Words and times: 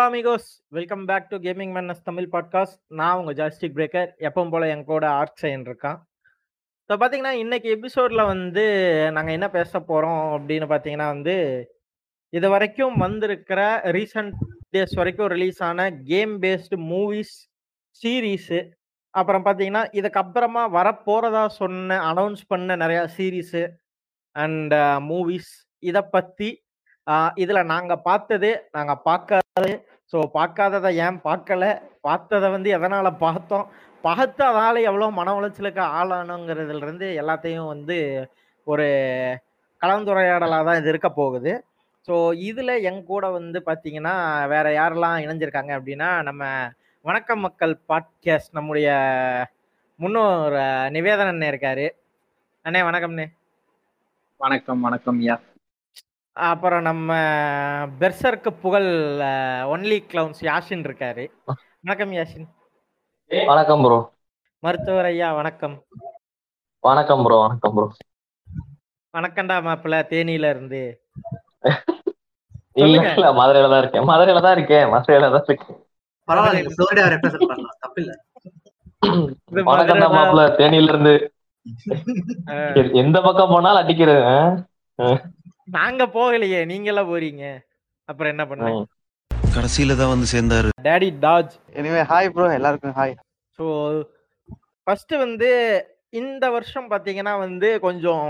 Hello 0.00 0.10
amigos 0.10 0.46
welcome 0.72 1.02
back 1.08 1.26
to 1.30 1.36
gaming 1.36 1.72
menace 1.72 1.98
Tamil 2.04 2.28
podcast 2.32 2.78
நான் 2.90 3.16
உங்கள் 3.18 3.34
joystick 3.34 3.74
breaker 3.74 4.06
எப்பவும் 4.26 4.52
போல் 4.52 4.64
என் 4.64 4.84
கூட 4.84 5.04
ஆர்ட் 5.16 5.34
சைன் 5.42 5.64
இருக்கான். 5.66 5.98
ஸோ 6.90 6.92
பார்த்தீங்கன்னா 6.92 7.32
இன்னைக்கு 7.40 7.68
எபிசோடில் 7.70 8.22
வந்து 8.24 8.64
நாங்கள் 9.16 9.34
என்ன 9.34 9.48
பேச 9.48 9.72
போகிறோம் 9.80 10.22
அப்படின்னு 10.36 10.68
பார்த்தீங்கன்னா 10.70 11.08
வந்து 11.08 11.34
இது 12.32 12.48
வரைக்கும் 12.48 12.96
வந்திருக்கிற 12.96 13.60
ரீசன்ட் 13.98 14.38
டேஸ் 14.70 14.94
வரைக்கும் 14.94 15.30
ரிலீஸ் 15.34 15.60
ஆன 15.68 15.88
கேம் 16.04 16.34
பேஸ்டு 16.44 16.78
மூவிஸ் 16.92 17.34
சீரீஸு 18.00 18.62
அப்புறம் 19.14 19.44
பார்த்தீங்கன்னா 19.44 19.84
இதுக்கப்புறமா 19.92 20.64
வரப்போகிறதா 20.78 21.44
சொன்ன 21.60 22.00
அனௌன்ஸ் 22.12 22.44
பண்ண 22.46 22.78
நிறையா 22.84 23.04
சீரீஸு 23.18 23.64
அண்ட் 24.36 24.74
மூவிஸ் 25.10 25.52
uh, 25.52 25.62
இதை 25.82 26.04
பற்றி 26.16 26.50
uh, 27.06 27.30
இதில் 27.36 27.70
நாங்கள் 27.74 28.04
பார்த்தது 28.04 28.52
நாங்கள் 28.72 29.04
பார்க்காதது 29.04 29.72
ஸோ 30.12 30.18
பார்க்காததை 30.34 30.90
ஏன் 31.06 31.20
பார்க்கல? 31.24 31.64
பார்த்ததை 32.00 32.50
வந்து 32.50 32.70
எதனால் 32.70 33.18
பார்த்தோம்? 33.18 33.66
பார்த்து 34.04 34.42
அதனால் 34.44 34.76
எவ்வளோ 34.76 35.10
மன 35.10 35.34
உளைச்சலுக்கு 35.40 35.82
ஆளானுங்கிறதுலேருந்து 35.98 37.06
எல்லாத்தையும் 37.22 37.66
வந்து 37.66 37.96
ஒரு 38.66 38.86
கலந்துரையாடலாக 39.82 40.64
தான் 40.64 40.78
இது 40.80 40.88
இருக்க 40.88 41.10
போகுது. 41.10 41.52
ஸோ 42.08 42.14
இதில் 42.40 42.82
என் 42.82 43.04
கூட 43.04 43.30
வந்து 43.30 43.58
பார்த்தீங்கன்னா 43.66 44.14
வேற 44.46 44.66
யாரெல்லாம் 44.72 45.22
இணைஞ்சிருக்காங்க 45.24 45.72
அப்படின்னா 45.78 46.22
நம்ம 46.22 46.42
வணக்கம் 47.04 47.40
மக்கள் 47.40 47.74
பாட்காஸ்ட் 47.88 48.52
நம்முடைய 48.52 48.88
முன்னோர் 49.98 50.56
நிவேதன் 50.90 51.30
அண்ணன் 51.32 51.50
இருக்காரு. 51.52 51.86
அண்ணே 52.64 52.82
வணக்கம்ண்ணே. 52.88 53.26
வணக்கம் 54.40 54.80
வணக்கம் 54.80 55.20
ஐயா. 55.20 55.36
அப்புறம் 56.36 56.82
நம்ம 56.82 57.10
பெர்சருக்கு 58.00 58.50
புகழ் 58.62 58.88
ஒன்லி 59.72 59.98
கிளவுன்ஸ் 60.10 60.42
யாஷின் 60.48 60.84
இருக்காரு. 60.88 61.24
வணக்கம் 61.84 62.12
யாஷின். 62.18 62.46
வணக்கம் 63.30 63.82
ப்ரோ 63.84 63.98
மருத்துவர் 64.62 65.08
ஐயா 65.10 65.28
வணக்கம். 65.38 65.74
வணக்கம் 66.84 67.22
ப்ரோ 67.26 67.38
வணக்கம் 67.44 67.74
ப்ரோ 67.76 67.86
வணக்கம்டா 69.14 69.56
மாப்பிள்ள 69.66 69.96
தேனியில 70.10 70.50
இருந்து. 70.54 70.82
இல்ல 72.82 72.98
மதுரையில 73.40 73.70
தான் 73.72 73.82
இருக்கேன். 73.82 74.06
மதுரையில 74.10 74.42
தான் 74.46 74.56
இருக்கேன் 74.56 74.86
மதுரையில 74.92 75.30
தான் 75.34 75.46
இருக்கேன். 75.46 75.76
பரவாயில்ல 76.28 76.72
ஃப்ளோரிடா 76.74 77.04
ரெப்ரசென்ட் 77.14 77.50
பண்ணலாம் 77.50 77.78
தப்பு 77.84 78.00
இல்ல. 78.02 78.12
இது 79.50 79.64
வணக்கம் 79.70 80.02
தான். 80.04 80.14
மாப்பிள்ள 80.16 80.44
தேனியில 80.60 80.92
இருந்து. 80.94 81.14
எந்த 83.02 83.16
பக்கம் 83.26 83.52
போனாலும் 83.54 83.82
அடிக்கிறது 83.82 84.22
ஆ? 84.98 85.08
நாங்க 85.70 86.02
போகலையே 86.14 86.60
நீங்களாம் 86.70 87.10
போறீங்க. 87.10 87.44
அப்புறம் 88.08 88.32
என்ன 88.34 88.44
பண்ண 88.46 88.68
ம். 88.70 88.86
கடைசியில 89.50 89.96
தான் 89.96 90.12
வந்து 90.12 90.26
சேர்ந்தாரு. 90.32 90.68
டேடி 90.86 91.08
டாஜ் 91.24 91.52
எனிவே 91.78 92.02
ஹாய் 92.10 92.30
ப்ரோ 92.34 92.46
எல்லாருக்கும் 92.52 92.96
ஹாய் 92.98 93.14
ஸோ 93.58 93.64
ஃபர்ஸ்ட் 94.86 95.14
வந்து 95.18 95.48
இந்த 96.12 96.44
வருஷம் 96.50 96.88
பார்த்தீங்கன்னா 96.90 97.34
வந்து 97.38 97.68
கொஞ்சம் 97.80 98.28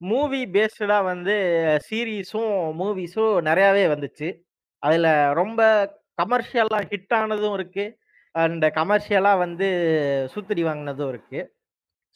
மூவி 0.00 0.40
பேஸ்டாக 0.54 1.08
வந்து 1.10 1.34
சீரீஸும் 1.88 2.52
மூவிஸும் 2.78 3.34
நிறையாவே 3.48 3.84
வந்துச்சு. 3.92 4.28
அதில் 4.82 5.10
ரொம்ப 5.40 5.60
கமர்ஷியலாக 6.18 6.88
ஹிட் 6.92 7.14
ஆனதும் 7.18 7.56
இருக்குது 7.58 7.94
அண்ட் 8.34 8.64
கமர்ஷியலாக 8.78 9.42
வந்து 9.44 9.68
சுத்தடி 10.34 10.62
வாங்கினதும் 10.68 11.10
இருக்குது 11.12 11.48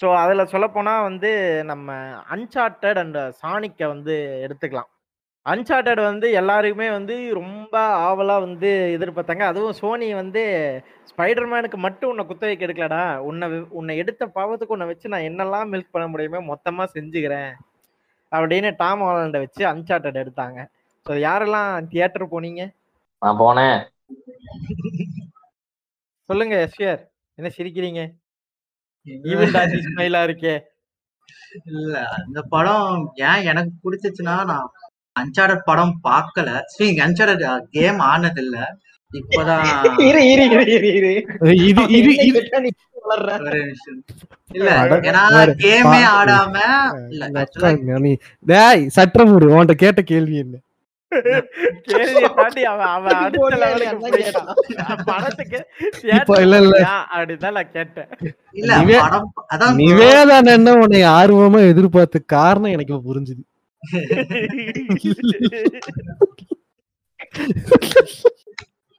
ஸோ 0.00 0.06
அதில் 0.22 0.50
சொல்லப்போனால் 0.52 1.06
வந்து 1.08 1.30
நம்ம 1.70 1.94
அன்சார்ட்டட் 2.34 2.98
அண்ட் 3.02 3.18
சாணிக்கை 3.42 3.86
வந்து 3.94 4.14
எடுத்துக்கலாம். 4.46 4.90
அன்சார்ட்டட் 5.46 6.00
வந்து 6.08 6.26
எல்லாருக்குமே 6.40 6.88
வந்து 6.96 7.14
ரொம்ப 7.38 7.74
ஆவலாக 8.06 8.44
வந்து 8.46 8.70
எதிர்பார்த்தாங்க 8.96 9.44
அதுவும் 9.50 9.78
சோனி 9.80 10.08
வந்து 10.22 10.42
ஸ்பைடர்மேனுக்கு 11.10 11.78
மட்டும் 11.86 12.10
உன்னை 12.12 12.24
குத்த 12.30 12.44
வைக்க 12.48 12.66
எடுக்கலடா. 12.66 13.04
உன்னை 13.28 13.48
உன்னை 13.78 13.94
எடுத்த 14.02 14.26
பாவத்துக்கு 14.36 14.76
உன்னை 14.76 14.88
வச்சு 14.90 15.12
நான் 15.14 15.28
என்னெல்லாம் 15.30 15.70
மில்க் 15.74 15.94
பண்ண 15.94 16.06
முடியுமோ 16.14 16.40
மொத்தமாக 16.50 16.94
செஞ்சுக்கிறேன் 16.96 17.52
அப்படின்னு 18.32 18.70
டாம் 18.82 19.04
ஹாலண்டை 19.08 19.40
வச்சு 19.44 19.62
அன்சார்ட்டட் 19.72 20.20
எடுத்தாங்க. 20.24 20.58
ஸோ 21.06 21.14
யாரெல்லாம் 21.26 21.88
தியேட்டர் 21.90 22.32
போனீங்க? 22.34 22.62
நான் 23.22 23.40
போனேன். 23.44 23.78
சொல்லுங்க 26.28 26.54
எஸ்வியர் 26.66 27.02
என்ன 27.38 27.48
சிரிக்கிறீங்க? 27.58 28.02
ஈவன் 29.30 29.54
டாஜி 29.56 29.78
ஸ்மைலா 29.86 30.20
இருக்கே. 30.28 30.54
இல்ல 31.72 31.92
அந்த 32.18 32.40
படம் 32.52 32.90
ஏன் 33.26 33.46
எனக்கு 33.50 33.72
பிடிச்சிச்சுன்னா 33.84 34.36
நான் 34.50 34.66
அன்சார்டட் 35.16 35.68
படம் 35.68 35.94
பார்க்கல 36.06 36.48
ஸ்ரீ 36.72 36.88
அன்சார்டட் 37.04 37.44
கேம் 37.76 38.00
ஆனது 38.08 38.42
இல்ல 38.44 38.56
இப்பதான் 39.10 39.64
இரு 40.06 40.20
இரு 40.32 40.44
இரு 40.48 40.64
இரு 40.76 40.90
இரு. 40.98 41.12
இது 41.64 41.82
இது 41.98 42.12
இது 42.28 42.40
வளர்ற? 43.04 43.32
ஒரு 43.46 43.58
நிமிஷம். 43.62 43.98
இல்ல 44.56 44.70
ஏன்னா 45.08 45.22
கேமே 45.60 46.00
ஆடாம 46.12 46.54
இல்ல 47.12 48.62
சற்றமுடு 48.96 49.46
உன்கிட்ட 49.52 49.74
கேட்ட 49.84 50.00
கேள்வி 50.10 50.36
என்ன? 50.44 50.54
ஆர்வமா 61.12 61.68
எதிர்பார்த்த 61.68 62.18
காரணம் 62.26 62.70
எனக்கு 62.70 62.94
புரிஞ்சுது. 63.06 63.42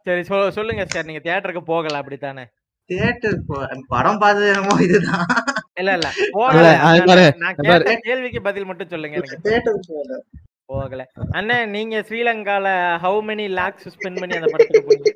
சரி 0.06 0.24
சொல்லுங்க 0.50 0.86
சார் 0.86 1.06
நீங்க 1.06 1.22
தியேட்டருக்கு 1.24 1.60
போகல 1.66 1.98
அப்படித்தானே? 1.98 2.44
தியேட்டர் 2.90 3.40
படம் 3.88 4.18
பார்த்தது 4.18 4.48
என்னமோ 4.48 4.84
இதுதான். 4.84 5.26
இல்ல 5.74 5.94
இல்ல. 5.94 6.10
கேள்விக்கு 8.02 8.42
பதில் 8.42 8.66
மட்டும் 8.66 8.88
சொல்லுங்க 8.88 9.18
எனக்கு. 9.18 9.50
தேட்டருக்கு 9.50 9.88
போகல. 9.88 10.22
போகல. 10.70 11.02
அண்ணே 11.38 11.58
நீங்க 11.74 11.96
ஸ்ரீலங்கால 12.08 12.68
ஹவு 13.04 13.20
மெனி 13.28 13.46
லேக்ஸ் 13.60 13.88
ஸ்பெண்ட் 13.96 14.20
பண்ணி 14.22 14.40
அந்த 14.40 14.50
படத்துக்கு 14.54 14.88
போனீங்க? 14.88 15.14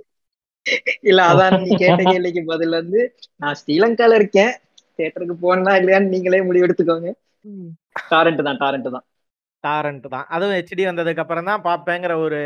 இல்ல 1.09 1.21
அதான் 1.31 1.55
நீ 1.63 1.69
கேட்ட 1.81 2.01
கேள்விக்கு 2.09 2.41
பதில் 2.51 2.77
வந்து 2.79 2.99
நான் 3.41 3.57
ஸ்ரீலங்கால 3.61 4.19
இருக்கேன். 4.19 4.53
தேட்டருக்கு 4.99 5.35
போனா 5.43 5.73
இல்லையான்னு 5.79 6.13
நீங்களே 6.13 6.41
முடிவு 6.47 6.67
எடுத்துக்கோங்க. 6.67 7.11
டாரண்ட் 8.11 8.45
தான் 8.47 8.61
டாரண்ட் 8.63 8.89
தான். 8.95 9.05
டாரண்ட் 9.63 10.07
தான். 10.13 10.25
அதுவும் 10.29 10.57
ஹெச்டி 10.57 10.85
வந்ததுக்கு 10.87 11.23
அப்புறம் 11.23 11.49
தான் 11.49 11.65
பாப்பேங்கிற 11.67 12.13
ஒரு 12.25 12.39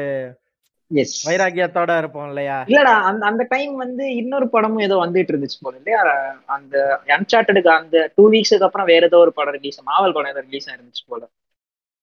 எஸ் 0.91 1.16
வைராக்கியத்தோட 1.27 1.91
இருப்போம் 2.01 2.27
இல்லையா? 2.29 2.57
இல்லடா 2.69 2.93
அந்த 3.09 3.23
அந்த 3.29 3.43
டைம் 3.53 3.73
வந்து 3.83 4.03
இன்னொரு 4.19 4.47
படமும் 4.49 4.83
ஏதோ 4.87 4.95
வந்துட்டு 5.03 5.31
இருந்துச்சு 5.33 5.59
போல 5.61 5.75
இல்லையா? 5.79 6.01
அந்த 6.55 6.75
அன்சார்ட்டடுக்கு 7.16 7.72
அந்த 7.77 8.03
டூ 8.17 8.25
வீக்ஸுக்கு 8.33 8.67
அப்புறம் 8.67 8.89
வேற 8.91 9.09
ஏதோ 9.11 9.19
ஒரு 9.25 9.33
படம் 9.39 9.57
ரிலீஸ் 9.57 9.79
மாவல் 9.89 10.16
படம் 10.17 10.33
ஏதோ 10.33 10.43
ரிலீஸ் 10.47 10.69
ஆயிருந்துச்சு 10.69 11.05
போல 11.07 11.23
அஹ் 11.23 11.33
நோவே 11.33 11.43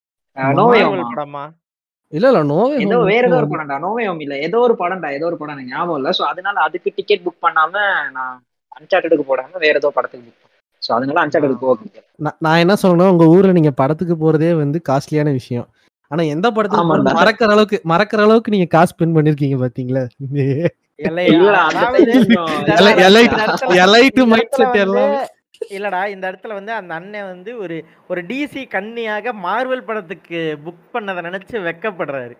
Marvel 0.03 0.19
ஓமா. 0.19 0.22
படமா? 1.07 1.43
இல்ல 2.13 2.25
இல்ல 2.29 2.41
நோவே 2.49 2.75
ஏதோ 2.83 2.97
வேற 3.09 3.23
ஏதோ 3.23 3.37
ஒரு 3.37 3.47
படம்டா. 3.51 3.75
நோவே 3.83 4.03
ஓம் 4.09 4.19
இல்ல. 4.19 4.35
ஏதோ 4.47 4.57
ஒரு 4.59 4.73
படம்டா. 4.79 5.09
ஏதோ 5.11 5.25
ஒரு 5.25 5.37
படம் 5.37 5.55
எனக்கு 5.55 5.73
ஞாபகம் 5.73 5.99
இல்ல. 5.99 6.09
சோ 6.17 6.23
அதனால 6.31 6.55
அதுக்கு 6.59 6.89
டிக்கெட் 6.97 7.25
புக் 7.25 7.43
பண்ணாம 7.45 7.73
நான் 8.17 8.35
அன்சார்ட்டடுக்கு 8.77 9.25
போடாம 9.29 9.61
வேற 9.63 9.75
ஏதோ 9.75 9.91
படத்துக்கு 9.97 10.25
புக் 10.27 10.37
பண்ணேன். 10.37 10.51
சோ 10.83 10.91
அதனால 10.97 11.21
அன்சார்ட்டடுக்கு 11.23 11.65
போக 11.65 12.03
நான் 12.19 12.37
நான் 12.39 12.61
என்ன 12.63 12.75
சொல்லணும் 12.83 13.11
உங்க 13.13 13.25
ஊர்ல 13.33 13.51
நீங்க 13.51 13.71
படத்துக்கு 13.81 14.17
போறதே 14.17 14.51
வந்து 14.55 14.79
காஸ்ட்லியான 14.89 15.31
விஷயம். 15.39 15.67
ஆனா 16.11 16.23
எந்த 16.33 16.47
படத்துக்கு 16.51 16.85
மறக்கிற 17.17 17.49
அளவுக்கு 17.49 17.77
மறக்கிற 17.91 18.21
அளவுக்கு 18.25 18.53
நீங்க 18.55 18.67
காசு 18.73 18.91
ஸ்பெண்ட் 18.91 19.15
பண்ணிருக்கீங்க 19.15 19.57
பாத்தீங்களா? 19.63 20.03
எலைட்டு 23.79 24.23
மைண்ட் 24.31 24.57
செட் 24.57 24.77
எல்லாமே 24.83 25.21
இல்லடா 25.71 26.01
இந்த 26.13 26.25
இடத்துல 26.29 26.55
வந்து 26.57 26.73
அந்த 26.75 26.91
அண்ணன் 26.97 27.29
வந்து 27.29 27.51
ஒரு 27.59 27.75
ஒரு 28.09 28.21
டிசி 28.29 28.61
கன்னியாக 28.71 29.33
மார்வல் 29.43 29.87
படத்துக்கு 29.87 30.39
புக் 30.65 30.83
பண்ணதை 30.93 31.21
நினைச்சு 31.27 31.55
வெக்கப்படுறாரு. 31.67 32.35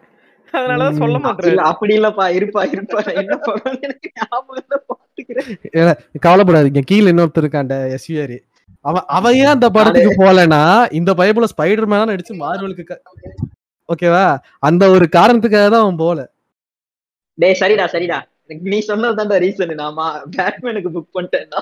அதனாலதான் 0.54 1.00
சொல்ல 1.02 1.18
ம். 1.18 1.24
மாட்டாரு 1.26 1.52
இல்ல 1.52 1.64
அப்படி 1.72 1.94
இல்லப்பா 1.98 2.26
இருப்பா 2.38 2.64
இருப்பா. 2.74 3.00
என்ன 5.74 5.94
கவலைப்படாதீங்க. 6.26 6.82
கீழ 6.90 7.06
இன்னொருத்தர் 7.12 7.44
இருக்காண்ட 7.44 7.78
எஸ்விஆர் 7.96 8.36
அவன் 8.86 9.06
அவன் 9.18 9.36
ஏன் 9.40 9.54
அந்த 9.54 9.68
படத்துக்கு 9.76 10.12
போலனா 10.22 10.62
இந்த 10.98 11.12
பைபிள 11.20 11.46
ஸ்பைடர் 11.52 11.90
மேனா 11.92 12.06
நடிச்சு 12.10 12.34
மார்வலுக்கு 12.40 12.96
ஓகேவா? 13.90 14.26
அந்த 14.64 14.84
ஒரு 14.94 15.06
காரணத்துக்காக 15.16 15.68
தான் 15.70 15.84
அவன் 15.86 16.00
போல 16.02 16.20
டேய் 17.38 17.60
சரிடா 17.62 17.86
சரிடா. 17.94 18.20
நீ 18.72 18.78
சொன்னது 18.90 19.18
தான்டா 19.20 19.38
ரீசன் 19.44 19.74
நாம 19.82 20.08
பேட்மேனுக்கு 20.36 20.90
புக் 20.96 21.16
பண்ணிட்டேன்னா. 21.16 21.60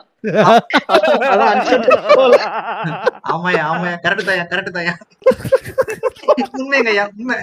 ஆமாயா 3.34 3.64
ஆமாயா 3.72 3.96
கரெக்ட் 4.06 4.30
தாயா 4.30 4.46
கரெக்ட் 4.52 4.78
தாயா 4.78 4.94
உண்மைங்கய்யா 6.60 7.06
உண்மை. 7.18 7.38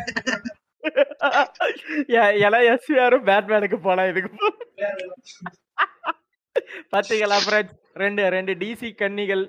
எல்லாம் 2.47 2.67
எஸ்விஆரும் 2.73 3.27
பேட்மேனுக்கு 3.31 3.79
போலாம் 3.87 4.11
இதுக்கு. 4.13 4.31
பாத்தீங்களா 6.93 7.39
ஃப்ரெண்ட்ஸ் 7.47 7.77
ரெண்டு 8.03 8.23
ரெண்டு 8.37 8.53
டிசி 8.63 8.91
கன்னிகள் 9.01 9.45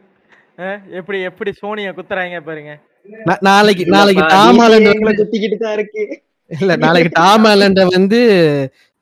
எப்படி 0.99 1.19
எப்படி 1.29 1.51
சோனிய 1.59 1.89
குத்துறாங்க 1.97 2.39
பாருங்க. 2.47 2.71
நாளைக்கு 3.49 3.83
நாளைக்கு 3.95 4.23
குத்திக்கிட்டு 5.19 5.57
தான் 5.65 5.77
இருக்கு. 5.77 6.03
இல்ல 6.49 6.75
நாளைக்கு 6.83 7.11
டாம் 7.21 7.47
ஆலண்ட 7.49 7.81
வந்து 7.95 8.19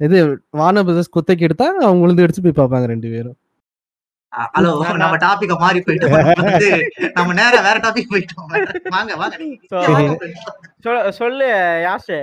இது 0.05 0.17
வான 0.61 0.83
பிரதர்ஸ் 0.87 1.13
குத்தைக்கு 1.15 1.45
எடுத்தா 1.47 1.67
அவங்க 1.87 2.01
விழுந்து 2.03 2.23
அடிச்சு 2.25 2.43
போய் 2.45 2.59
பார்ப்பாங்க 2.59 2.87
ரெண்டு 2.93 3.09
பேரும். 3.13 3.37
ஹலோ 4.55 4.71
நம்ம 5.01 5.17
டாபிக்க 5.25 5.53
மாறி 5.61 5.79
போயிட்டோம். 5.85 6.15
நம்ம 7.17 7.35
நேரா 7.39 7.59
வேற 7.67 7.77
டாபிக் 7.85 8.11
போயிட்டோம். 8.13 8.49
வாங்க 8.95 9.15
வாங்க. 9.21 9.35
சொல்லு 11.19 11.47
யாஷு. 11.87 12.19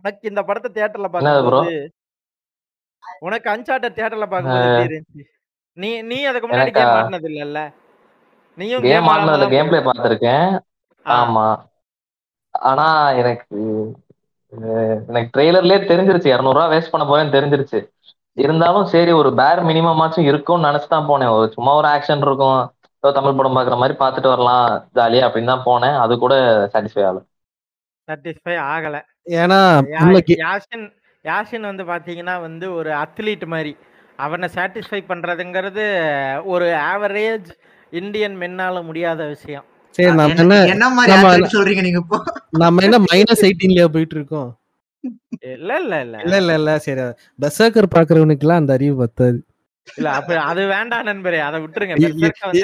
உனக்கு 0.00 0.28
இந்த 0.30 0.42
படத்தை 0.48 0.70
தியேட்டர்ல? 0.74 1.08
பார்க்கும்போது 1.14 1.76
உனக்கு 3.26 3.48
அன்சார்ட்டட் 3.54 3.96
தியேட்டர்ல 3.96 4.26
இருந்துச்சு? 4.40 5.24
நீ 5.76 5.90
நீ 6.10 6.18
அதுக்கு 6.30 6.48
முன்னாடி? 6.48 6.72
கேம் 6.76 6.94
ஆடினது 6.98 7.28
இல்லல்ல 7.32 7.60
நீயும் 8.58 8.84
கேம் 8.88 9.08
ஆடினதுல 9.12 9.48
கேம் 9.54 9.70
பிளே 9.70 9.80
பார்த்திருக்கேன். 9.88 10.48
ஆமா. 11.06 11.46
ஆனா 12.54 12.86
எனக்கு 13.22 13.58
எனக்கு 15.10 15.30
ட்ரெய்லர்லயே 15.34 15.78
தெரிஞ்சிருச்சு. 15.90 16.28
இரநூறுவா 16.34 16.66
வேஸ்ட் 16.74 16.92
பண்ண 16.92 17.04
போறேன்னு 17.06 17.34
தெரிஞ்சிருச்சு. 17.36 17.80
இருந்தாலும் 18.44 18.86
சரி 18.92 19.12
ஒரு 19.20 19.30
பேர் 19.40 19.60
மினிமமாச்சும் 19.68 20.28
இருக்கும்னு 20.30 20.66
நினைச்சு 20.68 20.88
தான் 20.92 21.08
போனேன். 21.10 21.32
ஒரு 21.36 21.46
சும்மா 21.56 21.72
ஒரு 21.80 21.88
ஆக்ஷன் 21.94 22.24
இருக்கும். 22.26 22.60
ஏதோ 23.02 23.10
தமிழ் 23.16 23.36
படம் 23.38 23.56
பாக்குற 23.56 23.76
மாதிரி 23.80 23.94
பார்த்துட்டு 24.02 24.32
வரலாம் 24.34 24.64
ஜாலியா 24.98 25.26
அப்படின்னு 25.26 25.52
தான் 25.52 25.66
போனேன். 25.68 25.96
அது 26.04 26.18
கூட 26.24 26.34
சாட்டிஸ்ஃபை 26.72 27.04
ஆகல. 27.08 27.20
சாட்டிஸ்ஃபை 28.08 28.56
ஆகல. 28.74 28.96
ஏன்னா 29.40 29.60
யாஷின் 30.44 30.86
யாஷின் 31.24 31.68
வந்து 31.70 31.84
பாத்தீங்கன்னா 31.92 32.34
வந்து 32.46 32.66
ஒரு 32.78 32.90
அத்லீட் 33.02 33.44
மாதிரி. 33.54 33.72
அவனை 34.18 34.46
சாட்டிஸ்ஃபை 34.54 35.00
பண்றதுங்கிறது 35.10 35.84
ஒரு 36.54 36.68
ஆவரேஜ் 36.92 37.50
இந்தியன் 37.92 38.36
மென்னால 38.36 38.82
முடியாத 38.82 39.20
விஷயம். 39.34 39.67
சரி 39.94 40.10
நம்ம 40.14 40.56
என்ன 40.68 40.86
மாதிரி 40.94 41.12
சொல்றீங்க 41.54 41.82
நீங்க 41.86 42.00
இப்போ? 42.02 42.18
நம்ம 42.62 42.82
என்ன 42.86 42.98
மைனஸ் 43.06 43.44
எயிட்டீன்லயா 43.48 43.86
போயிட்டு 43.94 44.16
இருக்கோம் 44.18 44.48
இல்ல 45.50 45.70
இல்ல 45.80 45.94
இல்ல. 46.04 46.16
இல்ல 46.24 46.34
இல்ல 46.42 46.52
இல்ல. 46.60 46.70
சரி 46.84 47.02
பெர்சர்க்கர் 47.38 47.92
பாக்குறவனுக்கு 47.94 48.44
எல்லாம் 48.46 48.60
அந்த 48.62 48.72
அறிவு 48.76 48.94
பத்தாது. 49.00 49.38
இல்ல 49.88 50.08
அப்ப 50.16 50.30
அது 50.48 50.62
வேண்டாம் 50.72 51.06
நண்பரே. 51.08 51.38
அதை 51.44 51.58
விட்டுருங்க. 51.62 51.94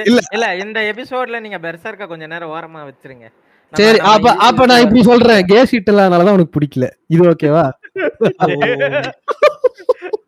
இல்ல. 0.06 0.18
இல்ல 0.34 0.46
இந்த 0.64 0.78
எபிசோட்ல 0.90 1.38
நீங்க 1.44 1.56
பெர்சர்க்க 1.62 2.08
கொஞ்ச 2.08 2.26
நேரம் 2.26 2.50
ஓரமா 2.54 2.80
வச்சிருங்க. 2.88 3.26
சரி 3.74 3.98
அப்ப 4.10 4.26
அப்ப 4.46 4.66
நான் 4.66 4.82
இப்படி 4.84 5.02
சொல்றேன். 5.04 5.46
கே 5.46 5.64
ஷீட் 5.70 5.88
இல்லாதனாலதான் 5.92 6.36
உனக்கு 6.36 6.54
பிடிக்கல. 6.56 6.86
இது 7.10 7.22
ஓகேவா? 7.30 7.64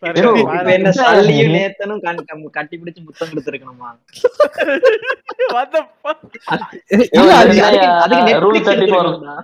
பாருங்க, 0.00 0.28
ஐயோ, 0.28 0.40
இப்ப 0.40 0.52
பாருங்க. 0.52 0.72
என்ன 0.72 0.90
சல்லியும் 0.90 1.54
நேத்தனும் 1.56 2.02
கண்- 2.02 2.24
கம்- 2.32 2.50
கட்டி 2.50 2.78
பிடிச்சு 2.78 3.04
முத்தம் 3.04 3.28
கொடுத்துருக்கணுமா? 3.28 3.98
Rule 8.30 8.60
thirty. 8.60 9.42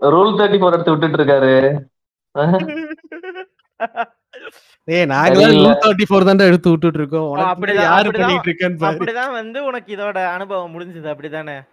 Rule 0.00 0.36
thirty 0.38 0.58
four 0.58 0.72
எடுத்து 0.72 0.90
விட்டுட்டு 0.90 1.18
இருக்காரு 1.18 1.78
ஏய். 4.84 5.04
ரூல் 5.04 5.78
தேர்ட்டி 5.80 6.04
ஃபோர் 6.08 6.26
தான்டா 6.26 6.46
எடுத்து 6.46 6.70
விட்டுட்டு 6.70 6.98
இருக்கோம் 6.98 7.34
அப்படிதான், 7.36 7.74
யாரு 7.74 8.10
அப்படிதான். 8.10 8.20
பண்ணிட்டு 8.20 8.50
இருக்கேன்னு 8.50 8.78
பாரு. 8.78 8.96
அப்படிதான் 8.96 9.32
வந்து 9.32 9.64
உனக்கு 9.64 9.96
இதோட 9.96 10.26
அனுபவம் 10.26 10.80
முடிஞ்சது 10.80 11.08
அப்படிதானே? 11.08 11.66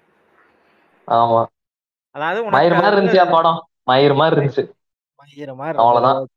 ஆமா. 1.07 1.45
அதாவது 2.11 2.43
மயிர் 2.43 2.73
மாதிரி 2.73 2.95
உனக்கு 2.95 3.17
இருந்துச்சியா 3.17 3.31
படம். 3.31 3.67
மயிர் 3.83 4.13
மாதிரி 4.13 4.41
இருந்துச்சு. 4.41 4.69
மயிரமா 5.19 5.73
அவ்வளவுதான். 5.73 6.27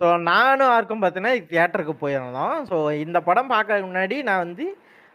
ஸோ 0.00 0.06
நானும் 0.28 0.70
யாருக்கும் 0.70 1.02
பார்த்தீங்கன்னா 1.02 1.34
தியேட்டருக்கு 1.50 1.94
போயிருந்தோம். 2.00 2.56
ஸோ 2.70 2.76
இந்த 3.04 3.18
படம் 3.22 3.48
பார்க்க 3.48 3.78
முன்னாடி 3.84 4.16
நான் 4.22 4.44
வந்து 4.44 4.64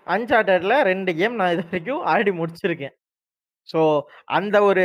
அன்சார்டட்ல 0.07 0.75
ரெண்டு 0.83 1.11
கேம் 1.17 1.35
நான் 1.35 1.53
இது 1.55 1.63
வரைக்கும் 1.65 2.03
ஆடி 2.13 2.31
முடிச்சிருக்கேன். 2.37 2.93
ஸோ 3.69 3.79
அந்த 4.37 4.57
ஒரு 4.63 4.83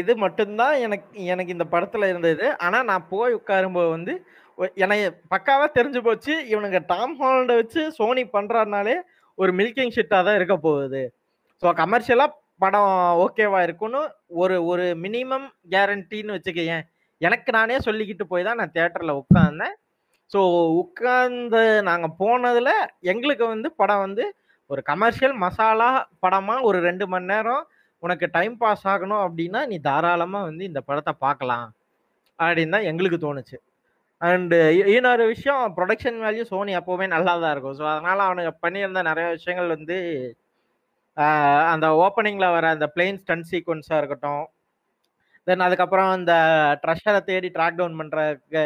இது 0.00 0.12
மட்டும்தான் 0.16 0.74
எனக்கு 0.84 1.06
எனக்கு 1.32 1.54
இந்த 1.56 1.66
படத்தில் 1.68 2.10
இருந்தது. 2.12 2.46
ஆனால் 2.60 2.88
நான் 2.90 3.08
போய் 3.10 3.36
உட்காரும்போது 3.36 3.90
வந்து 3.90 4.12
ஒ- 4.58 4.72
எனக்கு 4.76 5.04
பக்காவாக 5.30 5.68
தெரிஞ்சு 5.74 6.00
போச்சு. 6.02 6.34
இவனுங்க 6.52 6.80
டாம் 6.86 7.14
ஹாலண்டை 7.20 7.56
வச்சு 7.60 7.82
சோனி 7.98 8.24
பண்ணுறதுனாலே 8.34 8.96
ஒரு 9.38 9.52
மில்கிங் 9.58 9.94
ஷிட்டாக 9.96 10.24
தான் 10.24 10.38
இருக்க 10.40 10.56
போகுது. 10.60 11.02
ஸோ 11.62 11.68
கமர்ஷியலாக 11.78 12.30
படம் 12.60 12.90
ஓகேவா 13.24 13.60
இருக்குன்னு 13.62 14.00
ஒரு 14.36 14.56
ஒரு 14.66 14.84
மினிமம் 15.04 15.46
கேரண்டின்னு 15.72 16.36
வச்சுக்கேன் 16.36 16.84
எனக்கு 17.22 17.50
நானே 17.56 17.76
சொல்லிக்கிட்டு 17.86 18.24
போய் 18.28 18.46
தான் 18.48 18.60
நான் 18.60 18.76
தேட்டரில் 18.76 19.18
உட்காந்தேன் 19.20 19.74
ஸோ 20.30 20.40
உட்காந்து 20.82 21.62
நாங்கள் 21.88 22.16
போனதில் 22.20 22.74
எங்களுக்கு 23.12 23.44
வந்து 23.46 23.68
படம் 23.80 24.04
வந்து 24.06 24.24
ஒரு 24.70 24.82
கமர்ஷியல் 24.90 25.36
மசாலா 25.44 25.90
படமாக 26.24 26.66
ஒரு 26.68 26.78
ரெண்டு 26.88 27.04
மணி 27.12 27.30
நேரம் 27.32 27.64
உனக்கு 28.02 28.26
டைம் 28.36 28.54
பாஸ் 28.62 28.86
ஆகணும் 28.92 29.24
அப்படின்னா 29.26 29.60
நீ 29.70 29.76
தாராளமாக 29.88 30.48
வந்து 30.48 30.64
இந்த 30.70 30.80
படத்தை 30.88 31.12
பார்க்கலாம் 31.24 31.66
அப்படின்னு 32.38 32.74
தான் 32.76 32.88
எங்களுக்கு 32.90 33.18
தோணுச்சு. 33.24 33.56
அண்டு 34.22 34.58
இன்னொரு 34.94 35.24
விஷயம் 35.32 35.62
ப்ரொடக்ஷன் 35.76 36.18
வேல்யூ 36.24 36.44
சோனி 36.50 36.72
அப்போவுமே 36.78 37.06
நல்லா 37.14 37.32
தான் 37.42 37.52
இருக்கும். 37.54 37.76
ஸோ 37.80 37.84
அதனால் 37.92 38.26
அவனுக்கு 38.28 38.52
பண்ணியிருந்த 38.64 39.00
நிறைய 39.10 39.26
விஷயங்கள் 39.36 39.74
வந்து 39.76 39.96
அந்த 41.72 41.86
ஓப்பனிங்கில் 42.04 42.54
வர 42.56 42.66
அந்த 42.76 42.86
பிளெயின் 42.94 43.20
ஸ்டன் 43.22 43.48
சீக்வன்ஸாக 43.50 44.00
இருக்கட்டும் 44.00 44.44
தென் 45.46 45.64
அதுக்கப்புறம் 45.66 46.10
அந்த 46.16 46.32
ட்ரெஷரை 46.82 47.20
தேடி 47.30 47.48
ட்ராக் 47.56 47.78
டவுன் 47.78 47.98
பண்ணுறதுக்கு 48.00 48.62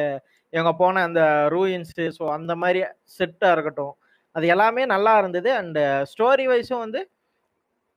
இவங்க 0.52 0.72
போன 0.80 1.02
அந்த 1.08 1.22
ரூயின்ஸு 1.54 2.04
ஸோ 2.18 2.24
அந்த 2.38 2.52
மாதிரி 2.62 2.80
செட்டாக 3.18 3.54
இருக்கட்டும். 3.56 3.94
அது 4.36 4.46
எல்லாமே 4.54 4.82
நல்லா 4.94 5.12
இருந்தது. 5.20 5.50
அண்டு 5.60 5.82
ஸ்டோரி 6.12 6.44
வைஸும் 6.52 6.84
வந்து 6.84 7.00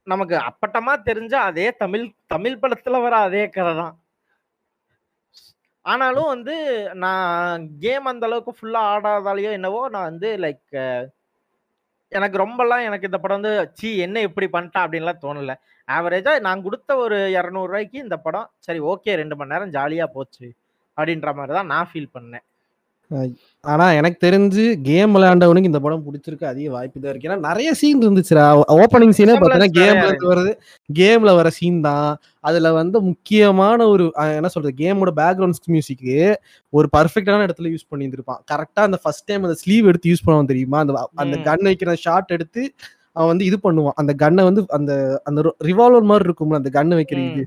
நமக்கு 0.07 0.35
அப்பட்டமா 0.49 0.93
தெரிஞ்ச 1.09 1.33
அதே 1.49 1.65
தமிழ் 1.83 2.05
தமிழ் 2.33 2.61
படத்துல 2.63 3.01
வர 3.05 3.15
அதே 3.27 3.43
கதை 3.57 3.73
தான். 3.81 3.95
ஆனாலும் 5.85 6.31
வந்து 6.33 6.55
நான் 7.03 7.65
கேம் 7.83 8.09
அந்த 8.11 8.25
அளவுக்கு 8.29 8.51
ஃபுல்லா 8.57 8.81
ஆடாதாலேயோ 8.93 9.51
என்னவோ 9.59 9.81
நான் 9.95 10.09
வந்து 10.11 10.29
லைக் 10.45 10.77
எனக்கு 12.17 12.37
ரொம்பலாம் 12.43 12.83
எனக்கு 12.87 13.07
இந்த 13.09 13.17
படம் 13.23 13.39
வந்து 13.39 13.71
சி 13.79 13.89
என்ன 14.05 14.21
இப்படி 14.27 14.47
பண்ணிட்டா 14.53 14.79
அப்படின்லாம் 14.85 15.21
தோணல. 15.25 15.53
ஆவரேஜா 15.87 16.31
நான் 16.47 16.63
கொடுத்த 16.67 16.97
ஒரு 17.03 17.17
இரநூறுவாய்க்கு 17.37 17.97
இந்த 18.05 18.17
படம் 18.25 18.47
சரி 18.65 18.79
ஓகே 18.91 19.15
ரெண்டு 19.21 19.35
மணி 19.35 19.53
நேரம் 19.53 19.73
ஜாலியா 19.77 20.05
போச்சு. 20.15 20.47
அப்படின்ற 20.97 21.31
மாதிரி 21.37 21.53
தான் 21.57 21.71
நான் 21.73 21.89
ஃபீல் 21.91 22.13
பண்ணேன். 22.17 22.45
ஆனா 23.63 23.85
எனக்கு 23.99 24.17
தெரிஞ்சு 24.25 24.63
கேம் 24.87 25.13
விளையாண்டவனுக்கு 25.15 25.69
இந்த 25.71 25.79
படம் 25.85 26.03
பிடிச்சிருக்கு 26.07 26.45
அதிக 26.51 26.67
வாய்ப்பு 26.75 26.97
தான் 26.99 27.11
இருக்கு. 27.11 27.27
ஏன்னா 27.29 27.39
நிறைய 27.47 27.69
சீன் 27.79 28.03
இருந்துச்சுடா. 28.05 28.43
ஓப்பனிங் 28.77 29.15
சீனே 29.17 29.33
பார்த்தீங்கன்னா 29.33 29.69
Resemblance 29.69 29.79
கேம்ல 29.79 30.29
வருது 30.31 30.51
கேம்ல 30.89 31.31
வர 31.39 31.49
சீன் 31.57 31.79
தான். 31.87 32.09
அதுல 32.49 32.71
வந்து 32.79 32.97
முக்கியமான 33.09 33.87
ஒரு 33.93 34.05
என்ன 34.37 34.51
சொல்றது 34.55 34.75
கேமோட 34.83 35.13
பேக்ரவுண்ட் 35.21 35.71
மியூசிக்கு 35.75 36.15
ஒரு 36.73 36.89
பர்ஃபெக்டான 36.97 37.45
இடத்துல 37.47 37.71
யூஸ் 37.73 37.89
பண்ணியிருந்திருப்பான். 37.91 38.41
கரெக்டா 38.53 38.83
அந்த 38.89 38.99
ஃபர்ஸ்ட் 39.03 39.27
டைம் 39.29 39.47
அந்த 39.49 39.57
ஸ்லீவ் 39.63 39.89
எடுத்து 39.91 40.11
யூஸ் 40.13 40.25
பண்ணுவான் 40.27 40.51
தெரியுமா? 40.53 40.79
அந்த 40.85 40.93
அந்த. 41.23 41.37
கன் 41.49 41.67
வைக்கிற 41.69 41.93
ஷாட் 42.05 42.35
எடுத்து 42.37 42.63
அவன் 43.15 43.31
வந்து 43.33 43.45
இது 43.49 43.57
பண்ணுவான். 43.63 43.97
அந்த 44.01 44.11
கன்னை 44.23 44.43
வந்து 44.49 44.61
அந்த 44.77 44.93
அந்த 45.29 45.39
ரிவால்வர் 45.69 46.09
மாதிரி 46.11 46.27
இருக்கும்ல 46.29 46.61
அந்த 46.61 46.71
கன் 46.77 46.97
வைக்கிற. 46.99 47.19
இது. 47.31 47.43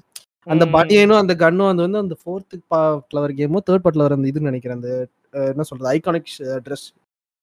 அந்த. 0.47 0.65
பனியனும் 0.77 1.21
அந்த 1.23 1.35
கன்னும் 1.43 1.71
அது 1.73 1.81
வந்து 1.87 2.03
அந்த 2.05 2.15
ஃபோர்த்து 2.23 2.57
பார்ட்ல 2.75 3.21
வர 3.25 3.33
கேமோ 3.41 3.61
தேர்ட் 3.69 3.85
பார்ட்ல 3.85 4.07
வர 4.07 4.17
அந்த 4.19 4.29
இது 4.33 4.49
நினைக்கிறேன். 4.51 4.81
அந்த 4.81 4.93
என்ன 5.35 5.63
சொல்றது 5.63 5.91
ஐகானிக் 5.95 6.31
ட்ரெஸ் 6.67 6.87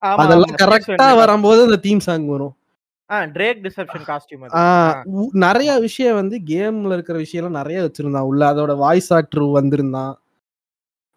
ஆமா, 0.03 0.21
அதெல்லாம் 0.23 0.53
கரெக்டா 0.61 0.95
620 0.97 1.15
வரும்போது 1.15 1.61
அந்த 1.63 1.77
தீம் 1.77 1.99
சாங் 1.99 2.27
வரும். 2.27 2.53
ட்ரேக் 3.35 3.61
டிசெப்ஷன் 3.65 4.05
காஸ்டியூம் 4.09 4.43
நிறைய 5.43 5.71
விஷயம் 5.79 6.15
வந்து 6.15 6.35
கேம்ல 6.51 6.93
இருக்கிற 6.93 7.17
விஷயம்லாம் 7.19 7.59
நிறைய 7.59 7.77
வச்சிருந்தான். 7.85 8.27
உள்ள 8.31 8.41
அதோட 8.53 8.73
வாய்ஸ் 8.77 9.11
ஆக்டர் 9.13 9.45
வந்திருந்தான். 9.59 10.13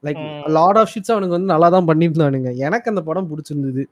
லைக். 0.04 0.22
லாட் 0.56 0.78
ஆஃப் 0.78 0.90
ஷிட்ஸ் 0.92 1.12
அவனுக்கு 1.14 1.36
வந்து 1.36 1.52
நல்லா 1.52 1.68
தான் 1.68 1.88
பண்ணியிருந்தானுங்க. 1.88 2.50
எனக்கு 2.66 2.90
அந்த 2.92 3.02
படம் 3.08 3.30
பிடிச்சிருந்தது. 3.30 3.82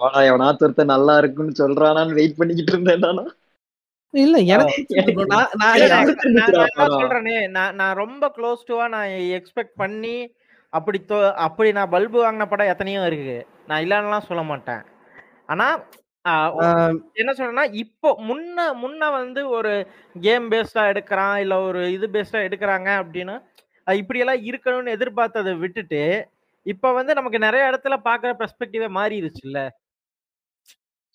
ஆனா 0.00 0.18
எவனா 0.30 0.48
நல்லா 0.94 1.14
இருக்குன்னு 1.18 1.54
சொல்றானான்னு 1.62 2.18
வெயிட் 2.20 2.38
பண்ணிக்கிட்டு 2.38 2.72
இருந்தேன் 2.72 3.04
நானா. 3.06 3.24
இல்ல 4.14 4.36
எனக்கு. 4.54 4.82
நான் 5.34 5.52
நான். 5.58 6.98
சொல்றேனே. 6.98 7.36
நான் 7.56 7.74
நான் 7.74 7.96
ரொம்ப 7.96 8.32
க்ளோஸ் 8.36 8.66
டுவா 8.70 8.86
நான் 8.88 9.08
எக்ஸ்பெக்ட் 9.38 9.76
பண்ணி 9.76 10.16
அப்படி 10.76 10.98
தோ- 11.04 11.18
அப்படி 11.46 11.68
நான் 11.72 11.90
பல்பு 11.90 12.18
வாங்கின 12.22 12.46
படம் 12.48 12.72
எத்தனையோ 12.72 13.02
இருக்கு 13.06 13.36
நான் 13.68 13.82
இல்லைன்னுலாம் 13.84 14.28
சொல்ல 14.28 14.42
மாட்டேன். 14.46 14.82
ஆனா 15.46 15.66
என்ன 17.16 17.30
சொல்றேன்னா 17.32 17.64
இப்போ 17.82 18.08
முன்ன 18.26 18.44
முன்ன 18.80 19.10
வந்து 19.12 19.40
ஒரு 19.50 19.72
கேம் 20.16 20.46
பேஸ்டா 20.52 20.82
எடுக்கிறான் 20.90 21.36
இல்ல 21.42 21.54
ஒரு 21.66 21.82
இது 21.92 22.06
பேஸ்டா 22.14 22.40
எடுக்கிறாங்க 22.46 22.88
அப்படின்னா 23.02 23.36
இப்படியெல்லாம் 23.86 24.42
இருக்கணும்னு 24.48 24.94
எதிர்பார்த்ததை 24.94 25.52
விட்டுட்டு 25.60 26.02
இப்ப 26.66 26.92
வந்து 26.92 27.12
நமக்கு 27.14 27.38
நிறைய 27.38 27.70
இடத்துல 27.70 27.96
பாக்குற 28.04 28.30
பெர்ஸ்பெக்டிவே 28.38 28.88
மாறிடுச்சுல்ல 28.96 29.60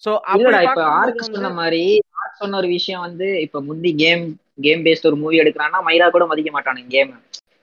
சோ 0.04 0.12
அப்படி 0.26 0.44
இல்லடா 0.44 0.62
இப்ப 0.70 0.84
ஆர்க் 1.00 1.10
சொன்ன 1.30 1.50
மாதிரி 1.58 1.82
ஆர்க் 2.22 2.40
சொன்ன 2.40 2.58
ஒரு 2.58 2.70
விஷயம் 2.70 3.02
வந்து 3.02 3.28
இப்ப 3.42 3.62
முந்தி 3.62 3.92
கேம் 4.00 4.24
கேம் 4.62 4.84
பேஸ்ட் 4.86 5.08
ஒரு 5.08 5.18
மூவி 5.18 5.42
எடுக்கிறான்னா 5.42 5.82
மைரா 5.88 6.08
கூட 6.10 6.26
மதிக்க 6.26 6.52
மாட்டானுங்க 6.54 6.90
கேம். 6.90 7.12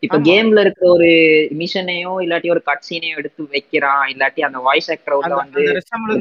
இப்ப. 0.00 0.18
கேம்ல 0.18 0.60
இருக்கிற 0.60 0.90
ஒரு 0.92 1.04
மிஷனையோ 1.58 2.26
இல்லாட்டி 2.26 2.50
ஒரு 2.50 2.62
கட் 2.62 2.82
சீனையோ 2.90 3.16
எடுத்து 3.16 3.46
வைக்கிறான் 3.50 4.12
இல்லாட்டி 4.12 4.40
அந்த 4.40 4.58
வாய்ஸ் 4.58 4.90
ஆக்டர் 4.90 5.14
வந்து 5.36 5.62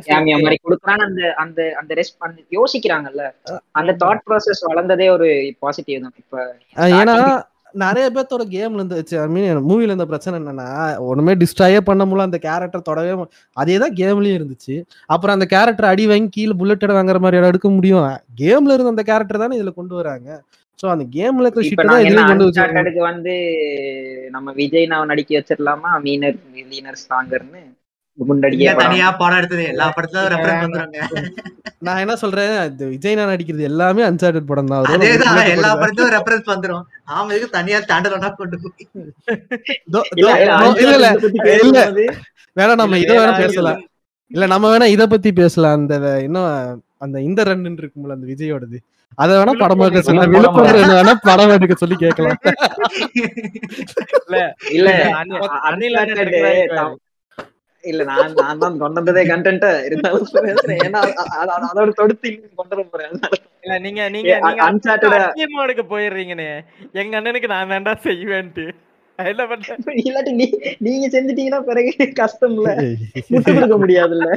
கேமியா 0.06 0.28
இருக்கு. 0.28 0.42
மாதிரி 0.42 0.58
கொடுக்குறான்னு 0.64 1.08
அந்த 1.08 1.34
அந்த 1.34 1.76
அந்த 1.80 1.94
ரெஸ்ட் 1.94 2.18
அந்த 2.18 2.42
யோசிக்கிறாங்கல்ல. 2.52 3.52
அந்த 3.72 3.96
தாட் 4.06 4.20
ப்ராசஸ் 4.30 4.72
வளர்ந்ததே 4.74 5.10
ஒரு 5.10 5.54
பாசிட்டிவ் 5.60 6.02
தான். 6.02 6.14
இப்ப 6.18 6.58
ஏன்னா 6.76 7.44
நிறைய 7.72 8.12
பேர்த்தோட 8.14 8.44
கேம்ல 8.50 8.74
இருந்து 8.74 9.04
ஐ 9.12 9.28
மீன் 9.28 9.58
மூவில 9.58 9.82
இருந்த 9.82 10.06
பிரச்சனை 10.06 10.40
என்னன்னா 10.40 10.98
ஒண்ணுமே 10.98 11.34
டிஸ்ட்ராயே 11.34 11.78
பண்ண 11.80 12.06
முடியல. 12.06 12.20
அந்த 12.20 12.38
கேரக்டர் 12.38 12.82
தொடவே 12.82 13.12
மு- 13.12 13.28
அதேதான் 13.60 13.94
கேம்லயும் 13.96 14.38
இருந்துச்சு. 14.38 14.84
அப்புறம் 15.06 15.40
அந்த 15.40 15.58
கேரக்டர் 15.58 15.90
அடி 15.90 16.08
வாங்கி 16.08 16.28
கீழே 16.30 16.52
புல்லட் 16.58 16.84
வாங்குற 16.84 17.20
மாதிரி 17.20 17.38
இடம் 17.38 17.48
எடுக்க 17.48 17.70
முடியும். 17.70 18.04
கேம்ல 18.38 18.74
இருந்த 18.74 18.88
அந்த 18.88 19.04
கேரக்டர் 19.04 19.40
தானே 19.40 19.62
இதுல 19.62 19.74
கொண்டு 19.74 19.96
வராங்க. 19.96 20.42
சோ 20.82 20.86
அந்த 20.94 21.06
கேம்ல 21.16 21.46
இருக்கிற 21.46 21.66
ஷிட் 21.68 21.88
தான் 21.90 22.04
இதுலயும் 22.04 22.30
கொண்டு 22.32 22.46
வச்சிருக்காங்க. 22.48 23.02
வந்து 23.10 23.34
நம்ம 24.36 24.54
விஜய் 24.62 24.92
நான் 24.92 25.12
நடிக்க 25.12 25.32
வச்சிடலாமா? 25.40 25.92
மீனர் 26.06 26.38
லீனர் 26.72 27.02
ஸ்ட்ராங்கர்னு 27.04 27.64
தனியா 28.44 29.08
படம் 29.22 29.40
எடுத்தது. 29.40 29.64
எல்லா 29.72 29.88
படத்துலயும் 29.96 30.32
ரெஃபரன்ஸ் 30.34 30.64
வந்துருங்க. 30.66 31.00
நான் 31.88 32.02
என்ன 32.04 32.14
சொல்றேன் 32.22 32.54
விஜய் 32.94 33.18
நான் 33.20 33.30
நடிக்கிறது 33.32 33.68
எல்லாமே 33.72 34.04
அன்சார்டட் 34.08 34.48
படம் 34.52 34.72
தான். 34.72 34.86
அதேதான் 34.94 35.52
எல்லா 35.56 35.72
படத்துலயும் 35.82 36.14
ரெஃபரன்ஸ் 36.16 36.50
வந்துரும். 36.54 36.86
ஆமா 37.16 37.30
இதுக்கு 37.38 37.58
தனியா 37.58 37.80
ஸ்டாண்டர்டா 37.84 38.30
கொண்டு 38.40 38.58
போய்? 38.64 38.88
இல்ல 41.66 41.84
வேணா 42.58 42.76
நம்ம 42.82 42.98
இதை 43.04 43.16
வேணா 43.20 43.36
பேசலாம். 43.44 43.82
இல்ல 44.32 44.46
நம்ம 44.54 44.72
வேணா 44.74 44.88
இத 44.96 45.04
பத்தி 45.14 45.32
பேசலாம். 45.42 45.76
அந்த 45.80 46.14
இன்னும் 46.28 46.50
அந்த 47.06 47.18
இந்த 47.30 47.44
ரன் 47.50 47.80
இருக்கும்ல 47.82 48.18
அந்த 48.18 48.28
விஜயோடது. 48.34 48.80
அத 49.18 49.30
வேணா 49.38 49.54
படம் 49.62 49.82
எடுக்க 49.82 50.02
சொல்ல. 50.02 50.24
விழுப்புரம் 50.34 50.90
வேணா 50.92 51.14
படம் 51.24 51.54
எடுக்க 51.54 51.76
சொல்லி 51.76 51.96
கேட்கலாம். 51.98 52.40
இல்ல 54.20 54.38
இல்ல 54.72 54.90
அனி- 55.20 55.40
அ- 55.46 55.62
அனில் 55.70 55.98
அண்ணன் 55.98 56.12
Uncharted 56.12 56.24
இருக்கிறாரு. 56.26 56.64
தான். 56.80 56.96
இல்ல 57.84 58.04
நான் 58.04 58.34
நான் 58.38 58.62
தான் 58.62 58.78
கொண்டு 58.78 59.00
வந்ததே 59.00 59.22
கண்டென்ட் 59.26 59.66
இருந்தாலும் 59.88 60.30
ஏன்னா 60.78 61.02
அதோட 61.66 61.90
தொடுத்து 61.94 62.30
கொண்டு 62.56 62.76
வர 62.76 62.86
போறேன். 62.88 63.14
இல்ல 63.64 63.76
நீங்க 63.80 64.02
நீங்க 64.10 64.32
மோடுக்கு 65.56 65.86
போயிடுறீங்கன்னு 65.92 66.50
எங்க 67.02 67.14
அண்ணனுக்கு 67.20 67.52
நான் 67.54 67.72
வேண்டா 67.74 67.94
செய்வேன்ட்டு. 68.06 68.66
இல்லாட்டி 70.02 70.32
நீ 70.34 70.46
நீங்க 70.86 71.06
செஞ்சுட்டீங்கன்னா 71.14 71.60
பிறகு 71.64 71.92
கஷ்டம்ல. 72.20 72.68
முட்டு 73.32 73.52
கொடுக்க 73.52 73.78
முடியாதுல்ல. 73.78 74.28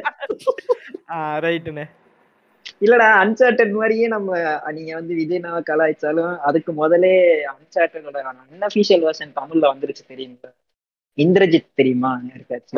ரைட்டுண்ணே 1.45 1.85
இல்லடா 2.85 3.07
அன்சார்டட் 3.21 3.75
மாதிரியே 3.75 4.07
நம்ம 4.12 4.31
நீங்க 4.76 4.93
வந்து 4.97 5.12
விஜய்னாவை 5.19 5.61
கலாய்ச்சாலும் 5.67 6.35
அதுக்கு 6.49 6.73
முதலே 6.79 7.14
அன்சார்டடோட 7.52 8.19
அன்அபிஷியல் 8.33 9.05
வெர்ஷன் 9.07 9.37
தமிழ்ல 9.38 9.71
வந்துருச்சு 9.73 10.05
தெரியுங்களா 10.11 10.50
இந்திரஜித் 11.19 11.79
தெரியுமா? 11.79 12.11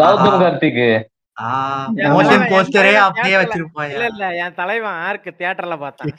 கௌதம் 0.01 0.39
கார்த்திக் 0.43 0.85
மோஷன் 2.09 2.43
போஸ்டரே 2.51 2.91
அப்படியே 3.01 3.35
தலைவன் 3.35 3.43
வச்சிருப்பாங்க 3.43 3.93
இல்ல 3.95 4.07
இல்ல 4.13 4.25
என் 4.41 4.57
தலைவன் 4.59 4.97
ஆர்க்கு 5.07 5.31
தியேட்டர்ல 5.39 5.77
பார்த்தான். 5.79 6.11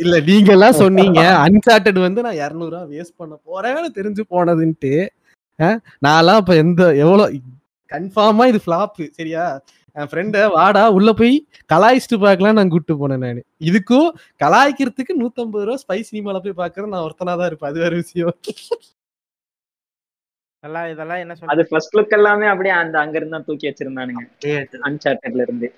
இல்ல, 0.00 0.14
நீங்க 0.28 0.50
எல்லாம் 0.56 0.78
சொன்னீங்க 0.82 1.20
அன்சார்டட் 1.44 1.98
வந்து 2.06 2.24
நான் 2.26 2.40
200 2.40 2.68
ரூபா 2.68 2.82
வேஸ்ட் 2.92 3.18
பண்ண 3.20 3.34
போறேன்னு 3.48 3.90
தெரிஞ்சு 3.98 4.24
போனதுன்ட்டு 4.32 4.92
நான்லாம் 6.02 6.40
இப்ப 6.42 6.54
எந்த 6.56 6.82
எவ்வளவு 7.02 7.40
கன்ஃபார்மா 7.90 8.44
இது 8.50 8.60
ஃபிளாப் 8.64 8.98
சரியா? 9.18 9.44
என் 9.94 10.08
ஃப்ரெண்ட 10.10 10.50
வாடா 10.52 10.82
உள்ள 10.90 11.12
போய் 11.12 11.34
கலாய்ச்சிட்டு 11.72 12.18
பார்க்கலாம் 12.20 12.58
நான் 12.58 12.68
கூப்பிட்டு 12.68 12.94
போனேன் 13.00 13.18
நான். 13.18 13.40
இதுக்கும் 13.70 14.08
கலாய்க்கிறதுக்கு 14.44 15.14
150 15.22 15.64
ரூபா 15.68 15.78
ஸ்பை 15.84 15.98
சினிமால 16.10 16.38
போய் 16.46 16.60
பாக்குறேன் 16.62 16.92
நான் 16.94 17.06
ஒருத்தனா 17.08 17.36
தான் 17.36 17.46
இருப்பேன். 17.46 17.70
அது 17.70 17.80
வேற 17.80 17.94
விஷயம். 17.94 18.34
எல்லாம் 20.64 20.88
இதெல்லாம் 20.88 21.16
என்ன 21.16 21.34
சொல்றது? 21.34 21.52
அது 21.54 21.68
ஃபர்ஸ்ட் 21.68 21.94
லுக் 21.94 22.10
எல்லாமே 22.10 22.46
அப்படியே 22.46 22.74
அந்த 22.74 22.98
அங்க 22.98 23.16
இருந்து 23.16 23.34
தான் 23.36 23.44
தூக்கி 23.44 23.66
வச்சிருந்தானுங்க. 23.68 24.22
அன்சார்டட்ல 24.88 25.40
இருந்து. 25.40 25.68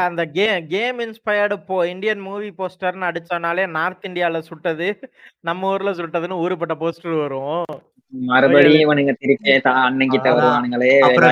அந்த 0.00 0.22
game 0.30 0.66
game 0.66 0.98
inspired 1.00 1.56
by 1.66 1.88
Indian 1.88 2.20
movie 2.20 2.48
போஸ்டர்னு 2.58 3.08
அடிச்சோனாலே 3.10 3.66
நார்த் 3.70 4.04
இந்தியால 4.04 4.38
சுட்டது 4.40 4.88
நம்ம 5.40 5.70
ஊர்ல 5.70 5.90
சுட்டதுன்னு 5.92 6.40
ஊருப்பட்ட 6.42 6.76
போஸ்டர் 6.80 7.20
வரும். 7.20 7.64
மறுபடியும் 8.12 8.82
இவனுங்க 8.82 9.12
திருப்பி 9.18 9.52
தா- 9.60 9.76
அண்ணன் 9.82 10.08
கிட்ட 10.08 10.28
அதான். 10.30 10.40
வருவானுங்களே 10.40 10.90
அப்புறம் 11.00 11.30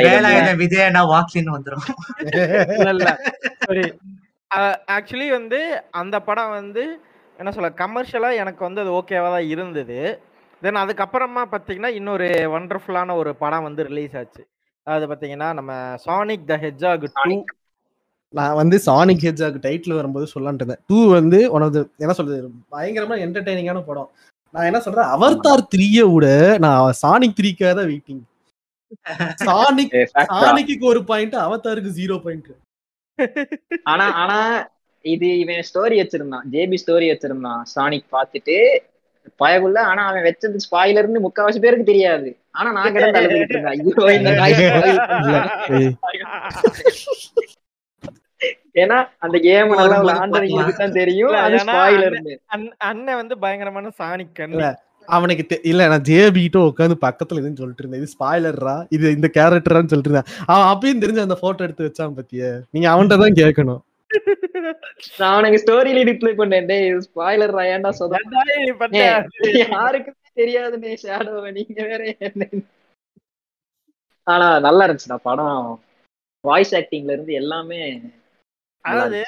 விஜயனா 0.61 1.03
வாக்ஸின் 1.11 1.53
வந்துரும். 1.53 1.85
இல்ல 2.75 2.89
இல்ல 2.91 3.09
சரி 3.61 3.85
ஆக்சுவலி 4.91 5.29
வந்து 5.31 5.59
அந்த 5.95 6.21
படம் 6.21 6.51
வந்து 6.53 6.85
என்ன 7.37 7.51
சொல்ல 7.53 7.73
கமர்ஷியலா 7.77 8.37
எனக்கு 8.37 8.63
வந்து 8.65 8.81
அது 8.81 8.91
ஓகேவா 8.93 9.29
தான் 9.31 9.49
இருந்தது. 9.49 9.99
தென் 10.63 10.81
அதுக்கப்புறமா 10.83 11.43
பார்த்தீங்கன்னா 11.53 11.91
இன்னொரு 11.99 12.29
ஒண்டர்ஃபுல்லான 12.57 13.15
ஒரு 13.21 13.31
படம் 13.43 13.67
வந்து 13.69 13.83
ரிலீஸ் 13.91 14.15
ஆச்சு. 14.21 14.43
அது 14.87 15.05
பார்த்தீங்கன்னா 15.11 15.49
நம்ம 15.59 15.73
சானிக் 16.07 16.47
த 16.51 16.57
ஹெட்ஜாக் 16.65 17.05
டூ 17.19 17.37
நான் 18.35 18.59
வந்து 18.61 18.77
சானிக் 18.87 19.25
ஹெட்ஜாக் 19.27 19.57
டைட்டில் 19.67 19.99
வரும்போது 19.99 20.27
சொல்லலான்ட்டு 20.33 20.65
இருந்தேன். 20.65 20.83
டூ 20.91 20.99
வந்து 21.19 21.39
ஆஃப் 21.57 21.79
என்ன 22.05 22.13
சொல்றது 22.19 22.51
பயங்கரமா 22.75 23.17
என்டர்டைனிங்கான 23.27 23.81
படம். 23.89 24.11
நான் 24.55 24.69
என்ன 24.69 24.81
சொல்றேன் 24.85 25.13
அவர்தார் 25.17 25.63
த்ரீய 25.73 26.05
விட 26.13 26.27
நான் 26.65 26.99
சானிக் 27.03 27.39
த்ரீக்காக 27.41 27.73
தான் 27.79 27.91
வெயிட்டிங் 27.93 28.23
சானிக். 29.49 29.97
சானிக்கு 30.43 30.87
ஒரு 30.93 31.03
பாயிண்ட் 31.11 31.37
அவதாருக்கு 31.47 31.91
ஜீரோ 32.01 32.19
பாயிண்ட் 32.27 32.53
ஆனா 33.93 34.07
ஆனா 34.23 34.39
இது 35.05 35.29
இவன் 35.43 35.67
ஸ்டோரி 35.69 35.97
வச்சிருந்தான். 36.01 36.47
ஜேபி 36.55 36.79
ஸ்டோரி 36.83 37.07
வச்சிருந்தான். 37.11 37.61
சானிக் 37.75 38.07
பார்த்துட்டு 38.17 38.57
பயகுள்ள 39.43 39.79
ஆனா 39.91 40.03
அவன் 40.09 40.27
வச்சது 40.29 40.65
ஸ்பாயிலர்னு 40.67 41.25
முக்காவாசி 41.27 41.63
பேருக்கு 41.65 41.91
தெரியாது. 41.93 42.29
ஆனா 42.59 42.69
நான் 42.77 42.95
கிடந்து 42.97 43.21
அழுதுகிட்டு 43.21 43.55
இருந்தேன் 43.55 43.75
ஐயோ 43.77 44.11
இந்த 44.19 44.31
நாய் 44.41 44.57
spoil 44.61 44.97
பண்ணிட்டான். 45.13 45.89
ஏன்னா 48.83 48.99
அந்த 49.25 49.37
கேம் 49.47 49.73
நல்லா 49.79 50.15
தான் 50.83 50.97
தெரியும். 51.01 51.35
அது 51.47 51.57
அண்ணன் 52.91 53.19
வந்து 53.23 53.35
பயங்கரமான 53.45 53.91
இல்ல. 54.55 54.69
அவனுக்கு 55.17 55.57
இல்ல 55.71 55.87
நான் 55.93 56.05
ஜேபிட்ட 56.09 56.59
உட்காந்து 56.71 56.97
பக்கத்துல 57.05 57.41
இதுன்னு 57.41 57.61
சொல்லிட்டு 57.61 57.83
இருந்தேன். 57.83 58.03
இது 58.03 58.13
ஸ்பாய்லர்ரா? 58.15 58.75
இது 58.97 59.07
இந்த 59.17 59.29
கேரக்டரான்னு 59.37 59.91
சொல்லிட்டு 59.93 60.11
இருந்தேன். 60.11 60.31
அவன் 60.53 60.69
அப்பயும் 60.73 61.03
தெரிஞ்சு 61.05 61.25
அந்த 61.27 61.37
போட்டோ 61.45 61.65
எடுத்து 61.67 61.87
வச்சான் 61.87 62.17
பத்திய? 62.19 62.43
நீங்க 62.75 62.89
அவன்கிட்ட 62.93 63.19
தான் 63.25 63.39
கேட்கணும். 63.41 63.81
நான் 65.19 65.33
அவனுக்கு 65.33 65.59
ஸ்டோரியில 65.59 66.01
ரிப்ளை 66.05 66.33
பண்ணேன். 66.37 66.67
டேய் 66.67 66.89
ஸ்பாயிலர் 67.01 67.55
ஏன்டா 67.67 67.91
சொத 67.91 68.19
ஏன்டா 68.21 68.43
நீ 68.49 68.73
பண்ண? 68.73 69.03
யாருக்குமே 69.71 70.19
தெரியாதுன்னே 70.37 70.93
ஷேடோவை 71.03 71.51
நீங்க 71.53 71.83
வேற 71.83 72.03
ஆனா 74.27 74.59
நல்லா 74.59 74.87
இருந்துச்சுடா 74.87 75.19
படம். 75.23 75.63
வாய்ஸ் 76.45 76.75
ஆக்டிங்ல 76.75 77.13
இருந்து 77.13 77.33
எல்லாமே 77.33 77.81
அதாவது 78.85 79.19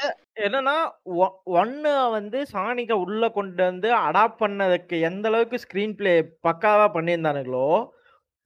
என்னன்னா 0.41 0.75
ஒ- 1.17 1.37
ஒண்ணு 1.55 2.11
வந்து 2.11 2.39
சானிக்க 2.53 2.93
உள்ள 2.99 3.29
கொண்டு 3.29 3.63
வந்து 3.63 3.89
அடாப்ட் 3.97 4.41
பண்ணதுக்கு 4.41 5.01
எந்த 5.01 5.29
அளவுக்கு 5.29 5.59
ஸ்கிரீன் 5.59 5.97
பிளே 5.97 6.15
பக்காவா 6.43 6.87
பண்ணியிருந்தானுங்களோ 6.95 7.67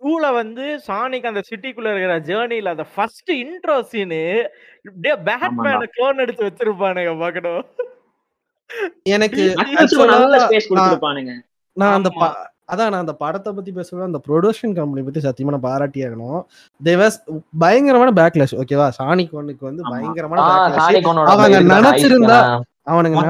டூல 0.02 0.24
வந்து 0.34 0.64
சானிக் 0.86 1.28
அந்த 1.30 1.42
சிட்டிக்குள்ள 1.48 1.92
இருக்கிற 1.92 2.16
ஜேர்னில 2.28 2.72
அந்த 2.74 2.86
ஃபர்ஸ்ட் 2.94 3.30
இன்ட்ரோ 3.42 3.76
சீனு 3.92 4.22
இப்படியே 4.84 5.14
பேட்மேன 5.28 5.86
க்ளோன் 5.94 6.22
எடுத்து 6.24 6.46
வச்சிருப்பானுங்க 6.48 7.14
பார்க்கணும். 7.22 7.62
எனக்கு 9.14 9.42
நான் 11.76 11.96
அந்த 11.96 12.10
அதான் 12.72 12.88
நான் 12.92 13.02
அந்த 13.04 13.14
படத்தை 13.20 13.50
பத்தி 13.52 13.72
பேசுவேன் 13.72 14.06
அந்த 14.06 14.20
ப்ரொடக்ஷன் 14.26 14.76
கம்பெனி 14.78 15.02
பத்தி 15.02 15.20
சத்தியமா 15.26 15.52
நான் 15.54 15.66
பாராட்டி 15.66 16.00
ஆகணும் 16.06 16.38
தேவாஸ் 16.80 17.18
பயங்கரமான 17.58 18.14
பேக்லாஷ் 18.18 18.54
ஓகேவா 18.62 18.86
சானிக் 18.98 19.36
ஒன்னுக்கு 19.38 19.64
வந்து. 19.68 19.82
பயங்கரமான 19.92 20.46
அவங்க 21.32 21.60
நினைச்சிருந்தா 21.74 22.38
அவனுங்க 22.92 23.22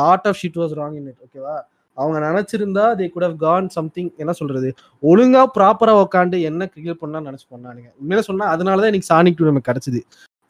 lot 0.00 0.28
of 0.30 0.38
shit 0.42 0.60
was 0.62 0.76
wrong 0.80 0.96
in 1.00 1.08
it 1.12 1.22
ஓகேவா 1.26 1.56
அவங்க 1.96 2.18
நினைச்சிருந்தா 2.24 2.84
they 2.96 3.06
could 3.10 3.26
have 3.26 3.38
gone 3.42 3.66
something 3.74 4.10
என்ன 4.18 4.32
சொல்றது 4.38 4.68
ஒழுங்கா 5.02 5.42
ப்ராப்பரா 5.54 5.92
உட்காந்து 6.00 6.38
என்ன 6.48 6.68
கிரியேட் 6.72 7.02
பண்ணா 7.02 7.26
நினைச்சு 7.26 7.46
பண்ணானுங்க 7.50 7.88
உண்மையில 8.00 8.22
சொன்னா 8.28 8.46
அதனாலதான் 8.54 8.90
எனக்கு 8.92 9.10
சானிக் 9.10 9.38
டூ 9.38 9.46
நமக்கு 9.48 9.70
கிடைச்சது. 9.70 10.00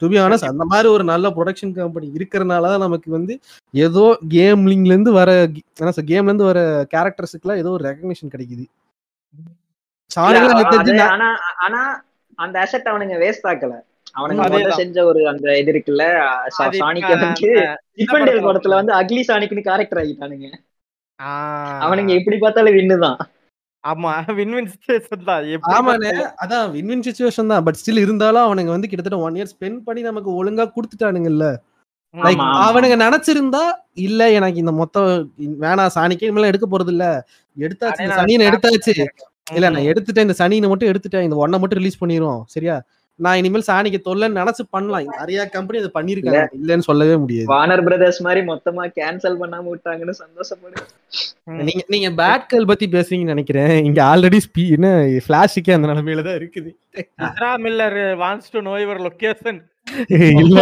டு 0.01 0.07
பி 0.07 0.17
ஆனஸ்ட் 0.21 0.47
அந்த 0.47 0.63
மாதிரி 0.71 0.87
ஒரு 0.93 1.03
நல்ல 1.09 1.27
ப்ரொடக்ஷன் 1.35 1.73
கம்பெனி 1.75 2.07
இருக்கிறனால 2.17 2.69
தான் 2.71 2.83
நமக்கு 2.83 3.09
வந்து 3.11 3.33
ஏதோ 3.73 4.05
கேம்லிங்ல 4.33 4.91
இருந்து 4.91 5.11
வர 5.13 5.29
என்ன 5.79 5.91
சொல் 5.91 6.09
கேம்ல 6.09 6.31
இருந்து 6.31 6.49
வர 6.49 6.59
கேரக்டர்ஸுக்குலாம் 6.93 7.61
ஏதோ 7.61 7.71
ஒரு 7.71 7.85
ரெகக்னிஷன் 7.87 8.33
கிடைக்குது. 8.33 8.65
ஆனா 11.13 11.29
ஆனா 11.65 11.81
அந்த 12.39 12.55
அசெட் 12.63 12.89
அவனுங்க 12.91 13.15
வேஸ்ட் 13.21 13.47
ஆக்கல. 13.51 13.73
அவனுங்க 14.15 14.43
செஞ்ச 14.79 14.97
ஒரு 15.05 15.21
அந்த 15.31 15.47
இது 15.57 15.71
இருக்குல்ல 15.73 16.03
சா- 16.49 16.65
அது 16.65 16.81
சானிக் 16.83 17.07
இப்ப 18.03 18.13
வந்து 18.17 18.47
படத்துல 18.47 18.75
வந்து 18.75 18.93
அக்லி 18.99 19.23
சானிக்னு 19.29 19.67
கேரக்டர் 19.67 20.01
ஆகிட்டானுங்க 20.01 20.49
அவனுங்க 21.83 22.11
எப்படி 22.19 22.37
பார்த்தாலும் 22.37 22.75
வின்னு 22.77 22.97
தான். 23.05 23.17
ஆமா 23.83 24.11
வின்வின் 24.39 24.69
சிச்சுவேஷன் 24.71 25.25
தான். 25.29 25.43
ஆமாண்ணே. 25.75 26.11
அதான் 26.43 26.65
வின் 26.75 27.03
சுச்சுவேஷன் 27.07 27.51
தான். 27.53 27.63
பட் 27.65 27.79
ஸ்டில் 27.81 28.03
இருந்தாலும் 28.05 28.45
அவனுங்க 28.47 28.71
வந்து 28.75 28.89
கிட்டத்தட்ட 28.91 29.19
ஒன் 29.25 29.37
இயர் 29.39 29.51
ஸ்பெண்ட் 29.53 29.81
பண்ணி 29.87 30.01
நமக்கு 30.09 30.31
ஒழுங்கா 30.39 30.65
கொடுத்துட்டானுங்கல்ல. 30.75 31.47
லைக். 32.15 32.41
அவனுங்க 32.65 32.95
நினைச்சிருந்தா 33.03 33.63
இல்ல 34.05 34.21
எனக்கு 34.37 34.61
இந்த 34.63 34.73
மொத்தம் 34.81 35.07
வேணாம் 35.63 35.93
சாணிக்கே 35.95 36.27
இனிமேல் 36.27 36.51
எடுக்க 36.51 36.67
போறது 36.67 36.91
இல்ல 36.95 37.05
எடுத்தாச்சு 37.57 38.05
சனியனை 38.19 38.45
எடுத்தாச்சு. 38.49 38.93
இல்ல. 39.51 39.65
நான் 39.73 39.89
எடுத்துட்டேன் 39.91 40.27
இந்த 40.27 40.37
சனியை 40.41 40.69
மட்டும் 40.71 40.91
எடுத்துட்டேன் 40.91 41.25
இந்த 41.27 41.37
ஒன்னை 41.43 41.57
மட்டும் 41.61 41.81
ரிலீஸ் 41.81 42.01
பண்ணிரும் 42.01 42.39
சரியா? 42.55 42.75
நான் 43.23 43.37
இனிமேல் 43.39 43.65
சாணிக்கு 43.67 43.99
தொல்லைன்னு 44.07 44.39
நினைச்சு 44.39 44.63
பண்ணலாம். 44.75 45.05
நிறைய 45.19 45.43
கம்பெனி 45.53 45.81
அது 45.81 45.89
பண்ணிருக்காங்க 45.97 46.41
இல்லைன்னு 46.59 46.87
சொல்லவே 46.87 47.15
முடியாது. 47.23 47.47
வார்னர் 47.51 47.83
பிரதர்ஸ் 47.87 48.19
மாதிரி 48.25 48.41
மொத்தமா 48.49 48.85
கேன்சல் 48.97 49.37
பண்ணாம 49.41 49.69
விட்டாங்கன்னு 49.73 50.15
சந்தோஷப்படு 50.23 50.83
நீங்க 51.67 51.83
நீங்க 51.93 52.09
பேட்கல் 52.21 52.69
பத்தி 52.71 52.85
பேசுறீங்கன்னு 52.95 53.35
நினைக்கிறேன். 53.35 53.73
இங்க 53.87 53.99
ஆல்ரெடி 54.11 54.39
ஸ்பீ 54.47 54.63
என்ன 54.77 54.89
பிளாஷுக்கே 55.27 55.75
அந்த 55.77 55.87
நிலைமையில 55.91 56.25
தான் 56.27 56.37
இருக்குது. 56.39 56.71
Ezra 57.27 57.51
Miller 57.65 57.97
wants 58.23 58.53
to 58.55 58.61
know 58.69 58.75
your 58.83 59.01
location 59.07 59.61
இல்ல. 60.43 60.59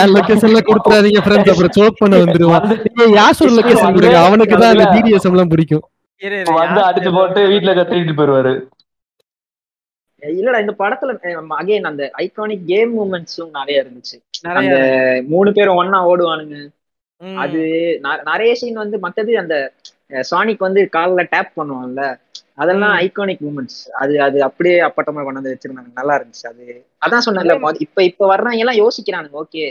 என் 0.00 0.12
லொகேஷன்ல 0.16 0.60
கொடுத்துறாதீங்க 0.66 1.20
ஃப்ரெண்ட்ஸ் 1.26 1.52
அப்புறம் 1.52 1.76
சோக் 1.78 2.00
பண்ண 2.02 2.16
வந்துருவான். 2.24 2.66
யாசோர் 3.20 3.56
லொகேஷன் 3.60 3.96
கொடுங்க? 3.96 4.18
அவனுக்கு 4.28 4.54
தான் 4.62 4.72
அந்த 4.74 4.86
டிடிஎஸ் 4.94 5.28
எல்லாம் 5.30 5.52
பிடிக்கும். 5.54 5.84
இரு, 6.20 6.38
இரு, 6.42 6.52
வந்து 6.58 6.80
யார் 6.80 6.90
அடிச்சு 6.90 7.10
போட்டு 7.16 7.42
வீட்டுல 7.52 7.72
கத்திட்டு 7.78 8.16
போயிருவாரு. 8.18 8.52
இல்லடா 10.32 10.60
இந்த 10.60 10.74
படத்துல 10.78 11.12
அகைன் 11.58 11.88
அந்த 11.90 12.02
ஐகானிக் 12.22 12.64
கேம் 12.66 12.92
மூமெண்ட்ஸும் 12.96 13.54
நிறைய 13.58 13.82
இருந்துச்சு. 13.82 14.16
அந்த 14.52 14.76
மூணு 15.30 15.50
பேரும் 15.52 15.80
ஒன்னா 15.80 15.98
ஓடுவானுங்க. 16.10 16.56
அது 17.38 17.60
நிறைய 18.28 18.52
சீன் 18.54 18.82
வந்து 18.82 18.98
மத்தது 19.02 19.32
அந்த 19.38 19.56
சானிக் 20.30 20.58
வந்து 20.58 20.80
கால்ல 20.96 21.22
டேப் 21.32 21.56
பண்ணுவான்ல 21.56 22.02
அதெல்லாம். 22.58 22.94
ஐகானிக் 23.04 23.44
மூமெண்ட்ஸ் 23.46 23.80
அது 24.00 24.14
அது 24.22 24.38
அப்படியே 24.48 24.78
அப்பட்டமா 24.88 25.22
கொண்டு 25.22 25.40
வந்து 25.40 25.54
வச்சிருந்தாங்க. 25.54 25.92
நல்லா 25.94 26.14
இருந்துச்சு. 26.18 26.44
அது 26.44 26.64
அதான் 27.02 27.24
சொன்னேன்ல 27.26 27.54
இப்ப 27.86 28.02
இப்ப 28.10 28.28
வர்றவங்க 28.32 28.62
எல்லாம் 28.64 28.80
யோசிக்கிறானுங்க 28.82 29.38
ஓகே 29.42 29.64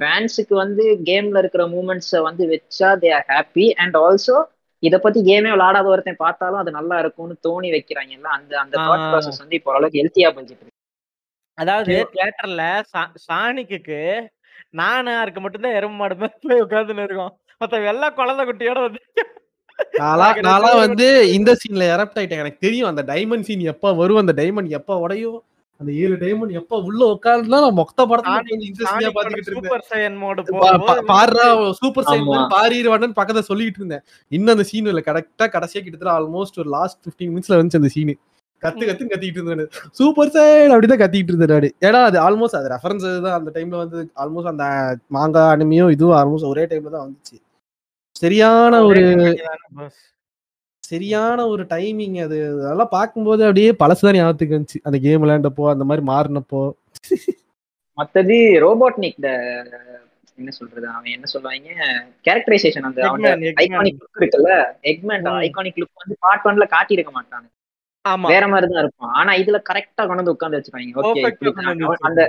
ஃபேன்ஸுக்கு 0.00 0.54
வந்து 0.56 0.84
கேம்ல 1.06 1.40
இருக்கிற 1.42 1.64
மூமெண்ட்ஸ 1.68 2.20
வந்து 2.26 2.44
வச்சா 2.52 2.90
they 3.02 3.10
are 3.16 3.28
happy 3.30 3.66
and 3.76 3.96
also 4.02 4.36
இத 4.82 4.96
பத்தி 4.98 5.20
கேமே 5.28 5.50
விளையாடாத 5.54 5.86
ஒருத்தன் 5.92 6.22
பார்த்தாலும் 6.22 6.60
அது 6.62 6.70
நல்லா 6.78 6.96
இருக்கும்னு 7.02 7.34
தோணி 7.46 7.68
வைக்கிறாங்கல்ல 7.74 8.30
அந்த 8.36 8.52
அந்த 8.62 8.74
தாட். 8.86 9.04
ப்ராசஸ் 9.10 9.42
வந்து 9.42 9.56
இப்போ 9.58 9.70
ஓரளவுக்கு 9.72 10.00
ஹெல்த்தியா 10.00 10.30
இருக்கு. 10.30 10.70
அதாவது 11.58 11.94
தியேட்டர்ல 12.14 12.62
சாணிக்கு 13.26 13.98
நானாருக்கு 14.80 15.40
மட்டும்தான் 15.44 15.76
எறும்பு 15.78 15.96
மாடு 16.00 16.14
மாதிரி 16.20 16.48
போய் 16.48 16.64
உட்காந்துன்னு 16.66 17.06
இருக்கோம். 17.08 17.32
மத்த 17.60 17.80
எல்லா 17.92 18.08
குழந்தை 18.18 18.42
குட்டியோட 18.48 18.80
வந்து 18.86 19.00
நாளா 20.00 20.26
எனக்கு 20.26 20.46
நாளா 20.48 20.66
தெரியும். 20.66 20.82
வந்து 20.84 21.06
இந்த 21.36 21.50
சீன்ல 21.60 21.84
எரப்ட் 21.94 22.18
ஆயிட்டேன் 22.20 22.42
எனக்கு 22.42 22.64
தெரியும் 22.66 22.90
அந்த 22.90 23.02
டைமண்ட் 23.10 23.46
சீன் 23.48 23.64
எப்ப 23.72 23.92
வரும் 24.00 24.20
அந்த 24.22 24.32
டைமண்ட் 24.40 24.76
எப்ப 24.78 24.98
உடையும் 25.04 25.38
அந்த 25.82 25.92
ஏழு 26.02 26.16
டைமண்ட் 26.24 26.58
எப்ப 26.62 26.80
உள்ள 26.88 27.02
உட்கார்ந்து 27.14 27.54
நான் 27.54 27.78
மொத்த 27.80 28.06
இன்ட்ரெஸ்டிங்கா 28.56 29.12
பாத்துக்கிட்டு 29.16 29.52
இருந்தேன். 29.52 29.70
சூப்பர். 31.80 32.06
சைன் 32.10 32.26
பாரிடுவான்னு 32.56 33.16
பக்கத்துல 33.20 33.46
சொல்லிட்டு 33.52 33.80
இருந்தேன். 33.82 34.04
இன்னும் 34.36 34.54
அந்த 34.56 34.66
சீன் 34.72 34.90
இல்ல. 34.92 35.02
கரெக்டா 35.08 35.46
கடைசியா 35.56 35.80
கிட்டத்தட்ட 35.84 36.18
ஆல்மோஸ்ட் 36.18 36.60
ஒரு 36.64 36.70
லாஸ்ட் 36.76 37.00
15 37.06 37.32
மினிட்ஸ்ல 37.32 37.58
வந்துச்சு 37.60 37.82
அந்த 37.82 37.90
சீன் 37.96 38.14
கத்து 38.62 38.84
கத்து 38.88 39.04
கத்திட்டு 39.12 39.38
இருந்தேன் 39.40 39.70
சூப்பர் 39.98 40.32
சைன் 40.34 40.72
அப்படிதான் 40.74 41.00
கத்திட்டு 41.00 41.32
இருந்தேன் 41.32 41.52
நானு. 41.54 41.68
ஏன்னா 41.86 42.00
அது 42.08 42.18
ஆல்மோஸ்ட் 42.26 42.58
அது 42.58 42.68
ரெஃபரன்ஸ் 42.74 43.06
தான். 43.26 43.38
அந்த 43.38 43.50
டைம்ல 43.56 43.76
வந்து 43.84 43.98
ஆல்மோஸ்ட் 44.24 44.50
அந்த 44.52 44.66
மாங்கா 45.16 45.42
அனிமையும் 45.54 45.94
இதுவும் 45.96 46.18
ஆல்மோஸ்ட் 46.20 46.50
ஒரே 46.52 46.64
டைம்ல 46.72 46.92
தான் 46.96 47.04
வந்துச்சு. 47.06 47.36
சரியான 48.16 48.82
ஒரு 48.88 49.02
சரியான 50.92 51.46
ஒரு 51.46 51.62
டைமிங் 51.64 52.18
அது. 52.22 52.38
அதெல்லாம் 52.64 52.94
பார்க்கும்போது 52.96 53.42
அப்படியே 53.42 53.70
பழசுதான் 53.70 54.16
ஞாபகத்துக்கு 54.18 54.56
வந்துச்சு. 54.58 54.78
அந்த 54.82 54.98
கேம் 54.98 55.22
விளையாண்டப்போ 55.22 55.64
அந்த 55.74 55.84
மாதிரி 55.88 56.06
மாறினப்போ. 56.12 56.62
மத்தது 57.96 58.36
ரோபோட்னிக் 58.64 59.18
என்ன 60.36 60.50
சொல்றது? 60.58 60.86
அவன் 60.88 61.12
என்ன 61.14 61.26
சொல்லுவாங்க? 61.26 61.70
கேரக்டரைசேஷன் 62.26 62.86
அந்த. 62.88 63.00
ஐகானிக் 63.62 63.98
லுக் 64.02 64.20
இருக்குல்ல? 64.20 64.52
எக்மெண்ட். 64.92 65.26
ஐகானிக் 65.46 65.80
லுக் 65.80 65.98
வந்து 66.00 66.16
பார்ட் 66.24 66.46
ஒன்ல 66.48 66.66
காட்டியிருக்க 66.76 67.10
மாட்டாங்க 67.18 67.48
ஆமா. 68.04 68.28
வேற 68.32 68.44
மாதிரி 68.48 68.68
தான் 68.72 68.82
இருப்பான். 68.82 69.12
ஆனா 69.20 69.32
இதுல 69.32 69.58
கரெக்டா 69.70 70.02
கொண்டு 70.02 70.20
வந்து 70.20 70.30
உட்கார்ந்து 70.30 70.58
வச்சிருக்காங்க 70.58 71.04
ஓகே 71.08 71.96
அந்த 72.00 72.22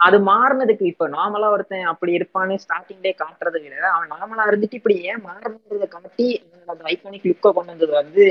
அது 0.00 0.16
மாறினதுக்கு 0.28 0.84
இப்ப 0.84 1.06
நார்மலா 1.08 1.48
ஒருத்தன் 1.50 1.90
அப்படி 1.92 2.12
இருப்பான்னு 2.16 2.54
ஸ்டார்டிங்லே 2.62 3.12
காட்டுறதை 3.20 3.60
விட 3.64 3.86
அவன் 3.92 4.12
நார்மலா 4.14 4.48
இருந்துட்டு 4.50 4.78
இப்படி 4.80 4.96
ஏன் 5.10 5.22
மாறணுன்றத 5.26 5.86
காட்டி 5.88 6.26
அந்த 6.68 6.82
ஐகானிக் 6.92 7.28
லுக்க 7.30 7.52
கொண்டு 7.52 7.72
வந்தது 7.72 7.94
வந்து 8.00 8.26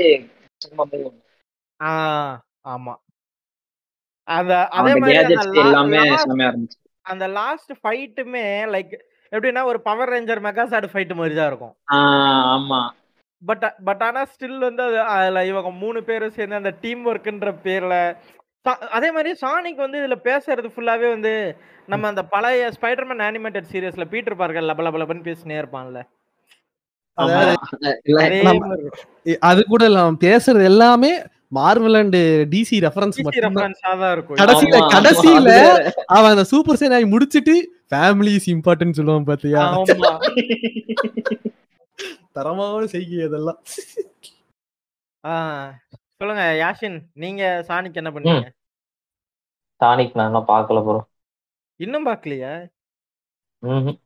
ஆமா. 2.66 2.94
அந்த 4.28 4.52
அதே 4.76 4.92
மாதிரி 4.96 5.16
அந்த 7.06 7.24
லாஸ்ட் 7.32 7.72
ஃபைட்டுமே 7.80 8.44
லைக் 8.70 8.92
எப்படின்னா 9.32 9.62
ஒரு 9.64 9.78
பவர் 9.82 10.12
ரேஞ்சர் 10.12 10.44
மெகாசாட் 10.46 10.86
ஃபைட் 10.92 11.12
மாதிரி 11.18 11.34
தான் 11.34 11.50
இருக்கும். 11.50 11.74
ஆமா. 12.50 12.80
பட் 13.42 13.64
பட் 13.86 14.02
ஆனா 14.02 14.20
ஸ்டில் 14.32 14.58
வந்து 14.60 14.82
அது 14.82 14.98
அதுல 15.14 15.40
இவங்க 15.44 15.70
மூணு 15.82 16.00
பேரும் 16.02 16.36
சேர்ந்து 16.36 16.60
அந்த 16.60 16.72
டீம் 16.82 17.02
ஒர்க்குன்ற 17.06 17.50
பேர்ல 17.64 17.94
அதே 18.96 19.08
மாதிரி 19.12 19.30
சானிக் 19.40 19.82
வந்து 19.84 19.98
இதுல 20.00 20.16
பேசுறது 20.28 20.68
ஃபுல்லாவே 20.74 21.08
வந்து 21.10 21.32
நம்ம 21.88 22.06
அந்த 22.06 22.22
பழைய 22.24 22.70
ஸ்பைடர்மேன் 22.76 23.24
அனிமேட்டட் 23.26 23.70
சீரியஸ்ல 23.72 24.04
பீட்டர் 24.12 24.36
பார்க்கர் 24.36 24.68
லப 24.70 24.84
லப 24.86 25.00
லபன்னு 25.02 25.26
பேசினே 25.28 25.56
இருப்பான்ல. 25.62 26.00
அதே 29.48 29.62
கூட 29.72 29.84
இல்லாம 29.84 30.16
பேசுறது 30.20 30.64
எல்லாமே 30.64 31.12
மார்வல் 31.54 31.98
அண்ட் 31.98 32.16
டிசி 32.52 32.76
ரெஃபரன்ஸ் 32.86 33.18
கடைசியில 34.40 34.78
கடைசியில. 34.94 35.50
அவன் 36.16 36.32
அந்த 36.34 36.44
சூப்பர் 36.52 36.80
சைன் 36.80 36.94
ஆகி 36.98 37.06
முடிச்சிட்டு 37.14 37.54
ஃபேமிலி 37.92 38.32
இஸ் 38.38 38.48
இம்பார்ட்டன்ட் 38.54 38.98
சொல்லுவான் 39.00 39.28
பாத்தியா? 39.30 39.62
தரமான 42.32 42.86
செய்கை 42.94 43.20
அதெல்லாம். 43.28 43.60
ஆ, 45.24 45.34
சொல்லுங்க 46.20 46.42
யாஷின் 46.58 46.98
நீங்க 47.22 47.42
சானிக் 47.68 47.96
என்ன 48.00 48.10
பண்ணீங்க? 48.10 48.50
டானிக் 49.80 50.14
நான் 50.14 50.28
இன்னும் 50.30 50.50
பார்க்கல 50.50 50.80
ப்ரோ 50.86 51.00
இன்னும் 51.80 52.06
பாக்கலையா 52.08 52.52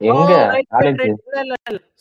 எங்க. 0.09 0.33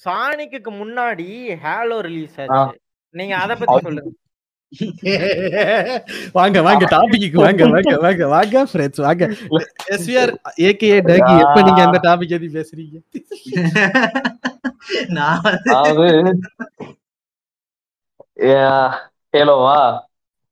சானிக்கு 0.04 0.72
முன்னாடி 0.80 1.26
ஹேலோ 1.64 1.98
ரிலீஸ். 2.08 2.36
ஆச்சு. 2.44 2.78
நீங்க 3.16 3.34
அத 3.38 3.56
பத்தி 3.56 3.78
சொல்லுங்க. 3.88 4.12
வாங்க 6.38 6.62
வாங்க 6.62 6.86
டாபிக்கு 6.94 7.38
வாங்க 7.44 7.68
வாங்க 7.74 7.92
வாங்க 8.06 8.26
வாங்க 8.34 8.64
ஃப்ரெண்ட்ஸ் 8.72 9.02
வாங்க. 9.06 9.24
எஸ்விஆர் 9.96 10.34
ஏகே 10.68 10.90
டகி 11.08 11.34
எப்ப 11.44 11.62
நீங்க 11.68 11.82
அந்த 11.86 12.00
டாபிக் 12.08 12.36
எது 12.38 12.50
பேசுறீங்க? 12.58 12.98
நான் 15.18 15.48
ஹேலோவா 19.38 19.80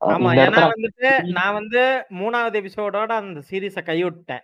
ஆமா 0.02 0.30
ஏன்னா 0.42 0.64
வந்துட்டு 0.74 1.10
நான் 1.36 1.58
வந்து 1.60 1.82
மூணாவது 2.20 2.60
எபிசோடோட 2.62 3.12
அந்த 3.22 3.40
சீரீஸ 3.50 3.82
கைவிட்டேன். 3.88 4.44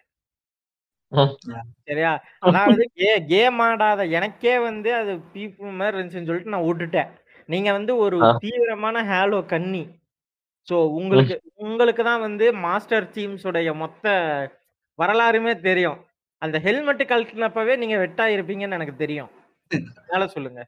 சரியா? 1.88 2.12
அதாவது 2.42 2.84
கே 3.00 3.10
கேம் 3.32 3.60
ஆடாத 3.60 4.02
எனக்கே 4.18 4.54
வந்து 4.60 4.90
அது 4.96 5.14
பீப்புள் 5.34 5.76
மாதிரி 5.80 5.96
இருந்துச்சுன்னு 5.96 6.30
சொல்லிட்டு 6.30 6.54
நான் 6.54 6.68
விட்டுட்டேன். 6.68 7.10
நீங்க 7.50 7.70
வந்து 7.72 7.94
ஒரு. 7.98 8.18
தீவிரமான 8.44 9.04
ஹேலோ 9.10 9.40
கன்னி. 9.46 9.84
சோ 10.68 10.76
உங்களுக்கு 11.00 11.36
உங்களுக்கு 11.64 12.04
தான் 12.04 12.26
வந்து 12.28 12.46
மாஸ்டர் 12.66 13.08
டீம்ஸ் 13.16 13.46
உடைய 13.50 13.72
மொத்த 13.76 14.06
வரலாறுமே 15.00 15.54
தெரியும். 15.62 16.00
அந்த 16.42 16.58
ஹெல்மெட் 16.60 17.10
கழட்டினப்பவே 17.10 17.76
நீங்க 17.78 17.98
வெட்டா 17.98 18.26
இருப்பீங்கன்னு 18.36 18.78
எனக்கு 18.80 18.96
தெரியும். 18.96 19.32
மேல 20.12 20.24
சொல்லுங்க. 20.28 20.62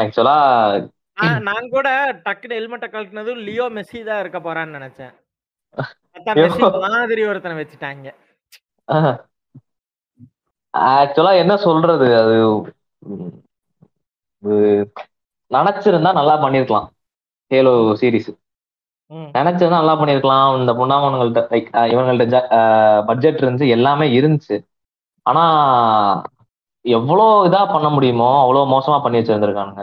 ஆக்சுவலா 0.00 0.36
நான் 1.18 1.44
நான் 1.48 1.70
கூட 1.74 1.88
டக்குனு 2.26 2.56
ஹெல்மெட்டை 2.58 2.88
கழட்டினதும் 2.92 3.42
லியோ 3.48 3.66
மெஸ்ஸி 3.76 4.00
தான் 4.08 4.20
இருக்க 4.22 4.38
போறான்னு 4.46 4.76
நினைச்சேன். 4.78 5.14
மாதிரி 6.84 7.22
ஒருத்தனை 7.30 7.56
வச்சுட்டாங்க. 7.60 8.08
ஆக்சுவலா 10.74 11.32
என்ன 11.42 11.54
சொல்றது 11.66 12.06
அது 12.22 12.36
நினைச்சிருந்தா 15.50 16.10
நல்லா 16.20 16.34
பண்ணிருக்கலாம். 16.44 16.88
Halo 17.50 17.74
series. 18.00 18.30
நினைச்சிருந்தா 19.38 19.80
நல்லா 19.82 19.94
பண்ணிருக்கலாம். 20.00 20.48
இந்த 20.60 20.72
பொண்ணாமனுங்கள்ட்ட 20.80 21.42
லைக் 21.52 21.68
இவங்கள்ட்ட 21.92 22.40
பட்ஜெட் 23.10 23.42
இருந்துச்சு 23.42 23.74
எல்லாமே 23.76 24.06
இருந்துச்சு. 24.18 24.56
ஆனா 25.26 25.44
எவ்வளோ 26.84 27.26
இதா 27.48 27.62
பண்ண 27.74 27.88
முடியுமோ 27.94 28.28
அவ்வளோ 28.42 28.66
மோசமா 28.74 28.98
பண்ணி 29.04 29.18
வச்சிருந்திருக்கானுங்க. 29.20 29.82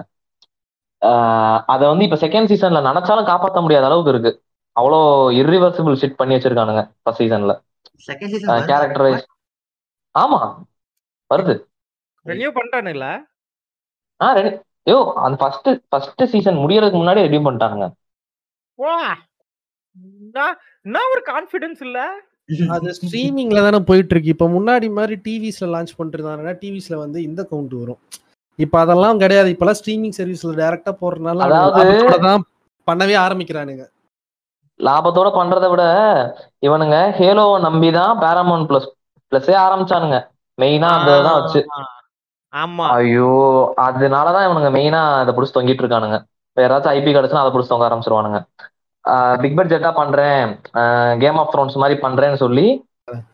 அதை 1.73 1.85
வந்து 1.89 2.05
இப்ப 2.07 2.17
செகண்ட் 2.21 2.49
சீசன்ல 2.51 2.81
நினைச்சாலும் 2.87 3.29
காப்பாற்ற 3.29 3.59
முடியாத 3.61 3.87
அளவுக்கு 3.89 4.13
இருக்கு. 4.13 4.31
அவ்வளோ 4.75 4.99
இர்ரிவர்சிபிள் 5.39 5.99
ஷிட் 6.01 6.19
பண்ணி 6.19 6.35
வச்சிருக்கானுங்க 6.35 6.83
ஃபர்ஸ்ட் 7.01 7.21
சீசன்ல 7.21 7.53
செகண்ட் 8.07 8.33
சீசன் 8.33 8.69
கேரக்டரைஸ் 8.71 9.23
ஆமா 10.15 10.39
வருது. 11.31 11.55
ரெனியூ 12.25 12.49
பண்ணிட்டானுங்களா? 12.55 13.11
ஆ 14.21 14.27
ரெடி 14.37 14.51
யோ 14.87 14.97
அந்த 15.23 15.35
ஃபர்ஸ்ட் 15.41 15.69
ஃபர்ஸ்ட் 15.89 16.23
சீசன் 16.33 16.61
முடியறதுக்கு 16.63 17.01
முன்னாடி 17.01 17.25
ரெடி 17.25 17.39
பண்ணிட்டானுங்க. 17.45 17.85
வா! 18.79 18.97
நான் 20.85 21.11
ஒரு 21.11 21.21
கான்ஃபிடன்ஸ் 21.27 21.81
இல்ல? 21.81 21.99
அது 22.73 22.89
ஸ்ட்ரீமிங்ல 22.97 23.61
தானே 23.61 23.79
போயிட்டு 23.83 24.13
இருக்கு. 24.13 24.33
இப்ப 24.35 24.47
முன்னாடி 24.49 24.87
மாதிரி 24.91 25.15
டிவிஸ்ல 25.25 25.67
லான்ச் 25.73 25.97
பண்ணிருந்தாங்கன்னா 25.99 26.53
டிவிஸ்ல 26.61 26.95
வந்து 26.95 27.19
இந்த 27.23 27.41
கவுண்ட் 27.51 27.73
வரும். 27.81 28.01
இப்ப 28.55 28.79
அதெல்லாம் 28.79 29.17
கிடையாது. 29.17 29.55
இப்பெல்லாம் 29.59 29.75
ஸ்ட்ரீமிங் 29.85 30.11
சர்வீஸ்ல 30.17 30.55
டைரக்டா 30.55 30.95
போறதுனால 31.01 31.39
அதாவது- 31.43 32.19
தான் 32.19 32.45
பண்ணவே 32.91 33.17
ஆரம்பிக்கிறானுங்க. 33.17 33.93
லாபத்தோட 34.79 35.27
பண்றதை 35.33 35.69
விட 35.69 35.83
இவனுங்க 36.61 37.11
ஹேலோவை 37.11 37.61
நம்பிதான் 37.61 38.19
பேராமௌண்ட் 38.19 38.65
பிளஸ் 38.65 38.87
பிளஸே 39.31 39.55
ஆரம்பிச்சானுங்க. 39.65 40.27
மெயினா 40.61 40.81
அந்த 40.81 41.21
தான் 41.21 41.41
வச்சு. 41.41 41.65
ஆமா. 42.55 42.87
ஐயோ 42.87 43.73
அதனாலதான் 43.77 44.47
இவனுங்க 44.47 44.69
மெயினா 44.69 45.21
இதை 45.21 45.33
புடிச்சு 45.35 45.57
தொங்கிட்டு 45.57 45.81
இருக்கானுங்க. 45.81 46.23
இப்ப 46.47 46.67
யாராச்சும் 46.67 46.95
ஐபி 46.95 47.09
கிடைச்சுன்னா 47.09 47.33
அதை 47.33 47.51
புடிச்சு 47.51 47.67
தொங்க 47.67 47.89
ஆரம்பிச்சிருவானுங்க. 47.89 48.43
பிக் 49.41 49.57
பட்ஜெட்டா 49.57 49.93
பண்றேன். 49.93 50.61
கேம் 51.19 51.37
ஆஃப் 51.37 51.55
த்ரோன்ஸ் 51.55 51.73
மாதிரி 51.73 51.99
பண்றேன்னு 52.01 52.35
சொல்லி 52.35 52.85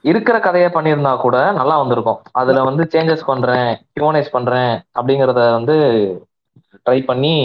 இருக்கிற 0.10 0.38
கதையை 0.46 0.70
பண்ணியிருந்தா 0.76 1.12
கூட 1.24 1.38
நல்லா 1.60 1.76
வந்திருக்கும். 1.82 2.20
அதுல 2.40 2.64
வந்து 2.70 2.84
சேஞ்சஸ் 2.94 3.30
பண்றேன் 3.30 3.70
ஹியூமனைஸ் 3.96 4.34
பண்றேன் 4.36 4.74
அப்படிங்கறத 4.98 5.42
வந்து 5.58 5.76
ட்ரை 6.86 7.00
பண்ணி 7.10 7.36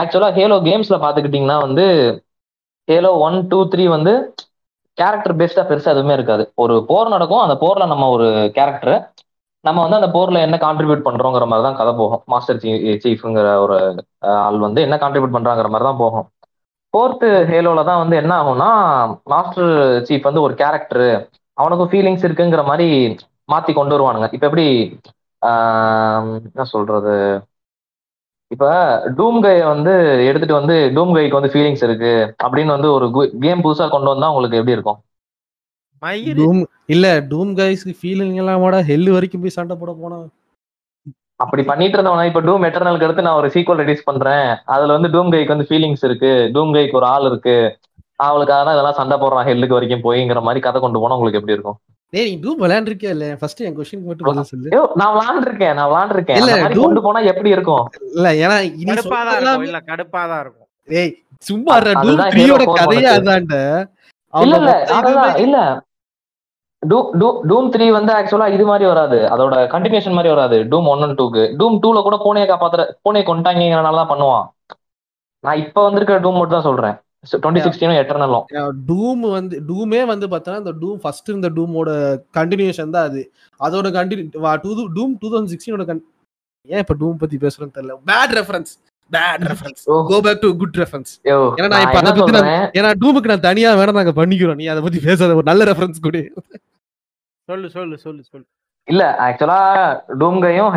ஆக்சுவலா 0.00 0.30
ஹேலோ 0.38 0.56
கேம்ஸ்ல 0.68 0.96
பாத்துக்கிட்டீங்கன்னா 1.04 1.58
வந்து 1.66 1.84
ஹேலோ 2.88 3.12
ஒன் 3.26 3.38
டூ 3.50 3.58
த்ரீ 3.72 3.84
வந்து 3.96 4.12
கேரக்டர் 4.98 5.34
பேஸ்டா 5.40 5.62
பெருசா 5.70 5.92
எதுவுமே 5.94 6.14
இருக்காது. 6.18 6.44
ஒரு 6.62 6.74
போர் 6.90 7.12
நடக்கும் 7.14 7.44
அந்த 7.44 7.56
போர்ல 7.62 7.84
நம்ம 7.92 8.08
ஒரு 8.16 8.26
கேரக்டர் 8.56 8.96
நம்ம 9.64 9.78
வந்து 9.84 9.98
அந்த 10.00 10.08
போர்ல 10.16 10.40
என்ன 10.46 10.56
கான்ட்ரிபியூட் 10.64 11.06
பண்றோங்கிற 11.06 11.44
மாதிரி 11.50 11.64
தான் 11.66 11.78
கதை 11.80 11.92
போகும். 12.00 12.22
மாஸ்டர் 12.32 12.60
சீஃப்ங்கிற 13.04 13.48
ஒரு 13.64 13.76
ஆள் 14.46 14.58
வந்து 14.66 14.80
என்ன 14.86 14.96
கான்ட்ரிபியூட் 15.02 15.36
பண்றாங்கிற 15.36 15.68
மாதிரி 15.74 15.88
தான் 15.90 16.02
போகும். 16.04 16.26
ஃபோர்த்து 16.98 17.28
ஹேலோல 17.50 17.84
தான் 17.84 17.98
வந்து 17.98 18.16
என்ன 18.16 18.32
ஆகும்னா 18.38 18.68
மாஸ்டர் 19.32 19.72
சீஃப் 20.06 20.22
வந்து 20.22 20.40
ஒரு 20.40 20.54
கேரக்டர் 20.56 21.06
அவனுக்கும் 21.58 21.90
ஃபீலிங்ஸ் 21.92 22.24
இருக்குங்கிற 22.24 22.62
மாதிரி 22.66 22.88
மாத்தி 23.48 23.72
கொண்டு 23.74 23.94
வருவானுங்க. 23.94 24.28
இப்ப 24.32 24.46
எப்படி 24.46 24.66
ஆஹ், 25.42 26.24
என்ன 26.46 26.64
சொல்றது? 26.70 27.14
இப்ப 28.50 28.64
டூம் 29.18 29.38
கைய 29.44 29.60
வந்து 29.66 29.92
எடுத்துட்டு 30.28 30.54
வந்து 30.54 30.74
டூம் 30.96 31.12
கைக்கு 31.14 31.38
வந்து 31.38 31.52
ஃபீலிங்ஸ் 31.52 31.84
இருக்கு 31.84 32.12
அப்படின்னு 32.44 32.74
வந்து 32.76 32.88
ஒரு 32.92 33.06
கேம் 33.44 33.64
புதுசா 33.64 33.86
கொண்டு 33.90 34.12
வந்தா 34.12 34.30
உங்களுக்கு 34.32 34.60
எப்படி 34.60 34.76
இருக்கும்? 34.76 35.00
இல்ல 36.88 37.06
டூம் 37.30 37.50
கைஸ்க்கு 37.58 37.94
ஃபீலிங் 38.00 38.34
எல்லாமாடா 38.40 38.80
ஹெல் 38.88 39.08
வரைக்கும் 39.10 39.42
போய் 39.42 39.56
சண்டை 39.56 39.76
போட 39.76 39.92
போனா. 39.98 40.18
அப்படி 41.40 41.62
பண்ணிட்டு 41.70 41.96
இருந்தவனா 41.96 42.24
இப்ப 42.28 42.40
டூம் 42.46 42.64
எட்டர்னலுக்கு 42.68 43.06
அடுத்து 43.06 43.26
நான் 43.26 43.40
ஒரு 43.40 43.48
சீக்வல் 43.54 43.80
ரிலீஸ் 43.82 44.08
பண்றேன். 44.08 44.48
அதுல 44.74 44.94
வந்து 44.96 45.10
டூம் 45.14 45.32
கைக்கு 45.34 45.54
வந்து 45.54 45.68
ஃபீலிங்ஸ் 45.68 46.04
இருக்கு. 46.08 46.32
டூம் 46.54 46.72
கைக்கு 46.76 46.98
ஒரு 47.00 47.06
ஆள் 47.14 47.28
இருக்கு. 47.30 47.56
அவளுக்காக 48.26 48.62
தான் 48.66 48.76
இதெல்லாம் 48.76 48.98
சண்டை 49.00 49.16
போடுறான் 49.22 49.46
ஹெல்லுக்கு 49.48 49.76
வரைக்கும் 49.76 50.04
போய்ங்கிற 50.06 50.40
மாதிரி 50.46 50.60
கதை 50.64 50.78
கொண்டு 50.84 51.00
போனா 51.02 51.16
உங்களுக்கு 51.18 51.40
எப்படி 51.40 51.56
இருக்கும்? 51.56 51.76
டேய் 52.12 52.28
நீ 52.28 52.34
டூம் 52.44 52.62
விளையாண்டுருக்கியா 52.64 53.12
இல்ல 53.16 53.26
ஃபர்ஸ்ட் 53.40 53.62
என் 53.66 53.76
கொஸ்டினுக்கு 53.78 54.10
மட்டும் 54.10 54.28
பதில் 54.28 54.48
சொல்லு. 54.50 54.68
ஐயோ 54.74 54.84
நான் 55.00 55.14
விளாண்டுருக்கேன் 55.16 56.38
இல்ல, 56.40 56.52
கொண்டு 56.84 57.02
போனா 57.06 57.20
எப்படி 57.32 57.50
இருக்கும்? 57.56 57.84
இல்ல 58.16 58.28
ஏன்னா 58.44 58.56
இனி 58.80 58.88
கடுப்பா 58.90 59.18
தான் 59.18 59.34
சொல்றதெல்லாம் 59.34 59.58
இருக்கும். 59.58 59.68
இல்ல 59.68 60.40
இருக்கும். 60.44 60.68
டேய் 60.88 61.12
சும்மா 61.48 61.74
டூம் 61.86 62.78
கதையே. 62.80 63.10
அதான்ட. 63.18 63.56
இல்ல 64.34 64.56
இல்ல 64.58 64.72
இல்ல. 65.44 65.58
டூம் 66.82 67.68
த்ரீ 67.74 67.86
வந்து 67.96 68.12
ஆக்சுவலா 68.16 68.46
இது 68.56 68.64
மாதிரி 68.70 68.84
வராது. 68.92 69.18
அதோட 69.34 69.54
கண்டினியூஷன் 69.74 70.16
மாதிரி 70.18 70.30
வராது. 70.34 70.56
டூம் 70.72 70.88
ஒன் 70.92 71.04
அண்ட் 71.06 71.18
டூக்கு 71.20 71.44
டூம் 71.60 71.76
டூல 71.84 72.02
கூட 72.06 72.16
பூனையை 72.24 72.46
காப்பாத்துற 72.50 72.84
பூனையை 73.04 73.24
கொண்டாங்கிறனால 73.30 73.98
தான் 74.00 74.12
பண்ணுவான். 74.12 74.46
நான் 75.44 75.60
இப்ப 75.64 75.82
வந்திருக்கிற 75.86 76.18
டூம் 76.24 76.38
மட்டும் 76.40 76.58
தான் 76.58 76.68
சொல்றேன். 76.70 76.96
டுவெண்ட்டி 77.42 77.62
சிக்ஸ்டீனும் 77.64 77.98
எட்டர்னலும் 78.00 78.44
டூம் 78.88 79.24
வந்து 79.36 79.56
டூமே 79.70 80.00
வந்து 80.12 80.26
பார்த்தோன்னா 80.32 80.60
இந்த 80.62 80.74
டூம் 80.82 81.00
ஃபர்ஸ்ட் 81.02 81.30
இருந்த 81.30 81.48
டூமோட 81.56 81.90
கண்டினியூஷன் 82.38 82.94
தான் 82.96 83.06
அது. 83.08 83.22
அதோட 83.60 83.90
continue 83.98 84.54
to 84.64 84.70
Doom 84.98 85.14
two 85.22 85.28
thousand 85.32 85.52
சிக்ஸ்டீனோட 85.54 85.86
gun 85.90 86.02
ஏன் 86.68 86.82
இப்போ 86.84 86.96
டூம் 87.02 87.18
பத்தி 87.22 87.36
பேசுறேன்னு 87.46 87.74
தெரியல. 87.78 87.96
Bad 88.12 88.34
reference 88.40 88.72
bad 89.16 89.44
reference. 89.50 89.82
Go 90.10 90.16
back 90.26 90.42
to 90.44 90.50
good 90.62 90.78
reference 90.82 91.12
ஏன்னா 91.58 91.68
நான் 91.72 91.84
இப்ப 91.86 91.98
அதை 92.00 92.12
பத்தி 92.18 92.34
நான் 92.36 92.50
ஏன்னா 92.78 92.90
டூமுக்கு 93.02 93.32
நான் 93.32 93.46
தனியா 93.48 93.70
வேணா 93.80 93.98
நாங்க 93.98 94.14
பண்ணிக்கிறோம். 94.20 94.58
நீ 94.60 94.66
அதை 94.74 94.82
பத்தி 94.86 95.00
பேசாத 95.08 95.36
ஒரு 95.40 95.48
நல்ல 95.50 95.64
ரெஃபரன்ஸ் 95.70 96.04
கொடு. 96.06 96.22
சொல்லு 97.48 97.68
சொல்லு 97.76 97.96
சொல்லு 98.06 98.22
சொல்லு. 98.30 98.46
இல்ல 98.88 99.04
ஆக்சுவலா 99.26 99.60
டூம்கையும் 100.20 100.70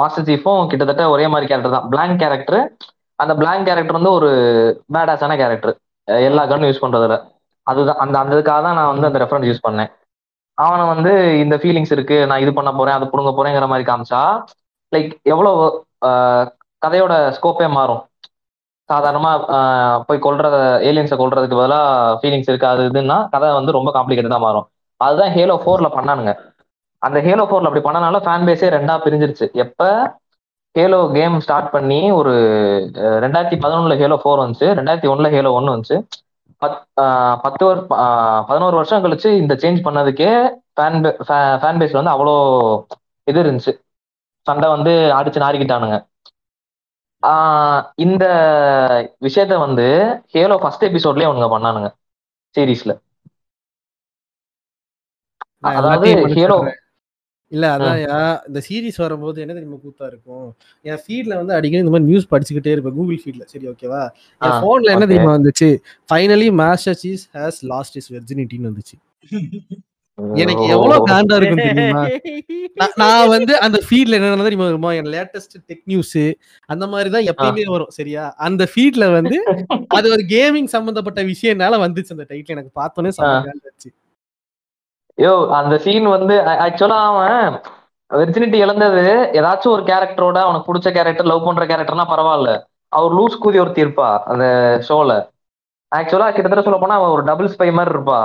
மாஸ்டர் 0.00 0.26
சீஃபும் 0.28 0.68
கிட்டத்தட்ட 0.72 1.04
ஒரே 1.14 1.26
மாதிரி 1.32 1.48
கேரக்டர் 1.50 1.76
தான். 1.76 1.88
பிளாங்க் 1.92 2.20
கேரக்டர் 2.22 2.60
அந்த 3.22 3.32
பிளாங்க் 3.40 3.66
கேரக்டர் 3.68 3.98
வந்து 3.98 4.12
ஒரு 4.18 4.30
பேடாஸான 4.94 5.36
கேரக்டர் 5.42 5.74
எல்லா 6.28 6.42
கன்னும் 6.50 6.70
யூஸ் 6.70 6.82
பண்றதுல. 6.84 7.16
அதுதான் 7.66 8.00
அந்த 8.04 8.16
அந்த 8.22 8.32
இதுக்காக 8.36 8.60
தான் 8.66 8.76
நான் 8.78 8.92
வந்து 8.92 9.08
அந்த 9.08 9.20
ரெஃபரன்ஸ் 9.22 9.48
யூஸ் 9.50 9.64
பண்ணேன். 9.66 9.90
அவனை 10.58 10.84
வந்து 10.92 11.12
இந்த 11.44 11.54
ஃபீலிங்ஸ் 11.62 11.94
இருக்கு 11.94 12.18
நான் 12.28 12.42
இது 12.44 12.52
பண்ண 12.58 12.70
போறேன் 12.76 12.96
அது 12.98 13.10
புடுங்க 13.12 13.32
போறேங்கிற 13.38 13.66
மாதிரி 13.72 13.86
காமிச்சா 13.88 14.20
லைக் 14.92 15.10
எவ்வளவு 15.32 15.64
கதையோட 16.82 17.14
ஸ்கோப்பே 17.36 17.66
மாறும். 17.78 18.02
சாதாரணமா 18.88 19.30
போய் 20.08 20.24
கொள்றத 20.26 20.56
ஏலியன்ஸை 20.88 21.16
கொல்றதுக்கு 21.22 21.60
பதிலாக 21.60 22.16
ஃபீலிங்ஸ் 22.20 22.50
இருக்கு. 22.50 22.68
அது 22.72 22.82
இதுன்னா 22.90 23.16
கதை 23.34 23.48
வந்து 23.58 23.76
ரொம்ப 23.78 23.90
காம்ப்ளிகேட்டடா 23.96 24.38
மாறும். 24.46 24.66
அதுதான் 25.00 25.32
ஹேலோ 25.36 25.56
ஃபோர்ல 25.62 25.88
பண்ணானுங்க. 25.96 26.32
அந்த 27.02 27.18
ஹேலோ 27.26 27.44
ஃபோர்ல 27.48 27.68
அப்படி 27.70 27.84
பண்ணனால 27.86 28.20
ஃபேன் 28.26 28.46
பேஸே 28.48 28.68
ரெண்டா 28.76 28.94
பிரிஞ்சிருச்சு. 29.04 29.46
எப்ப? 29.64 29.80
ஹேலோ 30.74 31.00
கேம் 31.16 31.36
ஸ்டார்ட் 31.44 31.70
பண்ணி 31.74 32.00
ஒரு 32.18 32.32
ரெண்டாயிரத்தி 33.24 33.58
பதினொன்னுல 33.64 33.94
ஹேலோ 34.02 34.18
ஃபோர் 34.22 34.42
வந்துச்சு. 34.42 34.68
ரெண்டாயிரத்தி 34.78 35.10
ஒன்னுல 35.12 35.28
ஹேலோ 35.34 35.52
ஒன்னு 35.58 35.74
வந்துச்சு. 35.74 35.98
பத் 36.62 36.76
பத்து 37.44 37.62
வரு 37.68 37.80
பதினோரு 38.48 38.76
வருஷம் 38.80 39.02
கழிச்சு 39.04 39.30
இந்த 39.42 39.54
சேஞ்ச் 39.62 39.80
பண்ணதுக்கே 39.86 40.30
ஃபேன் 40.76 40.98
ஃபேன் 41.62 41.80
பேஸ்ல 41.80 42.00
வந்து 42.00 42.14
அவ்வளோ 42.14 42.34
இது 43.26 43.38
இருந்துச்சு. 43.44 43.72
சண்டை 44.46 44.68
வந்து 44.74 44.92
அடிச்சு 45.18 45.44
நாரிக்கிட்டானுங்க 45.44 45.96
இந்த 47.98 48.24
விஷயத்த 49.22 49.54
வந்து 49.58 49.86
ஹேலோ 50.34 50.56
ஃபர்ஸ்ட் 50.62 50.86
எபிசோட்லயே 50.88 51.28
அவனுங்க 51.28 51.48
பண்ணானுங்க 51.54 51.88
சீரீஸ்ல 52.56 52.92
அதாவது 55.70 56.08
மன்னிச்சிடுறேன். 56.16 56.80
இல்ல 57.52 57.64
அதான் 57.74 57.98
இந்த 58.48 58.60
சீரிஸ் 58.66 59.00
வரும்போது 59.02 59.42
என்ன 59.42 59.52
தெரியுமா 59.54 59.78
கூத்தா 59.78 60.06
இருக்கும்? 60.06 60.46
என் 60.84 61.02
ஃபீட்ல 61.02 61.32
வந்து 61.36 61.54
அடிக்கடி 61.54 61.82
இந்த 61.82 61.92
மாதிரி 61.94 62.08
நியூஸ் 62.10 62.30
படிச்சுக்கிட்டே 62.32 62.72
இருப்பேன் 62.72 62.96
கூகுள் 62.98 63.20
ஃபீட்ல 63.22 63.44
சரி 63.52 63.66
ஓகேவா 63.72 64.02
என் 64.40 64.56
போன்ல 64.64 64.94
என்ன. 64.94 65.06
தெரியுமா 65.06 65.34
வந்துச்சு? 65.36 65.68
Finally 66.08 66.48
Master 66.62 66.98
Chief 67.02 67.24
has 67.36 67.60
lost 67.72 67.98
his 68.00 68.10
வெர்ஜினிட்டின்னு 68.12 68.70
வந்துச்சு. 68.70 68.96
எனக்கு 70.40 70.64
எவ்வளவு 70.74 71.06
காண்டா 71.08 71.36
இருக்கும் 71.38 71.66
தெரியுமா? 71.66 72.02
நான் 73.00 73.30
வந்து 73.34 73.52
அந்த 73.66 73.78
ஃபீட்ல 73.86 74.16
என்ன 74.18 74.44
தெரியுமா 74.46 74.66
வருமா? 74.68 74.90
என் 74.98 75.10
லேட்டஸ்ட் 75.14 75.56
டெக் 75.62 75.82
நியூஸ் 75.86 76.14
அந்த 76.68 76.84
மாதிரி 76.92 77.08
தான் 77.14 77.26
எப்பயுமே 77.30 77.64
வரும் 77.72 77.92
சரியா? 77.96 78.24
அந்த 78.46 78.62
ஃபீட்ல 78.72 79.06
வந்து 79.16 79.36
அது 79.96 80.06
ஒரு 80.14 80.24
கேமிங் 80.32 80.70
சம்பந்தப்பட்ட 80.74 81.20
விஷயம்னால 81.30 81.80
வந்துச்சு 81.84 82.14
அந்த 82.16 82.26
டைட்டில் 82.30 82.54
எனக்கு 82.56 82.72
பார்த்தோன்னே. 82.80 83.12
காண்டாச்சு 83.18 83.90
யோ 85.18 85.34
அந்த 85.58 85.74
சீன் 85.84 86.08
வந்து 86.14 86.34
ஆக்சுவலா 86.64 86.98
அவன் 87.10 87.54
வெர்ஜினிட்டி 88.10 88.58
இழந்தது 88.64 89.04
ஏதாச்சும் 89.38 89.74
ஒரு 89.74 89.84
கேரக்டரோட 89.88 90.38
அவனுக்கு 90.44 90.68
பிடிச்ச 90.68 90.88
கேரக்டர் 90.96 91.30
லவ் 91.30 91.46
பண்ற 91.46 91.64
கேரக்டர்னா 91.66 92.06
பரவாயில்ல. 92.10 92.50
அவர் 92.92 93.14
லூஸ் 93.16 93.40
கூதி 93.42 93.58
ஒருத்தி 93.62 93.84
இருப்பா 93.84 94.10
அந்த 94.32 94.44
ஷோல 94.88 95.12
ஆக்சுவலா 95.92 96.28
கிட்டத்தட்ட 96.30 96.66
சொல்ல 96.66 96.78
போனா 96.78 96.98
அவன் 96.98 97.14
ஒரு 97.14 97.24
டபுள் 97.28 97.52
ஸ்பை 97.52 97.68
மாதிரி 97.74 97.94
இருப்பா. 97.94 98.20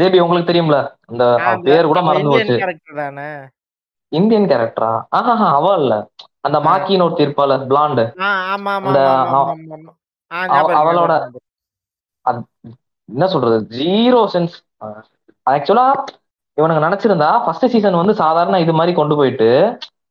ஜேபி 0.00 0.18
உங்களுக்கு 0.24 0.50
தெரியும்ல? 0.50 0.78
அந்த 1.10 1.24
பேர் 1.66 1.90
கூட 1.90 2.00
மறந்து 2.08 2.32
போச்சு. 2.32 2.56
இந்தியன் 4.12 4.48
கேரக்டரா 4.50 4.90
ஆஹா 5.18 5.46
அவ 5.58 5.72
இல்ல. 5.82 5.94
அந்த 6.46 6.58
மாக்கின்னு 6.66 7.04
ஒருத்தி 7.06 7.26
இருப்பால 7.26 7.54
பிளாண்டு 7.70 8.04
அவளோட. 10.80 11.12
என்ன 13.08 13.26
சொல்றது? 13.32 13.58
ஜீரோ 13.78 14.20
சென்ஸ் 14.34 14.54
ஆக்சுவலா 15.46 15.86
இவனுங்க 16.58 16.82
நினைச்சிருந்தா 16.86 17.30
ஃபர்ஸ்ட் 17.44 17.66
சீசன் 17.72 18.00
வந்து 18.00 18.14
சாதாரண 18.22 18.60
இது 18.64 18.72
மாதிரி 18.78 18.92
கொண்டு 19.00 19.14
போயிட்டு 19.18 19.48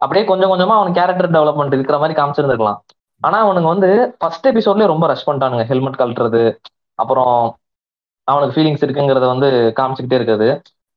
அப்படியே 0.04 0.24
கொஞ்சம் 0.30 0.52
கொஞ்சமா 0.52 0.76
அவன் 0.80 0.98
கேரக்டர் 0.98 1.34
டெவலப்மெண்ட் 1.36 1.76
இருக்கிற 1.78 1.98
மாதிரி 2.02 2.16
காமிச்சிருந்துருக்கலாம். 2.20 2.80
ஆனா 3.22 3.38
அவனுங்க 3.46 3.70
வந்து 3.74 3.90
ஃபர்ஸ்ட் 4.20 4.48
எபிசோட்லயே 4.52 4.92
ரொம்ப 4.94 5.06
ரஷ் 5.12 5.28
பண்ணிட்டானுங்க. 5.30 5.64
ஹெல்மெட் 5.70 6.00
கழட்டுறது 6.02 6.44
அப்புறம் 7.00 7.38
அவனுக்கு 8.32 8.56
ஃபீலிங்ஸ் 8.56 8.84
இருக்குங்கிறத 8.86 9.26
வந்து 9.34 9.48
காமிச்சுக்கிட்டே 9.80 10.18
இருக்குது 10.20 10.50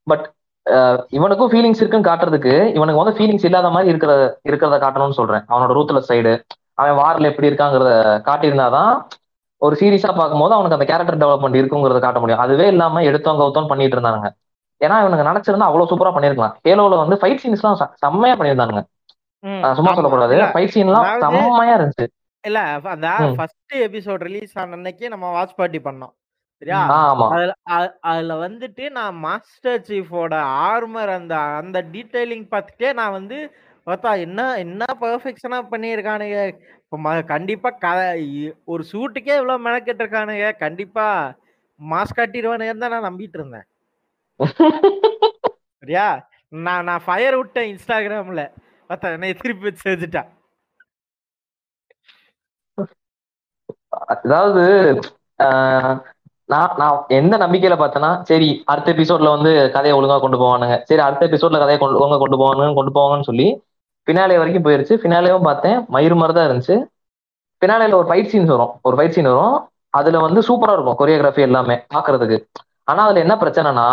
பட் 0.06 0.26
இவனுக்கும் 1.16 1.50
ஃபீலிங்ஸ் 1.52 1.80
இருக்குன்னு 1.82 2.08
காட்டுறதுக்கு 2.10 2.54
இவனுக்கு 2.76 3.02
வந்து 3.02 3.16
ஃபீலிங்ஸ் 3.18 3.46
இல்லாத 3.48 3.68
மாதிரி 3.74 3.92
இருக்கிற 3.92 4.12
இருக்கிறத 4.48 4.78
காட்டணும்னு 4.84 5.18
சொல்றேன். 5.20 5.44
அவனோட 5.52 5.72
ரூத்ல 5.78 6.00
சைடு 6.08 6.32
அவன் 6.80 6.98
வாரில் 7.02 7.30
எப்படி 7.30 7.48
இருக்காங்கிறத 7.50 7.92
காட்டியிருந்தாதான் 8.28 8.92
ஒரு 9.62 9.74
சீரியஸா 9.80 10.10
பார்க்கும்போது 10.18 10.54
அவனுக்கு 10.56 10.76
அந்த 10.76 10.86
கேரக்டர் 10.90 11.20
டெவலப்மெண்ட் 11.22 11.58
இருக்குங்கிறத 11.60 12.00
காட்ட 12.04 12.18
முடியும். 12.22 12.42
அதுவே 12.44 12.66
இல்லாம 12.72 13.02
எடுத்தவங்க 13.10 13.42
கவுத்தோன்னு 13.42 13.72
பண்ணிட்டு 13.72 13.96
இருந்தானுங்க. 13.96 14.28
ஏன்னா 14.80 14.96
இவனுங்க 15.04 15.24
நினைச்சிருந்தா 15.30 15.68
அவ்வளவு 15.68 15.90
சூப்பரா 15.92 16.12
பண்ணிருக்கலாம் 16.16 16.54
ஹேலோல 16.66 16.98
வந்து 17.02 17.18
ஃபைட் 17.22 17.42
சீன்ஸ் 17.44 17.62
எல்லாம் 17.62 17.80
செம்மையா 18.04 18.34
பண்ணியிருந்தாங்க 18.40 18.84
சும்மா. 19.78 19.92
சொல்லக்கூடாது. 19.96 20.36
ஃபைட் 20.52 20.72
சீன் 20.74 20.90
எல்லாம் 20.90 21.08
செம்மையா 21.24 21.74
இருந்துச்சு. 21.78 22.06
இல்ல 22.44 22.60
அந்த. 22.94 23.08
ஃபர்ஸ்ட் 23.38 23.74
எபிசோட் 23.86 24.22
ரிலீஸ் 24.28 24.54
ஆன 24.60 24.76
அன்னைக்கு 24.78 25.06
நம்ம 25.14 25.26
வாட்ச் 25.36 25.58
பார்ட்டி 25.60 25.80
பண்ணோம். 25.88 26.12
சரியா? 26.62 26.78
அதுல 27.26 27.52
அதுல 28.10 28.34
வந்துட்டு 28.44 28.84
நான் 28.96 29.16
மாஸ்டர் 29.24 29.84
சீஃபோட 29.88 30.34
ஆர்மர் 30.66 31.12
அந்த 31.16 31.34
அந்த 31.60 31.78
டீடைலிங் 31.92 32.46
பார்த்துட்டே 32.52 32.90
நான் 33.00 33.16
வந்து 33.18 33.38
பார்த்தா 33.86 34.10
என்ன 34.24 34.40
என்ன 34.62 34.82
பெர்ஃபெக்ஷனா 35.02 35.58
பண்ணியிருக்கானுங்க. 35.72 36.38
இப்போ 36.82 36.96
கண்டிப்பா 37.30 37.70
க 37.82 37.88
ஒரு 38.72 38.82
ஷூட்டுக்கே 38.90 39.36
இவ்வளவு 39.38 39.64
மெனக்கெட்டு 39.66 40.02
இருக்கானுங்க 40.04 40.48
கண்டிப்பா 40.64 41.06
மாஸ் 41.80 42.16
காட்டிடுவானுங்கன்னு 42.18 42.84
தான் 42.84 42.94
நான் 42.96 43.08
நம்பிட்டு 43.08 43.38
இருந்தேன் 43.40 43.66
சரியா? 45.82 46.06
நான் 46.52 46.86
நான் 46.88 47.04
ஃபயர் 47.04 47.36
விட்டேன் 47.38 47.70
இன்ஸ்டாகிராம்ல. 47.72 48.42
பார்த்தா 48.90 49.12
என்னை 49.16 49.30
திருப்பி 49.40 49.70
செஞ்சுட்டான். 49.82 50.28
அதாவது 54.14 54.64
நான் 56.48 56.74
நான் 56.80 56.98
எந்த 57.18 57.34
நம்பிக்கையில 57.42 57.76
பார்த்தேன்னா 57.80 58.10
சரி 58.30 58.48
அடுத்த 58.72 58.88
எபிசோட்ல 58.94 59.32
வந்து 59.36 59.50
கதையை 59.74 59.94
ஒழுங்கா 59.98 60.16
கொண்டு 60.22 60.38
போவானுங்க. 60.42 60.76
சரி 60.88 61.02
அடுத்த 61.06 61.22
எபிசோட்ல 61.28 61.58
கதையை 61.62 61.78
கொண்டு 61.80 62.00
ஒழுங்கா 62.00 62.18
கொண்டு 62.22 62.38
போவானுங்க 62.42 62.76
கொண்டு 62.78 62.92
போவாங்கன்னு 62.96 63.28
சொல்லி 63.30 63.48
பினாலே 64.06 64.38
வரைக்கும் 64.40 64.66
போயிருச்சு. 64.66 64.94
பினாலேயும் 65.02 65.48
பார்த்தேன். 65.48 65.78
மயிறு 65.94 66.16
மாதிரி 66.20 66.34
தான் 66.36 66.48
இருந்துச்சு. 66.48 66.76
பினாலேல 67.62 67.98
ஒரு 68.00 68.08
ஃபைட் 68.10 68.30
சீன்ஸ் 68.32 68.52
வரும். 68.54 68.72
ஒரு 68.86 68.96
ஃபைட் 68.98 69.14
சீன் 69.16 69.30
வரும். 69.32 69.56
அதுல 69.98 70.18
வந்து 70.26 70.40
சூப்பரா 70.48 70.74
இருக்கும் 70.76 70.98
கொரியோகிராஃபி 71.00 71.42
எல்லாமே 71.48 71.76
பாக்குறதுக்கு. 71.94 72.38
ஆனா 72.90 73.00
அதுல 73.06 73.22
என்ன 73.24 73.34
பிரச்சனைனா 73.42 73.86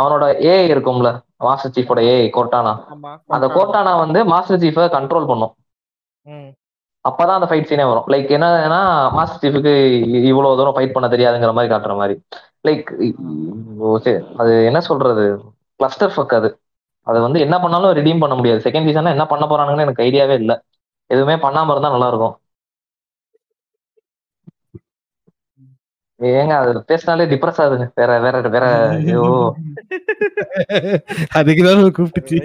அவனோட 0.00 0.24
ஏ 0.48 0.54
இருக்கும்ல 0.72 1.08
மாஸ்டர் 1.46 1.74
சீஃபோட 1.76 2.00
ஏ 2.10 2.14
கோர்டானா 2.36 2.72
ஆமா 2.92 3.12
அந்த 3.36 3.46
கோர்டானா 3.56 3.92
வந்து 4.04 4.20
மாஸ்டர் 4.32 4.60
சீஃபை 4.64 4.84
கண்ட்ரோல் 4.96 5.28
பண்ணும். 5.30 5.52
அப்பதான் 7.08 7.36
அந்த 7.38 7.46
ஃபைட் 7.50 7.68
சீனே 7.70 7.84
வரும். 7.90 8.06
லைக் 8.12 8.30
என்னன்னா 8.36 8.80
மாஸ்டர் 9.16 9.42
சீஃபுக்கு 9.42 9.74
இவ்வளவு 10.30 10.56
தூரம் 10.56 10.76
ஃபைட் 10.76 10.94
பண்ண 10.96 11.08
தெரியாதுங்கிற 11.16 11.52
மாதிரி 11.58 11.74
காட்டுற 11.74 11.94
மாதிரி. 11.96 12.16
லைக் 12.68 14.30
அது 14.36 14.64
என்ன 14.64 14.80
சொல்றது? 14.80 15.24
கிளஸ்டர் 15.76 16.14
ஃபக் 16.16 16.34
அது. 16.40 16.50
அது 17.06 17.20
வந்து 17.20 17.40
என்ன 17.40 17.56
பண்ணாலும் 17.60 17.94
ரிடீம் 17.98 18.18
பண்ண 18.18 18.34
முடியாது. 18.34 18.60
செகண்ட் 18.70 18.88
சீசன்ல 18.88 19.16
என்ன 19.16 19.26
பண்ண 19.26 19.44
போறானுங்கன்னு 19.46 19.86
எனக்கு 19.86 20.04
ஐடியாவே 20.04 20.36
இல்லை. 20.42 20.56
எதுவுமே 21.10 21.34
பண்ணாம 21.34 21.70
இருந்தா 21.70 21.90
நல்லா 21.90 22.08
இருக்கும். 22.08 22.34
ஏங்க 26.20 26.52
அது 26.58 26.70
பேசினாலே 26.84 27.24
டிப்ரெஸ் 27.24 27.60
ஆகுதுங்க. 27.62 27.86
வேற 27.94 28.10
வேற 28.20 28.36
வேற 28.48 28.66
ஐயோ. 28.96 29.24
அதுக்குதான் 31.38 31.82
கூப்பிட்டுச்சு. 31.96 32.38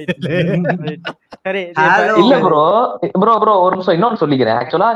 இல்ல 2.21 2.33
ப்ரோ 2.39 2.63
ப்ரோ 3.21 3.33
ப்ரோ 3.37 3.53
ஒரு 3.65 3.73
நிமிஷம் 3.75 3.97
இன்னொன்னு 3.97 4.21
சொல்லிக்கிறேன். 4.23 4.59
ஆக்சுவலா 4.61 4.89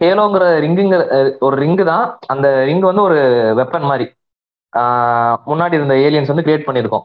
ஹேலோங்கிற 0.00 0.44
ரிங்குங்கிற 0.64 1.02
ஒரு 1.38 1.56
ரிங்கு 1.62 1.84
தான். 1.84 2.04
அந்த 2.26 2.46
ரிங் 2.64 2.84
வந்து 2.90 3.02
ஒரு 3.02 3.18
வெப்பன் 3.60 3.88
மாதிரி. 3.90 4.06
முன்னாடி 5.50 5.72
இருந்த 5.72 5.94
ஏலியன்ஸ் 6.06 6.32
வந்து 6.32 6.46
கிரியேட் 6.46 6.66
பண்ணியிருக்கோம். 6.66 7.04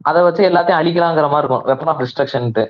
அதை 0.00 0.20
வச்சு 0.22 0.42
எல்லாத்தையும் 0.48 0.80
அழிக்கலாங்கிற 0.80 1.26
மாதிரி 1.30 1.42
இருக்கும். 1.42 1.64
வெப்பன் 1.70 1.90
ஆஃப் 1.92 2.02
டிஸ்ட்ரக்ஷன்ட்டு 2.02 2.64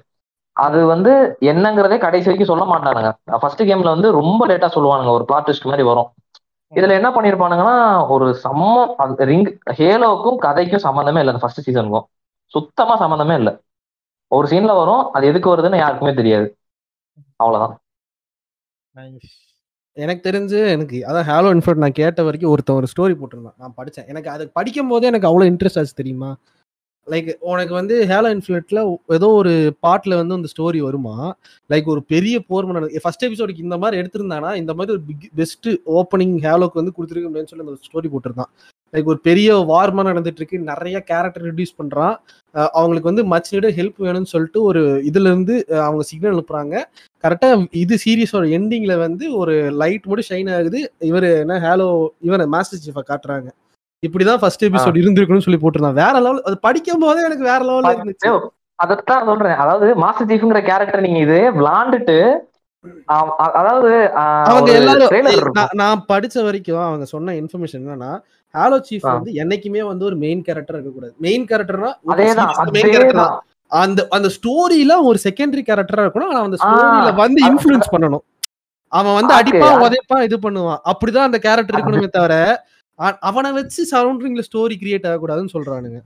அது 0.57 0.87
வந்து 0.87 1.13
என்னங்கிறதே 1.43 1.99
கடைசி 1.99 2.27
வரைக்கும் 2.29 2.51
சொல்ல 2.53 2.65
மாட்டானுங்க. 2.71 3.11
ஃபர்ஸ்ட் 3.43 3.63
கேம்ல 3.63 3.93
வந்து 3.95 4.09
ரொம்ப 4.13 4.41
லேட்டா 4.47 4.69
சொல்லுவானுங்க. 4.77 5.11
ஒரு 5.11 5.25
பிளாட் 5.25 5.53
மாதிரி 5.65 5.83
வரும். 5.83 6.09
இதுல 6.73 6.97
என்ன 6.99 7.09
பண்ணிருப்பானுங்கன்னா 7.11 7.77
ஒரு 8.15 8.27
சம்மம் 8.45 8.91
அந்த 9.05 9.25
ரிங் 9.25 9.49
ஹேலோக்கும் 9.79 10.39
கதைக்கும் 10.47 10.85
சம்மந்தமே 10.87 11.21
இல்லை 11.23 11.33
அந்த 11.33 11.43
ஃபர்ஸ்ட் 11.43 11.65
சீசனுக்கும் 11.67 12.07
சுத்தமா 12.53 12.95
சம்மந்தமே 13.03 13.35
இல்லை. 13.41 13.53
ஒரு 14.31 14.47
சீன்ல 14.49 14.73
வரும் 14.81 15.05
அது 15.13 15.25
எதுக்கு 15.27 15.49
வருதுன்னு 15.51 15.83
யாருக்குமே 15.83 16.13
தெரியாது. 16.15 16.47
அவ்வளவுதான். 17.37 17.75
எனக்கு 19.97 20.23
தெரிஞ்சு 20.29 20.59
எனக்கு 20.75 20.97
அதான் 21.09 21.27
ஹேலோ 21.31 21.51
இன்ஃபர்ட் 21.55 21.83
நான் 21.85 21.99
கேட்ட 22.01 22.23
வரைக்கும் 22.23 22.53
ஒருத்தன் 22.53 22.79
ஒரு 22.81 22.89
ஸ்டோரி 22.93 23.15
போட்டிருந்தான். 23.21 23.57
நான் 23.57 23.77
படிச்சேன். 23.77 24.07
எனக்கு 24.07 24.31
அது 24.31 24.45
படிக்கும் 24.59 24.89
போதே 24.89 25.07
எனக்கு 25.07 25.31
அவ்வளோ 25.31 25.47
இன்ட்ரெஸ்ட் 25.53 25.79
ஆச்சு 25.81 26.01
தெரியுமா? 26.01 26.31
லைக் 27.07 27.29
உனக்கு 27.41 27.75
வந்து 27.75 27.95
ஹேலோ 28.07 28.31
இன்ஃபினிட்ல 28.35 28.81
ஏதோ 29.07 29.29
ஒரு 29.41 29.53
பாட்டில் 29.81 30.15
வந்து 30.15 30.35
அந்த 30.35 30.49
ஸ்டோரி 30.55 30.79
வருமா? 30.79 31.17
லைக் 31.71 31.85
ஒரு 31.85 32.03
பெரிய 32.05 32.41
போர் 32.41 32.69
ஃபர்ஸ்ட் 33.03 33.25
எபிசோடுக்கு 33.25 33.67
இந்த 33.69 33.79
மாதிரி 33.79 34.01
எடுத்திருந்தானா? 34.03 34.51
இந்த 34.55 34.75
மாதிரி 34.75 34.95
ஒரு 34.97 35.03
பிக் 35.07 35.31
பெஸ்ட் 35.35 35.69
ஓப்பனிங் 36.01 36.37
ஹேலோக்கு 36.47 36.81
வந்து 36.81 36.95
கொடுத்துருக்க 36.99 37.31
அப்படின்னு 37.31 37.53
சொல்லி 37.53 37.67
அந்த 37.67 37.87
ஸ்டோரி 37.89 38.11
போட்டிருந்தான். 38.15 38.51
லைக் 38.93 39.11
ஒரு 39.13 39.21
பெரிய 39.21 39.49
வார்மா 39.71 40.03
நடந்துட்டு 40.09 40.41
இருக்கு 40.43 40.59
நிறைய 40.71 40.97
கேரக்டர் 41.01 41.45
ரிடியூஸ் 41.49 41.79
பண்றான். 41.81 42.15
அவங்களுக்கு 42.55 43.11
வந்து 43.11 43.25
மச் 43.25 43.51
நீட 43.55 43.69
ஹெல்ப் 43.71 43.99
வேணும்னு 44.07 44.33
சொல்லிட்டு 44.35 44.61
ஒரு 44.63 44.83
இதுல 45.11 45.29
இருந்து 45.33 45.57
அவங்க 45.87 46.03
சிக்னல் 46.03 46.35
அனுப்புறாங்க. 46.35 46.75
கரெக்டா 47.25 47.51
இது 47.83 47.99
சீரியஸோட 48.05 48.45
எண்டிங்ல 48.59 48.99
வந்து 48.99 49.25
ஒரு 49.37 49.55
லைட் 49.83 50.07
மட்டும் 50.07 50.31
ஷைன் 50.31 50.51
ஆகுது. 50.57 50.81
இவர் 51.11 51.29
என்ன 51.43 51.59
ஹேலோ 51.67 51.89
இவனை 52.21 52.47
மாஸ்டர் 52.47 52.85
சீஃபை 52.87 53.05
காட்டுறாங்க. 53.11 53.49
இப்படிதான் 54.09 54.37
ஃபர்ஸ்ட் 54.37 54.65
எபிசோட் 54.65 54.95
இருந்திருக்குன்னு 54.95 55.41
சொல்லி 55.41 55.61
போட்டிருந்தான். 55.61 55.93
வேற 55.93 56.13
லெவல் 56.13 56.43
அது 56.43 56.59
படிக்கும் 56.59 56.99
போதே 56.99 57.25
எனக்கு 57.25 57.45
வேற 57.45 57.59
லெவல்ல 57.59 57.97
இருந்துச்சு. 57.97 58.49
அதத்தான் 58.85 59.25
சொல்றேன். 59.25 59.53
அதாவது 59.53 59.95
மாஸ்டர் 59.95 60.27
சீஃப்ங்கிற 60.27 60.61
கேரக்டர் 60.61 61.01
நீங்க 61.01 61.19
இது 61.19 61.53
விளாண்டுட்டு 61.53 62.37
அதாவது 63.05 64.13
அவங்க 64.13 64.73
எல்லாரும். 64.73 65.09
நான் 65.73 66.05
படிச்ச 66.13 66.43
வரைக்கும் 66.43 66.79
அவங்க 66.79 67.05
சொன்ன 67.05 67.33
இன்ஃபர்மேஷன் 67.33 67.83
என்னன்னா 67.83 68.21
ஹாலோ 68.55 68.81
சீஃப். 68.91 68.99
வந்து 69.01 69.33
என்னைக்குமே 69.33 69.83
வந்து 69.83 70.05
ஒரு 70.05 70.17
மெயின் 70.17 70.43
கேரக்டர் 70.43 70.77
இருக்கக்கூடாது. 70.77 71.15
மெயின் 71.19 71.45
கேரக்டர்னா 71.45 71.93
மெயின் 72.71 72.91
கேரக்டர் 72.91 73.43
அந்த 73.69 74.07
அந்த 74.11 74.29
ஸ்டோரியில 74.29 75.03
ஒரு 75.03 75.19
செகண்டரி 75.25 75.63
கேரக்டரா 75.67 76.09
இருக்கணும். 76.09 76.27
ஆனா 76.27 76.41
அந்த. 76.41 76.57
ஸ்டோரியில 76.65 77.15
வந்து 77.15 77.55
இன்ஃபுளுன்ஸ் 77.55 77.95
பண்ணணும். 77.99 78.21
அவன் 78.89 79.15
வந்து 79.15 79.35
அது- 79.35 79.63
உதைப்பான் 79.83 80.23
இது 80.23 80.39
பண்ணுவான். 80.43 80.79
அப்படிதான் 80.85 81.17
அந்த 81.17 81.39
கேரக்டர் 81.39 81.81
இருக்கணுமே 81.81 82.09
தவிர 82.09 82.65
அவனை 83.29 83.51
வச்சு 83.59 83.81
சரௌண்டிங்ல 83.91 84.43
ஸ்டோரி 84.47 84.75
கிரியேட் 84.81 85.07
ஆகக்கூடாதுன்னு 85.11 85.53
சொல்றானுங்க. 85.55 85.99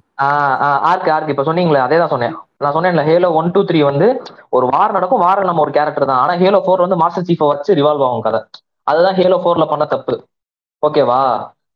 ஆர்க் 0.90 1.08
ஆர்க் 1.14 1.32
இப்ப 1.32 1.44
சொன்னீங்களே 1.48 1.80
அதே 1.86 1.96
தான் 2.02 2.12
சொன்னேன். 2.14 2.34
நான் 2.64 2.74
சொன்னேன்ல 2.76 3.02
ஹேலோ 3.08 3.30
ஒன் 3.38 3.50
டூ 3.54 3.60
த்ரீ 3.68 3.80
வந்து 3.88 4.06
ஒரு 4.56 4.66
வார் 4.74 4.94
நடக்கும் 4.96 5.24
வார 5.24 5.46
நம்ம 5.48 5.62
ஒரு 5.66 5.72
கேரக்டர் 5.78 6.08
தான். 6.10 6.20
ஆனா 6.24 6.34
ஹேலோ 6.42 6.60
ஃபோர் 6.66 6.84
வந்து 6.84 6.98
மாஸ்டர் 7.02 7.26
சீஃபை 7.28 7.48
வச்சு 7.52 7.76
ரிவால்வ் 7.80 8.04
ஆகும் 8.08 8.24
கதை. 8.26 8.40
அதுதான் 8.86 9.18
ஹேலோ 9.20 9.38
ஃபோர்ல 9.44 9.66
பண்ண 9.72 9.84
தப்பு. 9.94 10.14
ஓகேவா 10.82 11.20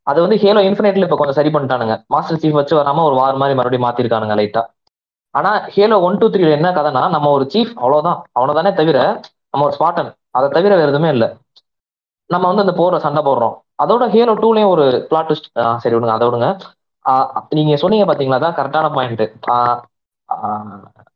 அது 0.07 0.19
வந்து 0.25 0.37
ஹேலோ 0.43 0.61
இன்ஃபினிட்ல 0.69 1.07
இப்ப 1.07 1.17
கொஞ்சம் 1.19 1.39
சரி 1.39 1.51
பண்ணிட்டானுங்க. 1.55 1.95
மாஸ்டர் 2.13 2.41
சீஃப் 2.43 2.59
வச்சு 2.59 2.75
வராம 2.79 3.03
ஒரு 3.09 3.15
வார் 3.21 3.41
மாதிரி 3.41 3.57
மறுபடியும் 3.59 3.87
மாத்திருக்கானுங்க 3.87 4.35
லைட்டா 4.41 4.63
ஆனா 5.35 5.51
ஹேலோ 5.75 5.97
ஒன் 6.07 6.19
டூ 6.21 6.27
த்ரீல 6.33 6.55
என்ன 6.57 6.69
கதைனா 6.77 7.01
நம்ம 7.15 7.31
ஒரு 7.37 7.45
சீஃப் 7.53 7.73
அவ்வளவுதான். 7.81 8.19
அவனதானே 8.37 8.71
தவிர 8.79 8.99
நம்ம 9.51 9.65
ஒரு 9.67 9.75
ஸ்பாட்டன் 9.77 10.09
அதை 10.37 10.47
தவிர 10.55 10.71
வேற 10.79 10.89
எதுவுமே 10.93 11.09
இல்லை. 11.15 11.27
நம்ம 12.29 12.45
வந்து 12.51 12.63
அந்த 12.65 12.73
போர்ல 12.79 12.99
சண்டை 13.05 13.21
போடுறோம். 13.27 13.55
அதோட 13.79 14.03
ஹேலோ 14.13 14.33
டூலயும் 14.43 14.71
ஒரு 14.73 14.85
பிளாட் 15.09 15.27
ட்விஸ்ட் 15.29 15.49
சரி 15.83 15.95
விடுங்க 15.95 16.15
அதை 16.15 16.25
விடுங்க. 16.27 16.47
நீங்க 17.57 17.75
சொன்னீங்க 17.83 18.05
பாத்தீங்களா 18.09 18.39
அதான் 18.39 18.57
கரெக்டான 18.59 18.87
பாயிண்ட் 18.95 19.23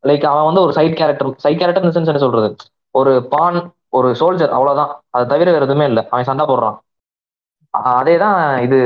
லைக் 0.04 0.23
அவன் 0.32 0.47
வந்து 0.49 0.63
ஒரு 0.65 0.73
side 0.78 0.97
character 0.99 1.30
side 1.43 1.60
character 1.62 1.95
sense 1.97 2.10
என்ன 2.12 2.21
சொல்றது? 2.26 2.47
ஒரு 2.95 3.12
பான் 3.34 3.60
ஒரு 3.97 4.10
சோல்ஜர் 4.21 4.56
அவ்வளவுதான். 4.58 4.91
அதை 5.15 5.23
தவிர 5.34 5.49
வேற 5.56 5.65
எதுவுமே 5.67 5.86
இல்லை. 5.91 6.04
அவன் 6.12 6.30
சண்டை 6.30 6.45
போடுறான். 6.49 6.78
அதே 7.97 8.15
தான் 8.23 8.38
இது 8.65 8.78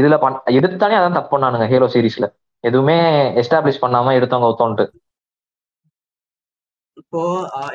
இதுல 0.00 0.16
பண் 0.24 0.36
எடுத்தானே 0.58 0.96
அதான் 0.98 1.18
தப்பு 1.18 1.32
பண்ணானுங்க 1.34 1.66
ஹீரோ 1.72 1.86
சீரீஸ்ல 1.94 2.26
எதுவுமே 2.64 2.96
எஸ்டாப்ளிஷ் 3.42 3.82
பண்ணாம 3.84 4.14
எடுத்தவங்க 4.18 4.50
ஒத்தோன்ட்டு 4.52 4.84
இப்போ 6.96 7.20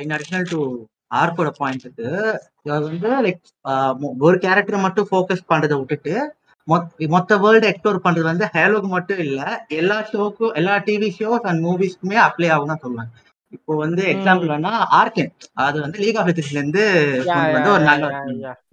இன் 0.04 0.14
அடிஷனல் 0.16 0.50
டு 0.52 0.60
ஆர்க்கோட 1.12 1.50
பாயிண்ட்ஸுக்கு 1.60 2.08
இவர் 2.66 2.84
வந்து 2.86 3.10
லைக் 3.24 3.42
ஒரு 4.24 4.38
கேரக்டர் 4.40 4.84
மட்டும் 4.84 5.10
ஃபோக்கஸ் 5.10 5.50
பண்றதை 5.50 5.78
விட்டுட்டு 5.80 6.14
மொத்- 6.68 7.08
மொத்த 7.10 7.38
வேர்ல்டு 7.38 7.70
எக்ஸ்ப்ளோர் 7.70 8.04
பண்றது 8.04 8.28
வந்து 8.28 8.48
ஹேலோக்கு 8.54 8.90
மட்டும் 8.90 9.18
இல்ல 9.20 9.40
எல்லா 9.76 9.98
ஷோக்கும் 10.10 10.54
எல்லா 10.56 10.76
டிவி 10.86 11.10
ஷோஸ் 11.16 11.48
அண்ட் 11.50 11.64
மூவிஸ்க்குமே 11.66 12.18
அப்ளை 12.26 12.50
ஆகும் 12.50 12.72
தான் 12.72 12.84
சொல்லுவேன் 12.84 13.10
இப்போ 13.54 13.74
வந்து 13.78 14.02
எக்ஸாம்பிள் 14.12 14.50
வேணா 14.52 14.72
ஆர்கேன் 14.98 15.32
அது 15.62 15.78
வந்து 15.82 16.02
லீக் 16.02 16.18
ஆஃப் 16.18 16.28
லெஜண்ட்ஸ்ல 16.30 16.60
இருந்து 16.60 16.84
வந்து 17.56 17.72
ஒரு 17.72 17.84
நல்ல. 17.86 18.10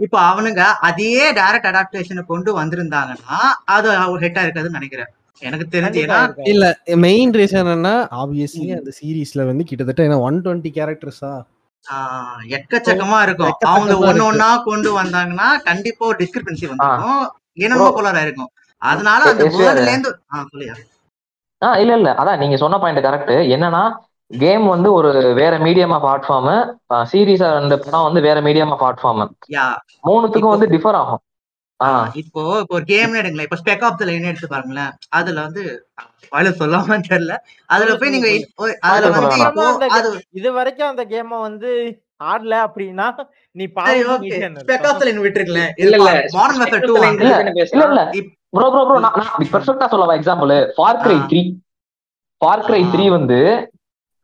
இப்போ 0.01 0.19
அவனுங்க 0.27 0.61
அதே 0.89 1.09
டைரக்ட் 1.39 1.71
அடாப்டேஷனை 1.71 2.25
கொண்டு 2.27 2.51
வந்திருந்தாங்கன்னா 2.59 3.39
அது 3.75 3.87
ஒரு 4.09 4.21
ஹெட்டா 4.25 4.43
இருக்காதுன்னு 4.45 4.79
நினைக்கிறேன். 4.79 5.11
எனக்கு 5.43 5.67
தெரிஞ்சு 5.73 5.99
ஏன்னா. 6.03 6.19
இல்ல 6.53 6.67
மெயின் 7.03 7.33
ரீசன் 7.35 7.63
என்னன்னா 7.65 7.95
ஆப்வியஸ்லி 8.21 8.69
அந்த 8.77 8.93
சீரீஸ்ல 8.99 9.47
வந்து 9.47 9.65
கிட்டத்தட்ட 9.65 10.03
என்ன 10.05 10.21
ஒன் 10.23 10.39
டுவெண்ட்டி 10.45 10.71
கேரக்டர்ஸா 10.77 11.33
எக்கச்சக்கமா 12.57 13.19
இருக்கும். 13.23 13.55
அவங்க 13.69 13.95
ஒண்ணு. 14.05 14.23
ஒண்ணா 14.25 14.51
கொண்டு 14.65 14.91
வந்தாங்கன்னா 14.99 15.49
கண்டிப்பா 15.65 16.07
ஒரு 16.07 16.19
டிஸ்கிரிபன்சி 16.19 16.67
வந்துடும் 16.71 17.27
Bro. 17.81 17.93
போலரா 17.93 18.23
இருக்கும் 18.23 18.51
அதனால 18.83 19.21
அந்த 19.27 19.45
இருந்து 19.87 20.11
சொல்லியா. 20.49 20.75
ஆ 21.63 21.69
இல்ல 21.77 21.93
இல்ல. 21.97 22.11
அதான் 22.19 22.39
நீங்க 22.39 22.57
சொன்ன 22.57 22.79
பாயிண்ட் 22.79 23.07
கரெக்ட் 23.07 23.33
என்னன்னா 23.55 23.83
கேம் 24.31 24.65
வந்து 24.67 24.89
ஒரு 24.93 25.11
வேற 25.35 25.55
மீடியம் 25.59 25.93
ஆஃப் 25.93 26.07
ஆர்ட் 26.07 26.27
ஃபார்ம் 26.27 26.51
சீரீஸா 27.11 27.49
ரெண்டு 27.57 27.77
படம் 27.79 28.07
வந்து 28.07 28.21
வேற 28.21 28.39
மீடியம் 28.41 28.73
ஆஃப் 28.73 28.85
ஆர்ட் 28.85 29.01
ஃபார்ம் 29.03 29.23
யா. 29.55 29.67
மூணுத்துக்கும் 30.05 30.55
வந்து 30.55 30.69
டிஃபர் 30.69 30.99
ஆகும். 31.01 31.23
இப்போ 32.21 32.43
இப்போ 32.61 32.75
ஒரு 32.75 32.85
கேம் 32.87 33.17
எடுங்களேன். 33.21 33.47
இப்போ 33.49 33.59
ஸ்பெக் 33.61 33.85
ஆஃப் 33.85 33.99
த 33.99 34.07
லைன் 34.09 34.29
எடுத்து 34.31 34.49
பாருங்களேன். 34.49 34.93
அதுல 35.19 35.43
வந்து 35.43 35.63
பல 36.33 36.51
சொல்லாம 36.61 36.99
தெரியல. 37.07 37.35
அதுல 37.71 37.95
போய் 37.97 38.15
நீங்க 38.15 38.29
அதுல 38.91 39.11
வந்து. 39.17 39.41
இப்போ 39.47 39.67
அது 39.97 40.09
இது 40.41 40.51
வரைக்கும் 40.59 40.89
அந்த 40.89 41.05
கேம 41.13 41.41
வந்து 41.43 41.71
ஆடல 42.27 42.55
அப்படின்னா 42.67 43.07
நீ 43.57 43.65
பாவம் 43.77 44.13
okay 44.15 44.39
Spec 44.63 44.87
Ops. 44.89 44.99
The 45.01 45.07
Line 45.09 45.23
விட்டுருக்கல 45.25 45.63
இல்ல 45.85 45.95
இல்ல. 46.01 46.11
மாடர்ன் 46.37 46.61
மெத்தட் 46.63 46.83
டூ 46.83 46.95
Spectre 46.95 47.05
வாங்க 47.05 47.23
Line 47.23 47.35
தானே 47.35 47.53
இல்ல. 47.67 47.87
இல்ல. 47.89 48.03
ப்ரோ 48.53 48.67
ப்ரோ 48.75 48.83
ப்ரோ 48.89 48.99
நான் 49.05 49.17
பெர்ஃபெக்ட்டா 49.47 49.87
சொல்லவா 49.93 50.15
example 50.21 50.53
Far 50.77 51.01
Cry 51.03 51.17
ah. 51.19 51.27
Three 51.31 51.43
Far 52.41 52.65
Cry 52.67 52.83
ah. 52.83 52.91
Three 52.93 53.07
வந்து 53.17 53.39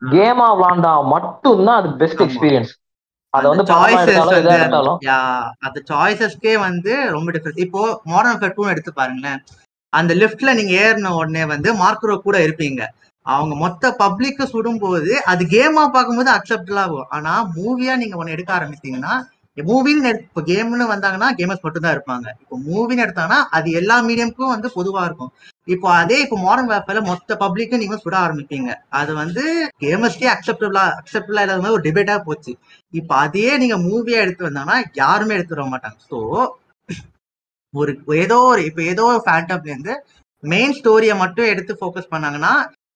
கேமா 0.03 0.47
விளாண்டா 0.55 0.93
மட்டும்தான் 1.15 1.81
அது 1.81 1.91
பெஸ்ட். 2.01 2.23
எக்ஸ்பீரியன்ஸ் 2.27 2.73
அத 3.35 3.45
அந்த 3.49 3.63
வந்து 5.65 5.81
சாய்ஸஸ்க்கே 5.91 6.55
வந்து 6.67 6.95
ரொம்ப 7.15 7.29
டிஃபரன்ஸ் 7.35 7.63
இப்போ 7.67 7.83
மாடர்ன் 8.05 8.41
ஃபேர் 8.41 8.57
டூ 8.57 8.65
எடுத்து 8.69 8.93
பாருங்களேன். 8.93 9.41
அந்த 9.93 10.13
லிஃப்ட்ல 10.15 10.51
நீங்க 10.59 10.73
ஏறின 10.85 11.13
உடனே 11.21 11.45
வந்து 11.45 11.71
மார்க்கரோ 11.83 12.17
கூட 12.19 12.37
இருப்பீங்க. 12.47 12.83
அவங்க 13.27 13.55
மொத்த 13.55 13.91
பப்ளிக்க 13.99 14.47
சுடும்போது 14.53 15.13
அது 15.33 15.43
கேமா 15.55 15.83
பார்க்கும்போது 15.97 16.31
அக்செப்டபிள் 16.37 16.81
ஆகும் 16.85 17.09
ஆனா 17.17 17.33
மூவியா 17.57 17.95
நீங்க 17.97 18.17
ஒன்னு 18.17 18.35
எடுக்க 18.37 18.53
ஆரம்பிச்சீங்கன்னா 18.59 19.15
மூவின்னு 19.59 20.11
இப்போ 20.27 20.43
கேம்னு 20.51 20.85
வந்தாங்கன்னா 20.93 21.29
கேமர்ஸ் 21.39 21.65
மட்டும் 21.65 21.85
தான் 21.85 21.95
இருப்பாங்க. 21.97 22.27
இப்போ 22.43 22.57
மூவின்னு 22.69 23.05
எடுத்தாங்கன்னா 23.05 23.41
அது 23.57 23.69
எல்லா 23.81 23.97
மீடியம்க்கும் 24.07 24.53
வந்து 24.55 24.69
பொதுவா 24.77 25.03
இருக்கும். 25.09 25.33
இப்போ 25.75 25.89
அதே 26.01 26.19
இப்போ 26.25 26.37
மாடர்ன் 26.45 26.71
வேப்பர்ல 26.73 27.03
மொத்த 27.11 27.37
பப்ளிக்கும் 27.43 27.83
நீங்க 27.83 27.97
சுட 28.05 28.17
ஆரம்பிப்பீங்க. 28.25 28.71
அது 29.01 29.13
வந்து 29.23 29.45
கேமர்ஸ்க்கே 29.85 30.31
அக்செப்டபிளா 30.35 30.85
அக்செப்டபிளா 31.01 31.45
இல்லாத 31.45 31.63
மாதிரி 31.63 31.77
ஒரு 31.79 31.87
டிபேட்டா 31.89 32.17
போச்சு. 32.29 32.55
இப்போ 33.01 33.15
அதையே 33.25 33.53
நீங்க 33.63 33.79
மூவியா 33.87 34.23
எடுத்து 34.25 34.49
வந்தாங்கன்னா 34.49 34.79
யாருமே 35.03 35.37
எடுத்து 35.39 35.57
வர 35.57 35.69
மாட்டாங்க. 35.75 35.99
ஸோ 36.11 36.19
ஒரு 37.75 37.93
ஏதோ 38.25 38.39
ஒரு 38.53 38.63
இப்போ 38.69 38.83
ஏதோ 38.93 39.05
ஒரு 39.13 39.21
ஃபேண்டம்லேருந்து 39.27 39.95
மெயின் 40.43 40.77
ஸ்டோரியை 40.79 41.15
மட்டும் 41.25 41.51
எடுத்து 41.53 41.73
ஃபோக்கஸ் 41.81 42.13
பண்ணாங்கன்னா 42.15 42.53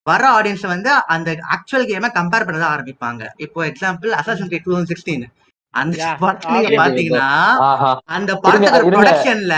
வர 0.06 0.22
ஆடியன்ஸ் 0.38 0.64
வந்து 0.72 0.90
அந்த 1.14 1.30
ஆக்சுவல் 1.54 1.88
கேமை 1.90 2.08
கம்பேர் 2.16 2.46
பண்ண 2.48 2.66
ஆரம்பிப்பாங்க. 2.74 3.22
இப்போ 3.44 3.60
example 3.70 4.10
Assassin 4.20 4.50
two 4.52 4.70
thousand 4.72 4.92
sixteen 4.92 5.24
அந்த 5.76 6.02
படத்துல. 6.20 6.76
பாத்தீங்கன்னா 6.80 7.28
அந்த 8.16 8.30
இருங்க. 8.50 8.70
ப்ரொடக்ஷன்ல 8.86 9.54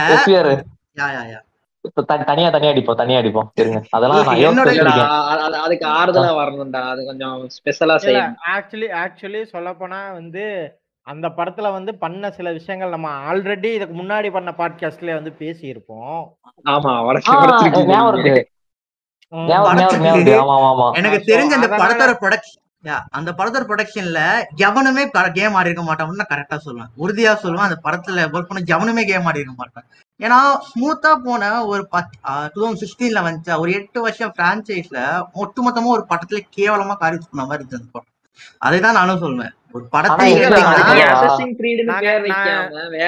யா 0.99 1.09
யா 1.17 1.23
யா. 1.33 1.39
தனியா 2.29 2.49
தனியா 2.51 2.71
அடிப்போம் 2.73 2.97
தனியா 2.97 3.19
அடிப்போம். 3.21 3.49
இருங்க. 3.55 3.79
அதெல்லாம் 3.91 4.31
அதுக்கு 5.63 5.87
ஆறுதலா 5.99 6.33
வரணும்டா. 6.41 6.83
அது 6.93 7.01
கொஞ்சம் 7.07 7.37
ஸ்பெஷலா 7.57 7.97
செய்யணும். 8.05 8.37
ஆக்சுவலி 8.55 8.89
ஆக்சுவலி 9.03 9.43
சொல்ல 9.45 9.73
போனா 9.75 10.01
வந்து 10.13 10.45
அந்த 11.07 11.27
படத்துல 11.29 11.73
வந்து 11.73 11.93
பண்ண 11.95 12.31
சில 12.31 12.49
விஷயங்கள் 12.53 12.91
நம்ம 12.91 13.11
ஆல்ரெடி 13.29 13.71
இதுக்கு 13.75 13.95
முன்னாடி 13.95 14.31
பண்ண 14.33 14.51
பாட்காஸ்ட்ல 14.59 15.15
வந்து 15.15 15.33
ஞாபகம் 17.87 18.15
இருக்கு. 18.17 18.45
ஆமா 19.33 20.87
எனக்கு 20.95 21.19
தெரிஞ்ச 21.31 21.53
அந்த 21.59 21.69
படத்தோட 21.75 22.13
ப்ரொடக்ஷன் 22.23 22.63
அந்த 23.19 23.31
படத்தோட 23.39 23.65
ப்ரொடக்ஷன்ல 23.69 24.21
எவனுமே 24.57 25.05
கேம் 25.33 25.55
ஆடி 25.55 25.71
இருக்க 25.71 25.83
மாட்டான்னு 25.89 26.21
நான் 26.21 26.33
கரெக்டா 26.33 26.57
சொல்லுவேன். 26.67 26.91
உறுதியா 27.05 27.33
சொல்லுவேன். 27.43 27.67
அந்த 27.67 27.79
படத்துல 27.87 28.25
ஒர்க் 28.35 28.51
பண்ண 28.51 28.61
எவனுமே 28.67 29.05
கேம் 29.05 29.25
ஆடி 29.25 29.41
இருக்க 29.41 29.57
மாட்டான். 29.57 29.87
ஏன்னா 30.21 30.39
ஸ்மூத்தா 30.69 31.11
போன 31.27 31.43
ஒரு 31.65 31.83
பத் 31.93 32.15
டூ 32.53 32.59
தௌசண்ட் 32.63 32.83
சிக்ஸ்டீன்ல 32.83 33.21
வந்துச்சா 33.27 33.59
ஒரு 33.59 33.73
எட்டு 33.73 34.01
வருஷம் 34.01 34.33
பிரான்ச்சைஸ்ல 34.39 35.01
ஒட்டுமொத்தமா 35.43 35.95
ஒரு 35.97 36.05
படத்துல 36.13 36.41
கேவலமா 36.57 36.97
காரி 37.03 37.19
பண்ண 37.31 37.47
மாதிரி 37.47 37.65
இருந்துச்சு 37.65 37.81
அந்த 37.81 37.91
படம். 37.93 38.15
அதுதான் 38.59 38.99
நானும் 39.01 39.23
சொல்லுவேன். 39.23 39.55
ஒரு 39.73 39.85
படத்தை 39.91 40.27
வேற 40.35 40.57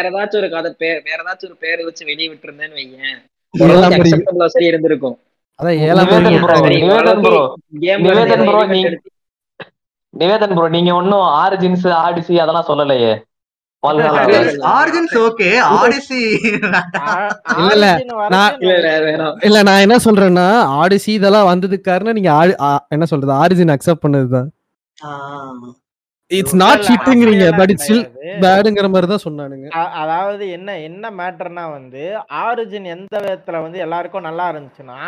ஏதாச்சும் 0.06 0.40
ஒரு 0.40 0.50
கதை 0.50 0.74
பேர் 0.78 1.02
வேற 1.08 1.18
ஏதாச்சும் 1.24 1.48
ஒரு 1.50 1.56
பேர் 1.64 1.84
வச்சு 1.84 2.04
வெளிய 2.04 2.26
விட்டுருந்தேன்னு 2.30 2.78
வையேன். 2.80 3.18
இருந்திருக்கும். 4.70 5.18
அதான் 5.58 5.78
ஏழாம் 5.86 6.10
நிவேதன் 10.14 10.54
ப்ரோ 10.54 10.68
நீங்க 10.68 10.94
ஒன்னும் 10.94 11.26
ஆரிஜின்ஸ் 11.40 11.84
ஆடிசி 12.00 12.34
அதெல்லாம் 12.36 12.68
சொல்லலையே. 12.68 13.12
வாழ்நாள்ல. 13.82 14.38
ஆரிஜின்ஸ் 14.70 15.14
ஓகே 15.20 15.46
ஆடிசி 15.76 16.18
ஆ- 17.00 17.28
இல்ல, 17.66 17.86
நான்- 19.62 19.80
என்ன 19.80 19.96
சொல்றேன்னா 20.04 20.46
ஆடிசி 20.80 21.08
இதெல்லாம் 21.10 21.48
வந்ததுக்கு 21.48 21.80
காரணம் 21.80 22.12
நீங்க 22.12 22.32
என்ன 22.88 23.04
சொல்றது? 23.04 23.32
ஆரிஜின் 23.34 23.74
அக்செப்ட் 23.74 24.04
பண்ணதுதான். 24.06 24.50
இட்ஸ் 26.30 26.54
நாட் 26.54 26.82
அப்படியெல்லாம் 26.88 27.56
பட் 27.56 27.70
இட்ஸ் 27.70 27.86
ஸ்டில் 27.86 28.02
கிடையாது. 28.10 28.42
பேடுங்கிற 28.42 28.90
மாதிரி 28.90 29.06
தான் 29.06 29.24
சொன்னானுங்க 29.24 29.68
அதாவது 30.02 30.50
என்ன 30.50 30.78
என்ன 30.80 31.10
மேட்டர்னா 31.10 31.70
வந்து 31.70 32.02
ஆரிஜின் 32.42 32.84
எந்த 32.88 33.14
விதத்துல 33.18 33.62
வந்து 33.62 33.78
எல்லாருக்கும் 33.78 34.22
நல்லா 34.22 34.52
இருந்துச்சுன்னா 34.52 35.00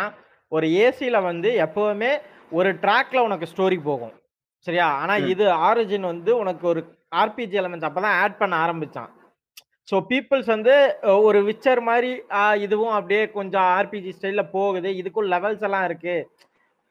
ஒரு 0.51 0.67
ஏசில 0.81 1.23
வந்து 1.23 1.49
எப்பவுமே 1.65 2.11
ஒரு 2.51 2.73
ட்ராக்ல 2.75 3.17
உனக்கு 3.19 3.47
ஸ்டோரி 3.47 3.81
போகும். 3.83 4.13
சரியா? 4.67 4.87
ஆனா. 5.01 5.13
இது 5.33 5.45
ஆரிஜின் 5.67 6.11
வந்து 6.11 6.31
உனக்கு 6.41 6.65
ஒரு 6.71 6.81
ஆர்பிஜி 7.21 7.55
எலமெண்ட்ஸ் 7.61 7.89
அப்பதான் 7.89 8.17
ஆட் 8.23 8.39
பண்ண 8.41 8.53
ஆரம்பிச்சான். 8.65 9.11
ஸோ 9.87 9.95
பீப்புள்ஸ் 10.09 10.49
வந்து 10.55 10.73
ஒரு 11.27 11.39
விச்சர் 11.47 11.81
மாதிரி 11.89 12.11
இதுவும் 12.65 12.95
அப்படியே 12.97 13.23
கொஞ்சம் 13.37 13.67
ஆர்பிஜி 13.77 14.11
ஸ்டைல்ல 14.17 14.43
போகுது. 14.57 14.89
இதுக்கும் 15.01 15.31
லெவல்ஸ் 15.33 15.65
எல்லாம் 15.67 15.85
இருக்கு. 15.89 16.15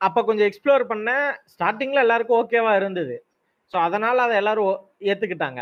அப்ப 0.01 0.25
கொஞ்சம் 0.29 0.49
எக்ஸ்ப்ளோர் 0.49 0.85
பண்ண 0.91 1.11
ஸ்டார்டிங்ல 1.53 2.03
எல்லாருக்கும் 2.07 2.41
ஓகேவா 2.43 2.73
இருந்தது. 2.81 3.17
ஸோ 3.73 3.77
அதனால 3.87 4.17
அதை 4.23 4.35
எல்லாரும் 4.43 4.73
ஏத்துக்கிட்டாங்க. 5.11 5.61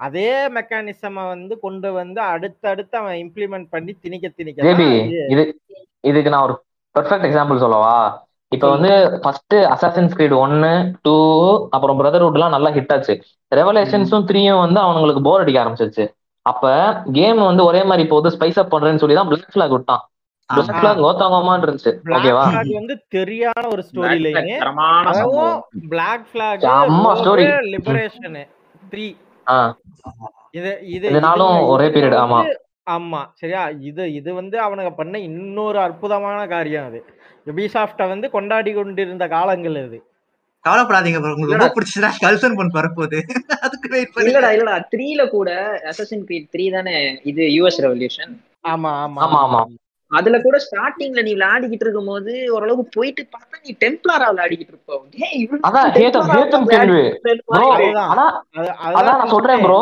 அதே 0.00 0.30
மெக்கானிசமை 0.56 1.24
வந்து 1.34 1.54
கொண்டு 1.60 1.88
வந்து 1.98 2.20
அடுத்தடுத்து 2.32 2.96
அவன் 3.00 3.18
இம்ப்ளிமெண்ட் 3.24 3.68
பண்ணி 3.74 3.92
திணிக்க 4.04 4.28
திணிக்க 4.38 4.68
இதுக்கு 6.04 6.32
நான் 6.34 6.46
ஒரு 6.48 6.54
பெர்ஃபெக்ட் 6.94 7.26
எக்ஸாம்பிள் 7.28 7.64
சொல்லவா? 7.64 7.96
இப்ப 8.54 8.66
வந்து 8.74 8.90
ஃபர்ஸ்ட் 9.22 9.54
அசாசின்ஸ் 9.74 10.16
கிரீட் 10.16 10.34
ஒன்னு 10.44 10.70
டூ 11.06 11.14
அப்புறம் 11.76 11.98
பிரதர்ஹுட் 12.00 12.38
எல்லாம் 12.38 12.54
நல்லா 12.56 12.70
ஹிட் 12.76 12.92
ஆச்சு. 12.96 13.14
ரெவலேஷன்ஸும் 13.52 14.26
த்ரீயும் 14.30 14.62
வந்து 14.64 14.80
அவனுங்களுக்கு 14.84 15.22
போர் 15.28 15.42
அடிக்க 15.44 15.62
ஆரம்பிச்சிருச்சு. 15.62 16.06
அப்ப 16.46 16.70
கேம் 17.18 17.40
வந்து 17.50 17.64
ஒரே 17.70 17.82
மாதிரி 17.90 18.04
போகுது 18.12 18.34
ஸ்பைஸ் 18.36 18.58
அப் 18.62 18.72
பண்றேன்னு 18.74 19.02
சொல்லி 19.02 19.16
தான் 19.18 19.28
பிளாக் 19.30 19.52
ஃபிளாக் 19.54 19.74
விட்டான். 19.76 20.02
பிளாக் 20.50 20.72
ஃபிளாக் 20.78 21.02
கோத்தாமான்னு 21.04 21.66
இருந்துச்சு. 21.66 21.92
Black 22.06 22.18
ஓகேவா 22.18 22.44
Flag 22.54 22.70
வந்து 22.80 22.94
தெரியான 23.16 23.64
ஒரு 23.74 23.82
story 23.88 24.18
line 24.26 24.50
Black 25.92 26.26
story. 27.22 27.46
Liberation 27.74 28.40
இது 30.58 30.70
இது 30.94 31.04
இதனாலும் 31.10 31.54
ஒரே 31.72 31.86
period, 31.94 32.14
ஆமா. 32.24 32.38
ஆமா 32.94 33.20
சரியா? 33.40 33.62
இது 33.88 34.04
இது 34.18 34.30
வந்து 34.38 34.56
அவனுங்க 34.64 34.90
பண்ண 34.96 35.18
இன்னொரு 35.28 35.78
அற்புதமான 35.78 36.38
காரியம் 36.52 36.86
அது. 36.88 37.00
யுபிசாஃப்ட 37.46 38.02
வந்து 38.08 38.26
கொண்டாடி 38.30 38.72
கொண்டிருந்த 38.72 39.26
காலங்கள் 39.32 39.76
இது 39.80 39.98
கவலைப்படாதீங்க 40.64 41.18
bro. 41.18 41.30
உங்களுக்கு 41.30 41.54
ரொம்ப 41.56 41.68
பிடிச்சதா 41.76 42.08
கல்சன் 42.20 42.56
பண்ண 42.58 42.72
வரப்போகுது 42.74 43.18
அதுக்கு 43.62 43.88
வெயிட் 43.94 44.12
பண்ணி 44.14 44.28
இல்லடா 44.30 44.50
இல்லடா. 44.56 44.74
த்ரீல 44.92 45.22
கூட 45.28 45.48
அசசின் 45.90 46.26
கிரீட் 46.28 46.50
த்ரீ 46.52 46.66
தானே? 46.70 46.94
இது 47.24 47.44
யூஎஸ் 47.54 47.80
ரெவல்யூஷன் 47.84 48.34
ஆமா 48.64 48.90
ஆமா. 49.00 49.20
ஆமா, 49.24 49.38
ஆமா. 49.46 49.60
அதுல 50.10 50.36
கூட 50.40 50.56
ஸ்டார்டிங்ல 50.64 51.20
நீ 51.22 51.32
விளையாடிக்கிட்டு 51.34 51.84
இருக்கும் 51.84 52.10
போது 52.10 52.32
ஓரளவுக்கு 52.50 52.94
போயிட்டு 52.96 53.22
பார்த்தா 53.32 53.60
நீ 53.64 53.72
டெம்ப்ளாரா 53.82 54.26
விளையாடிக்கிட்டு 54.30 54.74
இருப்ப. 54.74 54.98
டேய், 55.14 55.36
இவன் 55.42 55.64
அதான் 55.68 55.90
ஹேத்தம் 55.96 56.28
விளையாடிட்டு 56.28 56.72
கேள்வி. 56.74 57.02
ப்ரோ. 57.48 57.66
ஆனா 58.06 58.26
அது- 58.58 58.76
அதான் 58.92 59.20
நான் 59.20 59.34
சொல்றேன். 59.36 59.64
ப்ரோ 59.64 59.80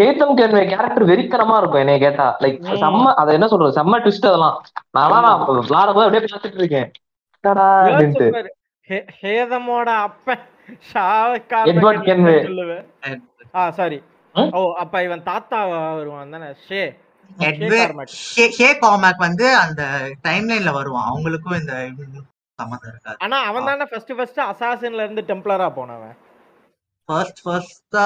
ஹேத்தம் 0.00 0.34
கேள்வி 0.34 0.66
கேரக்டர் 0.66 1.06
வெறித்தனமா 1.06 1.56
இருக்கும் 1.56 1.80
என்னைய 1.80 1.98
கேட்டா. 1.98 2.36
லைக். 2.40 2.60
செம்ம 2.82 3.12
அதை 3.14 3.32
என்ன 3.32 3.46
சொல்றது? 3.46 3.72
செம்ம 3.78 3.96
ட்விஸ்ட் 3.98 4.30
அதெல்லாம். 4.30 4.62
நான் 4.90 5.44
விளையாடும் 5.46 5.94
போது 5.94 6.06
அப்படியே 6.06 6.24
பார்த்துட்டு 6.24 6.60
இருக்கேன். 6.62 6.90
ஹேதமோட 9.22 9.88
அப்பன் 10.06 10.46
ஷாவுக்காக 10.92 11.68
எட்வர்ட் 11.72 12.06
கென்வே. 12.08 12.38
ஆ 13.54 13.70
சாரி? 13.70 14.02
ஓ 14.52 14.74
அப்ப 14.74 15.02
இவன் 15.02 15.22
தாத்தா 15.22 15.58
வருவான் 15.94 16.30
தானே? 16.30 16.50
ஷே. 16.68 16.82
கார்மேக். 17.38 19.16
வந்து 19.16 19.46
அந்த 19.56 19.82
டைம்லைன்ல 20.28 20.72
வருவான். 20.72 21.08
அவங்களுக்கும் 21.12 21.60
இந்த 21.60 21.72
சம்மந்தம் 22.58 22.90
இருக்காது. 22.90 23.16
ஆனா 23.18 23.38
அவன் 23.42 23.64
தானே 23.64 23.84
ஃபர்ஸ்ட் 23.84 24.16
ஃபர்ஸ்ட் 24.16 24.40
அசாசின்ல 24.40 25.04
இருந்து 25.04 25.22
டெம்ப்ளரா 25.22 25.68
போனவன். 25.74 26.16
ஃபர்ஸ்ட் 27.04 27.42
ஃபர்ஸ்ட் 27.42 27.96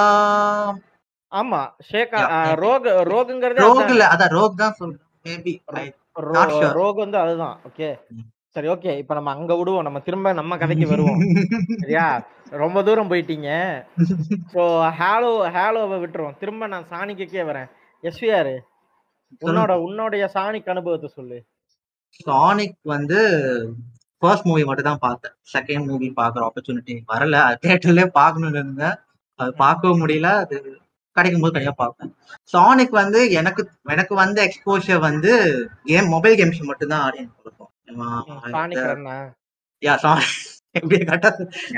ஆமா 1.41 1.61
ஷேகா. 1.91 2.21
ரோக் 2.65 2.87
ரோகுங்கிறது 3.13 3.65
ரோக்ல 3.67 4.05
அதான். 4.15 4.33
ரோக் 4.39 4.61
தான் 4.63 4.77
சொல்றேன். 4.79 5.05
மேபி. 5.29 5.55
ரோக் 6.81 7.05
வந்து 7.05 7.19
அதுதான். 7.19 7.57
ஓகே. 7.69 7.91
சரி 8.57 8.69
ஓகே 8.69 8.93
இப்ப 8.99 9.15
நம்ம 9.15 9.31
அங்க 9.31 9.57
விடுவோம். 9.57 9.83
நம்ம 9.83 9.99
திரும்ப 10.01 10.33
நம்ம 10.33 10.57
கதைக்கு 10.57 10.87
வருவோம். 10.87 11.19
சரியா? 11.83 12.07
ரொம்ப 12.63 12.83
தூரம் 12.83 13.11
போயிட்டீங்க. 13.11 13.51
சோ 14.55 14.63
ஹேலோ 15.01 15.33
ஹேலோவை 15.57 15.97
விட்டுருவோம். 16.05 16.39
திரும்ப 16.39 16.67
நான் 16.67 16.89
சாணிக்கே 16.93 17.45
வரேன். 17.51 17.69
எஸ்விஆர் 18.05 18.55
உன்னோட 19.43 19.73
உன்னுடைய 19.87 20.25
சாணிக் 20.29 20.73
அனுபவத்தை 20.75 21.09
சொல்லு. 21.09 21.39
சானிக் 22.27 22.77
வந்து 22.83 23.19
ஃபர்ஸ்ட் 24.23 24.47
மூவி 24.49 24.65
மட்டும் 24.65 24.89
தான் 24.91 25.05
பார்த்தேன். 25.07 25.35
செகண்ட் 25.55 25.87
மூவி 25.87 26.13
பார்க்குற 26.21 26.43
ஆப்பர்ச்சுனிட்டி 26.49 26.95
வரல. 27.13 27.37
அது 27.49 27.59
தேட்டர்லயே 27.67 28.07
பார்க்கணும்னு 28.21 28.59
இருந்தேன். 28.59 28.97
அது 29.35 29.55
பார்க்கவும் 29.55 30.01
முடியல. 30.03 30.29
அது 30.45 30.57
கிடைக்கும் 31.19 31.45
போது 31.45 31.55
கண்டிப்பா 31.55 31.79
பார்ப்பேன். 31.83 32.11
சானிக் 32.55 32.95
வந்து 33.03 33.21
எனக்கு 33.41 33.63
எனக்கு 33.95 34.15
வந்த 34.23 34.39
எக்ஸ்போஷர் 34.49 35.01
வந்து 35.09 35.33
கேம் 35.91 36.09
மொபைல் 36.15 36.37
கேம்ஸ் 36.41 36.69
மட்டும் 36.71 36.93
தான் 36.93 37.05
ஆடியன்ஸ் 37.07 37.39
கொடுக்கும் 37.41 37.73
யா 39.83 39.95
சானிக் 40.05 40.37
எப்படி 40.79 40.97
கரெக்டா 41.09 41.31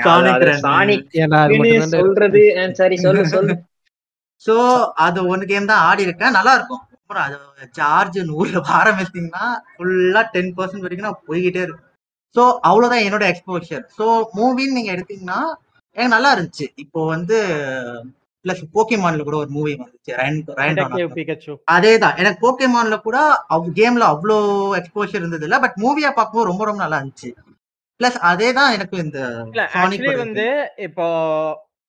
சானிக் 0.05 0.45
சானிக் 0.67 1.95
சொல்றது. 1.95 2.43
சரி 2.79 2.95
சொல்லு 3.05 3.25
சொல்லு. 3.35 3.55
சோ 4.45 4.55
அது 5.05 5.19
ஒன்னு 5.31 5.49
கேம் 5.51 5.71
தான் 5.71 5.85
ஆடி 5.89 6.07
இருக்கேன். 6.07 6.35
நல்லா 6.37 6.53
இருக்கும். 6.57 6.83
அப்புறம் 6.95 7.23
அது 7.27 7.67
சார்ஜ் 7.77 8.17
நூறுல 8.31 8.59
ஆரம்பிச்சிங்கன்னா 8.79 9.45
ஃபுல்லா 9.75 10.21
டென் 10.33 10.51
பர்சன்ட் 10.57 10.85
வரைக்கும் 10.85 11.07
நான் 11.07 11.25
போய்கிட்டே 11.29 11.61
இருக்கும். 11.65 11.85
ஸோ 12.35 12.41
அவ்வளவுதான் 12.69 13.05
என்னோட 13.05 13.25
எக்ஸ்போஷர் 13.31 13.83
ஸோ 13.99 14.05
மூவின்னு 14.37 14.77
நீங்க 14.77 14.91
எடுத்தீங்கன்னா 14.95 15.39
எனக்கு 15.97 16.15
நல்லா 16.15 16.31
இருந்துச்சு. 16.35 16.65
இப்போ 16.83 16.99
வந்து 17.13 17.37
பிளஸ் 18.45 18.61
போக்கிமான்ல 18.75 19.23
கூட 19.23 19.37
ஒரு 19.37 19.49
மூவி 19.49 19.71
வந்துச்சு. 19.75 21.13
பிகச்சு 21.15 21.51
அதேதான். 21.67 22.17
எனக்கு 22.17 22.39
போக்கேமான்ல 22.45 22.97
கூட 23.01 23.17
கேம்ல 23.79 24.05
அவ்வளோ 24.13 24.37
எக்ஸ்போஷர் 24.79 25.21
இருந்தது 25.21 25.47
இல்ல 25.47 25.59
பட் 25.59 25.77
மூவியா 25.77 26.11
பார்க்கும்போது 26.11 26.49
ரொம்ப 26.51 26.65
ரொம்ப 26.65 26.81
நல்லா 26.83 26.99
இருந்துச்சு. 26.99 27.31
பிளஸ் 27.99 28.19
அதே 28.29 28.49
தான் 28.53 28.73
எனக்கு 28.73 28.97
இந்த 28.99 29.19
வந்து 30.17 30.45
இப்போ 30.79 31.05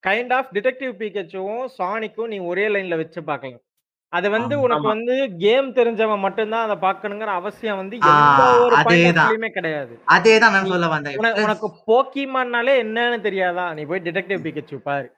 கைண்ட் 0.04 0.32
ஆஃப் 0.32 0.52
டிடெக்டிவ் 0.52 0.92
பிகச்சுவும் 1.00 1.64
சானிக்கும் 1.78 2.30
நீ 2.32 2.38
ஒரே 2.50 2.64
லைன்ல 2.68 2.96
வச்சு 2.96 3.20
பார்க்கலாம். 3.22 3.64
அது 4.12 4.28
வந்து 4.30 4.54
உனக்கு. 4.60 4.86
வந்து 4.86 5.14
கேம் 5.38 5.66
தெரிஞ்சவன் 5.74 6.24
மட்டும்தான் 6.24 6.64
அதை 6.66 6.76
பார்க்கணுங்கிற 6.86 7.32
அவசியம் 7.40 7.80
வந்து 7.80 7.96
எந்த 8.12 8.42
ஒரு 8.64 8.74
அதேதான். 8.78 9.54
கிடையாது. 9.58 9.92
அதே 10.14 10.34
தான் 10.38 10.54
நான் 10.56 10.70
சொல்ல 10.72 10.88
வந்தேன். 10.88 11.18
உனக்கு 11.44 11.68
போக்கிமான்னாலே 11.86 12.74
என்னன்னு 12.84 13.20
தெரியாதா? 13.20 13.66
நீ 13.74 13.84
போய் 13.84 14.04
டிடெக்டிவ் 14.08 14.44
பிகச்சு 14.46 14.78
பாரு. 14.88 15.08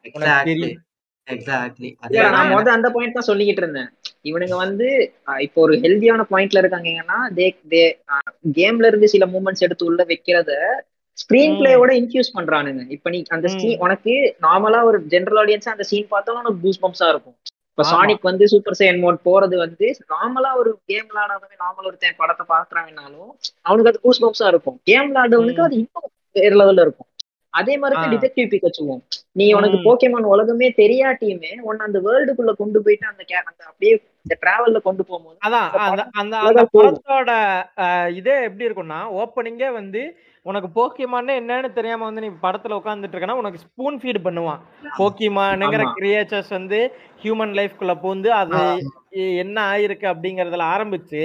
தெரியும். 0.45 0.80
எக்ஸாக்ட்லி 1.29 1.91
நான் 2.29 2.53
முத 2.53 2.68
அந்த 2.73 2.89
பாயிண்ட் 2.91 3.16
தான் 3.16 3.29
சொல்லிக்கிட்டு 3.29 3.62
இருந்தேன் 3.62 3.91
இவனுங்க 4.23 4.57
வந்து 4.62 4.89
இப்போ 5.41 5.59
ஒரு 5.62 5.75
ஹெல்தியான 5.85 6.25
பாயிண்ட்ல 6.31 6.62
இருக்காங்கன்னா 6.62 7.18
தே 7.37 7.47
தே 7.73 7.83
கேம்ல 8.59 8.91
இருந்து 8.91 9.12
சில 9.12 9.27
மூமெண்ட்ஸ் 9.33 9.64
எடுத்து 9.66 9.89
உள்ள 9.89 10.03
வைக்கிறத 10.09 10.53
ஸ்கிரீன். 11.18 11.55
பிளேயோட 11.57 11.91
இன்ஃபியூஸ் 11.99 12.35
பண்றானுங்க 12.35 12.83
இப்ப 12.95 13.11
நீ 13.11 13.18
அந்த 13.31 13.47
scene- 13.55 13.81
உனக்கு 13.83 14.12
நார்மலா 14.45 14.79
ஒரு 14.85 14.99
ஜெனரல் 15.11 15.41
ஆடியன்ஸ் 15.43 15.73
அந்த 15.73 15.85
சீன் 15.91 16.12
பார்த்தாலும் 16.12 16.41
உனக்கு 16.43 16.62
பூஸ் 16.62 16.81
பம்ப்ஸா 16.83 17.09
இருக்கும் 17.11 17.37
இப்ப. 17.73 17.85
சானிக் 17.91 18.25
வந்து 18.29 18.45
சூப்பர் 18.53 18.79
சைன் 18.79 18.99
மோட் 19.01 19.18
போறது 19.27 19.57
வந்து 19.61 19.87
நார்மலா 20.12 20.51
ஒரு 20.61 20.70
கேம் 20.89 21.07
விளையாடாதவன் 21.11 21.62
நார்மல் 21.62 21.89
ஒருத்தன் 21.89 22.18
படத்தை 22.18 22.45
பாக்குறாங்கனாலும் 22.49 23.31
அவனுக்கு 23.66 23.91
அது 23.93 24.03
பூஸ் 24.03 24.23
பம்ப்ஸா 24.25 24.49
இருக்கும் 24.49 24.79
கேம் 24.91 25.09
விளையாடுறவனுக்கு 25.11 25.62
ம். 25.62 25.66
அது 25.66 25.79
இன்னும் 25.79 26.09
வேற 26.37 26.53
லெவல்ல 26.61 26.85
இருக்கும் 26.87 27.09
அதே 27.55 27.75
மாதிரி. 27.77 27.97
டிடெக்டிவ் 28.13 28.51
பிகச்சுவும் 28.53 29.01
நீ 29.33 29.47
உனக்கு. 29.53 29.79
போக்கேமான் 29.85 30.31
உலகமே 30.31 30.69
தெரியாட்டியுமே 30.77 31.53
உன்னை 31.63 31.87
அந்த 31.87 31.99
வேர்ல்டுக்குள்ள 32.01 32.53
கொண்டு 32.55 32.83
போயிட்டு 32.83 33.07
அந்த 33.07 33.23
கே- 33.29 33.43
அந்த 33.43 33.61
அப்படியே 33.67 33.95
இந்த 34.25 34.35
டிராவல்ல 34.43 34.81
கொண்டு 34.83 35.05
போகும்போது 35.05 35.39
அதான் 35.47 35.69
அந்த 36.21 36.35
அந்த. 36.43 36.65
படத்தோட 36.77 37.31
இதே 38.15 38.37
எப்படி 38.43 38.67
இருக்கும்னா 38.67 39.01
ஓப்பனிங்கே 39.19 39.73
வந்து 39.73 40.03
உனக்கு 40.47 40.69
போக்கிமான்னு 40.71 41.33
என்னன்னு 41.41 41.73
தெரியாம 41.73 42.05
வந்து 42.05 42.21
நீ 42.21 42.31
படத்துல 42.43 42.79
உட்காந்துட்டு 42.79 43.15
இருக்கனா 43.15 43.41
உனக்கு 43.41 43.59
ஸ்பூன் 43.59 43.99
ஃபீட் 44.01 44.25
பண்ணுவான் 44.25 44.63
போக்கிமானுங்கிற. 44.97 45.69
கிரியேச்சர்ஸ் 45.97 46.51
வந்து 46.51 46.79
ஹியூமன் 47.23 47.55
லைஃப்குள்ள 47.57 47.95
பூந்து 48.03 48.31
அது 48.37 48.59
என்ன 49.39 49.57
ஆயிருக்கு 49.71 50.07
அப்படிங்கறதுல 50.11 50.67
ஆரம்பிச்சு 50.73 51.23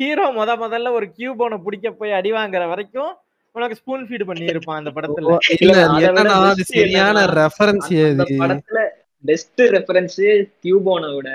ஹீரோ 0.00 0.24
முத 0.32 0.50
முதல்ல 0.58 0.90
ஒரு 0.92 1.06
கியூபோனை 1.12 1.58
பிடிக்க 1.58 1.90
போய் 1.92 2.12
அடி 2.12 2.32
வாங்குற 2.32 2.64
வரைக்கும் 2.68 3.12
உனக்கு 3.56 3.78
ஸ்பூன் 3.80 4.06
ஃபீட் 4.08 4.28
பண்ணி 4.28 4.50
இருப்பான் 4.52 4.80
அந்த 4.80 4.90
படத்துல. 4.96 5.36
இல்ல 5.64 5.76
என்னன்னா 6.06 6.34
அது 6.48 6.64
சரியான 6.72 7.24
ரெஃபரன்ஸ் 7.40 7.88
அந்த 8.10 8.24
படத்துல 8.42 8.80
பெஸ்ட் 9.24 9.62
ரெஃபரன்ஸ் 9.76 10.18
கியூபோனை 10.64 11.10
விட 11.16 11.30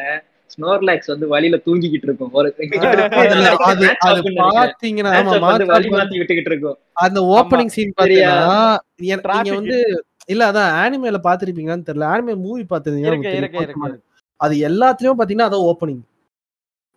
ஸ்னோர்லாக்ஸ் 0.53 1.11
வந்து 1.11 1.27
வழியில 1.33 1.57
தூங்கிக்கிட்டு 1.65 2.07
இருக்கும். 2.09 2.31
ஒரு 2.39 2.47
பாத்தீங்கன்னா 4.55 5.11
வழி 5.73 5.89
மாத்தி 5.95 6.15
விட்டுக்கிட்டு 6.19 6.51
இருக்கும். 6.53 6.77
அந்த 7.05 7.19
ஓப்பனிங் 7.37 7.73
சீன்? 7.75 7.93
பாத்தீங்கன்னா 7.99 9.55
வந்து 9.59 9.77
இல்ல 10.33 10.41
அதான் 10.51 10.71
ஆனிமேல 10.81 11.19
பாத்திருப்பீங்களான்னு 11.27 11.87
தெரியல. 11.89 12.09
ஆனிமே 12.13 12.35
மூவி 12.45 12.63
பாத்துருந்தீங்க 12.71 13.97
அது 14.39 14.53
எல்லாத்துலயும் 14.69 15.19
பாத்தீங்கன்னா 15.19 15.49
அதான் 15.49 15.67
ஓப்பனிங் 15.71 16.01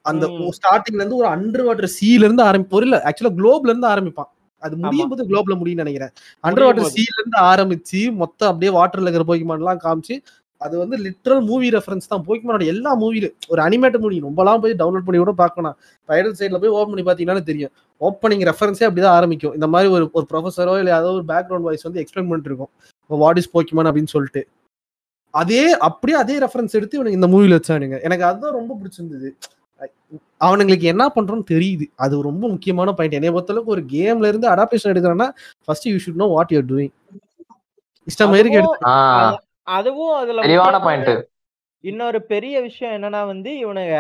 அந்த. 0.05 0.25
ஸ்டார்டிங்ல 0.59 1.03
இருந்து 1.03 1.21
ஒரு 1.23 1.29
அண்டர் 1.35 1.67
வாட்டர் 1.67 1.95
சீல 1.97 2.27
இருந்து 2.27 2.49
ஆரம்பிப்போம் 2.49 2.87
இல்ல 2.87 2.99
ஆக்சுவலா 3.09 3.35
குளோப்ல 3.39 3.73
இருந்து 3.73 3.93
ஆரம்பிப்பான். 3.95 4.31
அது 4.63 4.75
முடியும். 4.85 5.11
போது 5.13 5.29
குளோப்ல 5.31 5.55
முடியும் 5.61 5.83
நினைக்கிறேன் 5.83 6.13
அண்டர் 6.47 6.67
வாட்டர். 6.67 6.95
சீல 6.97 7.19
இருந்து 7.21 7.39
ஆரம்பிச்சு 7.51 8.01
மொத்தம் 8.23 8.51
அப்படியே 8.53 8.73
வாட்டர்ல 8.79 9.09
இருக்கிற 9.09 9.27
போய்க்குமான் 9.31 9.63
எல்லாம் 9.63 9.85
காமிச்சு 9.87 10.17
அது 10.61 10.75
வந்து 10.81 10.97
லிட்டரல் 11.05 11.43
மூவி 11.49 11.69
ரெஃபரன்ஸ் 11.75 12.11
தான். 12.11 12.23
போய்க்குமானோட 12.27 12.65
எல்லா 12.73 12.91
மூவில 13.01 13.27
ஒரு 13.53 13.61
அனிமேட்டட் 13.65 14.03
மூவி 14.05 14.19
ரொம்பலாம் 14.27 14.61
போய் 14.63 14.77
டவுன்லோட் 14.83 15.07
பண்ணி 15.07 15.21
கூட 15.23 15.33
பார்க்கலாம். 15.41 15.77
பைரல் 16.09 16.37
சைட்ல 16.39 16.61
போய் 16.63 16.75
ஓப்பன் 16.77 16.93
பண்ணி 16.93 17.05
பாத்தீங்கன்னா 17.09 17.45
தெரியும். 17.51 17.73
ஓப்பனிங் 18.01 18.45
ரெஃபரன்ஸே 18.51 18.87
அப்படிதான் 18.89 19.17
ஆரம்பிக்கும். 19.19 19.55
இந்த 19.59 19.69
மாதிரி 19.73 19.89
ஒரு 19.97 20.05
ஒரு 20.19 20.27
ப்ரொஃபஸரோ 20.31 20.77
இல்ல 20.83 20.93
ஏதோ 21.01 21.11
ஒரு 21.19 21.27
பேக்ரவுண்ட் 21.33 21.67
வாய்ஸ் 21.69 21.87
வந்து 21.89 22.03
எக்ஸ்பிளைன் 22.03 22.29
பண்ணிட்டு 22.31 22.51
இருக்கும். 22.53 22.73
வாட் 23.11 23.41
இஸ் 23.43 23.53
போக்கிமான் 23.55 23.91
அப்படின்னு 23.91 24.13
சொல்லிட்டு. 24.17 24.43
அதே 25.35 25.65
அப்படியே 25.89 26.17
அதே 26.23 26.37
ரெஃபரன்ஸ் 26.45 26.77
எடுத்து 26.79 26.99
இவனுக்கு 26.99 27.21
இந்த 27.21 27.31
மூவில 27.35 27.59
வச்சானுங்க. 27.59 27.99
எனக்கு 28.09 28.25
அதுதான் 28.31 28.57
ரொம்ப 28.59 28.73
பிடிச்சிருந்தது. 28.81 29.31
அவனுங்களுக்கு 30.41 30.87
என்ன 30.91 31.05
பண்றோம்னு 31.15 31.47
தெரியுது. 31.51 31.85
அது 31.97 32.23
ரொம்ப 32.23 32.45
முக்கியமான 32.49 32.93
பாயிண்ட் 32.93 33.15
என்னைய 33.15 33.35
பொறுத்தளவுக்கு 33.35 33.75
ஒரு 33.77 33.83
கேம்ல 33.93 34.29
இருந்து 34.29 34.49
adaptation 34.51 34.93
எடுக்கிறேன்னா 34.93 35.29
first 35.65 35.89
you 35.89 35.99
should 36.05 36.21
know 36.23 36.29
what 36.33 36.53
you're 36.55 36.69
doing 36.71 36.93
இஷ்டம் 38.07 38.33
மாதிரி 38.33 38.49
அதுவும் 38.49 38.59
எடுத்து 38.61 38.89
ஆஹ் 38.93 39.37
அதுவும் 39.69 40.15
அதுல 40.17 40.43
தெளிவான 40.43 40.79
பாயிண்ட் 40.81 41.13
இன்னொரு 41.85 42.19
பெரிய 42.27 42.55
விஷயம் 42.61 42.95
என்னன்னா 42.97 43.23
வந்து 43.27 43.51
இவனுங்க 43.63 43.97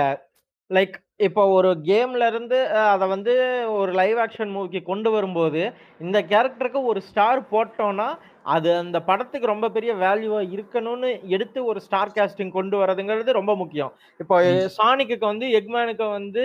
லைக் 0.71 0.95
இப்போ 1.19 1.43
ஒரு 1.49 1.71
கேம்ல 1.85 2.27
இருந்து 2.27 2.59
அதை 2.93 3.09
வந்து 3.09 3.33
ஒரு 3.73 3.93
லைவ் 3.93 4.19
ஆக்ஷன் 4.19 4.53
மூவிக்கு 4.55 4.83
கொண்டு 4.83 5.11
வரும்போது 5.11 5.61
இந்த 6.01 6.19
கேரக்டருக்கு 6.23 6.81
ஒரு 6.85 7.01
ஸ்டார் 7.01 7.41
போட்டோம்னா 7.51 8.07
அது 8.47 8.71
அந்த 8.77 8.99
படத்துக்கு 9.03 9.47
ரொம்ப 9.47 9.71
பெரிய 9.71 9.93
வேல்யூவா 9.95 10.41
இருக்கணும்னு 10.51 11.21
எடுத்து 11.29 11.65
ஒரு 11.65 11.81
ஸ்டார் 11.81 12.15
காஸ்டிங் 12.17 12.51
கொண்டு 12.51 12.77
வரதுங்கிறது 12.77 13.33
ரொம்ப 13.33 13.55
முக்கியம் 13.57 13.93
இப்போ 14.21 14.39
சானிக்கு 14.79 15.19
வந்து 15.25 15.49
எக்மேனுக்கு 15.61 16.09
வந்து 16.11 16.45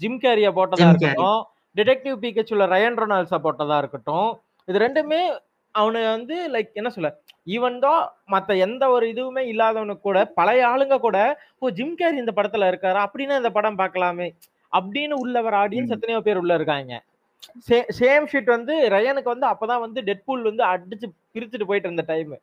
ஜிம் 0.00 0.20
கேரியா 0.20 0.50
போட்டதா. 0.52 0.88
இருக்கட்டும் 0.88 1.40
டிடெக்டிவ் 1.76 2.16
பிகச்சுல 2.22 2.66
ரயன் 2.66 2.98
ரொனால்ட்ஸா 2.98 3.38
போட்டதா 3.44 3.78
இருக்கட்டும் 3.78 4.28
இது 4.68 4.78
ரெண்டுமே 4.78 5.20
அவனு 5.74 6.00
வந்து 6.08 6.36
லைக் 6.48 6.70
என்ன 6.72 6.90
சொல்ல 6.90 7.08
ஈவன் 7.48 7.78
தான் 7.84 8.00
மத்த 8.32 8.56
எந்த 8.66 8.84
ஒரு 8.94 9.04
இதுவுமே 9.12 9.42
இல்லாதவனுக்கு 9.52 10.06
கூட 10.06 10.20
பழைய 10.38 10.62
ஆளுங்க 10.70 10.96
கூட 11.00 11.18
ஓ 11.62 11.70
ஜிம் 11.78 11.94
கேரி 12.00 12.18
இந்த 12.22 12.32
படத்துல 12.38 12.68
இருக்காரு? 12.70 12.98
அப்படின்னா 13.06 13.36
இந்த 13.42 13.50
படம் 13.56 13.80
பார்க்கலாமே. 13.82 14.28
அப்படின்னு 14.72 15.14
உள்ள 15.24 15.36
வர 15.46 15.54
ஆடியன்ஸ். 15.62 15.94
எத்தனையோ 15.96 16.20
பேர் 16.26 16.40
உள்ள 16.42 16.52
இருக்காங்க. 16.58 16.92
சேம் 17.98 18.28
ஷீட் 18.30 18.54
வந்து 18.56 18.74
ரயனுக்கு 18.94 19.32
வந்து 19.34 19.46
அப்பதான் 19.52 19.84
வந்து 19.84 20.00
டெட்பூல் 20.08 20.48
வந்து 20.50 20.62
அடிச்சு 20.72 21.06
பிரிச்சுட்டு 21.34 21.68
போயிட்டு 21.68 21.88
இருந்த 21.88 22.04
டைம் 22.10 22.34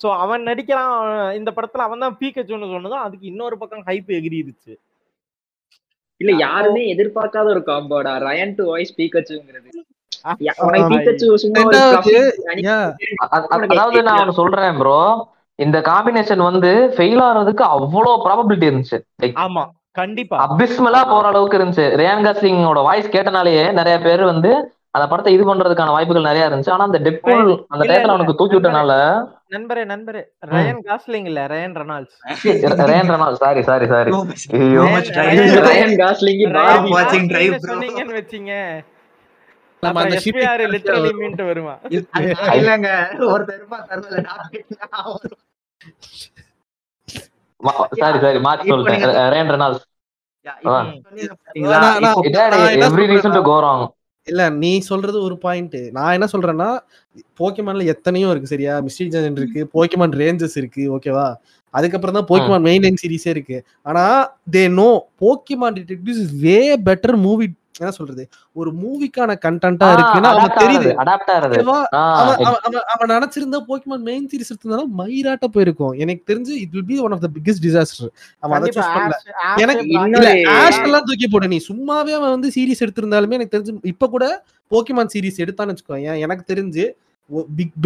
சோ 0.00 0.08
அவன் 0.22 0.46
நடிக்கிறான் 0.48 0.92
இந்த 1.38 1.50
படத்துல 1.56 1.86
அவன் 1.86 2.04
தான் 2.04 2.16
பீக்கச்சுன்னு 2.20 2.70
சொன்னதும் 2.74 3.04
அதுக்கு 3.06 3.26
இன்னொரு 3.32 3.56
பக்கம் 3.62 3.86
ஹைப் 3.88 4.10
எகிரிடுச்சு. 4.18 4.72
இல்ல 6.20 6.32
யாருமே 6.44 6.82
எதிர்பார்க்காத 6.94 7.46
ஒரு 7.54 7.62
காம்போடா 7.68 8.12
ரயன் 8.26 8.56
டு 8.58 8.64
வாய்ஸ் 8.70 8.96
பீக்கச்சுங்கிறது 8.98 9.70
அதாவது 13.70 14.02
நான் 14.08 14.20
ஒண்ணு 14.22 14.38
சொல்றேன் 14.40 14.78
ப்ரோ 14.80 14.98
இந்த 15.58 15.78
காம்பினேஷன் 15.90 16.42
வந்து 16.50 16.70
ஃபெயில் 16.96 17.22
ஆறதுக்கு 17.28 17.64
அவ்வளவு 17.74 18.22
ப்ராபபிலிட்டி 18.26 18.68
இருந்துச்சு. 18.70 18.98
ஆமா 19.44 19.64
கண்டிப்பா. 20.00 20.36
அபிஸ்மலா 20.44 21.00
போற 21.12 21.24
அளவுக்கு 21.30 21.58
இருந்துச்சு. 21.58 21.86
ரேன் 22.00 22.24
காஸ்லிங்கோட 22.26 22.82
வாய்ஸ் 22.88 23.14
கேட்டனாலேயே 23.16 23.64
நிறைய 23.78 23.96
பேர் 24.04 24.22
வந்து 24.32 24.50
அந்த 24.96 25.04
படத்தை 25.10 25.32
இது 25.34 25.44
பண்றதுக்கான 25.48 25.92
வாய்ப்புகள் 25.94 26.28
நிறைய 26.28 26.48
இருந்துச்சு. 26.48 26.72
ஆனா 26.74 26.86
அந்த 26.88 27.00
டெட்பூல் 27.06 27.50
அந்த 27.72 27.82
டயத்துல. 27.88 28.12
அவனுக்கு 28.14 28.38
தூக்கி 28.38 28.56
விட்டனால 28.56 28.92
நண்பரே 29.54 29.82
நண்பரே. 29.92 30.22
ரயன் 30.52 30.80
காஸ்லிங் 30.88 31.26
இல்ல 31.30 31.40
Ryan 31.52 31.76
Reynolds 31.80 32.16
Ryan 32.92 33.10
Reynold 33.14 33.40
sorry 33.44 33.62
sorry 33.68 33.86
sorry 33.92 34.10
ஐயோ. 34.60 34.82
Ryan 35.68 35.96
Gosling 36.02 36.42
Ryan 36.58 36.86
Drive, 37.32 37.52
bro. 37.54 37.68
சொன்னீங்கன்னு 37.70 38.18
வச்சீங்க. 38.20 38.52
நம்ம 39.82 40.00
அந்த 40.02 40.16
culture 40.16 40.70
லிட்டரலி 40.72 41.02
வரும். 41.02 41.20
மீன்ட்டு 41.20 41.44
வருவான் 41.46 41.78
அது 41.82 41.98
இல்லங்க. 42.56 42.88
ஒருத்தர் 43.28 43.58
இருப்பா 43.58 43.78
தருவல 43.86 44.18
சாரி 48.00 48.18
சாரி 48.18 48.38
மாத்தி 48.38 48.68
நீங்க- 48.88 49.14
ரேன் 49.32 49.50
ரெனால்ட் 49.50 49.86
ம். 50.64 50.90
நான்- 51.64 51.98
நான்- 52.00 52.20
இட் 52.24 52.36
ஹேட் 52.36 52.54
நான் 52.54 52.70
என்ன 52.70 52.86
எவ்ரி 52.86 53.06
ரீசன் 53.06 53.22
டு 53.28 53.40
சொல்றேன்னா- 53.40 53.48
கோ 53.48 53.56
ராங் 53.60 53.86
இல்ல 54.26 54.42
நீ 54.56 54.70
சொல்றது 54.80 55.18
ஒரு 55.22 55.38
பாயிண்ட் 55.38 55.76
நான் 55.90 56.12
என்ன 56.12 56.26
சொல்றேன்னா 56.32 56.68
போக்கிமான்ல 57.40 57.84
எத்தனையோ 57.84 58.28
இருக்கு 58.30 58.46
சரியா? 58.46 58.74
மிஸ்டி 58.80 59.06
ஜென் 59.14 59.36
இருக்கு 59.36 59.60
போக்கிமான் 59.74 60.14
ரேஞ்சஸ் 60.16 60.56
இருக்கு 60.56 60.82
ஓகேவா 60.96 61.26
அதுக்கப்புறம் 61.74 62.14
தான் 62.14 62.28
போக்கிமான் 62.30 62.62
மெயின் 62.62 62.82
லைன் 62.82 63.00
சீரிஸே 63.02 63.28
இருக்கு. 63.28 63.56
ஆனா 63.82 64.04
they 64.50 64.62
know 64.72 64.88
Pokemon 65.20 65.76
detectives 65.76 66.24
way 66.40 66.56
better 66.84 67.16
movie 67.18 67.46
என்ன 67.80 67.92
சொல்றது? 67.98 68.22
ஒரு 68.60 68.70
மூவிக்கான 68.80 69.36
கண்டென்ட்டா 69.44 69.88
இருக்குன்னா 69.96 70.30
அவனுக்கு 70.32 70.62
தெரியுது. 70.64 70.90
அவன் 71.00 71.86
அவன் 72.20 72.38
அவன் 72.64 72.86
அவன் 72.94 73.12
நினைச்சிருந்தா 73.14 73.60
போக்கிமான் 73.68 74.04
மெயின் 74.08 74.26
சீரிஸ் 74.30 74.50
எடுத்திருந்தாலும் 74.52 74.92
மயிராட்ட 75.00 75.48
போயிருக்கும். 75.54 75.94
எனக்கு 76.04 76.22
தெரிஞ்சு 76.30 76.54
it 76.64 76.74
will 76.76 76.88
be 76.92 76.98
one 77.06 77.14
of 77.16 77.24
the 77.26 77.30
biggest 77.36 77.64
disaster 77.66 78.10
அவன் 78.44 78.56
அதை 78.58 78.70
சூஸ் 78.76 78.92
பண்ணல. 78.96 79.18
எனக்கு 79.64 79.84
ஆஷ் 80.56 80.82
எல்லாம் 80.86 81.06
தூக்கி 81.10 81.28
போடு 81.34 81.52
நீ 81.54 81.60
சும்மாவே 81.70 82.14
அவன் 82.20 82.34
வந்து 82.36 82.50
சீரிஸ் 82.56 82.84
எடுத்திருந்தாலுமே 82.86 83.38
எனக்கு 83.38 83.54
தெரிஞ்சு 83.56 83.74
இப்ப 83.94 84.08
கூட 84.16 84.26
போக்கிமான் 84.70 85.12
சீரிஸ் 85.14 85.42
எடுத்தான்னு 85.46 85.74
வச்சுக்கோ 85.74 86.00
ஏன் 86.08 86.20
எனக்கு 86.26 86.44
தெரிஞ்சு 86.52 86.84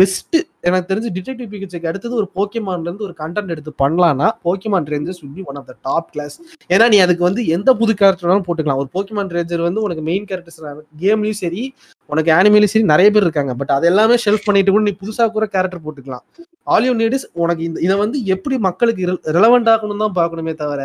பெஸ்ட் 0.01 0.37
எனக்கு 0.69 0.89
தெரிஞ்சு 0.91 1.11
டிடெக்டிவ் 1.17 1.49
பிகச்சுக்கு 1.55 1.89
அடுத்தது 1.91 2.15
ஒரு 2.21 2.29
போக்கிமான்ல 2.37 2.89
இருந்து 2.89 3.07
ஒரு 3.09 3.15
கண்டென்ட் 3.23 3.53
எடுத்து 3.55 3.73
பண்ணலாம்னா 3.83 4.29
Pokemon 4.47 4.87
Rangers 4.93 5.21
would 5.23 5.35
be 5.39 5.43
one 5.51 5.59
of 5.61 5.69
the 5.71 5.75
top 5.89 6.09
class 6.15 6.37
ஏன்னா 6.75 6.87
நீ 6.93 6.99
அதுக்கு 7.05 7.27
வந்து 7.29 7.43
எந்த 7.57 7.71
புது 7.81 7.93
கேரக்டர்னாலும் 8.01 8.47
போட்டுக்கலாம். 8.47 8.81
ஒரு 8.83 8.91
போக்கிமான் 8.95 9.35
ரேஞ்சர் 9.37 9.67
வந்து 9.69 9.85
உனக்கு 9.87 10.05
மெயின் 10.11 10.27
கேரக்டர்ஸ் 10.31 10.63
கேம்லயும் 11.03 11.41
சரி 11.45 11.65
உனக்கு 12.13 12.31
ஆனிமேலையும் 12.39 12.73
சரி 12.75 12.87
நிறைய 12.93 13.09
பேர் 13.13 13.27
இருக்காங்க. 13.27 13.53
பட் 13.61 13.75
அது 13.77 13.87
எல்லாமே 13.91 14.17
ஷெல்ஃப் 14.25 14.47
பண்ணிட்டு 14.49 14.73
கூட 14.73 14.85
நீ 14.89 14.95
புதுசா 15.03 15.27
கூட 15.37 15.45
கேரக்டர் 15.55 15.85
போட்டுக்கலாம். 15.85 16.25
ஆல் 16.73 16.87
யூ 16.89 16.95
நீட் 17.03 17.17
இஸ் 17.19 17.29
உனக்கு 17.43 17.63
இந்த 17.69 17.79
இதை 17.87 17.95
வந்து 18.05 18.19
எப்படி 18.35 18.57
மக்களுக்கு 18.69 19.07
ரெலவெண்ட் 19.39 19.71
ஆகணும் 19.75 20.03
தான் 20.05 20.19
பார்க்கணுமே 20.21 20.55
தவிர. 20.65 20.83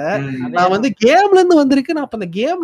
நான் 0.58 0.74
வந்து 0.76 0.92
கேம்ல 1.06 1.40
இருந்து 1.40 1.62
வந்திருக்கு. 1.64 1.96
நான் 1.98 2.08
அப்ப 2.08 2.20
அந்த 2.22 2.30
கேம் 2.40 2.62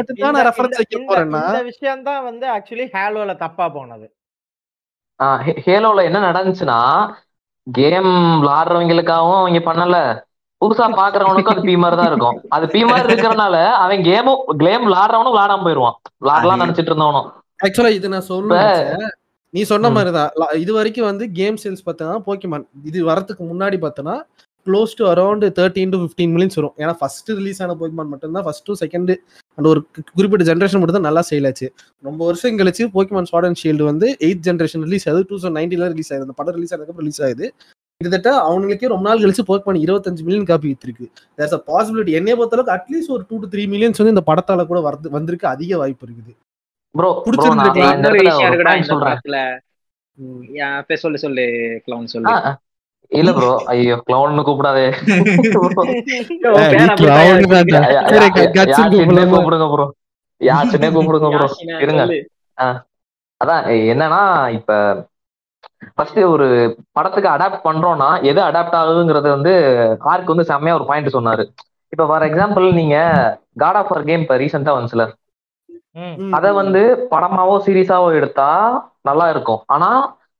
மட்டும் 0.00 0.24
தான் 0.26 0.36
நான் 0.38 0.48
ரெஃபரன்ஸ் 0.50 0.80
வைக்க 0.82 1.00
போறேன்னா 1.10 1.44
இந்த 1.52 1.64
விஷயம் 1.72 2.04
தான் 2.10 2.22
வந்து 2.30 2.46
ஆக்சுவலி 2.56 2.88
ஹேலோல 2.98 3.34
தப்பா 3.46 3.66
போனது. 3.78 4.06
ஹேலோல 5.64 6.04
என்ன 6.04 6.18
நடந்துச்சுன்னா 6.28 6.78
கேம் 7.66 8.12
விளாடுறவங்களுக்காகவும் 8.42 9.40
அவங்க 9.40 9.60
பண்ணல. 9.62 9.98
புதுசா 10.60 10.84
பாக்குறவனுக்கும் 10.98 11.54
அது 11.54 11.62
பி 11.62 11.74
மாதிரி 11.76 11.96
தான் 12.00 12.10
இருக்கும். 12.10 12.36
அது 12.50 12.64
பி 12.66 12.80
மாதிரி 12.84 13.06
இருக்கிறதுனால 13.08 13.56
அவன் 13.76 14.04
கேமும் 14.04 14.40
கேம் 14.62 14.84
விளாடுறவனும் 14.86 15.34
விளாடாம 15.34 15.64
போயிருவான். 15.66 15.96
விளாடலாம் 16.22 16.62
நினைச்சிட்டு 16.62 16.92
இருந்தவனும். 16.92 17.28
ஆக்சுவலா 17.60 17.92
இது 17.94 18.08
நான் 18.08 18.28
சொல்லணும் 18.28 19.12
நீ 19.54 19.62
சொன்ன 19.64 19.88
ம். 19.90 19.94
மாதிரி 19.96 20.10
தான் 20.12 20.30
இது 20.56 20.72
வரைக்கும் 20.72 21.08
வந்து 21.08 21.24
கேம் 21.32 21.58
சேல்ஸ் 21.62 21.84
பார்த்தனா 21.86 22.14
போக்கிமான் 22.26 22.64
இது 22.84 22.98
வரதுக்கு 23.10 23.42
முன்னாடி 23.50 23.76
பார்த்தனா 23.80 24.14
close 24.66 24.92
to 24.98 25.04
around 25.12 25.44
thirteen 25.58 25.92
to 25.94 25.98
fifteen 26.02 26.32
millions 26.34 26.58
வரும். 26.60 26.74
ஏன்னா 26.82 26.94
ஃபர்ஸ்ட் 27.00 27.30
ரிலீஸ் 27.38 27.60
ஆன 27.64 27.76
போக்கிமான் 27.80 28.10
மட்டும்தான் 28.12 28.46
ஃபர்ஸ்ட் 28.46 28.66
டு 28.68 28.74
செகண்ட் 28.82 29.12
அந்த 29.58 29.66
ஒரு 29.72 29.80
குறிப்பிட்ட 30.16 30.44
ஜென்ரேஷன் 30.50 30.80
மட்டும் 30.82 30.98
தான் 30.98 31.08
நல்லா 31.08 31.22
சேல் 31.30 31.46
ஆச்சு. 31.50 31.66
ரொம்ப 32.08 32.20
வருஷம் 32.28 32.58
கழிச்சு 32.60 32.84
போக்கிமான் 32.96 33.28
ஸ்வாட் 33.30 33.46
அண்ட் 33.48 33.60
ஷீல்டு 33.62 33.84
வந்து 33.90 34.06
எயிட் 34.28 34.44
ஜென்ரேஷன் 34.48 34.84
ரிலீஸ் 34.88 35.06
ஆகுது 35.08 35.24
டூ 35.30 35.34
தௌசண்ட் 35.36 35.58
நைன்டீன்ல 35.60 35.88
ரிலீஸ் 35.94 36.10
ஆகுது. 36.12 36.26
அந்த 36.26 36.36
படம் 36.40 36.56
ரிலீஸ் 36.58 36.74
ஆனதுக்கு 36.76 37.02
ரிலீஸ் 37.04 37.20
ஆகுது. 37.26 37.46
கிட்டத்தட்ட 38.00 38.30
அவங்களுக்கே 38.46 38.88
ரொம்ப 38.92 39.04
நாள் 39.08 39.22
கழிச்சு 39.24 39.42
போக்கிமான் 39.50 39.82
இருபத்தஞ்சு 39.84 40.22
மில்லியன் 40.26 40.48
காப்பி 40.50 40.68
வித்திருக்கு. 40.70 41.06
தேர்ஸ் 41.38 41.54
அ 41.58 41.60
பாசிபிலிட்டி 41.70 42.14
என்னைய 42.20 42.36
பொறுத்தளவுக்கு 42.38 42.74
அட்லீஸ்ட் 42.76 43.12
ஒரு 43.16 43.24
டூ 43.28 43.36
டு 43.42 43.48
த்ரீ 43.52 43.64
மில்லியன்ஸ் 43.74 44.00
வந்து 44.00 44.14
இந்த 44.14 44.24
படத்தால 44.30 44.66
கூட 44.70 44.80
வரது 44.88 45.14
வந்திருக்கு 45.18 45.46
அதிக 45.54 45.76
வாய்ப்பு 45.82 46.06
இருக்குது. 46.06 46.34
ப்ரோ 46.94 47.10
புடிச்சிருந்திருக்கு. 47.26 47.84
நான் 47.84 47.94
இந்த 47.96 48.00
இன்னொரு 48.00 48.18
இடத்துல 48.18 48.32
விஷயம் 48.32 48.50
ஒரு 48.50 48.56
இருக்குடா 48.56 48.72
point 48.72 48.84
இந்த 48.84 48.92
சொல்றேன். 48.92 49.16
படத்துல. 49.16 49.38
யா, 50.60 50.68
இப்ப 50.82 50.96
சொல்லு 51.04 51.18
சொல்லு 51.24 51.44
கிளவுன் 51.86 52.12
சொல்லு. 52.14 52.34
இல்ல 53.12 53.30
ப்ரோ 53.32 53.50
ஐயோ 53.70 53.96
கிளவுன்னு 54.02 54.44
கூப்பிடாதே? 54.44 54.86
கூப்பிடுங்க 59.34 59.66
ப்ரோ 59.72 59.86
யாச்சின்னே 60.40 60.88
கூப்பிடுங்க 60.94 61.28
ப்ரோ 61.34 61.48
இருங்க. 61.78 62.02
சொல்லு. 62.02 62.18
என்னன்னா 63.92 64.22
இப்ப 64.58 64.70
ஃபர்ஸ்ட் 65.96 66.18
ஒரு 66.26 66.46
படத்துக்கு 66.92 67.28
அடாப்ட் 67.30 67.64
பண்றோம்னா 67.64 68.08
எது 68.22 68.40
அடாப்ட் 68.42 68.76
ஆகுதுங்கிறது 68.80 69.28
வந்து 69.28 69.52
ஆர்க் 70.12 70.32
வந்து 70.32 70.48
செம்மையா 70.50 70.74
ஒரு 70.74 70.86
பாயிண்ட் 70.86 71.16
சொன்னாரு. 71.16 71.44
இப்ப 71.92 72.06
ஃபார் 72.06 72.26
எக்ஸாம்பிள் 72.28 72.66
நீங்க 72.72 72.96
காட் 73.56 73.78
ஆஃப் 73.80 73.92
கேம் 74.02 74.22
இப்ப 74.22 74.36
ரீசெண்டா 74.36 74.74
வந்துச்சுல. 74.76 75.04
ம். 75.96 76.16
அத 76.36 76.46
வந்து 76.52 76.80
படமாவோ 77.12 77.56
சீரியஸாவோ 77.66 78.08
எடுத்தா 78.14 78.48
நல்லா 79.02 79.26
இருக்கும். 79.30 79.60
ஆனா 79.68 79.90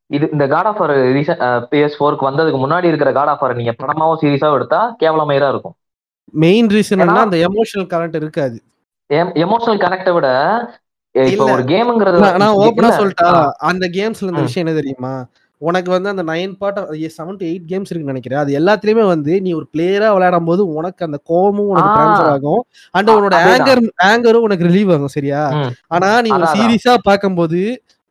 இது 0.09 0.25
இந்த 0.31 0.45
காட் 0.47 0.67
ஆஃப் 0.69 0.81
ரீசன் 1.15 1.39
பிஎஸ் 1.71 1.97
ஃபோருக்கு 1.97 2.27
வந்ததுக்கு 2.27 2.59
முன்னாடி 2.63 2.87
இருக்கிற 2.87 3.11
காட் 3.13 3.31
ஆஃப் 3.33 3.43
நீங்க 3.55 3.73
படமாவோ 3.79 4.15
சீரியஸாவோ 4.21 4.57
எடுத்தா 4.59 4.81
கேவலமயிரா 5.01 5.49
இருக்கும் 5.49 5.75
மெயின் 6.37 6.67
ரீசன் 6.69 7.03
அந்த 7.19 7.37
எமோஷனல் 7.47 7.89
கரண்ட் 7.93 8.17
இருக்காது 8.21 8.57
எமோஷனல் 9.43 9.81
கனெக்டை 9.81 10.13
விட 10.13 10.27
இப்ப. 11.15 11.43
ஒரு 11.51 11.63
கேமுங்கிறது 11.67 12.21
நான் 12.21 12.55
இல்ல. 12.77 12.93
சொல்லிட்டா. 12.99 13.27
அந்த 13.69 13.85
கேம்ஸ்ல 13.93 14.25
இந்த. 14.25 14.45
விஷயம் 14.47 14.63
என்ன 14.63 14.77
தெரியுமா 14.79 15.11
உனக்கு 15.61 15.89
வந்து 15.91 16.09
அந்த 16.11 16.23
nine 16.23 16.53
part 16.57 16.79
seven 17.13 17.37
to 17.37 17.45
eight 17.47 17.67
games 17.69 17.89
இருக்குன்னு 17.89 18.13
நினைக்கிறேன் 18.13 18.41
அது 18.41 18.57
எல்லாத்துலயுமே 18.59 19.05
வந்து 19.07 19.33
நீ 19.41 19.51
ஒரு 19.53 19.67
பிளேயரா 19.73 20.09
விளையாடும் 20.15 20.49
போது 20.49 20.61
உனக்கு 20.73 21.05
அந்த 21.07 21.17
கோபமும் 21.23 21.69
உனக்கு. 21.71 21.91
ட்ரான்ஸ்ஃபர் 21.95 22.31
ஆகும் 22.33 22.61
அண்ட் 22.95 23.11
உன்னோட. 23.13 23.35
ஆங்கர் 23.51 23.81
ஆங்கரும் 24.07 24.45
உனக்கு 24.47 24.67
ரிலீவ் 24.69 24.91
ஆகும் 24.95 25.13
சரியா. 25.15 25.41
ஆனா 25.95 26.09
நீ 26.21 26.31
ஒரு. 26.31 26.49
சீரியஸா 26.55 26.95
பார்க்கும்போது 27.03 27.61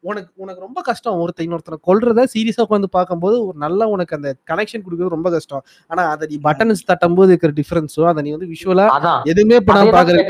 உனக்கு 0.04 0.32
உனக்கு 0.36 0.60
ரொம்ப 0.60 0.80
கஷ்டம். 0.80 1.18
ஒருத்தன் 1.18 1.46
இன்னொருத்தனை 1.46 1.74
கொல்றத 1.86 2.24
சீரியஸா 2.34 2.62
உட்காந்து 2.68 2.84
பார்க்கும்போது 2.90 3.46
ஒரு 3.46 3.58
நல்ல 3.58 3.86
உனக்கு 3.86 4.16
அந்த 4.16 4.34
கனெக்ஷன் 4.50 4.82
கொடுக்கறது 4.82 5.08
ரொம்ப 5.08 5.30
கஷ்டம். 5.30 5.62
ஆனா 5.86 6.08
அதை 6.10 6.28
நீ 6.30 6.50
பட்டன்ஸ் 6.50 6.86
தட்டும் 6.86 7.14
போது 7.14 7.28
இருக்கிற 7.28 7.52
டிஃபரன்ஸோ 7.52 8.06
அதை 8.06 8.22
நீ 8.22 8.30
வந்து 8.30 8.46
விஷுவலா 8.46 8.88
அதான். 8.98 9.22
எதுவுமே 9.22 9.56
பண்ணாம 9.56 9.92
பாக்குற 9.92 10.26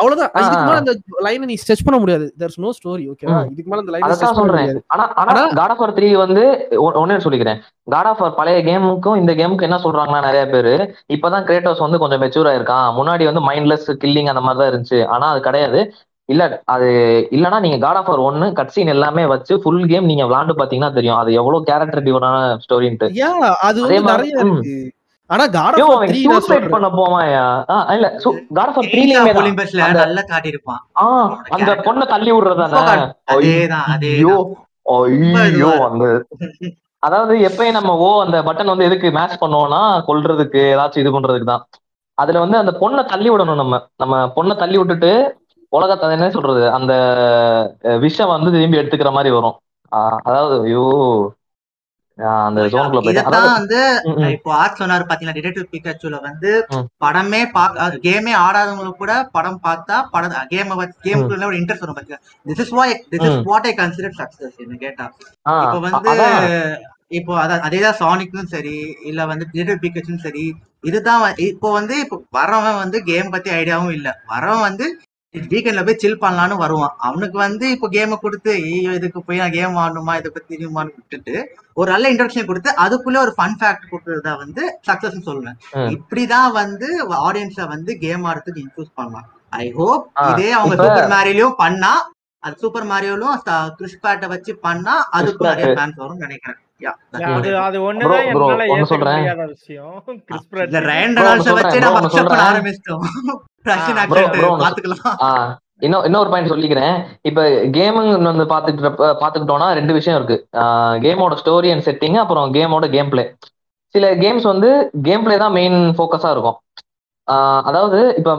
அவ்வளவுதான். 0.00 0.30
இதுக்கு. 0.42 0.64
மேல 0.64 0.76
அந்த 0.76 0.92
லைனை 1.20 1.44
நீ 1.44 1.54
ஸ்ட்ரெச் 1.54 1.84
பண்ண 1.84 2.00
முடியாது. 2.00 2.34
தேர்ஸ் 2.38 2.56
நோ 2.56 2.70
ஸ்டோரி 2.78 3.04
ஓகேவா. 3.10 3.50
இதுக்கு 3.50 3.70
மேல 3.70 3.82
அந்த 3.82 3.92
லைனை 3.92 4.10
ஸ்ட்ரெச் 4.10 4.34
பண்ண 4.34 4.52
முடியாது. 4.52 4.82
ஆனா 4.86 5.12
ஆனா 5.12 5.32
காட் 5.54 5.70
ஆஃப் 5.70 5.96
த்ரீ 5.96 6.16
வந்து 6.16 6.42
ஒ- 6.76 6.92
ஒண்ணே 6.92 7.18
சொல்லிக்கிறேன். 7.24 7.58
காட் 7.90 8.04
ஆஃப் 8.04 8.36
பழைய 8.36 8.58
கேமுக்கும் 8.68 9.16
இந்த 9.16 9.34
கேமுக்கும் 9.34 9.62
என்ன 9.62 9.76
சொல்றாங்கன்னா 9.76 10.20
நிறைய 10.20 10.46
பேரு 10.46 10.72
இப்பதான் 11.12 11.46
கிரேட்டோஸ் 11.48 11.78
வந்து 11.78 11.98
கொஞ்சம் 11.98 12.22
மெச்சூர் 12.22 12.48
ஆயிருக்கான். 12.48 12.88
முன்னாடி 12.98 13.24
வந்து 13.24 13.50
மைண்ட்லெஸ் 13.50 13.88
கில்லிங் 14.04 14.28
அந்த 14.28 14.40
மாதிரி 14.40 14.58
தான் 14.62 14.70
இருந்துச்சு. 14.72 15.06
ஆனா 15.06 15.30
அது 15.30 15.40
கிடையாது. 15.40 15.94
இல்ல 16.24 16.62
அது 16.64 16.88
இல்லனா 17.30 17.60
நீங்க 17.60 17.78
காட் 17.78 17.96
ஆஃப் 17.96 18.08
ஒன்னு 18.08 18.46
கட்சீன் 18.46 18.86
எல்லாமே 18.86 19.26
வச்சு 19.26 19.60
ஃபுல் 19.62 19.86
கேம் 19.86 20.04
நீங்க 20.04 20.24
விளாண்டு 20.24 20.54
பாத்தீங்கன்னா 20.58 20.92
தெரியும். 20.92 21.16
அது 21.16 21.32
எவ்வளவு 21.32 21.64
கேரக்டர் 21.64 22.02
டிவனான 22.02 22.58
ஸ்டோரின்ட்டு 22.66 23.08
அது 23.60 23.80
வந்து 23.80 24.02
நிறைய 24.02 24.36
ஆனா 25.30 25.44
காட் 25.48 25.76
யோ 25.76 25.84
ஆஃப் 25.84 25.94
அவன் 25.96 26.08
த்ரீ 26.10 26.20
நான் 26.22 26.34
சூசைட் 26.36 26.46
சொல்றேன். 26.48 26.70
பண்ண 26.70 26.88
போவாயா 26.90 27.42
ஆ, 27.70 27.92
இல்ல 27.92 28.06
காட் 28.52 28.70
ஆஃப் 28.70 28.78
Eight 28.78 28.92
த்ரீலயுமே 28.92 29.30
of 29.30 29.34
தான் 29.34 29.42
Olympusல 29.42 29.80
அந்த- 29.80 30.00
நல்லா. 30.00 30.22
பொண்ணை 31.86 32.06
தள்ளி 32.06 32.32
விடுறதானே? 32.32 32.94
அதேதான் 33.30 33.86
ஐயோ 33.94 34.36
அந்த 35.88 36.06
அதாவது 37.02 37.34
எப்பயும் 37.40 37.70
நம்ம 37.70 37.96
ஓ 37.98 38.22
அந்த 38.22 38.42
பட்டன் 38.42 38.66
வந்து 38.66 38.84
எதுக்கு 38.84 39.10
மேட்ச் 39.10 39.40
பண்ணுவோம்னா 39.40 39.78
கொல்றதுக்கு 40.06 40.60
ஏதாச்சும் 40.72 40.98
இது 40.98 41.10
பண்றதுக்கு 41.10 41.44
தான். 41.44 41.62
அதுல 42.18 42.38
வந்து 42.38 42.56
அந்த 42.56 42.72
பொண்ணை 42.80 43.04
தள்ளி 43.04 43.30
விடணும் 43.30 43.54
நம்ம. 43.54 43.76
நம்ம 43.96 44.26
பொண்ணை 44.36 44.56
தள்ளி 44.56 44.78
விட்டுட்டு 44.78 45.12
உலகத்தை 45.72 46.10
என்ன 46.10 46.30
சொல்றது? 46.30 46.70
அந்த 46.70 46.92
விஷம் 48.00 48.28
வந்து 48.28 48.50
திரும்பி 48.50 48.78
எடுத்துக்கிற 48.78 49.12
மாதிரி 49.12 49.34
வரும். 49.34 49.56
ஆஹ் 49.92 50.18
அதாவது 50.22 50.62
ஐயோ. 50.62 50.84
அந்த 52.46 52.60
ஜோனுக்குள்ள 52.72 53.00
போயிட்டேன். 53.04 53.56
வந்து 53.58 53.80
இப்போ 54.36 54.50
ஆர்ட் 54.60 54.78
சொன்னாரு 54.80 55.04
பாத்தீங்கன்னா 55.08 55.36
டிடெக்டிவ் 55.38 55.66
பிகாச்சுல 55.74 56.18
வந்து. 56.28 56.52
படமே 57.04 57.40
கேமே 58.06 58.32
ஆடாதவங்களுக்கு 58.44 59.02
கூட 59.02 59.14
படம் 59.36 59.60
பார்த்தா 59.66 59.98
படம் 60.14 60.34
கேம் 60.52 60.72
கேமுக்குள்ள 61.06 61.50
ஒரு 61.50 61.58
இன்ட்ரெஸ்ட் 61.60 61.84
வரும் 61.84 61.98
பாத்தீங்க 61.98 62.20
this 62.46 62.62
is 62.64 62.74
why 62.78 62.94
this 63.12 63.26
is. 63.28 63.38
What 63.50 63.68
I 63.70 63.74
consider 63.82 64.18
success 64.20 64.56
என்ன 64.64 64.78
கேட்டா. 64.84 65.06
இப்போ 65.64 65.78
வந்து 65.88 66.14
இப்போ 67.18 67.32
அதான் 67.42 67.64
அதேதான் 67.66 68.00
சானிக்கும் 68.00 68.50
சரி 68.52 68.74
இல்ல 69.10 69.20
வந்து 69.30 69.44
டிஜிட்டல் 69.52 69.80
பிகச்சும் 69.84 70.24
சரி 70.24 70.44
இதுதான் 70.88 71.22
இப்போ 71.46 71.68
வந்து 71.78 71.94
இப்போ 72.04 72.16
வரவன் 72.36 72.78
வந்து 72.82 72.98
கேம் 73.08 73.32
பத்தி 73.34 73.50
ஐடியாவும் 73.56 73.94
இல்ல. 73.96 74.08
வரவன் 74.32 74.66
வந்து 74.68 74.86
வீக்கெண்ட்ல 75.50 75.82
போய் 75.86 76.00
சில் 76.02 76.22
பண்ணலான்னு 76.22 76.54
வருவான். 76.62 76.94
அவனுக்கு 77.08 77.36
வந்து 77.44 77.64
இப்போ 77.74 77.88
கேமை 77.96 78.16
கொடுத்து 78.22 78.50
ஐயோ 78.68 78.92
இதுக்கு 78.98 79.20
போய் 79.26 79.40
நான் 79.42 79.54
கேம் 79.56 79.76
ஆடணுமா? 79.82 80.12
இதை 80.20 80.30
பத்தி 80.34 80.48
தெரியுமான்னு 80.54 80.94
விட்டுட்டு 80.98 81.34
ஒரு 81.80 81.88
நல்ல 81.92 82.10
இன்ட்ரடக்ஷன் 82.12 82.48
கொடுத்து 82.48 82.70
அதுக்குள்ள 82.84 83.18
ஒரு 83.26 83.32
ஃபன் 83.36 83.56
ஃபேக்ட் 83.60 83.90
கொடுக்கறதா 83.90 84.32
வந்து 84.44 84.62
சக்சஸ் 84.88 85.28
சொல்லுவேன். 85.28 85.58
இப்படிதான் 85.96 86.50
வந்து 86.60 86.88
ஆடியன்ஸ 87.26 87.66
வந்து 87.74 87.92
கேம் 88.04 88.24
ஆடுறதுக்கு 88.30 88.64
இன்ஃபியூஸ் 88.64 88.96
பண்ணலாம். 89.00 89.28
ஐ 89.62 89.66
ஹோப் 89.78 90.02
இதே 90.32 90.50
அவங்க 90.58 90.74
சூப்பர் 90.82 91.12
மேரியோலயும் 91.14 91.60
பண்ணா 91.62 91.92
அது 92.42 92.54
சூப்பர் 92.64 92.88
மேரியோலும் 92.90 93.36
கிறிஸ் 93.78 94.02
பேட்டை 94.04 94.28
வச்சு 94.34 94.52
பண்ணா 94.66 94.96
அதுக்கும் 95.18 95.48
நிறைய. 95.50 95.70
ஃபேன்ஸ் 95.78 96.00
வரும்னு 96.02 96.26
நினைக்கிறேன். 96.26 96.60
ஆரம்பிச்சிட்டோம். 102.50 103.06
இன்னும் 105.86 106.04
இன்னொரு 106.08 106.30
பாயிண்ட் 106.32 106.52
சொல்லிக்கிறேன். 106.52 106.94
இப்ப 107.28 107.42
கேமிங் 107.76 108.10
வந்து 108.30 108.44
பாத்துக்கிட்ட 108.52 108.90
பாத்துக்கிட்டோம்னா 109.22 109.68
ரெண்டு 109.78 109.92
விஷயம் 109.98 110.18
இருக்கு. 110.18 110.36
கேமோட 111.04 111.34
ஸ்டோரி 111.42 111.68
அண்ட் 111.74 111.86
செட்டிங் 111.88 112.18
அப்புறம் 112.22 112.48
கேமோட 112.56 112.86
கேம் 112.96 113.10
பிளே 113.12 113.24
சில 113.94 114.08
கேம்ஸ் 114.22 114.46
வந்து 114.52 114.68
கேம் 115.06 115.24
பிளே 115.26 115.36
தான் 115.44 115.56
மெயின் 115.58 115.78
ஃபோக்கஸா 115.98 116.30
இருக்கும். 116.34 116.58
அதாவது 117.68 117.98
இப்ப 118.20 118.30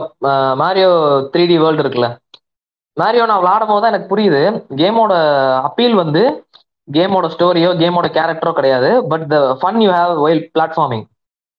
மாரியோ 0.62 0.90
த்ரீ 1.32 1.44
டி 1.50 1.56
வேர்ல்டு 1.64 1.82
இருக்குல்ல. 1.84 2.08
மேரியோ 2.96 3.24
நான் 3.30 3.42
விளையாடும் 3.42 3.70
போது 3.70 3.82
தான் 3.82 3.92
எனக்கு 3.92 4.10
புரியுது. 4.12 4.40
கேமோட 4.80 5.12
அப்பீல் 5.68 5.96
வந்து 6.02 6.22
கேமோட 6.88 7.26
ஸ்டோரியோ 7.34 7.70
கேமோட 7.82 8.06
கேரக்டரோ 8.16 8.52
கிடையாது. 8.58 8.90
But 9.10 9.26
the 9.32 9.36
fun 9.60 9.80
you 9.84 9.90
have 9.98 10.22
while 10.26 10.42
platforming 10.56 11.04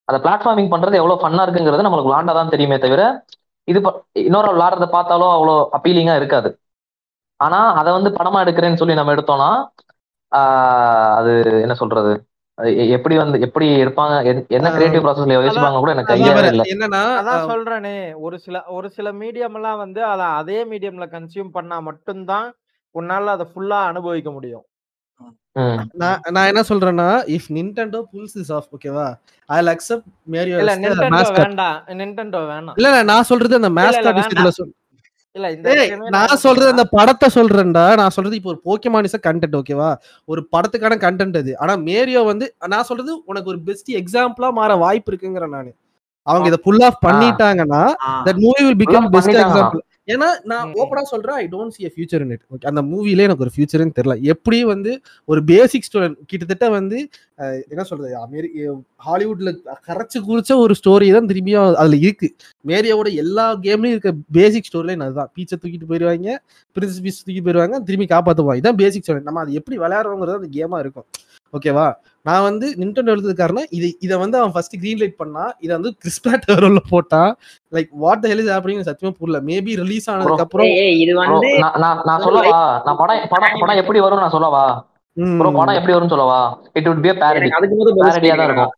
அந்த 0.07 0.18
பிளாட்ஃபார்மிங் 0.26 0.72
பண்றது 0.74 0.99
எவ்வளவு 1.01 1.22
ஃபன்னா 1.22 1.43
இருக்குங்கிறது 1.45 1.86
நம்மளுக்கு 1.86 2.11
விளாண்டா 2.11 2.34
தான் 2.39 2.53
தெரியுமே 2.53 2.78
தவிர 2.86 3.03
இது 3.68 3.80
ப- 3.82 3.97
இன்னொரு 4.22 4.47
விளாடுறத 4.53 4.86
பார்த்தாலும் 4.89 5.34
அவ்வளோ 5.34 5.55
அப்பீலிங்கா 5.76 6.16
இருக்காது. 6.16 6.49
ஆனா 7.39 7.59
அதை 7.74 7.91
வந்து 7.93 8.09
படமா 8.11 8.39
எடுக்கிறேன்னு 8.43 8.76
சொல்லி 8.76 8.93
நம்ம 8.93 9.16
எடுத்தோம்னா 9.16 9.49
அது 11.18 11.32
என்ன 11.61 11.74
சொல்றது? 11.74 12.14
எப்படி 12.89 13.16
வந்து 13.18 13.38
எப்படி 13.39 13.68
எடுப்பாங்க 13.84 14.16
என்- 14.24 14.45
என்ன 14.49 14.68
கிரியேட்டிவ் 14.74 15.03
ப்ராசஸ்ல 15.05 15.38
யோசிப்பாங்க 15.38 15.78
கூட 15.78 15.91
எனக்கு 15.91 16.11
பாரு, 16.34 16.49
இல்ல 16.49 16.64
என்னன்னா 16.74 17.01
அதான் 17.20 17.47
சொல்றேனே 17.51 17.93
ஒரு 18.20 18.38
சில 18.39 18.64
ஒரு 18.70 18.89
சில 18.89 19.11
மீடியம் 19.14 19.55
எல்லாம் 19.55 19.78
வந்து 19.78 20.01
அத 20.05 20.24
அதே 20.34 20.59
மீடியம்ல 20.66 21.07
கன்சியூம் 21.11 21.51
பண்ணா 21.51 21.80
மட்டும்தான் 21.82 22.47
உன்னால 22.95 23.32
அதை 23.32 23.45
ஃபுல்லா 23.49 23.80
அனுபவிக்க 23.86 24.32
முடியும். 24.32 24.66
நான் 26.01 26.22
நான் 26.36 26.47
என்ன 26.51 26.62
சொல்றேன்னா 26.70 27.10
if 27.36 27.49
Nintendo 27.58 27.99
pulls 28.14 28.38
is 28.43 28.54
off 28.58 28.70
ஓகேவா 28.76 29.08
ஐ 29.49 29.58
அக்செப்ட் 29.74 30.08
மேரியோ 30.36 30.56
இல்ல 30.62 30.74
நிண்டெண்டோ 30.84 31.10
மேஸ்கட் 31.16 31.43
வேண்டாம் 31.47 31.78
நிண்டெண்டோ 31.99 32.41
வேணாம். 32.51 32.78
இல்ல 32.80 33.04
நான் 33.12 33.28
சொல்றது 33.32 33.60
அந்த 33.60 33.72
மேஸ்காட். 33.80 34.18
விஷயத்துல 34.20 34.54
சொல் 34.60 34.72
இல்ல 35.36 36.10
நான் 36.16 36.41
சொல்றது 36.45 36.74
அந்த 36.74 36.86
படத்தை 36.95 37.28
சொல்றேன்டா. 37.38 37.86
நான் 38.01 38.16
சொல்றது 38.16 38.38
இப்போ 38.39 38.51
ஒரு 38.54 38.60
போக்கியமானிச 38.68 39.20
கண்டென்ட் 39.28 39.56
ஓகேவா 39.62 39.91
ஒரு 40.30 40.41
படத்துக்கான 40.56 40.97
கண்டென்ட் 41.06 41.38
அது. 41.41 41.54
ஆனா 41.62 41.76
மேரியோ 41.88 42.22
வந்து 42.32 42.47
நான் 42.74 42.88
சொல்றது 42.89 43.14
உனக்கு 43.32 43.51
ஒரு 43.54 43.62
பெஸ்ட் 43.70 43.89
எக்ஸாம்பிளா 44.01 44.49
மாற 44.60 44.76
வாய்ப்பு 44.84 45.12
இருக்குங்கிறேன் 45.12 45.56
நானு. 45.58 45.72
அவங்க 46.28 46.47
இத 46.51 46.60
புல் 46.68 46.84
ஆஃப் 46.89 47.01
பண்ணிட்டாங்கன்னா 47.08 47.84
that 48.28 48.41
movie 48.45 48.62
will 48.68 48.82
become 48.84 49.10
best. 49.16 49.38
Example 49.45 49.82
ஏன்னா 50.12 50.28
நான். 50.51 50.72
ஓப்பனா 50.82 51.01
சொல்றேன் 51.12 51.38
I 51.41 51.45
don't 51.51 51.78
a 51.88 51.91
future 51.97 52.20
in 52.24 52.32
it. 52.36 52.41
Okay 52.54 52.66
அந்த 52.72 52.82
மூவிலே 52.91 53.26
எனக்கு 53.28 53.43
ஒரு 53.45 53.54
ஃபியூச்சர்னு 53.56 53.93
தெரியல. 53.99 54.16
எப்படி 54.34 54.58
வந்து 54.72 54.91
ஒரு 55.32 55.41
பேசிக் 55.51 55.88
ஸ்டூடெண்ட் 55.89 56.18
கிட்டத்தட்ட 56.32 56.68
வந்து 56.78 56.97
என்ன 57.72 57.84
சொல்றது 57.89 58.12
அமெரி 58.24 58.49
ஹாலிவுட்ல 59.06 59.51
கரைச்சு 59.88 60.20
குறிச்ச 60.28 60.58
ஒரு 60.64 60.74
ஸ்டோரி 60.82 61.08
தான் 61.16 61.30
திரும்பியும் 61.32 61.78
அதுல 61.84 61.99
இருக்கு. 62.06 62.30
மேரியாவோட 62.72 63.10
எல்லா 63.24 63.45
கேம்லயும் 63.66 63.95
இருக்க 63.95 64.14
பேசிக் 64.39 64.70
ஸ்டோரிலையும் 64.70 65.06
அதுதான். 65.08 65.32
பீச்சை 65.38 65.58
தூக்கிட்டு 65.62 65.89
போயிருவாங்க 65.91 66.39
பிரின்சஸ் 66.76 67.04
பீச் 67.06 67.24
தூக்கி 67.28 67.41
போயிருவாங்க 67.47 67.80
திரும்பி 67.89 68.08
காப்பாத்துவாங்க. 68.16 68.62
இதான் 68.64 68.82
பேசிக் 68.84 69.06
ஸ்டோரி 69.06 69.24
நம்ம 69.30 69.41
அது 69.45 69.60
எப்படி 69.62 69.78
விளையாடுறோங்கிறது 69.86 70.39
அந்த 70.41 70.51
கேமா 70.60 70.80
இருக்கும். 70.86 71.08
ஓகேவா? 71.54 71.86
நான் 72.26 72.45
வந்து 72.45 72.68
நின்டெண்டோ 72.80 73.12
எழுதுறது 73.14 73.36
காரணம் 73.39 73.68
இது 73.78 73.88
இதை 74.06 74.16
வந்து 74.22 74.38
அவன் 74.39 74.54
ஃபர்ஸ்ட் 74.54 74.76
கிரீன் 74.82 75.01
லைட் 75.01 75.18
பண்ணா 75.20 75.43
இதை 75.64 75.72
வந்து 75.78 75.91
கிறிஸ்பிளாட் 76.01 76.45
டெவரோல 76.45 76.82
போட்டா 76.91 77.22
like 77.74 77.89
what 78.04 78.22
the 78.24 78.32
hell 78.32 78.41
is 78.43 78.51
happening 78.54 78.88
சத்தியமா 78.89 79.14
புரியல. 79.20 79.39
மேபி 79.49 79.74
ரிலீஸ் 79.82 80.08
ஆனதுக்கு 80.12 80.45
அப்புறம் 80.45 80.70
இது 81.04 81.14
வந்து 81.22 81.49
நான் 81.64 82.01
நான் 82.10 82.24
சொல்லவா? 82.28 82.62
நான் 82.86 82.99
படம் 83.01 83.28
படம் 83.34 83.60
படம் 83.64 83.82
எப்படி 83.82 84.01
வரும் 84.06 84.24
நான் 84.24 84.36
சொல்லவா? 84.38 84.64
ம், 85.18 85.36
ப்ரோ 85.39 85.49
படம் 85.58 85.78
எப்படி 85.80 85.95
வரும்னு 85.95 86.14
சொல்லவா? 86.14 86.39
It 86.78 86.88
be 86.97 87.12
a 87.12 87.18
parody. 87.18 87.41
எனக்கு 87.41 87.58
அதுக்கு 87.60 87.78
பதில் 87.82 87.99
parody 88.04 88.30
தான் 88.34 88.47
இருக்கும். 88.49 88.72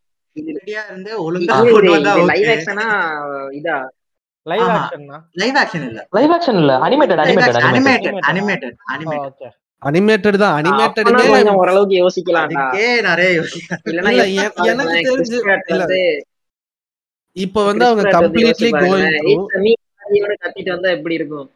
ரெடியா 0.56 0.82
இருந்து 0.90 1.12
ஒழுங்கா 1.26 1.58
கொண்டு 1.68 1.92
வந்தா 1.94 2.14
லைவ் 2.32 2.50
ஆக்ஷனா 2.54 2.88
இதா? 3.60 3.78
லைவ் 4.46 4.64
ஆஹா. 4.66 4.80
ஆக்ஷன்னா 4.80 5.18
லைவ் 5.42 5.58
ஆக்ஷன் 5.62 5.86
இல்ல. 5.88 6.00
லைவ் 6.18 6.34
ஆக்ஷன் 6.36 6.58
இல்ல. 6.62 6.74
Animated 6.88 7.22
animated 7.24 7.68
animated 7.70 8.18
animated 8.32 8.76
animated 8.94 9.56
animated 9.86 10.38
animated 10.38 10.38
தான் 10.38 10.56
அனிமேட்டடுமே 10.60 11.04
கொஞ்சம் 11.30 11.56
ஓரளவுக்கு 11.56 11.96
பாருங்களேன், 13.98 14.36
எனக்கு 14.74 14.92
தெரிஞ்சு- 15.08 15.44
இப்ப 17.36 17.66
வந்து 17.66 17.86
அவங்க 17.86 18.10
கம்ப்ளீட்லி 18.18 18.70
கோயிங் 18.84 19.74
கத்திட்டு 20.42 20.70
வந்தா 20.70 20.90
எப்படி 20.90 21.16
இருக்கும்? 21.16 21.48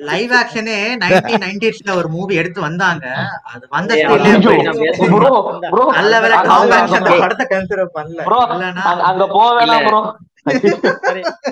லைவ் 0.00 0.30
ஆக்ஷனே 0.32 0.76
நைன்டீன் 1.00 1.42
நைன்டிஸ்ல 1.44 1.94
ஒரு 1.94 2.08
மூவி 2.08 2.34
எடுத்து 2.34 2.60
வந்தாங்க. 2.60 3.04
அது 3.54 3.66
வந்த 3.70 3.94
நல்ல 5.90 6.20
வேலை 6.20 6.36
படத்தை 7.18 7.46
கன்சிடர் 7.50 7.94
பண்ணல. 7.94 8.20
அங்க- 9.72 9.96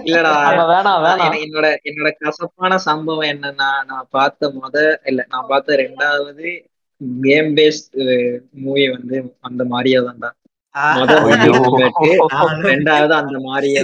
இல்லடா. 0.07 0.33
வேணாம் 0.71 1.03
வேணாம். 1.05 1.35
என்னோட 1.45 1.67
என்னோட 1.89 2.11
கசப்பான 2.21 2.79
சம்பவம் 2.87 3.31
என்னன்னா 3.33 3.69
நான் 3.91 4.11
பார்த்த 4.11 4.51
முத 4.57 4.77
இல்ல 5.11 5.21
நான் 5.33 5.49
பார்த்த 5.51 5.79
ரெண்டாவது 5.83 6.49
கேம் 7.25 7.51
பேஸ்ட் 7.59 7.97
மூவி 8.63 8.87
வந்து 8.95 9.17
அந்த 9.49 9.63
மாதிரியே 9.73 10.01
தான்டா. 10.09 10.31
ரெண்டாவது 12.73 13.15
அந்த 13.21 13.37
மாதிரியே. 13.47 13.83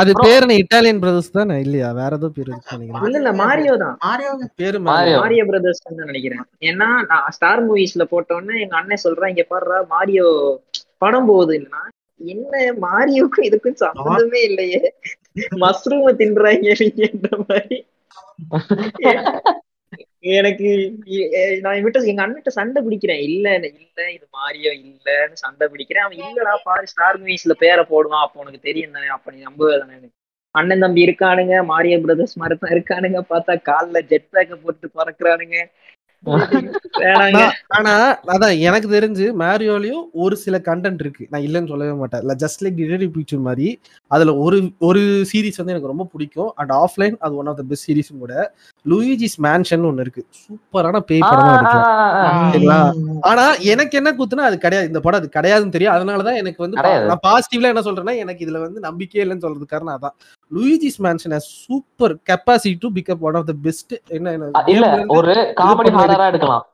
அது 0.00 0.12
பேர் 0.20 0.44
இட்டாலியன் 0.58 1.00
பிரதர்ஸ் 1.02 1.34
தானே? 1.34 1.56
இல்லையா? 1.64 1.88
வேற 1.98 2.12
ஏதோ 2.18 2.28
பேர் 2.36 2.50
இல்ல 2.50 3.16
இல்ல 3.18 3.30
மாரியோ 3.40 3.74
தான். 3.82 3.96
மாரியோ 4.04 4.30
பேரு 4.60 4.78
மாரியோ. 4.86 5.18
பிரதர்ஸ் 5.50 5.84
தான் 5.86 6.00
நினைக்கிறேன். 6.04 6.44
ஏன்னா 6.68 6.88
நான் 7.10 7.28
ஸ்டார் 7.36 7.62
மூவிஸ்ல 7.68 8.04
போட்டோன்னே 8.12 8.56
எங்க 8.64 8.76
அண்ணன் 8.80 9.04
சொல்றான் 9.04 9.32
இங்க 9.34 9.44
பாடுறா 9.50 9.78
மாரியோ 9.92 10.28
படம் 11.02 11.28
போகுதுன்னா 11.30 11.82
என்ன 12.20 12.52
மாரியோக்கும் 12.84 13.48
இதுக்கும் 13.48 13.80
சம்மந்தமே 13.84 14.40
இல்லையே. 14.50 14.80
மஷ்ரூம 15.62 16.12
தின்றாங்க 16.20 16.74
நீங்கன்ற 16.80 17.30
மாதிரி. 17.48 17.78
எனக்கு 20.38 20.68
நான் 21.64 21.82
விட்டு 21.84 22.08
எங்க 22.12 22.22
அண்ணிட்ட 22.24 22.50
சண்டை 22.58 22.78
பிடிக்கிறேன். 22.86 23.20
இல்ல 23.28 23.46
இல்ல 23.56 23.68
இது 24.16 24.26
மாரியோ 24.38 24.72
இல்லன்னு 24.82 25.42
சண்டை 25.44 25.66
பிடிக்கிறேன். 25.72 26.04
அவன் 26.06 26.22
இல்லடா 26.28 26.54
பாரு 26.68 26.90
ஸ்டார் 26.92 27.20
மூவிஸ்ல 27.24 27.54
பேரை 27.64 27.84
போடுவான். 27.92 28.24
அப்ப 28.26 28.42
உனக்கு 28.44 28.60
தெரியும் 28.68 28.96
தானே. 28.96 29.10
அப்ப 29.16 29.32
நீ 29.34 29.40
நம்பவே 29.48 29.76
தானே 29.82 29.98
அண்ணன் 30.54 30.82
தம்பி 30.84 31.06
இருக்கானுங்க 31.06 31.54
மாரியா 31.70 31.96
பிரதர்ஸ் 32.04 32.38
மாதிரி 32.40 32.54
தான் 32.60 32.74
இருக்கானுங்க. 32.74 33.18
பார்த்தா 33.32 33.54
கால்ல 33.70 34.00
ஜெட் 34.12 34.28
பேக்க 34.34 34.54
போட்டு 34.64 34.86
பறக்குறானுங்க. 34.98 35.58
ஆனா 37.76 37.92
அதான் 38.34 38.54
எனக்கு 38.58 38.88
தெரிஞ்சு 38.90 39.26
மேரியோலயும் 39.42 40.04
ஒரு 40.14 40.36
சில 40.36 40.56
கண்டென்ட் 40.58 41.02
இருக்கு. 41.04 41.24
நான் 41.30 41.44
இல்லைன்னு 41.46 41.70
சொல்லவே 41.72 41.92
மாட்டேன். 41.92 42.20
இல்ல 42.20 42.34
ஜஸ்ட் 42.34 42.62
லைக் 42.64 42.78
டிடெக்டிவ் 42.80 43.12
பிக்சர் 43.16 43.42
மாதிரி 43.48 43.68
அதுல 44.10 44.34
ஒரு 44.36 44.58
ஒரு 44.78 45.02
சீரிஸ் 45.30 45.60
வந்து 45.60 45.74
எனக்கு 45.74 45.92
ரொம்ப 45.92 46.06
பிடிக்கும். 46.12 46.50
அண்ட் 46.54 46.72
ஆஃப்லைன் 46.78 47.16
அது 47.18 47.36
ஒன் 47.36 47.46
ஆஃப் 47.46 47.56
த 47.56 47.62
பெஸ்ட் 47.62 47.88
சீரிஸும் 47.90 48.18
கூட. 48.18 48.34
லூயிஜிஸ் 48.86 49.38
மேன்ஷன் 49.38 49.86
ஒன்னு 49.90 50.00
இருக்கு. 50.00 50.24
சூப்பரான 50.42 51.00
பேய் 51.00 51.24
படமா. 51.24 51.54
சரிங்களா? 52.52 52.80
ஆனா 53.30 53.46
எனக்கு 53.74 53.96
என்ன 53.98 54.12
குத்துனா 54.12 54.46
அது 54.50 54.58
கிடையாது. 54.58 54.90
இந்த 54.92 55.00
படம் 55.00 55.20
அது 55.20 55.30
கிடையாதுன்னு 55.38 55.74
தெரியும். 55.76 55.94
அதனாலதான் 55.96 56.40
எனக்கு 56.42 56.62
வந்து. 56.64 56.78
நான் 57.10 57.24
பாசிட்டிவ்ல 57.28 57.72
என்ன 57.72 57.80
சொல்றேன்னா 57.80 58.16
எனக்கு 58.16 58.44
இதுல 58.46 58.60
வந்து 58.60 58.80
நம்பிக்கையே 58.80 59.24
இல்லைன்னு 59.24 59.46
சொல்றது 59.46 59.66
காரணம் 59.66 59.96
அதான் 59.98 60.16
Luigi's 60.50 60.98
Mansion 61.06 61.36
super 61.62 62.14
capacity 62.30 62.78
to 62.84 62.90
become 62.98 63.24
one 63.28 63.38
of 63.40 63.48
the 63.50 63.54
best 63.66 63.94
என்ன 64.18 64.34
இல்ல 64.74 64.88
ஒரு 65.18 65.34
காமெடி 65.62 65.92
ஹாரரா 65.98 66.26
எடுக்கலாம். 66.32 66.66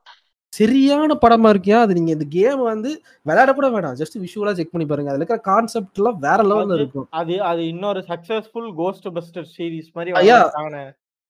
சரியான 0.52 1.14
படமா 1.22 1.48
இருக்கியா? 1.52 1.78
அது 1.84 1.92
நீங்க 1.98 2.10
இந்த 2.16 2.26
கேம் 2.34 2.60
வந்து 2.72 2.90
விளையாட 3.28 3.52
கூட 3.52 3.68
வேணாம். 3.76 3.96
ஜஸ்ட் 4.00 4.16
விஷுவலா 4.24 4.52
செக் 4.58 4.70
பண்ணி 4.74 4.86
பாருங்க. 4.90 5.10
அதுல 5.10 5.22
இருக்கிற 5.22 5.40
கான்செப்ட் 5.48 5.98
எல்லாம் 6.00 6.18
வேற 6.26 6.40
லெவல்ல 6.50 6.76
இருக்கும். 6.80 7.06
அது 7.20 7.36
அது 7.50 7.62
இன்னொரு 7.72 8.02
சக்சஸ்ஃபுல் 8.10 8.68
கோஸ்ட் 8.80 9.08
பஸ்டர் 9.16 9.48
சீரிஸ் 9.54 9.90
மாதிரி 9.96 10.12
ஐயா, 10.20 10.36
வர்றதுக்கான 10.42 10.84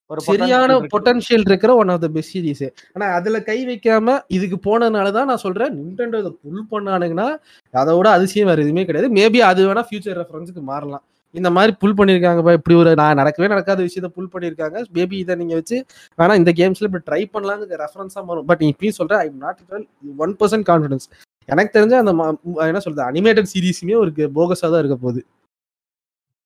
ஒரு 0.09 0.21
சரியான. 0.27 0.77
பொட்டன்ஷியல் 0.93 1.45
இருக்கிற 1.49 1.71
one 1.81 1.91
of 1.93 2.03
the 2.05 2.09
best 2.17 2.33
series 2.35 2.63
ஆனா 2.95 3.05
அதுல 3.17 3.39
கை 3.49 3.57
வைக்காம 3.69 4.17
இதுக்கு 4.37 4.59
போனதுனால 4.67 5.13
தான் 5.17 5.29
நான் 5.31 5.43
சொல்றேன் 5.45 5.73
நிண்டெண்டோ 5.79 6.19
இதை 6.23 6.33
புல் 6.43 6.69
பண்ணானுங்கன்னா 6.73 7.27
அதோட 7.73 8.07
அதிசயம் 8.17 8.49
வேற 8.51 8.59
எதுவுமே 8.65 8.85
கிடையாது. 8.89 9.09
மேபி 9.19 9.41
அது 9.49 9.67
வேணா 9.69 9.85
ஃபியூச்சர் 9.89 10.19
ரெஃபரன்ஸுக்கு 10.21 10.63
மாறலாம். 10.71 11.03
இந்த 11.35 11.49
மாதிரி 11.51 11.71
புல் 11.79 11.97
பண்ணிருக்காங்கப்பா 11.97 12.53
இப்படி 12.53 12.75
ஒரு 12.75 12.91
நான் 12.95 13.19
நடக்கவே 13.21 13.47
நடக்காத 13.47 13.79
விஷயத்த 13.81 14.09
புல் 14.15 14.31
பண்ணியிருக்காங்க 14.33 14.83
மேபி 14.93 15.17
இதை 15.17 15.35
நீங்கள் 15.35 15.59
வச்சு 15.61 15.77
வேணா 16.19 16.35
இந்த 16.35 16.53
கேம்ஸில் 16.55 16.89
இப்படி 16.89 17.05
ட்ரை 17.09 17.21
பண்ணலாங்க 17.33 17.79
ரெஃபரன்ஸாக 17.83 18.25
வரும் 18.29 18.45
பட் 18.45 18.63
இப்பயும் 18.69 18.97
சொல்கிறேன் 18.99 19.21
I 19.21 19.29
not 19.37 19.61
one 20.19 20.35
percent 20.41 20.67
confidence 20.69 21.07
எனக்கு 21.49 21.71
தெரிஞ்ச 21.77 21.95
அந்த 22.03 22.13
ம- 22.13 22.35
என்ன 22.67 22.79
சொல்றது 22.79 23.07
அனிமேட்டட் 23.09 23.51
சீரீஸுமே 23.53 23.95
ஒரு 23.97 24.11
போகஸாக 24.37 24.69
தான் 24.71 24.81
இருக்க 24.83 24.97
போகுது. 24.97 25.21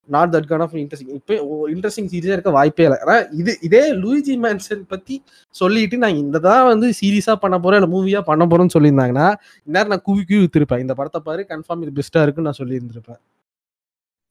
Not 0.10 0.32
that 0.36 0.48
kind 0.48 0.64
of 0.66 0.76
interesting 0.76 1.14
இப்போ 1.18 1.34
இன்ட்ரெஸ்டிங் 1.74 2.10
சீரீஸாக 2.14 2.36
இருக்க 2.38 2.52
வாய்ப்பே 2.52 2.86
இல்லை. 2.88 3.00
ஆனால் 3.04 3.24
இது 3.42 3.52
இதே 3.68 3.84
லூயிஜி 4.02 4.36
மேன்சன் 4.46 4.84
பற்றி 4.88 5.16
சொல்லிட்டு 5.56 5.98
நான் 6.04 6.20
இந்த 6.24 6.40
தான் 6.48 6.66
வந்து 6.72 6.88
சீரீஸாக 7.00 7.38
பண்ண 7.44 7.58
போகிறேன் 7.60 7.80
இல்லை 7.82 7.92
மூவியாக 7.96 8.24
பண்ண 8.24 8.46
போகிறேன்னு 8.46 8.76
சொல்லியிருந்தாங்கன்னா 8.78 9.28
இந்நேரம் 9.68 9.94
நான் 9.94 10.06
கூவி 10.08 10.24
கூவி 10.24 10.42
வித்திருப்பேன். 10.46 10.84
இந்த 10.86 10.96
படத்தை 11.00 11.22
பாரு 11.28 11.44
கன்ஃபார்ம் 11.52 11.84
இது 11.86 11.98
பெஸ்ட்டாக 12.00 12.26
இருக்குன்னு 12.26 12.52
நான் 12.52 12.62
சொல்லியிருந்திருப்பேன். 12.64 13.22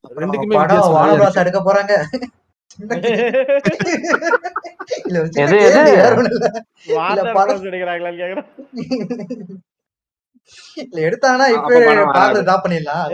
ரெண்டுக்குமே 0.05 0.57
படம் 0.57 0.69
வானபிளாஸ் 0.97 1.39
எடுக்க 1.39 1.63
போறாங்க. 1.63 1.93
எடுத்தாங்கன்னா 11.03 11.55
இப்ப 11.55 11.69
பார்த்து. 12.13 12.43
டிராப் 12.43 12.65
பண்ணிடலாம். 12.65 13.03
ஆ? 13.03 13.07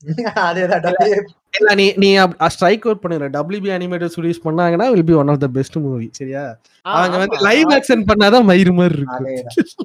அதேதான் 0.44 0.84
இல்ல 1.54 1.74
நீ 1.74 1.92
நீ 1.96 2.18
ஸ்ட்ரைக் 2.48 2.86
அவுட் 2.86 2.98
பண்ணிடுற 3.02 3.30
டபிள்யூபி 3.30 3.76
அனிமேட்டட் 3.76 4.10
ஸ்டுடியோஸ் 4.14 4.44
பண்ணாங்கன்னா 4.44 4.90
will 4.90 5.04
be 5.04 5.14
one 5.14 5.28
of 5.28 5.38
the 5.38 5.48
best 5.48 5.78
movie 5.78 6.10
சரியா? 6.12 6.58
அவங்க 6.86 7.16
வந்து. 7.16 7.36
லைவ் 7.42 7.70
ஆக்ஷன் 7.70 8.04
பண்ணாதான் 8.10 8.50
மயிறு 8.50 8.74
மாதிரி 8.74 8.96
இருக்கும் 8.96 9.18
அதேதான். 9.18 9.30
லூனி 9.30 9.54
டியூன்ஸ் 9.54 9.54
எடுத்து 9.54 9.84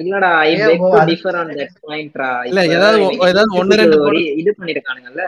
இல்லடா 0.00 0.30
ஐ 0.38 0.52
ஏன் 0.52 0.60
பெக் 0.62 0.80
bro, 0.80 0.88
டு 0.88 0.98
அது- 0.98 1.08
டிஃபர் 1.10 1.36
ஆன் 1.36 1.50
தட் 1.52 1.74
பாயிண்ட்ரா 1.84 2.28
இல்ல, 2.44 2.60
ஏதாவது 2.70 2.98
ஒ- 3.04 3.28
ஏதாவது 3.28 3.52
ஒண்ணு 3.54 3.78
ரெண்டு 3.80 3.96
படம் 4.00 4.36
இது 4.36 4.54
பண்ணிருக்கானுங்கல்ல? 4.58 5.24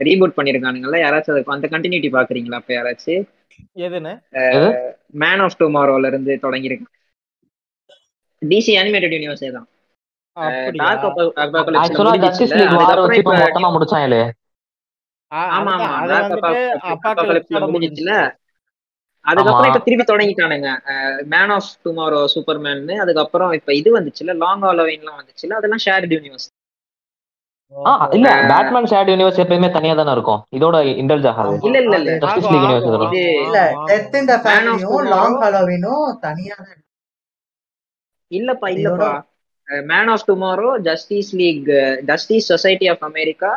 ரீபூட் 0.00 0.36
பண்ணிருக்கானுங்கல்ல? 0.36 0.98
யாராச்சும் 1.02 1.50
அந்த 1.50 1.68
கண்டினியூட்டி 1.68 2.10
பாக்குறீங்களா 2.12 2.54
அப்ப 2.54 2.72
யாராச்சும்? 2.74 3.24
எதுன்னு? 3.84 4.12
மேன் 5.18 5.40
ஆஃப் 5.40 5.58
டுமாரோல 5.60 6.06
இருந்து 6.06 6.38
தொடங்கிருக்கு 6.42 6.90
டிசி 8.42 8.72
அனிமேட்டட் 8.80 9.16
யூனிவர்ஸே 9.16 9.50
தான். 9.52 9.68
முடிச்சாங்களே. 13.74 14.22
ஆமா 15.52 15.72
ஆமா 15.76 15.86
அதுக்கப்புறம். 19.26 19.68
இப்ப 19.70 19.82
திருப்பி 19.84 20.04
தொடங்கிட்டானுங்க 20.06 20.70
மேன் 21.30 21.52
ஆஃப் 21.54 21.70
டுமாரோ 21.84 22.20
சூப்பர்மேன் 22.34 22.82
அதுக்கப்புறம் 23.04 23.52
இப்ப 23.58 23.72
இது 23.74 23.90
வந்துச்சுல 23.96 24.36
லாங் 24.40 24.64
ஹாலோவின்லாம் 24.64 25.20
வந்துச்சுல 25.20 25.56
அதெல்லாம் 25.58 25.84
ஷேர்ட் 25.84 26.14
யூனிவர்ஸ் 26.14 26.48
ஆ 27.72 27.92
இல்ல 28.16 28.28
பேட்மேன் 28.50 28.88
ஷேட் 28.90 29.10
யூனிவர்ஸ் 29.12 29.40
எப்பயுமே 29.42 29.68
தனியா 29.76 29.94
தானே 29.94 30.12
இருக்கும் 30.16 30.40
இதோட 30.52 30.76
இன்டெல்ஜ் 30.94 31.28
ஆகாது 31.30 31.54
இல்ல 31.60 31.76
இல்ல 31.80 31.96
இல்ல 31.98 32.12
இதெல்லாம். 32.80 33.14
ஆகும். 33.72 33.88
டெத் 33.90 34.16
Man 34.16 34.30
of 34.30 34.42
ஃபேமிலியும். 34.44 35.08
லாங் 35.14 35.38
ஹாலோவினும் 35.42 36.04
தனியா 36.22 36.56
தான். 36.60 36.80
இல்லப்பா 38.30 38.68
இல்லப்பா 38.74 39.10
Man 39.88 40.10
of 40.10 40.26
Tomorrow 40.26 40.70
Justice 40.86 41.32
League 41.34 41.68
Justice 42.08 42.50
Society 42.52 42.88
of 42.88 43.04
America 43.08 43.52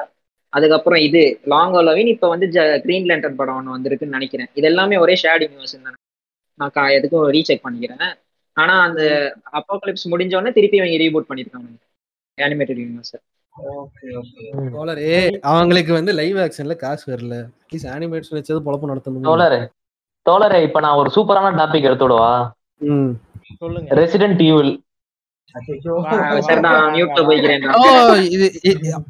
அதுக்கப்புறம் 0.49 0.99
இது 0.99 1.39
லாங் 1.43 1.73
ஹாலோவின் 1.73 2.07
இப்ப 2.07 2.27
வந்து 2.27 2.47
கிரீன் 2.83 3.05
லேண்டர் 3.05 3.35
படம் 3.35 3.67
ஒன்று 3.67 3.79
வந்திருக்குன்னு 3.79 4.07
நினைக்கிறேன். 4.07 4.47
இது 4.53 4.67
எல்லாமே 4.67 4.97
ஒரே 4.97 5.15
ஷேட் 5.15 5.43
யூனிவர்ஸ் 5.43 5.81
தான் 5.83 5.93
நான் 6.55 6.71
கா- 6.75 6.93
எதுக்கும் 6.93 7.31
ரீசெக் 7.31 7.61
பண்ணிக்கிறேன். 7.69 8.13
ஆனா 8.53 8.79
அந்த 8.79 9.33
அப்போகலிப்ஸ் 9.51 10.09
முடிஞ்ச 10.09 10.35
உடனே 10.37 10.51
திருப்பி 10.51 10.77
இவங்க 10.77 10.97
ரீபூட் 10.97 11.25
பண்ணிருக்காங்க. 11.29 11.75
அனிமேட்டட் 12.41 12.79
யூனிவர்ஸ் 12.79 13.15
ஓகே 13.63 14.01
ஓகே 14.01 14.53
தோழரே 14.55 15.39
அவங்களுக்கு 15.39 15.93
வந்து 15.93 16.11
லைவ் 16.11 16.37
ஆக்ஷன்ல 16.37 16.75
காசு 16.75 17.15
வரல. 17.15 17.49
ப்ளீஸ் 17.69 17.87
அனிமேஷன் 17.87 18.31
வச்சது 18.31 18.61
பொழப்பு 18.65 18.87
நடத்தணும்? 18.87 19.23
தோழரே 19.23 19.67
தோழரே 20.29 20.63
இப்ப 20.63 20.79
நான் 20.79 20.97
ஒரு 20.97 21.11
சூப்பரான 21.15 21.55
டாபிக் 21.57 21.83
எடுத்து 21.83 22.09
விடவா? 22.09 22.49
ம். 22.77 23.09
சொல்லுங்க. 23.57 23.95
ரெசிடென்ட் 23.95 24.41
ஈவில் 24.41 24.83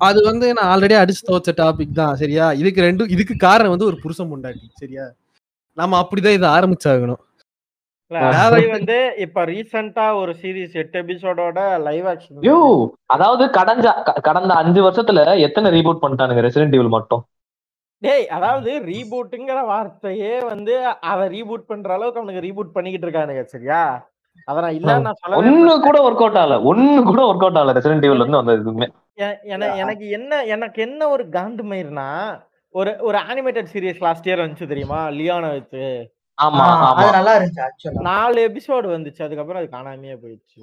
அது 0.08 0.20
வந்து 0.28 0.48
நான் 0.58 0.70
ஆல்ரெடி 0.74 0.96
அடிச்சு 1.02 1.24
துவச்ச 1.28 1.54
டாபிக் 1.60 2.00
தான் 2.00 2.18
சரியா? 2.22 2.48
இதுக்கு 2.62 2.86
ரெண்டும் 2.88 3.14
இதுக்கு 3.16 3.36
காரணம் 3.46 3.74
வந்து 3.76 3.90
ஒரு 3.90 3.98
புருஷன் 4.04 4.32
பொண்டாட்டி 4.32 4.68
சரியா? 4.84 5.06
நம்ம 5.78 5.98
அப்படிதான் 6.02 6.38
இதை 6.38 6.50
ஆரம்பிச்சாகணும். 6.56 7.22
வந்து 8.72 8.98
இப்ப 9.24 9.44
ரீசெண்டா 9.50 10.06
ஒரு 10.20 10.34
சீரிஸ் 10.42 10.76
எட்டு 10.82 10.98
எபிசோடோட 11.02 11.58
லைவ் 11.88 12.06
ஆக்ஷன் 12.12 12.46
யூ 12.48 12.58
அதாவது 13.16 13.44
கடந்த 13.58 13.88
கடந்த 14.28 14.52
அஞ்சு 14.62 14.82
வருஷத்துல 14.86 15.26
எத்தனை 15.48 15.72
ரீபூட் 15.76 16.02
பண்ணிட்டானுங்க 16.04 16.44
ரெசிடென்ட் 16.46 16.78
ஈவில் 16.78 16.96
மட்டும்? 16.96 17.24
டேய் 18.02 18.26
அதாவது 18.38 18.72
ரீபூட்டுங்கிற 18.90 19.60
வார்த்தையே 19.70 20.34
வந்து 20.50 20.74
அத 21.12 21.22
ரீபூட் 21.36 21.64
பண்ற 21.70 21.90
அளவுக்கு 21.96 22.22
அவனுக்கு 22.22 22.46
ரீபூட் 22.48 22.76
பண்ணிக்கிட்டு 22.76 23.08
இருக்கானுங்க 23.08 23.44
சரியா? 23.56 23.82
அத 24.48 24.58
நான் 24.62 24.76
இல்ல 24.76 24.92
நான் 25.00 25.38
ஒண்ணு 25.40 25.74
கூட 25.82 25.98
ஒர்க் 26.02 26.24
அவுட் 26.24 26.40
ஆகல. 26.42 26.58
ஒண்ணு 26.70 27.02
கூட 27.04 27.22
ஒர்க் 27.30 27.46
அவுட் 27.46 27.60
ஆகல 27.60 27.76
ரெசிடென்ட் 27.78 28.06
ஈவில் 28.08 28.22
இருந்து 28.22 28.42
வந்தது 28.42 28.62
எதுவுமே. 28.62 28.88
எனக்கு 29.84 30.06
என்ன 30.18 30.42
எனக்கு 30.54 30.80
என்ன 30.82 31.08
ஒரு 31.08 31.24
காண்டு 31.30 31.64
மயிர்னா 31.70 32.08
ஒரு 32.76 32.92
ஒரு 33.02 33.18
அனிமேட்டட் 33.26 33.72
சீரிஸ் 33.72 34.04
லாஸ்ட் 34.04 34.28
இயர் 34.30 34.44
வந்துச்சு 34.44 34.72
தெரியுமா? 34.74 35.00
லியானா 35.18 35.50
வச்சு 35.54 35.84
ஆமா 36.38 36.66
அது 36.90 37.06
நல்லா 37.14 37.32
இருந்துச்சு 37.38 37.92
நாலு 38.08 38.40
எபிசோடு 38.48 38.88
வந்துச்சு 38.92 39.22
அதுக்கப்புறம் 39.26 39.62
அது 39.62 39.70
காணாமையே 39.72 40.16
போயிடுச்சு. 40.22 40.60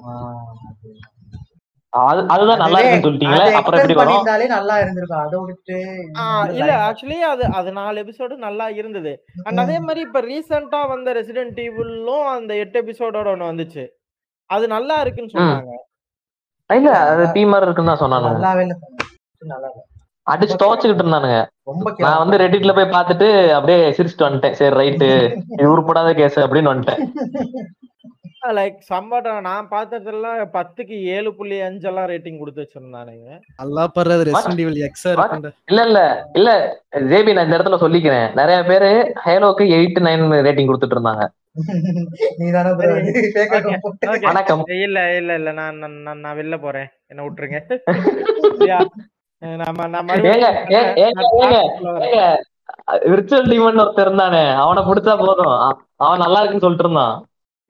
அதுதான் 2.34 2.60
நல்லா 2.62 2.78
இருக்குன்னு 2.80 3.04
சொல்லிட்டீங்களே 3.04 3.44
அப்புறம் 3.58 3.78
எப்படி 3.78 3.94
வரும்? 3.94 4.08
பண்ணியிருந்தாலே 4.10 4.46
நல்லா 4.54 4.76
இருந்திருக்கும். 4.80 5.22
அதை 5.24 5.38
விட்டு 5.42 5.76
ஆ, 6.18 6.24
இல்ல 6.52 6.70
ஆக்சுவலி 6.86 7.18
அது 7.28 7.44
அது 7.58 7.72
நாலு 7.76 8.02
எபிசோடு 8.02 8.34
நல்லா 8.44 8.66
இருந்தது. 8.80 9.12
அண்ட் 9.46 9.62
அதே 9.64 9.76
மாதிரி 9.84 10.00
இப்ப 10.06 10.22
ரீசெண்டா 10.26 10.80
வந்த 10.92 11.14
ரெசிடென்ட் 11.18 11.60
ஈவிலும் 11.66 12.26
அந்த 12.32 12.54
எட்டு 12.62 12.78
எபிசோடோட 12.82 13.28
ஒண்ணு 13.34 13.50
வந்துச்சு. 13.50 13.84
அது 14.50 14.64
நல்லா 14.74 14.96
இருக்குன்னு 15.02 15.34
சொன்னாங்க. 15.34 15.72
இல்ல 16.70 16.90
அது 17.08 17.24
பீ 17.34 17.42
மாதிரி 17.46 17.66
இருக்குன்னு 17.66 17.92
தான் 17.92 18.02
சொன்னானுங்க. 18.02 19.80
அடிச்சு 20.26 20.54
துவச்சுக்கிட்டு 20.56 21.02
இருந்தானுங்க. 21.02 21.38
ரொம்ப 21.68 21.88
நான் 22.04 22.20
வந்து 22.20 22.36
ரெடிட்ல 22.42 22.72
போய் 22.76 22.94
பார்த்துட்டு 22.94 23.26
அப்படியே 23.56 23.80
சிரிச்சுட்டு 23.96 24.26
வந்துட்டேன். 24.26 24.56
சரி 24.60 24.76
ரைட்டு. 24.80 25.08
இது 25.54 25.72
உருப்படாத 25.72 26.12
கேஸ் 26.20 26.38
அப்படின்னு 26.44 26.72
வந்துட்டேன். 26.72 27.02
லைக் 28.44 28.78
சம்பாட 28.88 29.28
நான் 29.46 29.68
பார்த்ததுல 29.70 30.26
பத்துக்கு 30.54 30.96
ஏழு 31.14 31.30
புள்ளி 31.36 31.56
அஞ்செல்லாம் 31.66 32.08
ரேட்டிங் 32.10 32.38
கொடுத்து 32.38 32.62
வச்சிருந்தானுங்க 32.62 33.28
அல்லா 33.62 33.84
படுறது 33.96 34.26
ரெசிடென்ட் 34.28 34.62
ஈவில் 34.64 34.84
எக்ஸா 34.88 35.12
இல்ல 35.70 35.80
இல்ல 35.86 36.00
இல்ல 36.38 36.50
ஜேபி 37.10 37.34
நான் 37.36 37.46
இந்த 37.46 37.56
இடத்துல 37.58 37.78
சொல்லிக்கிறேன். 37.84 38.26
நிறைய 38.40 38.58
பேரு 38.70 38.90
ஹேலோக்கு 39.24 39.66
எயிட் 39.76 40.00
நைன் 40.06 40.26
ரேட்டிங் 40.48 40.68
கொடுத்துட்டு 40.70 40.98
இருந்தாங்க. 40.98 41.24
வணக்கம். 44.28 44.62
இல்ல 44.78 44.98
இல்ல 45.18 45.34
இல்ல 45.40 45.50
நான் 45.58 45.76
நான் 46.22 46.38
வெளில 46.38 46.56
போறேன். 46.64 46.88
என்ன 47.10 47.20
விட்டுருங்க. 47.24 47.58
யா, 48.70 48.78
நம்ம 49.62 49.86
நம்ம 49.94 50.16
விர்ச்சுவல் 53.10 53.48
டீமன் 53.50 53.80
ஒருத்தர் 53.82 54.06
இருந்தானே 54.06 54.42
அவனை 54.62 54.82
பிடிச்சா 54.88 55.14
போதும். 55.22 55.54
அவன் 56.04 56.22
நல்லா 56.24 56.40
இருக்குன்னு 56.40 56.64
சொல்லிட்டு 56.66 56.86
இருந்தான். 56.86 57.14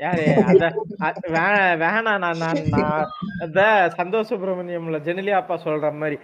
யாரு? 0.05 0.25
அத 0.45 0.65
அ- 1.05 1.13
வே- 1.35 1.43
வேணாம் 1.83 2.19
நான் 2.19 2.41
நான் 2.43 2.59
இந்த 3.45 3.61
சந்தோஷ் 3.99 4.29
சுப்பிரமணியம்ல 4.31 4.99
ஜெனிலி 5.07 5.33
அப்பா 5.39 5.55
சொல்ற 5.65 5.91
மாதிரி 5.99 6.17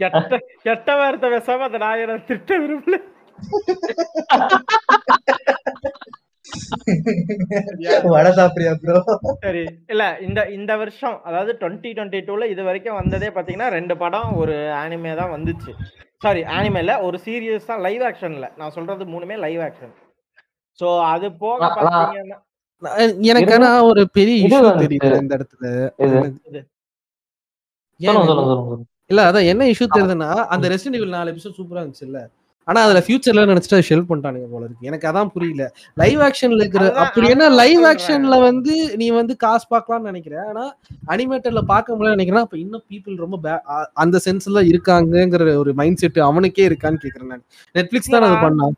கெட்ட 0.00 0.36
கெட்ட 0.66 0.88
வார்த்தை 0.96 1.28
பேசாம 1.34 1.64
அந்த 1.68 1.78
நாயனை 1.84 2.14
திட்ட 2.28 2.58
விரும்பல. 2.62 2.96
சரி 9.42 9.62
இல்ல 9.90 10.02
இந்த 10.26 10.40
இந்த 10.56 10.72
வருஷம் 10.80 11.16
அதாவது 11.24 11.52
டுவெண்ட்டி 11.60 11.90
டுவெண்ட்டி 11.96 12.18
டூல 12.26 12.46
இது 12.52 12.62
வரைக்கும் 12.66 12.96
வந்ததே 12.98 13.28
பாத்தீங்கன்னா 13.34 13.68
ரெண்டு 13.76 13.94
படம் 14.02 14.30
ஒரு 14.42 14.54
ஆனிமே 14.80 15.12
தான் 15.20 15.32
வந்துச்சு. 15.34 15.72
சாரி 16.22 16.40
ஆனிமேல 16.54 16.92
ஒரு 17.06 17.16
சீரியஸ் 17.24 17.66
தான் 17.66 17.80
லைவ் 17.86 18.02
ஆக்ஷன்ல 18.08 18.46
நான் 18.60 18.72
சொல்றது 18.72 19.04
மூணுமே 19.12 19.36
லைவ் 19.44 19.60
ஆக்ஷன் 19.66 19.92
சோ 20.78 20.86
அது 21.10 21.26
போக. 21.42 21.60
பாத்தீங்கன்னா 21.78 22.36
எனக்கு 23.28 23.52
ஆனா 23.56 23.68
ஒரு 23.90 24.02
பெரிய 24.16 24.36
இது 24.38 24.48
இஷ்யூ 24.50 24.70
தெரியுது 24.82 25.10
இந்த 25.20 25.34
இடத்துல. 25.38 25.66
இல்ல 29.10 29.20
அதான் 29.28 29.48
என்ன 29.50 29.66
இஷ்யூ 29.72 29.86
தெரியுதுன்னா 29.90 30.30
அந்த 30.54 30.66
ரெசிடென்ட் 30.72 30.98
ஈவில் 30.98 31.16
நாலு 31.16 31.32
எபிசோட் 31.32 31.58
சூப்பரா 31.58 31.82
இருந்துச்சு 31.82 32.08
இல்ல 32.08 32.20
ஆனா 32.68 32.82
அதுல 32.84 33.00
ஃபியூச்சர்ல 33.04 33.42
நினைச்சிட்டு 33.48 33.86
ஷெல் 33.88 34.04
பண்ணிட்டானுங்க 34.08 34.46
போல 34.52 34.62
இருக்கு. 34.66 34.86
எனக்கு 34.90 35.06
அதான் 35.08 35.30
புரியல. 35.34 35.64
லைவ் 35.96 36.20
ஆக்ஷன்ல 36.26 36.60
இருக்கிற 36.62 36.84
அப்படி 37.02 37.26
என்ன 37.34 37.48
லைவ். 37.58 37.82
ஆக்ஷன்ல 37.90 38.36
வந்து 38.46 38.74
நீ 39.00 39.06
வந்து 39.18 39.34
காசு 39.42 39.66
பார்க்கலாம்னு 39.72 40.10
நினைக்கிறேன். 40.10 40.46
ஆனா 40.50 40.64
அனிமேட்டர்ல 41.12 41.62
பார்க்க 41.72 41.94
முடியல 41.94 42.16
நினைக்கிறேன் 42.16 42.44
அப்ப 42.44 42.56
இன்னும் 42.62 42.84
பீப்புள் 42.90 43.20
ரொம்ப 43.24 43.36
அந்த 44.04 44.20
சென்ஸ்ல 44.26 44.62
இருக்காங்கங்கிற 44.70 45.50
ஒரு 45.62 45.72
மைண்ட் 45.80 46.00
செட் 46.02 46.20
அவனுக்கே 46.28 46.66
இருக்கான்னு 46.70 47.02
கேக்குறேன் 47.04 47.32
நான். 47.34 47.44
நெட்ஃபிளிக்ஸ் 47.74 48.12
தான் 48.14 48.26
அது 48.28 48.38
பண்ணான் 48.46 48.74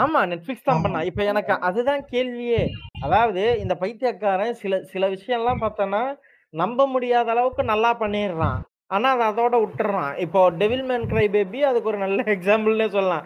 ஆமா 0.00 0.20
நெட்ஃபிளிக்ஸ் 0.30 0.68
தான் 0.68 0.82
பண்ணா. 0.82 1.00
இப்ப 1.10 1.22
எனக்கு 1.24 1.54
அதுதான் 1.68 2.02
கேள்வியே. 2.12 2.62
அதாவது 3.06 3.42
இந்த 3.62 3.74
பைத்தியக்காரன் 3.82 4.58
சில 4.62 4.82
சில 4.92 5.06
விஷயம்லாம் 5.14 5.62
பார்த்தோன்னா 5.64 6.02
நம்ப 6.54 6.86
முடியாத 6.86 7.30
அளவுக்கு 7.34 7.62
நல்லா 7.72 7.90
பண்ணிடுறான். 8.02 8.58
ஆனா 8.94 9.08
அதை 9.14 9.24
அதோட 9.30 9.56
விட்டுறான். 9.64 10.12
இப்போ 10.24 10.40
டெவில் 10.60 10.86
மேன் 10.90 11.08
கிரை 11.10 11.26
பேபி 11.34 11.58
அதுக்கு 11.70 11.90
ஒரு 11.92 11.98
நல்ல 12.04 12.22
எக்ஸாம்பிள்னே 12.34 12.88
சொல்லலாம். 12.96 13.24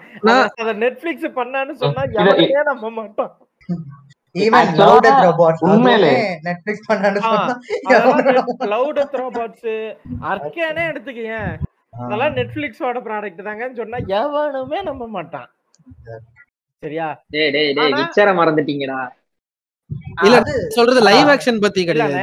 அத 0.63 0.73
நெட்ஃபிளிக்ஸ் 0.85 1.37
பண்ணான்னு 1.39 1.75
சொன்னா 1.83 2.03
எவனையே 2.19 2.63
நம்ப 2.71 2.91
மாட்டான். 2.99 3.33
ஈவன் 4.35 4.61
Actually, 4.61 4.81
லவுட் 4.83 5.25
ரோபாட்ஸ் 5.27 5.65
உண்மையிலே. 5.67 6.13
நெட்ஃபிளிக்ஸ் 6.47 6.89
பண்ணான்னு 6.91 7.21
சொன்னா 7.27 7.55
ரோபாட்ஸ் 9.21 9.69
அர்க்கேனே 10.33 10.87
அதெல்லாம் 12.05 12.37
நெட்ஃபிளிக்ஸோட 12.39 13.01
ப்ராடக்ட் 13.09 13.47
தாங்கன்னு 13.49 13.81
சொன்னா 13.83 13.99
எவனுமே 14.21 14.81
நம்ப 14.91 15.07
மாட்டான். 15.17 15.49
சரியா? 16.85 17.09
டேய் 17.35 17.53
டேய் 17.55 17.71
டேய் 17.79 17.95
விச்சர 17.99 18.29
மறந்துட்டீங்கடா. 18.39 18.99
இல்ல 20.27 20.37
சொல்றது 20.77 21.01
லைவ் 21.09 21.31
ஆக்ஷன் 21.35 21.63
பத்தி 21.65 21.83
கிடையாது. 21.85 22.21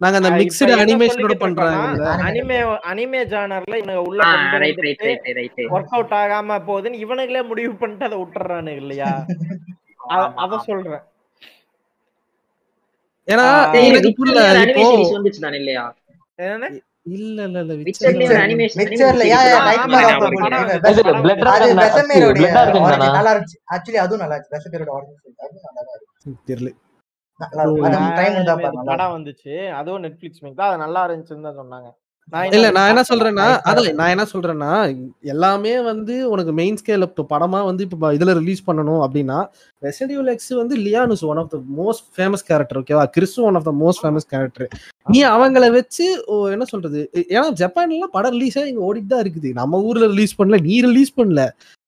நாங்க 0.00 0.16
அந்த 0.18 0.30
அனிமேஷனோட 0.30 0.80
சொல்லிக்கிட்டு 1.12 1.44
பண்றாங்க 1.44 2.10
அனிமே 2.26 2.58
அனிமே 2.90 3.20
ஜானர்ல 3.32 3.78
இவனுங்க 3.80 4.02
உள்ள 4.08 4.20
right 4.64 4.82
right 4.84 5.02
right 5.06 5.26
right 5.38 5.58
work 5.74 5.94
out 5.96 6.14
ஆகாம 6.20 6.58
போகுதுன்னு 6.68 7.02
இவனுங்களே 7.04 7.42
முடிவு 7.50 7.72
பண்ணிட்டு 7.80 8.06
அதை 8.08 8.18
விட்டுறானுங்க 8.20 8.82
இல்லையா? 8.82 9.10
அத 10.42 10.58
சொல்றேன். 10.66 11.02
ஏன்னா 13.28 13.46
எனக்கு 13.88 14.10
புரியல 14.18 14.42
இப்போ 14.66 14.84
சீரிஸ் 14.90 15.16
வந்துச்சு 15.16 15.44
தானே 15.44 15.58
இல்லையா? 15.62 15.84
இல்ல 17.16 17.44
இல்ல 17.48 17.58
இல்ல 17.60 17.74
நல்லா 23.16 23.32
இருந்துச்சு. 23.32 23.58
ஆக்சுவலி 23.74 23.98
அதுவும் 24.02 24.22
நல்லா 24.22 24.36
இருந்துச்சு. 24.36 24.52
ஆரிஜின் 24.64 24.92
அதுவும் 25.46 25.66
நல்லா 25.68 25.84
இருந்துச்சு 25.88 26.10
தெரியல 26.48 26.70
படம் 28.90 29.14
வந்துச்சு. 29.16 29.54
அதுவும் 29.80 30.04
நெட்ஃபிளிக்ஸ் 30.04 30.42
மேக் 30.44 30.60
தான் 30.60 30.70
அது 30.70 30.82
நல்லா 30.84 31.02
இருந்துச்சுன்னு 31.08 31.48
தான் 31.48 31.60
சொன்னாங்க. 31.62 31.88
இல்ல 32.56 32.66
நான் 32.76 32.90
என்ன. 32.92 33.02
சொல்றேன்னா 33.10 33.44
படம். 33.66 33.86
நான் 33.98 34.12
என்ன 34.14 34.24
சொல்றேன்னா 34.32 34.70
எல்லாமே 35.32 35.72
வந்து 35.88 36.14
உனக்கு 36.32 36.52
மெயின் 36.58 36.78
ஸ்கேல் 36.80 37.06
இப்போ 37.06 37.24
படமா 37.32 37.60
வந்து 37.68 37.82
இப்போ 37.86 38.08
இதுல 38.16 38.34
ரிலீஸ் 38.40 38.62
பண்ணணும் 38.68 39.02
அப்படின்னா 39.04 39.38
ரெசிடென்ட் 39.82 40.14
ஈவில் 40.16 40.32
எக்ஸ் 40.34 40.52
வந்து 40.60 40.76
Leon's 40.86 41.24
one 41.30 41.40
of 41.42 41.50
the 41.54 41.60
most 41.78 42.06
famous 42.16 42.44
character 42.50 42.80
ஓகேவா 42.82 43.04
Chris 43.16 43.36
one 43.48 43.58
of 43.60 43.66
the 43.70 43.74
most 43.82 44.02
famous 44.04 44.28
character 44.34 44.68
நீ 45.14 45.20
அவங்கள 45.34 45.66
வச்சு 45.78 46.06
என்ன 46.54 46.64
சொல்றது? 46.72 47.02
ஏன்னா 47.34 47.46
ஜப்பான்ல 47.62 48.08
படம் 48.16 48.34
ரிலீஸா 48.36 48.64
இங்க 48.70 48.82
ஓடிட்டு 48.88 49.12
தான் 49.14 49.24
இருக்குது. 49.24 49.50
நம்ம 49.60 49.80
ஊர்ல 49.88 50.08
ரிலீஸ் 50.14 50.38
பண்ணல 50.40 50.58
நீ 50.68 50.76
ரிலீஸ் 50.88 51.12
பண்ணல. 51.20 51.44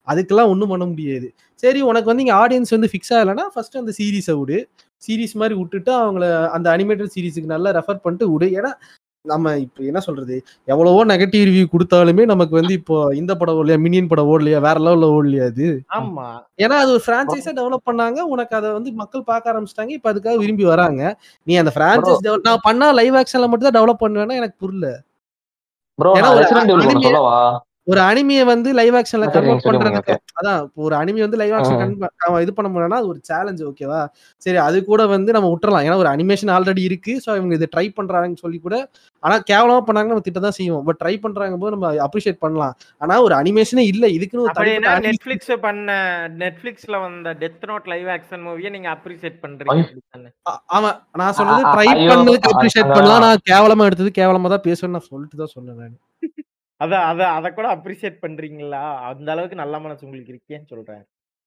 அதுக்கெல்லாம் 0.08 0.52
ஒண்ணும் 0.52 0.72
பண்ண 0.72 0.84
முடியாது. 0.92 1.26
சரி 1.62 1.80
உனக்கு 1.90 2.10
வந்து 2.10 2.24
இங்க 2.24 2.36
ஆடியன்ஸ் 2.42 2.74
வந்து 2.76 2.90
ஃபிக்ஸ் 2.92 3.12
ஆகலைன்னா 3.16 3.44
ஃபர்ஸ்ட் 3.54 3.80
அந்த 3.82 3.92
சீரீஸை 3.98 4.34
விடு. 4.40 4.58
சீரிஸ் 5.02 5.34
மாதிரி 5.40 5.54
விட்டுட்டு 5.58 5.92
அவங்கள 6.00 6.24
அந்த 6.56 6.66
அனிமேட்டட் 6.76 7.12
சீரிஸுக்கு 7.14 7.52
நல்லா 7.54 7.70
ரெஃபர் 7.78 8.02
பண்ணிட்டு 8.04 8.26
விடு. 8.32 8.46
ஏன்னா 8.58 8.70
நம்ம 9.24 9.50
இப்போ 9.56 9.80
என்ன 9.82 10.00
சொல்றது? 10.00 10.36
எவ்வளவோ 10.68 11.00
நெகட்டிவ் 11.04 11.42
ரிவ்யூ 11.48 11.64
கொடுத்தாலுமே 11.72 12.24
நமக்கு 12.24 12.54
வந்து 12.58 12.74
இப்போ 12.78 12.96
இந்த 13.12 13.32
படம் 13.36 13.58
ஓடலையா 13.58 13.78
மினியன் 13.86 14.08
படம் 14.08 14.28
ஓடலையா 14.32 14.58
வேற 14.66 14.78
லெவல்ல 14.80 15.08
ஓடலையா 15.16 15.46
அது? 15.50 15.66
ஆமா. 15.98 16.26
ஏன்னா 16.58 16.76
அது 16.82 16.90
ஒரு 16.92 17.02
பிரான்ச்சைஸா 17.08 17.52
டெவலப் 17.58 17.86
பண்ணாங்க. 17.90 18.18
உனக்கு 18.34 18.56
அதை 18.60 18.70
வந்து 18.72 18.92
மக்கள் 18.92 19.28
பார்க்க 19.30 19.52
ஆரம்பிச்சிட்டாங்க. 19.52 19.92
இப்போ 19.98 20.10
அதுக்காக 20.12 20.36
விரும்பி 20.38 20.64
வராங்க. 20.64 21.02
நீ 21.46 21.56
அந்த 21.56 21.72
பிரான்ச்சைஸ் 21.78 22.24
நான் 22.48 22.64
பண்ணா 22.68 22.88
லைவ் 23.00 23.18
ஆக்ஷன்ல 23.22 23.48
மட்டும் 23.50 23.68
தான் 23.68 23.78
டெவலப் 23.78 24.02
பண்ணுவேன்னா 24.04 24.38
எனக்கு 24.42 24.56
புரியல. 24.64 24.88
ஒரு 27.86 28.00
அனிமியை 28.08 28.42
வந்து 28.48 28.70
லைவ் 28.78 28.96
ஆக்ஷன்ல 28.98 29.26
கன்வெர்ட் 29.34 29.62
பண்றதுக்கு 29.66 30.00
அதான் 30.38 30.58
இப்போ 30.64 30.80
ஒரு 30.86 30.94
அனிமி 30.98 31.20
வந்து 31.24 31.38
லைவ் 31.40 31.54
ஆக்ஷன் 31.58 31.92
இது 32.44 32.52
பண்ண 32.56 32.68
முடியலன்னா 32.68 32.98
அது 33.00 33.08
ஒரு 33.12 33.20
சேலஞ்ச் 33.28 33.62
ஓகேவா 33.68 34.00
சரி 34.42 34.58
அது 34.64 34.78
கூட 34.84 35.02
வந்து 35.12 35.30
நம்ம 35.36 35.48
விட்டுறலாம். 35.52 35.84
ஏன்னா 35.86 35.96
ஒரு 36.02 36.10
அனிமேஷன் 36.12 36.52
ஆல்ரெடி 36.56 36.82
இருக்கு 36.88 37.12
ஸோ 37.24 37.30
இவங்க 37.38 37.54
இதை 37.58 37.68
ட்ரை 37.72 37.86
பண்றாங்கன்னு 37.96 38.42
சொல்லி 38.42 38.58
கூட 38.58 38.76
ஆனா 39.22 39.36
கேவலமா 39.50 39.80
பண்ணாங்க 39.86 40.10
நம்ம 40.10 40.24
திட்ட 40.26 40.42
தான் 40.44 40.56
செய்வோம். 40.58 40.84
பட் 40.88 40.98
ட்ரை 41.02 41.14
பண்றாங்க 41.24 41.56
போது 41.56 41.74
நம்ம 41.74 41.88
அப்ரிஷியேட் 42.06 42.40
பண்ணலாம். 42.44 42.74
ஆனா 43.00 43.16
ஒரு 43.20 43.36
அனிமேஷனே 43.40 43.84
இல்ல. 43.92 44.04
இதுக்குன்னு 44.16 44.44
ஒரு 44.44 44.54
நெட்ஃபிளிக்ஸ் 45.08 45.52
பண்ண 45.64 45.90
நெட்ஃபிளிக்ஸ்ல 46.42 47.00
வந்த 47.00 47.32
டெத் 47.42 47.66
நோட் 47.70 47.88
லைவ் 47.92 48.10
ஆக்ஷன் 48.16 48.44
மூவியை 48.46 48.72
நீங்க 48.76 48.90
அப்ரிசியேட் 48.94 49.40
பண்றீங்க. 49.42 49.78
ஆமா. 50.76 50.92
நான் 51.20 51.36
சொன்னது 51.40 51.62
அ- 51.64 51.74
ட்ரை 51.74 51.88
பண்ணதுக்கு 52.12 52.52
அப்ரிஷியேட். 52.52 52.92
பண்ணலாம். 52.94 53.24
நான் 53.26 53.44
கேவலமா 53.50 53.88
எடுத்தது 53.88 54.12
கேவலமா 54.20 54.50
தான் 54.54 54.66
பேசுவேன்னு 54.68 54.96
நான் 54.98 55.10
சொல்லிட்டு 55.10 55.42
தான் 55.42 55.54
சொன்னேன் 55.56 55.80
நான். 55.82 55.98
அதை 56.80 56.98
அதை 56.98 57.26
அதை 57.26 57.48
கூட 57.52 57.68
அப்ரிசியேட் 57.76 58.20
பண்றீங்களா? 58.26 58.82
அந்த 59.10 59.28
அளவுக்கு 59.32 59.56
நல்ல 59.56 59.78
மனசு 59.78 60.06
உங்களுக்கு 60.06 60.34
இருக்கேன்னு 60.34 60.66
சொல்றேன். 60.66 61.02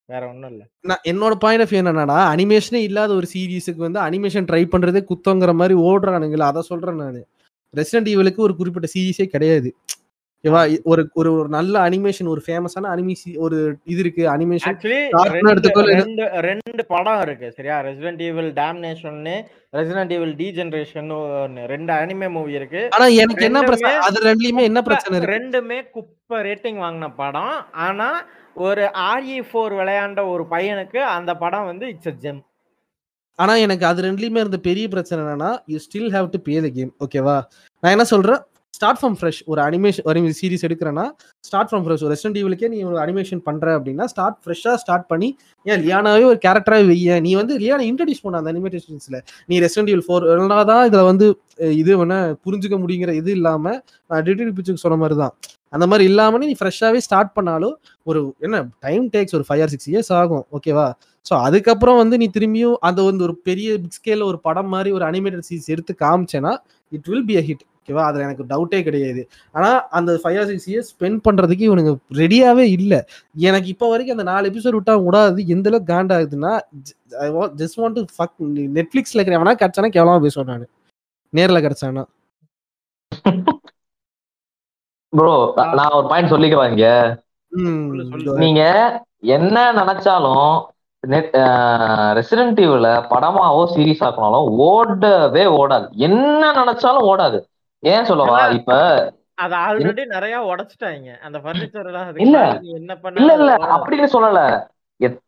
வேற 0.09 0.27
ஒண்ணும் 0.27 0.51
இல்ல. 0.51 0.63
நான் 0.79 1.03
என்னோட 1.09 1.35
பாயிண்ட் 1.35 1.63
ஆஃப் 1.63 1.71
வியூ 1.71 1.81
என்னன்னா 1.81 2.17
அனிமேஷனே 2.33 2.81
இல்லாத 2.89 3.13
ஒரு 3.13 3.27
சீரீஸுக்கு 3.33 3.83
வந்து 3.85 3.99
அனிமேஷன் 3.99 4.47
ட்ரை 4.51 4.63
பண்றதே 4.73 5.01
குத்தங்கிற 5.11 5.53
மாதிரி 5.53 5.75
ஓடுறானுங்களா 5.79 6.47
அதை 6.51 6.61
சொல்றேன் 6.61 6.95
நான். 6.95 7.19
ரெசிடென்ட் 7.73 8.11
ஈவலுக்கு 8.13 8.45
ஒரு 8.47 8.55
குறிப்பிட்ட 8.55 8.89
சீரீஸே 8.95 9.25
கிடையாது. 9.25 9.69
ஓகேவா 10.43 10.61
ஒரு 10.91 11.01
ஒரு 11.19 11.29
ஒரு 11.33 11.49
நல்ல 11.49 11.73
அனிமேஷன் 11.87 12.29
ஒரு 12.31 12.41
ஃபேமஸான 12.45 12.89
அனிமி 12.93 13.13
ஒரு 13.45 13.57
இது 13.91 13.99
இருக்கு 14.03 14.23
அனிமேஷன் 14.33 14.75
ரெண்டு 15.35 16.23
ரெண்டு 16.47 16.83
படம் 16.89 17.21
இருக்கு 17.25 17.47
சரியா? 17.57 17.75
Resident 17.87 18.21
Evil 18.27 18.49
Damnation 18.57 19.19
Resident 19.77 20.13
Evil 20.15 20.33
Degeneration 20.57 21.09
ரெண்டு 21.73 21.91
அனிமே 21.97 22.29
மூவி 22.35 22.53
இருக்கு. 22.59 22.81
ஆனா 22.95 23.07
எனக்கு 23.23 23.47
என்ன 23.49 23.61
பிரச்சனை 23.69 23.93
அது 24.07 24.25
ரெண்டுலயுமே 24.29 24.65
என்ன 24.69 24.81
பிரச்சனை 24.89 25.13
இருக்கு? 25.15 25.33
ரெண்டுமே 25.35 25.79
குப்பை 25.95 26.39
ரேட்டிங் 26.47 26.81
வாங்கின 26.83 27.09
படம். 27.21 27.55
ஆனா 27.85 28.09
ஒரு 28.61 28.83
ஆர்இ 29.09 29.39
ஃபோர் 29.47 29.75
விளையாண்ட 29.79 30.21
ஒரு 30.33 30.45
பையனுக்கு 30.51 31.01
அந்த 31.15 31.33
படம் 31.37 31.69
வந்து 31.71 31.87
இட்ஸ் 31.93 32.19
ஜெம் 32.25 32.41
ஆனா 33.39 33.53
எனக்கு 33.65 33.85
அது 33.87 33.99
ரெண்டுலயுமே 34.05 34.41
இருந்த 34.41 34.59
பெரிய 34.65 34.87
பிரச்சனை 34.91 35.19
என்னன்னா 35.23 35.51
you 35.71 35.77
still 35.85 36.11
have 36.15 36.33
to 36.33 36.39
pay 36.47 36.55
the 36.65 36.69
game 36.75 36.91
ஓகேவா 37.05 37.37
நான் 37.83 37.93
என்ன 37.95 38.05
சொல்றேன்? 38.11 38.41
ஸ்டார்ட் 38.83 38.99
ஃப்ரம் 39.01 39.13
ஃப்ரெஷ் 39.17 39.39
ஒரு 39.51 39.59
அனிமேஷன் 39.65 40.05
ஒரு 40.09 40.21
சீரிஸ் 40.39 40.63
எடுக்கிறேன்னா 40.67 41.03
ஸ்டார்ட் 41.43 41.69
ஃப்ரம் 41.69 41.83
ஃப்ரெஷ் 41.83 42.01
ஒரு 42.05 42.11
ரெஸ்டன்ட் 42.13 42.37
ஈவிலுக்கே 42.41 42.69
நீ 42.73 42.79
ஒரு 42.89 42.97
அனிமேஷன் 43.03 43.41
பண்ற 43.45 43.67
அப்படின்னா 43.77 44.05
ஸ்டார்ட் 44.13 44.37
ஃப்ரெஷ்ஷாக 44.43 44.77
ஸ்டார்ட் 44.81 45.05
பண்ணி 45.11 45.29
ஏன் 45.65 45.81
லியானாவே 45.85 46.25
ஒரு 46.31 46.39
கேரக்டராகவே 46.45 46.87
வெய்ய 46.91 47.19
நீ 47.25 47.31
வந்து 47.41 47.55
லியானா 47.61 47.85
இன்ட்ரடியூஸ் 47.91 48.23
பண்ண 48.25 48.41
அந்த 48.41 48.51
அனிமேஷன்ஸ்ல 48.53 49.19
நீ 49.49 49.57
ரெஸ்டன்ட் 49.65 49.91
ஈவில் 49.91 50.05
ஃபோர் 50.07 50.25
தான் 50.71 50.83
இதுல 50.89 51.03
வந்து 51.11 51.27
இது 51.81 51.91
வேணா 52.01 52.19
புரிஞ்சுக்க 52.45 52.77
முடியுங்கிற 52.83 53.13
இது 53.21 53.31
இல்லாம 53.39 53.65
நான் 54.09 54.23
டிடெக்டிவ் 54.27 54.55
பிக்சருக்கு 54.57 54.85
சொன்ன 54.85 54.99
மாதிரி 55.03 55.17
தான். 55.23 55.33
அந்த 55.75 55.85
மாதிரி 55.91 56.05
இல்லாமல் 56.11 56.47
நீ 56.51 56.55
ஃப்ரெஷ்ஷாவே 56.59 56.99
ஸ்டார்ட் 57.07 57.33
பண்ணாலும் 57.37 57.75
ஒரு 58.09 58.19
என்ன 58.45 58.57
டைம் 58.85 59.05
டேக்ஸ் 59.15 59.35
ஒரு 59.39 59.45
ஃபைவ் 59.49 59.61
ஆர் 59.65 59.71
சிக்ஸ் 59.73 59.89
இயர்ஸ் 59.91 60.11
ஆகும். 60.21 60.45
ஓகேவா 60.57 60.87
ஸோ 61.25 61.33
அதுக்கப்புறம் 61.47 61.97
வந்து 62.01 62.15
நீ 62.21 62.27
திரும்பியும் 62.37 62.77
அந்த 62.87 62.99
வந்து 63.09 63.23
ஒரு 63.27 63.35
பெரிய 63.47 63.77
பிக் 63.83 63.97
ஸ்கேல 63.99 64.25
ஒரு 64.31 64.39
படம் 64.47 64.71
மாதிரி 64.75 64.89
ஒரு 64.97 65.05
அனிமேட்டட் 65.09 65.47
சீரிஸ் 65.49 65.69
எடுத்து 65.75 65.93
காமிச்சேன்னா 66.03 66.51
it 66.91 67.07
will 67.11 67.25
be 67.29 67.37
a 67.41 67.43
hit 67.49 67.63
ஓகேவா? 67.83 68.03
அதில் 68.09 68.25
எனக்கு 68.25 68.43
டவுட்டே 68.51 68.79
கிடையாது. 68.87 69.21
ஆனால் 69.55 69.77
அந்த 69.97 70.11
five 70.23 70.37
or 70.41 70.49
six 70.51 70.67
years 70.71 70.91
spend 70.93 71.19
பண்ணுறதுக்கு 71.27 71.67
இவனுங்க 71.69 71.91
ரெடியாகவே 72.21 72.65
இல்லை. 72.77 72.99
எனக்கு 73.47 73.67
இப்போ 73.73 73.85
வரைக்கும் 73.93 74.15
அந்த 74.17 74.25
நாலு 74.31 74.49
எபிசோட் 74.51 74.77
விட்டா 74.77 74.95
விடாது 75.07 75.47
எந்த 75.55 75.69
அளவுக்கு 75.71 75.91
காண்டாகுதுன்னா 75.93 76.53
ஜஸ்ட் 77.61 77.79
வாண்ட் 77.81 77.97
டு 77.99 78.03
ஃபக் 78.17 78.35
நெட்ஃப்ளிக்ஸில் 78.77 79.21
இருக்கிறவனா 79.21 79.55
கிடச்சானா 79.61 79.89
கேவலமாக 79.95 80.23
பேசுவேன் 80.25 80.51
நான். 80.51 80.67
நேரில் 81.33 81.65
கிடச்சானா. 81.65 82.03
ப்ரோ 85.13 85.33
நான் 85.77 85.95
ஒரு 85.97 86.07
பாயிண்ட் 86.11 86.33
சொல்லிக்கவா 86.35 86.67
இங்க. 86.73 86.87
நீங்க 88.43 88.61
என்ன 89.35 89.57
நினைச்சாலும் 89.81 90.53
நெட் 91.03 91.33
ரெசிடென்ட் 92.17 92.59
ஈவ்ல 92.65 92.89
படமாவோ 93.11 93.63
சீரிஸ் 93.73 94.03
ஆக்கினாலும் 94.07 94.47
ஓடவே 94.67 95.43
ஓடாது. 95.61 95.87
என்ன 96.07 96.51
நினைச்சாலும் 96.59 97.07
ஓடாது. 97.11 97.39
ஏன் 97.83 98.05
சொல்லவா? 98.05 98.39
இப்ப 98.57 98.73
அத 99.43 99.53
ஆல்ரெடி 99.67 100.03
நிறைய 100.07 100.35
உடைச்சிட்டாங்க. 100.49 101.11
அந்த 101.25 101.37
பர்னிச்சர் 101.45 101.87
எல்லாம் 101.89 102.09
இல்ல. 102.25 102.39
என்ன 102.71 102.75
இல்ல 102.75 102.95
பண்ணாலும் 103.03 103.37
இல்ல. 103.37 103.51
ஓடாது. 103.55 103.73
அப்படின்னு 103.75 104.07
சொல்லல. 104.15 104.41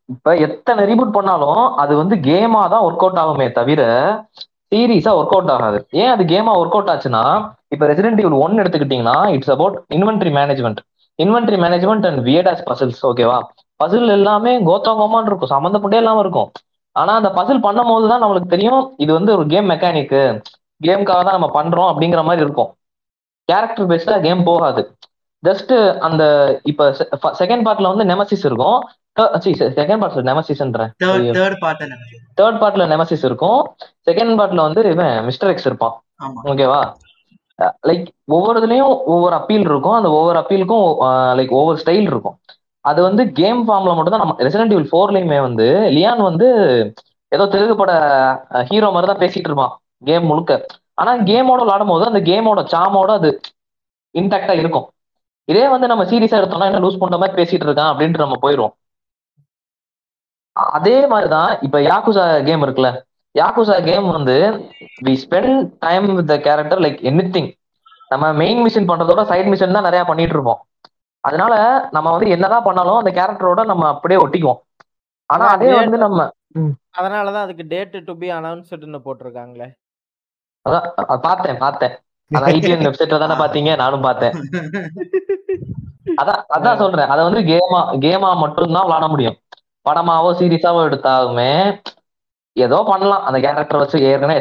இப்ப 0.10 0.34
எத்தனை 0.45 0.82
ரீபூட் 0.89 1.16
பண்ணாலும் 1.16 1.62
அது 1.84 1.93
வந்து 1.95 2.16
கேமா 2.28 2.62
தான் 2.74 2.86
ஒர்க் 2.88 3.03
அவுட் 3.06 3.22
ஆகுமே 3.24 3.47
தவிர 3.51 3.82
சீரியஸா 4.72 5.12
ஒர்க் 5.20 5.36
அவுட் 5.36 5.51
ஆகாது. 5.56 5.80
ஏன் 6.01 6.12
அது 6.14 6.24
கேமா 6.26 6.51
ஒர்க் 6.62 6.76
அவுட் 6.78 6.91
ஆச்சுன்னா 6.93 7.24
இப்ப 7.74 7.88
ரெசிடென்ட் 7.88 8.22
ஈவில் 8.24 8.41
ஒன் 8.43 8.60
எடுத்துக்கிட்டீங்கன்னா 8.62 9.18
it's 9.36 9.53
about 9.56 9.78
inventory 9.95 10.32
management 10.38 10.80
inventory 11.20 11.58
management 11.64 12.06
and 12.10 12.22
weird ass 12.28 12.66
puzzles 12.70 13.03
ஓகேவா 13.10 13.38
பசில் 13.80 14.16
எல்லாமே 14.18 14.51
கோத்தோகமான்னு 14.68 15.30
இருக்கும். 15.32 15.53
சம்மந்தப்பட்டே 15.53 15.99
இல்லாம 16.01 16.20
இருக்கும். 16.20 16.49
ஆனா 16.95 17.14
அந்த 17.20 17.30
பசில் 17.38 17.66
பண்ணும் 17.66 17.89
போது 17.91 18.06
தான் 18.08 18.22
நம்மளுக்கு 18.24 18.53
தெரியும் 18.53 18.84
இது 18.97 19.12
வந்து 19.14 19.32
ஒரு 19.38 19.45
கேம் 19.47 19.70
மெக்கானிக்கு 19.72 20.22
கேம்காக 20.82 21.21
தான் 21.28 21.38
நம்ம 21.38 21.49
பண்றோம் 21.57 21.89
அப்படிங்கிற 21.91 22.21
மாதிரி 22.30 22.43
இருக்கும். 22.45 22.71
கேரக்டர் 23.49 23.89
பேஸ்டா 23.91 24.17
கேம் 24.28 24.41
போகாது. 24.49 24.82
ஜஸ்ட் 25.43 25.73
அந்த 26.07 26.23
இப்ப 26.71 26.89
செகண்ட் 27.41 27.65
பார்ட்ல 27.67 27.91
வந்து 27.93 28.05
நெமசிஸ் 28.11 28.45
இருக்கும். 28.49 28.80
செகண்ட் 29.78 30.01
பார்ட்ல 30.01 30.23
நெமசிஸ்ன்றேன் 30.30 30.91
தேர்ட் 32.39 32.59
பார்ட்ல 32.63 32.86
நெமசிஸ் 32.93 33.26
இருக்கும். 33.30 33.59
செகண்ட் 34.09 34.34
பார்ட்ல 34.39 34.61
வந்து 34.67 34.82
இவன் 34.93 35.13
மிஸ்டர் 35.28 35.51
எக்ஸ் 35.53 35.67
இருப்பான். 35.69 35.95
ஓகேவா 36.51 36.82
லைக் 37.89 38.07
ஒவ்வொரு 38.36 38.57
இதுலயும் 38.61 38.93
ஒவ்வொரு 39.13 39.36
அப்பீல் 39.39 39.67
இருக்கும். 39.71 39.97
அந்த 39.99 40.09
ஒவ்வொரு 40.17 40.38
அப்பீலுக்கும் 40.41 40.88
லைக் 41.39 41.53
ஒவ்வொரு 41.59 41.78
ஸ்டைல் 41.84 42.09
இருக்கும். 42.11 42.38
அது 42.86 42.99
வந்து 43.07 43.23
கேம் 43.39 43.61
ஃபார்ம்ல 43.67 43.93
மட்டும் 43.97 44.15
தான் 44.15 44.23
நம்ம 44.23 44.36
ரெசிடென்ட் 44.47 44.73
ஈவில் 44.76 44.91
ஃபோர்லயுமே 44.91 45.39
வந்து 45.47 45.67
லியான் 45.95 46.21
வந்து 46.30 46.47
ஏதோ 47.32 47.45
தெலுங்கு 47.53 47.76
பட 47.80 47.93
ஹீரோ 48.71 48.89
மாதிரி 48.95 49.09
தான் 49.11 49.23
பேசிட்டு 49.23 49.49
இருப்பான். 49.49 49.73
கேம் 50.02 50.26
முழுக்க. 50.26 50.52
ஆனா 50.93 51.12
கேமோட 51.30 51.62
விளாடும் 51.64 51.88
போது 51.88 52.06
அந்த 52.06 52.20
கேமோட 52.20 52.60
சாமோட 52.74 53.12
அது 53.12 53.30
இன்டாக்டா 54.16 54.52
இருக்கும். 54.52 54.88
இதே 55.48 55.68
வந்து 55.68 55.88
நம்ம 55.88 56.04
சீரியஸா 56.04 56.38
எடுத்தோம்னா 56.39 56.70
என்ன 56.72 56.80
லூஸ் 56.80 57.02
பண்ற 57.02 57.18
மாதிரி 57.18 57.38
பேசிட்டு 57.39 57.66
இருக்கான் 57.68 57.91
அப்படின்ட்டு 57.91 58.24
நம்ம 58.24 58.38
போயிடுவோம். 58.41 58.76
அதே 60.78 61.08
மாதிரிதான் 61.08 61.62
இப்ப 61.62 61.80
யாக்குசா 61.80 62.43
கேம் 62.43 62.64
இருக்குல்ல. 62.66 62.91
யாக்குசா 63.36 63.84
கேம் 63.84 64.08
வந்து 64.12 64.36
we 65.06 65.14
spend 65.24 65.72
time 65.80 66.16
with 66.16 66.28
the 66.28 66.38
character 66.39 66.80
like 66.80 67.00
any 67.02 67.43
நம்ம 68.12 68.34
மெயின் 68.34 68.62
மிஷன் 68.62 68.89
பண்றதோட 68.89 69.22
சைட் 69.26 69.46
மிஷன் 69.46 69.72
தான் 69.72 69.84
நிறைய 69.84 70.04
பண்ணிட்டு 70.06 70.34
இருப்போம். 70.34 70.62
அதனால 71.20 71.54
நம்ம 71.91 72.12
வந்து 72.12 72.30
என்னதான் 72.30 72.64
பண்ணாலும் 72.64 72.98
அந்த 72.98 73.12
கேரக்டரோட 73.12 73.66
நம்ம 73.66 73.88
அப்படியே 73.88 74.20
ஒட்டிக்குவோம். 74.24 74.62
ஆனா 75.30 75.46
அதே 75.46 75.74
வந்து 75.74 75.98
நம்ம 75.98 76.20
அதனாலதான் 77.00 77.46
அதுக்கு 77.46 77.64
டேட் 77.68 78.06
டு 78.06 78.14
பி 78.18 78.32
அனௌன்ஸ்டுன்னு 78.32 79.00
போட்டிருக்காங்களே. 79.06 79.68
அதான் 80.66 80.86
பார்த்தேன் 81.28 81.61
பார்த்தேன். 81.66 81.93
அதான் 82.32 82.53
ஐடிஎன் 82.57 82.86
வெப்சைட்ல 82.88 83.20
தானே 83.24 83.36
பாத்தீங்க 83.41 83.72
நானும் 83.84 84.05
பார்த்தேன். 84.07 84.36
அதான் 86.22 86.41
அதான் 86.57 86.82
சொல்றேன். 86.84 87.11
அதை 87.13 87.22
வந்து 87.28 87.41
கேமா 87.51 87.82
கேமா 88.05 88.30
மட்டும்தான் 88.43 88.88
விளாட 88.88 89.07
முடியும். 89.13 89.38
படமாவோ 89.86 90.30
சீரியஸாவோ 90.39 90.80
எடுத்தாலுமே 90.89 91.51
ஏதோ 92.64 92.78
பண்ணலாம். 92.89 93.24
அந்த 93.28 93.38
கேரக்டர் 93.45 93.80
வச்சு 93.80 93.97
ஏற்கனவே 94.10 94.36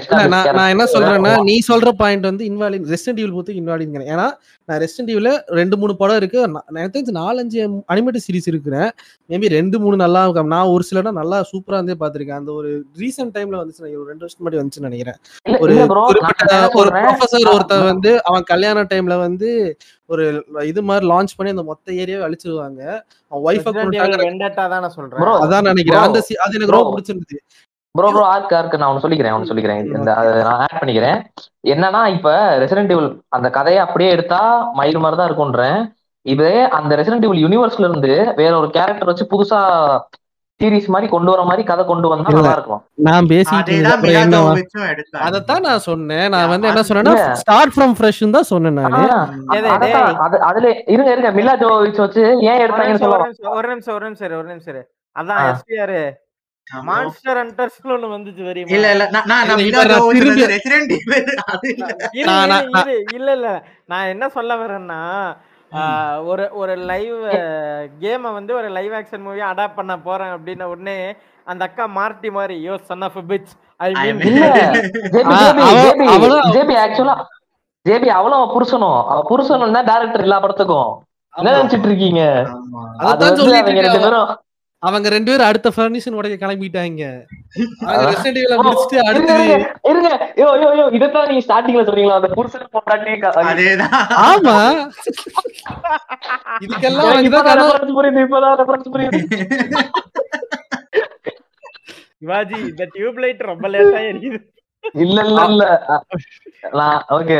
நான் 0.58 0.72
என்ன 0.72 0.84
சொல்றேன்னா. 0.92 1.32
நீ 1.48 1.54
சொல்ற 1.68 1.90
பாயிண்ட் 2.00 2.26
வந்து 2.28 2.44
இன்வாலிட் 2.50 2.84
ரெசிடென்ட் 2.92 3.20
ஈவில் 3.20 3.32
பொறுத்து 3.36 3.56
இன்வாலிட் 3.60 3.96
ஏன்னா 4.12 4.26
நான் 4.68 4.78
ரெசிடென்ட் 4.82 5.10
ஈவில் 5.14 5.30
ரெண்டு 5.58 5.76
மூணு 5.80 5.94
படம் 6.02 6.18
இருக்கு. 6.20 6.40
நான் 6.52 6.66
எனக்கு 6.76 6.94
தெரிஞ்சு 6.96 7.14
நாலஞ்சு 7.22 7.58
அனிமேட்டட் 7.92 8.24
சீரிஸ் 8.26 8.48
இருக்கிறேன். 8.52 8.90
மேபி 9.32 9.50
ரெண்டு 9.56 9.80
மூணு 9.84 9.98
நல்லா 10.04 10.22
இருக்கும். 10.26 10.52
நான் 10.54 10.70
ஒரு 10.74 10.86
சிலனா 10.90 11.12
நல்லா 11.20 11.40
சூப்பரா 11.50 11.78
இருந்தே 11.80 11.96
பாத்திருக்கேன் 12.04 12.38
அந்த 12.40 12.52
ஒரு 12.60 12.70
ரீசெண்ட் 13.02 13.34
டைம்ல 13.38 13.58
வந்துச்சு 13.62 13.82
ஒரு 14.02 14.08
ரெண்டு 14.12 14.24
வருஷம் 14.26 14.40
முன்னாடி 14.42 14.60
வந்துச்சுன்னு 14.62 14.88
நினைக்கிறேன். 14.90 15.18
ஒரு 15.64 15.74
குறிப்பிட்ட 15.98 16.54
ஒரு 16.82 16.92
ப்ரொஃபசர் 17.00 17.50
ஒருத்தர் 17.56 17.84
வந்து 17.92 18.12
அவன் 18.30 18.48
கல்யாண 18.52 18.86
டைம்ல 18.94 19.18
வந்து 19.26 19.50
ஒரு 20.12 20.24
இது 20.70 20.80
மாதிரி 20.88 21.04
லான்ச் 21.14 21.36
பண்ணி 21.36 21.56
அந்த 21.56 21.66
மொத்த 21.72 21.92
ஏரியாவை 22.04 22.24
அழிச்சிருவாங்க. 22.28 22.80
அவன் 23.30 23.44
ஒய்ஃபை 23.48 23.70
அதான் 25.44 25.68
நினைக்கிறேன். 25.72 26.02
அந்த 26.06 26.18
அது 26.46 26.56
எனக்கு 26.58 26.76
ரொம்ப 26.78 26.90
பிடிச்சிருந்துச்சு 26.96 27.40
ப்ரோ 27.94 28.08
ப்ரோ 28.14 28.22
ஆர்க்கு 28.30 28.56
ஆர்க்கு 28.58 28.78
நான் 28.80 28.90
ஒன்று 28.90 29.02
சொல்லிக்கிறேன் 29.02 29.34
ஒன்று 29.34 29.50
சொல்லிக்கிறேன். 29.50 29.80
இந்த 29.98 30.12
நான் 30.46 30.62
ஆட் 30.64 30.78
பண்ணிக்கிறேன். 30.80 31.18
என்னன்னா 31.72 32.00
இப்ப 32.14 32.30
ரெசிடென்ட் 32.62 32.94
அந்த 33.36 33.48
கதையை 33.58 33.80
அப்படியே 33.84 34.08
எடுத்தா 34.14 34.40
மயில் 34.78 35.02
மாதிரி 35.04 35.18
தான் 35.20 35.28
இருக்கும்ன்றேன். 35.30 35.78
இது 36.26 36.48
அந்த 36.78 36.92
ரெசிடென்ட் 36.98 37.26
இவல் 37.28 37.44
யூனிவர்ஸ்ல 37.44 37.88
இருந்து 37.88 38.12
வேற 38.40 38.52
ஒரு 38.60 38.68
கேரக்டர் 38.76 39.10
வச்சு 39.10 39.24
புதுசா 39.32 39.60
சீரிஸ் 40.60 40.90
மாதிரி 40.94 41.06
கொண்டு 41.12 41.30
வர 41.32 41.42
மாதிரி 41.48 41.62
கதை 41.68 41.82
கொண்டு 41.86 42.10
வந்தா 42.10 42.32
நல்லா 42.34 42.56
இருக்கும் 42.56 42.82
நான் 43.06 43.28
பேசிட்டு 43.32 43.76
அதத்தான் 45.28 45.64
நான் 45.68 45.84
சொன்னேன். 45.88 46.26
நான் 46.34 46.50
வந்து 46.52 46.68
என்ன 46.70 46.84
சொன்னேன்னா 46.88 47.14
ஸ்டார்ட் 47.42 47.74
ஃப்ரம் 47.76 47.94
ஃப்ரெஷ் 47.98 48.20
தான் 48.36 48.50
சொன்னேன் 48.52 48.78
நானு. 48.80 49.00
அதுல 50.50 50.66
இருங்க 50.94 51.10
இருங்க 51.14 51.32
மில்லா 51.38 51.54
ஜோவிச் 51.62 52.02
வச்சு 52.04 52.22
ஏன் 52.50 52.62
எடுத்தாங்கன்னு 52.64 52.92
நிமிஷம் 52.92 53.06
சொல்ல 53.06 53.18
ஒரு. 53.56 53.68
நிமிஷம் 53.72 53.96
ஒரு 53.96 54.06
நிமிஷம் 54.08 54.38
ஒரு 54.42 54.48
நிமிஷம். 54.52 54.84
அதான். 55.16 55.42
எஸ்பிஆர். 55.50 55.96
மான்ஸ்டர் 56.84 57.38
ஹண்டர்ஸ்னு 57.40 57.94
ஒண்ணு 57.94 58.08
வந்துச்சு 58.12 58.42
தெரியுமா? 58.44 58.72
இல்ல 58.74 58.86
இல்ல. 58.94 59.04
நான் 59.22 59.50
இல்ல, 63.14 63.30
இல்ல. 63.34 63.48
என்ன 64.12 64.28
சொல்ல 64.36 64.52
வரேன்னா 64.62 65.00
ஒரு 66.24 66.44
ஒரு 66.54 66.74
லைவ் 66.90 67.14
கேமை 68.02 68.30
வந்து 68.34 68.52
ஒரு 68.54 68.68
லைவ் 68.72 68.92
ஆக்ஷன் 68.98 69.24
மூவி 69.24 69.40
அடாப்ட் 69.48 69.78
பண்ண 69.78 69.94
போறேன் 70.00 70.32
அப்படின்ன 70.34 70.68
உடனே 70.72 70.96
அந்த 71.46 71.62
அக்கா 71.68 71.84
மார்ட்டி 71.96 72.28
மாதிரி 72.30 72.56
யோ 72.66 72.74
சன் 72.88 73.04
ஆஃப் 73.06 73.16
இல்ல. 74.24 74.44
ஜேபி 77.86 78.08
அவளும் 78.10 78.52
புருஷனும். 78.54 79.00
அவ 79.10 79.18
புருஷனும் 79.30 79.76
தான் 79.76 79.88
டேரக்டர் 79.88 80.26
எல்லா 80.26 80.38
படத்துக்கும். 80.44 80.90
என்ன 81.34 81.52
நினைச்சிட்டு 81.56 81.88
இருக்கீங்க? 81.90 82.20
அது 83.02 83.20
வந்து 83.24 83.42
அவங்க 83.42 83.72
ரெண்டு 83.78 84.00
பேரும் 84.04 84.28
அவங்க 84.84 85.08
ரெண்டு 85.08 85.30
பேரும் 85.30 85.48
அடுத்த 85.48 85.68
ஃபர்னிஷன் 85.74 86.16
உடைய 86.16 86.34
கிளம்பிட்டாங்க. 86.36 87.02
இதைத்தான் 90.90 91.28
நீங்க 91.28 91.42
ஸ்டார்டிங்ல 91.46 91.84
சொன்னீங்களா? 91.88 92.16
அந்த 92.16 92.30
புருஷன் 92.34 92.72
பொண்டாட்டி 92.74 93.12
ஆமா. 94.26 94.56
இதுக்கெல்லாம் 96.64 97.12
புரியுது 97.92 98.24
இப்பதான் 98.24 98.90
புரியுது. 98.94 99.20
சிவாஜி 102.18 102.58
இந்த 102.64 102.84
டியூப் 102.92 103.20
லைட் 103.22 103.48
ரொம்ப 103.48 103.68
லேட்டா 103.68 104.00
எரியுது. 104.10 104.38
இல்ல 105.00 105.18
இல்ல 105.24 105.42
இல்ல. 105.50 105.64
நான் 106.74 107.02
ஓகே. 107.10 107.38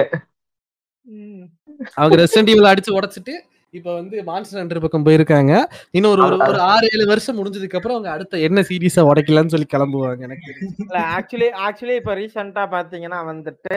அவங்க 1.97 2.14
ரெசிடென்ட் 2.16 2.51
ஈவில் 2.53 2.70
அடிச்சு 2.70 2.97
உடைச்சிட்டு 2.97 3.34
இப்ப 3.75 3.89
வந்து 3.95 4.16
மான்ஸ்டர் 4.22 4.61
ஹண்டர் 4.61 4.83
பக்கம் 4.83 5.07
போயிருக்காங்க. 5.07 5.53
இன்னும் 5.91 6.12
ஒரு 6.14 6.22
ஒரு 6.47 6.61
ஆறு 6.66 6.87
ஏழு 6.93 7.05
வருஷம் 7.07 7.39
முடிஞ்சதுக்கு 7.39 7.79
அப்புறம் 7.79 7.97
அவங்க 7.97 8.11
அடுத்த 8.12 8.39
என்ன 8.41 8.62
சீரிஸா 8.68 9.03
உடைக்கலாம்னு 9.11 9.55
சொல்லி 9.55 9.68
கிளம்புவாங்க 9.70 10.27
எனக்கு. 10.29 10.51
இல்ல 10.85 10.99
ஆக்சுவலி 11.16 11.49
ஆக்சுவலி 11.64 11.97
இப்ப 11.97 12.14
ரீசெண்டா 12.14 12.64
பாத்தீங்கன்னா 12.75 13.20
வந்துட்டு 13.31 13.77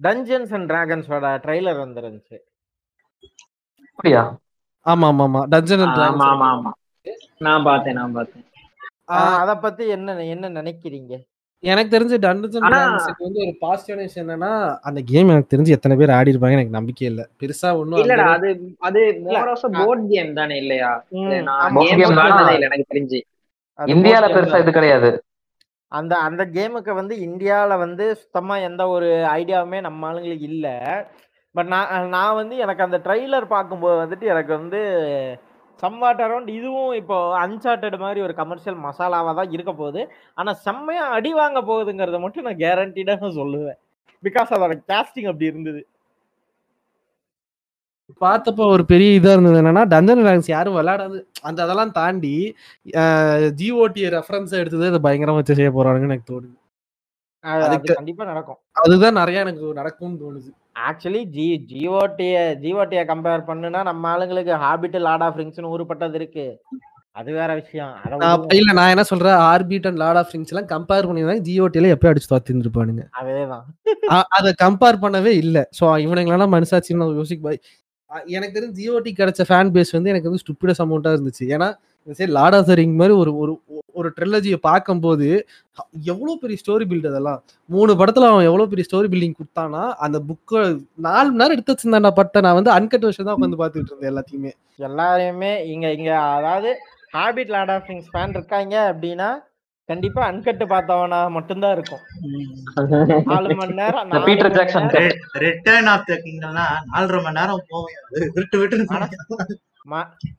டஞ்சன்ஸ் 0.00 0.54
அண்ட் 0.54 0.68
டிராகன்ஸோட 0.70 1.26
ட்ரைலர் 1.44 1.82
வந்துருந்துச்சு. 1.84 2.36
அப்படியா? 3.90 4.22
ஆமா 4.86 5.06
ஆமா 5.08 5.24
ஆமா 5.26 5.42
டஞ்சன் 5.52 5.84
அண்ட் 5.84 6.00
ஆமா 6.06 6.26
ஆமா 6.30 6.48
ஆமா 6.54 6.72
நான் 7.40 7.62
பார்த்தேன் 7.62 7.98
நான் 8.00 8.12
பார்த்தேன். 8.12 8.44
ஆஹ் 9.14 9.38
அத 9.40 9.52
பத்தி 9.58 9.84
என்ன 9.88 10.16
என்ன 10.26 10.50
நினைக்கிறீங்க? 10.58 11.14
எனக்கு 11.64 11.92
தெரிஞ்சு 11.92 12.16
டிராகன்ஸ்க்கு 12.18 13.26
வந்து 13.26 13.40
ஒரு 13.42 13.52
பாசிட்டிவான 13.60 14.04
விஷயம் 14.06 14.24
என்னன்னா 14.24 14.50
அந்த 14.84 15.00
கேம் 15.10 15.30
எனக்கு 15.30 15.52
தெரிஞ்சு 15.52 15.74
எத்தனை 15.76 15.94
பேர் 15.96 16.16
ஆடி 16.16 16.32
இருப்பாங்க 16.32 16.56
எனக்கு 16.56 16.76
நம்பிக்கை 16.76 17.06
இல்ல. 17.10 17.22
பெருசா 17.40 17.68
ஒண்ணும் 17.78 18.00
இல்லடா 18.02 18.26
அது 18.34 18.48
அது 18.82 19.02
மோர் 19.26 19.50
ஆஃப் 19.52 19.64
போர்ட் 19.78 20.04
கேம் 20.10 20.32
தானே 20.34 20.56
இல்லையா? 20.62 20.90
எனக்கு 22.66 22.90
தெரிஞ்சு. 22.92 23.20
இந்தியால 23.78 24.26
பெருசா. 24.34 24.58
இது 24.58 24.72
கிடையாது. 24.72 25.10
அந்த 25.92 26.14
அந்த 26.26 26.42
கேமுக்கு 26.54 26.92
வந்து 26.94 27.14
இந்தியால 27.26 27.72
வந்து 27.80 28.04
சுத்தமா 28.20 28.54
எந்த 28.68 28.82
ஒரு 28.88 29.08
ஐடியாவுமே 29.34 29.80
நம்ம 29.82 30.06
ஆளுங்களுக்கு 30.08 30.48
இல்ல. 30.50 30.68
பட் 31.54 31.68
நான் 31.68 31.90
நான் 32.10 32.38
வந்து 32.38 32.54
எனக்கு 32.58 32.82
அந்த 32.82 32.98
ட்ரைலர் 33.04 33.46
பார்க்கும்போது 33.50 33.96
வந்துட்டு 34.00 34.26
எனக்கு 34.30 34.52
வந்து 34.56 34.80
சம்வாட் 35.82 36.20
அரௌண்ட் 36.20 36.48
இதுவும் 36.48 36.94
இப்போ 36.94 37.46
அன்சார்டட் 37.46 37.98
மாதிரி 37.98 38.20
ஒரு 38.20 38.34
கமர்ஷியல் 38.34 38.78
மசாலாவா 38.78 39.34
தான் 39.34 39.50
இருக்க 39.50 39.72
போகுது. 39.72 40.12
ஆனா 40.34 40.52
செம்மையா 40.52 41.08
அடி 41.08 41.32
வாங்க 41.32 41.62
போகுதுங்கிறத 41.62 42.20
மட்டும் 42.20 42.44
நான் 42.44 42.56
கேரண்டீடாக 42.56 43.26
சொல்லுவேன். 43.30 43.74
பிகாஸ் 44.22 44.52
அதோட 44.52 44.80
கேஸ்டிங் 44.88 45.26
அப்படி 45.26 45.44
இருந்தது. 45.44 45.86
பார்த்தப்போ 48.20 48.66
ஒரு 48.66 48.84
பெரிய 48.84 49.10
இதா 49.10 49.30
இருந்தது 49.32 49.62
என்னன்னா 49.62 49.88
டஞ்சன் 49.88 50.20
டிராகன்ஸ் 50.20 50.42
யாரும் 50.46 50.76
விளையாடாது. 50.76 51.22
அந்த 51.42 51.62
அதெல்லாம் 51.62 51.92
தாண்டி 51.92 52.56
ஜிஓடி 52.92 54.08
ரெஃபரன்ஸ் 54.08 54.50
எடுத்தது 54.50 54.92
அதை 54.92 54.98
பயங்கரமா 55.02 55.34
வச்சு 55.34 55.54
செய்ய 55.54 55.70
போறாங்கன்னு 55.70 56.02
எனக்கு 56.02 56.34
தோணுது. 56.34 56.62
அது 57.40 57.64
அது 57.64 57.76
அதுக்கு- 57.76 57.94
கண்டிப்பா 57.94 58.24
நடக்கும். 58.24 58.56
அதுதான் 58.72 59.12
நிறைய 59.12 59.40
எனக்கு 59.40 59.72
நடக்கும்னு 59.72 60.18
தோணுது. 60.24 60.63
ஆக்சுவலி 60.76 61.24
ஜி 61.24 61.66
ஜிஓடிய 61.72 62.36
ஜிஓடிய 62.62 63.00
கம்பேர் 63.10 63.46
பண்ணுனா 63.48 63.82
நம்ம 63.84 64.08
ஆளுங்களுக்கு 64.08 64.52
ஹாபிட் 64.52 64.98
லார்ட் 64.98 65.22
ஆஃப் 65.22 65.38
ரிங்ஸ்னு 65.38 65.72
ஊருப்பட்டது 65.74 66.14
இருக்கு. 66.14 66.60
அது 67.12 67.32
வேற 67.32 67.54
விஷயம். 67.54 67.92
இல்ல 68.52 68.72
நான் 68.72 68.88
என்ன 68.88 69.02
சொல்றேன் 69.02 69.38
Hobbit 69.50 69.86
and 69.86 69.96
Lord 69.96 70.18
of 70.20 70.32
Rings 70.34 70.52
எல்லாம் 70.54 70.70
கம்பேர் 70.72 71.06
பண்ணிருந்தாங்க 71.08 71.44
ஜிஓடில 71.48 71.92
எப்பயும் 71.94 72.12
அடிச்சு 72.12 72.30
தோத்திருப்பானுங்க 72.32 73.04
அதேதான். 73.20 73.64
அதை 74.38 74.52
கம்பேர் 74.62 75.02
பண்ணவே 75.04 75.32
இல்ல. 75.44 75.68
சோ 75.80 75.84
இவனுங்களெல்லாம் 76.06 76.54
மனசாட்சின்னு 76.56 77.14
யோசிக்க 77.14 77.48
பாய் 77.48 77.60
எனக்கு 78.26 78.60
தெரிஞ்சு 78.60 78.80
ஜிஓடி 78.80 79.12
கிடைச்ச 79.20 79.44
ஃபேன் 79.48 79.72
பேஸ் 79.76 79.92
வந்து 79.92 80.10
எனக்கு 80.10 80.30
வந்து 80.30 80.42
ஸ்டூப்பிடஸ் 80.44 80.82
அமௌண்டா 80.84 81.12
இருந்துச்சு. 81.16 81.44
ஏன்னா 81.56 81.68
சரி 82.08 82.32
லார்ட் 82.32 82.56
ஆஃப் 82.56 82.68
த 82.68 82.74
ரிங் 82.80 82.96
மாதிரி 82.96 83.14
ஒரு 83.20 83.30
ஒரு 83.42 83.52
ஒரு 83.94 84.08
ட்ரிலஜியை 84.16 84.58
பார்க்கும்போது 84.66 85.26
எவ்வளவு 86.12 86.34
பெரிய 86.42 86.56
ஸ்டோரி 86.62 86.84
பில்ட் 86.90 87.08
அதெல்லாம்? 87.10 87.38
மூணு 87.70 87.92
படத்துல 88.00 88.28
அவன் 88.30 88.48
எவ்வளவு 88.48 88.70
பெரிய 88.72 88.84
ஸ்டோரி 88.88 89.08
பில்டிங் 89.12 89.36
கொடுத்தானா 89.38 89.82
அந்த 90.04 90.18
புக்கை 90.28 90.60
நாலு 91.06 91.28
மணி 91.28 91.40
நேரம் 91.40 91.54
எடுத்து 91.56 91.72
வச்சிருந்தாண்டா 91.72 92.12
பட்ட 92.18 92.42
நான் 92.46 92.58
வந்து 92.58 92.74
அன்கட் 92.76 93.06
வருஷம் 93.06 93.28
தான் 93.28 93.36
உட்காந்து 93.36 93.60
பார்த்துட்டு 93.60 93.90
இருந்தேன் 93.92 94.12
எல்லாத்தையுமே. 94.12 94.52
எல்லாரையுமே 94.88 95.52
இங்க 95.72 95.86
இங்க 95.98 96.10
அதாவது 96.36 96.70
Hobbit 97.14 97.52
Lord 97.54 97.74
of 97.74 97.90
Rings 97.90 98.12
fan 98.12 98.36
இருக்காங்க 98.38 98.74
அப்படின்னா 98.92 99.28
கண்டிப்பா 99.88 100.20
அன்கட்டு 100.28 100.64
பார்த்தவனா 100.70 101.18
மட்டும்தான் 101.34 101.74
இருக்கும். 101.76 102.02
நாலு 103.30 103.56
மணி 103.58 103.74
நேரம் 103.80 104.12
பீட்டர் 104.28 104.46
மணி 104.46 104.58
ஜாக்சன் 104.58 104.88
நேரம். 104.92 105.20
ரிட்டர்ன் 105.44 105.90
ஆஃப் 105.94 106.06
த 106.08 106.16
கிங்டம்னா 106.24 106.64
நாலரை 106.90 107.20
மணி 107.26 107.38
நேரம் 107.40 107.66
போவேன். 107.72 108.00
விட்டு 108.38 108.58
விட்டு 108.62 108.78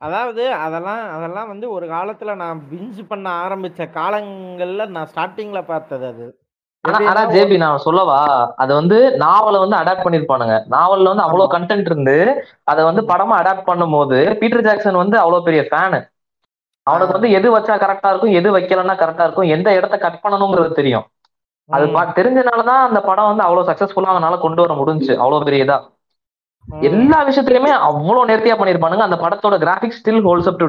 அதாவது 0.04 0.42
அதெல்லாம் 0.64 1.02
அதெல்லாம் 1.14 1.50
வந்து 1.52 1.66
ஒரு 1.70 1.86
காலத்துல 1.88 2.34
நான் 2.36 2.64
பிஞ்சு 2.70 3.02
பண்ண 3.06 3.26
ஆரம்பிச்ச 3.42 3.82
காலங்கள்ல 3.94 4.86
நான் 4.90 5.10
ஸ்டார்டிங்ல 5.12 5.60
பார்த்தது 5.68 6.06
அது. 6.08 6.26
ஆனா 7.04 7.20
ஜேபி 7.32 7.56
நான் 7.58 7.84
சொல்லவா? 7.84 8.18
அது 8.62 8.72
வந்து 8.74 8.96
நாவலை 9.22 9.58
வந்து 9.62 9.78
அடாப்ட் 9.78 10.04
பண்ணிருப்பானுங்க 10.04 10.56
நாவல்ல 10.74 11.12
வந்து 11.12 11.24
அவ்வளவு 11.24 11.52
கண்டென்ட் 11.54 11.88
இருந்து 11.90 12.16
அதை 12.64 12.82
வந்து 12.84 13.02
படமா 13.10 13.36
அடாப்ட் 13.38 13.68
பண்ணும்போது 13.70 14.18
பீட்டர் 14.40 14.66
ஜாக்சன் 14.66 15.02
வந்து 15.02 15.16
அவ்வளவு 15.22 15.46
பெரிய 15.46 15.62
ஃபேனு 15.68 16.00
அவனுக்கு 16.86 17.16
வந்து 17.16 17.30
எது 17.36 17.48
வச்சா 17.52 17.74
கரெக்டா 17.78 18.10
இருக்கும் 18.12 18.36
எது 18.38 18.48
வைக்கலன்னா 18.56 18.94
கரெக்டா 18.98 19.24
இருக்கும் 19.26 19.52
எந்த 19.54 19.68
இடத்த 19.78 19.96
கட் 19.98 20.22
பண்ணணுங்கிறது 20.22 20.70
தெரியும். 20.76 21.06
அது 21.70 21.86
தெரிஞ்சனாலதான் 22.18 22.82
அந்த 22.86 23.00
படம் 23.08 23.30
வந்து 23.30 23.44
அவ்வளவு 23.44 23.68
சக்சஸ்ஃபுல்லா 23.70 24.12
அவனால 24.14 24.34
கொண்டு 24.40 24.62
வர 24.62 24.74
முடிஞ்சுச்சு. 24.76 25.14
அவ்வளவு 25.16 25.46
பெரிய 25.46 25.64
இதா. 25.64 25.78
ம். 25.80 25.95
எல்லா 26.88 27.18
விஷயத்துலயுமே 27.28 27.72
அவ்வளவு 27.88 28.28
நேர்த்தியா 28.28 28.54
பண்ணிருப்பானுங்க. 28.60 29.04
அந்த 29.08 29.16
படத்தோட 29.22 29.56
graphics 29.64 29.98
still 30.00 30.22
holds 30.26 30.48
up 30.50 30.58
to 30.60 30.66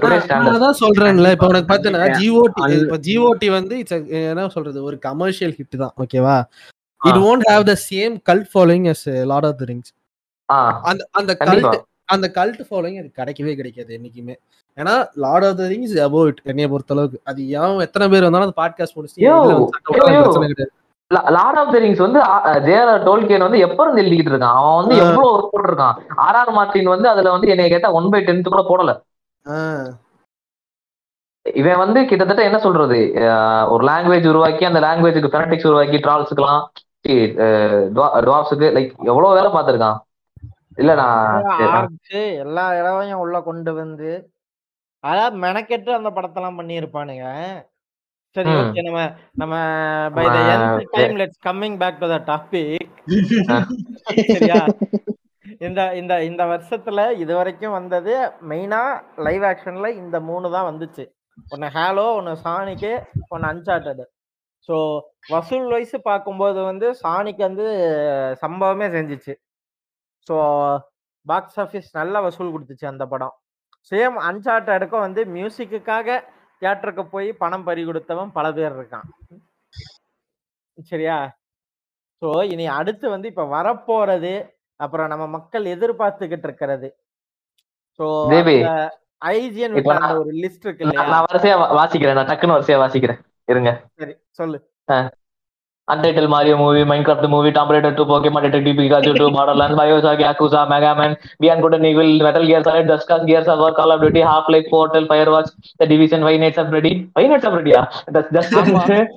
today 0.00 0.16
standard 0.24 0.56
அதான் 0.58 0.78
சொல்றேன்ல. 0.84 1.30
இப்ப 1.34 1.50
உனக்கு 1.52 1.70
பாத்தீங்கன்னா 1.72 2.08
Yeah. 2.08 2.18
ஜிஓடி 2.22 2.62
இப்ப 2.84 2.98
ஜிஓடி 3.08 3.48
வந்து 3.56 3.74
இட்ஸ் 3.82 3.96
என்ன 4.30 4.48
சொல்றது 4.56 4.78
ஒரு 4.88 4.96
கமர்ஷியல் 5.08 5.54
ஹிட் 5.58 5.76
தான். 5.82 5.92
ஓகேவா. 6.04 6.36
It 7.00 7.20
won't 7.26 7.44
have 7.52 7.64
the 7.70 7.76
same 7.90 8.16
cult 8.30 8.48
following 8.54 8.88
as 8.94 9.02
Lord 9.32 9.48
of 9.50 9.58
the 9.62 9.66
Rings 9.72 9.92
அந்த 10.90 11.02
அந்த 11.20 11.32
கல்ட் 11.44 11.78
அந்த 12.14 12.26
கல்ட் 12.38 12.62
ஃபாலோயிங் 12.68 12.98
அது 13.02 13.10
கிடைக்கவே 13.20 13.54
கிடைக்காது 13.60 13.90
என்னைக்குமே. 13.98 14.36
ஏன்னா 14.78 14.94
Lord 15.24 15.46
of 15.50 15.58
the 15.60 15.64
Rings 15.74 15.94
about 16.08 16.40
என்னைய 16.50 16.68
பொறுத்த 16.72 16.94
அளவுக்கு 16.96 17.20
அது 17.30 17.40
ஏன் 17.60 17.78
எத்தனை 17.86 18.08
பேர் 18.14 18.26
வந்தாலும் 18.26 18.48
அந்த 18.48 18.58
பாட்காஸ்ட் 18.62 18.96
முடிச்சு 18.98 19.28
லார்ட் 21.10 21.58
ஆஃப் 21.60 21.72
த 21.74 21.80
ரிங்ஸ் 21.82 22.04
வந்து 22.04 22.20
ஜேஆர் 22.66 23.04
டோல்கேன் 23.08 23.44
வந்து 23.46 23.58
எப்ப 23.66 23.78
இருந்து 23.84 24.02
எழுதிக்கிட்டு 24.02 24.32
இருக்கான்? 24.32 24.56
அவன் 24.60 24.78
வந்து. 24.80 24.94
எவ்வளவு 25.02 25.32
ஒர்க் 25.34 25.52
போட்டிருக்கான்? 25.52 25.96
ஆர் 26.24 26.38
ஆர் 26.40 26.52
மார்டின் 26.56 26.92
வந்து 26.94 27.08
அதுல 27.12 27.34
வந்து 27.34 27.50
என்னைய 27.54 27.70
கேட்டா 27.74 27.90
ஒன் 27.98 28.08
பை 28.14 28.20
டென்த் 28.28 28.54
கூட 28.54 28.62
போடல. 28.70 28.92
இவன் 31.46 31.80
வந்து 31.82 31.98
கிட்டத்தட்ட 32.10 32.42
என்ன 32.48 32.58
சொல்றது? 32.64 32.98
ஒரு 33.74 33.82
லாங்குவேஜ் 33.90 34.30
உருவாக்கி 34.30 34.64
அந்த 34.68 34.80
லாங்குவேஜுக்கு 34.86 35.32
ஃபெனடிக்ஸ் 35.34 35.68
உருவாக்கி 35.70 35.98
ட்ரால்ஸுக்கெல்லாம் 36.06 36.64
டுவாப்ஸுக்கு 38.26 38.68
லைக் 38.76 38.90
எவ்வளவு 39.10 39.36
வேலை 39.38 39.50
பார்த்திருக்கான்? 39.56 39.98
இல்ல 40.82 40.92
நான் 41.00 41.92
எல்லா 42.44 42.64
இடவையும் 42.80 43.22
உள்ள 43.24 43.36
கொண்டு 43.48 43.70
வந்து 43.82 44.10
அதாவது 45.04 45.36
மெனக்கெட்டு 45.44 45.90
அந்த 45.96 46.08
படத்தெல்லாம் 46.16 46.58
பண்ணியிருப்பானுங்க. 46.60 47.26
சரி. 48.36 48.52
ஓகே 48.60 48.82
நம்ம 48.86 49.00
நம்ம 49.40 49.54
by 50.16 50.24
the 50.34 50.38
end. 50.54 50.82
Time 50.96 51.16
let's 51.20 51.40
coming 51.46 51.76
back 51.82 52.00
to 52.02 52.08
the 52.14 52.18
topic 52.30 52.88
சரியா? 54.32 54.60
இந்த 55.66 55.80
இந்த 56.00 56.14
இந்த 56.28 56.42
வருஷத்துல 56.52 57.00
இது 57.22 57.32
வரைக்கும் 57.38 57.76
வந்தது 57.78 58.14
மெயினா 58.50 58.80
லைவ் 59.26 59.44
ஆக்ஷன்ல 59.50 59.88
இந்த 60.02 60.16
மூணு 60.30 60.46
தான் 60.56 60.68
வந்துச்சு. 60.70 61.04
ஒன்னு 61.54 61.68
ஹேலோ 61.76 62.06
ஒன்னு 62.18 62.32
சானிக்கு 62.44 62.92
ஒன்னு 63.34 63.48
அன்சார்டட் 63.52 64.04
ஸோ 64.68 64.76
வசூல் 65.32 65.66
வைஸ் 65.74 65.96
பார்க்கும்போது 66.10 66.60
வந்து 66.70 66.86
சானிக்கு 67.02 67.42
வந்து 67.48 67.66
சம்பவமே 68.44 68.86
செஞ்சுச்சு. 68.96 69.34
ஸோ 70.26 70.36
பாக்ஸ் 71.26 71.58
ஆஃபீஸ் 71.64 71.88
நல்ல 71.98 72.20
வசூல் 72.26 72.54
கொடுத்துச்சு 72.54 72.86
அந்த 72.92 73.04
படம். 73.12 73.34
சேம் 73.92 74.16
அன்சார்டடுக்கும் 74.30 75.04
வந்து 75.06 75.22
மியூசிக்குக்காக 75.36 76.08
தியேட்டருக்கு 76.62 77.04
போய் 77.14 77.28
பணம் 77.42 77.64
பறி 77.64 77.82
கொடுத்தவன் 77.84 78.30
பல 78.36 78.46
பேர் 78.58 78.76
இருக்கான். 78.78 79.06
சரியா? 80.90 81.16
ஸோ 82.22 82.28
இனி 82.52 82.66
அடுத்து 82.78 83.06
வந்து 83.14 83.26
இப்ப 83.32 83.44
வரப்போறது 83.56 84.34
அப்புறம் 84.80 85.10
நம்ம 85.12 85.24
மக்கள் 85.34 85.64
எதிர்பார்த்துக்கிட்டு 85.74 86.46
இருக்கிறது. 86.48 86.88
ஸோ 87.98 88.06
ஐஜிஎன் 89.32 89.76
ஒரு 90.22 90.32
லிஸ்ட் 90.44 90.66
இருக்கு 90.66 90.86
நான் 90.86 90.92
இல்லையா? 90.92 91.10
நான் 91.12 91.26
வரிசையா 91.28 91.56
வாசிக்கிறேன் 91.80 92.18
நான் 92.18 92.30
டக்குன்னு 92.30 92.56
வரிசையா 92.56 92.80
வாசிக்கிறேன். 92.82 93.20
இருங்க. 93.52 93.70
சரி 94.00 94.14
சொல்லு. 94.40 94.58
Untitled 95.87 96.29
Mario 96.29 96.57
movie, 96.57 96.83
Minecraft 96.83 97.29
movie, 97.29 97.51
Tomb 97.51 97.69
Raider 97.69 97.93
2, 97.93 98.05
Pokemon 98.05 98.43
Detective 98.43 98.75
Pikachu 98.77 99.17
2, 99.17 99.29
Borderlands, 99.29 99.75
Bioshock, 99.75 100.19
Yakuza, 100.19 100.69
Mega 100.69 100.95
Man, 100.95 101.17
Beyond 101.39 101.61
Good 101.61 101.73
and 101.73 101.85
Evil, 101.85 102.19
Metal 102.19 102.45
Gear 102.45 102.63
Solid, 102.63 102.87
Just 102.87 103.07
Cause, 103.07 103.25
Gears 103.25 103.47
of 103.47 103.59
War, 103.59 103.73
Call 103.73 103.91
of 103.91 103.99
Duty, 103.99 104.21
Half-Life, 104.21 104.67
Portal, 104.69 105.05
Firewatch, 105.05 105.49
The 105.79 105.87
Division, 105.87 106.21
Five 106.21 106.39
Nights 106.39 106.57
at 106.57 106.69
Freddy, 106.69 107.09
Five 107.13 107.29
Nights 107.29 107.43
at 107.43 107.51
Freddy, 107.51 107.71
yeah. 107.71 107.87
That's 108.07 108.31
Just 108.31 108.53
ஆமா. 108.53 108.83
Dance, 108.87 109.11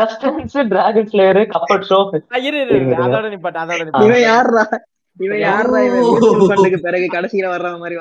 Just 0.00 0.16
Dance, 0.22 0.56
Dragon 0.72 1.06
Slayer, 1.06 1.44
Cuphead 1.46 1.84
Show. 1.84 2.02
ஆ, 2.14 2.38
இரு 2.38 2.56
இரு, 2.56 2.64
இரு 2.64 2.74
இருங்க, 2.74 2.94
இருங்க. 2.94 3.04
அதோட 3.08 3.28
நிப்பாட்டு 3.34 3.60
அதோட 3.64 3.78
ஆ. 3.78 3.84
நிப்பாட்டு 3.84 4.08
இவன் 4.08 4.24
யாருடா 4.30 4.64
இவன் 5.17 5.39
க்கு 6.63 6.79
பிறகு 6.81 7.05
கடைசியில 7.11 7.49
வர்ற 7.49 7.79
மாதிரி 7.79 7.99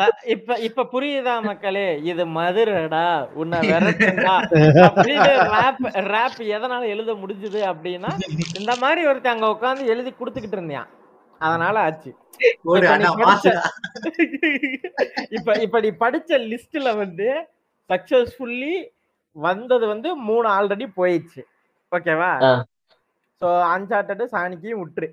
அ- 0.00 0.16
இப்ப 0.26 0.54
இப்ப 0.58 0.86
புரியுதா 0.92 1.42
மக்களே? 1.42 2.00
இது 2.02 2.26
மதுரைடா 2.26 3.26
உன்னை 3.32 3.58
விரட்டுடா. 3.58 4.34
ரேப் 5.02 5.84
ரேப் 5.84 6.38
எதனால 6.38 6.80
எழுத 6.86 7.12
முடிஞ்சது 7.12 7.74
அப்படின்னா 7.74 8.10
இந்த 8.58 8.76
மாதிரி 8.76 9.06
ஒருத்தன் 9.06 9.40
அங்க 9.40 9.46
உட்காந்து 9.46 9.84
எழுதி 9.86 10.10
கொடுத்துக்கிட்டு 10.10 10.52
இருந்தான். 10.52 10.88
அதனால 11.38 11.80
ஆச்சு. 11.80 12.14
ஒரு 12.64 12.80
இப்ப 12.80 12.92
அண்ணா 12.92 13.14
படிச்ச 13.14 13.44
மாசுடா. 13.44 13.60
இப்ப 15.30 15.52
இப்ப 15.52 15.80
நீ 15.80 15.88
படிச்ச 15.88 16.28
லிஸ்ட்ல 16.28 16.96
வந்து 16.96 17.46
சக்சஸ்ஃபுல்லி 17.88 18.88
வந்தது 19.32 19.86
வந்து 19.86 20.16
மூணு 20.16 20.48
ஆல்ரெடி 20.48 20.86
போயிடுச்சு. 20.96 21.42
ஓகேவா. 21.92 22.64
சோ 23.40 23.44
அன்சார்டட் 23.44 24.26
சாணிக்கையும் 24.32 24.82
விட்டுரு. 24.82 25.08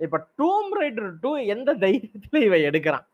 இப்ப 0.00 0.18
டூம் 0.38 0.70
ரைடர் 0.78 1.10
டூ 1.20 1.30
எந்த 1.52 1.70
தைரியத்துல 1.82 2.40
இவன் 2.46 2.64
எடுக்கிறான்? 2.68 3.04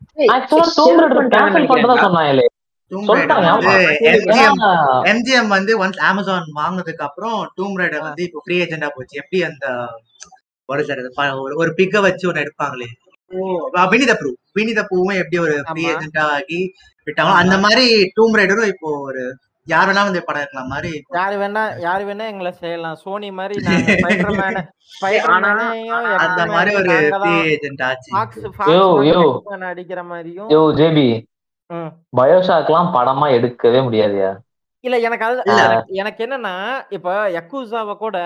ஆமா. 4.47 4.71
வந்து 5.51 5.73
ஒன்ஸ் 5.79 6.01
அமேசான் 6.09 6.49
வாங்குனதுக்கு 6.57 7.05
அப்புறம் 7.07 7.37
டூம் 7.57 7.77
ரைடர் 7.81 8.07
வந்து 8.09 8.25
இப்போ 8.27 8.41
ஃப்ரீ 8.45 8.57
ஏஜெண்டா 8.63 8.89
போச்சு. 8.97 9.21
எப்படி 9.23 9.41
அந்த 9.43 9.67
ஒரு 11.59 11.71
பிக்க 11.79 11.97
வச்சு 12.01 12.29
ஒன்னு 12.29 12.43
எடுப்பாங்களே? 12.45 12.89
வினித 13.91 14.13
ப்ரூ 14.15 14.31
வினித 14.53 14.81
பூவும் 14.85 15.21
எப்படி 15.21 15.39
ஒரு 15.39 15.55
ஃப்ரீ 15.63 15.83
ஆமா. 15.85 15.93
ஏஜெண்டா 15.93 16.25
ஆகி 16.37 16.61
விட்டாங்களோ 17.07 17.39
அந்த 17.43 17.57
மாதிரி 17.65 17.87
டூம் 18.17 18.37
ரைடரும் 18.41 18.71
இப்போ 18.73 18.91
ஒரு 19.03 19.23
யார் 19.67 19.89
வேணா 19.89 20.03
வந்து 20.03 20.25
படம் 20.25 20.41
எடுக்கலாம் 20.41 20.69
மாதிரி 20.69 20.91
யாரு 21.11 21.37
வேணா 21.37 21.63
யாரு 21.81 22.05
வேணா 22.05 22.25
எங்களை 22.27 22.53
செய்யலாம் 22.53 22.97
சோனி 22.97 23.31
மாதிரி 23.31 23.57
அந்த 26.19 26.47
மாதிரி 26.47 26.71
ஒரு 26.77 26.95
ஃப்ரீ 27.15 27.35
ஏஜென்ட் 27.51 27.83
ஆச்சு 27.83 28.11
யோ, 28.71 28.81
யோ. 29.09 29.21
அடிக்கிற 29.67 30.03
மாதிரியும் 30.05 30.51
யோ, 30.51 30.61
ம். 31.71 31.91
பயோஷாக்லாம் 32.17 32.91
படமா 32.95 33.27
எடுக்கவே 33.33 33.81
முடியாதுயா 33.83 34.31
இல்ல 34.85 34.99
எனக்கு 34.99 35.25
அது. 35.25 35.43
எனக்கு- 35.97 36.23
என்னன்னா 36.25 36.55
இப்ப 36.89 37.11
யக்குசாவை 37.31 37.97
கூட 37.97 38.17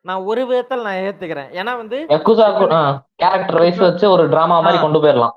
நான் 0.00 0.24
ஒரு 0.24 0.46
விதத்தில் 0.46 0.82
நான் 0.82 1.00
ஏத்துக்கிறேன் 1.02 1.50
ஏன்னா 1.52 1.76
வந்து 1.76 1.98
யக்குசா 2.08 2.46
கேரக்டர் 3.16 3.58
வைஸ் 3.58 3.76
வச்சு 3.78 4.10
ஒரு 4.10 4.28
டிராமா 4.28 4.60
மாதிரி. 4.60 4.82
கொண்டு 4.82 5.02
போயிடலாம் 5.02 5.36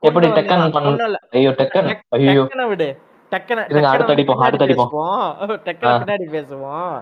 எப்படி. 0.00 0.26
டெக்கன் 0.28 0.64
பண்ண- 0.70 0.88
ஒண்ணும் 0.88 1.06
இல்ல. 1.06 1.18
ஐயோ 1.30 1.50
டெக்கன் 1.50 1.88
டெக்- 1.88 2.02
ஐயோ 2.08 2.42
டெக்கனை 2.42 2.68
விடு 2.68 2.88
டெக்கனை 3.32 3.62
இருங்க, 3.62 3.78
டெக்கனை 3.78 3.94
அடுத்து 3.94 4.14
அடிப்போம், 4.14 4.40
பின்னாடி. 5.98 6.26
பேசுவோம். 6.34 6.94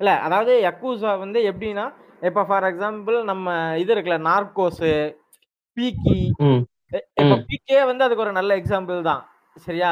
இல்ல 0.00 0.10
அதாவது 0.20 0.52
யக்குசா 0.66 1.12
வந்து 1.18 1.38
எப்படின்னா 1.50 1.84
இப்ப 2.22 2.44
ஃபார் 2.48 2.66
எக்ஸாம்பிள் 2.68 3.16
நம்ம 3.24 3.46
இது 3.78 3.92
இருக்குல்ல 3.94 4.18
நார்கோஸ் 4.26 4.84
பீக்கி 5.76 6.18
இப்ப 7.18 7.24
ம். 7.32 7.42
பிகே 7.48 7.78
வந்து 7.86 8.04
அதுக்கு 8.04 8.24
ஒரு 8.24 8.32
நல்ல 8.32 8.52
எக்ஸாம்பிள் 8.60 8.98
தான். 9.02 9.22
சரியா? 9.66 9.90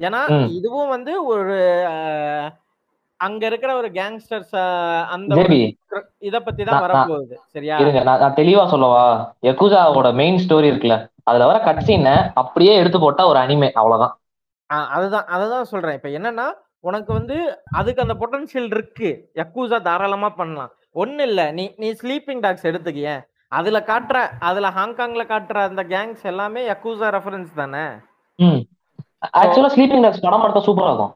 ஏன்னா. 0.00 0.20
இதுவும் 0.56 0.88
வந்து 0.88 1.12
ஒரு 1.24 1.56
அங்க 3.20 3.42
இருக்கிற 3.46 3.72
ஒரு 3.74 3.88
கேங்ஸ்டர்ஸ் 3.92 4.54
அந்த 5.14 5.34
இத 6.20 6.36
பத்தி 6.40 6.62
தான் 6.64 6.82
வரப்போகுது. 6.84 7.36
சரியா? 7.54 7.76
நான் 8.10 8.38
தெளிவா 8.40 8.64
சொல்லவா? 8.66 9.04
யக்குசாவோட 9.48 10.08
மெயின் 10.14 10.40
ஸ்டோரி 10.44 10.70
இருக்குல்ல 10.70 10.96
அதுல 11.24 11.46
வர 11.46 11.58
கட் 11.60 11.84
சீனை 11.86 12.14
அப்படியே 12.34 12.72
எடுத்து 12.80 12.98
போட்டா 13.00 13.22
ஒரு 13.26 13.38
அனிமே 13.38 13.68
அவ்வளவுதான். 13.74 14.14
அதுதான் 14.82 15.24
அதுதான் 15.26 15.64
சொல்றேன். 15.64 15.92
இப்ப 15.92 16.08
என்னன்னா 16.08 16.52
உனக்கு 16.80 17.12
வந்து 17.12 17.58
அதுக்கு 17.70 18.02
அந்த 18.02 18.14
பொட்டன்ஷியல் 18.14 18.64
இருக்கு. 18.64 19.30
யக்கூசா 19.34 19.82
தாராளமா 19.82 20.28
பண்ணலாம். 20.28 20.74
ஒண்ணு 20.94 21.20
இல்ல. 21.20 21.52
நீ 21.52 21.74
நீ 21.76 21.90
ஸ்லீப்பிங் 21.90 22.40
டாக்ஸ் 22.40 22.66
எடுத்துக்கிய. 22.66 23.20
அதுல 23.48 23.80
காட்டுற 23.86 24.28
அதுல 24.38 24.68
ஹாங்காங்ல 24.68 25.24
காட்டுற 25.24 25.54
அந்த 25.54 25.84
கேங்ஸ் 25.84 26.22
எல்லாமே 26.22 26.70
யக்கூசா 26.70 27.08
ரெஃபரன்ஸ் 27.16 27.52
தானே? 27.54 27.84
ம். 28.36 28.62
ஆக்சுவலா 29.36 29.70
ஸ்லீப்பிங் 29.74 30.02
டாக்ஸ் 30.02 30.20
படம் 30.20 30.64
சூப்பரா 30.64 30.88
இருக்கும். 30.88 31.14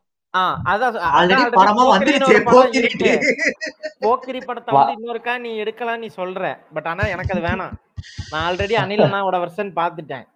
இருக்கு. 2.73 3.21
போக்கிரி 3.99 4.39
படத்தை 4.39 4.79
வந்து 4.79 4.95
இன்னொருக்கா 4.97 5.39
நீ 5.39 5.57
எடுக்கலாம் 5.57 5.99
நீ 5.99 6.09
சொல்ற. 6.17 6.59
பட் 6.75 6.87
ஆனா 6.87 7.07
எனக்கு 7.07 7.39
அது 7.39 7.47
வேணாம். 7.49 7.73
நான் 8.31 8.53
ஆல்ரெடி 8.53 8.75
அனில் 8.75 9.05
அண்ணாவோட 9.07 9.37
வெர்ஷன் 9.39 9.73
பாத்துட்டேன் 9.77 10.27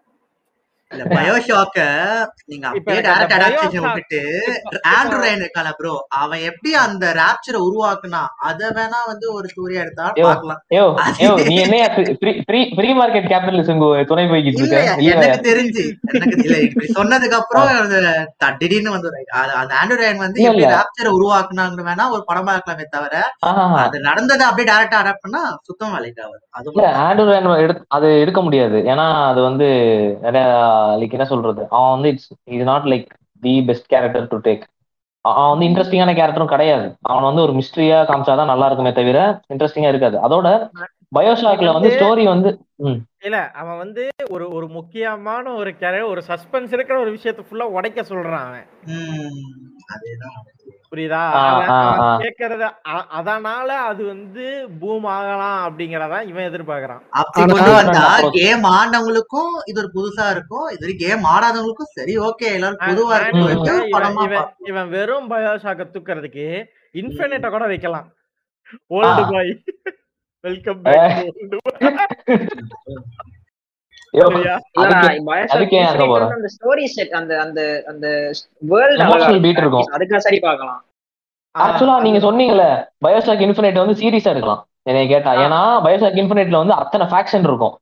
இல்ல 0.92 1.04
பயோஷாக்க 1.12 1.78
நீங்க 2.46 2.64
அப்படியே 2.70 3.00
டேரக்ட் 3.00 3.34
அடாப்டேஷன் 3.36 3.84
விட்டுட்டு 3.86 4.20
இப்ப- 4.58 4.82
ஆண்ட்ரூ 4.92 5.12
இப்ப- 5.12 5.24
ரைன் 5.24 5.42
இருக்கான 5.42 5.72
ப்ரோ 5.78 5.92
அவன் 6.18 6.42
எப்படி 6.48 6.70
அந்த 6.82 7.04
ராப்சரை 7.18 7.60
உருவாக்குனா 7.62 8.20
அத 8.48 8.70
வேணா 8.76 9.00
வந்து 9.06 9.26
ஒரு 9.32 9.46
ஸ்டோரியா 9.52 9.82
எடுத்தா 9.84 10.06
ஐயோ. 10.10 10.26
பார்க்கலாம். 10.28 10.60
ஐயோ 10.72 10.86
ஐயோ 11.04 11.32
நீ 11.46 11.56
என்னையா 11.62 11.86
ஃப்ரீ 12.74 12.92
மார்க்கெட் 12.94 13.30
கேபிட்டலிசம் 13.32 13.80
துணை 14.06 14.24
போய்கிட்டு 14.26 14.60
இல்ல 14.60 14.74
இருக்க? 14.76 14.96
இல்லையா 14.96 15.16
எனக்கு 15.16 15.48
தெரிஞ்சு 15.48 15.84
எனக்கு 16.12 16.44
இல்ல 16.44 16.58
இப்படி 16.66 16.88
சொன்னதுக்கு 16.92 17.38
அப்புறம் 17.38 17.68
திடீர்னு 18.58 18.90
வந்து 18.90 19.08
அந்த 19.56 19.72
ஆண்ட்ரூ 19.80 19.98
ரைன் 20.00 20.22
வந்து 20.22 20.40
எப்படி. 20.42 20.66
ராப்சரை 20.74 21.12
உருவாக்குனாங்க 21.12 21.82
வேணா 21.82 22.06
ஒரு 22.10 22.22
படமா 22.28 22.54
இருக்கலாமே 22.54 22.86
தவிர 22.90 23.14
அது 23.82 23.96
நடந்ததை 24.02 24.44
அப்படியே 24.46 24.68
டேரக்டா 24.70 25.00
அடாப்ட் 25.00 25.24
பண்ணா 25.24 25.40
சுத்தம் 25.62 25.94
வேலைக்கு 25.94 26.22
ஆகுது. 26.22 26.40
அது 26.54 26.68
ஆண்ட்ரூ 27.02 27.26
எடுத்து 27.62 27.84
அது 27.92 28.06
எடுக்க 28.20 28.40
முடியாது. 28.42 28.78
ஏன்னா 28.88 29.06
அது 29.28 29.40
வந்து 29.42 29.66
நிறைய 30.22 30.44
லைக் 31.00 31.16
என்ன 31.18 31.26
சொல்றது? 31.32 31.62
அவன் 31.70 31.94
வந்து 31.94 32.08
இட்ஸ் 32.08 32.30
இது 32.50 32.64
not 32.64 32.86
like 32.92 33.06
the 33.42 33.54
best 33.62 33.90
character 33.92 34.30
to 34.32 34.38
take 34.48 34.64
அவன் 35.24 35.50
வந்து 35.52 35.66
இன்ட்ரெஸ்டிங்கான 35.66 36.12
கேரக்டரும் 36.18 36.52
கிடையாது. 36.54 36.86
அவன் 37.02 37.26
வந்து 37.28 37.42
ஒரு 37.42 37.52
மிஸ்ட்ரியா 37.52 37.98
காமிச்சாதான் 38.08 38.50
நல்லா 38.52 38.66
இருக்குமே 38.66 38.92
தவிர 38.92 39.18
இன்ட்ரெஸ்டிங்கா 39.54 39.92
இருக்காது. 39.92 40.16
அதோட 40.26 40.48
பயோஷாக்ல 41.16 41.72
வந்து 41.72 41.90
ஸ்டோரி 41.96 42.24
வந்து 42.24 42.50
இல்ல 43.20 43.38
அவன் 43.50 43.76
வந்து 43.76 44.02
ஒரு 44.30 44.46
ஒரு 44.50 44.66
முக்கியமான 44.68 45.44
ஒரு 45.52 45.70
கேர 45.80 46.04
ஒரு 46.08 46.22
சஸ்பென்ஸ் 46.28 46.72
இருக்கிற 46.76 46.96
ஒரு 47.00 47.10
விஷயத்தை 47.10 47.42
ஃபுல்லா 47.44 47.66
உடைக்க 47.76 48.02
சொல்றான் 48.02 48.44
அவன். 48.48 48.66
அதேதான். 49.94 50.38
புரியுதா. 50.92 51.20
கேக்குறத 52.22 52.64
அதனால 53.18 53.68
அது 53.82 54.02
வந்து 54.06 54.44
பூம் 54.80 55.06
ஆகலாம் 55.14 55.60
அப்படிங்கறத 55.66 56.16
இவன் 56.30 56.48
எதிர்பார்க்கறான். 56.50 57.02
அப்படி. 57.20 57.44
கேம் 58.38 58.64
ஆடினவங்களுக்கும் 58.72 59.52
இது 59.70 59.80
ஒரு 59.82 59.90
புதுசா 59.96 60.26
இருக்கும். 60.34 60.66
இது 60.68 60.82
வரைக்கும் 60.82 61.04
கேம் 61.04 61.24
ஆடாதவங்களுக்கும் 61.32 61.94
சரி 61.96 62.16
ஓகே 62.28 62.50
எல்லாரும் 62.56 62.82
பொதுவா 62.88 63.18
இருக்கும் 63.20 63.48
இவன் 64.70 64.90
வெறும் 64.96 65.30
பயோஷாக்க 65.32 65.86
தூக்குறதுக்கு 65.94 66.46
இன்ஃபினிட்ட 66.94 67.48
கூட 67.50 67.66
வைக்கலாம். 67.72 68.08
ஓல்டு. 68.90 69.22
பாய் 69.32 69.52
வெல்கம் 70.44 70.82
பேக் 70.84 71.18
சரி 80.18 80.38
பார்க்கலாம். 80.40 80.82
ஆக்சுவலா 81.54 81.94
நீங்க 82.00 82.18
சொன்னீங்கல்ல 82.26 82.66
பயோசாக் 83.06 83.44
இன்ஃபினிட் 83.46 83.82
வந்து 83.82 84.00
சீரியஸா 84.02 84.32
எடுக்கலாம் 84.34 84.66
என்னைய 84.82 85.08
கேட்டா. 85.08 85.32
ஏன்னா 85.44 85.60
பயோசாக் 85.86 86.18
இன்ஃபினிட்ல 86.20 86.60
வந்து 86.62 86.74
அத்தனை 86.74 87.06
ஃபேக்ஷன் 87.06 87.46
இருக்கும். 87.48 87.74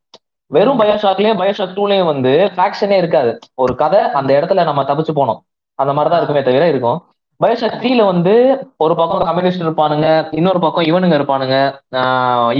வெறும் 0.46 0.80
பயோஷாக்லயும் 0.80 1.40
பயோஷாக் 1.40 1.76
டூலயும் 1.78 2.10
வந்து 2.12 2.50
ஃபேக்ஷனே 2.56 2.96
இருக்காது. 2.96 3.38
ஒரு 3.54 3.74
கதை 3.74 4.00
அந்த 4.00 4.30
இடத்துல 4.40 4.64
நம்ம 4.64 4.82
தப்பிச்சு 4.82 5.12
போனோம். 5.20 5.40
அந்த 5.74 5.92
மாதிரிதான் 5.92 6.20
இருக்குமே 6.22 6.42
தவிர 6.42 6.68
இருக்கும். 6.68 6.98
பயோஷாக் 7.40 7.78
த்ரீல 7.82 8.04
வந்து 8.04 8.34
ஒரு 8.76 8.94
பக்கம் 8.96 9.26
கம்யூனிஸ்ட் 9.28 9.62
இருப்பானுங்க 9.62 10.08
இன்னொரு 10.30 10.60
பக்கம் 10.60 10.84
இவனுங்க 10.84 11.16
இருப்பானுங்க 11.20 11.56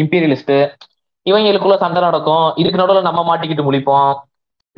இம்பீரியலிஸ்ட் 0.03 0.55
இவங்களுக்குள்ள 1.29 1.77
சண்டை 1.83 2.01
நடக்கும். 2.03 2.47
இதுக்கு 2.61 2.81
நடுவுல 2.81 3.01
நம்ம 3.09 3.21
மாட்டிக்கிட்டு 3.31 3.65
முழிப்போம். 3.69 4.13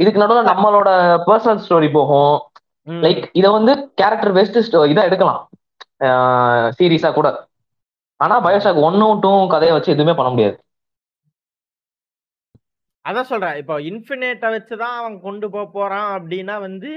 இதுக்கு 0.02 0.22
நடுவுல 0.22 0.42
நம்மளோட 0.50 0.88
பர்சனல் 1.28 1.62
ஸ்டோரி 1.64 1.88
போகும். 1.98 2.36
லைக் 3.04 3.22
இத 3.40 3.46
வந்து 3.56 3.72
கேரக்டர் 4.00 4.36
பெஸ்ட் 4.38 4.76
இதா 4.92 5.06
எடுக்கலாம். 5.08 5.40
சீரியஸா 6.78 7.10
கூட. 7.18 7.28
ஆனா 8.20 8.34
பயோஷாக் 8.44 8.84
ஒன்னும் 8.86 9.20
டூ 9.24 9.32
கதையை 9.52 9.74
வச்சு 9.76 9.94
எதுவுமே 9.94 10.14
பண்ண 10.18 10.30
முடியாது. 10.32 10.56
அதான் 13.04 13.30
சொல்றேன். 13.30 13.56
இப்போ 13.60 13.74
இன்ஃபினிட்டை 13.90 14.48
வச்சுதான் 14.56 14.96
அவன் 14.98 15.14
கொண்டு 15.26 15.46
போக 15.54 15.64
போறான் 15.76 16.10
அப்படின்னா 16.18 16.56
வந்து 16.66 16.90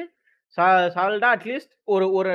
சால்டா 0.58 1.30
அட்லீஸ்ட் 1.36 1.74
ஒரு 1.94 2.08
ஒரு 2.20 2.34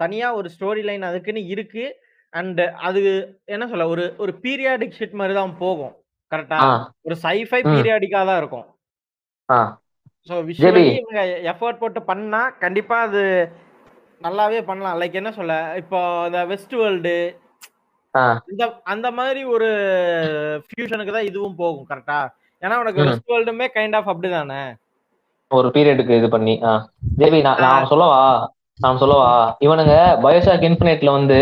தனியா 0.00 0.28
ஒரு 0.38 0.48
ஸ்டோரி 0.54 0.82
லைன் 0.88 1.08
அதுக்குன்னு 1.08 1.42
இருக்கு. 1.54 1.84
அண்ட் 2.32 2.60
அது 2.86 3.00
என்ன 3.54 3.64
சொல்ல 3.70 3.86
ஒரு 3.94 4.04
ஒரு 4.22 4.32
பீரியாடிக் 4.44 4.98
ஷிட் 4.98 5.18
மாதிரி 5.20 5.34
தான் 5.38 5.54
போகும். 5.62 5.94
கரெக்டா? 6.32 6.58
ஒரு 7.06 7.14
சைஃபை. 7.24 7.60
பீரியாடிக்கா 7.72 8.20
தான் 8.30 8.40
இருக்கும். 8.42 8.66
ஸோ 10.28 10.34
விஷுவலி 10.48 10.82
ஜெபி. 10.84 10.98
இவங்க 11.00 11.20
எஃபோர்ட் 11.52 11.80
போட்டு 11.82 12.00
பண்ணா 12.10 12.42
கண்டிப்பா 12.64 12.96
அது 13.06 13.22
நல்லாவே 14.20 14.60
பண்ணலாம். 14.68 14.98
லைக் 15.00 15.18
என்ன 15.20 15.30
சொல்ல 15.38 15.54
இப்போ 15.82 16.00
இந்த 16.28 16.40
வெஸ்ட் 16.52 16.74
வேர்ல்டு 16.80 17.16
இந்த 18.52 18.64
அந்த 18.92 19.08
மாதிரி 19.18 19.40
ஒரு 19.54 19.68
ஃபியூஷனுக்கு 20.68 21.12
தான் 21.16 21.28
இதுவும் 21.30 21.58
போகும் 21.60 21.88
கரெக்டா? 21.90 22.20
ஏன்னா 22.62 22.78
உனக்கு. 22.82 23.04
வெஸ்ட் 23.08 23.32
வேர்ல்டுமே 23.32 23.66
கைண்ட் 23.76 23.96
ஆஃப் 23.98 24.10
அப்படிதானே? 24.12 24.62
ஒரு 25.50 25.68
பீரியடுக்கு 25.74 26.18
இது 26.20 26.28
பண்ணி 26.34 26.54
நான் 27.46 27.62
நான் 27.66 27.90
சொல்லவா? 27.92 28.18
நான் 28.80 28.98
சொல்லவா? 28.98 29.56
இவனுங்க 29.60 29.94
பயோஷாக் 30.22 30.64
இன்ஃபினைட்ல 30.68 31.10
வந்து 31.10 31.38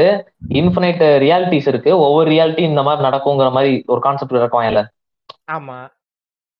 இன்ஃபினைட் 0.48 1.02
ரியாலிட்டிஸ் 1.24 1.68
இருக்கு. 1.68 1.98
ஒவ்வொரு 1.98 2.30
ரியாலிட்டி 2.30 2.58
இந்த 2.58 2.82
மாதிரி 2.82 3.08
நடக்குங்கிற 3.08 3.50
மாதிரி 3.50 3.82
ஒரு 3.86 4.00
கான்செப்ட் 4.00 4.36
இறக்குவாங்கல்ல. 4.36 4.82
ஆமா. 5.52 5.78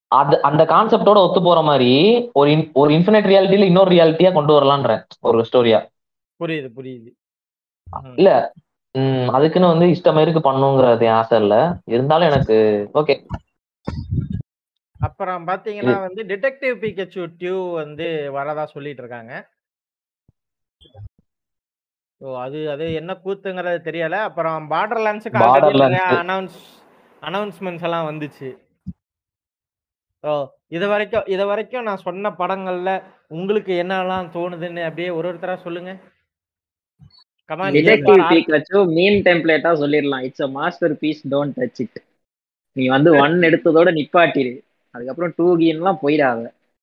அது 0.07 0.43
அந்த 0.43 0.65
கான்செப்டோட 0.65 1.17
ஒத்து 1.17 1.43
போற 1.43 1.63
மாதிரி 1.63 1.91
ஒரு 2.33 2.71
ஒரு 2.73 2.95
இன்ஃபினைட் 2.95 3.29
ரியாலிட்டியில 3.33 3.65
இன்னொரு 3.65 3.91
ரியாலிட்டியா 3.91 4.33
கொண்டு 4.33 4.53
வரலான்ற 4.53 4.93
ஒரு 5.21 5.45
ஸ்டோரியா 5.53 5.81
புரியுது 6.41 6.69
புரியுது. 6.77 7.11
இல்ல. 8.17 8.31
ம், 8.95 9.29
அதுக்குன்னு 9.29 9.69
வந்து 9.69 9.87
இஷ்டமேருக்கு 9.87 10.41
பண்ணுங்கிறது 10.45 11.01
என் 11.01 11.19
ஆசை 11.21 11.41
இல்ல. 11.41 11.55
இருந்தாலும் 11.85 12.31
எனக்கு 12.31 12.57
ஓகே. 12.95 13.15
அப்புறம் 15.01 15.47
பாத்தீங்கன்னா 15.47 16.01
வந்து 16.01 16.23
டிடெக்டிவ் 16.25 16.75
பிகச்சு 16.85 17.21
டியூ 17.39 17.73
வந்து 17.73 18.31
வரதா 18.35 18.65
சொல்லிட்டு 18.65 19.03
இருக்காங்க. 19.03 19.33
ஸோ 22.21 22.29
அது 22.43 22.59
அது 22.73 22.85
என்ன 23.01 23.13
கூத்துங்கிறது 23.23 23.81
தெரியல. 23.87 24.17
அப்புறம் 24.29 24.67
பார்டர் 24.73 25.03
லேண்ட்ஸுக்கு 25.05 25.41
அனௌன்ஸ் 26.23 26.59
அனௌன்ஸ்மெண்ட்ஸ் 27.23 27.87
எல்லாம் 27.89 28.09
வந்துச்சு. 28.11 28.51
ஸோ 30.25 30.31
இது 30.77 30.87
வரைக்கும் 30.91 31.29
இது 31.35 31.45
வரைக்கும் 31.51 31.87
நான் 31.89 32.05
சொன்ன 32.05 32.33
படங்கள்ல 32.41 32.93
உங்களுக்கு 33.37 33.73
என்னெல்லாம் 33.83 34.33
தோணுதுன்னு 34.37 34.87
அப்படியே 34.89 35.11
ஒரு 35.19 35.29
ஒருத்தரா 35.31 35.57
சொல்லுங்க. 35.67 35.93
Come on 37.51 37.75
detective 37.77 38.21
Pikachu 38.31 38.83
meme 38.97 39.19
டெம்ப்ளேட்டா 39.27 39.71
சொல்லிடலாம். 39.83 40.25
It's 40.27 40.45
a 40.47 40.51
masterpiece 41.03 41.23
don't 41.33 41.57
touch 41.59 41.81
it 41.85 41.99
நீ 42.77 42.85
வந்து 42.89 43.11
ஒன் 43.23 43.37
எடுத்ததோட 43.49 43.89
நிப்பாட்டிரு. 43.97 44.53
அதுக்கப்புறம் 44.95 45.33
டூ 45.39 45.47
கீன்லாம் 45.61 46.01
போயிடாத. 46.03 46.43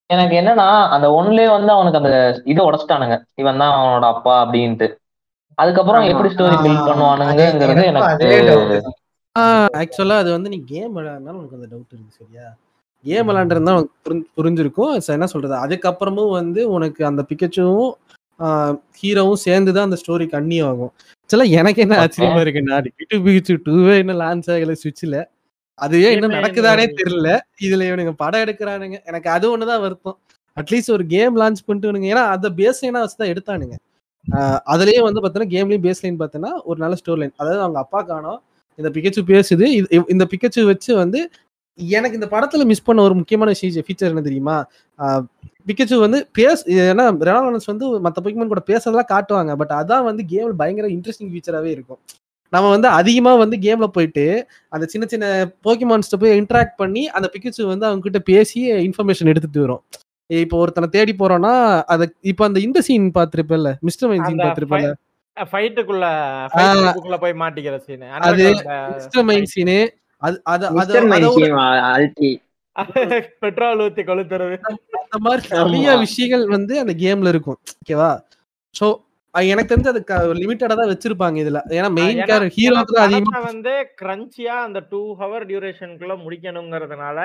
எனக்கு 0.10 0.36
என்னன்னா 0.40 0.66
அந்த 0.96 1.08
ஒன்லயே 1.18 1.50
வந்து 1.54 1.72
அவனுக்கு 1.76 2.02
அந்த 2.02 2.14
இதை 2.52 2.62
உடைச்சிட்டானுங்க. 2.68 3.18
இவன் 3.42 3.62
தான் 3.62 3.76
அவனோட 3.76 4.06
அப்பா 4.16 4.34
அப்படின்ட்டு. 4.44 4.88
அதுக்கப்புறம். 5.56 6.04
எப்படி 6.04 6.34
ஸ்டோரி 6.34 6.48
பில்ட் 6.48 6.88
பண்ணுவானுங்கிறது 6.88 7.84
எனக்கு 7.84 8.02
அதே. 8.02 8.82
ஆக்சுவலா 9.74 10.18
அது 10.18 10.32
வந்து 10.32 10.50
நீ 10.50 10.64
கேம் 10.66 10.98
விளையாடுனாலும் 10.98 11.30
உனக்கு 11.30 11.56
அந்த 11.56 11.76
டவுட் 11.76 11.94
இருக்கு 11.94 12.18
சரியா? 12.20 12.56
கேம் 13.04 13.30
விளையாண்டுருந்தா 13.30 13.72
உனக்கு 13.72 13.90
புரிஞ்சு- 14.04 14.26
புரிஞ்சிருக்கும். 14.38 15.02
என்ன 15.08 15.26
சொல்றது? 15.26 15.68
அதுக்கப்புறமும் 15.68 16.30
வந்து 16.30 16.70
உனக்கு 16.70 17.06
அந்த 17.06 17.26
பிக்கச்சுவும் 17.30 17.92
ஹீரோவும் 19.02 19.34
சேர்ந்து 19.34 19.74
தான் 19.74 19.84
அந்த 19.84 19.98
ஸ்டோரி 20.08 20.28
கன்னியூ 20.28 20.68
ஆகும். 20.68 20.94
ஆக்சுவலா 21.28 21.50
எனக்கு 21.50 21.82
என்ன. 21.82 22.06
ஆச்சரியமா 22.06 22.38
இருக்குன்னா 22.38 22.86
டிக்கெட்டு 22.86 23.18
பிகிச்சு 23.18 23.58
டூவே 23.66 23.98
இன்னும் 23.98 24.20
லான்ச் 24.20 24.50
ஆகல 24.50 24.76
சுவிட்ச்ல 24.84 25.26
அதுவே 25.74 26.12
இன்னும் 26.12 26.32
நடக்குதானே 26.32 26.94
தெரியல. 27.04 27.40
இதுல 27.62 27.84
இவனுங்க 27.84 28.12
படம் 28.12 28.42
எடுக்கிறானுங்க. 28.42 29.04
எனக்கு 29.06 29.30
அது 29.30 29.58
ஒண்ணுதான் 29.58 29.80
வருத்தம். 29.80 30.18
அட்லீஸ்ட் 30.62 30.92
ஒரு 30.92 31.06
கேம் 31.06 31.38
லான்ச் 31.38 31.56
பண்ணிட்டு 31.66 32.00
ஏன்னா 32.00 32.12
அந்த 32.12 32.50
பேஸ் 32.50 32.92
வச்சு 32.92 33.34
தான் 33.42 33.60
எடுத்தானுங்க. 33.60 33.74
அதுலயே 34.72 35.12
வந்து 35.12 35.22
பாத்தீங்கன்னா 35.22 35.50
கேம்லயும் 35.50 35.84
பேஸ் 35.84 35.96
லைன் 36.02 36.20
பாத்தீங்கன்னா 36.20 36.62
ஒரு 36.64 36.80
நல்ல 36.80 36.96
ஸ்டோரி 37.06 37.18
லைன் 37.18 37.34
அதாவது 37.38 37.62
அவங்க 37.62 37.80
அப்பா 37.80 38.02
காணோம். 38.02 38.42
இந்த 38.76 39.00
பிக்கச்சு 39.00 39.28
பேசுது. 39.28 39.86
இது- 39.90 40.04
இந்த 40.08 40.28
பிக்கச்சு 40.30 40.66
வச்சு 40.66 40.96
வந்து 40.96 41.30
எனக்கு 41.76 42.20
இந்த 42.20 42.26
படத்துல 42.26 42.66
மிஸ் 42.66 42.84
பண்ண 42.84 43.02
ஒரு 43.02 43.16
முக்கியமான 43.16 43.52
ஃபீச்சர் 43.64 43.86
என்ன 43.98 44.22
தெரியுமா? 44.22 44.68
பிக்கச்சு 45.68 46.00
வந்து 46.00 46.28
பேஸ் 46.38 46.66
ஏன்னா 46.66 47.16
ரெனாலன்ஸ் 47.20 47.66
வந்து 47.66 48.00
மற்ற 48.00 48.22
பொக்கிமன் 48.22 48.48
கூட 48.48 48.64
பேசுறதெல்லாம் 48.66 49.12
காட்டுவாங்க. 49.12 49.56
பட் 49.56 49.70
அதான் 49.70 50.04
வந்து 50.04 50.24
கேம்ல 50.30 50.54
பயங்கர 50.54 50.88
இன்ட்ரெஸ்டிங் 50.88 51.38
ஃபீச்சராகவே 51.38 51.64
இருக்கும். 51.64 51.98
நம்ம 52.50 52.70
வந்து 52.70 52.88
அதிகமா 52.88 53.36
வந்து 53.36 53.58
கேம்ல 53.58 53.88
போயிட்டு 53.88 54.48
அந்த 54.70 54.86
சின்ன 54.86 55.08
சின்ன 55.08 55.46
போக்கிமான்ஸ்ட 55.64 56.20
போய் 56.20 56.42
இன்டராக்ட் 56.42 56.76
பண்ணி 56.78 57.10
அந்த 57.10 57.32
பிக்கச்சு 57.34 57.66
வந்து 57.66 57.86
அவங்க 57.86 58.00
கிட்ட 58.00 58.20
பேசி 58.20 58.72
இன்ஃபர்மேஷன் 58.72 59.26
எடுத்துட்டு 59.26 59.60
வரும். 59.60 59.82
இப்போ 60.30 60.56
ஒருத்தனை 60.62 60.88
தேடி 60.90 61.14
போறோம்னா 61.16 61.54
அத 61.94 62.08
இப்போ 62.32 62.44
அந்த 62.46 62.60
இந்த 62.60 62.80
சீன் 62.88 63.10
பாத்திருப்பேன்ல 63.18 63.72
மிஸ்டர் 63.88 64.10
மைன் 64.12 64.24
சீன் 64.24 64.34
அந்த 64.34 64.46
பாத்திருப்பேன்ல 64.48 64.94
ஃபைட்டுக்குள்ள 65.38 66.06
போய் 67.24 67.40
மாட்டிக்கிற 67.42 67.78
சீன் 67.86 68.06
அது 68.30 68.46
மிஸ்டர் 68.96 69.28
மைன் 69.30 69.52
சீனு 69.54 69.78
அது 70.22 70.38
அது 70.46 70.66
அது 71.92 72.32
பெட்ரோல் 73.44 73.82
ஊத்தி 73.84 74.04
கொளுத்துறது. 74.04 74.56
அந்த 74.96 75.18
மாதிரி 75.26 75.44
நிறைய. 75.52 75.92
விஷயங்கள் 76.02 76.44
வந்து 76.56 76.74
அந்த 76.82 76.94
கேம்ல 77.04 77.32
இருக்கும். 77.34 77.58
ஓகேவா? 77.76 78.10
சோ 78.76 78.88
எனக்கு 79.34 79.70
தெரிஞ்சு 79.72 79.92
அது 79.92 80.34
லிமிட்டடா 80.42 80.76
தான் 80.80 80.92
வச்சிருப்பாங்க 80.92 81.38
இதுல. 81.44 81.60
ஏன்னா 81.78 81.90
மெயின் 82.00 82.20
கேர் 82.30 82.46
ஹீரோ 82.58 82.82
வந்து 83.46 83.74
கிரன்ச்சியா 84.02 84.56
அந்த 84.68 84.82
டூ 84.92 85.02
ஹவர் 85.22 85.46
டியூரேஷனுக்குள்ள 85.50 86.16
முடிக்கணுங்கிறதுனால 86.26 87.20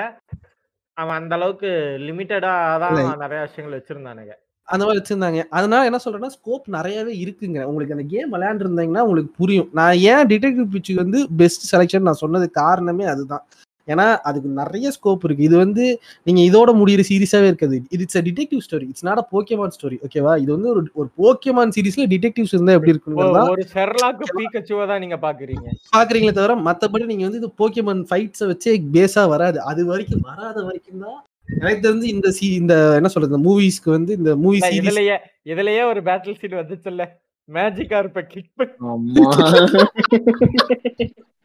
அவன் 0.97 1.15
அந்த 1.15 1.35
அளவுக்கு 1.35 1.67
லிமிட்டடா 1.99 2.53
தான். 2.79 3.19
நிறைய 3.19 3.41
விஷயங்கள் 3.41 3.75
வச்சிருந்தானுங்க. 3.79 4.33
அந்த 4.67 4.85
மாதிரி 4.85 4.99
வச்சிருந்தாங்க. 4.99 5.43
அதனால 5.49 5.85
என்ன 5.85 5.99
சொல்றேன்னா 6.05 6.31
ஸ்கோப் 6.35 6.67
நிறையவே 6.67 7.23
இருக்குங்க. 7.23 7.63
உங்களுக்கு 7.63 7.93
அந்த 7.93 8.05
கேம் 8.07 8.33
விளையாண்டுருந்தீங்கன்னா 8.33 8.99
உங்களுக்கு 8.99 9.31
புரியும். 9.37 9.69
நான் 9.73 9.93
ஏன் 9.93 10.27
டிடெக்டிவ் 10.27 10.69
பிச்சு 10.71 10.95
வந்து 10.95 11.27
பெஸ்ட் 11.37 11.75
செலெக்ஷன் 11.75 12.01
நான் 12.01 12.21
சொன்னது 12.23 12.51
காரணமே 12.51 13.03
அதுதான். 13.03 13.43
ஏன்னா 13.87 14.05
அதுக்கு 14.29 14.49
நிறைய 14.59 14.87
ஸ்கோப் 14.95 15.23
இருக்கு. 15.27 15.43
இது 15.49 15.55
வந்து 15.57 15.83
நீங்க 16.27 16.41
இதோட 16.49 16.69
முடியிற 16.79 17.01
சீரிஸாவே 17.09 17.47
இருக்காது. 17.51 17.77
இது 17.93 18.03
it's 18.05 18.19
detective 18.27 18.61
story 18.65 18.85
it's 18.91 19.05
not 19.07 19.21
Pokemon 19.33 19.73
story 19.75 19.97
ஓகேவா 20.07 20.33
இது 20.43 20.49
வந்து 20.55 20.69
ஒரு 20.73 20.81
ஒரு 20.99 21.09
போக்கியமான் 21.21 21.73
சீரிஸ்ல 21.75 22.05
டிடெக்டிவ்ஸ் 22.13 22.53
இருந்தா 22.55 22.75
எப்படி 22.77 22.93
இருக்குங்கிறதா 22.93 23.41
ஒரு 23.53 23.63
செர்லாக்கு 23.73 24.25
பீக்கச்சுவை 24.37 24.85
தான் 24.91 25.01
நீங்க 25.03 25.17
பாக்குறீங்க. 25.25 25.65
பாக்குறீங்களே 25.97 26.35
தவிர 26.39 26.55
மத்தபடி 26.69 27.05
நீங்க 27.11 27.25
வந்து 27.27 27.41
இது 27.41 27.49
போக்கியமான் 27.61 28.01
ஃபைட்ஸை 28.09 28.47
வச்சே 28.51 28.73
பேஸா 28.95 29.23
வராது. 29.33 29.59
அது 29.71 29.81
வரைக்கும் 29.91 30.23
வராத 30.29 30.57
வரைக்கும் 30.67 31.03
தான் 31.05 31.19
எனக்கு 31.57 31.81
தெரிஞ்சு 31.85 32.07
இந்த 32.15 32.27
சி 32.35 32.45
இந்த 32.59 32.73
என்ன 32.99 33.09
சொல்றது 33.13 33.37
மூவிஸ்க்கு 33.45 33.89
வந்து 33.95 34.11
இந்த 34.19 34.31
மூவி 34.43 34.57
இதுலயே 34.79 35.15
இதுலயே 35.51 35.81
ஒரு 35.91 36.01
பேட்டில் 36.07 36.37
சீன் 36.41 36.59
வந்துச்சுல்ல. 36.59 37.03
மேஜிக்கா 37.49 37.97
இருப்ப 38.03 38.21
கிளிக் 38.31 38.53
பண்ணி 38.57 39.21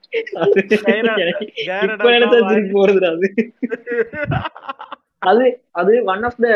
அது 5.18 5.46
அது. 5.70 6.04
One 6.04 6.22
of 6.22 6.36
the 6.40 6.48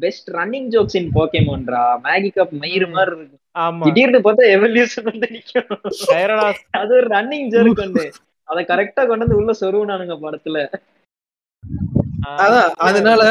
best 0.00 0.30
running 0.30 0.68
jokes 0.68 0.96
in 0.96 1.10
போக்கேமோன்ரா 1.14 1.82
மேகி 2.04 2.30
கப் 2.34 2.54
மயிறு. 2.62 2.86
மாதிரி 2.90 3.16
இருக்கும். 3.16 3.80
திடீர்னு 3.80 4.18
பார்த்தா 4.18 4.44
எவல்யூஷன் 4.56 5.04
வந்து 5.04 5.28
நிக்கும். 5.32 5.70
கைரடா 6.08 6.52
அது 6.70 6.94
ஒரு 6.94 7.06
ரன்னிங் 7.06 7.48
ஜோக் 7.48 7.82
வந்து. 7.84 8.04
அத 8.48 8.60
கரெக்டா 8.62 9.06
கொண்டு 9.06 9.24
வந்து 9.24 9.36
உள்ள 9.36 9.52
சொருவுனானுங்க 9.60 10.16
படத்துல. 10.24 10.58
அதான் 12.22 12.70
அதனால 12.82 13.22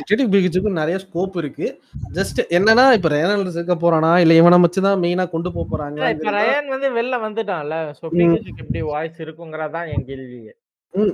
டிடெக்டிவ் 0.00 0.32
பிகிச்சுக்கும் 0.32 0.72
நிறைய 0.72 0.98
ஸ்கோப் 0.98 1.36
இருக்கு. 1.36 1.66
ஜஸ்ட் 2.14 2.40
என்னன்னா 2.50 2.92
இப்ப 2.92 3.08
ரேனல் 3.08 3.54
இருக்க 3.54 3.74
போறானா 3.74 4.18
இல்ல 4.18 4.34
இவனை 4.34 4.58
வச்சுதான் 4.58 5.00
மெயினா 5.00 5.28
கொண்டு 5.28 5.52
போக 5.52 5.88
இல்ல, 5.88 6.10
இப்ப 6.10 6.24
போறாங்க 6.24 6.36
ரயன் 6.38 6.66
வந்து 6.66 6.90
வெளில 6.92 7.14
வந்துட்டான்ல 7.20 7.76
சோ 7.92 8.10
ம். 8.10 8.16
பீக்கச்சுக்கு 8.16 8.58
எப்படி 8.58 8.82
வாய்ஸ் 8.82 9.22
இருக்குங்கறதான் 9.22 9.88
என் 9.88 10.04
கேள்வி. 10.04 10.40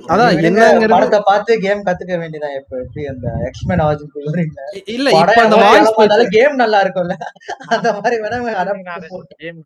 அதான் 0.07 0.33
என்னங்கிறது 0.39 0.89
படத்தை 0.89 1.21
பார்த்து 1.25 1.59
கேம் 1.59 1.85
கத்துக்க 1.85 2.17
வேண்டியதான் 2.17 2.55
இப்ப 2.55 2.77
எப்படி 2.77 3.05
அந்த 3.05 3.27
எக்ஸ்மேன் 3.45 3.83
சொல்றீங்க 4.17 4.59
இல்ல. 4.87 5.09
இப்ப 5.19 5.41
அந்த 5.41 5.55
வாய்ஸ் 5.55 6.29
கேம் 6.29 6.55
நல்லா 6.55 6.83
இருக்கும்ல. 6.83 7.15
அந்த 7.67 7.93
மாதிரி 7.93 8.21
வேணா 8.23 8.41
கேம் 9.37 9.63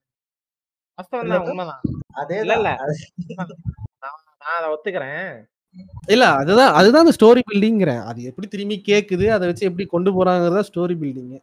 தான் 1.65 1.81
இல்ல 2.39 2.53
இல்ல. 2.55 2.69
அது- 2.81 3.57
நான் 3.99 4.21
நான் 4.39 4.55
அதை 4.57 4.69
ஒத்துக்கிறேன். 4.69 5.27
இல்ல 6.13 6.25
அதுதான் 6.41 6.73
அதுதான் 6.79 7.03
அந்த 7.05 7.13
ஸ்டோரி 7.17 7.41
பில்டிங்கிறேன் 7.49 8.01
அது 8.09 8.19
எப்படி 8.29 8.47
திரும்பி 8.53 8.77
கேக்குது 8.89 9.27
அதை 9.35 9.45
வச்சு 9.49 9.69
எப்படி 9.69 9.85
கொண்டு 9.93 10.11
போறாங்கிறதா 10.17 10.63
ஸ்டோரி 10.69 10.95
பில்டிங் 11.01 11.35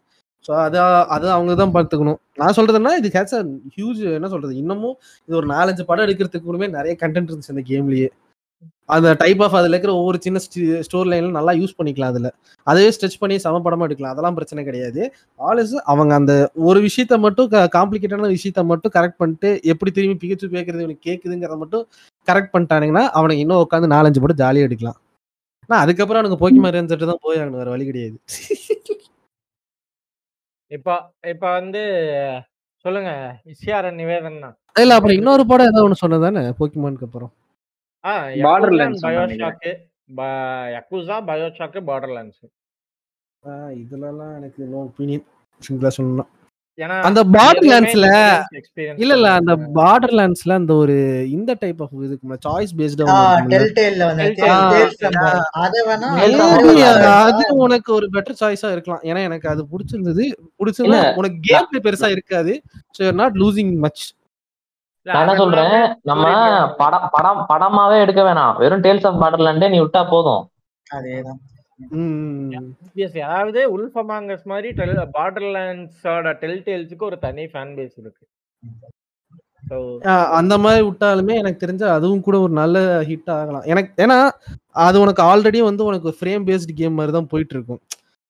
ஸோ 0.44 0.52
அதை 0.64 0.80
அதை 1.14 1.26
அவங்க 1.34 1.52
தான் 1.60 1.74
பார்த்துக்கணும். 1.74 2.18
நான் 2.40 2.56
சொல்றதுன்னா 2.56 2.92
இது 3.00 3.08
ஹேட்ஸ் 3.16 3.36
அ 3.38 3.42
ஹியூஜ் 3.74 4.00
என்ன 4.18 4.28
சொல்றது 4.32 4.54
இன்னமும் 4.62 4.96
இது 5.28 5.36
ஒரு 5.40 5.48
நாலஞ்சு 5.52 5.84
படம் 5.90 6.06
எடுக்கிறதுக்கு 6.06 6.48
கூடவே 6.48 6.68
நிறைய 6.76 6.94
கண்டென்ட் 7.02 7.30
இருந்துச்சு 7.30 7.54
அந்த 7.54 7.64
கேம்லயே 7.70 8.08
அந்த 8.88 9.08
டைப் 9.20 9.42
ஆஃப் 9.44 9.56
அதுல 9.58 9.74
இருக்கிற 9.74 9.92
ஒவ்வொரு 10.00 10.18
சின்ன 10.24 10.38
ஸ்டோர் 10.86 11.08
லைன்ல 11.10 11.30
நல்லா 11.36 11.52
யூஸ் 11.60 11.76
பண்ணிக்கலாம் 11.78 12.12
அதுல. 12.12 12.28
அதே 12.66 12.84
ஸ்ட்ரெச் 12.94 13.20
பண்ணி 13.22 13.36
சம 13.44 13.60
படமா 13.66 13.86
எடுக்கலாம். 13.88 14.14
அதெல்லாம் 14.14 14.36
பிரச்சனை 14.38 14.62
கிடையாது. 14.68 15.02
ஆல்ஸ் 15.40 15.74
அவங்க 15.92 16.12
அந்த 16.20 16.34
ஒரு 16.68 16.80
விஷயத்த 16.86 17.16
மட்டும் 17.24 17.48
காம்ப்ளிகேட்டான 17.76 18.30
விஷயத்த 18.36 18.64
மட்டும் 18.72 18.94
கரெக்ட் 18.96 19.20
பண்ணிட்டு 19.22 19.50
எப்படி 19.72 19.92
திரும்பி 19.98 20.18
பிகச்சு 20.24 20.52
பேக்கிறது 20.54 20.84
இவனுக்கு 20.84 21.06
கேட்குதுங்கிறத 21.10 21.58
மட்டும் 21.64 21.84
கரெக்ட் 22.28 22.52
பண்ணிட்டானுங்கன்னா 22.54 23.04
அவனுக்கு 23.10 23.44
இன்னும் 23.44 23.62
உட்காந்து 23.64 23.94
நாலஞ்சு 23.94 24.22
படம் 24.22 24.40
ஜாலியா 24.42 24.66
எடுக்கலாம். 24.68 24.98
ஆனா 25.62 25.76
அதுக்கப்புறம் 25.82 26.20
அவனுக்கு 26.20 26.40
போக்கி 26.42 26.60
மாதிரி 26.60 26.80
தான் 27.04 27.22
போய் 27.24 27.40
வேற 27.56 27.68
வழி 27.70 27.84
கிடையாது. 27.84 28.16
இப்ப 30.70 30.88
இப்ப 31.28 31.44
வந்து 31.52 31.82
சொல்லுங்க 32.84 33.10
இசிஆர் 33.52 33.88
நிவேதன் 33.98 34.42
தான் 34.44 34.54
இல்ல 34.76 34.94
அப்புறம் 34.96 35.18
இன்னொரு 35.18 35.44
படம் 35.46 35.70
ஏதோ 35.70 35.82
ஒண்ணு 35.86 36.02
சொன்னதானே 36.02 36.42
போக்கிமானுக்கு 36.58 37.06
அப்புறம். 37.08 37.32
பயோஷாக்கு 39.04 39.72
யக்குசா 40.76 41.16
பயோஷாக்கு 41.28 41.80
பார்டர்லாண்ட்ஸ் 41.90 42.42
ஆஹ் 43.42 43.72
இதுலலாம் 43.76 44.32
எனக்கு 44.38 44.62
நோ 44.72 44.80
ஒப்பீனியன் 44.88 45.24
சிம்பிளா 45.60 45.90
சொல்லணும் 45.96 46.30
அந்த 47.08 47.20
பார்டர்லாண்ட்ஸ்ல 47.34 48.06
இல்ல 49.02 49.12
இல்ல 49.16 49.28
அந்த 49.38 49.54
பார்டர்லாண்ட்ஸ்ல 49.78 50.52
அந்த 50.60 50.72
ஒரு 50.74 50.94
இந்த 51.36 51.56
டைப் 51.62 51.80
ஆஃப் 51.84 51.92
இதுக்கு 52.06 52.38
சாய்ஸ் 52.46 52.72
பேஸ்டா 52.78 53.16
அதை 57.24 57.44
உனக்கு 57.64 57.90
ஒரு 57.98 58.08
பெட்டர் 58.16 58.40
சாய்ஸா 58.42 58.70
இருக்கலாம். 58.74 59.04
ஏன்னா 59.10 59.20
எனக்கு 59.28 59.48
அது 59.52 59.64
பிடிச்சிருந்தது. 59.72 60.24
பிடிச்சிருந்தா. 60.60 61.02
உனக்கு 61.20 61.38
கேம் 61.50 61.84
பெருசா 61.86 62.10
இருக்காது. 62.16 62.54
ஸோ 62.98 63.12
நாட் 63.20 63.38
லூசிங் 63.42 63.72
மச் 63.84 64.04
நான் 65.06 65.22
என்ன 65.22 65.36
சொல்றேன்? 65.36 65.76
நம்ம 66.02 66.24
படம் 66.80 67.06
படம் 67.14 67.40
படமாவே 67.48 67.96
எடுக்க 68.02 68.20
வேணாம். 68.22 68.52
வெறும் 68.58 68.84
டேல்ஸ் 68.84 69.06
ஆஃப் 69.10 69.22
பார்டர்லாண்டே 69.22 69.68
நீ 69.74 69.78
விட்டா 69.80 70.02
போதும். 70.10 70.42
அதேதான். 70.86 71.40
அதாவது 73.20 73.60
உல்ஃபமாங்கஸ் 73.76 74.44
மாதிரி 74.52 74.68
டெல் 74.80 74.96
பார்டர்லாண்ட்ஸோட 75.18 76.32
டெல் 76.42 76.62
டேல்ஸுக்கு 76.68 77.08
ஒரு 77.10 77.18
தனி 77.26 77.44
ஃபேன் 77.52 77.74
பேஸ் 77.78 77.96
இருக்கு 78.02 78.24
அந்த 80.38 80.54
மாதிரி 80.62 80.82
விட்டாலுமே 80.86 81.34
எனக்கு 81.40 81.62
தெரிஞ்ச 81.64 81.84
அதுவும் 81.96 82.24
கூட 82.26 82.36
ஒரு 82.44 82.52
நல்ல 82.60 82.78
ஹிட் 83.08 83.30
ஆகலாம். 83.36 83.66
எனக்கு 83.72 83.90
ஏன்னா 84.04 84.16
அது 84.86 84.96
உனக்கு 85.04 85.22
ஆல்ரெடி 85.30 85.60
வந்து 85.68 85.82
உனக்கு 85.90 86.10
ஃப்ரேம் 86.18 86.46
பேஸ்டு 86.48 86.78
கேம் 86.80 86.96
மாதிரி 86.98 87.12
தான் 87.16 87.30
போயிட்டு 87.32 87.54
இருக்கும். 87.56 87.80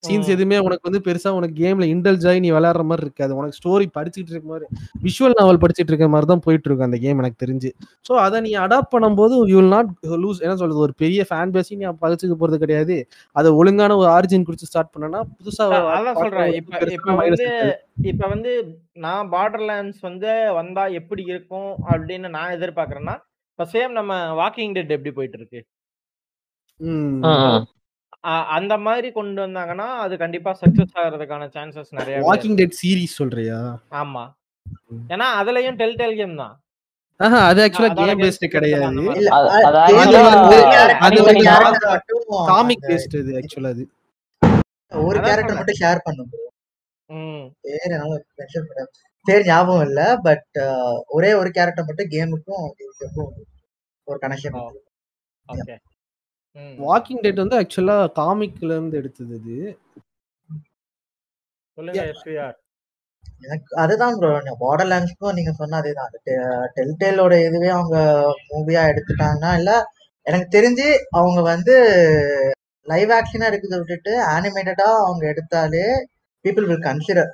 சீன்ஸ். 0.03 0.29
எதுவுமே 0.35 0.57
உனக்கு 0.65 0.87
வந்து 0.87 1.01
பெருசா 1.07 1.31
உனக்கு 1.39 1.55
கேம்ல 1.61 1.85
இன்டெல்ஜ் 1.93 2.25
ஆகி 2.31 2.39
நீ 2.45 2.49
விளையாடுற 2.55 2.83
மாதிரி 2.89 3.05
இருக்காது. 3.07 3.31
உனக்கு 3.39 3.57
ஸ்டோரி 3.59 3.87
படிச்சுட்டு 3.97 4.31
இருக்க 4.33 4.47
மாதிரி 4.53 4.65
விஷுவல் 5.05 5.37
நாவல் 5.39 5.61
படிச்சிட்டு 5.63 5.91
இருக்க 5.93 6.07
மாதிரி 6.13 6.29
தான் 6.31 6.43
போயிட்டு 6.45 6.67
இருக்கும் 6.69 6.87
அந்த 6.89 6.99
கேம் 7.05 7.21
எனக்கு 7.23 7.41
தெரிஞ்சு. 7.43 7.71
ஸோ 8.07 8.13
அதை 8.25 8.39
நீ 8.47 8.53
அடாப்ட் 8.65 8.93
பண்ணும்போது 8.95 9.35
யூ 9.51 9.57
வில் 9.59 9.73
நாட் 9.75 9.91
லூஸ் 10.23 10.43
என்ன 10.45 10.55
சொல்றது 10.61 10.85
ஒரு 10.87 10.95
பெரிய 11.03 11.25
ஃபேன் 11.31 11.53
பேஸையும் 11.55 11.81
நீ 11.81 11.87
பகிச்சுக்க 12.03 12.37
போறது 12.41 12.63
கிடையாது. 12.63 12.97
அதை 13.35 13.51
ஒழுங்கான 13.61 13.97
ஒரு 14.01 14.09
ஆரிஜின் 14.17 14.47
குடிச்சு 14.49 14.69
ஸ்டார்ட் 14.71 14.93
பண்ணனா 14.95 15.21
புதுசா 15.35 15.67
அதான் 15.97 16.19
சொல்றேன். 16.21 16.53
இப்ப 16.93 17.15
வந்து. 17.21 17.47
இப்ப 18.11 18.27
வந்து 18.33 18.51
நான் 19.05 19.27
பார்டர்லாண்ட்ஸ் 19.33 20.01
வந்து 20.07 20.31
வந்தா 20.59 20.83
எப்படி 20.99 21.23
இருக்கும் 21.31 21.71
அப்படின்னு 21.91 22.29
நான் 22.37 22.55
எதிர்பார்க்கறேன்னா 22.57 23.15
இப்ப 23.53 23.65
சேம் 23.73 23.91
நம்ம 23.97 24.13
வாக்கிங் 24.39 24.75
டெட் 24.77 24.93
எப்படி 24.95 25.11
போயிட்டு 25.17 25.37
இருக்கு? 25.39 25.59
அந்த 28.57 28.73
மாதிரி 28.85 29.07
கொண்டு 29.17 29.39
வந்தாங்கன்னா 29.45 29.87
அது 30.03 30.13
கண்டிப்பா 30.23 30.51
சக்சஸ் 30.61 30.93
ஆகிறதுக்கான 31.01 31.47
சான்சஸ் 31.55 31.91
நிறைய 31.99 32.17
வாக்கிங் 32.29 32.57
டெட் 32.59 32.77
சீரிஸ் 32.81 33.17
சொல்றியா? 33.21 33.57
ஆமா. 34.01 34.23
ஏன்னா 35.13 35.27
அதுலயும் 35.39 35.79
டெல் 35.81 35.97
டெல் 36.01 36.19
கேம் 36.21 36.35
தான் 36.43 36.55
அது 37.49 37.59
ஆக்சுவலா 37.65 37.89
கேம் 37.99 38.21
பேஸ்ட் 38.23 38.45
கிடையாது. 38.53 38.85
காமிக் 42.51 42.85
பேஸ்ட் 42.89 43.15
அது 43.21 43.33
ஆக்சுவலா 43.39 43.71
அது. 43.75 43.83
ஒரு 44.91 45.19
கேரக்டர். 45.25 45.57
மட்டும் 45.59 45.79
ஷேர் 45.81 46.05
பண்ணும் 46.07 46.31
பேர் 49.25 49.45
ஞாபகம் 49.47 49.85
இல்ல 49.87 50.01
பட் 50.27 50.57
ஒரே 51.17 51.31
ஒரு 51.41 51.49
கேரக்டர் 51.57 51.87
மட்டும் 51.89 52.11
கேமுக்கும் 52.15 52.65
ஒரு 54.07 54.17
கனெக்ஷன். 54.23 54.55
ஓகே 55.47 55.75
வாக்கிங் 56.83 57.23
டெட் 57.23 57.41
வந்து 57.41 57.59
ஆக்சுவலா 57.59 57.95
காமிக்ல 58.17 58.71
இருந்து 58.71 58.99
எடுத்தது 58.99 59.37
எஸ்விஆர் 62.03 62.57
எனக்கு 63.43 63.69
அதுதான் 63.75 64.17
ப்ரோ 64.17 64.29
பார்டர்லேண்ட்ஸ்க்கும் 64.61 65.35
நீங்க 65.37 65.51
சொன்ன 65.53 65.79
அதேதான். 65.79 66.11
டெல்டேலோட 66.75 67.33
இதுவே 67.47 67.69
அவங்க 67.69 67.97
மூவியா 68.49 68.81
எடுத்துட்டாங்கன்னா 68.91 69.51
இல்ல 69.59 69.71
எனக்கு 70.25 70.47
தெரிஞ்சு 70.51 70.87
அவங்க 71.11 71.39
வந்து 71.49 71.73
லைவ் 72.87 73.11
ஆக்ஷனா 73.17 73.49
எடுக்கிறத 73.49 73.79
விட்டுட்டு 73.81 74.13
அனிமேட்டடா 74.33 74.87
அவங்க 75.01 75.23
எடுத்தாலே 75.31 75.85
பீப்புள் 76.45 76.67
வில் 76.69 76.85
கன்சிடர் 76.87 77.31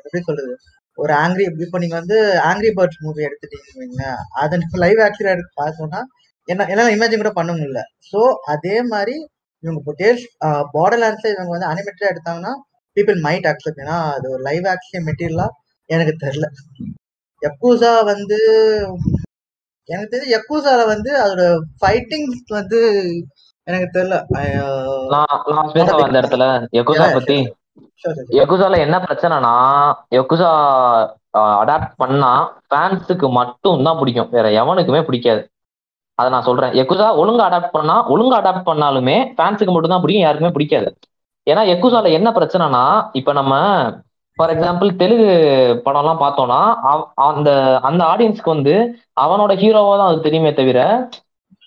எப்படி 0.00 0.20
சொல்றது? 0.22 0.54
ஒரு 0.98 1.12
ஆங்கிரி 1.22 1.44
இப்போ 1.64 1.78
நீங்க 1.78 1.96
வந்து 2.00 2.18
ஆங்கிரி 2.48 2.70
பேர்ட்ஸ் 2.76 3.02
மூவி 3.04 3.26
எடுத்துட்டீங்க 3.26 4.04
அதை 4.42 4.54
லைவ் 4.84 5.00
ஆக்ஷனா 5.06 5.34
எடுத்து 5.34 5.60
பார்த்தோம்னா 5.62 6.00
என்ன 6.48 6.66
என்னால 6.72 6.92
இமேஜின் 6.96 7.22
கூட 7.22 7.32
பண்ண 7.32 7.50
முடியல. 7.52 7.80
ஸோ 8.10 8.20
அதே 8.54 8.76
மாதிரி 8.92 9.14
இவங்க 9.64 9.78
இப்போ 9.82 9.94
டேல்ஸ் 10.00 10.24
பார்டர்லேண்ட்ஸ்ல 10.74 11.32
இவங்க 11.34 11.52
வந்து 11.54 11.70
அனிமேட்டடா 11.70 12.10
எடுத்தாங்கன்னா 12.12 12.52
பீப்புள் 12.96 13.18
மைட் 13.26 13.48
அக்செப்ட் 13.50 13.82
ஏன்னா 13.84 13.96
அது 14.14 14.26
ஒரு 14.30 14.42
லைவ் 14.42 14.66
ஆக்ஷன் 14.74 15.06
மெட்டீரியலா 15.08 15.46
எனக்கு 15.90 16.14
தெரியல. 16.24 16.46
யக்கூசா 17.42 17.92
வந்து 18.04 18.38
எனக்கு 19.88 20.10
தெரிஞ்சு 20.12 20.34
யக்கூசால 20.36 20.84
வந்து 20.86 21.10
அதோட 21.24 21.42
ஃபைட்டிங் 21.80 22.28
வந்து 22.50 22.78
எனக்கு 23.66 23.88
தெரியல. 23.96 24.16
நான் 25.12 25.34
அந்த 25.64 26.18
இடத்துல? 26.20 26.46
யகுசா 26.78 27.06
பத்தி. 27.16 27.38
யகுசால 28.38 28.78
என்ன 28.78 28.96
பிரச்சனைனா 29.04 29.52
யகுசா 30.12 30.50
அடாப்ட் 31.60 31.94
பண்ணா 31.96 32.30
ஃபேன்ஸுக்கு 32.68 33.28
மட்டும் 33.30 33.84
தான் 33.88 33.98
பிடிக்கும். 34.00 34.30
வேற 34.30 34.46
எவனுக்குமே 34.60 35.00
பிடிக்காது. 35.08 35.42
அதை 36.18 36.30
நான் 36.30 36.42
சொல்றேன். 36.42 36.70
எக்குசா 36.72 37.06
ஒழுங்கா 37.22 37.44
அடாப்ட் 37.48 37.70
பண்ணா 37.72 38.08
ஒழுங்கா 38.08 38.38
அடாப்ட் 38.40 38.68
பண்ணாலுமே 38.70 39.16
ஃபேன்ஸுக்கு 39.36 39.72
மட்டும் 39.72 39.94
தான் 39.94 40.00
பிடிக்கும் 40.00 40.26
யாருக்குமே 40.26 40.52
பிடிக்காது. 40.52 40.88
ஏன்னா 41.50 41.62
எக்குசால 41.72 42.12
என்ன 42.12 42.30
பிரச்சனைனா 42.30 42.82
இப்ப 43.12 43.32
நம்ம 43.32 43.52
ஃபார் 44.38 44.50
எக்ஸாம்பிள் 44.50 44.96
தெலுங்கு 44.96 45.28
படம்லாம் 45.84 46.22
பார்த்தோம்னா 46.22 46.60
அவ- 46.82 47.08
அந்த 47.14 47.50
அந்த 47.82 48.04
ஆடியன்ஸ்க்கு 48.04 48.52
வந்து 48.54 48.74
அவனோட 49.20 49.52
ஹீரோவா 49.62 49.96
தான் 49.96 50.08
அது 50.08 50.20
தெரியுமே 50.20 50.54
தவிர 50.54 50.80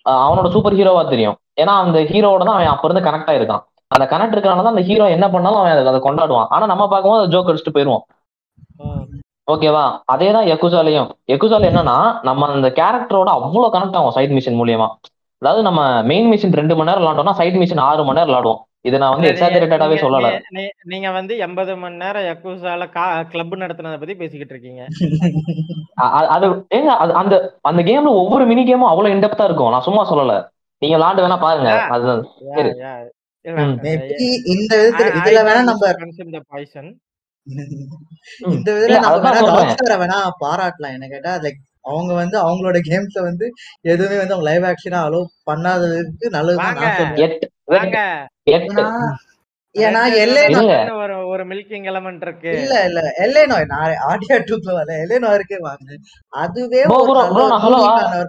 அவனோட 0.09 0.49
சூப்பர் 0.51 0.73
ஹீரோவா 0.73 1.09
தெரியும். 1.09 1.38
ஏன்னா 1.61 1.73
அந்த 1.84 1.99
ஹீரோவோட 1.99 2.38
தான் 2.39 2.55
அவன் 2.55 2.65
அப்ப 2.65 2.88
இருந்து 2.88 3.09
கனெக்ட் 3.09 3.31
ஆயிருக்கான். 3.31 3.63
அந்த 3.88 4.05
கனெக்ட் 4.05 4.35
இருக்கனால 4.35 4.63
தான் 4.63 4.73
அந்த 4.73 4.81
ஹீரோ 4.81 5.09
என்ன 5.09 5.30
பண்ணாலும் 5.30 5.59
அவன் 5.59 5.71
அதை- 5.71 5.88
அதை 5.88 5.99
கொண்டாடுவான். 5.99 6.45
ஆனா 6.49 6.65
நம்ம 6.65 6.88
பார்க்கும்போது 6.88 7.23
அதை 7.23 7.30
ஜோக் 7.35 7.49
அடிச்சுட்டு 7.49 7.76
போயிருவோம் 7.76 8.05
ஓகேவா 9.49 9.99
அதே 10.05 10.31
தான் 10.31 10.45
யக்குசாலையும் 10.45 11.09
யக்குசால 11.27 11.67
என்னன்னா 11.69 12.19
நம்ம 12.21 12.47
அந்த 12.47 12.69
கேரக்டரோட 12.69 13.23
அவ்வளவு 13.23 13.77
கனெக்ட் 13.77 13.95
ஆகும் 13.95 14.11
சைட் 14.11 14.31
மிஷின் 14.31 14.57
மூலியமா. 14.57 14.88
அதாவது 15.38 15.63
நம்ம 15.63 16.03
மெயின் 16.03 16.31
மிஷின் 16.31 16.53
ரெண்டு 16.53 16.76
மணி 16.76 16.93
நேரம் 16.93 17.05
விளாண்டோம்னா 17.05 17.31
சைட் 17.31 17.55
மிஷின் 17.55 17.80
ஆறு 17.80 18.03
மணி 18.03 18.19
நேரம் 18.19 18.35
விளாடுவோம். 18.35 18.67
இதை 18.81 18.99
நான் 18.99 19.11
வந்து 19.11 19.31
எக்ஸாஜரேட்டடாவே 19.31 19.97
சொல்லல. 20.05 20.39
நீங்க 20.84 21.11
வந்து 21.11 21.38
எண்பது 21.38 21.76
மணி 21.76 21.95
நேரம் 21.95 22.23
யக்குசால 22.23 23.26
கிளப் 23.27 23.53
நடத்துனதை 23.53 23.97
பத்தி 23.97 24.15
பேசிக்கிட்டு 24.15 24.53
இருக்கீங்க. 24.53 24.85
அது 26.27 26.49
ஏங்க 26.49 26.85
அது 26.85 27.13
அந்த 27.13 27.57
அந்த 27.61 27.84
கேம்ல 27.84 28.05
ஒவ்வொரு 28.05 28.45
மினி 28.45 28.73
கேமும் 28.73 28.77
அவ்வளவு 28.77 29.15
இன்டெப்தா 29.15 29.43
இருக்கும். 29.43 29.69
நான் 29.69 29.81
சும்மா 29.81 30.11
சொல்லல. 30.11 30.47
நீங்க 30.77 30.97
விளாண்டு 30.97 31.17
வேணா 31.17 31.39
பாருங்க. 31.39 31.69
Yeah. 31.69 31.88
அது 31.88 32.07
Yeah, 32.07 32.55
சரி. 32.55 32.69
yeah. 32.69 33.05
இல்ல, 33.41 33.61
ம். 33.61 33.80
மேபி 33.84 34.13
I- 34.15 34.41
இந்த 34.43 34.93
இதுல 34.97 35.43
வேணா 35.43 35.63
நம்ம 35.63 35.88
இந்த 38.49 38.69
விதத்துல 38.76 39.95
வேணா 40.01 40.19
பாராட்டலாம். 40.41 40.95
என்ன 40.97 41.07
கேட்டா 41.07 41.34
லைக் 41.45 41.59
அவங்க 41.85 42.11
வந்து 42.13 42.38
அவங்களோட 42.39 42.77
கேம்ஸ்ல 42.88 43.19
வந்து 43.21 43.45
எதுவுமே 43.85 44.17
வந்து 44.17 44.35
அவங்க 44.35 44.49
லைவ் 44.49 44.67
ஆக்ஷனா 44.71 44.99
அலோவ் 45.07 45.30
பண்ணாததுக்கு 45.49 46.26
எட்டு 47.26 47.47
ஏன்னா 49.76 50.01
எல்லை 50.21 50.43
ஒரு 51.01 51.15
ஒரு 51.31 51.43
மில்கிங் 51.45 51.85
எலமெண்ட் 51.89 52.21
இருக்கு. 52.21 52.51
இல்ல 52.59 52.76
இல்ல. 52.85 52.99
எல்லேனோய் 53.23 53.65
நான் 53.65 53.99
ஆடியா 54.07 54.38
டூப்ல 54.47 54.71
வரல. 54.73 54.95
எல்லேனோயிருக்கே 55.03 55.59
வாங்க. 55.61 55.88
அதுவே 56.34 56.81
ஒரு 56.88 57.13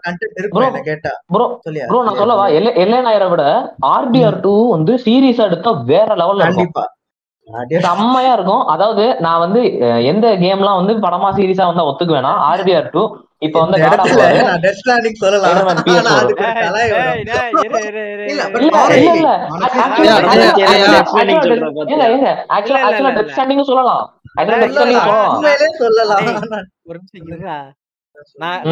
கண்டென்ட் 0.04 0.26
Bro, 0.26 0.40
இருக்கும் 0.40 0.66
என்ன 0.66 0.82
கேட்டா. 0.82 1.12
ப்ரோ 1.34 1.46
சொல்லியா? 1.66 1.86
ப்ரோ 1.90 2.00
நான் 2.02 2.20
சொல்லவா? 2.22 2.44
எல்லை 2.58 2.72
எல்லை 2.84 2.98
நாயரை 3.00 3.28
விட 3.28 3.44
ஆர்டிஆர் 3.90 4.38
டூ 4.40 4.54
வந்து 4.70 4.94
சீரியஸா 5.06 5.46
எடுத்தா 5.50 5.72
வேற 5.92 6.08
லெவல்ல 6.14 6.46
கண்டிப்பா. 6.48 6.84
செம்மையா 7.86 8.32
இருக்கும். 8.36 8.62
அதாவது 8.74 9.04
நான் 9.26 9.42
வந்து 9.44 9.60
எந்த 10.10 10.26
கேம்லாம் 10.44 10.80
வந்து 10.80 10.94
படமா 11.06 11.30
சீரியஸா 11.38 11.66
வந்தா 11.70 11.88
ஒத்துக்குவேனா 11.90 12.32
ஆர்டிஆர் 12.50 12.92
டூ 12.94 13.02
இப்ப 13.46 13.56
வந்து 13.60 13.78
சொல்லலாம். 23.68 24.06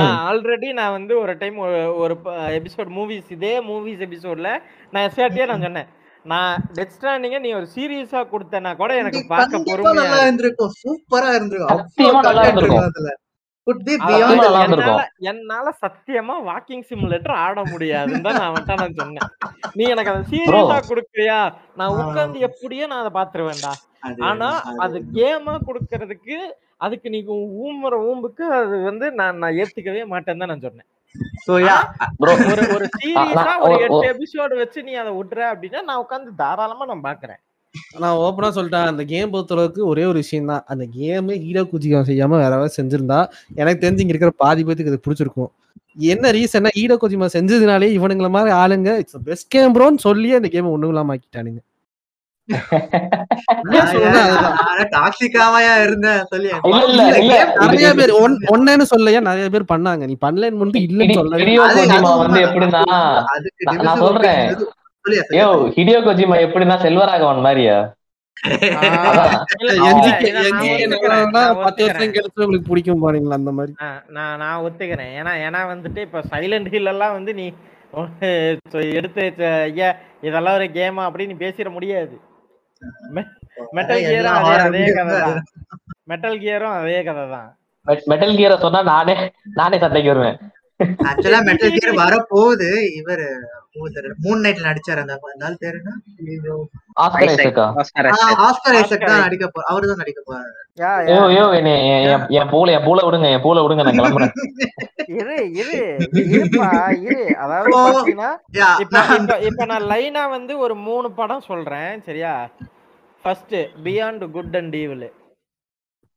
நான் 0.01 0.17
ஆல்ரெடி 0.29 0.69
நான் 0.79 0.95
வந்து 0.97 1.15
ஒரு 1.23 1.33
டைம் 1.43 1.57
ஒரு 2.03 2.15
எபிசோட் 2.59 2.91
மூவிஸ் 2.97 3.31
இதே 3.37 3.55
மூவிஸ் 3.69 4.03
எபிசோட்ல 4.07 4.51
நான் 4.93 5.07
எஸ்ஆர்டியே 5.09 5.47
நான் 5.51 5.65
சொன்னேன். 5.67 5.89
நான் 6.31 6.63
டெத் 6.77 6.95
ஸ்டாண்டிங்க 6.95 7.39
நீ 7.45 7.51
ஒரு 7.59 7.67
சீரியஸா 7.75 8.21
கொடுத்தனா 8.33 8.71
கூட 8.81 8.91
எனக்கு 9.03 9.21
பார்க்க 9.33 9.61
பொறுமையா 9.69 9.95
நல்லா 10.01 10.25
இருந்திருக்கும். 10.27 10.73
சூப்பரா 10.83 11.31
இருந்திருக்கும். 11.39 11.77
என்னால 15.31 15.67
சத்தியமா 15.83 16.35
வாக்கிங் 16.49 16.85
சிமுலேட்டர் 16.91 17.35
ஆட 17.45 17.63
முடியாதுன்னு 17.73 18.25
தான் 18.27 18.39
நான் 18.43 18.55
வந்துட்டு 18.55 18.81
நான் 18.83 18.99
சொன்னேன். 19.01 19.29
நீ 19.79 19.85
எனக்கு 19.95 20.13
அதை 20.13 20.23
சீரியஸா 20.33 20.79
கொடுக்குறியா? 20.91 21.39
நான் 21.81 21.97
உட்கார்ந்து 22.03 22.39
எப்படியோ 22.49 22.87
நான் 22.93 23.03
அதை 23.05 23.13
பாத்துருவேன்டா 23.19 23.73
ஆனா 24.29 24.49
அது 24.85 24.97
கேமா 25.19 25.55
கொடுக்கறதுக்கு 25.69 26.39
அதுக்கு 26.87 27.09
நீ 27.15 27.21
ஊம்புற 27.65 27.95
ஊம்புக்கு 28.09 28.45
அது 28.59 28.77
வந்து 28.91 29.07
நான் 29.21 29.41
நான் 29.43 29.57
ஏத்துக்கவே 29.63 30.05
மாட்டேன்னு 30.13 30.43
தான் 30.45 30.53
நான் 30.53 30.67
சொன்னேன். 30.69 30.89
ப்ரோ 32.21 32.33
ஒரு 32.53 32.65
ஒரு 32.77 32.87
சீரியஸா 32.97 33.43
நான் 33.49 33.63
ஒரு 33.67 33.77
எட்டு 33.87 34.07
எபிசோடு 34.13 34.55
வச்சு 34.63 34.81
நீ 34.89 34.93
அதை 35.03 35.13
விட்டுற 35.19 35.41
அப்படின்னா 35.53 35.81
நான் 35.89 36.03
உட்காந்து 36.05 36.31
தாராளமா 36.43 36.85
நான் 36.91 37.07
பாக்குறேன். 37.09 37.41
நான் 38.03 38.19
ஓப்பனா 38.27 38.49
சொல்லிட்டேன். 38.57 38.89
அந்த 38.93 39.03
கேம் 39.13 39.33
பொறுத்தளவுக்கு 39.35 39.81
ஒரே 39.93 40.05
ஒரு 40.11 40.19
விஷயம் 40.25 40.51
தான். 40.53 40.65
அந்த 40.73 40.85
கேம் 40.99 41.31
ஹீரோ 41.45 41.63
குஜிகம் 41.73 42.09
செய்யாம 42.11 42.39
வேற 42.43 42.53
ஏதாவது 42.53 42.77
செஞ்சிருந்தா 42.79 43.21
எனக்கு 43.61 43.83
தெரிஞ்சு 43.85 44.05
இங்க 44.05 44.15
இருக்கிற 44.15 44.33
பாதி 44.45 44.63
பேத்துக்கு 44.69 44.93
இது 44.95 45.05
பிடிச்சிருக்கும். 45.07 45.51
என்ன 46.15 46.31
ரீசன்னா 46.39 46.71
ஹீரோ 46.79 46.97
குஜிமா 47.05 47.29
செஞ்சதுனாலே 47.37 47.89
இவனுங்கள 47.99 48.31
மாதிரி 48.37 48.53
ஆளுங்க 48.63 48.91
இட்ஸ் 49.03 49.25
பெஸ்ட் 49.29 49.51
கேம் 49.57 49.75
ப்ரோன்னு 49.77 50.07
சொல்லியே 50.09 50.39
அந்த 50.41 50.51
கேம் 50.57 50.73
ஒண்ணும் 50.75 50.93
இல்லாம 50.95 51.15
ஆக்கிட்டானுங்க. 51.17 51.61
ஏன் 53.77 53.89
சொல்லணும் 53.91 54.23
அதுதான் 54.25 54.93
டாக்ஸிக்காவையா 54.97 55.75
இருந்தேன்? 55.87 56.21
சொல்லி. 56.33 56.51
இல்ல 56.71 56.83
இல்ல 56.91 57.03
இல்ல 57.03 57.19
இல்ல. 57.23 57.35
கேம் 57.35 57.53
இது 57.55 57.67
நிறைய 57.67 57.89
இது 57.91 57.99
பேர் 58.01 58.13
ஒன் 58.23 58.35
ஒன்னேன்னு 58.55 58.87
சொல்லையா 58.95 59.21
நிறைய 59.29 59.49
பேர் 59.55 59.71
பண்ணாங்க. 59.75 60.03
நீ 60.11 60.17
பண்ணலன்னு 60.27 60.83
இல்லைன்னு 60.87 61.19
கோஜிமா 61.77 62.13
வந்து 62.25 62.41
எப்படின்னா 62.49 62.83
நான் 63.89 64.03
சொல்றேன். 64.07 64.43
சொல்லியா 65.05 65.47
ஹிடியோ 65.79 66.01
கோஜிமா 66.09 66.39
எப்படின்னா 66.47 66.79
செல்வராகவன் 66.87 67.47
மாதிரியா? 67.49 67.79
பிடிக்கும் 72.69 73.03
பாருங்களா 73.05 73.39
அந்த 73.41 73.53
மாதிரி. 73.59 73.73
நான் 74.17 74.39
நான் 74.43 74.63
ஒத்துக்கிறேன். 74.67 75.13
ஏன்னா 75.21 75.33
ஏன்னா 75.47 75.61
வந்துட்டு 75.73 76.01
இப்ப 76.09 76.23
சைலண்ட் 76.33 76.71
ஹில் 76.75 76.93
எல்லாம் 76.95 77.17
வந்து 77.19 77.35
நீ 77.41 77.47
எடுத்து 78.99 79.23
ஐயா 79.51 79.91
இதெல்லாம் 80.29 80.57
ஒரு 80.59 80.67
கேமா 80.79 81.03
அப்படின்னு 81.09 81.33
நீ 81.33 81.39
பேசிட 81.45 81.69
முடியாது. 81.77 82.15
மெட்டல் 83.77 84.03
கியரும் 84.05 84.37
எல்லா 84.41 84.65
அதே 84.67 84.85
கதை 84.99 85.15
தான். 85.25 85.39
மெட்டல் 86.11 86.39
கியரும் 86.43 86.77
அதே 86.81 87.01
கதை 87.09 87.25
தான். 87.35 87.49
மெட்டல் 88.11 88.37
கியரை 88.39 88.57
சொன்னா 88.65 88.81
நானே 88.93 89.15
நானே 89.61 89.77
சண்டைக்கு 89.85 90.13
வருவேன். 90.13 90.39
ஆக்சுவலா 91.09 91.39
மெட்டல் 91.47 91.73
கியர் 91.75 92.01
வர 92.01 92.15
போகுது 92.33 92.69
இவர் 92.99 93.25
மூன் 94.25 94.43
நைட்ல 94.45 94.67
நடிச்சாரு 94.69 95.01
அந்த 95.03 95.15
அந்த 95.39 95.57
பேரு. 95.63 95.79
ஆஸ்கர் 98.47 98.77
ஐசக் 98.79 99.07
தான் 99.09 99.25
நடிக்க 99.25 99.47
போ 99.55 99.61
அவரு 99.71 99.91
தான் 99.91 100.01
நடிக்க 100.03 100.21
போறாரு. 100.29 100.51
ஐயோ 101.01 101.23
ஐயோ 101.29 101.45
என் 102.39 102.51
பூல 102.53 102.73
என் 102.77 102.87
பூல 102.87 103.05
விடுங்க 103.07 103.29
என் 103.35 103.45
பூல 103.47 103.63
விடுங்க 103.65 103.85
நான் 103.87 103.99
கிளம்புறேன். 103.99 104.33
இரு 105.19 105.37
இரு 105.61 105.79
இருப்பா 106.33 106.71
இரு. 107.05 107.21
அதாவது 107.45 107.69
இப்போ 107.69 107.83
பாத்தீங்கன்னா 107.89 108.31
இப்ப 108.85 108.97
நான் 108.99 109.15
இப்ப 109.21 109.39
இப்ப 109.51 109.67
நான் 109.73 109.87
லைனா 109.93 110.25
வந்து 110.37 110.57
ஒரு 110.67 110.77
மூணு 110.89 111.11
படம் 111.21 111.47
சொல்றேன் 111.51 112.03
சரியா? 112.09 112.35
First 113.25 113.57
Beyond 113.87 114.27
Good 114.37 114.59
and 114.61 114.77
Evil 114.83 115.09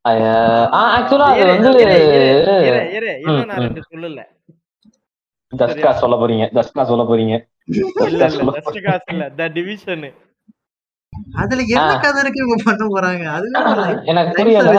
ஆக்சுவலா 0.04 1.26
அது 1.32 1.40
இரு 1.42 1.50
வந்து 1.56 1.80
இரு 1.82 1.96
இரு 2.96 3.12
நான் 3.42 3.62
ரெண்டு 3.66 3.82
சொல்லல. 3.90 4.20
சரியா? 5.52 5.90
சொல்ல 6.02 6.16
போறீங்க 6.20 6.44
ஜஸ்கா 6.56 6.82
சொல்ல 6.90 7.04
போறீங்க. 7.04 7.34
அதுல 11.40 11.62
என்ன 11.74 11.90
கதை 12.04 12.20
இருக்கு 12.22 12.42
பண்ண 12.66 12.84
போறாங்க? 12.94 13.24
லைஃப் 13.78 14.06
எனக்கு 14.10 14.32
புரியல. 14.38 14.70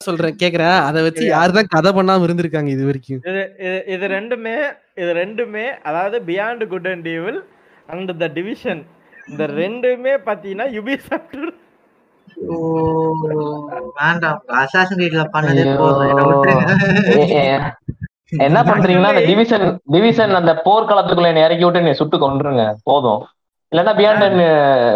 சொல்றேன் 0.00 0.38
கேக்குறேன் 0.40 0.78
அதை 0.86 1.00
வச்சு 1.04 1.24
யாருதான் 1.28 1.72
கதை 1.74 1.90
பண்ணாம 1.92 2.26
இருந்திருக்காங்க 2.26 2.70
இது 2.74 2.84
வரைக்கும்? 2.88 3.20
இது 3.94 4.04
ரெண்டுமே 4.14 4.54
இது 5.02 5.10
ரெண்டுமே 5.20 5.66
அதாவது 5.88 6.18
Beyond 6.30 6.64
Good 6.72 6.88
and 6.92 7.08
Evil 7.12 7.40
and 7.88 8.12
the 8.18 8.28
Division 8.38 8.82
இந்த 9.28 9.46
ரெண்டுமே 9.56 10.14
பாத்தீங்கன்னா 10.26 10.66
யுபிசாஃப்ட் 10.76 11.36
ஓ 12.48 12.56
வேண்டாம் 13.98 14.40
அசாசன் 14.60 15.00
ரீட்ல 15.02 15.24
பண்ணதே 15.34 15.62
ஐயோ. 15.64 15.76
போதும் 15.78 16.10
என்ன 18.32 18.58
பண்றீங்கன்னா 18.68 19.10
அந்த 19.12 19.22
டிவிஷன் 19.28 19.64
டிவிஷன் 19.94 20.32
அந்த 20.38 20.52
போர்க்களத்துக்குள்ள 20.66 21.30
என்னை 21.30 21.42
இறக்கி 21.44 21.64
விட்டு 21.66 21.82
நீ 21.82 21.92
சுட்டு 21.98 22.16
கொண்டுருங்க 22.20 22.62
போதும். 22.84 23.22
இல்லன்னா 23.72 23.92
பியாண்ட் 23.98 24.24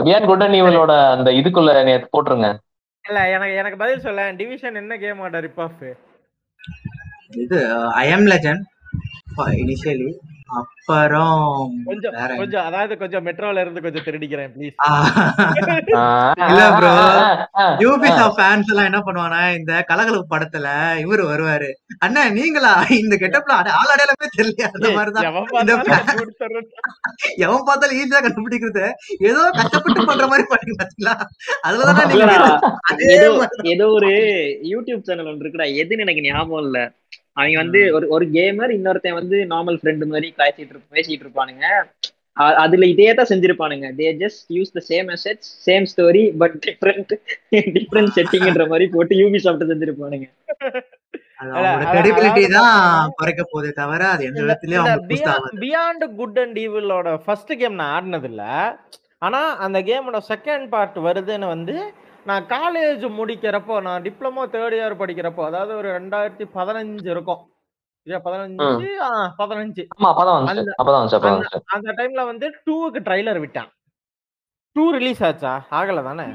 பியாண்ட் 0.07 0.29
குட் 0.31 0.45
அண்ட் 0.47 0.59
ஈவலோட 0.59 0.93
அந்த 1.15 1.31
இதுக்குள்ள 1.41 1.75
என்னை 1.77 1.97
போட்டுருங்க. 2.07 2.49
இல்ல 3.05 3.19
எனக்கு 3.35 3.57
எனக்கு 3.61 3.79
பதில் 3.83 4.05
சொல்ல 4.07 4.23
டிவிஷன் 4.41 4.81
என்ன 4.81 4.97
கேம் 5.03 5.21
ஆட 5.23 5.41
ரிப் 5.45 5.61
ஆஃப் 5.65 5.83
இது 7.37 7.59
ஐ 7.97 8.07
எம் 8.11 8.27
லெஜண்ட் 8.33 8.65
இனிஷியலி 9.61 10.09
அப்புறம் 10.49 11.39
கொஞ்சம்? 11.87 12.13
கொஞ்சம் 12.37 12.65
அதாவது 12.65 12.97
கொஞ்சம் 12.97 13.25
மெட்ரோல 13.27 13.61
இருந்து 13.61 13.81
கொஞ்சம் 13.81 14.05
திருடிக்கிறேன் 14.05 14.53
ப்ளீஸ் 14.55 14.77
இல்ல 16.47 16.65
ப்ரோ. 16.77 16.93
யூபிசா 17.85 18.27
ஃபேன்ஸ் 18.37 18.71
எல்லாம் 18.71 18.89
என்ன 18.91 19.01
பண்ணுவானா 19.07 19.57
இந்த 19.57 19.83
கலகலப்பு 19.83 20.33
படத்துல 20.35 20.67
இவரு 21.05 21.23
வருவாரு. 21.31 21.71
அண்ணா 21.99 22.23
நீங்களா? 22.29 22.73
இந்த 22.99 23.17
கெட்டப்ல 23.17 23.57
ஆள் 23.79 23.93
அடையாளமே 23.95 24.29
தெரியல. 24.37 24.69
அந்த 24.75 24.91
மாதிரிதான். 24.91 25.27
எவன் 25.27 25.51
இந்த 25.63 25.75
பார்த்தாலும் 27.67 27.99
ஈஸியா 28.01 28.21
கண்டுபிடிக்கிறது. 28.27 28.85
ஏதோ 29.31 29.43
கஷ்டப்பட்டு 29.51 30.07
பண்ற 30.07 30.27
மாதிரி 30.27 30.47
பண்ணி 30.49 30.77
பாத்தீங்களா? 30.83 31.17
அதுலதானே 31.65 32.05
ஏதோ 33.75 33.87
ஒரு 33.89 34.13
யூடியூப் 34.73 35.07
சேனல் 35.09 35.31
ஒன்று 35.33 35.45
இருக்குடா. 35.45 35.69
எதுன்னு 35.83 36.07
எனக்கு 36.07 36.27
ஞாபகம் 36.29 36.65
இல்ல. 36.67 36.79
அவங்க 37.37 37.57
வந்து 37.63 37.81
ஒரு 37.97 38.07
ஒரு 38.17 38.27
கேமர் 38.37 38.73
இன்னொருத்தன் 38.77 39.19
வந்து 39.21 39.39
நார்மல் 39.55 39.79
ஃப்ரெண்டு 39.81 40.11
மாதிரி 40.13 40.29
காய்ச்சிட்டு 40.39 40.85
பேசிட்டு 40.97 41.25
இருப்பானுங்க. 41.27 41.65
அதுல 42.63 42.87
இதே 42.93 43.09
தான் 43.19 43.29
செஞ்சிருப்பானுங்க. 43.31 43.87
They 43.99 44.09
just 44.23 44.49
use 44.57 44.73
the 44.77 44.81
same 44.89 45.07
message 45.13 45.45
same 45.67 45.87
story 45.93 46.25
but 46.43 46.57
different 46.67 47.13
different 47.77 48.15
செட்டிங்ன்ற 48.19 48.67
மாதிரி 48.73 48.87
போட்டு 48.95 49.21
யூபி 49.23 49.41
சாப்பிட்டு 49.45 49.71
செஞ்சிருப்பானுங்க. 49.73 50.27
பியாண்ட் 55.65 56.05
குட் 56.21 56.39
அண்ட் 56.45 56.59
ஈவிலோட 56.65 57.09
ஃபர்ஸ்ட் 57.25 57.53
கேம் 57.63 57.79
நான் 57.81 57.95
ஆடினது 57.97 58.29
இல்ல 58.33 58.45
ஆனா 59.27 59.41
அந்த 59.67 59.79
கேமோட 59.89 60.19
செகண்ட் 60.33 60.67
பார்ட் 60.75 60.99
வருதுன்னு 61.09 61.47
வந்து 61.55 61.77
நான் 62.27 62.45
காலேஜ் 62.47 63.05
முடிக்கிறப்போ 63.19 63.75
நான் 63.83 64.03
டிப்ளமோ 64.03 64.45
தேர்ட் 64.55 64.77
இயர் 64.79 65.01
படிக்கிறப்போ 65.03 65.43
அதாவது 65.45 65.73
ஒரு 65.77 65.89
ரெண்டாயிரத்தி 65.99 66.47
பதினஞ்சு 66.55 67.09
இருக்கும். 67.15 67.43
பதினஞ்சு? 68.27 68.65
பதினஞ்சு. 69.39 69.83
அந்த 71.77 71.93
டைம்ல 71.99 72.25
வந்து 72.25 72.47
டூவுக்கு 72.67 73.01
ட்ரைலர் 73.09 73.41
விட்டான். 73.41 73.71
டூ 74.77 74.85
ரிலீஸ் 74.91 75.23
ஆச்சா? 75.25 75.53
ஆகல 75.71 76.03
தானே 76.03 76.27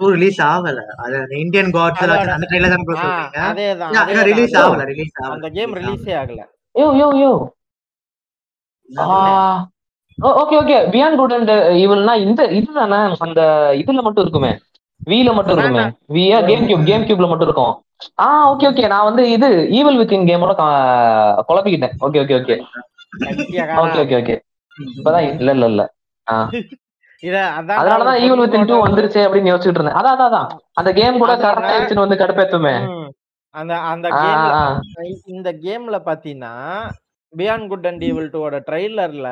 டூ 0.00 0.06
ரிலீஸ் 0.14 0.40
ஆகல. 0.42 0.80
அது 1.04 1.16
இந்தியன் 1.38 1.70
காட்ஸ் 1.70 2.02
அந்த 2.02 2.16
தான் 2.16 2.34
அதேதான் 3.48 4.26
ரிலீஸ் 4.30 4.56
ஆகல 4.62 4.84
ரிலீஸ் 4.92 5.16
ஆகல. 5.22 5.32
அந்த 5.36 5.48
கேம் 5.50 5.74
ரிலீஸ் 5.80 6.08
ஆகல. 6.20 6.40
Yo 6.74 6.86
yo 7.00 7.08
yo. 7.22 7.32
சொன்னேன் 8.88 9.38
okay 10.18 10.56
okay 10.60 10.76
Beyond 10.94 11.18
Good 11.20 11.34
and 11.36 11.50
ஈவல்னா 11.82 12.14
இந்த 12.26 12.42
இதுதானே? 12.58 12.98
அந்த 13.26 13.40
இதுல 13.82 14.00
மட்டும் 14.06 14.24
இருக்குமே. 14.24 14.50
வீல 15.00 15.32
மட்டும் 15.36 15.56
இருக்குமே. 15.56 15.84
வியா 16.16 16.38
கேம் 16.48 16.64
கியூப் 16.68 16.88
கேம் 16.88 17.04
கியூப்ல 17.08 17.28
மட்டும் 17.30 17.48
இருக்கும். 17.48 17.74
ஆ 18.24 18.26
ஓகே 18.52 18.66
ஓகே 18.70 18.88
நான் 18.92 19.06
வந்து 19.08 19.22
இது 19.36 19.48
ஈவல் 19.78 19.98
வித்தின் 20.00 20.26
கேமோட 20.30 20.52
குழப்பிக்கிட்டேன். 21.48 21.94
Okay 22.06 22.18
okay 22.24 22.36
okay 22.40 22.56
okay 23.84 24.00
okay 24.04 24.16
okay 24.20 24.36
இப்பதான் 24.96 25.26
இல்ல 25.40 25.50
இல்ல 25.56 25.66
இல்ல. 25.72 25.82
அதனாலதான் 27.80 28.20
ஈவல் 28.24 28.42
வித்தின் 28.42 28.68
டூ 28.70 28.76
வந்துருச்சே 28.84 29.22
அப்படின்னு 29.26 29.50
யோசிச்சுட்டு 29.52 29.80
இருந்தேன். 29.80 29.98
அதான் 30.00 30.26
அதான், 30.26 30.48
அந்த 30.80 30.90
கேம் 30.98 31.20
கூட. 31.22 31.32
கரெக்ட் 31.44 31.70
ஆயிடுச்சுன்னு 31.70 32.04
வந்து 32.04 32.20
கடுப்பேத்துமே. 32.20 32.74
அந்த 33.54 33.74
அந்த. 33.92 34.08
இந்த 35.36 35.48
கேம்ல 35.64 35.96
பாத்தீங்கன்னா 36.08 36.54
பியாண்ட் 37.32 37.66
குட் 37.66 37.88
அண்ட் 37.90 38.04
ஈவில் 38.10 38.30
டூவோட 38.34 38.58
ட்ரைலர்ல 38.68 39.30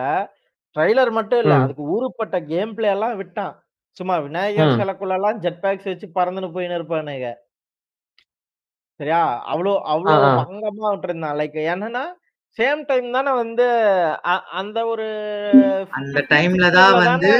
ட்ரைலர் 0.76 1.10
மட்டும் 1.18 1.40
இல்ல. 1.42 1.54
அதுக்கு 1.64 1.84
ஊருப்பட்ட 1.94 2.36
கேம் 2.50 2.74
பிளே 2.76 2.88
எல்லாம் 2.94 3.16
விட்டான். 3.20 3.54
சும்மா 3.96 4.14
விநாயகர். 4.24 4.78
சிலைக்குள்ள 4.80 5.14
எல்லாம் 5.18 5.40
ஜெட் 5.44 5.62
பேக்ஸ் 5.62 5.90
வச்சு 5.90 6.06
பறந்துன்னு 6.16 6.54
போயின்னு 6.54 6.78
இருப்பானுங்க 6.78 7.28
சரியா? 9.00 9.20
அவ்வளோ 9.52 9.72
அவ்வளோ. 9.92 10.12
பங்கமா 10.40 10.86
விட்டுருந்தான். 10.92 11.36
லைக் 11.40 11.58
என்னன்னா 11.72 12.04
சேம் 12.56 12.82
டைம் 12.88 13.08
தானே 13.16 13.32
வந்து 13.40 13.64
அந்த 14.60 14.78
ஒரு 14.92 15.06
அந்த 15.98 16.18
டைம்ல 16.30 16.66
தான் 16.76 16.94
வந்து 17.00 17.32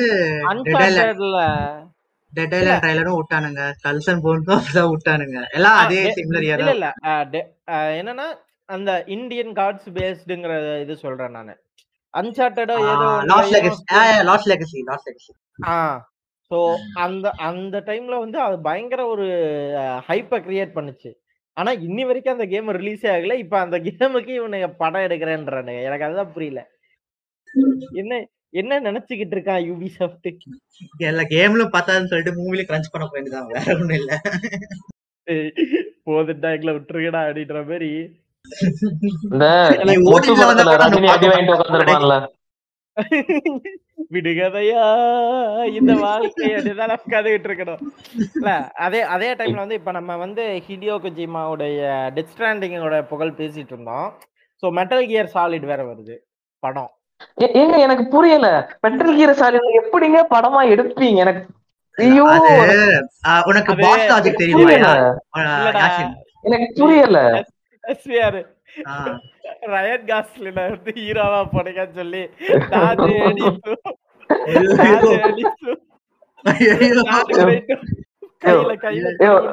அன்சார்டட்ல 0.51 1.39
டெட் 2.33 2.55
ஐலண்ட் 2.57 2.83
ட்ரைலரும் 2.83 3.19
விட்டானுங்க. 3.19 3.63
கல்சன் 3.85 4.23
போன்ஸும் 4.25 4.57
அப்படிதான் 4.59 4.91
விட்டானுங்க. 4.93 5.39
எல்லாம் 5.57 5.79
அதே 5.83 6.01
சிம்லரியா 6.17 6.57
இல்ல 6.59 6.73
இல்ல. 6.77 6.89
என்னன்னா 8.01 8.27
அந்த 8.69 8.91
இந்தியன் 9.17 9.53
கார்ட்ஸ் 9.61 9.89
பேஸ்டுங்கிற 9.97 10.53
இது 10.85 10.97
சொல்றேன் 11.05 11.37
நானு. 11.39 11.55
அன்சார்டடோ 12.15 12.77
ஏதோ 12.93 13.09
Lost 13.31 13.55
Legacy 13.57 13.83
Lost 14.25 14.51
Legacy 14.53 14.79
Lost 14.91 15.09
Legacy 15.11 15.33
ஆ 15.69 15.79
ஸோ 16.51 16.59
அந்த 17.05 17.27
அந்த 17.49 17.77
டைம்ல 17.87 18.17
வந்து 18.25 18.39
அது 18.41 18.57
பயங்கர 18.61 19.01
ஒரு 19.07 19.25
ஹைப்பை 20.09 20.39
கிரியேட் 20.45 20.77
பண்ணுச்சு. 20.77 21.11
ஆனா 21.57 21.71
இன்னி 21.87 22.03
வரைக்கும் 22.07 22.35
அந்த 22.37 22.47
கேம் 22.47 22.77
ரிலீஸே 22.79 23.09
ஆகல. 23.15 23.37
இப்ப 23.45 23.55
அந்த 23.59 23.77
கேமுக்கு 23.87 24.33
இவனுங்க 24.39 24.69
படம் 24.83 25.05
எடுக்கிறேன்றானுங்க. 25.07 25.83
எனக்கு 25.89 26.07
அதுதான் 26.09 26.33
புரியல. 26.35 26.63
என்ன 28.03 28.13
என்ன 28.61 28.79
நினைச்சுக்கிட்டு 28.81 29.35
இருக்கான் 29.37 29.65
யூபி 29.69 29.89
சாஃப்ட் 29.97 30.29
எல்லா 31.09 31.25
கேம்லும் 31.35 31.73
பார்த்தாதுன்னு 31.75 32.11
சொல்லிட்டு 32.13 32.39
மூவில 32.41 32.65
கிரன்ச் 32.69 32.93
பண்ண 32.93 33.07
போயிருந்தான் 33.13 33.51
வேற 33.55 33.67
ஒண்ணும் 33.79 33.99
இல்ல. 34.01 34.13
போதுட்டா 36.09 36.49
எங்களை 36.57 36.75
விட்டுருக்கடா 36.77 37.23
அப்படின்ற 37.29 37.61
மாதிரி 37.71 37.91
விடுகதையா 44.15 44.83
இந்த 45.79 45.93
வாழ்க்கை 46.03 46.51
இருக்கணும். 47.39 47.81
இல்ல 48.37 48.51
அதே 48.87 49.01
அதே 49.15 49.31
டைம்ல 49.39 49.63
வந்து 49.65 49.79
இப்ப 49.81 49.93
நம்ம 49.99 50.17
வந்து 50.17 50.45
ஹிடியோ 50.69 50.95
கொஜிமாவுடைய 51.05 51.81
டெத் 52.17 52.37
புகழ் 53.13 53.39
பேசிட்டு 53.41 53.75
இருந்தோம். 53.75 54.09
சோ 54.63 54.67
மெட்டல் 54.79 55.09
கியர் 55.11 55.35
சாலிட் 55.35 55.67
வேற 55.73 55.81
வருது 55.91 56.17
படம். 56.63 56.91
ஏங்க 57.61 57.77
எனக்கு 57.87 58.05
புரியல. 58.15 58.47
பெட்ரோல் 58.81 59.19
கீர 59.19 59.33
சாலிட் 59.43 59.69
எப்படிங்க 59.83 60.19
படமா 60.35 60.61
எடுப்பீங்க? 60.73 61.19
எனக்கு 61.25 61.45
ஐயோ 61.97 62.25
உனக்கு 63.51 63.73
பாஸ் 63.85 64.09
லாஜிக் 64.11 64.41
எனக்கு 66.49 66.69
புரியல. 66.81 67.19
எஸ்விஆர் 67.87 68.39
ஆஹ், 68.87 69.17
ரயன் 69.75 70.07
காஸ்லின 70.09 70.59
வந்து 70.67 70.93
ஹீரோவா 70.99 71.41
போடுங்கன்னு 71.53 71.95
சொல்லி 71.95 72.23
ரெண்டும் 78.45 78.81
கையில 78.83 79.11
நான்- 79.21 79.47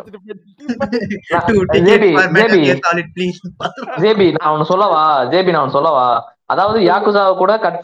ஜேபி 4.03 4.25
ஒன்னு 4.47 4.65
சொல்லவா? 4.65 5.03
ஜேபி 5.31 5.51
நான் 5.51 5.71
சொல்லவா? 5.71 6.05
அதாவது 6.45 6.79
யாக்குசாவை 6.83 7.33
கூட 7.37 7.53
கட் 7.59 7.79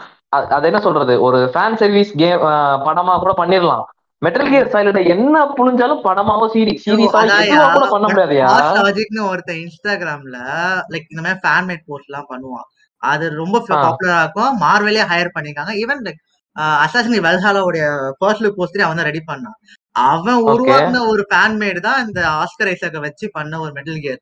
அது 0.50 0.68
என்ன 0.68 0.80
சொல்றது? 0.80 1.14
ஒரு 1.22 1.38
ஃபேன் 1.54 1.78
சர்வீஸ் 1.78 2.12
கேம் 2.16 2.44
படமா 2.86 3.14
கூட 3.20 3.32
பண்ணிடலாம் 3.38 3.86
மெட்டல் 4.22 4.50
கியர் 4.52 4.72
சைலண்ட் 4.74 5.10
என்ன 5.14 5.42
புழிஞ்சாலும் 5.58 6.02
படமாவோ 6.08 6.46
சீரி 6.54 6.74
சீரியஸா 6.86 7.20
அதான்யா, 7.20 7.46
எதுவா 7.52 7.68
கூட 7.76 7.86
பண்ண 7.94 8.06
முடியாதுயா 8.08 8.48
Logicனு 8.80 9.22
ஒருத்தன் 9.32 9.62
இன்ஸ்டாகிராம்ல 9.66 10.38
லைக் 10.94 11.08
இந்த 11.14 11.22
மாதிரி 11.26 11.42
ஃபேன் 11.44 11.68
மேட் 11.70 11.86
போஸ்ட் 11.90 12.10
எல்லாம் 12.10 12.28
பண்ணுவான். 12.32 12.68
அது 13.04 13.26
ரொம்ப. 13.42 13.58
பாப்புலரா 13.70 14.18
இருக்கும். 14.24 14.58
மார்வெலே 14.64 15.06
ஹையர் 15.12 15.36
பண்ணிருக்காங்க 15.36 15.74
ஈவன் 15.84 16.04
லைக் 16.08 16.20
அசாசினி 16.84 17.20
வெல்ஹாலாவுடைய 17.26 17.84
ஃபர்ஸ்ட் 18.20 18.44
லுக் 18.46 18.60
போஸ்டரே 18.60 18.86
அவன் 18.88 19.08
ரெடி 19.10 19.22
பண்ணான். 19.30 19.58
அவன். 20.10 20.40
உருவாக்குன 20.52 21.02
ஒரு 21.12 21.24
ஃபேன் 21.30 21.58
மேட் 21.62 21.80
தான் 21.88 22.02
இந்த 22.06 22.20
ஆஸ்கர் 22.42 22.72
ஐசக்க 22.74 23.00
வச்சு 23.06 23.26
பண்ண 23.38 23.60
ஒரு 23.66 23.72
மெட்டல் 23.78 24.02
கியர் 24.06 24.22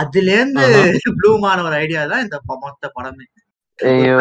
அதுல 0.00 0.28
இருந்து 0.36 0.66
ப்ளூமான 1.20 1.64
ஒரு 1.68 1.76
ஐடியா 1.84 2.02
தான் 2.12 2.24
இந்த 2.26 2.38
மொத்த 2.64 2.90
படமே. 2.98 3.26
ஐயோ 3.78 4.14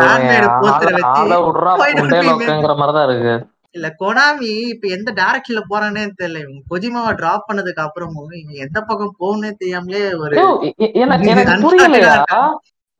மாதிரிதான் 2.81 3.07
இருக்கு. 3.09 3.35
இல்ல 3.77 3.87
கொனாமி 3.99 4.51
இப்ப 4.71 4.87
எந்த 4.95 5.09
டைரக்ஷன்ல 5.17 5.61
போறானே 5.69 6.03
தெரியல. 6.13 6.41
இவங்க 6.43 6.61
கொஜிமாவை 6.71 7.11
டிராப் 7.19 7.47
பண்ணதுக்கு 7.49 7.85
அப்புறமும் 7.85 8.33
இவங்க 8.35 8.55
எந்த 8.65 8.79
பக்கம் 8.83 9.17
போகணும்னே 9.19 9.51
தெரியாமலே 9.57 10.03
ஒரு 10.21 10.35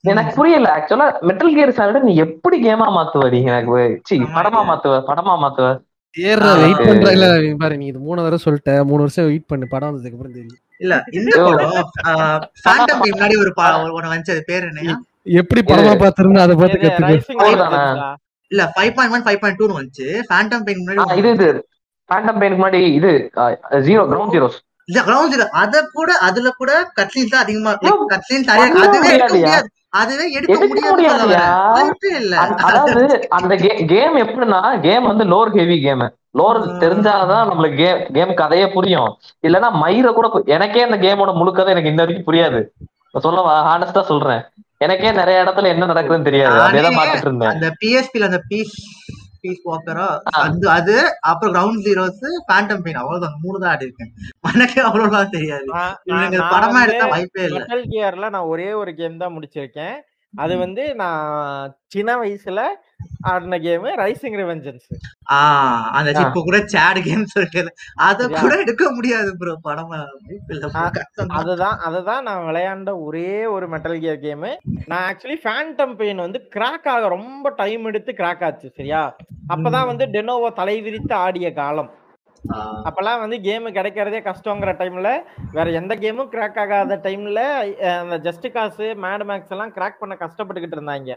எனக்கு 0.04 0.32
புரியல 0.36 0.68
ஆக்சுவலா 0.74 1.06
மெட்டல் 1.28 1.54
கியர் 1.54 1.78
சாலிட் 1.78 2.08
நீ 2.08 2.14
எப்படி 2.26 2.58
கேமா 2.66 2.88
மாத்துவடி 2.98 3.40
எனக்கு 3.50 3.80
சி 4.10 4.16
படமா. 4.36 4.62
மாத்துவ 4.70 5.00
படமா 5.08 5.34
மாத்துவ? 5.42 5.68
ஏறா. 6.16 6.52
வெயிட் 6.62 6.84
பண்ற 6.86 7.10
இல்ல 7.16 7.26
நீ 7.42 7.50
பாரு 7.58 7.76
நீ 7.80 7.88
இது 7.88 8.00
மூணு 8.06 8.20
தடவை 8.20 8.40
சொல்லிட்ட 8.46 8.72
மூணு 8.90 9.04
வருஷம் 9.04 9.28
வெயிட் 9.30 9.50
பண்ணு 9.50 9.66
படம் 9.74 9.90
வந்ததுக்கு 9.90 10.18
அப்புறம் 10.18 10.36
தெரியும். 10.38 10.62
இல்ல 10.82 10.96
இந்த. 11.18 11.34
படம் 12.66 13.02
முன்னாடி 13.04 13.36
ஒரு 13.44 13.52
ஒண்ணு 13.92 14.12
வந்துச்சு 14.12 14.36
அது 14.36 14.44
பேர் 14.50 14.68
என்னையா? 14.70 14.96
எப்படி 15.42 15.62
படமா 15.64 15.94
பாத்திருந்தா 16.02 16.46
அதை 16.46 16.56
பார்த்து 16.58 16.84
கத்துக்க? 16.84 18.08
இல்ல 18.48 18.72
five 18.76 18.94
point 18.94 19.16
one 19.16 19.24
five 19.24 19.40
point 19.40 19.58
two 19.58 19.80
வந்துச்சு. 19.80 20.06
ஃபேண்டம் 20.30 20.64
பெயின் 20.64 20.88
முன்னாடி 20.88 21.18
இது 21.18 21.30
இது. 21.32 21.50
ஃபேண்டம் 22.10 22.40
பெயினுக்கு 22.40 22.62
முன்னாடி 22.64 22.82
இது 22.94 23.32
ஜீரோ 23.88 24.04
கிரவுண்ட் 24.04 24.34
ஜீரோஸ் 24.36 24.58
இல்ல 24.86 25.02
ground 25.02 25.32
zero. 25.34 25.48
அத 25.52 25.90
கூட 25.94 26.14
அதுல 26.18 26.50
கூட 26.50 26.92
கட்லீன்ஸ் 27.02 27.30
தான் 27.30 27.42
அதிகமா 27.42 27.72
கட்லீன்ஸ் 28.10 28.48
அதுவே 28.48 29.08
எடுக்க. 29.14 29.34
முடியாது. 29.34 29.70
அதுவே 29.90 30.32
எடுக்க 30.32 30.60
முடியாது 30.88 31.24
இல்ல. 32.16 32.38
அந்த- 32.38 32.64
அதாவது 32.64 33.26
அந்த 33.30 33.56
கேம் 33.86 34.16
எப்படின்னா 34.16 34.82
கேம் 34.82 35.04
வந்து 35.04 35.24
லோர் 35.24 35.50
ஹெவி 35.50 35.82
கேம் 35.82 36.00
லோர். 36.38 36.60
தெரிஞ்சாதான் 36.80 37.50
நம்மளுக்கு 37.50 37.76
கேம் 37.76 38.12
கேம் 38.14 38.34
கதையே 38.34 38.68
புரியும். 38.68 39.18
இல்லைன்னா 39.48 39.70
மயிர 39.84 40.14
கூட 40.14 40.42
எனக்கே 40.46 40.82
இந்த 40.82 40.98
கேமோட 40.98 41.34
முழு 41.34 41.52
கதை 41.52 41.72
எனக்கு 41.72 41.90
இந்த 41.90 42.06
வரைக்கும் 42.06 42.34
புரியாது. 42.34 42.60
நான் 43.12 43.22
சொல்லவா? 43.22 43.54
ஹானஸ்டா 43.68 44.02
சொல்றேன். 44.02 44.42
எனக்கே 44.82 45.12
நிறைய 45.14 45.44
இடத்துல 45.44 45.70
என்ன 45.74 45.88
நடக்குதுன்னு 45.92 46.28
தெரியாது. 46.28 46.58
அதேதான் 46.66 46.98
பாத்துட்டு 46.98 47.28
இருந்தேன் 47.28 47.54
அந்த 47.54 47.68
பிஎஸ்பில 47.82 48.28
அந்த 48.30 48.40
பீஸ் 48.50 48.76
பீஸ் 49.42 49.62
வாக்கரா 49.66 50.06
அது 50.40 50.68
அது 50.76 50.96
அப்புறம் 51.30 51.54
கிரவுண்ட் 51.56 51.84
ஜீரோஸ் 51.86 52.20
ஃபேண்டம் 52.48 52.84
பெயின் 52.86 53.00
அவ்வளவுதான். 53.02 53.36
மூணு 53.44 53.58
தான் 53.60 53.72
ஆடி 53.72 53.88
இருக்கேன் 53.88 54.12
எனக்கே 54.52 54.82
அவ்வளவுலாம் 54.88 55.34
தெரியாது. 55.36 55.68
படமா 56.54 56.80
எடுத்தா 56.86 57.08
வாய்ப்பே 57.14 57.44
இல்ல. 57.48 57.60
மெட்டல் 57.60 57.86
கியர்ல 57.92 58.30
நான் 58.36 58.50
ஒரே 58.54 58.70
ஒரு 58.82 58.94
கேம் 58.96 59.22
தான் 59.24 59.36
முடிச்சிருக்கேன். 59.36 59.96
அது 60.38 60.54
வந்து 60.58 60.84
நான் 60.96 61.22
சின்ன 61.88 62.12
வயசுல 62.18 62.62
ஆடின 63.24 63.58
கேம் 63.60 63.86
ரைசிங் 64.00 64.38
ரிவெஞ்சன்ஸ் 64.40 64.86
அந்த. 65.98 66.10
இப்ப 66.24 66.42
கூட 66.42 66.58
சேட் 66.68 67.00
கேம் 67.04 67.24
சொல்லிட்டு 67.26 67.62
அத? 68.00 68.28
கூட 68.36 68.54
எடுக்க 68.58 68.92
முடியாது 68.92 69.30
ப்ரோ 69.38 69.54
படமா. 69.64 70.00
அதுதான் 71.38 71.78
அதுதான் 71.88 72.24
நான் 72.24 72.46
விளையாண்ட 72.48 72.94
ஒரே 73.02 73.30
ஒரு 73.48 73.68
மெட்டல் 73.68 74.00
கியர் 74.00 74.20
கேம் 74.20 74.48
நான் 74.88 75.06
ஆக்சுவலி 75.10 75.40
ஃபேண்டம் 75.44 75.96
பெயின் 75.96 76.26
வந்து 76.26 76.42
கிராக் 76.56 76.88
ஆக 76.88 77.08
ரொம்ப 77.10 77.54
டைம் 77.58 77.86
எடுத்து 77.86 78.14
கிராக் 78.14 78.44
ஆச்சு 78.44 78.70
சரியா? 78.72 79.04
அப்பதான் 79.54 79.90
வந்து 79.92 80.08
டெனோவோ 80.08 80.52
தலை 80.54 80.78
விரித்து 80.82 81.16
ஆடிய 81.18 81.50
காலம். 81.54 81.92
அப்பெல்லாம் 82.88 83.22
வந்து 83.24 83.38
கேம் 83.42 83.66
கிடைக்கிறதே 83.78 84.20
கஷ்டங்கிற 84.28 84.72
டைம்ல 84.82 85.10
வேற 85.56 85.70
எந்த 85.80 85.96
கேமும் 85.96 86.30
கிராக் 86.34 86.60
ஆகாத 86.64 87.00
டைம்ல 87.08 87.40
அந்த 88.02 88.18
ஜஸ்ட் 88.28 88.48
காசு 88.52 88.86
மேட் 89.06 89.26
மேக்ஸ் 89.30 89.54
எல்லாம் 89.56 89.74
கிராக் 89.78 90.00
பண்ண 90.00 90.16
கஷ்டப்பட்டுக்கிட்டு 90.20 90.78
இருந்தாங்க. 90.80 91.16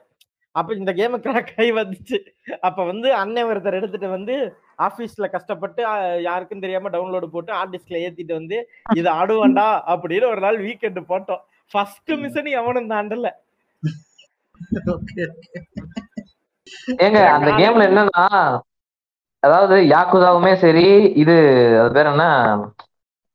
அப்ப 0.55 0.74
இந்த 0.74 0.93
கேம் 0.93 1.23
கிராக் 1.27 1.52
ஆகி 1.61 1.73
வந்துச்சு. 1.73 2.19
அப்ப 2.61 2.85
வந்து 2.85 3.15
அண்ணன் 3.15 3.48
ஒருத்தர் 3.51 3.78
எடுத்துட்டு 3.81 4.09
வந்து 4.09 4.57
ஆபீஸ்ல 4.86 5.31
கஷ்டப்பட்டு 5.31 5.82
யாருக்கும் 6.23 6.65
தெரியாம 6.65 6.89
டவுன்லோடு 6.89 7.27
போட்டு 7.35 7.52
ஹார்ட் 7.52 7.74
டிஸ்க்ல 7.74 8.01
ஏத்திட்டு 8.07 8.32
வந்து 8.40 8.69
இது 8.97 9.11
ஆடுவான்டா 9.11 9.69
அப்படின்னு 9.93 10.32
ஒரு 10.32 10.40
நாள் 10.40 10.59
வீக்கெண்ட் 10.66 11.01
போட்டோம். 11.12 11.43
ஃபர்ஸ்ட் 11.73 12.12
மிஷன் 12.23 12.51
எவனும் 12.61 12.90
தாண்டல. 12.90 13.28
ஏங்க 17.05 17.20
அந்த 17.36 17.51
கேம்ல 17.61 17.86
என்னன்னா 17.90 18.24
அதாவது 19.40 19.82
யாக்குதாவுமே 19.82 20.54
சரி 20.54 21.02
இது 21.02 21.32
அது 21.80 21.92
பேர் 21.92 22.06
என்ன? 22.06 22.56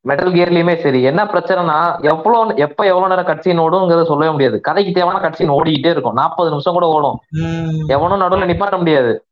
மெட்டல் 0.00 0.32
கியர்லயுமே 0.32 0.76
சரி. 0.76 1.02
என்ன 1.02 1.24
பிரச்சனைனா 1.24 2.00
எவ்வளவு 2.00 2.56
எப்ப 2.56 2.84
எவ்வளவு 2.84 3.08
நேரம் 3.08 3.24
கட்சின் 3.24 3.60
ஓடுங்கிறத 3.60 4.04
சொல்லவே 4.04 4.30
முடியாது. 4.30 4.60
கதைக்கு 4.60 4.92
தேவையான 4.92 5.20
கட்சின் 5.20 5.50
ஓடிக்கிட்டே 5.50 5.90
இருக்கும். 5.90 6.12
நாற்பது 6.12 6.50
நிமிஷம் 6.50 6.72
கூட 6.72 6.86
ஓடும். 6.86 7.20
எவனும் 7.86 8.20
நடுவுல 8.20 8.44
நிப்பாட்ட 8.44 8.76
முடியாது. 8.76 9.26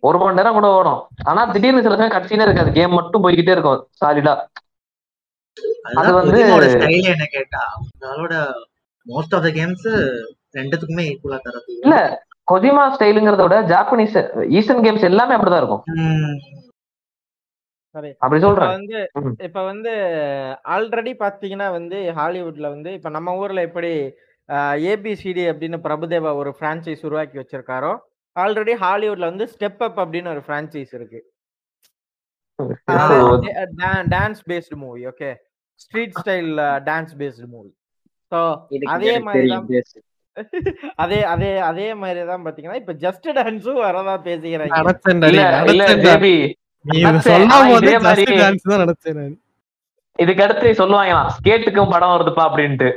ஒரு 0.00 0.18
மணி 0.18 0.34
நேரம் 0.34 0.52
கூட 0.52 0.66
ஓடும். 0.66 1.06
ஆனா 1.24 1.44
திடீர்னு 1.44 1.82
சில 1.82 1.96
சமயம் 1.96 2.22
கட்சினே 2.22 2.42
இருக்காது. 2.42 2.72
கேம் 2.72 2.92
மட்டும் 2.92 3.24
போய்கிட்டே 3.24 3.50
இருக்கும் 3.50 3.88
சாலிடா 4.04 4.46
அதுதான் 5.94 6.24
வந்து- 6.24 7.02
என்ன 7.02 7.24
கேட்டா 7.30 7.58
அவங்களோட 8.00 8.34
மோஸ்ட் 9.08 9.34
ஆஃப் 9.34 9.42
த 9.42 9.48
கேம்ஸ் 9.48 9.88
ரெண்டுத்துக்குமே 10.54 11.16
ஈக்குவலா 11.16 11.38
தரது. 11.44 11.78
இல்ல. 11.82 12.26
கொஜிமா 12.48 12.84
ஸ்டைலுங்கிறத 12.94 13.42
விட 13.42 13.56
ஜாப்பனீஸ் 13.70 14.16
ஈஸ்டர்ன் 14.58 14.84
கேம்ஸ் 14.86 15.08
எல்லாமே 15.10 15.34
அப்படிதான் 15.36 15.62
இருக்கும். 15.62 15.84
அப்படி 17.94 18.10
இப்ப 18.10 18.38
சொல்றேன். 18.40 18.72
வந்து. 18.76 19.00
இப்ப 19.46 19.62
வந்து 19.62 19.90
ஆல்ரெடி 20.74 21.12
பாத்தீங்கன்னா 21.22 21.70
வந்து 21.70 21.98
ஹாலிவுட்ல 22.18 22.68
வந்து 22.68 22.92
இப்ப 22.92 23.08
நம்ம 23.08 23.34
ஊர்ல 23.36 23.62
எப்படி 23.62 23.90
ஏபிசிடி 24.88 25.44
அப்படின்னு 25.50 25.78
பிரபுதேவா 25.84 26.30
ஒரு 26.34 26.50
பிரான்ச்சைஸ் 26.60 27.04
உருவாக்கி 27.04 27.36
வச்சிருக்காரோ 27.38 27.92
ஆல்ரெடி 28.36 28.74
ஹாலிவுட்ல 28.82 29.28
வந்து 29.30 29.46
ஸ்டெப் 29.54 29.82
அப் 29.88 30.00
அப்படின்னு 30.00 30.32
ஒரு 30.34 30.42
பிரான்ச்சைஸ் 30.48 30.94
இருக்கு. 30.94 31.20
Dance 34.12 34.42
based 34.48 34.76
movie 34.76 35.02
okay 35.06 35.30
street 35.80 36.18
style 36.20 36.50
dance 36.84 37.14
based 37.20 37.46
movie 37.46 37.72
so 38.32 38.40
அதே 38.88 39.14
மாதிரி 39.20 39.48
அதே 41.02 41.18
அதே 41.32 41.50
அதே 41.68 41.86
மாதிரி 42.00 42.20
தான் 42.28 42.44
பாத்தீங்கன்னா 42.44 42.78
இப்ப 42.80 42.92
ஜஸ்ட் 43.02 43.26
டான்ஸும் 43.38 43.82
வரதா 43.82 44.14
பேசிக்கிறாங்க. 44.26 44.74
இதுக்கு 50.18 50.44
அடுத்து 50.44 50.68
சொல்லுவாங்களாம் 50.80 51.30
ஸ்கேட்டுக்கும் 51.36 51.92
படம் 51.92 52.14
வருதுப்பா 52.14 52.44
அப்படின்ட்டு 52.48 52.88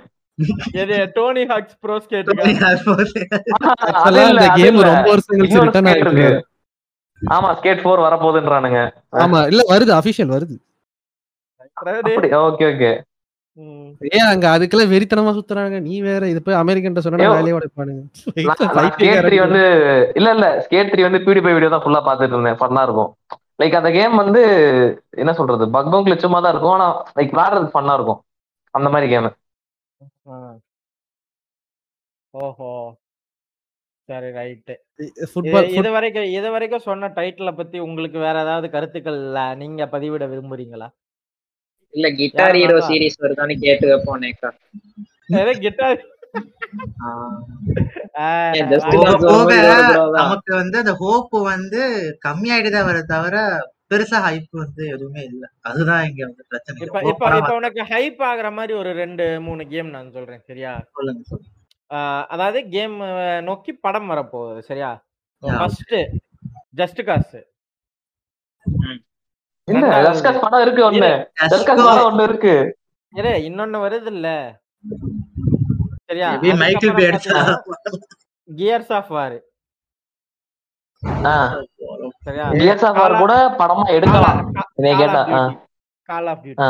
டோனி 1.16 2.53
ஹாக்ஸ் 2.62 2.86
ப்ரோ 2.86 2.95
இல்ல, 4.24 4.41
இந்த. 4.62 4.88
ரொம்ப 4.90 5.10
வருஷம் 5.12 5.36
கழிச்சு 5.36 5.60
ஆயிருக்கு. 5.91 6.26
இருக்கு. 6.26 6.41
ஆமா 7.22 7.49
ஸ்கேட் 7.60 7.84
போர் 7.84 8.06
வரப்போகுதுன்றானுங்க 8.06 8.80
ஆமா 9.24 9.40
இல்ல 9.52 9.62
வருது 9.70 9.94
அபிஷியல் 9.98 10.34
வருது 10.36 10.56
ஓகே 12.44 12.66
ஓகே. 12.72 12.91
ஏன் 14.18 14.30
அங்க 14.32 14.45
அதுக்கெல்லாம் 14.53 14.91
வெறித்தனமா 14.94 15.32
சுத்துறாங்க 15.36 15.77
நீ 15.88 15.95
வேற 16.07 16.23
இது 16.32 16.40
போய் 16.45 16.61
அமெரிக்கன் 16.61 16.98
சொன்னா. 17.06 17.30
வேலையை 17.38 17.56
உடைப்பானுங்க. 17.57 18.02
வந்து 19.45 19.64
இல்ல 20.19 20.30
இல்ல 20.38 20.48
ஸ்கேட் 20.65 20.91
த்ரீ 20.94 21.03
வந்து 21.07 21.23
பியூடிஃபை 21.26 21.53
வீடியோ 21.56 21.72
தான் 21.73 21.84
ஃபுல்லா 21.86 22.02
பாத்துட்டு 22.10 22.36
இருந்தேன். 22.36 22.60
ஃபன்னா 22.61 22.84
இருக்கும். 22.88 23.11
லைக் 23.61 23.77
அந்த 23.80 23.90
கேம் 23.98 24.15
வந்து 24.23 24.41
என்ன 25.23 25.34
சொல்றது 25.40 25.65
பக்பம் 25.77 26.06
கிளிச்சுமா 26.07 26.41
தான் 26.45 26.53
இருக்கும். 26.56 26.76
ஆனா 26.77 26.88
லைக் 27.19 27.34
விளாடுறதுக்கு 27.36 27.77
ஃபன்னா 27.77 27.95
இருக்கும். 27.99 28.19
அந்த 28.73 28.90
மாதிரி 28.95 29.10
கேம். 29.14 29.30
ஓஹோ. 32.34 32.72
சரி 34.10 34.27
ரைட்டு 34.38 34.73
ஃபுட்பால் 35.32 35.69
இது 35.80 35.90
வரைக்கும் 35.95 36.27
இது 36.38 36.48
வரைக்கும் 36.56 36.86
சொன்ன 36.90 37.10
டைட்டில 37.18 37.52
பத்தி 37.60 37.77
உங்களுக்கு 37.88 38.18
வேற 38.26 38.36
ஏதாவது 38.45 38.68
கருத்துக்கள் 38.76 39.19
நீங்க 39.61 39.84
பதிவிட 39.95 40.23
விரும்புறீங்களா? 40.34 40.88
இல்ல 41.96 42.08
கிட்டார் 42.14 42.56
ஹீரோ? 42.56 42.78
சீரிஸ் 42.88 43.22
வருதான்னு 43.22 43.56
கேட்டு 43.60 43.86
வைப்போம் 43.88 44.22
நேக்கா. 44.22 44.50
கிட்டார். 45.60 46.02
நமக்கு 50.16 50.52
வந்து 50.56 50.78
அந்த 50.78 50.94
ஹோப் 50.96 51.36
வந்து 51.48 51.82
கம்மியாயிட்டுதான் 52.26 52.90
வர 52.90 53.00
தவிர 53.06 53.36
பெருசா 53.92 54.20
ஹைப் 54.26 54.54
வந்து 54.60 54.84
எதுவுமே 54.88 55.24
இல்ல. 55.24 55.44
அதுதான் 55.62 56.06
இங்க 56.08 56.22
வந்து 56.26 56.46
பிரச்சனை. 56.48 56.78
இப்ப 56.86 57.02
இப்ப 57.34 57.52
உனக்கு 57.56 57.82
ஹைப் 57.92 58.22
ஆகுற 58.30 58.52
மாதிரி 58.52 58.74
ஒரு 58.74 58.92
ரெண்டு 58.94 59.26
மூணு 59.42 59.66
கேம் 59.68 59.90
நான் 59.90 60.12
சொல்றேன் 60.12 60.46
சரியா? 60.46 60.74
சொல்லுங்க 60.92 61.42
அதாவது 62.30 62.60
கேம் 62.70 62.96
நோக்கி 63.44 63.74
படம் 63.78 64.10
வரப்போகுது 64.12 64.62
சரியா. 64.64 64.92
ஃபர்ஸ்ட் 65.44 65.96
ஜஸ்ட் 66.76 67.02
காசு 67.04 67.40
இல்ல 69.68 69.86
டஸ்கஸ் 70.06 70.42
படம் 70.42 70.62
இருக்கு 70.62 70.82
ஒண்ணு. 70.88 71.10
Just 71.54 71.68
படம் 71.70 72.08
ஒண்ணு 72.08 72.24
இருக்கு. 72.24 72.54
இரு 73.14 73.32
இன்னொன்னு 73.48 73.78
வருது 73.86 74.10
இல்ல. 74.14 74.28
சரியா? 76.10 76.30
Maybe 76.34 76.52
மைக்கேல் 76.62 76.96
பே 76.98 77.06
எடுத்தா 77.10 77.40
கியர்ஸ் 78.50 78.92
ஆஃப் 78.98 79.12
வார் 79.16 79.38
சரியா? 82.26 82.46
டிஎஸ் 82.54 82.86
ஆஃப் 82.90 83.00
கூட 83.22 83.34
படமா 83.60 83.86
எடுக்கலாம். 83.96 84.40
கேட்டா 85.00 85.22
ஆ. 85.38 85.42
Call 86.10 86.28
of 86.34 86.44
Duty 86.46 86.64
ah. 86.66 86.70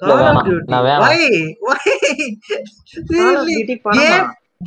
Call 0.00 0.10
of 0.12 0.20
வேணாம். 0.20 0.46
Duty. 0.46 0.64
நான் 0.72 0.84
வேணாம். 0.86 1.10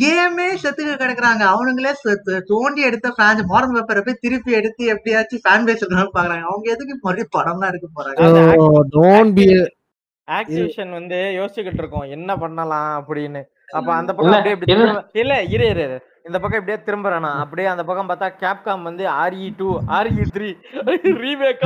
கேமே 0.04 0.56
செத்துக்கு 0.56 0.94
கிடக்குறாங்க. 0.94 1.44
அவனுங்களே 1.44 1.92
செத்து- 2.04 2.42
தோண்டி 2.46 2.82
எடுத்த 2.82 3.10
ஃபேன் 3.10 3.46
மாடர்ன் 3.46 3.76
பேப்பரை 3.76 4.02
போய் 4.02 4.18
திருப்பி 4.20 4.52
எடுத்து 4.52 4.86
எப்படியாச்சும் 4.86 5.40
ஃபேன் 5.50 5.68
பேஸ் 5.70 6.06
பாக்குறாங்க. 6.14 6.42
அவங்க 6.42 6.72
எதுக்கு 6.72 7.00
மறுபடியும் 7.02 7.28
படம் 7.32 7.60
தான் 7.60 7.70
எடுக்க 7.70 7.88
போறாங்க 7.96 8.56
டோன்ட் 8.92 9.34
பி 9.34 9.70
ஆக்டிவிஷன் 10.32 10.92
வந்து 10.92 11.16
யோசிச்சுக்கிட்டு 11.16 11.74
இருக்கோம். 11.74 12.02
என்ன 12.02 12.38
பண்ணலாம் 12.38 13.06
அப்படின்னு. 13.08 13.44
அப்ப 13.72 13.94
அந்த 13.94 14.14
பக்கம் 14.14 14.44
அப்படியே 14.44 14.78
இல்ல. 15.14 15.44
இரு 15.44 15.68
இரு. 15.68 16.02
இந்த 16.28 16.38
பக்கம் 16.38 16.60
இப்படியே 16.60 16.78
திரும்புறானா 16.88 17.32
அப்படியே 17.44 17.68
அந்த 17.72 17.84
பக்கம் 17.88 18.10
பார்த்தா 18.10 18.28
கேப்காம் 18.42 18.88
வந்து 18.88 19.04
RE 19.18 19.48
two 19.60 19.68
RE 19.98 20.26
three 20.36 20.50
remake 21.22 21.64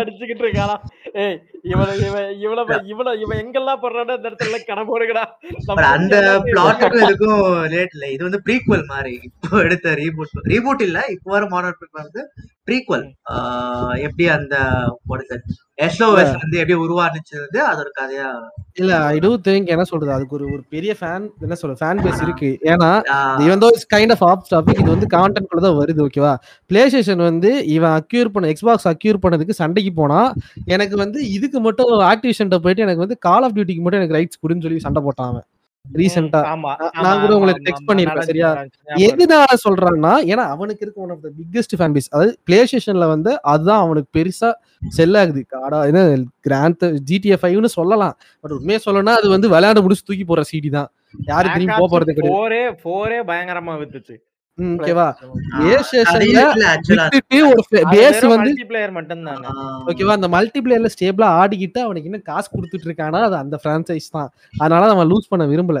அடிச்சுக்கிட்டு 0.00 0.44
இருக்கானா 0.44 0.76
ஏய் 1.22 1.36
இவன 1.70 1.88
இவன் 2.06 2.30
இவ்வளவு 2.44 2.78
இவ்வளவு 2.92 3.20
இவன் 3.24 3.40
எங்கெல்லாம் 3.42 3.80
போடுறானோ 3.82 4.14
அந்த 4.16 4.30
இடத்துல 4.30 4.60
கடை 4.70 4.84
போடுங்கடா 4.90 5.24
நம்ம 5.60 5.76
But 5.78 5.86
அந்த 5.90 6.16
பிளாட்டுக்கும் 6.46 7.04
இதுக்கும் 7.06 7.42
லேட் 7.74 7.94
இல்ல. 7.96 8.06
இது 8.14 8.22
வந்து 8.28 8.40
ப்ரீக்வல் 8.46 8.84
மாதிரி. 8.92 9.14
இப்போ 9.28 9.60
எடுத்த 9.66 9.94
ரீபூட் 10.02 10.32
ரீபூட் 10.52 10.82
இல்ல 10.86 11.00
இப்போ 11.14 11.30
வர 11.34 11.44
பேப்பர் 11.72 12.02
வந்து 12.02 12.22
ப்ரீக்வல் 12.68 13.06
எப்படி 14.06 14.26
அந்த 14.38 14.56
எஸ்ஓஎஸ் 15.86 16.32
வந்து 16.42 16.56
எப்படி 16.60 16.74
உருவானுச்சு 16.84 17.34
வந்து 17.42 17.58
அது 17.68 17.80
ஒரு 17.84 17.92
கதையா 18.00 18.28
இல்ல 18.80 18.92
ஐ 19.12 19.16
டூ 19.24 19.30
திங்க் 19.46 19.70
என்ன 19.74 19.84
சொல்றது? 19.90 20.12
அதுக்கு 20.16 20.36
ஒரு 20.38 20.44
ஒரு 20.54 20.62
பெரிய 20.74 20.92
ஃபேன் 21.00 21.24
என்ன 21.44 21.54
சொல்றது? 21.60 21.80
ஃபேன் 21.82 22.02
பேஸ் 22.04 22.22
இருக்கு. 22.26 22.50
ஏன்னா 22.72 22.90
இவன் 23.44 23.62
though 23.64 23.68
it's 23.72 23.88
kind 23.94 24.14
of 24.16 24.24
off 24.30 24.44
topic 24.52 24.80
இது 24.82 24.88
வந்து 24.94 25.08
கான்டென்ட் 25.16 25.48
குள்ள 25.50 25.62
தான் 25.66 25.78
வருது 25.80 26.02
ஓகேவா 26.06 26.32
பிளே 26.70 26.82
ஸ்டேஷன் 26.88 27.24
வந்து 27.28 27.52
இவன் 27.76 27.94
அக்யூர் 27.98 28.32
பண்ண 28.34 28.52
எக்ஸ்பாக்ஸ் 28.54 28.88
அக்யூர் 28.92 29.22
பண்ணதுக்கு 29.24 29.60
சண்டைக்கு 29.62 29.92
போனா 30.00 30.20
எனக்கு 30.74 30.96
வந்து 31.04 31.20
இதுக்கு 31.36 31.60
மட்டும் 31.68 31.92
ஆக்டிவிஷன்ட்ட 32.12 32.58
போயிட்டு 32.66 32.86
எனக்கு 32.86 33.04
வந்து 33.06 33.18
கால் 33.28 33.46
ஆஃப் 33.48 33.56
டியூட்டிக்கு 33.56 33.84
மட்டும் 33.86 34.02
எனக்கு 34.02 34.18
ரைட்ஸ் 34.18 34.42
கொடுன்னு 34.44 34.66
சொல்லி 34.66 34.86
சண்டை 34.88 35.02
போட்டான் 35.08 35.30
அவன். 35.32 35.46
ரீசெண்டா 35.86 36.40
நான் 37.04 37.22
கூட 37.22 37.32
உங்களுக்கு 37.38 37.62
பண்ணிருப்பேன், 37.88 38.10
நடந்துச்சு, 38.10 38.30
சரியா? 38.30 38.50
எதுனால 39.06 39.56
சொல்றான்னா 39.64 40.12
ஏன்னா 40.32 40.44
அவனுக்கு 40.54 40.82
இருக்க 40.84 41.04
one 41.04 41.12
of 41.14 41.22
the 41.26 41.30
biggest 41.38 41.74
fan 41.78 41.94
base 41.96 42.08
அதாவது 42.14 42.32
பிளே 42.48 42.58
ஸ்டேஷன்ல 42.70 43.06
வந்து 43.14 43.32
அதுதான் 43.52 43.82
அவனுக்கு 43.84 44.10
பெருசா 44.18 44.50
செல் 44.98 45.18
ஆகுது. 45.22 45.42
காடா 45.54 45.80
என்ன 45.90 46.02
கிராண்ட் 46.46 46.84
ஜிடிஎஃப் 47.10 47.42
ஃபைவ்னு 47.44 47.70
சொல்லலாம். 47.78 48.14
பட் 48.44 48.54
உண்மையை 48.58 48.80
சொல்லணும்னா 48.86 49.16
அது 49.20 49.28
வந்து 49.36 49.50
விளையாட 49.54 49.80
முடிச்சு 49.86 50.06
தூக்கி 50.10 50.26
போற 50.30 50.44
சிடி 50.52 50.70
தான். 50.78 50.90
யாரு 51.30 51.46
திரும்பி 51.54 51.74
போக 51.80 51.88
போறது 51.94 52.16
கிடையாது. 52.18 52.36
ஃபோரே 52.36 52.62
ஃபோரே 52.82 53.18
பயங்கரமா 53.30 53.74
வித்துச்சு. 53.82 54.16
ஓகேவா 54.58 55.06
ஒரு 57.48 57.62
பேஸ் 57.92 58.22
வந்து 58.24 58.42
மல்டிபிளேயர் 58.42 58.92
மட்டும் 58.96 59.22
தானே 59.28 59.48
ஓகேவா 59.90 60.14
அந்த 60.18 60.28
மல்டிபிளேயர்ல 60.34 60.90
ஸ்டேபிளா 60.94 61.28
ஆடிக்கிட்டு 61.38 61.80
அவனுக்கு 61.84 62.08
இன்னும் 62.10 62.28
காசு 62.28 62.48
கொடுத்துட்டு 62.50 62.88
இருக்கானா 62.88 63.22
அது 63.28 63.36
அந்த 63.40 63.58
பிரான்சைஸ் 63.64 64.08
தான். 64.16 64.30
அதனால 64.54 64.90
அவன் 64.94 65.10
லூஸ் 65.12 65.30
பண்ண 65.32 65.46
விரும்பல. 65.52 65.80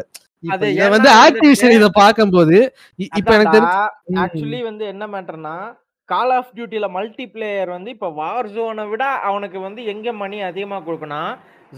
வந்து 0.94 1.10
ஆக்டிவிஷன் 1.24 1.76
இத 1.76 1.88
பாக்கும்போது 1.98 2.56
இப்ப 3.12 3.30
எனக்கு 3.36 3.58
ஆக்சுவலி 4.22 4.60
வந்து 4.62 4.84
என்ன 4.92 5.04
மேட்டர்னா 5.12 5.54
கால் 6.08 6.32
ஆஃப் 6.36 6.50
டியூட்டில 6.56 6.86
மல்டி 6.90 7.26
பிளேயர் 7.34 7.70
வந்து 7.74 7.90
இப்ப 7.90 8.08
வார் 8.16 8.50
ஜோனை 8.54 8.84
விட 8.90 9.04
அவனுக்கு 9.28 9.58
வந்து 9.60 9.82
எங்க 9.92 10.12
மணி 10.22 10.38
அதிகமா 10.48 10.78
கொடுக்கணும் 10.86 11.30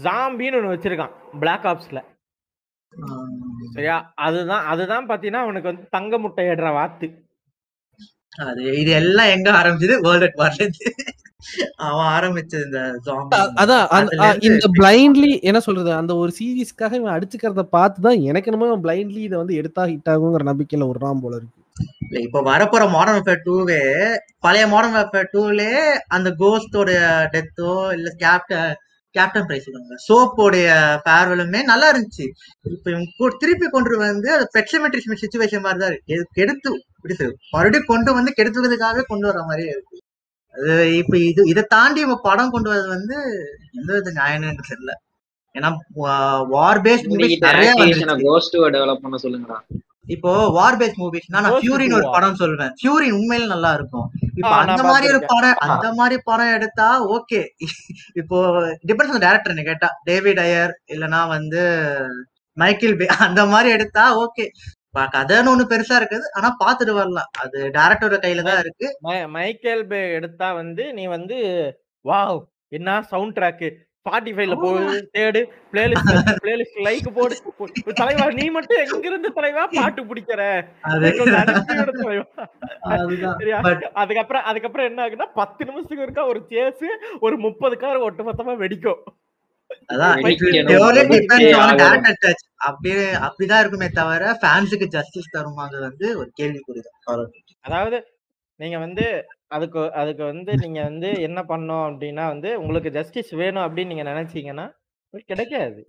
ஜாம்பின்னு 0.05 0.59
ஒண்ணு 0.59 0.73
வச்சிருக்கான் 0.73 1.13
பிளாக் 1.41 1.67
ஆப்ஸ்ல 1.71 1.99
சரியா? 3.75 3.95
அதுதான் 4.25 4.65
அதுதான் 4.71 5.09
பாத்தீங்கன்னா 5.09 5.43
அவனுக்கு 5.45 5.71
வந்து 5.71 5.85
தங்க 5.95 6.17
முட்டையிடுற 6.23 6.69
வாத்து. 6.77 7.07
அது 8.45 8.61
இது 8.81 8.91
எல்லாம் 8.99 9.33
எங்க 9.35 9.49
ஆரம்பிச்சது? 9.59 9.95
வேர்ல்ட் 10.05 10.25
அட் 10.27 10.39
வார்ல 10.41 10.63
இருந்து. 10.63 10.87
அவன் 11.87 12.09
ஆரம்பிச்சது 12.15 12.65
இந்த 12.65 12.79
அதான் 13.61 14.07
இந்த 14.49 14.67
பிளைண்ட்லி 14.77 15.31
என்ன 15.49 15.59
சொல்றது? 15.67 15.91
அந்த 15.99 16.13
ஒரு 16.21 16.31
சீரீஸ்க்காக 16.37 16.97
இவன் 16.99 17.15
அடிச்சுக்கிறத 17.15 17.63
பார்த்து 17.75 18.05
தான் 18.07 18.23
எனக்கு 18.29 18.49
என்னமோ 18.51 18.77
பிளைண்ட்லி 18.85 19.21
இதை 19.27 19.37
வந்து 19.41 19.59
எடுத்தா 19.61 19.83
ஹிட் 19.91 20.11
ஆகுங்கிற 20.13 20.45
நம்பிக்கையில 20.49 20.87
விடுறான் 20.89 21.23
போல 21.23 21.37
இருக்கு. 21.39 21.59
இல்ல, 22.05 22.17
இப்ப 22.27 22.41
வரப்போற 22.49 22.83
மாடர்ன் 22.91 23.17
வெஃபேர் 23.19 23.45
டூவே 23.45 23.79
பழைய 24.45 24.65
மாடர்ன் 24.73 24.97
வெஃபேர் 24.97 25.31
டூலே 25.33 25.71
அந்த 26.15 26.29
கோஸ்டோட 26.41 26.91
டெத்தோ 27.33 27.71
இல்ல 27.97 28.09
கேப்டன் 28.21 28.73
கேப்டன் 29.17 29.47
பிரைஸ் 29.49 29.65
சொல்லுவாங்க 29.67 29.97
சோப்போடைய 30.07 30.67
ஃபேர்வெலுமே 31.05 31.61
நல்லா 31.71 31.87
இருந்துச்சு. 31.93 32.25
இப்போ 32.75 32.89
இவங்க 32.93 33.29
திருப்பி 33.43 33.67
கொண்டு 33.75 33.99
வந்து 34.05 34.29
அது 34.37 34.45
பெட்சமெட்ரி 34.57 35.01
சுச்சுவேஷன் 35.23 35.65
மாதிரி 35.65 35.81
தான் 35.83 35.91
இருக்கு. 35.93 36.17
கெடுத்து 36.39 36.69
இப்படி 36.97 37.15
சொல்லு 37.19 37.35
மறுபடியும் 37.55 37.89
கொண்டு 37.93 38.17
வந்து 38.19 38.33
கெடுத்துக்கிறதுக்காகவே 38.39 39.05
கொண்டு 39.11 39.27
வர 39.29 39.41
மாதிரியே 39.49 39.71
இருக்கு. 39.75 39.97
அது 40.55 40.73
இப்போ 41.01 41.15
இது 41.29 41.41
இதை 41.53 41.63
தாண்டி 41.75 41.99
இவங்க 42.03 42.19
படம் 42.29 42.53
கொண்டு 42.55 42.69
வரது 42.71 42.89
வந்து 42.97 43.15
எந்த 43.79 43.89
வித 43.97 44.11
நியாயம்னு 44.19 44.69
தெரியல. 44.71 44.93
ஏன்னா 45.55 45.69
வார் 46.47 46.81
பேஸ்ட் 46.81 47.09
மூவிஸ் 47.11 47.37
நிறைய 47.39 47.73
வந்துருச்சு 47.73 48.23
கோஸ்ட் 48.23 48.55
டெவலப் 48.55 49.03
பண்ண 49.03 49.17
சொல்லுங்கடா. 49.23 49.59
இப்போ 50.07 50.49
வார் 50.49 50.77
பேஸ்ட் 50.77 50.97
மூவிஸ்னா 50.97 51.35
நான் 51.35 51.51
ஃபியூரின் 51.51 51.93
ஒரு? 51.93 52.09
படம் 52.11 52.35
சொல்வேன் 52.35 52.73
ஃபியூரின் 52.81 53.15
உண்மையில 53.19 53.45
நல்லா 53.45 53.73
இருக்கும். 53.73 54.07
இப்போ 54.35 54.49
அந்த 54.55 54.83
மாதிரி 54.83 55.07
ஒரு. 55.13 55.25
படம் 55.27 55.55
அந்த 55.67 55.93
மாதிரி 55.93 56.21
படம் 56.23 56.53
எடுத்தா 56.53 57.09
ஓகே 57.09 57.41
இப்போ 58.13 58.39
டிபெண்ட்ஸ் 58.87 59.13
ஆன் 59.17 59.19
டேரக்டர் 59.19 59.63
கேட்டா. 59.63 59.89
டேவிட் 60.03 60.37
அயர் 60.37 60.73
இல்லனா 60.93 61.27
வந்து 61.27 61.63
மைக்கேல் 62.57 62.97
பே 62.97 63.05
அந்த 63.05 63.45
மாதிரி 63.45 63.69
எடுத்தா 63.69 64.17
ஓகே 64.19 64.45
ப- 64.89 65.09
கதைன்னு 65.13 65.51
ஒண்ணு 65.53 65.65
பெருசா 65.69 65.95
இருக்குது. 65.95 66.25
ஆனா 66.33 66.55
பாத்துட்டு 66.65 66.91
வரலாம். 66.91 67.29
அது 67.39 67.59
டேரக்டரோட 67.73 68.17
கையில 68.25 68.41
தான் 68.43 68.59
இருக்கு. 68.59 68.97
மைக்கேல் 69.29 69.87
பே 69.87 70.11
எடுத்தா 70.11 70.53
வந்து 70.53 70.93
நீ 70.93 71.05
வந்து 71.05 71.37
வாவ் 72.05 72.39
என்ன 72.67 73.01
சவுண்ட் 73.01 73.37
ட்ராக் 73.37 73.84
ஸ்பாட்டிஃபைல 74.05 74.55
போடு 74.61 74.95
தேடு 75.15 75.39
பிளேலிஸ்ட் 75.71 76.09
பிளேலிஸ்ட் 76.41 76.79
லைக் 76.85 77.07
போடு 77.15 77.35
தலைவா 77.95 78.25
நீ 78.37 78.45
மட்டும் 78.49 78.81
எங்க 78.83 79.05
இருந்து 79.07 79.29
தலைவா 79.33 79.63
பாட்டு 79.75 80.01
பிடிக்கிற? 80.03 80.41
அதுக்கப்புறம் 84.01 84.45
அதுக்கப்புறம் 84.45 84.87
என்ன 84.87 85.01
ஆகுன்னா 85.05 85.27
பத்து 85.35 85.65
நிமிஷத்துக்கு 85.65 86.05
இருக்கா 86.05 86.25
ஒரு 86.27 86.41
சேஸ் 86.51 86.85
ஒரு 87.19 87.37
முப்பது 87.37 87.77
கார் 87.77 88.05
ஒட்டு 88.07 88.27
மொத்தமா 88.29 88.55
வெடிக்கும் 88.59 89.01
அப்படிதான் 92.67 93.61
இருக்குமே 93.61 93.87
தவிர 93.93 94.33
ஃபேன்ஸுக்கு 94.41 94.87
ஜஸ்டிஸ் 94.93 95.33
தருமாங்க 95.35 95.79
வந்து 95.81 96.07
ஒரு 96.17 96.29
கேள்விக்குறிதான் 96.39 96.99
அதாவது 97.65 97.97
நீங்க 98.59 98.77
வந்து 98.77 99.05
அதுக்கு 99.47 99.93
அதுக்கு 99.93 100.23
வந்து 100.23 100.51
நீங்க 100.55 100.79
வந்து 100.83 101.09
என்ன 101.21 101.39
பண்ணோம் 101.47 101.85
அப்படின்னா 101.87 102.25
வந்து 102.27 102.49
உங்களுக்கு 102.61 102.89
ஜஸ்டிஸ் 102.91 103.31
வேணும் 103.33 103.65
அப்படின்னு 103.65 103.85
நீங்க 103.85 104.03
நினைச்சீங்கன்னா 104.03 104.65
கிடைக்காது. 105.29 105.81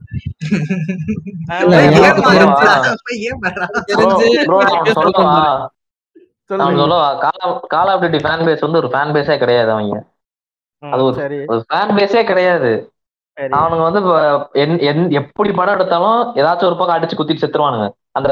Call 7.22 7.40
call 7.66 7.88
of 7.88 8.02
duty 8.02 8.20
fan 8.24 8.44
base 8.46 8.60
வந்து 8.60 8.78
ஒரு 8.78 8.88
ஃபேன் 8.88 9.14
பேஸே 9.14 9.36
கிடையாது 9.38 9.70
அவங்க. 9.70 9.96
அது 10.82 11.02
ஒரு 11.04 11.16
சரி. 11.16 11.38
ஒரு 11.46 11.60
ஃபேன் 11.68 11.94
பேஸே 11.96 12.22
கிடையாது. 12.24 12.70
அவனுங்க 13.56 13.84
வந்து 13.88 14.00
எப்படி 15.20 15.50
படம் 15.52 15.74
எடுத்தாலும் 15.74 16.20
ஏதாச்சும் 16.36 16.68
ஒரு 16.70 16.76
பக்கம் 16.76 16.96
அடிச்சு 16.96 17.18
குத்திட்டு 17.18 17.44
செத்துருவானுங்க. 17.44 17.88
அந்த. 18.12 18.30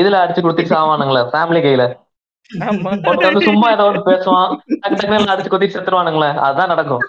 இதுல 0.00 0.22
அடிச்சு 0.22 0.42
குத்திட்டு 0.42 0.74
சாவானுங்களே 0.74 1.22
ஃபேமிலி 1.32 1.60
கையில. 1.62 1.84
சும்மா 3.48 3.68
ஏதோ 3.74 3.84
ஒன்று 3.90 4.08
பேசுவான். 4.10 4.50
அடிச்சு 4.84 5.50
குத்திட்டு 5.52 5.76
செத்துருவானுங்களே. 5.76 6.30
அதுதான் 6.46 6.72
நடக்கும். 6.74 7.04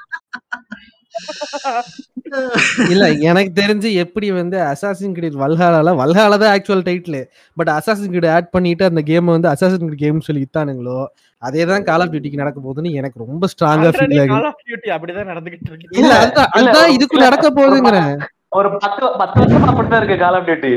இல்ல 2.93 3.05
எனக்கு 3.29 3.51
தெரிஞ்சு 3.59 3.89
எப்படி 4.03 4.27
வந்து 4.37 4.57
அசாசின் 4.71 5.13
கிரீட் 5.17 5.37
வல்ஹாலால 5.41 5.93
வல்ஹாலா 5.99 6.37
தான் 6.41 6.53
actual 6.55 6.83
title 6.87 7.19
but 7.57 7.71
assassin 7.75 8.11
creed 8.13 8.29
add 8.35 8.49
பண்ணிட்டு 8.55 8.83
அந்த 8.89 9.01
கேம் 9.09 9.33
வந்து 9.35 9.49
அசாசின் 9.53 9.85
கிரீட் 9.85 10.03
கேம் 10.03 10.25
சொல்லி 10.27 10.43
வித்தானுங்களோ 10.43 10.97
அதே 11.41 11.63
தான் 11.71 11.85
கால் 11.89 12.03
ஆஃப் 12.03 12.11
டியூட்டிக்கு 12.13 12.41
நடக்க 12.43 12.59
போகுதுன்னு 12.59 12.91
எனக்கு 12.99 13.23
ரொம்ப 13.23 13.47
ஸ்ட்ராங்கா 13.53 13.91
ஃபீல் 13.97 14.17
ஆகுது 14.23 14.91
அப்படிதான் 14.95 15.31
நடந்துகிட்டு 15.33 15.69
இருக்கு. 15.71 15.95
இல்ல 15.99 16.13
அதுதான் 16.57 16.93
இதுக்கு 16.97 17.25
நடக்க 17.27 17.47
போகுதுங்கிறேன். 17.59 18.13
ஒரு 18.59 18.69
பத்து 18.83 19.05
பத்து 19.21 19.39
வருஷமா 19.41 19.69
அப்படிதான் 19.71 20.01
இருக்கு 20.01 20.17
call 20.25 20.37
of 20.39 20.47
duty 20.49 20.73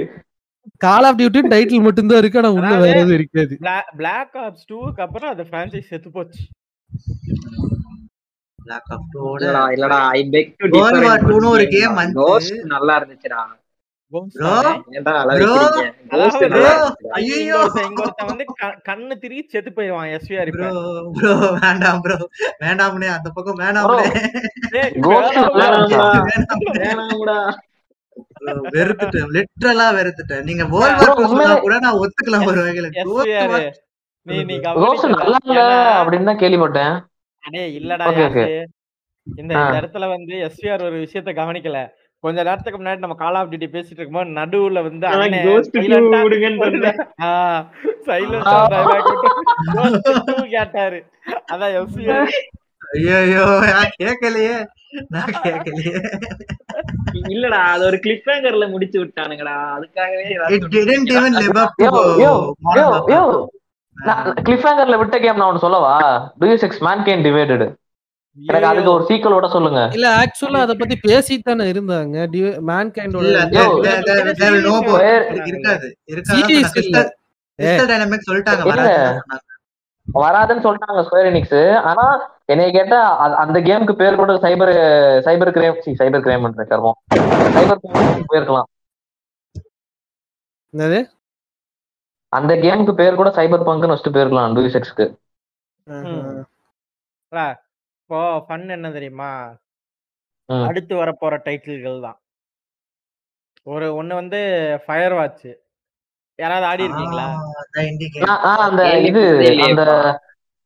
call 0.77 1.05
of 1.05 1.19
duty 1.19 1.41
title 1.49 1.83
மட்டும்தான் 1.83 2.19
இருக்கு 2.19 2.39
ஆனா 2.39 2.51
உள்ள 2.51 2.77
வேற 2.77 2.99
எதுவும் 2.99 3.15
இருக்காது. 3.15 3.57
பிளாக் 3.97 4.35
ஆப்ஸ் 4.35 4.73
டூக்கு 4.73 5.01
அப்புறம் 5.01 5.31
அந்த 5.31 5.43
பிரான்சைஸ் 5.43 5.89
செத்து 5.89 6.11
போச்சு. 6.11 6.43
Black 8.59 8.83
Ops 8.91 9.05
2 9.15 9.19
ஓட 9.19 9.45
இல்லடா 9.69 9.99
I 10.09 10.29
beg 10.31 10.55
to 10.57 10.79
World 10.79 10.97
War 10.97 11.19
II 11.19 11.39
ன்னு 11.39 11.49
ஒரு 11.49 11.65
game 11.65 11.95
வந்து- 11.95 12.15
கோஸ்ட் 12.15 12.55
நல்லா 12.65 13.03
இருந்துச்சுடா. 13.03 13.41
தானே? 14.39 14.71
கண்ணு 18.85 19.19
திரி 19.19 19.49
செத்து 19.49 19.73
போயிடுவான் 19.73 20.09
எஸ்விஆர் 20.09 20.51
ப்ரோ 20.51 20.71
வேண்டாம் 21.61 22.01
ப்ரோ 22.01 22.17
வேண்டாம்னே 22.61 23.09
அந்த 23.09 23.31
பக்கம் 23.31 23.55
வேண்டாம் 23.55 23.91
வெறுத்துட்டேன். 28.77 29.29
லிட்டரலா 29.37 29.87
வெறுத்துட்டேன். 29.99 30.45
நீங்க 30.49 30.65
வேர்ல்ட் 30.73 31.63
கூட 31.67 31.77
நான் 31.85 32.01
ஒத்துக்கலாம் 32.05 32.49
ஒரு 32.51 32.61
வகையில. 32.67 32.89
அப்படின்னு 36.01 36.29
தான் 36.31 36.43
கேள்விப்பட்டேன். 36.43 36.97
டேய், 37.45 37.73
இல்லடா. 37.81 38.07
இந்த 39.27 39.53
இடத்துல 39.79 40.05
வந்து 40.15 40.35
எஸ்விஆர் 40.49 40.85
ஒரு 40.89 40.99
விஷயத்த 41.05 41.31
கவனிக்கல. 41.41 41.79
கொஞ்ச 42.25 42.39
நேரத்துக்கு 42.47 42.79
முன்னாடி 42.79 43.01
நம்ம 43.03 43.17
கால் 43.19 43.37
ஆஃப் 43.39 43.51
டியூட்டி 43.51 43.69
பேசிட்டு 43.75 44.01
இருக்கும்போது 44.01 44.37
நடுவுல 44.39 44.79
வந்து 44.87 45.07
கேட்டாரு. 50.55 50.99
அதான் 51.53 51.75
எஸ்விஆர் 51.81 52.33
ஐயோ 52.97 53.45
நான் 53.73 53.95
கேட்கலையே 54.03 54.57
நான் 55.15 55.33
கேட்கலையே. 55.45 55.93
இல்லடா 57.31 57.59
அது 57.73 57.83
ஒரு 57.89 57.97
கிளிப் 58.05 58.29
ஹேங்கர்ல 58.31 58.65
முடிச்சு 58.71 58.97
விட்டானுங்கடா. 59.01 59.55
அதுக்காகவே 59.77 60.25
ஏதாவது 60.35 60.55
it 60.57 60.67
didn't 60.75 61.11
even 61.15 61.33
live 61.41 61.57
up 61.59 61.71
to 61.75 61.85
yo 61.87 61.91
yo 62.23 62.33
Modern 62.67 62.81
yo 62.81 62.87
Warfare. 62.89 63.13
Yo 63.15 63.23
cliff 64.47 64.65
ஹேங்கர்ல 64.67 64.97
விட்ட 65.01 65.17
கேம் 65.19 65.39
நான் 65.39 65.49
ஒன்னு 65.49 65.63
சொல்லவா 65.63 65.93
two 66.41 66.49
six 66.63 66.83
man 66.87 67.01
can 67.07 67.23
divided 67.27 67.63
எனக்கு 68.39 68.67
அதுக்கு 68.69 68.91
ஒரு 68.93 69.05
சீக்வலோட 69.07 69.47
சொல்லுங்க. 69.53 69.81
இல்ல 69.97 70.07
ஆக்சுவலா 70.19 70.59
அத 70.65 70.73
பத்தி 70.77 70.97
பேசிட்டு 71.07 71.47
தானே 71.47 71.65
இருந்தாங்க 71.73 72.17
மேன் 72.69 72.93
கைண்டோட 72.97 73.25
இருக்காது. 73.31 73.57
இருக்காது? 76.11 77.09
சொல்லிட்டாங்க. 78.29 78.63
வராதுன்னு 80.09 80.65
சொல்லிட்டாங்க 80.67 81.01
ஸ்கொயர் 81.07 81.31
எனிக்ஸ் 81.31 81.59
ஆனா 81.89 82.05
என்னைய 82.49 82.71
கேட்டா 82.73 82.99
அ- 83.25 83.37
அந்த 83.37 83.59
கேமுக்கு 83.61 83.93
பேர் 83.93 84.15
கூட 84.15 84.33
சைபர் 84.35 84.73
சைபர் 85.27 85.55
கிரைம் 85.57 85.79
சைபர் 86.01 86.25
கிரைம் 86.25 86.47
கர்மம் 86.71 86.99
சைபர் 87.57 87.83
போயிருக்கலாம். 88.31 88.69
என்னது? 90.75 90.99
அந்த 92.33 92.55
கேமுக்கு 92.57 92.95
பேர் 92.95 93.15
கூட 93.15 93.31
சைபர் 93.31 93.67
பங்க்னு 93.69 93.93
வச்சுட்டு 93.93 94.15
போயிருக்கலாம் 94.15 94.55
டூ 94.55 94.65
சிக்ஸ்க்கு. 94.75 95.07
இப்போ 98.01 98.19
ஃபன் 98.47 98.69
என்ன 98.69 98.91
தெரியுமா. 98.91 99.31
அடுத்து 100.49 100.95
வரப்போற 100.97 101.35
டைட்டில்கள் 101.47 102.01
தான். 102.01 102.19
ஒரு 103.67 103.87
ஒண்ணு 103.95 104.15
வந்து 104.15 104.39
ஃபயர் 104.87 105.13
வாட்ச் 105.13 105.49
யாராவது 106.39 106.67
ஆடி 106.67 106.83
இருக்கீங்களா? 106.83 107.27
அந்த 108.67 108.83
இது 109.01 109.23
அந்த 109.69 109.83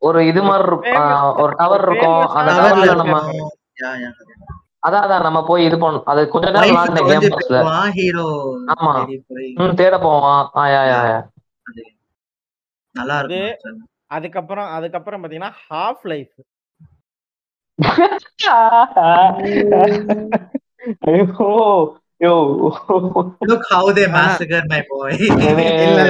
ஒரு 0.03 0.21
இது 0.29 0.41
மாதிரி 0.45 0.65
இருக்கும். 0.69 1.01
ஒரு 1.43 1.53
டவர் 1.59 1.83
இருக்கும். 1.87 2.23
அந்த 2.39 2.51
டவர்ல 2.59 2.95
நம்ம. 3.03 3.17
அதான் 4.83 5.03
அதான் 5.05 5.23
நம்ம 5.25 5.41
போய் 5.49 5.65
இது 5.65 5.77
பண்ண 5.79 5.99
அது 6.07 6.29
கொஞ்ச 6.31 6.47
நேரம் 6.55 6.71
விளாண்ட 6.71 7.01
கேம் 7.09 7.27
பாஸ்ல 7.35 7.59
ஆமா. 8.75 8.93
ம் 9.61 9.75
தேட 9.81 9.99
போவான் 10.05 10.49
ஆ 10.57 10.63
யா 10.73 10.81
யா 10.89 10.99
யா. 11.11 11.19
அது 11.67 11.81
நல்லா 12.95 13.15
இருக்கும் 13.21 13.79
அதுக்கப்புறம் 14.11 14.67
அதுக்கப்புறம் 14.77 15.23
பாத்தீங்கன்னா 15.23 15.51
ஹாஃப் 15.65 16.07
லைஃப் 16.07 16.33
ஐயோ. 21.09 21.49
யோ 22.23 22.33
Look 23.43 23.65
how 23.71 23.85
they 23.91 24.07
massacre 24.11 24.63
my 24.67 24.81
boy. 24.91 25.11
இல்ல 25.27 26.03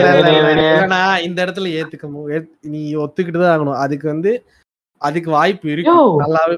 இல்ல 0.78 0.96
இந்த 1.22 1.38
இடத்துல 1.44 1.70
ஏத்துக்க 1.78 2.06
மு- 2.10 2.28
ஏத்- 2.36 2.50
நீ 2.72 2.82
ஒத்துக்கிட்டு 3.02 3.40
தான் 3.40 3.54
ஆகணும் 3.54 3.80
அதுக்கு 3.84 4.06
வந்து 4.08 4.32
அதுக்கு 5.02 5.30
வாய்ப்பு 5.32 5.66
இருக்கு. 5.72 5.94
நல்லாவே 6.22 6.56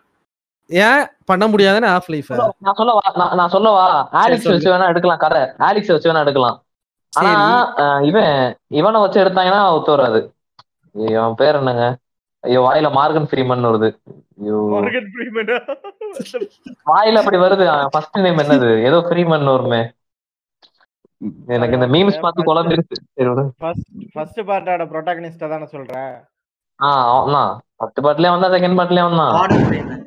ஏன் 0.71 1.01
பண்ண 1.25 1.45
முடியாதுன்னு 1.47 1.89
ஆஃப் 1.93 2.11
லைஃப் 2.13 2.31
நான் 2.67 2.79
சொல்லவா 2.79 3.03
நான் 3.21 3.35
நான் 3.41 3.53
சொல்லவா 3.55 3.85
ஆலிக்ஸ் 4.21 4.45
சொல்லு. 4.45 4.57
வச்சு 4.57 4.73
வேணா 4.73 4.91
எடுக்கலாம் 4.93 5.23
கதை 5.25 5.43
ஆலிக்ஸ் 5.67 5.93
வச்சு 5.93 6.11
வேணா 6.11 6.25
எடுக்கலாம் 6.25 6.57
ஆனா 7.13 7.33
இவன் 8.09 8.33
இவனை 8.75 9.01
வச்சு 9.03 9.23
எடுத்தாங்கன்னா 9.23 9.61
ஒத்து 9.75 9.95
வராது 9.95 10.21
இவன் 10.95 11.39
பேர் 11.41 11.59
என்னங்க 11.61 11.85
ஐயோ 12.45 12.63
வாயில 12.65 12.89
மார்கன் 12.97 13.29
ஃப்ரீமன் 13.29 13.69
வருது 13.69 13.89
ஐயோ 14.41 14.57
மார்கன் 14.73 15.11
ஃப்ரீமன் 15.13 15.53
வாயில 16.89 17.21
அப்படி 17.23 17.39
வருது. 17.45 17.65
ஃபர்ஸ்ட் 17.95 18.19
நேம் 18.25 18.41
என்னது? 18.43 18.71
ஏதோ 18.89 18.99
ஃப்ரீமன் 19.07 19.51
வருமே 19.51 19.83
எனக்கு 21.55 21.77
இந்த 21.79 21.89
மீம்ஸ் 21.95 22.23
பார்த்து 22.23 22.47
விடு. 22.71 22.85
ஃபர்ஸ்ட் 23.61 23.85
ஃபர்ஸ்ட் 24.15 24.41
பார்ட்டோட 24.49 24.85
ப்ரோட்டாகனிஸ்ட 24.93 25.49
தானே 25.53 25.67
சொல்ற 25.75 25.93
ஆ 26.81 26.89
அவன்தான். 27.11 27.51
ஃபர்ஸ்ட் 27.79 28.01
பார்ட்லயே 28.07 28.33
வந்தா 28.35 28.49
செகண்ட் 28.55 28.79
பார்ட்லயே 28.79 29.05
Freeman. 29.65 30.01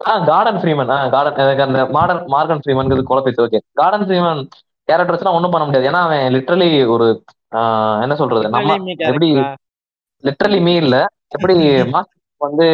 ஆ 0.00 0.12
கார்டன் 0.28 0.58
ஃப்ரீமன் 0.60 0.90
ஆ 0.92 0.98
கார்டன் 1.14 1.40
எனக்கு 1.44 1.64
அந்த 1.64 1.80
மாடர்ன் 1.96 2.22
மார்கன் 2.34 2.62
ஃப்ரீமன் 2.62 2.92
குழப்பிச்சு 3.10 3.42
ஓகே 3.46 3.58
கார்டன் 3.80 4.06
ஃப்ரீமன் 4.06 4.40
கேரக்டர்ஸ்லாம் 4.88 5.36
ஒண்ணும் 5.38 5.52
பண்ண 5.54 5.64
முடியாது. 5.66 5.88
ஏன்னா 5.90 6.00
அவன் 6.06 6.22
லிட்டரலி 6.36 6.68
ஒரு 6.94 7.06
என்ன 8.04 8.14
சொல்றது? 8.20 8.44
நம்ம 8.54 8.76
எப்படி? 9.06 9.28
லிட்டரலி 10.24 10.60
மீ 10.66 10.74
இல்ல. 10.84 10.96
எப்படி 11.34 11.54
வந்து 12.40 12.66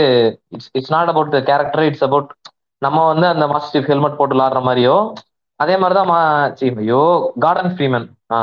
it's 0.55 0.70
it's 0.74 0.93
not 0.94 1.11
about 1.12 1.32
character 1.48 1.86
it's 1.89 2.05
about 2.07 2.28
நம்ம 2.82 2.98
வந்து 3.07 3.27
அந்த 3.28 3.44
மாஸ்டர் 3.51 3.89
ஹெல்மெட் 3.89 4.19
போட்டு 4.19 4.35
விளாடுற 4.35 4.61
மாதிரியோ 4.66 4.97
அதே 5.61 5.74
மாதிரிதான் 5.78 6.11
மா 6.11 6.19
ஐயோ 6.78 7.03
கார்டன் 7.43 7.73
ஃப்ரீமன் 7.74 8.07
ஆ. 8.32 8.39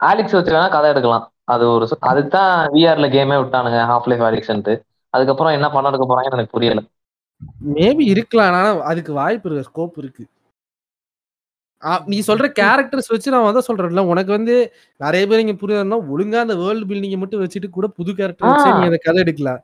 ஆலிக்ஸ் 0.00 0.36
வச்சு 0.36 0.52
வேணா 0.52 0.68
கதை 0.70 0.88
எடுக்கலாம். 0.90 1.24
அது 1.46 1.64
ஒரு 1.70 1.86
அதுக்கு 2.08 2.30
தான் 2.30 2.52
விஆர்ல 2.74 3.06
கேமே 3.14 3.36
விட்டானுங்க 3.38 3.80
ஹாஃப் 3.90 4.08
லைஃப் 4.10 4.24
ஆலிக்ஸ்ன்ட்டு 4.26 4.74
அதுக்கப்புறம் 5.14 5.56
என்ன 5.56 5.66
பண்ண 5.70 5.90
எடுக்க 5.90 6.06
போறாங்கன்னு 6.06 6.38
எனக்கு 6.38 6.56
புரியல. 6.56 6.80
மேபி 7.70 8.04
இருக்கலாம் 8.12 8.48
ஆனா 8.52 8.60
அதுக்கு 8.90 9.12
வாய்ப்பு 9.14 9.48
இருக்கு 9.48 9.68
ஸ்கோப் 9.68 9.98
இருக்கு. 9.98 10.24
நீ 12.10 12.16
சொல்ற 12.28 12.46
கேரக்டர்ஸ் 12.58 13.10
வச்சு 13.12 13.32
நான் 13.32 13.48
அதான் 13.48 13.66
சொல்றேன்ல. 13.68 14.02
உனக்கு 14.12 14.30
வந்து 14.36 14.54
நிறைய 15.00 15.24
பேர் 15.30 15.42
இங்க 15.42 15.54
புரியுதுன்னா 15.60 15.98
ஒழுங்கா 16.12 16.38
அந்த 16.44 16.54
வேர்ல்டு 16.62 16.88
பில்டிங் 16.90 17.20
மட்டும் 17.22 17.42
வச்சுட்டு 17.42 17.68
கூட 17.76 17.86
புது 17.98 18.10
கேரக்டர் 18.20 18.48
வச்சு 18.50 18.72
நீ 18.78 18.86
அந்த 18.90 19.00
கதை 19.04 19.20
எடுக்கலாம். 19.24 19.60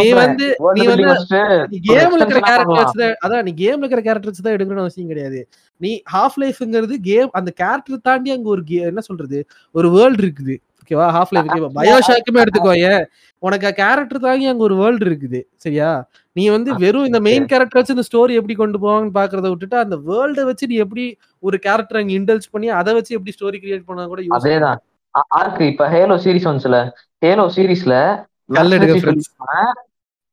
நீ 0.00 0.06
வந்து 0.20 0.46
நீ 0.78 0.84
வந்து 0.92 1.08
கேம்ல 1.88 2.20
இருக்கிற 2.20 2.40
கேரக்டர். 2.48 2.80
வச்சு 2.80 2.98
தான் 3.02 3.16
அதான் 3.26 3.44
நீ 3.48 3.52
கேம்ல 3.62 3.84
இருக்கிற 3.84 4.02
கேரக்டர் 4.06 4.30
வச்சு 4.30 4.46
தான் 4.46 4.56
எடுக்கணும்னு 4.56 4.86
அவசியம் 4.86 5.12
கிடையாது. 5.12 5.40
நீ 5.80 5.92
ஹாஃப் 6.14 6.38
லைஃப்ங்கிறது 6.44 6.96
கேம் 7.10 7.30
அந்த 7.40 7.52
கேரக்டர் 7.62 8.06
தாண்டி 8.08 8.32
அங்க 8.36 8.48
ஒரு 8.56 8.64
என்ன 8.90 9.04
சொல்றது? 9.10 9.40
ஒரு 9.74 9.90
வேர்ல்டு 9.96 10.22
இருக்குது. 10.24 10.56
ஓகேவா 10.88 11.06
ஹாஃப் 11.16 11.32
லைஃப் 11.36 11.48
பயோஷாக்குமே 11.78 12.42
எடுத்துக்கோயே 12.42 12.92
உனக்கு 13.42 13.68
கேரக்டர் 13.72 14.20
தாண்டி 14.20 14.46
அங்க 14.46 14.62
ஒரு 14.62 14.76
வேர்ல்டு 14.76 15.04
இருக்குது. 15.06 15.40
சரியா? 15.56 15.88
நீ 16.36 16.48
வந்து 16.48 16.70
வெறும் 16.74 17.04
இந்த 17.04 17.20
மெயின் 17.20 17.46
கேரக்டர் 17.46 17.80
வச்சு 17.80 17.94
இந்த 17.96 18.06
ஸ்டோரி 18.08 18.32
எப்படி 18.34 18.54
கொண்டு 18.54 18.78
போவாங்கன்னு 18.78 19.16
பாக்குறத 19.18 19.48
விட்டுட்டு 19.48 19.76
அந்த 19.78 19.96
வேர்ல்ட 20.08 20.44
வச்சு 20.44 20.66
நீ 20.66 20.76
எப்படி 20.76 21.04
ஒரு 21.42 21.58
கேரக்டர் 21.58 22.00
அங்க 22.00 22.12
இன்டல்ஸ் 22.12 22.50
பண்ணி 22.50 22.68
அதை 22.78 22.94
வச்சு 22.94 23.14
எப்படி 23.14 23.34
ஸ்டோரி 23.36 23.58
கிரியேட் 23.58 23.86
பண்ணா 23.86 24.06
கூட. 24.06 24.22
அதேதான். 24.38 24.80
ஆர்க்கு 25.38 25.64
இப்ப 25.66 25.88
ஹேலோ 25.88 26.16
சீரிஸ் 26.24 26.48
வந்துச்சுல. 26.48 26.78
ஹேலோ 27.22 27.46
சீரிஸ்ல. 27.56 27.94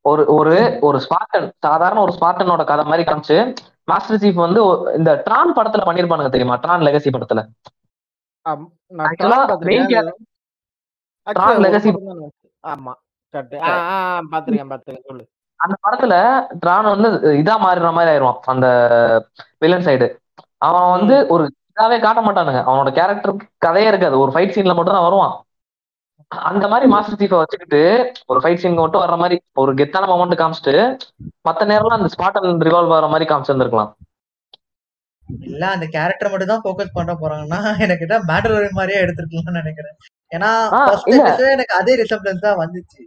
ஒரு 0.06 0.24
ஒரு 0.34 0.56
ஒரு 0.82 0.98
ஸ்பார்டன் 1.06 1.48
சாதாரண 1.60 2.02
ஒரு 2.02 2.14
ஸ்பார்டனோட 2.18 2.64
கதை 2.64 2.86
மாதிரி 2.86 3.06
காமிச்சு 3.10 3.38
மாஸ்டர் 3.88 4.20
சீஃப் 4.22 4.44
வந்து 4.46 4.62
இந்த 4.98 5.24
ட்ரான் 5.26 5.56
படத்துல 5.58 5.86
பண்ணிருப்பானுங்க 5.88 6.30
தெரியுமா? 6.30 6.58
ட்ரான் 6.64 6.86
லெகசி 6.88 7.10
படத்துல. 7.10 7.42
ஆம். 11.28 12.98
சொல்லு. 15.08 15.24
அந்த 15.60 15.76
படத்துல 15.86 16.14
ட்ரான் 16.62 16.92
வந்து 16.94 17.10
இதா 17.42 17.56
மாறுற 17.64 17.92
மாதிரி 17.94 18.12
ஆயிடுவான் 18.12 18.40
அந்த 18.54 18.68
வில்லன் 19.64 19.86
சைடு 19.88 20.08
அவன் 20.62 20.92
வந்து 20.96 21.16
ஒரு 21.34 21.44
இதாவே 21.70 21.98
காட்ட 22.00 22.20
மாட்டானுங்க. 22.22 22.62
அவனோட 22.68 22.90
கேரக்டர் 22.98 23.34
கதையே 23.58 23.88
இருக்காது. 23.88 24.16
ஒரு 24.20 24.32
ஃபைட் 24.34 24.54
சீன்ல 24.56 24.76
மட்டும் 24.76 24.98
தான் 24.98 25.08
வருவான். 25.08 25.34
அந்த 26.32 26.66
மாதிரி 26.68 26.86
மாஸ்டர் 26.92 27.20
சீஃபை 27.20 27.40
வச்சுக்கிட்டு 27.40 27.82
ஒரு 28.28 28.40
ஃபைட் 28.40 28.62
சீன் 28.62 28.78
மட்டும் 28.78 29.04
வர்ற 29.04 29.18
மாதிரி 29.18 29.36
ஒரு 29.56 29.72
கெத்தான 29.74 30.08
மொமெண்ட் 30.12 30.40
காமிச்சிட்டு 30.40 30.76
மத்த 31.48 31.68
நேரம்லாம் 31.72 32.00
அந்த 32.00 32.10
ஸ்பாட்டன் 32.14 32.66
ரிவால்வ் 32.68 32.94
ஆகிற 32.96 33.08
மாதிரி 33.08 33.26
காமிச்சிருந்திருக்கலாம். 33.30 33.92
இல்ல 35.48 35.64
அந்த 35.68 35.86
கேரக்டர் 35.88 36.32
மட்டும் 36.32 36.52
தான் 36.54 36.64
ஃபோக்கஸ் 36.64 36.96
பண்ண 36.98 37.14
போறாங்கன்னா 37.22 37.60
எனக்கு 37.80 38.06
தான் 38.06 38.26
மேண்டலோரியன் 38.28 38.78
மாதிரியே 38.80 39.02
எடுத்துருக்கலாம்னு 39.04 39.62
நினைக்கிறேன். 39.62 39.96
ஏன்னா 40.32 40.52
எனக்கு 41.54 41.74
அதே 41.80 41.94
தான் 42.44 42.60
வந்துச்சு. 42.62 43.02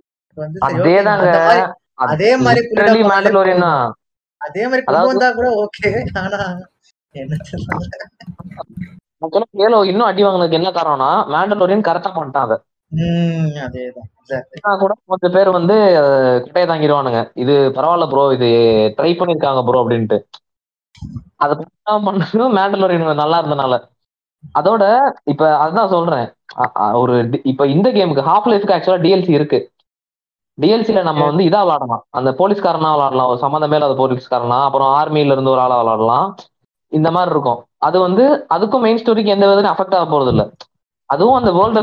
மாதிரி 2.38 2.60
அதே 4.40 4.62
மாதிரி 4.64 4.82
அதே 4.86 5.04
வந்தா 5.10 5.28
கூட 5.38 5.48
ஓகே 5.62 5.90
ஆனா 6.20 6.40
என்ன 7.14 7.34
இன்னும் 9.90 10.08
அடி 10.08 10.22
வாங்கினதுக்கு 10.24 10.58
என்ன 10.58 10.70
காரணம்னா 10.72 11.10
மேண்டலோரியன் 11.32 11.86
கரெக்டா 11.86 12.10
பண்ணிட்டான் 12.16 12.46
அதை 12.46 12.56
கூட 14.82 14.92
கொஞ்சம் 15.10 15.34
பேர் 15.34 15.50
வந்து 15.56 15.74
குட்டையை 16.44 16.66
தாங்கிடுவானுங்க 16.68 17.20
இது 17.42 17.54
பரவாயில்ல 17.76 18.06
ப்ரோ 18.12 18.24
இது 18.36 18.48
ட்ரை 18.98 19.10
பண்ணிருக்காங்க 19.14 19.62
ப்ரோ 19.66 19.80
அப்படின்ட்டு. 19.82 20.18
அதை 21.36 21.54
பண்ணதும் 22.06 22.54
மேண்டலோரியன் 22.58 23.22
நல்லா 23.22 23.38
இருந்தனால. 23.40 23.74
அதோட 24.59 24.82
இப்ப 25.24 25.43
அதான் 25.59 25.89
சொல்றேன். 25.89 26.27
ஒரு 26.94 27.15
இப்ப 27.44 27.66
இந்த 27.66 27.89
கேமுக்கு 27.90 28.28
ஹாஃப் 28.31 28.48
லைஃப்க்கு 28.51 28.77
ஆக்சுவலா 28.77 29.02
டிஎல்சி 29.02 29.31
இருக்கு. 29.31 29.59
டிஎல்சில 30.59 31.02
நம்ம 31.02 31.23
வந்து 31.24 31.43
இதா 31.44 31.60
விளாடலாம். 31.62 32.02
அந்த 32.10 32.31
போலீஸ்காரனா 32.39 32.90
விளாடலாம் 32.94 33.31
ஒரு 33.32 33.40
சம்மந்தமே 33.40 33.77
இல்லாத 33.78 33.97
போலீஸ்காரனா 33.98 34.59
அப்புறம் 34.65 34.90
ஆர்மியில 34.94 35.35
இருந்து 35.35 35.51
ஒரு 35.51 35.60
ஆளா 35.60 35.77
விளாடலாம். 35.82 36.28
இந்த 36.93 37.09
மாதிரி 37.10 37.31
இருக்கும். 37.31 37.59
அது 37.78 37.97
வந்து 38.01 38.24
அதுக்கும் 38.55 38.81
மெயின் 38.81 39.01
ஸ்டோரிக்கு 39.01 39.35
எந்த 39.36 39.47
விதத்தையும் 39.47 39.74
அஃபெக்ட் 39.74 39.97
ஆக 39.98 40.06
போறது 40.09 40.28
இல்ல. 40.28 40.44
அதுவும் 41.10 41.39
அந்த 41.40 41.51
வேர்ல்டு 41.52 41.81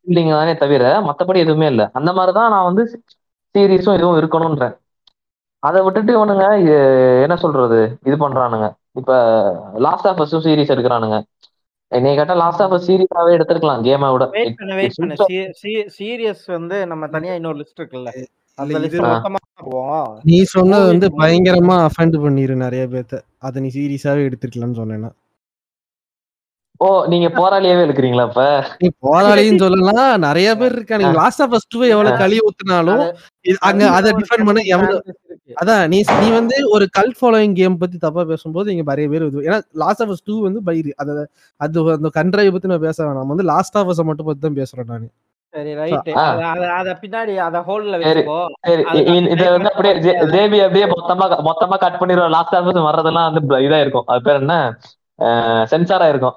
பில்டிங் 0.00 0.30
தானே 0.32 0.54
தவிர 0.56 0.84
மத்தபடி 1.08 1.38
எதுவுமே 1.38 1.66
இல்ல. 1.66 1.82
அந்த 1.92 2.10
மாதிரிதான் 2.12 2.52
நான் 2.54 2.68
வந்து 2.70 2.82
சீரீஸும் 3.54 3.96
இதுவும் 3.98 4.18
இருக்கணும்ன்றேன். 4.20 4.74
அதை 5.62 5.80
விட்டுட்டு 5.82 6.12
இவனுங்க 6.16 6.44
என்ன 7.24 7.36
சொல்றது 7.36 7.78
இது 8.02 8.16
பண்றானுங்க. 8.16 8.66
இப்ப 9.00 9.12
லாஸ்ட் 9.86 10.08
ஆஃப் 10.10 10.22
அஸும் 10.24 10.44
சீரீஸ் 10.46 10.72
எடுக்கிறானுங்க. 10.74 11.18
என்னை 11.96 12.14
கேட்டா 12.16 12.34
லாஸ்ட் 12.42 12.62
ஆஃப் 12.64 12.74
சீரீஸாவே 12.86 13.30
எடுத்திருக்கலாம் 13.36 13.84
கேமை 13.86 14.08
விட. 14.14 14.24
Wait 14.38 14.56
பண்ணு, 14.58 14.74
wait 14.80 14.96
பண்ணு. 15.00 15.16
Serious 15.98 16.40
வந்து 16.56 16.78
நம்ம 16.90 17.06
தனியா 17.14 17.36
இன்னொரு 17.38 17.58
லிஸ்ட் 17.60 17.80
இருக்குல்ல. 17.82 18.12
அந்த 18.62 18.78
லிஸ்ட் 18.82 19.04
மொத்தமா 19.12 19.40
போவோம் 19.62 20.10
நீ 20.30 20.38
சொன்னது 20.56 20.86
வந்து 20.92 21.08
பயங்கரமா 21.22 21.76
அஃபெண்ட் 21.88 22.16
பண்ணிரு 22.24 22.54
நிறைய 22.64 22.84
பேத்த. 22.94 23.20
அதை 23.46 23.62
நீ 23.64 23.68
சீரியஸாவே 23.78 24.26
எடுத்துக்கலாம்னு 24.28 24.80
சொன்னேன்னா. 24.82 25.10
ஓ 26.86 26.88
நீங்க 27.12 27.28
போராளியாவே 27.38 27.84
இருக்கிறீங்களா 27.86 28.24
இப்ப 28.28 28.42
நீ 28.82 28.88
போராளின்னு 29.06 29.62
சொல்லலாம் 29.62 30.10
நிறைய 30.26 30.48
பேர் 30.60 30.76
இருக்காங்க 30.78 31.08
லாஸ்ட் 31.20 31.42
ஆஃப் 31.44 31.50
ஃபர்ஸ்ட் 31.52 31.76
எவ்வளவு 31.94 32.20
களி 32.20 32.36
ஊத்துனாலும் 32.48 33.02
அங்க 33.68 33.88
அதை 33.98 34.12
டிஃபெண்ட் 34.18 34.46
பண்ண 34.48 34.62
எவ்வளவு. 34.74 35.00
அதான் 35.64 35.88
நீ 35.88 36.04
நீ 36.20 36.30
வந்து 36.30 36.68
ஒரு 36.70 36.88
கல் 36.90 37.14
ஃபாலோயிங் 37.20 37.54
கேம் 37.54 37.78
பத்தி 37.78 37.98
தப்பா 37.98 38.24
பேசும்போது 38.24 38.70
இங்க 38.74 38.94
நிறைய 38.94 39.10
பேர் 39.10 39.28
இது 39.28 39.40
ஏன்னா 39.40 39.62
லாஸ்ட் 39.72 40.02
ஆஃப் 40.02 40.16
டூ 40.24 40.42
வந்து 40.42 40.62
பயிர் 40.62 40.94
அத 40.96 41.28
அது 41.56 41.80
அந்த 41.92 42.08
கண்ட்ரைவ் 42.14 42.52
பத்தி 42.52 42.68
நான் 42.68 42.78
பேச 42.78 43.04
வேணாம். 43.04 43.26
வந்து 43.26 43.42
லாஸ்ட் 43.42 43.78
ஆஃப் 43.78 44.00
மட்டும் 44.00 44.26
பத்தி 44.26 44.40
தான் 44.40 44.56
பேசுறேன் 44.56 44.88
நான். 44.88 45.10
சரி 45.54 45.74
ரைட். 45.74 46.08
அத 46.70 46.98
பின்னாடி 47.00 47.36
அத 47.36 47.58
ஹோல்ல. 47.60 47.94
வச்சுக்கோ. 47.98 49.26
இத 49.30 49.50
வந்து 49.50 49.72
அப்படியே 49.72 49.94
ஜேபி 50.10 50.58
அப்படியே 50.60 50.84
மொத்தமா 50.84 51.50
மொத்தமா 51.50 51.76
கட் 51.78 51.98
பண்ணிடுவோம். 52.00 52.28
லாஸ்ட் 52.28 52.54
ஆஃபீஸ் 52.54 52.86
வர்றதெல்லாம் 52.88 53.32
வந்து 53.32 53.56
இதா 53.56 53.80
இருக்கும் 53.80 54.06
அது 54.06 54.22
பேர் 54.22 54.34
என்ன? 54.34 54.78
சென்சாரா 55.70 56.08
இருக்கும் 56.08 56.36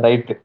ரைட். 0.00 0.42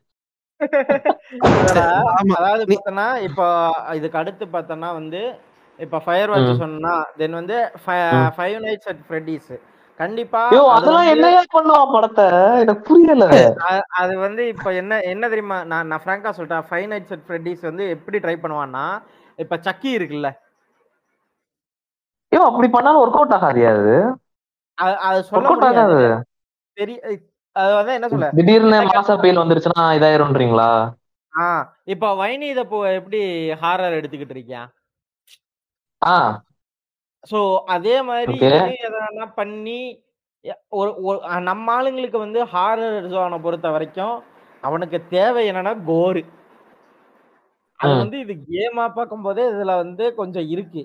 அதாவது 2.36 2.64
நீ- 2.65 2.77
பார்த்தனா 2.77 3.22
இப்போ 3.22 3.45
இதுக்கு 3.94 4.18
அடுத்து 4.18 4.45
பார்த்தனா 4.45 4.94
வந்து 4.94 5.48
இப்ப 5.80 5.99
ஃபயர் 6.06 6.31
வாட்ச். 6.31 6.51
சொன்னா 6.61 6.91
தென் 7.18 7.38
வந்து. 7.39 7.57
ஃபைவ் 8.35 8.57
நைட்ஸ் 8.65 8.89
அட் 8.91 9.03
ஃப்ரெட்டிஸ் 9.07 9.51
கண்டிப்பா 9.99 10.43
அதெல்லாம் 10.76 11.10
என்னையா 11.14 11.41
பண்ணுவான் 11.53 11.93
படத்தை? 11.93 12.27
எனக்கு 12.61 12.84
புரியல. 12.89 13.26
அது 13.99 14.14
வந்து 14.18 14.43
இப்ப 14.47 14.73
என்ன 14.73 14.93
என்ன 15.11 15.30
தெரியுமா? 15.30 15.57
நான் 15.64 15.88
நான் 15.88 16.03
ஃப்ராங்கா 16.03 16.31
சொல்லிட்டேன் 16.38 16.68
ஃபைவ் 16.69 16.88
நைட்ஸ் 16.91 17.14
அட் 17.15 17.26
ஃப்ரெட்டிஸ் 17.27 17.64
வந்து 17.69 17.85
எப்படி 17.95 18.18
ட்ரை 18.18 18.35
பண்ணுவான்னா 18.39 18.85
இப்ப 19.39 19.57
சக்கி 19.61 19.89
இருக்குல்ல. 19.97 20.30
ஐயோ 22.31 22.41
அப்படி 22.49 22.68
பண்ணாலும் 22.69 23.01
ஒர்க் 23.01 23.18
அவுட் 23.19 23.35
ஆகாதியா 23.38 23.72
அது. 23.76 23.93
அது 25.03 25.19
சொல்ல 25.30 25.47
ஆகாது 25.53 25.80
பெரிய 26.77 26.97
அது 27.56 27.72
வந்து 27.80 27.93
என்ன 27.93 28.07
சொல்ல? 28.10 28.27
திடீர்னு 28.38 28.77
மாச 28.89 29.18
பெயில் 29.22 29.41
வந்துருச்சுன்னா 29.41 29.85
இதாயிரும்ன்றீங்களா? 29.97 30.69
ஆ 31.34 31.45
இப்ப 31.85 32.10
வைனி 32.15 32.47
இத 32.47 32.61
எப்படி 32.93 33.22
ஹாரர் 33.61 33.97
எடுத்துக்கிட்டு 33.99 34.35
இருக்கியா? 34.35 34.64
சோ 37.23 37.39
அதே 37.76 37.95
மாதிரி 38.07 38.34
எதனா 38.88 39.26
பண்ணி 39.35 39.80
ஒரு 40.80 40.91
நம்ம 41.47 41.71
ஆளுங்களுக்கு 41.73 42.17
வந்து 42.17 42.41
ஹாரர் 42.53 43.07
ஜோனை 43.13 43.39
பொறுத்த 43.41 43.69
வரைக்கும் 43.69 44.15
அவனுக்கு 44.63 44.97
தேவை 45.11 45.41
என்னன்னா 45.49 45.73
கோரு 45.89 46.21
அது. 47.80 47.91
வந்து 48.01 48.17
இது 48.23 48.34
கேமா 48.47 48.85
பார்க்கும் 48.95 49.26
போதே 49.26 49.43
இதுல 49.51 49.73
வந்து 49.81 50.05
கொஞ்சம் 50.15 50.47
இருக்கு. 50.53 50.81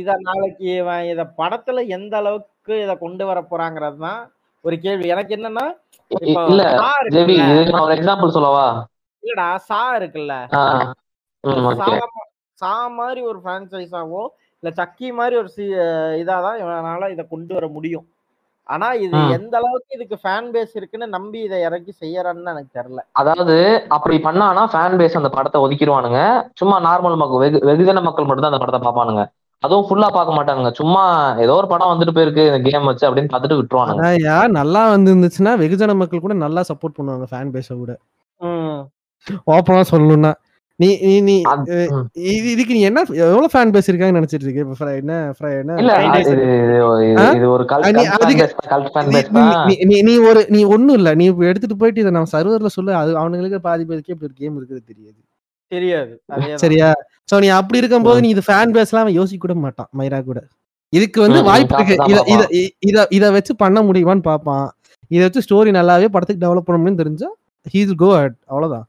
இத 0.00 0.10
நாளைக்கு 0.26 0.66
இத 1.12 1.22
படத்துல 1.38 1.84
எந்த 1.96 2.14
அளவுக்கு 2.20 2.74
இத 2.84 2.92
கொண்டு 2.96 3.24
வர 3.28 3.38
போறாங்கிறது 3.50 3.98
தான் 4.04 4.20
ஒரு 4.64 4.76
கேள்வி. 4.84 5.06
எனக்கு 5.14 5.32
என்னன்னா 5.38 5.64
இல்லடா 9.22 9.48
சா 9.68 9.80
இருக்குல்ல. 10.00 10.34
சா 12.62 12.72
மாதிரி 12.98 13.22
ஒரு 13.30 13.38
பிரான்சைஸாவோ 13.46 14.24
இல்ல 14.62 14.70
சக்கி 14.80 15.08
மாதிரி 15.18 15.34
ஒரு 15.42 15.50
சி 15.56 15.64
இதாதான் 16.22 16.60
இவனால 16.62 17.08
இத 17.14 17.22
கொண்டு 17.32 17.52
வர 17.56 17.66
முடியும். 17.76 18.06
ஆனா 18.66 18.86
இது. 19.02 19.18
எந்த 19.34 19.54
அளவுக்கு 19.58 19.96
இதுக்கு 19.96 20.16
ஃபேன் 20.22 20.48
பேஸ் 20.54 20.72
இருக்குன்னு 20.78 21.06
நம்பி 21.16 21.40
இதை 21.48 21.58
இறக்கி 21.66 21.92
செய்யறான்னு 22.02 22.52
எனக்கு 22.52 22.70
தெரியல. 22.78 23.02
அதாவது 23.20 23.56
அப்படி 23.96 24.16
பண்ணானா 24.24 24.62
ஃபேன் 24.72 24.96
பேஸ் 25.00 25.18
அந்த 25.20 25.30
படத்தை 25.36 25.58
ஒதுக்கிடுவானுங்க. 25.64 26.20
சும்மா 26.60 26.78
நார்மல் 26.86 27.20
மக்கள் 27.22 27.42
வெகு 27.44 27.60
வெகுஜன 27.70 28.02
மக்கள் 28.08 28.26
மட்டும் 28.28 28.44
தான் 28.44 28.52
அந்த 28.52 28.62
படத்தை 28.62 28.80
பார்ப்பானுங்க. 28.86 29.24
அதுவும் 29.62 29.86
ஃபுல்லா 29.88 30.08
பார்க்க 30.16 30.38
மாட்டானுங்க. 30.38 30.70
சும்மா 30.80 31.04
ஏதோ 31.44 31.54
ஒரு 31.60 31.68
படம் 31.72 31.92
வந்துட்டு 31.92 32.16
போயிருக்கு 32.16 32.42
இந்த 32.50 32.58
கேம் 32.66 32.88
வச்சு 32.90 33.06
அப்படின்னு 33.08 33.30
பார்த்துட்டு 33.32 33.58
விட்டுருவானுங்க. 33.60 34.00
அதான் 34.02 34.20
யா 34.26 34.38
நல்லா 34.58 34.82
வந்து 34.94 35.12
இருந்துச்சுன்னா 35.12 35.52
வெகுஜன 35.62 35.96
மக்கள் 36.00 36.24
கூட 36.26 36.36
நல்லா 36.44 36.64
சப்போர்ட் 36.70 36.98
பண்ணுவாங்க 36.98 37.28
ஃபேன் 37.32 37.54
பேஸ 37.54 37.68
கூட. 37.82 37.92
ஓப்பனா 39.54 39.84
சொல்லணும்னா. 39.92 40.32
நீ 40.78 40.98
நீ 41.00 41.20
நீ 41.20 41.42
இதுக்கு 42.12 42.74
நீ 42.74 42.80
என்ன 42.80 43.00
எவ்வளவு 43.00 43.48
ஃபேன் 43.52 43.72
பேஸ் 43.74 43.90
இருக்காங்கன்னு 43.90 44.20
நினைச்சிட்டு 44.20 44.48
இருக்க? 44.48 44.60
இப்ப 44.60 44.94
என்ன 44.94 45.32
fri- 45.40 45.58
என்ன? 45.58 45.74
இது 46.20 46.30
இது- 46.30 47.18
ஆ? 47.18 47.30
இது 47.30 47.48
ஒரு 47.48 47.64
நீ 49.84 50.02
நீ- 50.02 50.28
ஒரு 50.28 50.46
நீ 50.48 50.64
ஒண்ணும் 50.64 50.94
இல்ல. 50.94 51.14
நீ 51.14 51.34
எடுத்துட்டு 51.38 51.76
போயிட்டு 51.76 52.00
இதை 52.00 52.12
நம்ம 52.12 52.28
சர்வர்ல 52.32 52.66
சொல்லு. 52.66 52.94
அது 52.94 53.18
அவனுங்களுக்கு 53.18 53.58
பாதி 53.58 53.84
பேருக்கு 53.84 54.12
இப்படி 54.12 54.32
ஒரு 54.32 54.32
கேம் 54.34 54.60
இருக்குது 54.60 54.86
தெரியாது. 54.86 55.14
தெரியாது. 55.68 56.58
சரியா? 56.58 56.92
சோ 57.34 57.38
நீ 57.40 57.46
அப்படி 57.46 57.78
இருக்கும்போது. 57.78 58.20
நீ 58.20 58.28
இது 58.28 58.42
ஃபேன் 58.46 58.76
பேஸ்லாம் 58.76 58.96
அவன் 58.96 59.12
யோசிக்க 59.12 59.46
கூட 59.46 59.58
மாட்டான் 59.60 59.88
மைரா 59.98 60.24
கூட. 60.24 60.44
இதுக்கு 60.88 61.20
வந்து 61.20 61.38
வாய்ப்பு 61.42 61.76
இருக்கு. 61.86 62.74
இத 62.78 63.06
இத 63.10 63.30
வச்சு 63.30 63.56
பண்ண 63.56 63.82
முடியுமான்னு 63.82 64.20
பாப்பான் 64.24 64.68
இதை 65.08 65.28
வச்சு 65.28 65.40
ஸ்டோரி 65.40 65.68
நல்லாவே 65.68 66.04
படத்துக்கு 66.04 66.46
டெவலப் 66.46 66.60
பண்ண 66.60 66.90
முடியும்னு 66.90 66.96
தெரிஞ்சா 66.96 67.28
ஹீஸ் 67.74 67.94
கோ 67.94 68.16
அட் 68.18 68.34
அவ்வளவுதான். 68.46 68.86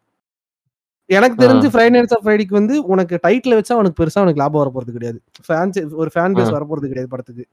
எனக்கு 1.09 1.37
தெரிஞ்சு 1.43 1.67
ஃப்ரைடே 1.73 1.91
நைட்ஸ் 1.95 2.15
ஆஃப் 2.15 2.23
ஃப்ரைடேக்கு 2.23 2.55
வந்து 2.59 2.75
உனக்கு 2.93 3.15
டைட்டில் 3.25 3.57
வச்சா 3.59 3.77
உனக்கு 3.81 3.99
பெருசா 3.99 4.23
உனக்கு 4.25 4.41
லாபம் 4.41 4.61
வர 4.61 4.71
போறது 4.75 4.95
கிடையாது. 4.97 5.19
ஃபேன்ஸ் 5.47 5.79
ஒரு 6.01 6.09
ஃபேன் 6.15 6.35
பேஸ். 6.37 6.51
வர 6.55 6.65
போறது 6.71 6.91
கிடையாது 6.91 7.09
படத்துக்கு. 7.13 7.45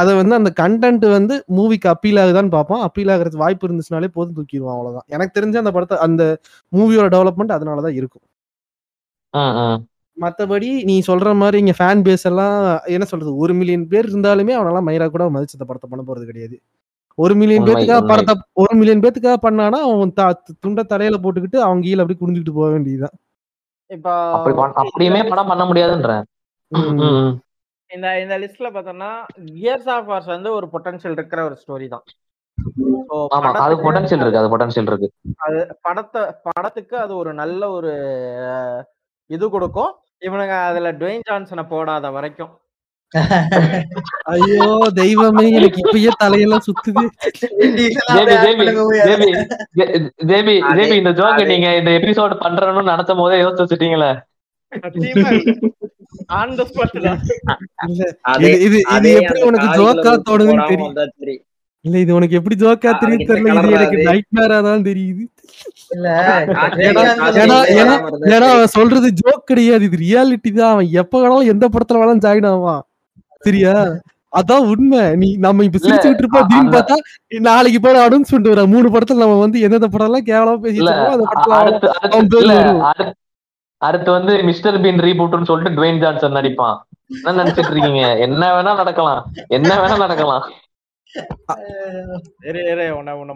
அத 0.00 0.08
வந்து 0.20 0.34
அந்த 0.38 0.50
கண்டென்ட் 0.60 1.04
வந்து 1.16 1.34
மூவிக்கு 1.56 1.88
அப்பீல் 1.94 2.20
ஆகுதான்னு 2.22 2.54
பார்ப்போம் 2.54 2.82
அப்பீல் 2.86 3.12
ஆகுறது 3.14 3.42
வாய்ப்பு 3.42 3.66
இருந்துச்சுனாலே 3.68 4.08
போதும் 4.16 4.36
தூக்கிடுவான் 4.38 4.76
அவ்வளவுதான். 4.76 5.06
எனக்கு 5.16 5.36
தெரிஞ்ச 5.38 5.56
அந்த 5.62 5.72
படத்தை 5.76 5.98
அந்த 6.06 6.22
மூவியோட 6.72 7.08
டெவலப்மெண்ட் 7.16 7.56
அதனாலதான் 7.58 7.96
இருக்கும். 8.00 8.24
மத்தபடி 10.16 10.68
நீ 10.90 10.94
சொல்ற 11.08 11.30
மாதிரி 11.40 11.56
இங்க 11.62 11.74
ஃபேன் 11.78 12.02
பேஸ் 12.06 12.26
எல்லாம் 12.30 12.56
என்ன 12.96 13.06
சொல்றது 13.10 13.32
ஒரு 13.44 13.54
மில்லியன் 13.60 13.88
பேர் 13.92 14.08
இருந்தாலுமே 14.12 14.54
அவனெல்லாம் 14.58 14.88
மயிரா 14.88 15.06
கூட 15.14 15.24
மதிச்சு 15.34 15.56
இந்த 15.58 15.66
படத்தை 15.70 15.88
பண்ண 15.92 16.04
போறது 16.08 16.26
கிடையாது. 16.30 16.56
ஒரு 17.18 17.34
மில்லியன் 17.34 17.62
பேத்துக்காக. 17.62 18.06
படத்தை 18.06 18.34
ஒரு 18.52 18.76
மில்லியன் 18.76 19.00
பேத்துக்காக 19.00 19.36
பண்ணானா 19.42 19.70
அவன் 19.70 20.12
த- 20.12 20.42
துண்டை 20.60 20.84
தலையில 20.84 21.18
போட்டுக்கிட்டு 21.18 21.56
அவங்க 21.56 21.80
கீழே 21.80 22.00
அப்படி 22.00 22.18
குடிஞ்சுக்கிட்டு 22.20 22.54
போக 22.54 22.70
வேண்டியதுதான். 22.70 23.18
அப்படியுமே 24.74 25.28
படம் 25.28 25.46
பண்ண 25.46 25.64
முடியாதுன்றேன். 25.64 26.22
இந்த 27.94 28.20
இந்த 28.20 28.38
லிஸ்ட்ல 28.38 28.62
பார்த்தோம்னா 28.62 29.10
கியர்ஸ் 29.44 29.88
ஆஃப் 29.88 30.10
வார்ஸ் 30.10 30.26
வந்து 30.26 30.52
ஒரு 30.52 30.68
பொட்டன்ஷியல் 30.72 31.12
இருக்கிற 31.12 31.44
ஒரு 31.44 31.56
ஸ்டோரி 31.66 31.88
தான். 31.88 32.02
அது 33.54 33.74
பொட்டன்ஷியல் 33.82 34.20
இருக்கு 34.20 34.38
அது 34.38 34.48
பொட்டன்ஷியல் 34.48 34.86
இருக்கு. 34.86 35.10
அது 35.36 35.78
படத்தை 35.82 36.22
படத்துக்கு 36.42 36.96
அது 36.96 37.16
ஒரு 37.16 37.34
நல்ல 37.34 37.70
ஒரு 37.70 37.92
இது 39.26 39.50
கொடுக்கும். 39.50 39.94
இவனுங்க 40.20 40.64
அதுல 40.64 40.92
டுவேன் 40.92 41.20
ஜான்சனை 41.30 41.66
போடாத 41.68 42.10
வரைக்கும். 42.10 42.58
ஐயோ 44.24 44.66
தெய்வமே 44.94 45.50
எனக்கு 45.50 45.80
இப்பயே 45.82 46.10
தலையெல்லாம் 46.24 46.64
சுத்துது. 46.66 47.04
அதே- 48.22 48.38
ஜேபி 50.26 50.54
இந்த 50.94 51.10
ஜோக்க 51.12 51.46
நீங்க 51.46 51.76
இந்த 51.76 51.90
எபிசோட் 51.90 52.34
பண்றணும்னு 52.40 52.90
நினைச்சும் 52.90 53.16
போதே 53.16 53.42
யோசிச்சு 53.42 53.64
வச்சுட்டீங்களே. 53.64 54.10
இது 58.56 58.76
இது 58.96 59.12
எப்படி 59.20 59.42
உனக்கு 59.42 59.68
ஜோக்கா 59.76 60.12
தோணுதுன்னு 60.28 60.68
தெரியும். 60.68 60.94
இல்ல 61.84 61.98
இது 61.98 62.14
உனக்கு 62.14 62.36
எப்படி 62.36 62.56
ஜோக்கா 62.56 62.98
தெரியும் 62.98 63.20
தெரியல. 63.22 63.48
இது 63.58 63.72
எனக்கு 63.72 63.86
அது. 63.86 64.02
நைட் 64.04 64.30
மேரா 64.36 64.62
தான் 64.62 64.82
தெரியுது 64.82 65.24
ஏன்னா-. 67.74 68.00
அவன் 68.48 68.66
சொல்றது 68.68 69.12
ஜோக் 69.12 69.44
கிடையாது. 69.44 69.84
இது 69.84 69.96
ரியாலிட்டி 69.98 70.52
தான். 70.52 70.70
அவன் 70.70 70.88
எப்ப 70.92 71.14
வேணாலும் 71.20 71.46
எந்த 71.46 71.68
படத்துல 71.68 71.94
வேணாலும் 71.94 72.24
ஜாயின் 72.24 72.46
ஆவான். 72.46 72.84
சரியா? 73.42 73.74
அதான் 74.32 74.64
உண்மை. 74.72 75.02
நீ 75.20 75.28
நம்ம 75.44 75.64
இப்ப 75.66 75.78
இல்ல, 75.78 75.86
சிரிச்சுக்கிட்டு 75.86 76.24
இருப்போம் 76.24 76.48
திடீர்னு 76.48 76.74
பார்த்தா 76.76 76.96
நாளைக்கு 77.48 77.78
போய் 77.80 78.02
அனௌன்ஸ்மெண்ட் 78.06 78.50
வர 78.52 78.64
மூணு 78.72 78.88
படத்துல 78.94 79.22
நம்ம 79.24 79.38
வந்து 79.44 79.62
எந்தெந்த 79.66 79.88
படம் 79.94 80.08
எல்லாம் 80.08 80.28
கேவலமா 80.30 80.56
பேசிட்டு 80.64 80.96
அந்த 81.10 81.86
படத்துல 82.10 83.14
அடுத்து 83.82 84.10
வந்து 84.16 84.34
மிஸ்டர் 84.48 84.76
பீன் 84.84 85.02
ரீபூட்னு 85.06 85.48
சொல்லிட்டு 85.50 85.76
டுவேன் 85.78 85.98
ஜான்சன் 86.02 86.36
நடிப்பான். 86.36 86.76
என்ன 87.26 87.34
நினைச்சிட்டு 87.42 87.72
இருக்கீங்க? 87.74 88.04
என்ன 88.26 88.42
வேணா 88.56 88.72
நடக்கலாம். 88.82 89.20
என்ன 89.56 89.70
வேணா 89.82 89.96
நடக்கலாம். 90.04 90.44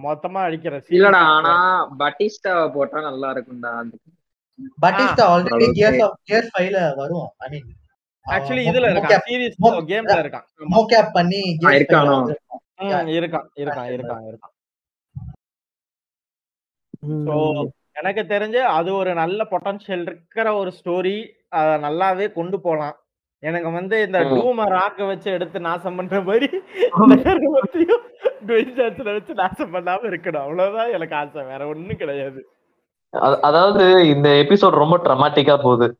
மொத்தமா 0.06 0.40
அடிக்கிற 0.46 0.80
இல்லடா 0.96 1.20
ஆனா 1.34 1.52
பட்டிஸ்டாவை 2.00 2.64
போட்டா 2.76 3.00
நல்லா 3.08 3.28
இருக்கும்டா. 3.34 3.72
Batista 4.84 5.26
already. 5.34 5.68
Gears 5.78 6.02
of 6.06 6.16
gears 6.30 6.50
ஃபைவ்ல 6.54 6.80
வரும். 7.00 7.28
ஐ 7.44 7.48
மீன் 7.52 7.68
ஆக்சுவலி 8.26 8.62
இதுல 8.68 8.88
இருக்கான் 8.92 9.22
சீரிஸ் 9.26 9.58
கேம்ல 9.88 10.16
இருக்கான். 10.22 10.46
மோகேப் 10.70 11.12
பண்ணி 11.14 11.40
இருக்கானோ? 11.72 12.16
ம், 12.82 13.08
இருக்கான் 13.16 13.46
இருக்கான் 13.58 13.88
இருக்கான் 13.92 14.24
இருக்கான் 14.28 14.54
ம். 17.08 17.24
ஸோ 17.26 17.36
எனக்கு 18.00 18.22
தெரிஞ்சு 18.30 18.60
அது 18.74 18.90
ஒரு 18.94 19.10
நல்ல 19.18 19.40
பொட்டன்ஷியல் 19.50 20.04
இருக்கிற 20.04 20.48
ஒரு 20.58 20.70
ஸ்டோரி 20.76 21.16
அத 21.52 21.70
நல்லாவே 21.84 22.26
கொண்டு 22.34 22.58
போலாம் 22.60 22.96
எனக்கு 23.42 23.68
வந்து 23.74 23.96
இந்த 24.06 24.18
ம். 24.22 24.30
டூம 24.32 24.64
ராக்க 24.72 25.00
வச்சு 25.06 25.28
எடுத்து 25.36 25.58
நாசம் 25.66 25.96
பண்ற 25.98 26.16
மாதிரி 26.24 26.48
வச்சு 29.10 29.34
நாசம் 29.38 29.72
பண்ணாம 29.74 30.02
இருக்கணும் 30.10 30.44
அவ்வளவுதான் 30.44 30.92
எனக்கு 30.96 31.14
ஆசை 31.16 31.44
வேற 31.48 31.62
ஒண்ணும் 31.70 32.00
கிடையாது 32.02 32.40
அதாவது 33.44 33.84
இந்த 34.10 34.28
எபிசோட் 34.42 34.82
ரொம்ப 34.82 34.96
ட்ரமாட்டிக்கா 35.04 35.56
போகுது 35.62 35.88
ம். 35.88 35.96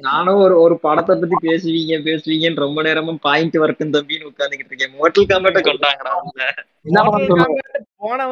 நானும் 0.00 0.40
ஒரு 0.44 0.54
ஒரு 0.60 0.74
படத்தை 0.78 1.14
பத்தி 1.20 1.36
பேசுவீங்க 1.48 1.98
பேசுவீங்கன்னு 2.08 2.64
ரொம்ப 2.64 2.82
நேரமா 2.82 3.12
பாயிண்ட் 3.20 3.56
வரட்டும் 3.62 3.94
தம்பின்னு 3.94 4.28
உட்கார்ந்துகிட்டு 4.30 4.72
இருக்கேன். 4.72 4.94
மோட்டல் 4.98 5.30
காம்பேட்ட 5.30 5.62
கொண்டாங்கடா 5.68 6.12
போன 8.02 8.26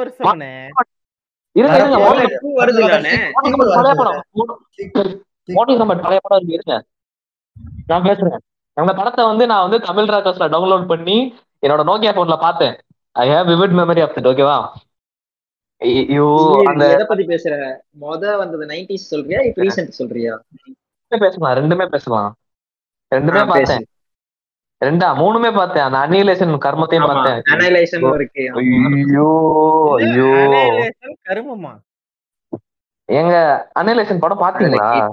எப்போ 1.56 2.50
வருது 2.60 2.82
மோட்டல் 5.48 5.78
கம்பட் 5.80 6.02
பழைய 6.04 6.20
படம். 6.22 6.52
இருங்க. 6.56 6.74
நான் 7.86 8.04
பேசுறேன். 8.04 8.36
அந்த 8.76 8.92
படத்தை 8.98 9.22
வந்து 9.24 9.44
நான் 9.46 9.64
வந்து 9.66 9.78
தமிழ் 9.86 10.10
ராக்கர்ஸ்ல 10.14 10.46
டவுன்லோட் 10.54 10.86
பண்ணி 10.86 11.16
என்னோட 11.66 11.82
நோக்கியா 11.90 12.12
போன்ல 12.18 12.36
பார்த்தேன். 12.40 12.76
I 13.16 13.24
have 13.30 13.50
vivid 13.52 13.74
memory 13.80 14.02
of 14.02 14.16
it 14.18 14.28
ஓகேவா 14.32 14.56
அந்த 16.64 16.92
எதை 16.92 17.04
பத்தி 17.08 17.26
பேசுற? 17.26 17.76
மொத 18.00 18.36
வந்தது 18.36 18.66
நைன்டிஸ் 18.66 18.94
சொல்றியா? 18.94 19.40
இப்ப 19.40 19.62
ரீசெண்ட் 19.62 19.88
சொல்றியா? 19.88 20.42
ரெண்டுமே 20.72 21.20
பேசலாம் 21.20 21.54
ரெண்டுமே 21.54 21.88
பேசலாம். 21.88 22.36
ரெண்டுமே. 23.14 23.46
பார்த்தேன். 23.46 23.86
ரெண்டா 24.84 25.12
மூணுமே 25.12 25.54
பார்த்தேன். 25.54 25.82
அந்த 25.82 25.98
அனிலேஷன் 25.98 26.48
கர்மத்தையும் 26.48 27.06
பார்த்தேன். 27.06 27.42
அனலைசன் 27.54 28.14
இருக்கு. 28.14 28.50
ஐயோ 28.54 29.94
ஐயோ. 29.98 30.92
கருமமா? 31.28 31.78
எங்க 33.04 33.68
அனிலேஷன் 33.80 34.18
படம் 34.18 34.40
பாத்தீங்களா 34.40 35.08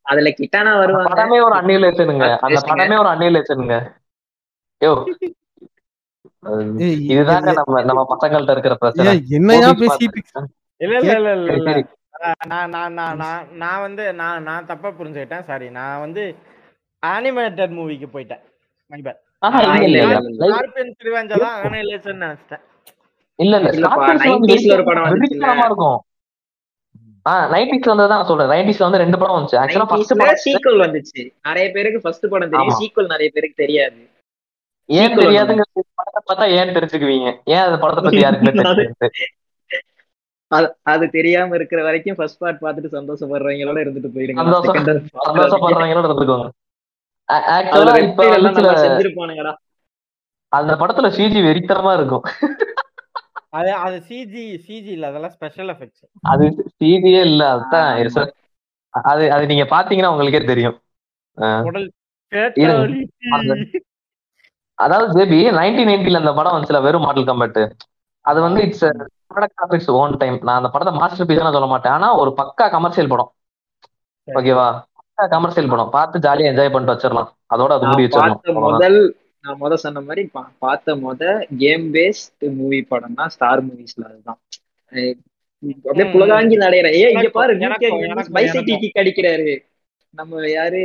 அதுல 0.00 0.28
கிட்டானா 0.28 0.78
வருவாங்க. 0.78 1.24
படமே 1.24 1.44
ஒரு 1.44 1.54
அன்னிலேஷனுங்க 1.54 2.38
அந்த. 2.38 2.60
படமே 2.66 2.98
ஒரு 2.98 3.08
அன்னிலேஷனுங்க 3.08 4.02
யோ 4.84 4.86
அது- 4.86 5.14
ஏய், 5.18 5.34
இதுதாங்க 6.44 7.52
நம்ம 7.52 7.82
நம்ம 7.82 8.16
பசங்கள்ட்ட 8.16 8.50
இருக்கிற 8.50 8.74
பிரச்சனை. 8.74 9.24
என்னையா 9.28 9.70
பேசிட்டு 9.70 10.44
இல்ல 10.76 10.98
இல்ல 10.98 11.32
இல்ல 11.32 11.52
இல்ல. 11.52 11.86
நான் 12.46 12.68
நான் 12.68 12.92
நான் 12.92 13.16
நான் 13.16 13.48
நான் 13.52 13.80
வந்து 13.80 14.14
நான் 14.14 14.42
நான் 14.42 14.66
தப்பா 14.66 14.88
புரிஞ்சுக்கிட்டேன். 14.88 15.40
சாரி 15.40 15.70
நான் 15.70 16.00
வந்து 16.00 16.34
அனிமேட்டட் 17.06 17.72
மூவிக்கு 17.72 18.06
போயிட்டேன். 18.12 18.40
My 18.86 19.00
bad. 19.00 19.14
ஆஹா, 19.38 19.60
இல்ல, 19.60 19.84
இல்ல, 19.84 20.02
இல்ல. 20.02 20.18
இல்ல, 20.28 20.46
Like- 20.46 20.60
Scorpions 20.60 20.94
Revenge 21.04 21.38
தான் 21.38 21.62
Annihilation 21.62 22.26
நினைச்சிட்டேன். 22.26 22.60
இல்ல 23.34 23.56
இல்ல 23.56 23.70
இல்லப்பா, 23.70 23.90
Scorpions 23.90 24.28
வந்து 24.28 24.54
90s 24.54 24.58
ல 24.58 24.72
ஒரு 24.72 24.84
படம் 24.84 25.18
இருக்கும். 25.58 26.04
ஆஹ் 27.30 27.52
நைன்டிஸ்ல 27.52 27.90
வந்ததான் 27.90 28.08
நான் 28.08 28.24
சொல்றேன். 28.24 28.46
நைன்டிஸ்ல 28.46 28.78
வந்து 28.78 28.98
ரெண்டு 28.98 29.18
படம் 29.18 29.36
வந்துச்சு. 29.36 29.54
ஆக்சுவலா 29.54 29.84
ஃபர்ஸ்ட் 29.84 30.18
படம் 30.18 30.34
சீக்வல் 30.44 30.84
வந்துச்சு. 30.84 31.30
நிறைய 31.42 31.70
பேருக்கு 31.70 32.00
ஃபர்ஸ்ட் 32.00 32.28
படம் 32.28 32.50
தெரியும். 32.50 32.74
சீக்வல் 32.78 33.06
நிறைய 33.06 33.30
பேருக்கு 33.34 33.52
தெரியாது. 33.56 34.08
ஏன் 34.88 35.10
sequel 35.10 35.22
தெரியாதுங்க 35.22 35.64
படத்தை 35.98 36.20
பார்த்தா 36.28 36.46
ஏன் 36.58 36.74
தெரிஞ்சுக்குவீங்க? 36.76 37.28
ஏன் 37.52 37.64
அந்த 37.66 37.76
படத்தை 37.82 38.02
பத்தி 38.04 38.20
யாருக்குமே 38.24 38.52
தெரியாது 38.58 39.08
அது 40.50 40.66
அது 40.92 41.04
தெரியாம 41.10 41.54
இருக்கிற 41.58 41.80
வரைக்கும் 41.86 42.16
ஃபர்ஸ்ட் 42.18 42.40
பார்ட் 42.42 42.62
பார்த்துட்டு 42.64 42.90
சந்தோஷப்படுறவங்களோட 42.96 43.78
இருந்துட்டு 43.84 44.10
போயிருங்க. 44.16 44.44
சந்தோஷப்படுறவங்களோட 45.28 46.06
இருந்துக்கோங்க. 46.08 46.50
ஆக்சுவலா 47.56 47.94
இப்ப 48.06 48.26
செஞ்சிருப்பானுங்கடா. 48.84 49.52
அந்த 50.52 50.72
படத்துல 50.82 51.08
சிஜி 51.16 51.40
வெறித்தனமா 51.46 51.92
இருக்கும். 51.98 52.24
அது 53.58 53.70
அது 53.86 53.96
சிஜி 54.08 54.44
சிஜி 54.66 54.92
இல்ல 54.96 55.08
அதெல்லாம் 55.10 55.34
ஸ்பெஷல் 55.34 55.70
எஃபெக்ட்ஸ் 55.74 56.04
அது 56.32 56.44
சிஜியே 56.78 57.22
இல்ல 57.30 57.42
அதுதான் 57.54 58.30
அது 58.94 59.24
அது 59.34 59.44
நீங்க 59.50 59.64
பாத்தீங்கன்னா 59.74 60.12
உங்களுக்கே 60.14 60.42
தெரியும். 60.52 60.76
அதாவது 64.74 65.24
ஜேபி 65.24 65.28
நைன்டீன் 65.28 65.88
நைன்டில 65.88 66.16
அந்த 66.16 66.32
படம் 66.32 66.52
வந்துச்சுல 66.52 66.82
வெறும் 66.82 67.02
மாடல் 67.02 67.24
கம்பெட் 67.24 67.72
அது 68.20 68.40
வந்து 68.40 68.62
இட்ஸ் 68.62 68.84
ப்ராடக்ட் 68.84 69.90
ஓன் 69.90 70.16
டைம் 70.16 70.38
நான் 70.42 70.56
அந்த 70.56 70.68
படத்தை 70.68 70.96
மாஸ்டர் 70.96 71.26
பீஸ் 71.26 71.38
சொல்ல 71.38 71.66
மாட்டேன். 71.66 71.92
ஆனா 71.92 72.16
ஒரு 72.16 72.34
பக்கா 72.36 72.70
கமர்ஷியல் 72.70 73.08
படம். 73.08 73.32
ஓகேவா? 74.26 74.82
பக்கா 74.92 75.28
கமர்ஷியல் 75.28 75.68
படம். 75.68 75.90
பார்த்து 75.90 76.18
ஜாலியா 76.18 76.22
என்ஜாய் 76.22 76.72
பண்ணிட்டு 76.72 77.08
வச்சிடலாம். 77.08 77.28
அதோட 77.54 77.66
அது 77.66 77.86
மூடி 77.86 78.04
வச்சிடலாம் 78.04 78.60
முதல் 78.70 79.16
நான் 79.40 79.60
முத 79.60 79.74
சொன்ன 79.74 80.00
மாதிரி 80.00 80.30
பா- 80.34 80.46
பார்த்த 80.58 80.94
முத 80.94 81.44
கேம் 81.58 81.94
பேஸ்ட் 81.94 82.56
மூவி 82.56 82.86
படம்னா 82.90 83.26
ஸ்டார் 83.26 83.66
மூவிஸ்ல 83.66 84.04
அதுதான். 84.04 84.38
அப்படியே. 84.84 86.10
புலகாங்கி 86.12 86.58
நடையிற. 86.60 86.94
ஏ 86.94 87.10
இங்க 87.10 87.28
பாரு 87.28 87.56
பைசைக்கிள். 88.32 88.78
கிக் 88.78 88.96
அடிக்கிறாரு. 88.96 89.58
நம்ம 90.10 90.50
யாரு? 90.50 90.82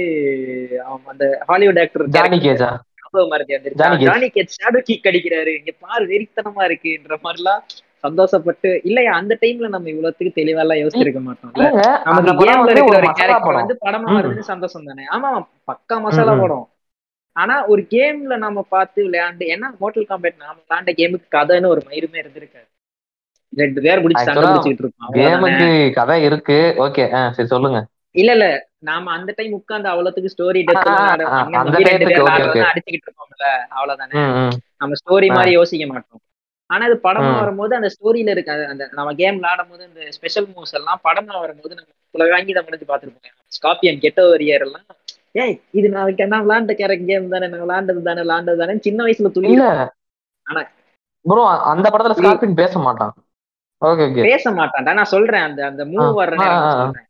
அந்த 1.06 1.44
ஹாலிவுட் 1.48 1.80
ஆக்டர் 1.80 2.08
ஜானி 2.08 2.38
கேஜா 2.38 2.80
மறதி 3.28 3.52
ஜானி 3.52 3.58
வந்துருச்சு 3.58 3.84
Cage. 3.96 4.06
Johnny 4.06 4.28
Cage 4.30 4.56
shadow 4.56 4.80
kick 4.82 5.08
அடிக்கிறாரு. 5.08 5.52
இங்க 5.60 5.72
பாரு 5.80 6.04
வெறித்தனமா 6.06 6.64
இருக்குன்ற 6.68 7.16
மாதிரிலாம் 7.24 7.62
சந்தோஷப்பட்டு 8.04 8.80
இல்லையா 8.84 9.14
அந்த 9.14 9.34
டைம்ல 9.42 9.68
நம்ம 9.68 9.90
இவ்வளவுக்கு 9.90 10.32
தெளிவா 10.38 10.60
எல்லாம் 10.60 10.82
யோசிச்சிருக்க 10.82 11.22
மாட்டோம்ல. 11.24 11.66
நமக்கு 12.08 12.32
கேம்ல 12.42 12.60
வந்து 12.60 12.74
இருக்கிற 12.74 12.90
ஒரு 12.90 12.98
ஒரு 12.98 13.08
மசாலா 13.08 13.18
கேரக்டர் 13.22 13.48
படம். 13.48 13.62
வந்து 13.62 13.78
படமா 13.86 14.10
ம். 14.10 14.18
வருதுன்னு 14.18 14.52
சந்தோஷம் 14.52 14.86
தானே. 14.86 15.06
ஆமா 15.12 15.32
பக்கா 15.68 15.98
மசாலா. 16.02 16.36
படம். 16.40 16.66
ஆனா 17.36 17.66
ஒரு 17.68 17.82
கேம்ல 17.92 18.38
நம்ம 18.38 18.66
பார்த்து 18.70 19.00
விளையாண்டு 19.08 19.46
ஏன்னா 19.54 19.68
மோட்டல் 19.80 20.10
காம்பேட் 20.10 20.38
நாம 20.38 20.58
விளையாண்ட 20.62 20.94
கேமுக்கு 20.98 21.28
கதைன்னு 21.32 21.68
ஒரு 21.68 21.82
மயிருமே 21.86 22.22
இருந்திருக்காது. 22.22 22.68
ரெண்டு 23.54 23.82
பேர் 23.82 24.02
பிடிச்சி 24.02 24.26
சண்டை 24.26 24.42
இருக்கோம் 24.72 25.06
அவ்வளவுதானே. 25.06 25.20
கேமுக்கு 25.20 25.68
கதை 25.94 26.18
இருக்கு. 26.24 26.58
ஓகே 26.80 27.06
சரி 27.32 27.48
சொல்லுங்க. 27.48 27.80
இல்ல 28.16 28.32
இல்ல. 28.32 28.48
நாம 28.84 29.12
அந்த 29.12 29.32
டைம் 29.38 29.54
உட்கார்ந்து 29.54 29.90
அவ்வளவுக்கு 29.90 30.34
ஸ்டோரி 30.34 30.60
டெத் 30.64 30.90
அந்த. 30.90 31.24
அடிச்சுக்கிட்டு 32.68 33.08
இருக்கோம்ல 33.08 33.48
அவ்வளவுதானே. 33.74 34.14
நம்ம 34.82 34.98
ஸ்டோரி. 35.02 35.28
மாதிரி 35.32 35.52
யோசிக்க 35.54 35.86
மாட்டோம் 35.90 36.22
ஆனா 36.70 36.84
அது 36.86 36.96
படமா. 37.04 37.30
வரும்போது 37.38 37.74
அந்த 37.76 37.90
ஸ்டோரியில 37.94 38.34
இருக்க 38.34 38.52
அந்த- 38.54 38.68
அந்த 38.70 38.84
நம்ம 38.92 39.14
கேம் 39.14 39.38
விளையாடும் 39.38 39.70
போது 39.70 39.84
இந்த 39.88 40.12
ஸ்பெஷல் 40.12 40.48
மூவ்ஸ் 40.50 40.76
எல்லாம் 40.76 41.00
படமா 41.04 41.36
வரும்போது 41.40 41.74
நம்ம 41.76 41.90
உலகாங்கி 42.16 42.52
நம்ம 42.52 42.68
முடிஞ்சு 42.68 42.88
பார்த்துருப்போம் 42.90 43.36
ஸ்காப்பியன் 43.52 44.00
கெட்ட 44.00 44.22
வரியர் 44.28 44.66
எல்லாம் 44.66 44.86
ஏய் 45.36 45.56
இது 45.72 45.88
நான் 45.90 46.06
விளையாண்ட 46.44 46.74
கேரக்டர் 46.78 47.10
கேம் 47.10 47.28
தானே 47.30 47.48
நான் 47.48 47.64
விளையாண்டது 47.64 48.02
தானே 48.02 48.22
விளையாண்டது 48.24 48.62
தானே 48.62 48.78
சின்ன 48.82 49.04
வயசுல 49.04 49.32
இல்ல 49.50 49.66
ஆனா- 50.48 50.68
ப்ரோ 51.26 51.44
அந்த 51.72 51.88
படத்துல 51.90 52.18
ஸ்கார்பின் 52.20 52.56
பேச 52.56 52.74
மாட்டான் 52.80 53.14
ஓகே 53.82 54.06
பேச 54.26 54.46
மாட்டான்டா 54.54 54.94
நான் 54.94 55.12
சொல்றேன் 55.12 55.44
அந்த 55.44 55.62
அந்த 55.66 55.84
மூவ் 55.88 56.18
வர்ற 56.18 56.34
நேரம். 56.40 56.64
சொல்றேன் 56.80 57.08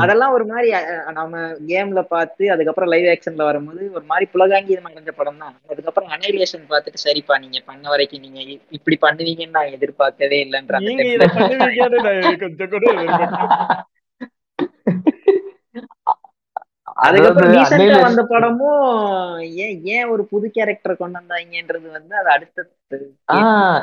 அதெல்லாம் 0.00 0.34
ஒரு 0.34 0.44
மாதிரி 0.48 0.68
நம்ம 1.16 1.36
கேம்ல 1.68 2.00
பார்த்து 2.12 2.44
அதுக்கப்புறம் 2.52 2.90
லைவ் 2.92 3.08
ஆக்ஷன்ல 3.12 3.46
வரும்போது 3.48 3.82
ஒரு 3.96 4.04
மாதிரி 4.10 4.26
புலகாங்கிதம் 4.34 4.88
அடைஞ்ச 4.90 5.12
படம் 5.16 5.40
தான் 5.42 5.54
அதுக்கப்புறம் 5.72 6.12
அனைலேஷன் 6.16 6.68
பார்த்துட்டு 6.70 7.04
சரிப்பா 7.04 7.36
நீங்க 7.44 7.60
பண்ண 7.68 7.84
வரைக்கும் 7.92 8.24
நீங்க 8.26 8.40
இப்படி 8.78 8.98
பண்ணுவீங்கன்னு 9.04 9.56
நான் 9.58 9.74
எதிர்பார்க்கவே 9.76 10.38
இல்லைன்ற 10.46 10.78
அந்த 10.78 10.90
நீங்க 10.90 11.04
template. 11.04 11.16
இதை 11.18 11.28
பண்ணுவீங்கன்னு 11.36 12.00
நான் 12.00 12.40
கொஞ்சம் 12.44 12.72
கூட 12.74 12.84
எதிர்பார்க்கல. 12.96 13.84
அதுக்கப்புறம் 17.02 17.52
ரீசெண்டா 17.54 17.96
வந்த 18.04 18.22
படமும் 18.30 18.86
ஏன் 19.64 19.76
ஏன் 19.92 20.08
ஒரு 20.12 20.22
புது 20.30 20.46
கேரக்டர் 20.54 21.00
கொண்டு 21.00 21.18
வந்தாங்கன்றது 21.18 21.88
வந்து 21.96 22.14
அது 22.20 22.28
அடுத்த 22.34 22.64
ஆ, 23.28 23.36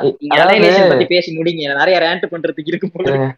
நீங்க 0.04 0.34
அதாவது 0.36 0.54
அனைலேஷன் 0.54 0.92
பத்தி 0.92 1.06
பேசி 1.12 1.30
முடிங்க 1.38 1.76
நிறைய 1.76 1.98
ரேண்ட் 2.04 2.32
பண்றதுக்கு 2.34 2.72
இருக்கு 2.72 2.90
போல 2.90 3.08
இருக்கு. 3.12 3.30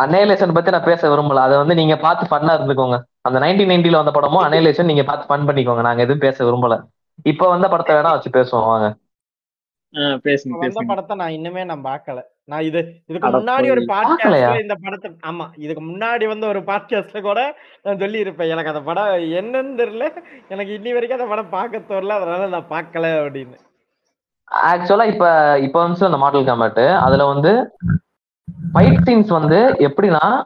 அனைலேஷன் 0.00 0.54
பத்தி 0.54 0.70
நான் 0.70 0.84
பேச 0.84 1.16
விரும்பல. 1.16 1.34
அதை 1.34 1.56
வந்து 1.56 1.74
நீங்க 1.74 1.96
பார்த்து 1.96 2.36
ஃபன்னா 2.36 2.52
இருந்துக்கோங்க. 2.58 2.98
அந்த 3.20 3.38
நைன்டீன் 3.38 3.72
நைன்டில 3.72 3.90
வந்த 3.90 4.10
படமும் 4.10 4.44
அனைலேஷன் 4.44 4.84
நீங்க 4.84 5.02
பார்த்து 5.02 5.28
ஃபன் 5.30 5.48
பண்ணிக்கோங்க. 5.48 5.80
நாங்க 5.80 6.02
எதுவும் 6.02 6.18
பேச 6.18 6.44
விரும்பல. 6.44 6.82
இப்ப 7.22 7.48
வந்த 7.48 7.68
படத்தை 7.68 7.96
வேணா 7.96 8.10
வச்சு 8.10 8.30
பேசுவோம். 8.30 8.66
வாங்க. 8.66 8.96
வந்த 10.44 10.82
படத்தை 10.86 11.16
நான் 11.16 11.30
இன்னுமே 11.30 11.64
நான் 11.64 11.84
பார்க்கல. 11.84 12.20
நான் 12.44 12.62
இது 12.62 13.02
இதுக்கு 13.06 13.28
முன்னாடி 13.28 13.70
ஒரு? 13.70 13.80
பாட்காஸ்ட்ல 13.80 14.60
இந்த 14.60 14.74
படத்தை 14.74 15.10
ஆமா 15.26 15.46
இதுக்கு 15.56 15.82
முன்னாடி 15.84 16.26
வந்து 16.26 16.46
ஒரு 16.46 16.60
பாட்காஸ்ட்ல 16.60 17.20
கூட 17.20 17.56
நான் 17.82 17.98
சொல்லி 17.98 18.18
இருப்பேன் 18.18 18.48
எனக்கு 18.48 18.70
அந்த 18.70 18.82
படம் 18.82 19.12
என்னன்னு 19.40 19.74
தெரியல. 19.82 20.06
எனக்கு 20.48 20.72
இன்னி 20.78 20.92
வரைக்கும் 20.92 21.18
அந்த 21.20 21.30
படம் 21.34 21.48
பார்க்க 21.48 21.78
தோறல 21.78 22.08
அதனால 22.08 22.46
நான் 22.46 22.70
பார்க்கல 22.70 23.12
அப்படின்னு. 23.24 23.58
ஆக்சுவலா 24.50 25.06
இப்ப 25.12 25.58
இப்ப 25.58 25.80
வந்து 25.80 26.06
அந்த 26.06 26.16
மாடல் 26.16 26.96
அதுல 26.96 27.24
வந்து 27.24 27.76
ஃபைட் 28.74 28.96
சீன்ஸ் 29.06 29.26
வந்து 29.26 29.56
எப்படின்னா 29.78 30.42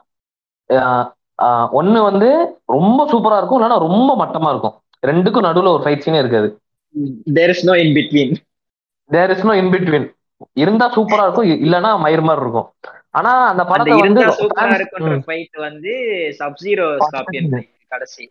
ஒண்ணு 1.73 2.03
வந்து 2.03 2.59
ரொம்ப 2.65 3.05
சூப்பரா 3.05 3.37
இருக்கும் 3.37 3.61
இல்லைன்னா 3.61 3.79
ரொம்ப 3.79 4.25
மட்டமா 4.25 4.49
இருக்கும். 4.49 4.81
ரெண்டுக்கும் 5.07 5.47
நடுவுல 5.47 5.67
ஒரு 5.67 5.83
ஃபைட் 5.83 6.01
சீனே 6.05 6.17
இருக்காது. 6.17 6.59
There 7.33 7.49
is 7.49 7.65
no 7.65 7.77
in 7.79 7.93
between 7.93 8.35
there 9.07 9.29
is 9.29 9.45
no 9.45 9.57
in 9.57 9.71
between 9.71 10.13
இருந்தா 10.53 10.95
சூப்பரா 10.95 11.21
இருக்கும் 11.21 11.45
இ- 11.45 11.65
இல்லைன்னா 11.65 11.99
மயிர் 11.99 12.21
மாதிரி 12.21 12.41
இருக்கும். 12.41 12.73
ஆனா 13.09 13.47
அந்த 13.47 13.65
படத்தை 13.65 13.93
வந்து 13.99 14.21
சூப்பரா 14.27 14.59
இருக்குன்ற. 14.59 15.19
ஃபைட் 15.27 15.59
வந்து 15.59 15.93
சப் 16.35 16.55
ஜீரோ 16.63 16.97
ஸ்கார்பியன் 17.11 17.61
கடைசி. 17.87 18.25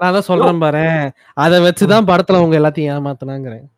நான் 0.00 0.12
தான் 0.12 0.20
சொல்றேன் 0.20 0.58
பாரு. 0.58 1.12
அதை 1.34 1.60
வச்சுதான் 1.60 2.04
படத்துல 2.04 2.36
அவங்க 2.36 2.58
எல்லாத்தையும் 2.58 2.96
ஏமாத்துனாங்கிறேன். 2.96 3.77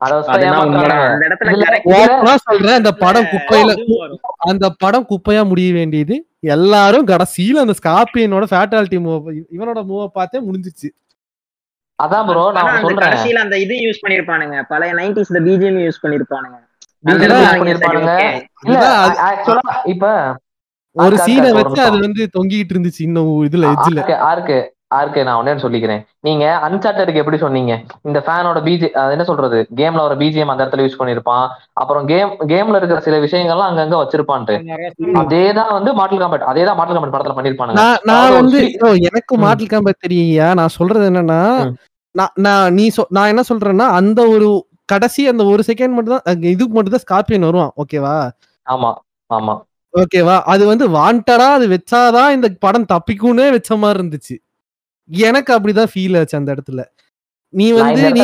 அந்த 0.00 1.28
இடத்துல 1.28 1.48
இதுல- 1.48 1.62
correct 1.62 1.84
இதுல- 1.84 2.24
ஓப்பனா 2.24 2.34
சொல்றேன் 2.42 2.74
அந்த 2.74 2.92
படம் 2.92 3.24
குப்பையில. 3.24 3.84
அந்த 4.36 4.74
படம் 4.78 5.06
குப்பையா 5.08 5.44
முடிய 5.44 5.72
வேண்டியது. 5.72 6.26
எல்லாரும் 6.40 7.06
கடைசியில 7.06 7.48
அந்த 7.48 7.74
ஸ்கார்பியனோட 7.82 8.44
ஃபேட்டாலிட்டி 8.50 8.98
மூவ் 9.00 9.42
இவனோட 9.58 9.84
மூவ 9.88 10.06
பார்த்தே 10.06 10.40
முடிஞ்சிச்சு. 10.40 10.88
அதான் 12.02 12.26
ப்ரோ 12.26 12.52
நான் 12.52 12.80
சொல்றேன். 12.80 13.08
கடைசியில 13.08 13.32
அந்த 13.32 13.58
இது 13.58 13.74
யூஸ் 13.74 13.98
பண்ணிருப்பானுங்க. 14.06 14.62
பழைய 14.68 14.94
நைன்டிஸ் 14.94 15.36
இந்த 15.36 15.40
பிஜிஎம் 15.40 15.90
யூஸ் 15.90 16.02
பண்ணிருப்பானுங்க. 16.02 16.68
இல்ல 18.64 19.06
ஆக்சுவலா 19.06 19.58
இப்ப 19.84 20.36
ஒரு 20.92 21.16
சீனை 21.16 21.52
வச்சு 21.52 21.82
அது. 21.82 22.00
வந்து 22.00 22.28
தொங்கிட்டு 22.38 22.70
இருந்துச்சு 22.74 23.02
இன்னும் 23.02 23.26
இதுல 23.26 23.74
எட்ஜ்ல 23.74 24.16
ஆர்க்கு. 24.16 24.74
ஆர்க்கு 24.90 25.24
நான் 25.26 25.38
ஒன்னே 25.40 25.52
சொல்லிக்கிறேன். 25.62 26.02
நீங்க 26.20 26.44
அன்சார்ட்டருக்கு 26.66 27.22
எப்படி 27.22 27.38
சொன்னீங்க? 27.42 27.72
இந்த 28.08 28.18
ஃபேனோட 28.26 28.58
பிஜி 28.66 28.86
என்ன 29.14 29.24
சொல்றது? 29.24 29.58
கேம்ல 29.80 30.04
வர 30.06 30.14
பிஜிஎம் 30.22 30.52
அந்த 30.52 30.64
இடத்துல 30.64 30.84
யூஸ் 30.84 30.98
பண்ணிருப்பான். 31.00 31.44
அப்புறம் 31.80 32.06
கேம் 32.06 32.32
கேம்ல 32.52 32.80
இருக்கிற 32.80 33.00
சில 33.00 33.18
விஷயங்கள்லாம் 33.26 33.70
அங்கங்க 33.70 33.98
வச்சிருப்பான்ட்டு. 34.00 34.56
சொல்லலாம். 34.58 35.20
அதேதான் 35.22 35.72
வந்து 35.76 35.92
மாட்டல் 36.00 36.22
காம்பேட் 36.22 36.48
அதேதான் 36.52 36.78
மாட்டல் 36.80 36.96
காம்பேட் 36.96 37.14
படத்துல 37.16 37.36
பண்ணிருப்பானுங்க. 37.38 37.84
நான் 38.10 38.36
வந்து 38.38 38.60
எனக்கு. 39.10 39.36
மாடல் 39.44 39.72
காம்பேட் 39.74 40.04
தெரியுயா 40.06 40.48
நான் 40.60 40.76
சொல்றது 40.78 41.06
என்னன்னா. 41.10 41.40
நான் 42.14 42.34
நான் 42.44 42.74
நீ 42.74 42.84
நான் 43.16 43.30
என்ன 43.32 43.42
சொல்றேன்னா 43.48 43.88
அந்த 43.98 44.20
ஒரு 44.34 44.46
கடைசி 44.88 45.22
அந்த 45.32 45.42
ஒரு 45.50 45.62
செகண்ட் 45.68 45.96
மட்டும் 45.96 46.14
தான் 46.16 46.46
இதுக்கு 46.52 46.74
மட்டும் 46.76 46.94
தான் 46.94 47.04
ஸ்கார்பியன் 47.04 47.48
வருவான் 47.48 47.72
ஓகேவா 47.82 48.14
ஆமா 48.66 48.90
ஆமா. 49.30 49.54
ஓகேவா 49.94 50.36
அது 50.52 50.62
வந்து 50.66 50.86
வாண்டடா 50.96 51.48
அது 51.56 51.66
வச்சாதான் 51.72 52.34
இந்த 52.34 52.48
படம் 52.60 52.90
தப்பிக்கும்னே 52.92 53.46
வச்ச 53.54 53.76
மாதிரி 53.76 53.98
இருந்துச்சு. 53.98 54.34
எனக்கு 55.10 55.58
அப்படிதான் 55.58 55.86
ஃபீல் 55.94 56.18
ஆச்சு 56.18 56.38
அந்த 56.38 56.54
இடத்துல. 56.54 56.84
நீ 57.48 57.70
வந்து 57.72 58.02
நீ 58.12 58.20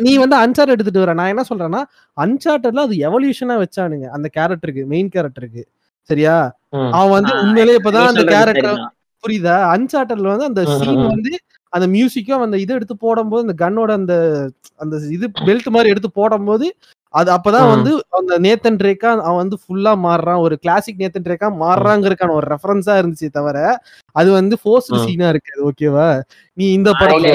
நீ- 0.00 0.14
வந்து 0.14 0.36
அன்சார்ட் 0.36 0.66
எடுத்துட்டு 0.66 0.98
வர. 0.98 1.12
நான் 1.14 1.26
என்ன 1.26 1.42
சொல்றேன்னா 1.48 1.82
அன்சார்டர்ல 2.20 2.78
அது 2.78 2.94
எவல்யூஷனா 2.96 3.64
வச்சானுங்க. 3.64 4.04
அந்த 4.06 4.30
கேரக்டருக்கு 4.36 4.86
மெயின் 4.86 5.08
கேரக்டருக்கு 5.08 5.62
சரியா. 6.00 6.58
அவன் 6.90 7.10
வந்து 7.10 7.34
ஆ, 7.34 7.40
உண்மையிலேயே 7.40 7.78
இப்பதான் 7.78 8.06
அந்த 8.06 8.24
கேரக்டர். 8.24 8.92
புரியுதா? 9.24 9.56
அன்சார்டர்ல 9.74 10.36
வந்து 10.36 10.44
அந்த 10.44 10.64
சீன். 10.64 11.06
வந்து 11.06 11.38
அந்த 11.68 11.86
மியூசிக்கும் 11.86 12.42
அந்த 12.42 12.58
இது 12.58 12.74
எடுத்து 12.74 12.96
போடும்போது 12.96 13.48
அந்த 13.48 13.70
கன்னோட 13.70 13.90
அந்த 13.90 14.14
அந்த 14.76 14.96
இது 15.10 15.28
பெல்ட் 15.28 15.66
மாதிரி 15.66 15.88
எடுத்து 15.88 16.10
போடும்போது 16.10 16.76
அது 17.12 17.30
அப்பதான். 17.32 17.68
வந்து 17.68 17.90
அந்த 18.10 18.38
நேத்தன் 18.38 18.78
ட்ரேக்கா 18.78 19.10
அவன் 19.20 19.36
வந்து 19.36 19.56
ஃபுல்லா 19.58 19.92
மாறுறான். 20.04 20.40
ஒரு 20.40 20.58
கிளாசிக் 20.58 20.98
நேத்தன் 20.98 21.26
ட்ரேக்கா 21.26 21.48
மாறுறாங்கிறதுக்கான 21.60 22.32
ஒரு 22.32 22.46
ரெஃபரன்ஸா 22.50 22.94
இருந்துச்சு 23.00 23.28
தவிர 23.30 23.58
அது 24.16 24.30
வந்து 24.32 24.56
ஃபோர்ஸ்டு. 24.56 25.00
சீனா 25.04 25.28
இருக்காது 25.28 25.62
ஓகேவா 25.64 26.08
நீ 26.58 26.72
இந்த 26.72 26.90
படத்துல 27.00 27.32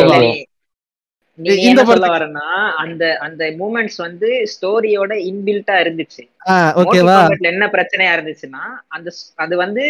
இந்த 1.64 1.82
படத்துக்கு- 1.82 2.14
வரேன்னா 2.14 2.46
அந்த 2.76 3.04
அந்த 3.22 3.44
மூமெண்ட்ஸ் 3.60 3.98
வந்து 3.98 4.30
ஸ்டோரியோட 4.54 5.14
இன்பில்ட்டா 5.28 5.76
இருந்துச்சு. 5.84 6.24
ஓகேவா 6.82 7.18
என்ன 7.52 7.68
பிரச்சனையா 7.68 8.14
இருந்துச்சுன்னா 8.16 8.64
அந்த 8.88 9.10
அது 9.38 9.58
வந்து 9.58 9.84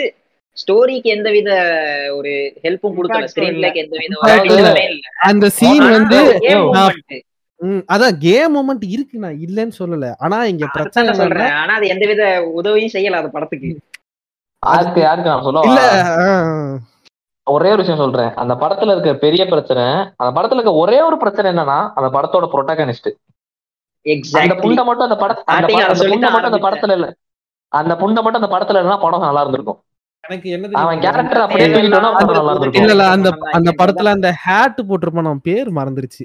ஸ்டோரிக்கு 0.57 1.09
எந்தவித 1.09 1.49
ஒரு 2.11 2.31
ஹெல்ப்பும் 2.64 2.95
கொடுக்கல 2.97 3.19
Impact 3.19 3.31
ஸ்கிரீன் 3.34 3.53
இல்ல. 3.53 3.68
பிளேக்கு 3.68 3.81
எந்தவித 3.81 4.07
அந்த 5.27 5.49
சீன் 5.49 5.85
வந்து 5.89 6.19
அதான் 7.61 8.17
கேம் 8.17 8.55
மூமெண்ட் 8.55 8.85
இருக்கு 8.88 9.19
நான் 9.19 9.38
இல்லைன்னு 9.39 9.71
சொல்லல. 9.79 10.13
ஆனா 10.17 10.45
இங்க 10.45 10.67
பிரச்சனை 10.73 11.13
சொல்றேன். 11.13 11.51
ஆனா 11.51 11.73
அது 11.73 11.88
எந்தவித 11.88 12.23
உதவியும் 12.53 12.89
செய்யல 12.93 13.11
அந்த 13.11 13.29
படத்துக்கு. 13.29 13.69
யாருக்கு 14.65 15.01
யாருக்கு 15.01 15.29
நான் 15.29 15.63
இல்ல 15.63 15.81
சொல்ல 15.81 15.81
ஆ, 17.43 17.51
ஒரே 17.51 17.67
ஒரு 17.67 17.77
விஷயம் 17.77 17.99
சொல்றேன். 17.99 18.34
அந்த 18.34 18.53
படத்துல 18.53 18.91
இருக்க 18.91 19.15
பெரிய 19.15 19.45
பிரச்சனை 19.45 19.84
அந்த 20.15 20.41
படத்துல 20.41 20.53
இருக்க 20.53 20.73
ஒரே 20.73 21.01
ஒரு 21.01 21.17
பிரச்சனை 21.17 21.51
என்னன்னா 21.51 21.91
அந்த 21.95 22.19
படத்தோட 22.19 22.45
புரோட்டகனிஸ்ட் 22.53 23.09
அந்த 24.39 24.55
புண்டை 24.55 24.84
மட்டும் 24.85 24.99
அந்த 24.99 25.15
பட 25.15 25.43
அந்த 25.45 25.67
புண்டை 25.67 26.31
மட்டும் 26.31 26.51
அந்த. 26.53 26.69
படத்துல 26.69 26.91
இல்ல. 26.91 27.07
அந்த 27.71 27.93
புண்டை 27.93 28.21
மட்டும் 28.21 28.41
அந்த 28.41 28.47
படத்துல 28.47 28.77
இல்லைன்னா 28.77 29.01
படம் 29.01 29.19
நல்லா 29.19 29.39
இருந்திருக்கும். 29.39 29.79
எனக்கு 30.23 30.49
என்ன 30.49 30.69
அவன் 30.73 30.99
தெரியுமா? 30.99 31.17
கேரக்டர் 31.17 31.41
அப்படியே 31.41 31.69
இல்ல, 31.69 31.77
தூக்கிட்டோம்னா 31.79 32.11
அந்த- 32.11 32.25
படம் 32.25 32.45
நல்லா 32.45 32.51
இல்ல 32.51 32.59
இருந்திருக்கும். 32.59 32.89
இல்ல 32.89 33.07
அந்த 33.51 33.71
படத்துல 33.77 34.05
அந்த 34.07 34.29
ஹேட் 34.45 34.79
போட்டிருப்பான் 34.89 35.38
பேர் 35.43 35.73
மறந்துருச்சு. 35.73 36.23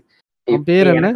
பேர் 0.65 0.87
என்ன. 0.93 1.11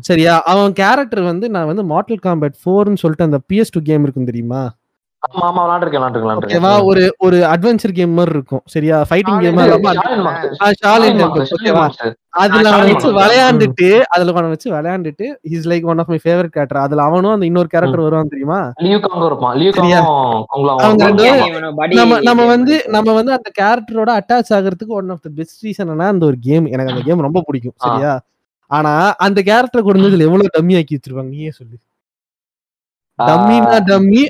சரியா? 0.00 0.42
அவன் 0.42 0.72
கேரக்டர் 0.72 1.20
வந்து 1.22 1.50
நான் 1.50 1.66
வந்து 1.66 1.84
மார்டல் 1.84 2.22
காம்பேட் 2.22 2.56
ஃபோர்னு 2.64 2.96
சொல்லிட்டு 2.96 3.24
அந்த 3.24 3.38
பிஎஸ் 3.48 3.72
டூ 3.72 3.80
கேம் 3.80 4.02
இருக்கும் 4.02 4.24
தெரியுமா? 4.24 4.62
ஆமா 5.22 5.46
ஆமா 6.60 6.70
ஒரு 6.88 7.02
ஒரு 7.18 7.38
அட்வென்ச்சர் 7.48 7.94
கேம் 7.96 8.12
மாதிரி 8.14 8.32
இருக்கும். 8.34 8.62
சரியா? 8.66 8.96
ஃபைட்டிங் 9.08 9.40
கேம் 9.42 9.58
அதுல 12.40 12.58
அவனை 12.70 12.86
வச்சு. 12.88 13.08
விளையாண்டுட்டு 13.18 13.86
அதுல 14.14 14.32
அவனை 14.34 14.50
வச்சு 14.50 14.68
விளையாண்டுட்டு 14.72 15.26
is 15.50 15.66
like 15.70 15.86
one 15.86 16.00
of 16.02 16.10
my 16.12 16.18
favourite 16.22 16.52
character 16.52 16.80
அதுல 16.82 17.04
அவனும் 17.06 17.32
அந்த 17.32 17.46
இன்னொரு 17.46 17.70
கேரக்டர் 17.72 18.04
வருவான் 18.04 18.32
தெரியுமா? 18.34 18.60
நம்ம 22.00 22.20
நம்ம 22.28 22.46
வந்து. 22.52 22.74
நம்ம 22.96 23.14
வந்து 23.18 23.34
அந்த 23.38 23.50
கேரக்டரோட 23.60 24.10
அட்டாச் 24.20 24.54
ஆகிறதுக்கு 24.58 24.98
one 25.00 25.10
of 25.10 25.22
the 25.22 25.32
best 25.34 25.62
reason 25.66 25.80
அந்த 26.06 26.24
ஒரு 26.26 26.38
கேம் 26.40 26.66
எனக்கு 26.72 26.92
அந்த 26.92 27.04
கேம் 27.04 27.26
ரொம்ப 27.28 27.42
பிடிக்கும். 27.48 27.76
சரியா? 27.86 28.14
ஆனா 28.70 28.94
அந்த 29.26 29.38
கேரக்டர் 29.42 29.82
கொண்டு 29.82 30.00
வந்து 30.00 30.12
இதுல 30.12 30.28
எவ்வளவு 30.28 30.54
டம்மி 30.56 30.76
ஆக்கி 30.80 30.96
வச்சிருப்பாங்க 30.96 31.30
நீயே 31.30 31.52
சொல்லு. 31.52 31.76
டம்மினா 33.28 33.78
டம்மி 33.92 34.22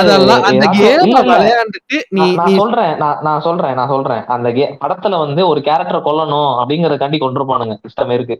அதெல்லாம் 0.00 0.44
அந்த 0.48 0.64
கேம். 0.78 1.02
விளையாண்டுட்டு 1.32 1.98
நீ 2.16 2.24
சொல்றேன். 2.60 2.94
நான் 3.26 3.40
சொல்றேன். 3.40 3.74
நான் 3.74 3.88
சொல்றேன். 3.88 4.24
அந்த 4.26 4.52
கே 4.52 4.76
படத்துல 4.82 5.18
வந்து 5.18 5.48
ஒரு 5.48 5.60
கேரக்டரை 5.60 6.00
கொல்லணும் 6.08 6.50
அப்படிங்கறதுக்காண்டி 6.60 7.20
கொண்டிருப்பானுங்க 7.20 7.76
இஷ்டம் 7.88 8.12
இருக்கு. 8.12 8.36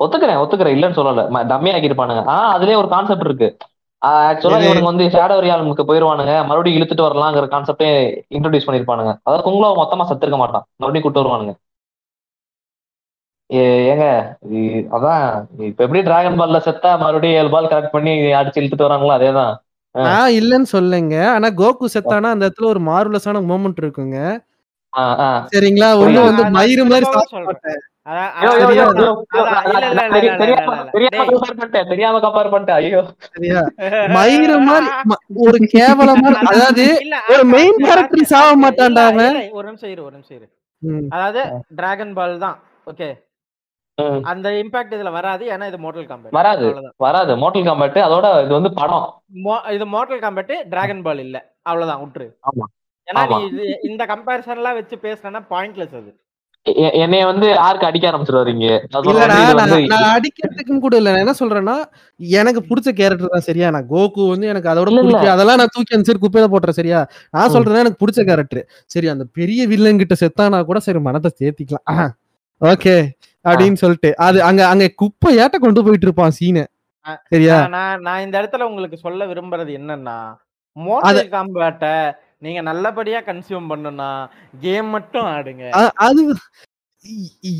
ஒத்துக்கிறேன் 0.00 0.40
ஒத்துக்கிறேன். 0.42 0.74
இல்லைன்னு 0.76 0.98
சொல்லல. 1.00 1.22
டம்மி 1.52 1.70
ஆக்கியிருப்பானுங்க. 1.74 2.22
ஆனா 2.32 2.58
அதுலயே 2.58 2.76
ஒரு 2.76 2.88
கான்செப்ட் 2.88 3.24
இருக்கு. 3.24 3.48
ஆக்சுவலா? 4.02 4.58
இவனுக்கு 4.64 4.90
வந்து 4.90 5.04
ஷேடோ 5.14 5.36
ரியாலுக்கு 5.44 5.84
போயிருவானுங்க. 5.90 6.32
மறுபடியும் 6.48 6.78
இழுத்துட்டு 6.78 7.06
வரலாங்கிற 7.06 7.46
கான்செப்டே 7.54 7.88
இன்ட்ரோடியூஸ் 8.36 8.66
பண்ணிருப்பானுங்க 8.68 9.12
அதாவது 9.22 9.44
குங்களோ 9.46 9.70
மொத்தமா 9.82 10.06
செத்துருக்க 10.10 10.36
மாட்டான். 10.36 10.66
மறுபடியும் 10.76 11.06
கூட்டு 11.06 11.22
வருவானுங்க. 11.22 11.54
ஏங்க 13.56 14.36
அதான் 14.92 15.44
இப்ப 15.58 15.84
எப்படி 15.84 16.02
டிராகன் 16.02 16.40
பால்ல 16.40 16.60
செத்தா 16.64 16.98
மறுபடியும் 16.98 17.40
ஏழு 17.40 17.50
பால் 17.50 17.66
கரெக்ட் 17.66 17.88
பண்ணி 17.88 18.10
அடிச்சு 18.10 18.58
இழுத்துட்டு 18.58 18.86
வராங்களோ 18.86 19.16
அதேதான். 19.20 19.54
நான் 19.90 20.30
இல்லைன்னு 20.30 20.62
சொல்லுங்க. 20.62 21.30
ஆனா 21.30 21.48
கோகு 21.48 21.84
செத்தானா 21.94 22.22
அந்த 22.22 22.48
இடத்துல 22.48 22.64
ஒரு 22.64 22.80
மார்வலஸான 22.80 23.40
மூமெண்ட் 23.48 23.82
இருக்குங்க. 23.82 24.38
சரிங்களா? 25.54 25.88
ஒண்ணு 25.90 26.24
வந்து 26.24 26.42
மயிறு 26.44 26.84
மாதிரி 26.84 27.06
மயிறு 34.14 34.58
மாதிரி 34.58 34.86
ஒரு 35.34 35.58
கேவலமான 35.58 36.38
அதாவது 36.38 37.00
ஒரு 37.28 37.38
ஆ- 37.38 37.50
main 37.50 37.84
ஆ- 37.84 37.94
character 37.94 38.20
ஆ- 38.20 38.24
சாவ 38.24 38.50
இல்ல, 38.50 38.70
மாட்டான்டா 38.70 39.06
அவன். 39.06 39.36
இல்ல, 39.36 39.48
ஒரு 39.52 39.64
நிமிஷம் 39.64 39.90
இரு 39.90 40.02
ஒரு 40.04 40.10
நிமிஷம் 40.10 40.36
இரு. 40.36 40.48
ம், 40.78 41.06
அதாவது 41.08 41.52
டிராகன் 41.68 42.12
பால் 42.12 42.38
தான். 42.38 42.62
ஓகே. 42.94 43.23
அந்த 44.30 44.48
இம்பாக்ட் 44.60 44.94
இதுல 44.96 45.10
வராது. 45.16 45.44
ஏன்னா 45.54 45.66
இது 45.70 45.78
மோட்டல் 45.84 46.08
காம்பேட் 46.08 46.36
வராது. 46.38 46.66
வராது. 47.00 47.32
மோட்டல் 47.42 47.66
காம்பேட் 47.68 47.98
அதோட 48.06 48.26
இது 48.44 48.52
வந்து 48.58 48.72
படம். 48.78 49.06
இது 49.76 49.86
மோட்டல் 49.94 50.22
காம்பேட் 50.24 50.54
டிராகன் 50.72 51.04
பால் 51.06 51.22
இல்ல. 51.26 51.36
அவ்வளவுதான். 51.68 52.02
விட்டுரு 52.02 52.26
ஆமா. 52.50 52.66
ஏன்னா 53.08 53.22
நீ 53.32 53.40
இந்த 53.88 54.02
கம்பேரிசன் 54.12 54.60
எல்லாம் 54.60 54.78
வச்சு 54.78 54.96
பேசினா 55.02 55.40
பாயிண்ட்லெஸ் 55.50 55.96
அது. 56.00 56.12
என்னைய 57.00 57.24
வந்து 57.28 57.46
ஆர்க்கு 57.64 57.86
அடிக்க 57.88 58.04
ஆரம்பிச்சிருவாரு 58.10 58.50
இங்க. 58.52 58.68
நான் 58.84 59.04
சொல்றேன் 59.06 59.24
இல்லடா 59.24 59.34
வந்து 59.36 59.46
இது 59.46 59.56
நான் 59.60 59.72
வந்து 59.72 59.90
நான் 59.94 60.14
அடிக்கிறதுக்கும் 60.14 60.80
கூட 60.84 60.94
இல்ல. 61.00 61.10
நான் 61.12 61.24
என்ன 61.24 61.34
சொல்றேன்னா 61.40 61.74
எனக்கு 62.38 62.60
பிடிச்ச 62.68 62.90
கேரக்டர் 63.00 63.34
தான் 63.34 63.46
சரியா? 63.48 63.68
நான் 63.74 63.88
கோகு 63.90 64.22
வந்து 64.30 64.46
எனக்கு 64.52 64.70
அதோட. 64.72 64.88
பிடிக்கும். 64.98 65.34
அதெல்லாம் 65.34 65.60
நான் 65.60 65.72
தூக்கி 65.74 65.96
அந்த 65.96 66.08
சரி 66.10 66.22
குப்பையில 66.22 66.48
போட்டுறேன் 66.52 66.78
சரியா? 66.80 67.00
நான். 67.34 67.52
சொல்றேன் 67.56 67.82
எனக்கு 67.82 68.00
பிடிச்ச 68.02 68.22
கேரக்டர் 68.30 68.62
சரி 68.90 69.08
அந்த 69.14 69.26
பெரிய 69.38 69.66
வில்லன் 69.72 70.00
கிட்ட 70.02 70.16
செத்தானா 70.22 70.60
கூட 70.70 70.80
சரி 70.86 71.02
மனத்தை 71.08 71.32
சேர்த்திக்கலாம் 71.36 72.10
ஓகே 72.60 72.96
அப்படின்னு 73.44 73.80
சொல்லிட்டு. 73.82 74.10
அது 74.26 74.38
அங்க 74.42 74.62
அங்க 74.68 74.86
குப்பையாட்ட 75.02 75.56
கொண்டு 75.58 75.84
போயிட்டு 75.84 76.06
இருப்பான் 76.08 76.36
சீனை. 76.38 76.64
சரியா? 77.32 77.56
நான் 77.74 78.02
நான் 78.06 78.22
இந்த 78.24 78.36
இடத்துல 78.40 78.66
உங்களுக்கு 78.68 78.98
சொல்ல 78.98 79.26
விரும்புறது 79.30 79.72
என்னன்னா 79.78 80.18
மோட்டல் 80.76 81.32
காம்பேட்ட 81.34 81.86
நீங்க 82.38 82.60
நல்லபடியா 82.68 83.20
கன்சியூம் 83.26 83.70
பண்ணுனா 83.72 84.08
கேம் 84.62 84.88
மட்டும் 84.94 85.26
ஆடுங்க. 85.34 85.64
அது 86.06 86.20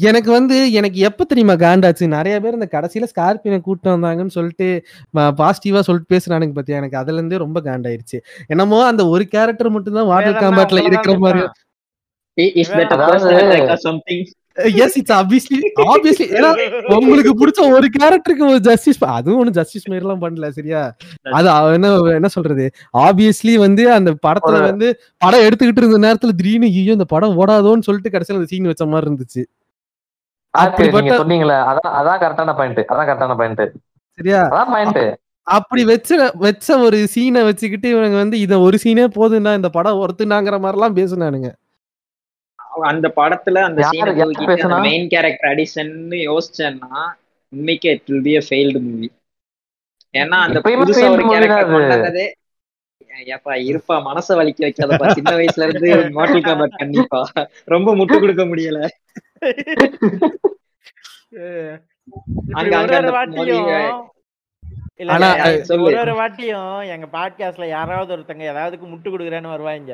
எனக்கு 0.07 0.31
வந்து 0.35 0.57
எனக்கு 0.79 0.99
எப்ப 1.09 1.25
தெரியுமா 1.25 1.55
காண்டாச்சு 1.63 2.05
நிறைய 2.15 2.37
பேர் 2.41 2.57
இந்த 2.59 2.69
கடைசியில 2.75 3.09
ஸ்கார்பியனை 3.11 3.59
கூட்டு 3.61 3.89
வந்தாங்கன்னு 3.93 4.37
சொல்லிட்டு 4.37 4.69
பாசிட்டிவா 5.41 5.81
சொல்லிட்டு 5.89 6.13
பேசுறானுங்க 6.15 6.57
பத்தியா? 6.59 6.79
எனக்கு 6.83 7.01
அதுல 7.03 7.21
இருந்தே 7.21 7.43
ரொம்ப 7.45 7.61
காண்டாயிருச்சு 7.67 8.19
என்னமோ 8.53 8.79
அந்த 8.91 9.05
ஒரு 9.13 9.27
கேரக்டர் 9.35 9.75
மட்டும் 9.77 9.99
தான் 9.99 10.11
வாட்டர் 10.13 10.41
காம்பேட்ல 10.43 10.87
இருக்கிற 10.89 11.17
மாதிரி 11.19 11.43
எஸ் 14.77 14.97
இட்ஸ் 14.99 15.15
ஆப்வியஸ்லி 15.17 15.59
ஆப்வியஸ்லி 15.87 16.27
ஏன்னா 16.37 16.51
உங்களுக்கு 16.97 17.33
பிடிச்ச 17.41 17.61
ஒரு 17.77 17.87
கேரக்டருக்கு 17.97 18.45
ஒரு 18.49 18.61
ஜஸ்டிஸ் 18.67 19.01
அதுவும் 19.15 19.39
ஒன்றும் 19.41 19.57
ஜஸ்டிஸ் 19.59 19.89
மாரி 19.89 20.03
எல்லாம் 20.05 20.23
பண்ணல 20.23 20.49
சரியா? 20.59 20.83
அது 21.39 21.49
என்ன 21.77 21.89
என்ன 22.19 22.31
சொல்றது? 22.37 22.67
ஆப்வியஸ்லி 23.05 23.55
வந்து 23.65 23.85
அந்த 23.97 24.13
படத்துல 24.27 24.61
வந்து 24.69 24.89
படம் 25.23 25.45
எடுத்துக்கிட்டு 25.47 25.83
இருந்த 25.83 26.01
நேரத்துல 26.07 26.35
திடீர்னு 26.39 26.71
ஐயோ 26.75 26.95
இந்த 26.99 27.09
படம் 27.15 27.37
ஓடாதோன்னு 27.41 27.87
சொல்லிட்டு 27.89 28.13
கடைசியில 28.15 28.41
அந்த 28.41 28.51
சீன் 28.53 28.71
வச்ச 28.71 28.87
மாதிரி 28.89 29.09
இருந்துச்சு. 29.09 29.43
ஆர்க்கு 30.55 30.79
நீங்க 30.79 30.89
அப்படிப்பட்ட 30.89 31.21
சொன்னீங்களே 31.23 31.59
அதான் 31.71 31.95
அதான் 31.99 32.21
கரெக்டான 32.23 32.55
பாயிண்ட் 32.59 32.81
அதான் 32.85 33.07
கரெக்டான 33.09 33.37
பாயிண்ட் 33.39 33.65
சரியா? 34.19 34.41
அதான் 34.51 34.73
பாயிண்ட் 34.75 35.03
அப்படி 35.47 35.83
வச்ச 35.87 36.11
வச்ச 36.43 36.67
ஒரு 36.85 36.99
சீனை 37.15 37.41
வச்சுக்கிட்டு 37.47 37.89
இவனுங்க 37.93 38.19
வந்து 38.21 38.37
இத 38.45 38.61
ஒரு 38.67 38.77
சீனே 38.83 39.05
போதும்னா 39.17 39.53
இந்த 39.59 39.69
படம் 39.75 40.01
ஒருத்துனாங்கிற 40.03 40.57
மாதிரி 40.63 40.79
எல்லாம் 40.79 40.97
பேசுனானுங்க. 40.99 41.49
அந்த 42.91 43.07
படத்துல 43.17 43.59
அந்த 43.69 43.81
சீனை? 43.91 44.13
மெயின் 44.87 45.09
கேரக்டர் 45.09 45.49
அடிஷன்னு 45.51 46.17
யோசிச்சேன்னா 46.29 46.91
உண்மைக்கே 47.53 47.89
it 47.93 48.01
will 48.07 48.21
be 48.23 48.31
a 48.35 48.39
failed 48.47 48.79
movie 48.85 49.09
ஏன்னா 50.15 50.37
அந்த 50.47 50.59
புதுசா 50.77 50.99
failed 50.99 51.13
ஒரு 51.17 51.25
கேரக்டர் 51.33 51.61
அது. 51.61 51.73
கொண்டு 51.75 51.95
வந்ததே 51.95 52.27
ஏப்பா 53.35 53.53
இருப்பா 53.65 53.95
மனச 54.07 54.27
வலிக்க 54.39 54.61
வைக்காதப்பா. 54.65 55.07
சின்ன 55.19 55.31
வயசுல 55.39 55.67
இருந்து 55.67 55.91
மாட்டல் 56.17 56.43
காம்பேட் 56.47 56.77
கண்டிப்பா 56.77 57.19
ரொம்ப 57.67 57.91
முட்டு 57.97 58.13
கொடுக்க 58.19 58.45
முடியல. 58.45 58.79
ஒரு 62.43 62.59
அங்க 62.59 62.81
ஒரு 62.81 62.97
அந்த 62.97 63.11
வாட்டியும் 66.15 66.81
எங்க 66.95 67.07
பாட்காஸ்ட்ல 67.15 67.65
யாராவது 67.69 68.15
ஒருத்தங்க 68.15 68.43
ஏதாவதுக்கு 68.51 68.87
முட்டு 68.91 69.11
கொடுக்குறேன்னு 69.11 69.49
வருவாங்க. 69.49 69.93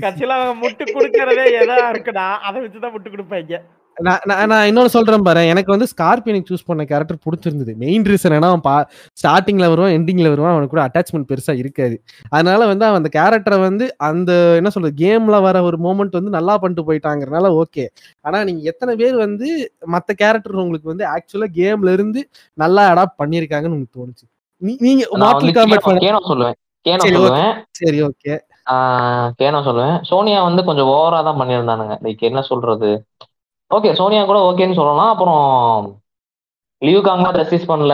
கட்சியில 0.00 0.36
அவங்க 0.36 0.54
முட்டு 0.60 0.84
கொடுக்கறதே 0.90 1.46
எதா 1.60 1.78
இருக்குடா 1.90 2.28
அதை 2.42 2.58
வச்சுதான் 2.62 2.94
முட்டு 2.94 3.10
கொடுப்பாங்க 3.10 3.58
நான் 3.96 4.24
நான் 4.26 4.48
நான் 4.48 4.66
இன்னொன்னு 4.68 4.92
சொல்றேன் 4.94 5.22
பாரு 5.22 5.42
எனக்கு 5.46 5.72
வந்து 5.72 5.86
ஸ்கார்பியனுக்கு 5.92 6.50
சூஸ் 6.50 6.66
பண்ண 6.66 6.82
கேரக்டர் 6.84 7.18
பிடிச்சிருந்தது. 7.22 7.72
மெயின் 7.78 8.04
ரீசன் 8.04 8.34
ஏன்னா 8.34 8.48
அவன் 8.48 8.62
பா 8.62 8.74
ஸ்டார்டிங்ல 9.16 9.68
வருவான் 9.68 9.94
எண்டிங்ல 9.94 10.28
வருவான் 10.28 10.52
அவனுக்கு 10.52 10.74
கூட 10.74 10.82
அட்டாச்மெண்ட் 10.84 11.28
பெருசா 11.30 11.52
இருக்காது. 11.56 11.96
அதனால 12.30 12.66
வந்து 12.66 12.84
அவன் 12.84 13.00
அந்த 13.00 13.10
கேரக்டரை 13.14 13.58
வந்து 13.62 13.86
அந்த 14.08 14.30
என்ன 14.56 14.70
சொல்றது 14.70 14.94
கேம்ல 15.02 15.38
வர 15.42 15.62
ஒரு 15.62 15.78
மூமெண்ட் 15.78 16.18
வந்து 16.18 16.30
நல்லா 16.30 16.56
பண்ணிட்டு 16.56 16.86
போயிட்டாங்கறனால 16.88 17.52
ஓகே 17.58 17.86
ஆனா 18.24 18.40
நீங்க 18.44 18.62
எத்தனை 18.64 18.94
பேர் 18.96 19.16
வந்து 19.18 19.48
மத்த 19.92 20.10
கேரக்டர் 20.16 20.62
உங்களுக்கு 20.62 20.92
வந்து 20.92 21.06
ஆக்சுவலா 21.12 21.48
கேம்ல 21.56 21.92
இருந்து 21.92 22.22
நல்லா 22.58 22.84
அடாப்ட் 22.92 23.20
பண்ணிருக்காங்கன்னு 23.22 23.76
உங்களுக்கு 23.76 23.98
தோணுச்சு? 23.98 24.26
நீ- 24.62 24.78
நீங்க 24.80 25.02
சொல்லுவேன் 27.06 27.50
சரி, 27.78 27.98
ஓகே 28.02 28.34
கேனோ 29.42 29.58
சொல்லுவேன். 29.58 30.02
சோனியா 30.02 30.42
வந்து 30.42 30.64
கொஞ்சம் 30.64 30.86
ஓவரா 30.86 31.24
தான் 31.24 31.40
பண்ணியிருந்தானுங்க. 31.40 31.98
லைக் 32.02 32.18
என்ன 32.18 32.42
சொல்றது? 32.42 33.06
ஓகே 33.74 33.92
சோனியா 33.92 34.24
கூட 34.24 34.50
ஓகேன்னு 34.50 34.74
சொல்லலாம். 34.74 35.08
அப்புறம் 35.08 36.00
லியூ 36.84 36.88
காங்லாம் 36.88 37.34
ஜஸ்டிஸ் 37.34 37.70
பண்ணல. 37.70 37.92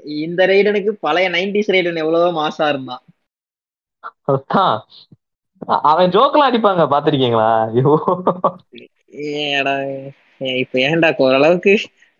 இந்த 0.04 0.46
ரெய்டனுக்கு 0.46 0.88
பழைய 0.88 1.30
நைன்டிஸ் 1.30 1.70
ரெய்டன் 1.70 1.96
எவ்வளவோ 1.96 2.48
மாசா 2.48 2.68
இருந்தான். 2.68 3.00
அதுதான் 4.24 4.84
அவன் 5.90 6.11
ஜோக்கெல்லாம் 6.11 6.51
அடிப்பாங்க 6.51 6.85
பாத்திருக்கீங்களா 6.94 7.49
ஐயோ. 7.66 7.93
ஏடா 9.32 9.74
இப்ப 10.62 10.78
ஏன்டா 10.78 11.11
ஓரளவுக்கு 11.16 11.73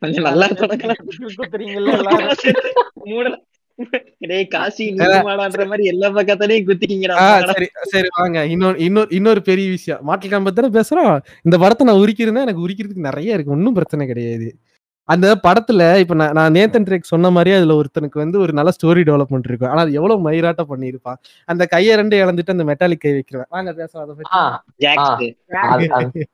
கொஞ்சம் 0.03 0.27
நல்லா 0.27 0.47
மூடல 3.11 3.35
டேய் 4.31 4.47
காசி 4.47 4.85
நீமாடான்ற 4.93 5.62
மாதிரி 5.66 5.85
எல்லா 5.85 6.09
பக்கத்துலயும் 6.09 6.66
குத்திக்கிங்கடா. 6.66 7.16
சரி 7.53 7.69
சரி 7.93 8.09
வாங்க. 8.19 8.39
இன்னொரு 8.47 8.77
இன்னொரு 8.79 9.09
இன்னொரு 9.11 9.43
பெரிய 9.43 9.69
விஷயம். 9.70 10.01
மாட்டல் 10.09 10.33
காம்பத் 10.33 10.59
தானே 10.59 10.70
பேசுறோம். 10.79 11.15
இந்த 11.43 11.59
படத்தை 11.59 11.87
நான் 11.87 12.03
உரிக்கிறதுனா 12.03 12.45
எனக்கு 12.47 12.65
உரிக்கிறதுக்கு 12.66 13.09
நிறைய 13.09 13.35
இருக்கு. 13.35 13.55
ஒன்றும் 13.57 13.74
பிரச்சனை 13.74 14.07
கிடையாது. 14.07 14.49
அந்த 15.09 15.39
படத்துல 15.43 15.99
இப்ப 15.99 16.15
நான் 16.15 16.33
நான் 16.33 16.53
நேத்தன் 16.53 16.85
ட்ரேக் 16.85 17.05
சொன்ன 17.05 17.31
மாதிரியே 17.31 17.57
அதுல 17.57 17.74
ஒருத்தனுக்கு 17.74 18.15
வந்து 18.15 18.41
ஒரு 18.41 18.53
நல்ல 18.53 18.70
ஸ்டோரி 18.77 19.03
டெவலப்மெண்ட் 19.03 19.45
இருக்கும் 19.45 19.70
ஆனா 19.70 19.81
அது 19.81 19.93
எவ்வளவு 19.93 20.20
மயிராட்ட 20.20 20.66
பண்ணியிருப்பான். 20.69 21.16
அந்த 21.49 21.66
கையை 21.66 21.97
ரெண்டு 21.97 22.23
இழந்துட்டு 22.23 22.49
அந்த 22.49 22.65
மெட்டாலிக் 22.65 22.99
கை 22.99 23.12
வைக்கிறேன் 23.12 23.45
வாங்க 23.49 23.73
பேசலாம் 23.73 24.05
அதை 24.05 24.16
பத்தி. 24.19 24.35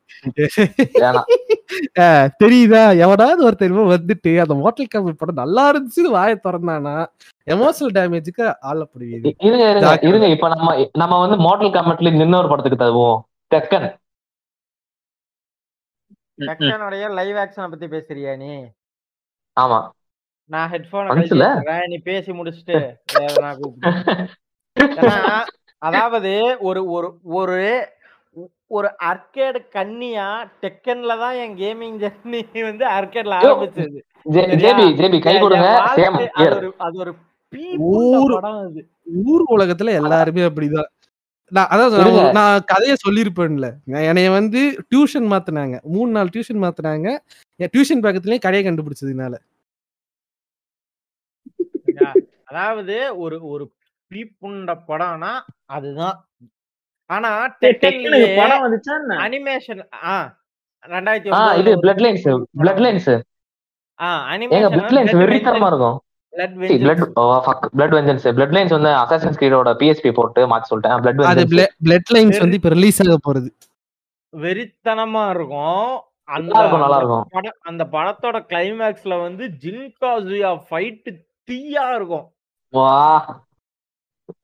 தெரியுதா? 2.38 2.98
எவனாவது 2.98 3.44
ஒரு 3.44 3.56
தெரியுமா 3.56 3.92
வந்துட்டு 3.92 4.40
அந்த 4.40 4.56
மோட்டல் 4.56 4.86
காம்பத் 4.86 5.14
படம் 5.14 5.34
நல்லா 5.34 5.70
இருந்துச்சு 5.70 6.10
வாயை 6.10 6.38
திறந்தானா? 6.44 7.06
எமோஷனல் 7.46 7.94
டேமேஜுக்கு 7.94 8.54
ஆளப்படுவீது 8.64 9.30
இ- 9.30 9.36
இருங்க 9.40 9.98
இருங்க 10.04 10.28
இப்ப 10.28 10.54
நம்ம 10.54 10.88
நம்ம 10.94 11.20
வந்து 11.20 11.44
மாடல் 11.44 11.70
காமெட்ல 11.70 12.20
இன்னொரு 12.20 12.48
படத்துக்கு 12.48 12.84
தருவோம். 12.84 13.20
தெக்கன் 13.50 13.94
டக்கனுடைய 16.38 17.04
லைவ் 17.18 17.38
ஆக்ஷனை 17.42 17.68
பத்தி 17.72 17.86
பேசுறியா 17.86 18.32
நீ? 18.42 18.52
ஆமா. 19.56 19.78
நான் 20.50 20.70
ஹெட்போன்? 20.72 21.08
நீ 21.92 21.96
பேசி 22.08 22.30
முடிச்சுட்டு 22.32 22.76
நான் 23.44 23.58
கூப்பிடுறேன். 23.60 24.26
அதாவது 25.82 26.32
ஒரு 26.68 26.80
ஒரு 26.96 27.08
ஒரு 27.38 27.58
ஒரு 28.76 28.88
அர்கேடு 29.10 29.60
கன்னியா 29.74 30.26
டெக்கன்ல 30.62 31.12
தான் 31.22 31.36
என் 31.42 31.54
கேமிங் 31.60 31.98
ஜெர்னி 32.02 32.40
வந்து 32.68 32.84
அர்கேட்ல 32.96 33.38
ஆரம்பிச்சது? 33.40 34.00
ஜேபி 34.62 34.84
ஜேபி 35.00 35.18
கை 35.26 35.34
கொடுங்க. 35.38 35.68
அது 36.38 36.56
ஒரு 36.56 36.68
அது 36.86 36.96
ஒரு 37.04 37.12
ஊர் 39.32 39.44
உலகத்துல 39.56 39.94
எல்லாருமே 40.00 40.42
அப்படிதான். 40.48 40.90
நான் 41.56 41.70
அதான் 41.74 42.36
நான் 42.38 42.64
கதையை 42.70 42.94
சொல்லியிருப்பேன்ல. 43.04 43.68
என்னைய 44.08 44.30
வந்து 44.38 44.60
டியூஷன் 44.92 45.28
மாத்துனாங்க. 45.32 45.76
மூணு 45.94 46.10
நாள் 46.16 46.32
டியூஷன் 46.34 46.62
மாத்துனாங்க. 46.64 47.08
என் 47.62 47.72
டியூஷன் 47.74 48.02
பக்கத்துலயே 48.06 48.38
கடையை 48.46 48.64
கண்டுபிடிச்சதுனால? 48.66 49.34
அதாவது 52.50 52.96
ஒரு 53.24 53.36
ஒரு 53.52 53.64
பீப்புண்ட 54.10 54.74
படம்னா 54.90 55.32
அதுதான். 55.76 56.18
ஆனா 57.10 57.30
படம் 58.40 58.62
வந்துச்சா 58.64 58.94
அனிமேஷன் 59.26 59.82
ஆ 60.10 60.16
ரெண்டாயிரத்தி 60.94 61.30
இது 61.60 61.70
பிளட் 61.84 62.02
லைன்ஸ் 62.04 62.26
பிளட் 62.60 62.82
லைன்ஸ் 62.84 63.08
ஆ 64.00 64.08
ஏங்க 64.34 64.68
பிளட் 64.76 64.94
லைன்ஸ் 64.96 65.16
வெறித்தனமா 65.22 65.68
இருக்கும். 65.72 65.98
பிளட் 66.36 67.94
வெஞ்சன்ஸ் 67.96 68.24
லைன்ஸ் 68.56 68.74
வந்து 68.76 68.90
அசாசின்ஸ் 69.02 69.38
கிரீடோட 69.40 69.70
பிஎஸ்பி 69.80 70.12
போட்டு 70.12 70.40
மாத்தி 70.50 70.68
சொல்லிட்டேன். 70.72 71.00
பிளட் 71.04 71.22
அது 71.32 71.44
பிளட் 71.88 72.12
லைன்ஸ் 72.16 72.38
வந்து 72.38 72.58
இப்ப 72.60 72.68
ரிலீஸ் 72.68 73.00
ஆக 73.04 73.16
போறது. 73.28 73.50
வெறித்தனமா 74.32 75.22
இருக்கும். 75.30 75.88
அந்த 76.36 76.52
நல்லா 76.52 76.60
இருக்கும், 76.60 76.80
நல்லா 76.80 76.96
அந்த 76.96 77.02
இருக்கும். 77.02 77.26
படம் 77.30 77.58
அந்த 77.60 77.84
படத்தோட 77.92 78.38
கிளைமேக்ஸ்ல 78.52 79.20
வந்து 79.20 79.44
ஜின்காசுயா 79.64 80.50
ஃபைட் 80.70 81.08
தீயா 81.50 81.84
இருக்கும். 81.94 82.26
வா. 82.68 82.96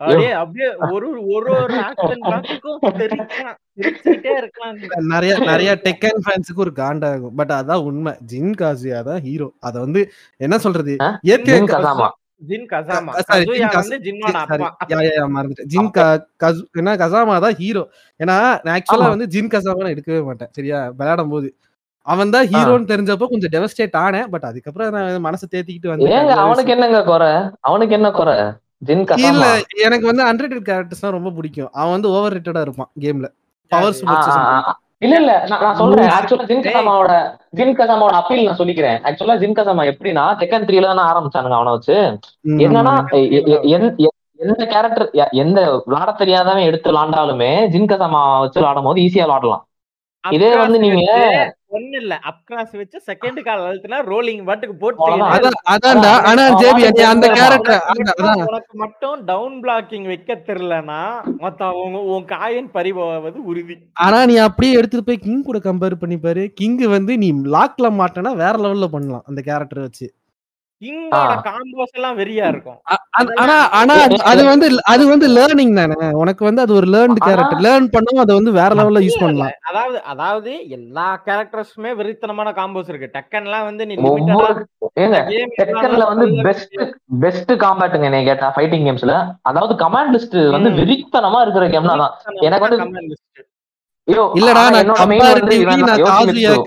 அப்படியே 0.01 0.31
அப்படியே 0.43 0.69
ஒரு 0.94 1.09
ஒரு 1.35 1.51
ஒரு 1.62 1.77
ஆக்ஷன் 1.89 2.23
பிளாக்குக்கும் 2.27 2.98
தெரிக்கலாம் 3.01 3.56
தெரிச்சுக்கிட்டே 3.78 4.32
இருக்கலாம் 4.40 4.77
நிறைய 5.12 5.32
நிறைய 5.51 5.70
டெக்கன் 5.86 6.20
ஃபேன்ஸுக்கு 6.24 6.65
ஒரு 6.66 6.73
காண்டாகும். 6.82 7.35
பட் 7.40 7.52
அதான் 7.61 7.85
உண்மை. 7.89 8.12
ஜின் 8.32 8.55
காசியா 8.61 9.01
தான் 9.09 9.20
ஹீரோ 9.27 9.48
அத 9.69 9.74
வந்து 9.86 10.02
என்ன 10.40 10.59
சொல்றது? 10.66 10.94
ஜின் 11.48 11.69
கசாமா 11.73 12.09
ஜின் 12.48 12.66
கசாமா 12.73 13.12
ஜின் 15.74 15.90
என்ன 16.81 16.94
கசாமா 17.02 17.36
தான் 17.44 17.56
ஹீரோ 17.61 17.85
ஏன்னா 18.20 18.36
நான் 18.65 18.74
ஆக்சுவலா. 18.78 19.12
வந்து 19.15 19.28
ஜின் 19.35 19.52
கசாமா 19.55 19.81
நான் 19.85 19.94
எடுக்கவே 19.97 20.23
மாட்டேன். 20.31 20.52
சரியா? 20.59 20.81
விளையாடும் 20.98 21.32
போது 21.35 21.48
அவன் 22.06 22.32
தான் 22.35 22.48
ஹீரோன்னு 22.52 22.90
தெரிஞ்சப்போ 22.90 23.27
கொஞ்சம் 23.31 23.52
டெவஸ்டேட் 23.55 23.94
ஆனேன். 24.06 24.28
பட் 24.32 24.48
அதுக்கப்புறம் 24.48 24.90
நான் 24.97 25.24
மனசை 25.28 25.47
தேத்திக்கிட்டு 25.55 25.93
வந்து 25.93 26.11
அவனுக்கு 26.44 26.74
என்னங்க 26.77 27.01
குறை? 27.12 27.32
அவனுக்கு 27.69 27.97
என்ன 27.98 28.11
குறை? 28.20 28.36
இல்ல 28.90 29.05
கசாமா 29.11 29.48
எனக்கு 29.86 30.06
வந்து 30.11 30.24
அன்ரேட்டட் 30.31 30.66
கேரக்டர்ஸ் 30.69 31.05
தான் 31.05 31.16
ரொம்ப 31.16 31.31
பிடிக்கும். 31.39 31.70
அவன் 31.81 31.94
வந்து 31.97 32.11
ஓவர் 32.16 32.35
ரேட்டடா 32.36 32.65
இருப்பான் 32.66 32.90
கேம்ல 33.05 33.28
பவர்ஸ். 33.73 34.02
இல்ல 35.05 35.15
இல்ல 35.20 35.32
நான் 35.51 35.78
சொல்றேன். 35.81 36.11
ஆக்சுவலா 36.16 36.44
ஜின். 36.51 36.62
கசாமாவோட 36.66 37.15
ஜின் 37.59 37.77
கசாமாவோட 37.81 38.15
அப்பீல் 38.20 38.47
நான் 38.48 38.61
சொல்லிக்கிறேன். 38.61 38.98
ஆக்சுவலா 39.09 39.36
ஜின் 39.43 39.56
கசாமா 39.59 39.82
எப்படின்னா 39.93 40.24
செகண்ட் 40.43 40.66
த்ரீல 40.69 40.90
தானே 40.90 41.05
ஆரம்பிச்சானுங்க 41.11 41.59
அவனை 41.59 41.73
வச்சு. 41.77 41.97
என்னன்னா 42.66 42.94
எந்த 44.44 44.65
கேரக்டர் 44.73 45.06
எந்த 45.43 45.61
விளாட 45.89 46.11
தெரியாதவன் 46.20 46.69
எடுத்து 46.69 46.89
விளாண்டாலுமே 46.93 47.52
ஜின் 47.74 47.90
கசாமா 47.93 48.23
வச்சு 48.44 48.59
விளாடும் 48.61 48.89
போது 48.89 49.05
ஈஸியா 49.06 49.27
விளாடலாம். 49.27 49.65
இதே 50.24 50.51
வந்து 50.62 50.78
நீங்க 50.85 51.02
ஒண்ணு 51.75 51.97
இல்ல. 51.97 52.21
அப்கிராஸ் 52.25 52.77
வச்சு 52.77 53.03
செகண்ட் 53.07 53.43
கால் 53.43 53.61
அழுத்தினா 53.61 54.05
ரோலிங் 54.05 54.45
பாட்டுக்கு. 54.45 54.77
போட்டு 54.77 55.11
அதான் 55.11 55.51
அதான்டா. 55.71 56.11
ஆனா 56.11 56.61
ஜேபி 56.61 57.01
அந்த 57.03 57.29
கேரக்டர் 57.29 57.83
உனக்கு 58.47 58.87
மட்டும்- 58.87 59.23
டவுன் 59.25 59.61
பிளாக்கிங் 59.61 60.07
வைக்க 60.07 60.43
தெரியலனா 60.47 61.01
மத்த 61.39 61.63
அவங்க 61.63 61.99
உன் 61.99 62.25
காயின் 62.25 62.69
பறிபோவது 62.75 63.33
உறுதி. 63.33 63.79
ஆனா 63.93 64.27
நீ 64.27 64.37
அப்படியே 64.37 64.73
எடுத்துட்டு 64.73 65.07
போய் 65.07 65.19
கிங் 65.19 65.43
கூட 65.43 65.59
கம்பேர் 65.59 65.95
பண்ணி 65.95 66.17
பாரு. 66.17 66.51
கிங் 66.55 66.77
வந்து 66.77 67.19
நீ 67.19 67.33
லாக்ல 67.33 67.83
மாட்டனா 67.83 68.31
வேற 68.31 68.53
லெவல்ல 68.53 68.87
பண்ணலாம் 68.87 69.23
அந்த 69.27 69.41
கேரக்டர் 69.41 69.81
வச்சு. 69.81 70.15
அது- 73.19 73.35
ஆனா 73.35 73.69
ஆனா 73.69 73.95
அது- 74.07 74.15
அது 74.15 74.45
வந்து 74.45 74.83
அது 74.83 75.07
வந்து 75.09 75.29
லேர்னிங் 75.29 75.75
தானே. 75.75 76.11
உனக்கு 76.13 76.45
வந்து 76.45 76.63
அது 76.63 76.75
ஒரு 76.75 76.87
லேர்ன்டு 76.87 77.13
கேரக்டர் 77.25 77.59
லேர்ன் 77.59 77.89
பண்ணும் 77.91 78.17
அதை 78.17 78.35
வந்து 78.35 78.53
வேற 78.53 78.75
லெவல்ல 78.75 79.03
யூஸ் 79.03 79.21
பண்ணலாம். 79.21 79.51
அதாவது 79.61 80.03
அதாவது 80.03 80.69
எல்லா 80.69 81.23
கேரக்டர்ஸுமே 81.27 81.95
வெறித்தனமான 81.95 82.53
காம்போஸ் 82.53 82.95
இருக்கு. 82.95 83.11
டக்கன்லாம் 83.13 83.65
வந்து 83.65 83.87
நீ 83.87 83.95
டெக்கன்ல 85.59 86.07
வந்து 86.07 86.27
பெஸ்ட் 86.43 86.75
பெஸ்ட் 87.21 87.53
காம்பேட்டுங்க 87.53 88.05
என்னை 88.05 88.25
கேட்டா 88.25 88.53
ஃபைட்டிங் 88.57 88.87
கேம்ஸ்ல 88.89 89.37
அதாவது 89.43 89.75
கமாண்ட் 89.75 90.13
லிஸ்ட் 90.13 90.51
வந்து. 90.51 90.71
வெறித்தனமா 90.71 91.41
இருக்கிற 91.41 91.69
கேம்னா 91.69 91.97
தான். 91.97 92.15
எனக்கு 92.41 92.67
வந்து- 92.69 93.15
இல்லடா 94.35 94.55
நான் 94.55 94.73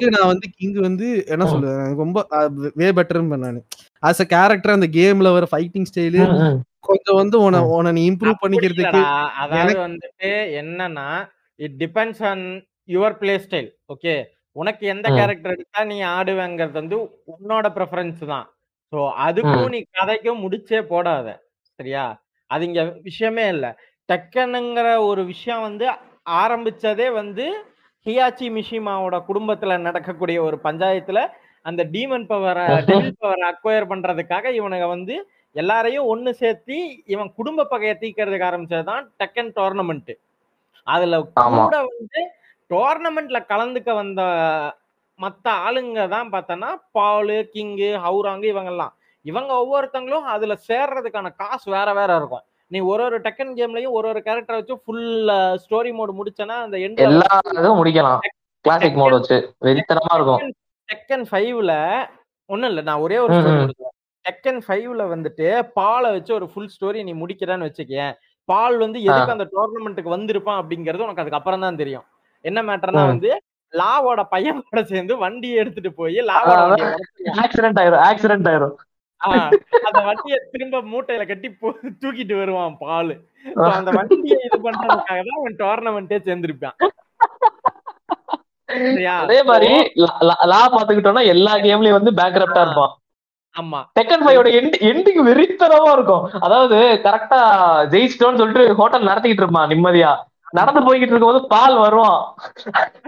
நான் 0.10 0.26
வந்து 0.26 0.48
கிங் 0.58 0.82
வந்து 0.82 1.24
என்ன. 1.28 1.46
சொல்லுவேன்? 1.46 1.80
எனக்கு 1.80 1.96
ரொம்ப 1.96 2.28
வே 2.74 2.90
பெட்டர்னு 2.90 3.38
நானு. 3.38 3.64
ஆஸ் 4.04 4.22
அ 4.24 4.28
கேரக்டர் 4.34 4.76
அந்த 4.76 4.88
கேம்ல 4.98 5.30
வர 5.36 5.46
ஃபைட்டிங் 5.52 5.88
ஸ்டைலு. 5.90 6.22
கொஞ்சம் 6.88 7.18
வந்து 7.20 7.38
உன. 7.46 7.62
உன 7.76 7.92
நீ 7.92 8.02
இம்ப்ரூவ் 8.10 8.42
பண்ணிக்கிறதுக்கு 8.44 9.02
அதாவது 9.42 9.74
வந்துட்டு 9.86 10.30
என்னன்னா 10.62 11.08
it 11.60 11.78
depends 11.82 12.24
on 12.30 12.44
your 12.90 13.16
play 13.22 13.34
style 13.46 13.70
okay 13.94 14.14
உனக்கு 14.56 14.84
எந்த. 14.94 15.08
கேரக்டர் 15.18 15.56
எடுத்தா 15.56 15.82
நீ 15.90 15.98
ஆடுவேங்கிறது 16.14 16.80
வந்து 16.82 16.98
உன்னோட 17.34 17.68
ப்ரெஃபரன்ஸ் 17.78 18.22
தான் 18.32 18.46
ஸோ 18.94 19.00
அதுக்கும் 19.26 19.72
நீ 19.74 19.80
கதைக்கும் 19.98 20.44
முடிச்சே 20.44 20.80
போடாத 20.92 21.28
சரியா 21.80 22.06
அது 22.50 22.64
இங்க 22.68 22.82
விஷயமே 23.08 23.46
இல்லை 23.54 23.72
டெக்கனுங்கிற 24.10 24.90
ஒரு 25.08 25.22
விஷயம் 25.32 25.64
வந்து 25.68 25.86
ஆரம்பிச்சதே 26.38 27.08
வந்து 27.18 27.46
ஹியாச்சி 28.06 28.48
மிஷிமாவோட 28.56 29.16
குடும்பத்துல 29.30 29.76
நடக்கக்கூடிய 29.88 30.38
ஒரு 30.48 30.58
பஞ்சாயத்துல 30.66 31.20
அந்த 31.66 31.84
டீமன் 31.94 32.26
பவரை 32.30 32.66
டெவில் 32.90 33.18
பவரை 33.22 33.46
அக்வயர் 33.52 33.90
பண்றதுக்காக 33.92 34.52
இவனுங்க 34.60 34.88
வந்து 34.88 35.16
எல்லாரையும் 35.56 36.10
ஒண்ணு 36.14 36.32
சேர்த்தி 36.40 36.78
இவன் 37.06 37.30
குடும்ப 37.34 37.66
பகையை 37.66 37.96
தீக்கிறதுக்கு 38.02 38.50
ஆரம்பிச்சதுதான் 38.50 39.06
டெக்கன் 39.22 39.52
டோர்னமெண்ட் 39.56 40.14
அதுல. 40.88 41.16
கூட 41.60 41.78
வந்து 41.92 42.22
டோர்னமெண்ட்ல 42.70 43.40
கலந்துக்க 43.52 43.94
வந்த 43.94 44.22
மத்த 45.20 45.48
ஆளுங்க 45.66 46.08
தான் 46.08 46.32
பார்த்தோன்னா 46.34 46.70
பாலு 46.92 47.38
கிங்கு 47.54 47.90
ஹவுராங்கு 48.06 48.48
இவங்கெல்லாம். 48.54 48.94
இவங்க 49.26 49.52
ஒவ்வொருத்தங்களும் 49.62 50.28
அதுல 50.34 50.54
சேர்றதுக்கான 50.68 51.32
காசு 51.36 51.68
வேற 51.72 51.88
வேற 51.94 52.10
இருக்கும். 52.16 52.44
நீ 52.72 52.80
ஒரு 52.92 53.04
ஒரு 53.04 53.18
டெக்கன் 53.20 53.54
கேம்லயும் 53.60 53.96
ஒரு 53.98 54.08
ஒரு 54.08 54.22
கேரக்டர் 54.24 54.60
வச்சு 54.60 54.76
ஃபுல் 54.84 55.06
ஸ்டோரி 55.64 55.92
மோடு 56.00 56.14
முடிச்சனா 56.20 56.56
அந்த 56.66 56.78
எண்ட் 56.78 57.04
எல்லா 57.08 57.30
முடிக்கலாம். 57.82 58.20
கிளாசிக் 58.66 59.00
மோட் 59.02 59.18
வச்சு. 59.18 59.38
வெறித்தனமா 59.66 60.14
இருக்கும். 60.16 60.42
டெக்கன் 60.90 61.26
ஃபைவ்ல 61.32 61.72
ஒண்ணும் 62.50 62.70
இல்ல. 62.70 62.82
நான் 62.82 63.00
ஒரே 63.00 63.18
ஒரு 63.18 63.34
ஸ்டோரி 63.34 63.74
டெக்கன் 64.26 64.62
ஃபைவ்ல 64.68 65.04
வந்துட்டு 65.14 65.48
பாலை 65.74 66.12
வச்சு 66.12 66.34
ஒரு 66.34 66.50
ஃபுல் 66.50 66.70
ஸ்டோரி 66.76 67.04
நீ 67.04 67.14
முடிக்கிறேன்னு 67.14 67.68
வச்சுக்கேன் 67.68 68.14
பால் 68.46 68.78
வந்து 68.78 69.04
எதுக்கு 69.04 69.32
அந்த 69.32 69.48
டோர்னமெண்ட்டுக்கு 69.52 70.14
வந்திருப்பான் 70.16 70.60
அப்படிங்கிறது 70.60 70.98
உனக்கு 70.98 71.22
அதுக்கு 71.22 71.36
அப்புறம் 71.36 71.60
தான் 71.60 71.76
தெரியும். 71.76 72.06
என்ன 72.42 72.64
மேட்டர்னா. 72.64 73.08
வந்து 73.08 73.30
லாவோட 73.74 74.26
பையனோட 74.32 74.82
சேர்ந்து 74.84 75.18
வண்டியை 75.18 75.56
எடுத்துட்டு 75.56 75.94
போய் 75.94 76.16
லாவோட. 76.16 76.82
ஆக்சிடென்ட் 77.38 77.80
ஆயிரும் 77.80 78.04
ஆக்சிடென்ட் 78.10 78.48
ஆயிரும். 78.48 78.76
அந்த 79.84 80.02
வண்டியை 80.02 80.40
திரும்ப 80.52 80.82
மூட்டையில 80.82 81.28
கட்டி 81.28 81.58
போ- 81.62 81.76
தூக்கிட்டு 82.02 82.38
வருவான் 82.38 82.78
பால். 82.78 83.14
அந்த 83.72 83.92
வண்டியை 83.92 84.40
இது 84.44 84.70
பண்றதுக்காக 84.70 85.20
தான் 85.20 85.40
அவன் 85.40 85.56
டோர்னமெண்ட்டே 85.56 86.18
சேர்ந்திருப்பான்? 86.24 86.76
அதே 89.20 89.44
மாதிரி 89.44 89.68
லா- 89.96 90.76
பாத்துக்கிட்டோம்னா 90.76 91.26
எல்லா 91.26 91.56
கேம்லயும் 91.56 92.02
வந்து 92.02 92.12
பேங்க்ரப்டா 92.12 92.62
இருப்பான். 92.62 92.98
ஆமா. 93.62 93.86
டெக்கன் 94.00 94.24
ஃபைவோட 94.26 94.50
எண்டிங் 94.82 95.22
வெறித்தனமா 95.26 95.92
இருக்கும். 95.92 96.30
அதாவது 96.40 96.76
கரெக்டா 96.76 97.40
ஜெயிச்சிட்டோம்னு 97.88 98.38
சொல்லிட்டு 98.38 98.76
ஹோட்டல் 98.76 99.08
நடத்திக்கிட்டு 99.08 99.44
இருப்பான் 99.44 99.70
நிம்மதியா. 99.70 100.16
நடந்து 100.50 100.82
போய்கிட்டு 100.82 101.12
இருக்கும்போது 101.12 101.48
பால் 101.48 101.78
வருவான். 101.78 102.36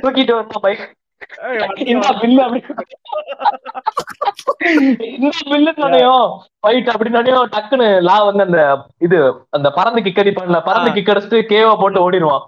தூக்கிட்டு 0.01 0.31
வருவான் 0.31 0.61
பைக் 0.61 0.97
டக்குன்னு 7.53 7.87
லா 8.07 8.15
வந்து 8.27 8.43
அந்த 8.47 8.59
இது 9.05 9.17
அந்த 9.57 9.67
பறந்து 9.77 9.99
கிக் 10.05 10.21
அடிப்பான்ல 10.23 10.59
பறந்து. 10.67 10.89
கிக் 10.95 11.11
அடிச்சுட்டு 11.11 11.39
கேவ 11.53 11.69
போட்டு 11.81 12.03
ஓடிடுவான். 12.05 12.43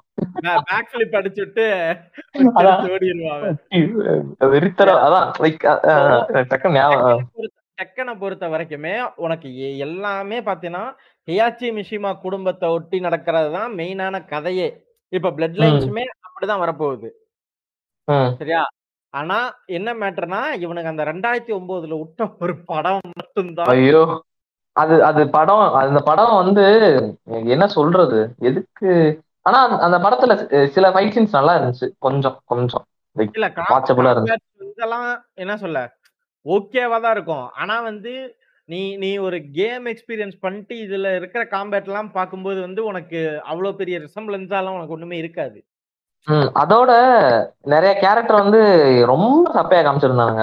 பேக் 0.69 0.89
ஃபிளிப் 0.91 1.17
அடிச்சுட்டு 1.19 1.65
அதான். 2.57 2.81
லைக் 5.43 5.63
டக்குன்னு 6.51 6.77
ஞாபகம். 6.79 7.23
டெக்கனை 7.77 8.13
பொறுத்த 8.23 8.45
வரைக்குமே 8.53 8.93
உனக்கு 9.25 9.49
எல்லாமே 9.85 10.39
பாத்தீங்கன்னா 10.49 10.83
ஹியாச்சி 11.27 11.67
மிஷிமா 11.77 12.11
குடும்பத்தை 12.25 12.67
ஒட்டி 12.69 12.99
நடக்கிறது 12.99 13.51
தான் 13.51 13.71
மெயினான 13.79 14.25
கதையே. 14.33 14.69
இப்ப 15.13 15.31
பிளட் 15.37 15.59
லைன்ஸுமே 15.63 16.03
அப்படிதான் 16.25 16.63
வரப்போகுது. 16.65 17.09
ம். 18.05 18.35
சரியா? 18.37 18.67
ஆனா 19.09 19.57
என்ன 19.65 19.93
மேட்டர்னா 19.93 20.53
இவனுக்கு 20.53 20.89
அந்த 20.89 21.03
ரெண்டாயிரத்தி 21.03 21.51
ஒன்பதுல 21.51 21.97
விட்ட 21.97 22.35
ஒரு 22.39 22.57
படம் 22.57 22.99
மட்டும்தான். 23.13 23.65
ஐயோ. 23.65 24.23
அது 24.71 25.03
அது 25.03 25.29
படம் 25.29 25.73
அந்த 25.73 25.99
படம் 25.99 26.35
வந்து 26.35 27.17
என்ன 27.25 27.67
சொல்றது? 27.67 28.33
எதுக்கு? 28.39 29.21
ஆனா 29.41 29.67
அந்த- 29.67 29.97
அந்த 29.97 29.97
படத்துல 29.97 30.65
சில 30.65 30.89
ஃபைட் 30.89 31.11
சீன்ஸ் 31.11 31.27
நல்லா 31.31 31.57
இருந்துச்சு. 31.57 31.89
கொஞ்சம் 31.99 32.41
கொஞ்சம். 32.45 32.85
இல்ல 33.11 33.47
watchable 33.47 34.05
ஆ 34.05 34.15
இருந்துச்சு. 34.15 34.35
இதெல்லாம் 34.71 35.25
என்ன 35.33 35.57
சொல்ல? 35.57 35.93
ஓகேவா 36.45 37.01
தான் 37.01 37.11
இருக்கும். 37.11 37.49
ஆனா 37.49 37.81
வந்து 37.81 38.35
நீ 38.65 38.95
நீ 38.95 39.17
ஒரு 39.17 39.43
கேம் 39.51 39.85
எக்ஸ்பீரியன்ஸ் 39.85 40.39
பண்ணிட்டு 40.39 40.75
இதுல 40.75 41.15
இருக்கிற 41.15 41.45
காம்பேட் 41.45 41.85
எல்லாம் 41.85 42.11
பார்க்கும்போது 42.11 42.61
வந்து 42.61 42.85
உனக்கு 42.85 43.41
அவ்வளவு 43.43 43.75
பெரிய 43.75 43.99
ரிசம்பிளன்ஸாலாம் 43.99 44.69
உனக்கு 44.69 44.93
ஒண்ணுமே 44.93 45.17
இருக்காது. 45.17 45.65
அதோட 46.61 46.91
நிறைய 47.65 47.91
கேரக்டர் 47.99 48.41
வந்து 48.41 48.59
ரொம்ப 49.11 49.45
சப்பையா 49.53 49.81
காமிச்சிருந்தாங்க 49.81 50.41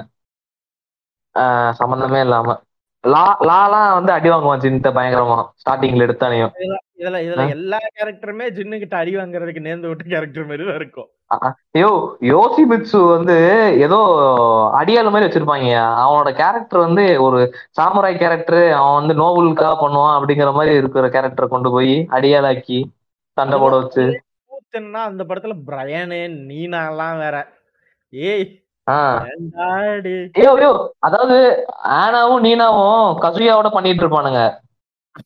ஆஹ் 1.34 1.72
சம்பந்தமே 1.80 2.20
இல்லாம. 2.20 2.54
லா 3.04 3.24
லாலாம் 3.48 3.92
வந்து 3.94 4.12
அடி 4.12 4.28
வாங்குவான் 4.28 4.62
ஜின்ட்ட 4.62 4.90
பயங்கரமா 4.96 5.36
ஸ்டார்டிங்ல 5.60 6.06
எடுத்தானையும். 6.06 6.52
இதுல 6.98 7.18
இதுல. 7.24 7.42
எல்லா 7.50 7.78
கேரக்டருமே 7.96 8.46
ஜின்னு 8.56 8.80
கிட்ட 8.80 8.96
அடி 8.98 9.12
வாங்குறதுக்கு 9.16 9.66
நேர்ந்து 9.66 9.90
விட்ட 9.90 10.04
கேரக்டர் 10.04 10.48
மாதிரி 10.48 10.64
தான் 10.64 10.78
இருக்கும் 10.80 11.08
ஐயோ 11.74 11.90
யோசி 12.28 12.62
பிட்சு 12.66 12.98
வந்து 13.06 13.36
ஏதோ 13.84 13.98
அடியாள் 14.78 15.12
மாதிரி 15.12 15.26
வச்சிருப்பாங்க. 15.26 15.68
அவனோட 16.02 16.30
கேரக்டர் 16.40 16.84
வந்து 16.86 17.04
ஒரு 17.26 17.40
சாமுராய் 17.78 18.20
கேரக்டர் 18.20 18.62
அவன் 18.78 18.98
வந்து 19.00 19.14
நோபலுக்காக 19.14 19.74
பண்ணுவான் 19.82 20.16
அப்படிங்கிற 20.16 20.52
மாதிரி 20.54 20.74
இருக்கிற 20.80 21.08
கேரக்டரை 21.16 21.48
கொண்டு 21.48 21.70
போய் 21.70 21.94
அடியாளாக்கி 22.16 22.78
சண்டை 23.36 23.58
போட 23.58 23.74
வச்சு. 23.76 24.04
கூத்துன்னா 24.68 24.92
அந்த 24.92 25.24
படத்துல 25.24 25.56
பிரையனு 25.66 26.44
நீனா 26.44 26.88
எல்லாம் 26.88 27.18
வேற. 27.18 27.48
ஏய் 28.10 28.62
அதாவது 30.98 31.64
ஆனாவும் 31.84 32.44
நீனாவும் 32.44 33.14
கசுயாவோட 33.24 33.70
பண்ணிட்டு 33.70 34.08
இருப்பானுங்க. 34.08 34.58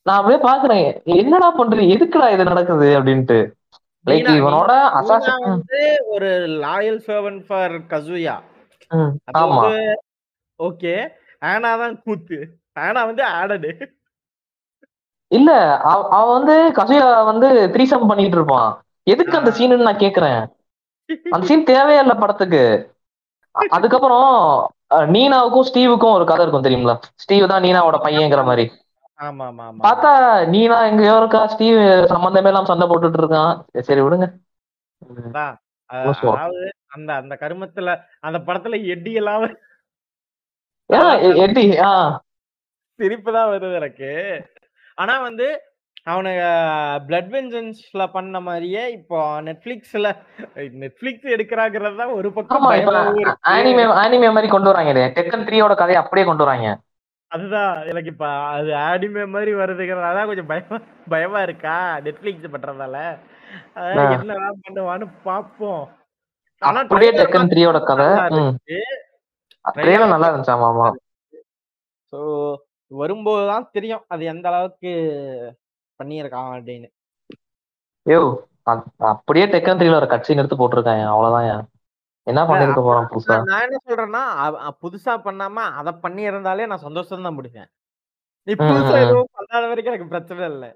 நான் 0.03 0.25
அப்படியே 0.25 0.53
பாக்குறேன் 0.53 1.05
என்னடா 1.05 1.59
பண்றீங்க 1.59 1.91
எதுக்குடா 1.91 2.33
இது 2.33 2.45
நடக்குது 2.45 3.01
அப்படின்ட்டு. 3.01 3.51
லைக் 4.07 4.25
இவனோட 4.37 4.93
வந்து 5.39 6.05
ஒரு 6.07 6.27
லாயல் 6.47 7.03
சர்வன்ட் 7.07 7.45
ஃபார் 7.47 7.71
கசுயா. 7.71 8.41
ஆமா. 9.39 9.95
ஓகே 10.63 11.09
ஆனா 11.39 11.77
தான் 11.77 12.03
கூத்து. 12.03 12.59
ஆனா 12.73 13.05
வந்து 13.05 13.25
ஆடடு. 13.25 13.87
இல்ல 15.29 15.79
அவ- 15.79 16.09
அவன் 16.09 16.43
வந்து 16.43 16.83
கசுயா 16.83 17.25
வந்து 17.25 17.49
த்ரீசம் 17.49 18.07
பண்ணிட்டு 18.07 18.37
இருப்பான். 18.37 18.83
எதுக்கு 19.07 19.39
அந்த 19.39 19.51
சீனுன்னு 19.57 19.89
நான் 19.89 20.03
கேக்குறேன்? 20.03 20.41
அந்த 21.33 21.45
சீன் 21.47 21.69
தேவையே 21.71 22.03
இல்ல 22.03 22.15
படத்துக்கு. 22.17 22.63
அதுக்கப்புறம் 23.73 24.29
நீனாவுக்கும் 25.13 25.67
ஸ்டீவுக்கும் 25.69 26.15
ஒரு 26.15 26.25
கதை 26.25 26.45
இருக்கும் 26.45 26.65
தெரியுங்களா 26.65 26.95
ஸ்டீவ் 27.19 27.51
தான் 27.53 27.65
நீனாவோட 27.67 27.97
பையங்கிற 28.05 28.43
மாதிரி. 28.45 28.65
பார்த்தா 29.83 30.11
நீனா 30.53 30.77
எங்கேயோ 30.91 31.17
இருக்கா? 31.21 31.41
ஸ்டீவ் 31.53 31.81
சம்பந்தமே 32.13 32.51
இல்லாம 32.51 32.71
சண்டை 32.71 32.87
போட்டுட்டு 32.89 33.21
இருக்கான். 33.23 33.53
சரி 33.89 34.03
விடுங்க. 34.03 34.29
அந்த 36.95 37.11
அந்த 37.21 37.35
கருமத்துல 37.43 37.91
அந்த 38.21 38.39
படத்துல 38.47 38.79
எட்டி 38.95 39.13
எல்லாம் 39.21 39.45
எட்டி 41.43 41.65
ஆ. 41.85 41.93
சிரிப்பு 42.99 43.31
தான் 43.33 43.51
வருது 43.51 43.77
எனக்கு. 43.79 44.11
ஆனா 44.99 45.15
வந்து 45.21 45.47
அவனுங்க 46.07 46.45
பிளட் 47.09 47.29
வெஞ்சன்ஸ்ல 47.35 48.05
பண்ண 48.15 48.37
மாதிரியே 48.47 48.85
இப்போ 48.97 49.19
நெட்ஃபிளிக்ஸ்ல 49.49 50.09
நெட்ஃபிளிக்ஸ் 50.83 51.29
எடுக்கிறாங்கிறது 51.35 52.01
தான் 52.01 52.17
ஒரு 52.19 52.29
பக்கம். 52.37 52.65
ஆனிமே 53.55 53.85
ஆனிமே 54.03 54.31
மாதிரி 54.37 54.49
கொண்டு 54.55 54.71
வராங்க 54.73 54.93
டெக்கன் 55.19 55.47
த்ரீயோட 55.49 55.75
கதையை 55.83 56.01
அப்படியே 56.03 56.25
கொண்டு 56.29 56.45
வராங்க. 56.47 56.71
அதுதான் 57.31 57.71
எனக்கு 57.91 58.11
இப்ப 58.15 58.27
அது 58.57 58.71
ஆடிமே 58.89 59.25
மாதிரி 59.35 59.53
வருதுங்கிறதால 59.61 60.25
கொஞ்சம் 60.31 60.51
பயமா 60.51 60.79
பயமா 61.09 61.41
இருக்கா? 61.47 61.77
நெட்ஃபிளிக்ஸ் 62.07 62.53
பண்றதால. 62.55 62.97
என்னதான் 64.17 64.61
பண்ணுவான்னு 64.65 65.07
பாப்போம். 65.29 65.85
ஆனா 66.63 66.81
அப்படியே 66.85 67.13
டெக்கன் 67.21 67.51
த்ரீயோட 67.53 67.79
கதை. 67.91 68.09
ட்ரெயிலர் 69.65 70.15
நல்லா 70.15 70.29
இருந்துச்சு 70.31 70.55
ஆமா 70.57 70.69
ஆமா. 70.73 70.89
ஸோ 72.13 72.21
வரும்போது 72.91 73.43
தான் 73.51 73.67
தெரியும் 73.77 74.05
அது 74.09 74.23
எந்த 74.33 74.47
அளவுக்கு 74.51 74.91
பண்ணியிருக்கான் 75.99 76.51
அப்படின்னு. 76.59 76.89
யோ 78.07 78.21
அ- 78.69 78.85
அப்படியே 78.97 79.47
டெக்கன் 79.47 79.79
த்ரீல 79.81 79.95
ஒரு 79.95 80.07
கட்சி 80.07 80.35
எடுத்து 80.35 80.57
போட்டிருக்காங்க 80.57 81.05
அவ்வளவுதான் 81.07 81.69
என்ன 82.27 82.41
பண்ணிருக்க 82.43 82.83
போறான் 82.83 83.09
புதுசா? 83.11 83.37
நான் 83.43 83.65
என்ன 83.67 83.79
சொல்றேன்னா 83.87 84.23
புதுசா 84.83 85.15
பண்ணாம 85.27 85.59
அத 85.81 85.93
பண்ணி 85.93 86.23
இருந்தாலே 86.23 86.67
நான் 86.67 86.79
சந்தோஷம் 86.79 87.23
தான் 87.23 87.37
முடிப்பேன். 87.39 87.71
நீ 88.47 88.53
புதுசா. 88.53 88.95
எதுவும் 89.05 89.33
பண்ணாத 89.35 89.65
வரைக்கும் 89.71 89.95
எனக்கு 89.95 90.09
பிரச்சனை 90.09 90.45
இல்லை. 90.53 90.71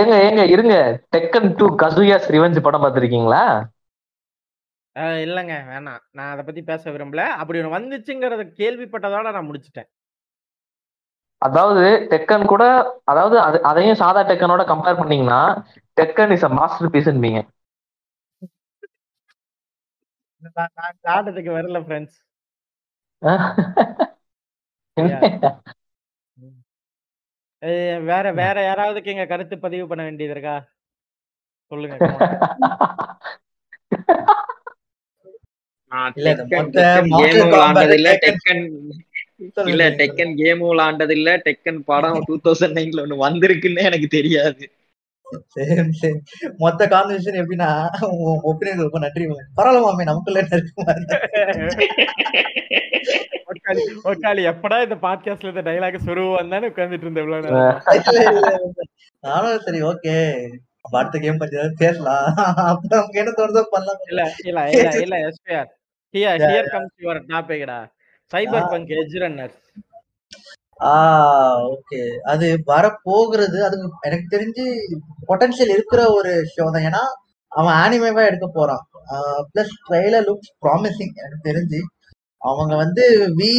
ஏங்க 0.00 0.14
ஏங்க 0.26 0.42
இருங்க. 0.48 0.74
டெக்கன் 1.16 1.56
டூ 1.56 1.66
கசுயாஸ் 1.76 2.28
ரிவெஞ்ச் 2.34 2.60
படம் 2.60 2.82
பார்த்திருக்கீங்களா? 2.82 3.42
இல்லைங்க 5.26 5.54
வேணாம். 5.70 6.02
நான் 6.10 6.30
அதை 6.32 6.44
பத்தி 6.44 6.62
பேச 6.62 6.90
விரும்பல. 6.90 7.22
அப்படி 7.42 7.62
ஒன்று 7.62 7.76
வந்துச்சுங்கிறத 7.78 8.42
கேள்விப்பட்டதோட 8.60 9.32
நான் 9.32 9.48
முடிச்சிட்டேன். 9.50 9.88
அதாவது 11.44 11.82
டெக்கன் 12.10 12.44
கூட 12.46 12.64
அதாவது 13.10 13.36
அது 13.42 13.58
அதையும் 13.70 14.00
சாதா 14.00 14.20
டெக்கனோட 14.30 14.62
கம்பேர் 14.70 15.00
பண்ணீங்கன்னா 15.00 15.40
டெக்கன் 15.96 16.34
இஸ் 16.36 16.46
அ 16.46 16.52
மாஸ்டர் 16.56 16.92
பீஸ்ன்பீங்க 16.94 17.40
காட்டுறதுக்கு 21.04 21.52
வரல 21.56 21.80
ஃப்ரெண்ட்ஸ் 21.84 22.18
வேற 28.08 28.24
வேற 28.38 28.56
யாராவதுக்கு 28.64 29.12
எங்க 29.14 29.24
கருத்து 29.28 29.56
பதிவு 29.60 29.84
பண்ண 29.90 30.02
வேண்டியது 30.04 30.34
இருக்கா? 30.34 30.56
சொல்லுங்க 31.72 31.96
இல்ல, 36.16 36.30
இல்ல 39.72 39.84
டெக்கன் 40.00 40.34
கேமும் 40.40 40.70
விளாண்டது 40.70 41.14
இல்ல 41.18 41.30
டெக்கன் 41.46 41.80
படம் 41.90 42.24
டூ 42.28 42.36
தௌசண்ட் 42.46 42.76
நைன்ல 42.78 43.04
ஒண்ணு 43.04 43.24
வந்திருக்குன்னே 43.24 43.84
எனக்கு 43.90 44.08
தெரியாது. 44.16 44.64
சரி 45.54 45.74
சரி 46.00 46.18
மொத்த 46.62 46.86
கான்வர்சேஷன் 46.86 47.38
எப்படின்னா 47.42 47.68
ஒப்பீனியன் 48.50 48.82
ரொம்ப 48.84 48.98
நன்றி 49.04 49.24
மாமே. 49.30 49.44
பரவாயில்ல 49.58 49.86
மாமே 49.86 50.04
நமக்குள்ள 50.10 50.42
இருக்கு 50.50 50.82
ஒக்காளி 54.10 54.42
எப்படா 54.52 54.76
இந்த 54.86 54.96
பாட்காஸ்ட்ல 55.04 55.52
இந்த 55.52 55.64
டைலாக் 55.68 56.06
சொருவான் 56.06 56.52
தானே 56.54 56.70
உட்கார்ந்துட்டு 56.72 57.06
இருந்தேன் 57.06 57.24
இவ்வளவு. 57.24 57.50
நானும் 59.24 59.64
சரி 59.66 59.80
ஓகே 59.90 60.14
அடுத்த 60.90 61.18
கேம் 61.18 61.38
பத்தி 61.40 61.56
ஏதாவது 61.58 61.80
பேசலாம். 61.82 62.26
நமக்கு 62.92 63.20
என்ன 63.20 63.30
தோணுதோ 63.38 63.62
பண்ணலாம். 63.74 64.00
இல்ல 64.10 64.22
இல்ல 64.48 64.60
இல்ல 64.74 64.90
இல்ல 65.04 65.16
SPR 65.28 65.70
here 66.14 66.42
here 66.44 66.68
comes 66.74 66.96
your 67.04 67.20
டாபிக்டா 67.30 67.78
cyber 68.32 68.70
bunk 68.72 68.92
edge 69.00 69.16
runners 69.24 69.60
okay. 71.72 72.00
அது 72.32 72.46
வர 72.70 72.84
போகிறது 73.06 73.58
அது 73.66 73.76
எனக்கு 74.08 74.26
தெரிஞ்சு 74.32 74.64
பொட்டன்ஷியல் 75.28 75.72
இருக்கிற 75.74 76.00
ஒரு 76.16 76.32
ஷோ 76.54 76.64
தான். 76.74 76.86
ஏன்னா 76.88 77.02
அவன் 77.52 77.76
ஆனிமேவா 77.82 78.22
எடுக்க 78.30 78.46
போறான். 78.56 78.82
பிளஸ் 79.52 79.74
ட்ரெய்லர் 79.86 80.26
லுக்ஸ் 80.28 80.52
ப்ராமிசிங் 80.64 81.14
எனக்கு 81.22 81.48
தெரிஞ்சு. 81.50 81.80
அவங்க 82.42 82.72
வந்து 82.82 83.04
வி 83.38 83.52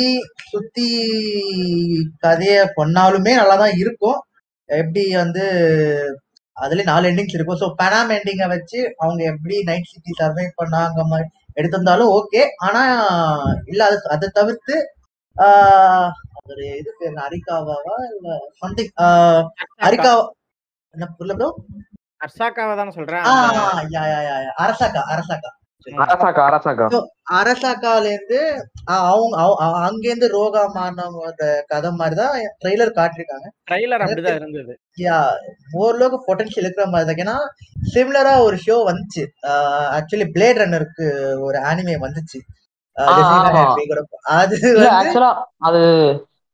சுத்தி 0.51 0.89
கதைய 2.25 2.57
பண்ணாலுமே 2.79 3.33
நல்லா 3.41 3.55
தான் 3.63 3.77
இருக்கும். 3.83 4.19
எப்படி 4.69 5.03
வந்து 5.23 5.45
அதுல 6.57 6.83
நாலு 6.91 7.09
எண்டிங்ஸ் 7.11 7.37
இருக்கும். 7.37 7.61
ஸோ 7.63 7.69
பெனாம் 7.81 8.13
எண்டிங்கை 8.17 8.47
வச்சு 8.55 8.79
அவங்க 9.03 9.21
எப்படி 9.33 9.55
நைட் 9.69 9.91
சிட்டி 9.93 10.11
சர்வை 10.21 10.45
பண்ணாங்க 10.61 10.99
மாதிரி 11.13 11.29
எடுத்திருந்தாலும் 11.57 12.11
ஓகே 12.15 12.41
ஆனா 12.59 12.83
இல்ல 13.65 13.81
அது 13.85 13.97
அதை 14.09 14.27
தவிர்த்து 14.31 14.75
ஆஹ் 15.35 16.09
ஒரு 16.41 16.65
இது 16.77 16.89
பேர் 16.91 17.09
என்ன, 17.09 17.21
அரிகாவாவா 17.25 17.95
இல்ல 18.11 18.27
சம்திங் 18.55 18.91
அரிகா 19.87 20.11
என்ன 20.93 21.05
புரியல 21.11 21.35
ப்ரோ? 21.35 21.49
அர்சாக்காவை 22.19 22.73
தானே 22.75 22.91
சொல்றேன். 22.91 23.25
அரசாக்கா 24.57 25.01
அரசாக்கா. 25.13 25.49
அரசாக்கா 25.93 26.41
அரசாக்கா 26.49 26.85
So, 26.89 27.01
அரசாக்கால 27.31 28.03
இருந்து 28.03 28.65
அவங்க 28.85 29.37
அவ- 29.37 29.57
அ- 29.61 29.89
அங்கேருந்து 29.89 30.27
ரோகா 30.27 30.73
மாறினவங்க 30.73 31.63
கதை 31.67 31.91
மாதிரிதான் 31.91 32.35
ட்ரெய்லர் 32.65 32.91
காட்டிருக்காங்க 32.95 33.47
ட்ரைலர் 33.71 34.01
அப்படிதான் 34.01 34.35
இருந்தது. 34.35 34.79
யா 34.97 35.27
ஓரளவுக்கு 35.71 36.35
பொட்டன்ஷியல் 36.35 36.65
இருக்கிற 36.65 36.87
மாதிரி 36.87 37.23
தான். 37.23 37.25
ஏன்னா 37.25 37.37
சிமிலரா 37.93 38.39
ஒரு 38.41 38.57
ஷோ 38.65 38.69
வந்துச்சு. 38.69 39.23
ஆக்சுவலி 39.97 40.27
பிளேட் 40.35 40.61
ரன்னருக்கு 40.63 41.07
ஒரு 41.39 41.57
ஆனிமே 41.59 42.07
வந்துச்சு. 42.07 42.39
அது 44.23 44.89
ஆக்சுவலா 44.91 45.43
அது 45.57 45.79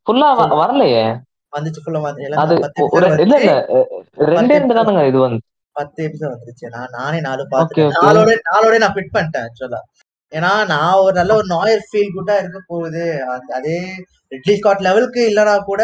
ஃபுல்லா 0.08 0.30
வரலையே. 0.62 1.20
வந்துச்சு 1.58 1.82
ஃபுல்லா 1.86 2.02
வந்து 2.02 2.22
இல்ல. 2.24 2.36
இல்ல 3.22 3.52
ரெண்டே 4.18 4.48
ரெண்டு 4.48 4.74
தானுங்க 4.74 5.08
இது 5.08 5.20
வந்து. 5.20 5.40
பத்து 5.78 6.00
எபிசோட் 6.08 6.34
வந்துருச்சு. 6.36 6.68
நான் 6.76 6.96
நானே 7.00 7.20
நாலு 7.28 7.44
ஓகே 7.64 7.84
நாளோட 7.98 8.32
நாளோட 8.50 8.78
நான் 8.84 8.96
ஃபிட் 8.96 9.16
பண்ணிட்டேன் 9.18 9.46
ஆக்சுவலா 9.48 9.82
ஏன்னா 10.32 10.52
நான் 10.74 11.02
ஒரு 11.06 11.14
நல்ல 11.20 11.32
ஒரு 11.40 11.48
நாயர் 11.54 11.88
ஃபீல் 11.88 12.14
குட்டா 12.16 12.36
இருக்க 12.42 12.60
போகுது. 12.68 13.06
அதே 13.58 13.80
ரிட்லி 14.34 14.54
ஸ்காட் 14.58 14.86
லெவலுக்கு 14.88 15.22
இல்லனா 15.30 15.56
கூட 15.70 15.84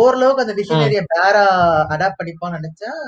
ஓரளவுக்கு 0.00 0.44
அந்த 0.44 0.54
டிசைனரிய 0.60 1.00
பேரா 1.14 1.44
அடாப்ட் 1.94 2.18
பண்ணிப்பான்னு 2.20 2.58
நினைச்சேன். 2.58 3.00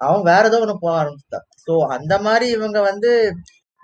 அவன் 0.00 0.28
வேற 0.30 0.42
ஏதோ 0.50 0.60
ஒண்ணு 0.64 0.76
போக 0.84 0.94
ஆரம்பிச்சிட்டான். 1.02 1.46
சோ 1.66 1.74
அந்த 1.96 2.14
மாதிரி 2.26 2.46
இவங்க 2.56 2.78
வந்து 2.90 3.10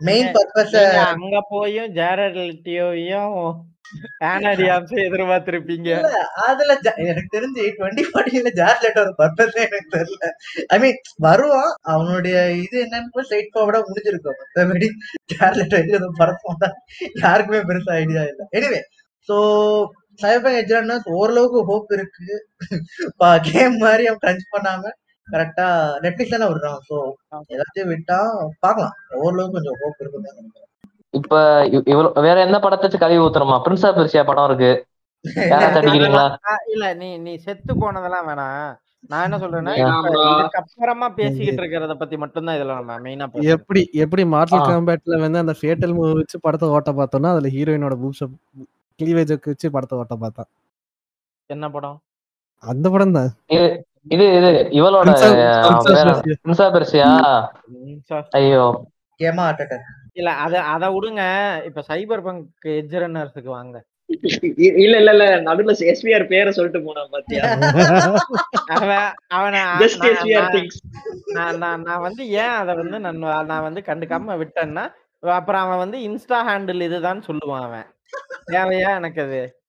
மெயின் 0.00 0.30
பர்பஸ் 0.34 0.76
அங்க 1.06 1.38
போயும் 1.50 1.90
ஜேரட் 1.98 2.38
லிட்டியோவையும் 2.44 3.34
ஆனாடியாம்ஸும் 4.28 5.02
எதிர்பார்த்திருப்பீங்க. 5.04 5.88
அதுல 6.44 6.72
எனக்கு 7.04 7.30
தெரிஞ்சு 7.36 7.62
டுவெண்ட்டி 7.78 8.04
ஃபார்ட்டில 8.08 8.50
ஜார்லெட் 8.60 9.00
ஒரு 9.02 9.12
பர்பஸே 9.20 9.62
எனக்கு 9.66 9.90
தெரியல. 9.96 10.26
ஐ 10.74 10.78
மீன் 10.82 10.98
வருவான் 11.26 11.72
அவனுடைய 11.94 12.36
இது 12.62 12.76
என்னன்னு 12.84 13.24
ஸ்ட்ரைட் 13.26 13.50
ஃபார்வர்டா 13.54 13.80
முடிஞ்சிருக்கும். 13.88 14.38
மத்தபடி 14.42 14.88
ஜார்லெட் 15.32 15.76
எடுக்கிறது 15.78 16.10
பரப்போம் 16.22 16.62
தான் 16.64 16.76
யாருக்குமே 17.24 17.62
பெருசா 17.70 17.94
ஐடியா 18.02 18.24
இல்ல. 18.30 18.42
எனிவே 18.58 18.80
சோ 19.28 19.36
சைபர் 20.20 20.56
எஜ்ரன்னர்ஸ் 20.62 21.10
ஓரளவுக்கு 21.18 21.60
ஹோப் 21.68 21.92
இருக்கு. 21.96 22.28
கேம் 23.50 23.76
மாதிரி 23.84 24.04
அவன் 24.08 24.22
கிரன்ச் 24.24 24.46
பண்ணாம 24.54 24.82
கரெக்டா 25.30 25.66
நெட்ஃபிளிக்ஸ் 26.02 26.34
தானே 26.34 26.48
விடுறான் 26.48 26.80
சோ 26.88 26.96
எல்லாத்தையும் 27.50 27.90
விட்டா 27.92 28.18
பார்க்கலாம். 28.60 28.94
ஓரளவுக்கு 29.18 29.56
கொஞ்சம் 29.56 29.78
ஹோப் 29.80 30.00
இருக்குன்னு 30.00 30.28
தான் 30.28 30.38
நினைக்கிறேன். 30.38 30.66
இப்ப 31.14 31.34
இவ்- 31.70 31.86
இவ்வளவு 31.88 32.24
வேற 32.26 32.36
எந்த 32.40 32.58
படத்தை 32.60 32.98
கழுவி 32.98 33.22
ஊத்துறோமா? 33.22 33.56
பிரின்ஸ் 33.64 33.86
ஆஃப் 33.86 33.98
பெர்சியா 33.98 34.24
படம் 34.26 34.48
இருக்கு. 34.48 34.72
இல்ல 36.72 36.86
நீ 36.96 37.08
நீ 37.24 37.32
செத்து 37.38 37.72
போனதெல்லாம் 37.80 38.28
வேணாம். 38.28 38.70
நான் 39.10 39.24
என்ன 39.26 39.36
சொல்றேன்னா 39.38 39.72
இதுக்கப்புறமா 39.80 41.06
பேசிக்கிட்டு 41.18 41.60
இருக்கிறத 41.62 41.94
பத்தி 41.96 42.16
மட்டும்தான் 42.18 42.56
இதுல 42.56 42.74
நம்ம 42.78 42.96
மெயினா 43.04 43.26
எப்படி 43.52 43.82
எப்படி 44.02 44.22
மார்டல் 44.32 44.60
ஆ. 44.60 44.66
காம்பேட்ல 44.68 45.20
வந்து 45.22 45.42
அந்த 45.42 45.54
ஃபேட்டல் 45.60 45.94
மூவ் 45.96 46.18
வச்சு 46.18 46.38
படத்தை 46.40 46.68
ஓட்ட 46.74 46.92
பார்த்தோம்னா 46.98 47.32
அதுல 47.34 47.50
ஹீரோயினோட 47.54 47.96
பூப்ஸ் 48.00 48.24
கிளீவேஜ் 49.00 49.32
வச்சு 49.46 49.68
படத்தை 49.74 49.98
ஓட்ட 49.98 50.16
பார்த்தா 50.20 50.44
என்ன 51.50 51.68
படம்? 51.70 51.96
அந்த 52.62 52.86
படம் 52.90 53.14
தான். 53.14 53.30
இது 54.06 54.36
இது 54.36 54.68
இவளோட 54.70 55.08
ஆஃப் 56.60 56.74
பெர்சியா? 56.74 57.08
ஐயோ. 58.30 58.86
அட்டர் 59.20 59.78
இல்ல 60.12 60.30
அத 60.32 60.62
அத 60.62 60.88
விடுங்க. 60.88 61.22
இப்ப 61.64 61.84
சைபர் 61.88 62.22
பங்க் 62.22 62.46
எஜ் 62.64 62.96
ரன்னர்ஸுக்கு 62.96 63.44
வாங்க. 63.44 63.84
இ- 64.08 64.78
இல்ல 64.78 64.96
இல்ல 64.96 65.10
இல்ல. 65.10 65.40
நடுவுல 65.40 65.74
எஸ்பிஆர் 65.80 66.26
பேரை 66.26 66.52
சொல்லிட்டு 66.52 66.82
போனான் 66.82 67.08
பாத்தியா? 67.10 67.42
அவன் 68.66 69.14
அவனை 69.28 69.60
ஜஸ்ட் 69.60 70.00
நான்- 70.00 70.12
எஸ்பிஆர் 70.12 70.42
நான்- 70.42 70.52
திங்ஸ் 70.52 70.80
நான் 71.26 71.58
நான் 71.58 71.82
நான் 71.82 72.00
வந்து 72.00 72.28
ஏன் 72.28 72.48
அதை 72.48 72.74
வந்து 72.74 73.00
நான் 73.00 73.46
நான் 73.46 73.62
வந்து 73.62 73.80
கண்டுக்காம 73.86 74.44
விட்டேன்னா 74.44 74.92
அப்புறம் 75.20 75.60
அவன் 75.60 75.78
வந்து 75.78 75.98
இன்ஸ்டா 75.98 76.38
ஹேண்டில் 76.48 76.82
இதுதான் 76.82 77.22
சொல்லுவான் 77.26 77.62
அவன். 77.62 77.86
தேவையா 78.50 78.94
எனக்கு 78.94 79.22
அது? 79.22 79.59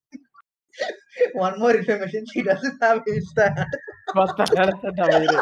One 1.44 1.56
more 1.58 1.78
information 1.80 2.28
she 2.32 2.42
doesn't 2.48 2.84
have 2.84 3.02
insta 3.14 3.48
மொத்த 4.16 4.40
இடத்த 4.62 5.06
வயிறு. 5.10 5.38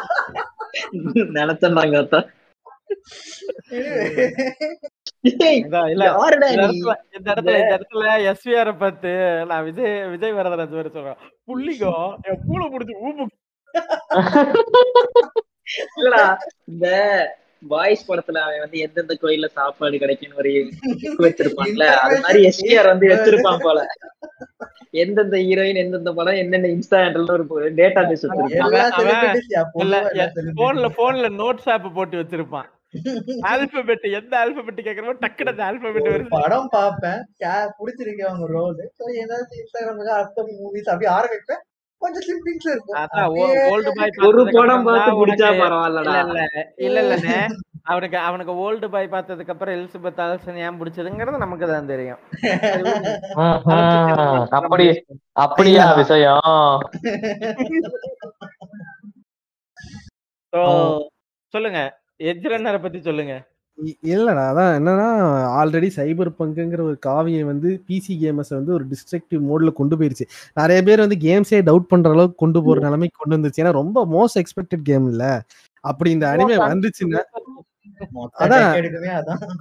நினைச்சேன்டாங்க 1.38 1.98
அத்தா. 2.04 2.20
பார்த்து 8.80 9.12
நான் 9.50 9.66
விஜய் 9.66 9.96
விஜய் 10.08 10.36
வரதராஜ் 10.38 10.78
வேற 10.78 10.90
சொல்றேன். 10.90 11.20
புள்ளிகோ 11.48 11.94
என் 12.28 12.42
பூளை 12.48 12.66
முடிச்சு 12.72 12.96
ஊம்பு 13.06 13.26
இல்லடா 15.98 16.24
இந்த 16.66 16.88
பாய்ஸ் 17.68 18.12
படத்துல 18.12 18.38
அவன் 18.38 18.60
வந்து 18.60 18.78
எந்தெந்த 18.78 19.18
கோயில்ல 19.22 19.46
சாப்பாடு 19.46 19.98
கிடைக்கும்னு 19.98 20.36
ஒரு 20.36 20.50
வச்சிருப்பான்ல. 21.30 21.84
அது 21.84 22.20
மாதிரி 22.20 22.50
எஸ்பிஆர் 22.50 22.86
வந்து 22.86 23.08
வச்சிருப்பான் 23.14 23.58
போல. 23.60 23.88
எந்தெந்த 24.92 25.38
ஹீரோயின் 25.38 25.76
எந்தெந்த 25.76 26.14
படம் 26.14 26.34
என்னென்ன 26.34 26.68
இன்ஸ்டா 26.68 26.94
ஹேண்டல்னு 26.94 27.48
ஒரு 27.48 27.74
டேட்டா 27.74 28.02
பேஸ் 28.04 28.26
வச்சிருப்பான். 28.26 30.14
போன்ல 30.56 30.86
போன்ல 30.98 31.30
நோட்ஸ் 31.34 31.70
ஆப் 31.70 31.92
போட்டு 31.94 32.18
வச்சிருப்பான். 32.18 32.66
ஆல்பபெட் 33.42 34.02
எந்த 34.02 34.38
ஆல்பபெட் 34.38 34.86
கேக்குறமோ 34.86 35.14
டக்குனு 35.22 35.48
அந்த 35.48 35.64
ஆல்பபெட் 35.64 36.02
ஒரு 36.02 36.12
வருது. 36.12 36.26
படம் 36.30 36.68
பார்ப்பேன். 36.72 37.26
கே- 37.40 37.70
பிடிச்சிருக்கு 37.80 38.22
அவங்க 38.22 38.48
ரோல் 38.48 38.92
சோ 39.00 39.02
ஏதாச்சும் 39.08 39.60
இன்ஸ்டாகிராம்ல 39.60 40.12
அப்கமிங் 40.16 40.60
மூவிஸ் 40.64 40.90
அப்படி 40.90 41.12
ஆரம்பிப்பேன். 41.12 41.64
கொஞ்சம் 42.04 42.26
இருக்கும். 42.74 42.98
ஒரு 44.28 44.42
படம் 44.58 44.86
பார்த்து 44.88 45.12
பிடிச்சா 45.22 45.50
பரவாயில்லடா. 45.64 46.14
இல்ல 46.88 47.00
இல்ல 47.06 47.16
அவனுக்கு 47.92 48.18
அவனுக்கு 48.28 48.54
ஓல்டு 48.64 48.88
பாய் 48.94 49.08
பார்த்ததுக்கு 49.14 49.54
அப்புறம் 49.54 49.76
எலிசபெத் 49.76 50.20
ஆல்சன் 50.26 50.60
ஏன் 50.66 50.78
பிடிச்சதுங்கிறது 50.80 51.44
நமக்கு 51.44 51.68
தான் 51.68 51.92
தெரியும். 51.94 52.20
அப்படி 54.60 54.86
அப்படியா 55.46 55.86
விஷயம்? 56.02 56.52
So, 60.54 60.62
சொல்லுங்க. 61.54 61.80
எஜ் 62.30 62.46
ரன்னரை 62.54 62.82
பத்தி 62.82 63.00
சொல்லுங்க. 63.08 63.34
இல்லடா 64.06 64.44
அதான் 64.50 64.72
என்னன்னா 64.78 65.06
ஆல்ரெடி 65.60 65.90
சைபர் 65.96 66.32
பங்குங்கிற 66.40 66.82
ஒரு 66.82 66.98
காவியை 67.06 67.44
வந்து 67.44 67.84
பிசி 67.88 68.14
கேமர்ஸ் 68.22 68.50
வந்து 68.50 68.74
ஒரு 68.74 68.86
டிஸ்ட்ரக்டிவ் 68.88 69.42
மோட்ல 69.50 69.74
கொண்டு 69.74 69.98
போயிருச்சு. 69.98 70.26
நிறைய 70.54 70.84
பேர் 70.84 71.00
வந்து 71.00 71.16
கேம்ஸே 71.22 71.60
டவுட் 71.62 71.88
பண்ற 71.88 72.10
அளவுக்கு 72.10 72.36
கொண்டு 72.36 72.64
போற 72.64 72.80
நிலைமைக்கு 72.82 73.18
கொண்டு 73.22 73.38
வந்துருச்சு. 73.38 73.64
ஏன்னா 73.64 73.72
ரொம்ப 73.72 74.06
மோஸ்ட் 74.12 74.40
எக்ஸ்பெக்டட் 74.42 74.82
கேம் 74.84 75.08
இல்ல. 75.10 75.24
அப்படி 75.84 76.12
இந்த 76.12 76.28
அனிமே 76.32 76.58
வந்துச்சுன்னா 76.70 77.22
அதான். 78.40 78.68
அதான். 78.70 78.76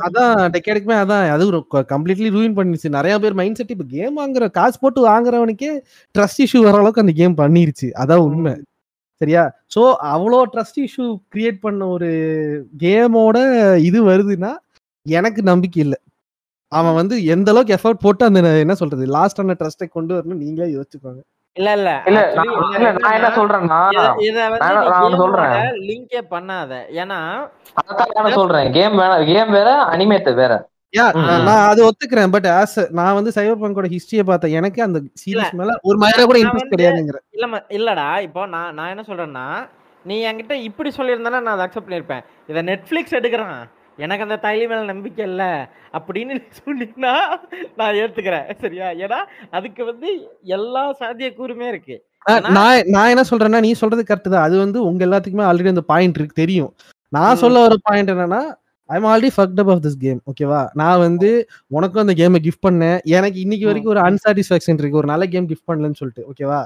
அதான் 0.07 0.53
டெக்கேடுக்குமே 0.55 0.97
அதான். 1.03 1.31
அது 1.31 1.47
ஒரு 1.47 1.61
கம்ப்ளீட்லி 1.89 2.29
ரூயின் 2.35 2.57
பண்ணிருச்சு. 2.59 2.89
நிறைய 2.89 3.19
பேர் 3.19 3.35
மைண்ட் 3.35 3.55
செட் 3.55 3.71
இப்ப 3.71 3.85
கேம் 3.89 4.19
வாங்குற 4.19 4.51
காசு 4.51 4.79
போட்டு 4.81 5.09
வாங்குறவனுக்கே 5.09 5.73
ட்ரஸ்ட் 6.15 6.43
இஷ்யூ 6.45 6.61
வர 6.63 6.77
அளவுக்கு 6.77 7.01
அந்த 7.01 7.13
கேம் 7.13 7.37
பண்ணிருச்சு. 7.37 7.89
அதான் 7.99 8.25
உண்மை. 8.29 8.55
சரியா? 9.21 9.43
சோ 9.75 9.83
அவ்வளோ 10.15 10.41
ட்ரஸ்ட் 10.53 10.79
இஷ்யூ 10.87 11.07
கிரியேட் 11.35 11.65
பண்ண 11.65 11.87
ஒரு 11.95 12.11
கேமோட 12.83 13.39
இது 13.89 13.99
வருதுன்னா 14.11 14.53
எனக்கு 15.07 15.41
நம்பிக்கை 15.51 15.81
இல்லை. 15.87 15.99
அவன் 16.73 16.97
வந்து 17.01 17.15
எந்த 17.35 17.51
அளவுக்கு 17.53 17.75
எஃபர்ட் 17.77 18.05
போட்டு 18.05 18.23
அந்த 18.29 18.41
என்ன 18.65 18.75
சொல்றது 18.83 19.05
லாஸ்ட் 19.17 19.41
ஆன 19.43 19.57
ட்ரஸ்ட்டை 19.61 19.89
கொண்டு 19.97 20.13
வரணும் 20.17 20.43
நீங்களே 20.45 20.71
யோசிச்சுக்கோங்க. 20.77 21.21
இல்ல 21.57 21.71
இல்ல. 21.79 21.91
இல்ல 22.09 22.21
நான் 23.05 23.17
என்ன 23.19 23.31
சொல்றேன்னா 23.39 23.79
நான் 24.65 25.21
சொல்றேன். 25.23 25.55
லிங்கே 25.89 26.21
பண்ணாத. 26.35 26.73
ஏன்னா 27.03 27.19
சொல்றேன். 28.41 28.69
கேம் 28.77 28.99
வேற 29.03 29.15
கேம் 29.31 29.51
வேற 29.59 29.71
அனிமேட் 29.95 30.31
வேற. 30.43 30.53
யா. 30.97 31.43
நான் 31.43 31.69
அது 31.69 31.89
ஒத்துக்கிறேன். 31.89 32.31
பட் 32.31 32.47
ஆஸ் 32.47 32.91
நான் 32.91 33.15
வந்து 33.15 33.33
சைபர் 33.35 33.59
பங்கோட 33.59 33.97
ஹிஸ்டரியை 33.97 34.23
பார்த்தேன். 34.23 34.53
எனக்கு 34.53 34.83
அந்த 34.83 35.01
சீரிஸ் 35.01 35.53
மேல 35.53 35.79
ஒரு 35.83 35.99
மாதிரி 35.99 36.25
கூட 36.25 36.39
நான் 36.39 36.53
இன்ட்ரெஸ்ட் 36.53 36.55
வந்து- 36.55 36.79
கிடையாதுங்கிற. 36.79 37.15
இல்ல 37.31 37.67
இல்லடா. 37.69 38.21
இப்போ 38.21 38.47
நான் 38.47 38.75
நான் 38.75 38.89
என்ன 38.89 39.05
சொல்றேன்னா 39.07 39.69
நீ 40.05 40.27
என்கிட்ட 40.27 40.53
இப்படி 40.53 40.91
சொல்லியிருந்தானா 40.97 41.41
நான் 41.41 41.47
அதை 41.47 41.67
அக்செப்ட் 41.67 41.91
பண்ணிருப்பேன் 41.91 42.25
இதை 42.47 42.63
நெட்ஃபிளிக்ஸ் 42.63 43.15
எடுக்கிறான். 43.15 43.69
எனக்கு 43.97 44.23
அந்த 44.23 44.39
தைலி 44.43 44.59
மேல 44.59 44.85
நம்பிக்கை 44.85 45.25
இல்ல. 45.25 45.71
அப்படின்னு 45.93 46.43
சொன்னீங்கன்னா 46.67 47.29
நான் 47.77 47.95
ஏத்துக்கிறேன். 47.95 48.59
சரியா? 48.61 48.89
ஏன்னா 48.89 49.17
அதுக்கு 49.51 49.85
வந்து 49.85 50.29
எல்லா 50.43 50.97
சாத்தியக்கூறுமே 51.01 51.69
இருக்கு. 51.69 52.05
நான் 52.41 52.83
நான் 52.87 53.09
என்ன 53.09 53.23
சொல்றேன்னா 53.31 53.61
நீ 53.61 53.73
சொல்றது 53.73 54.15
கரெக்ட் 54.15 54.31
தான். 54.31 54.43
அது 54.43 54.59
வந்து 54.59 54.85
உங்க 54.85 55.07
எல்லாத்துக்குமே 55.07 55.43
ஆல்ரெடி 55.43 55.69
அந்த 55.69 55.81
பாயிண்ட் 55.81 56.17
இருக்கு 56.17 56.35
தெரியும். 56.35 56.75
நான். 57.09 57.37
சொல்ல 57.37 57.61
வர 57.61 57.77
பாயிண்ட் 57.83 58.11
என்னன்னா 58.11 58.43
I'm 58.91 59.07
already 59.11 59.31
fucked 59.37 59.61
up 59.63 59.71
of 59.73 59.83
this 59.87 59.99
game 60.05 60.21
ஓகேவா 60.31 60.61
நான் 60.81 61.01
வந்து 61.07 61.29
உனக்கும் 61.77 62.03
அந்த 62.05 62.15
கேமை 62.21 62.39
கிஃப்ட் 62.47 62.65
பண்ணேன். 62.67 62.99
எனக்கு 63.17 63.39
இன்னைக்கு. 63.45 63.67
வரைக்கும் 63.71 63.93
ஒரு 63.95 64.03
அன்சாட்டிஸ்ஃபேக்ஷன் 64.09 64.79
இருக்கு. 64.83 65.01
ஒரு 65.03 65.09
நல்ல 65.13 65.25
கேம் 65.35 65.49
கிஃப்ட் 65.51 65.69
பண்ணலன்னு 65.71 65.99
சொல்லிட்டு 66.01 66.25
ஓகேவா 66.31 66.61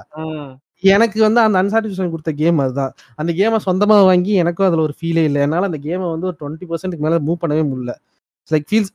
எனக்கு 0.83 1.17
வந்து 1.25 1.39
அந்த 1.45 1.57
அன்சாட்டிஸ்ஃபேக்ஷன் 1.63 2.13
கொடுத்த 2.13 2.31
கேம் 2.41 2.57
அதுதான். 2.63 2.93
அந்த 3.21 3.31
கேமை 3.39 3.59
சொந்தமா 3.67 3.97
வாங்கி 4.09 4.31
எனக்கும் 4.41 4.67
அதுல 4.67 4.83
ஒரு 4.87 4.95
ஃபீலே 4.99 5.23
இல்லை. 5.29 5.41
என்னால 5.45 5.69
அந்த 5.69 5.79
கேமை 5.87 6.07
வந்து 6.13 6.27
ஒரு 6.29 6.37
டுவெண்ட்டி 6.41 6.65
பர்சன்ட்க்கு 6.71 7.05
மேல 7.05 7.19
மூவ் 7.27 7.41
பண்ணவே 7.43 7.63
முடியல. 7.69 7.93
லைக் 8.51 8.67
ஃபீல்ஸ் 8.69 8.91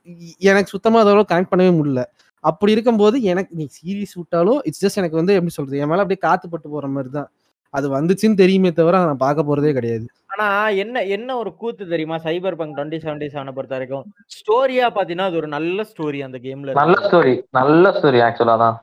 எனக்கு 0.51 0.73
சுத்தமா 0.75 0.99
அதோட 1.05 1.23
கனெக்ட் 1.33 1.53
பண்ணவே 1.53 1.73
முடியல. 1.79 2.03
அப்படி 2.45 2.73
இருக்கும்போது 2.77 3.17
எனக்கு 3.33 3.53
நீ 3.61 3.65
சீரியஸ் 3.79 4.15
விட்டாலும் 4.21 4.61
இட்ஸ் 4.69 4.83
ஜஸ்ட் 4.85 5.01
எனக்கு 5.03 5.21
வந்து 5.21 5.35
எப்படி 5.39 5.55
சொல்றது? 5.59 5.79
என் 5.83 5.91
மேல 5.93 6.03
அப்படியே 6.05 6.21
காத்து 6.27 6.47
பட்டு 6.53 6.69
போற 6.75 6.87
மாதிரி 6.97 7.11
தான் 7.19 7.29
அது 7.75 7.87
வந்துச்சுன்னு 7.97 8.41
தெரியுமே 8.43 8.71
தவிர 8.79 9.01
நான் 9.09 9.23
பார்க்க 9.25 9.49
போறதே 9.49 9.73
கிடையாது. 9.79 10.07
ஆனா 10.39 10.49
என்ன 10.83 11.03
என்ன 11.15 11.31
ஒரு 11.43 11.51
கூத்து 11.61 11.85
தெரியுமா? 11.93 12.17
சைபர் 12.25 12.57
பங்க் 12.59 12.75
டுவெண்ட்டி 12.77 12.99
செவன்டி 13.05 13.27
செவனை 13.33 13.53
பொறுத்த 13.55 13.75
வரைக்கும். 13.77 14.05
ஸ்டோரியா 14.37 14.87
பாத்தீங்கன்னா 14.97 15.29
அது 15.31 15.39
ஒரு 15.41 15.49
நல்ல 15.55 15.85
ஸ்டோரி 15.91 16.19
அந்த 16.27 16.39
கேம்ல 16.45 16.75
நல்ல 16.81 16.97
ஸ்டோரி 17.07 17.33
நல்ல 17.59 17.91
ஸ்டோரி 17.97 18.21
ஆக்சுவலா 18.27 18.57
தான். 18.63 18.77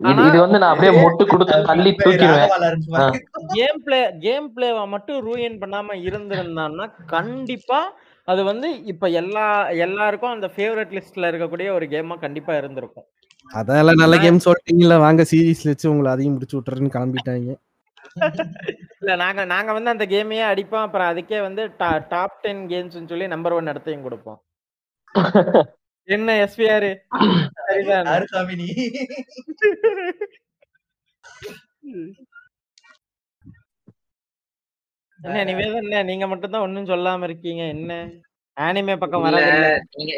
இது 0.00 0.38
வந்து 0.44 0.58
நான் 0.60 0.72
அப்படியே 0.72 0.92
மொட்டு 1.00 1.24
கொடுத்து 1.30 1.56
தள்ளி 1.70 1.90
தூக்கிடுவேன். 1.98 3.18
கேம் 3.56 3.80
பிளே 3.86 4.00
கேம் 4.24 4.48
பிளேவை 4.54 4.84
மட்டும் 4.94 5.18
ரூயின் 5.26 5.58
பண்ணாம 5.64 5.96
இருந்திருந்தான்னா 6.08 6.86
கண்டிப்பா 7.14 7.80
அது 8.28 8.40
வந்து 8.50 8.70
இப்ப 8.92 9.10
எல்லா 9.22 9.46
எல்லாருக்கும் 9.86 10.34
அந்த 10.36 10.48
ஃபேவரட் 10.54 10.94
லிஸ்ட்ல 10.98 11.30
இருக்கக்கூடிய 11.32 11.68
ஒரு 11.78 11.88
கேமா 11.94 12.16
கண்டிப்பா 12.24 12.54
இருந்திருக்கும். 12.60 13.06
அதெல்லாம் 13.50 14.02
நல்ல 14.02 14.16
கேம் 14.24 14.44
சொல்லிட்டீங்களா 14.46 14.98
வாங்க 15.04 15.22
சீரீஸ்ல 15.32 15.72
வச்சு 15.72 15.92
உங்களை 15.92 16.10
அதையும் 16.14 16.34
முடிச்சு 16.36 16.56
விட்டுறேன்னு 16.58 16.94
கிளம்பிட்டாங்க. 16.96 17.50
இல்ல 19.00 19.12
நாங்க 19.24 19.40
நாங்க 19.52 19.70
வந்து 19.76 19.92
அந்த 19.94 20.04
கேமையே 20.14 20.44
அடிப்போம். 20.52 20.86
அப்புறம் 20.86 21.10
அதுக்கே 21.12 21.40
வந்து 21.48 21.62
டாப் 22.12 22.40
டென் 22.44 22.62
கேம்ஸ் 22.72 22.98
சொல்லி 23.12 23.28
நம்பர் 23.34 23.56
ஒன் 23.58 23.70
இடத்தையும் 23.72 24.06
கொடுப்போம். 24.06 24.40
என்ன 26.08 26.34
எஸ்பிஆர் 26.44 26.90
என்ன 35.20 35.42
நிவேதன் 35.48 35.84
என்ன? 35.86 35.98
நீங்க 36.08 36.26
மட்டும் 36.30 36.52
தான் 36.54 36.64
ஒன்னும் 36.66 36.88
சொல்லாம 36.92 37.26
இருக்கீங்க. 37.28 37.62
என்ன? 37.74 37.92
ஆனிமே 38.56 38.94
பக்கம் 39.02 39.26
இல்ல 39.28 39.42
நீங்க 39.96 40.12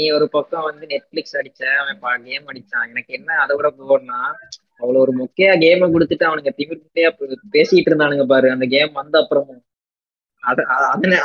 நீ 0.00 0.04
ஒரு 0.16 0.26
பக்கம் 0.34 0.66
வந்து 0.68 0.84
நெட்ஃபிளிக்ஸ் 0.92 1.38
அடிச்ச 1.40 1.62
அவன் 1.82 2.26
கேம் 2.28 2.50
அடிச்சான். 2.52 2.90
எனக்கு 2.92 3.12
என்ன 3.18 3.38
அதை 3.44 3.52
விட 3.58 3.68
போனா 3.78 4.18
அவ்வளவு 4.80 5.02
ஒரு 5.04 5.12
முக்கிய 5.20 5.52
கேமை 5.64 5.86
கொடுத்துட்டு 5.92 6.28
அவனுங்க 6.28 6.52
திமிர்த்தியா 6.58 7.10
பேசிட்டு 7.56 7.90
இருந்தானுங்க 7.90 8.26
பாரு. 8.32 8.48
அந்த 8.54 8.66
கேம் 8.74 8.98
வந்த 9.00 9.16
அப்புறமும். 9.22 9.62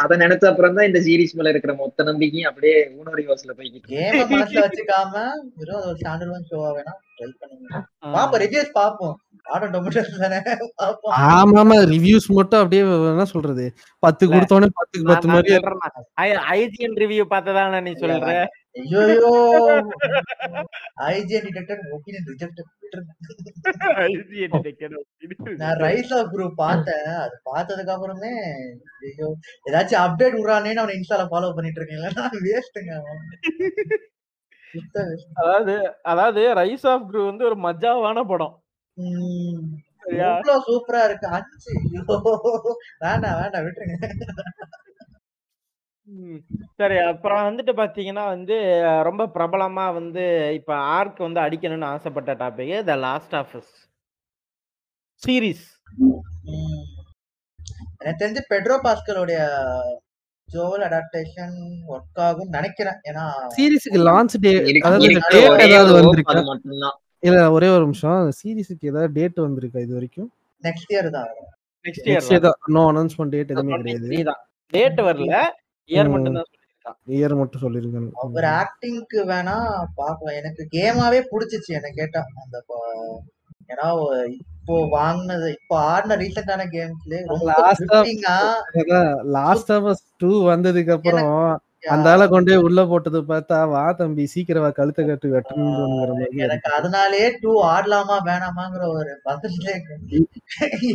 அத 0.04 0.18
நினைச்ச 0.22 0.44
அப்புறம் 0.50 0.76
தான் 0.76 0.88
இந்த 0.90 1.00
சீரிஸ் 1.06 1.34
மேல 1.38 1.52
இருக்கிற 1.54 1.74
மொத்த 1.80 2.04
நம்பிக்கையும் 2.10 2.50
அப்படியே 2.50 2.76
ஊனோரி 2.98 3.24
வாசல 3.30 3.54
போய்கிட்டு. 3.58 3.90
கேம 3.96 4.20
மனசுல 4.34 4.62
வச்சுக்காம 4.66 5.14
வெறும் 5.60 5.80
அது 5.80 5.90
ஒரு 5.90 5.98
ஸ்டாண்டர்ட் 6.02 6.34
ஒன் 6.36 6.46
ஷோவா 6.52 6.70
வேணா 6.78 6.94
ட்ரை 7.18 7.28
பண்ணுங்க. 7.42 7.82
பாப்போம் 8.16 8.42
ரிவ்யூஸ் 8.44 8.72
பாப்போம். 8.78 9.18
ஆடம் 9.46 9.74
டொமேட்டோஸ் 9.74 10.24
தானே 10.24 10.40
பாப்போம். 10.82 11.14
ஆமா 11.34 11.58
ஆமா 11.64 11.78
ரிவ்யூஸ் 11.94 12.28
மட்டும் 12.40 12.62
அப்படியே 12.62 12.84
என்ன 13.12 13.26
சொல்றது? 13.34 13.66
பத்து 14.04 14.24
இல்ல, 14.26 14.34
கொடுத்தோடனே 14.36 14.70
பத்துக்கு 14.80 15.12
பத்து 15.12 15.30
மாதிரி 15.34 15.54
ஐஜிஎன் 16.60 16.98
ரிவ்யூ 17.04 17.26
பார்த்ததானே 17.36 17.82
நீ 17.88 17.94
சொல்ற? 18.04 18.32
ஐயோ 18.76 19.04
IGN 21.10 21.48
detected 21.48 21.86
opinion 21.96 22.28
reject 22.32 22.62
IGN 24.04 24.52
detected 24.56 24.92
opinion. 24.94 25.50
நான் 25.60 25.80
ரைஸ் 25.80 26.12
ஆஃப் 26.18 26.30
குரூப் 26.34 26.56
பார்த்தேன். 26.62 27.10
அது 27.24 27.36
பார்த்ததுக்கு 27.50 27.94
அப்புறமே 27.96 28.32
ஐயோ 29.08 29.28
ஏதாச்சும் 29.70 30.02
அப்டேட் 30.06 30.38
விடுறானேன்னு 30.38 30.82
அவனை 30.84 30.96
இன்ஸ்டால 30.98 31.26
ஃபாலோ 31.32 31.52
பண்ணிட்டு 31.58 31.82
இருக்கேன். 31.82 32.06
வேஸ்ட்டுங்க. 32.48 32.94
அதாவது 35.42 35.76
அதாவது 36.12 36.42
ரைஸ் 36.62 36.88
ஆஃப் 36.94 37.06
குரூ 37.10 37.22
வந்து 37.30 37.48
ஒரு 37.50 37.58
மஜாவான 37.68 38.24
படம். 38.32 38.56
சூப்பரா 40.68 41.02
இருக்கு. 41.08 41.28
அஞ்சு. 41.38 41.72
வேண்டாம் 43.04 43.40
வேண்டாம் 43.42 43.66
விட்டுருங்க. 43.66 43.98
சரி 46.80 46.98
அப்புறம் 46.98 47.44
வந்துட்டு 47.48 47.74
பாத்தீங்கன்னா 47.80 48.26
வந்து 48.28 48.56
ரொம்ப 49.04 49.24
பிரபலமா 49.36 49.86
வந்து 49.94 50.24
இப்ப 50.54 50.72
ஆர்க் 50.96 51.20
வந்து 51.28 51.40
அடிக்கணும்னு 51.40 51.92
ஆசைப்பட்ட 51.94 52.34
topic 52.34 52.74
the 52.84 52.96
last 53.08 53.36
of 53.36 53.56
series 55.24 55.66
எனக்கு 58.02 58.20
தெரிஞ்சு 58.24 58.42
பெட்ரோ 58.52 58.76
பாஸ்கலோடைய 58.86 59.40
ஜோவல் 60.50 60.84
அடாப்டேஷன் 60.88 61.56
ஒர்க் 61.94 62.20
ஆகும்னு 62.28 62.56
நினைக்கிறேன். 62.58 63.00
ஏன்னா 63.10 63.24
சீரிஸுக்கு 63.58 64.00
லான்ச் 64.10 64.36
டே 64.46 64.52
அதாவது 64.88 65.10
டேட் 65.32 65.64
ஏதாவது 65.68 65.94
வந்திருக்கா? 66.00 66.92
இல்ல 67.28 67.40
ஒரே 67.52 67.70
ஒரு 67.76 67.84
நிமிஷம். 67.86 68.20
சீரிஸுக்கு 68.40 68.90
ஏதாவது 68.92 69.12
டேட் 69.18 69.40
வந்திருக்கா 69.46 69.80
இது 69.86 69.94
வரைக்கும்? 69.98 70.30
நெக்ஸ்ட் 70.64 70.92
இயர் 70.96 71.10
தான். 71.18 71.30
Next 71.86 72.08
year 72.10 72.30
year 72.32 72.48
no 72.78 72.84
announcement 72.92 73.34
date 73.36 73.52
எதுவுமே 73.56 73.78
கிடையாது. 73.82 74.24
தான். 74.32 74.42
டேட் 74.74 75.02
வரல. 75.10 75.34
இயர். 75.90 76.10
மட்டும் 76.10 76.34
தான் 76.34 76.48
சொல்லியிருக்கான். 76.48 76.98
இயர் 77.08 77.36
மட்டும் 77.36 77.62
சொல்லிருக்காங்க 77.62 78.12
அவர் 78.24 78.48
ஆக்டிங்க்கு 78.56 79.20
வேணா 79.26 79.56
பாக்கலாம் 79.96 80.36
எனக்கு 80.36 80.68
கேமாவே 80.72 81.22
புடிச்சிச்சு 81.32 81.72
என்ன 81.74 81.90
கேட்டா. 81.96 82.22
அந்த 82.44 82.58
ஏன்னா 83.70 83.88
இப்போ 84.40 84.88
வாங்கினது 84.90 85.48
இப்போ 85.52 85.76
ஆடின 85.86 86.16
ரீசெண்டான 86.16 86.64
கேம்ஸ்ல 86.72 87.20
ரொம்ப 87.26 87.46
Last 87.52 87.82
of- 87.82 88.06
gripping-ஆ, 88.06 89.02
லாஸ்ட் 89.32 89.72
ஆஃப் 89.72 89.86
அஸ் 89.86 90.04
டூ 90.18 90.50
வந்ததுக்கு 90.50 90.92
அப்புறம் 90.92 91.32
அந்த 91.84 92.08
ஆளை 92.12 92.26
கொண்டு 92.28 92.54
உள்ள 92.66 92.80
போட்டது 92.88 93.20
பார்த்தா 93.30 93.58
வா 93.72 93.84
தம்பி 94.00 94.24
சீக்கிரம் 94.32 94.66
கழுத்தை 94.78 95.04
கட்டு 95.04 95.28
வெட்டணுங்கிற 95.34 96.10
மாதிரி 96.14 96.42
எனக்கு 96.46 96.70
அதனாலேயே 96.78 97.28
டூ 97.44 97.52
ஆடலாமா 97.70 98.18
வேணாமாங்கிற 98.28 98.84
ஒரு 98.94 99.10
இருக்கு. 99.70 99.96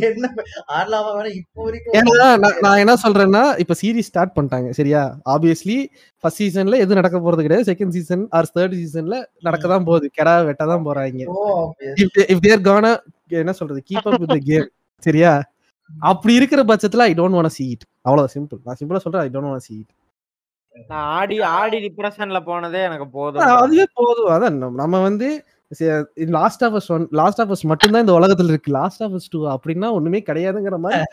என்ன 0.09 0.29
ஆடலாமா 0.77 1.11
வேணாம் 1.17 1.37
இப்போ 1.39 1.63
வரைக்கும் 1.67 2.61
நான் 2.65 2.81
என்ன 2.83 2.95
சொல்றேன்னா 3.05 3.43
இப்ப 3.63 3.77
சீரிஸ் 3.81 4.09
ஸ்டார்ட் 4.11 4.35
பண்ணிட்டாங்க 4.37 4.69
சரியா? 4.79 5.01
ஆப்வியஸ்லி 5.35 5.77
ஃபர்ஸ்ட் 6.23 6.41
சீசன்ல 6.41 6.79
எதுவும் 6.83 7.01
நடக்க 7.01 7.17
போறது 7.25 7.45
கிடையாது. 7.45 7.67
செகண்ட் 7.71 7.95
சீசன் 7.97 8.23
ஆர் 8.37 8.51
தேர்ட் 8.55 8.77
சீசன்ல 8.81 9.17
நடக்க 9.47 9.65
தான் 9.73 9.87
போகுது. 9.89 10.07
கெடா 10.19 10.35
வெட்ட 10.49 10.63
தான் 10.73 10.85
போறாங்க. 10.87 11.21
இஃப் 12.33 12.43
தேர் 12.45 12.65
கான 12.69 12.85
என்ன 13.41 13.53
சொல்றது 13.59 13.81
கீப் 13.89 14.07
அப் 14.09 14.21
வித் 14.23 14.37
கேம் 14.49 14.69
சரியா? 15.03 15.33
அப்படி 16.09 16.33
இருக்கிற 16.37 16.61
பட்சத்துல 16.69 17.05
I 17.07 17.13
don't 17.17 17.37
want 17.37 17.55
see 17.55 17.67
it. 17.73 17.81
அவ்வளவு 18.07 18.31
சிம்பிள் 18.35 18.59
நான் 18.67 18.77
சிம்பிளா 18.79 19.01
சொல்றேன் 19.03 19.23
I 19.25 19.31
don't 19.33 19.49
want 19.49 19.65
see 19.67 19.77
it. 19.81 19.89
நான் 20.87 21.03
ஆடி 21.03 21.41
ஆடி 21.41 21.77
டிப்ரெஷன்ல 21.77 22.39
போனதே 22.39 22.83
எனக்கு 22.83 23.07
போதும் 23.07 23.41
அதுவே 23.41 23.85
போதும். 23.93 24.25
அதான் 24.25 24.73
நம்ம- 24.73 25.01
வந்து 25.01 25.45
last 26.15 26.63
of 26.63 26.73
us 26.73 26.87
one 26.87 27.07
last 27.11 27.41
of 27.41 27.51
us 27.51 27.61
மட்டும்தான் 27.61 28.01
இந்த 28.01 28.13
உலகத்துல 28.13 28.43
இருக்கு. 28.43 28.71
லாஸ்ட் 28.71 29.03
ஆஃப் 29.03 29.11
அஸ் 29.11 29.27
டூ 29.29 29.47
அப்படின்னா 29.47 29.91
ஒண்ணுமே 29.91 30.23
கிடையாதுங்கிற 30.25 30.79
மாதிரி 30.79 31.03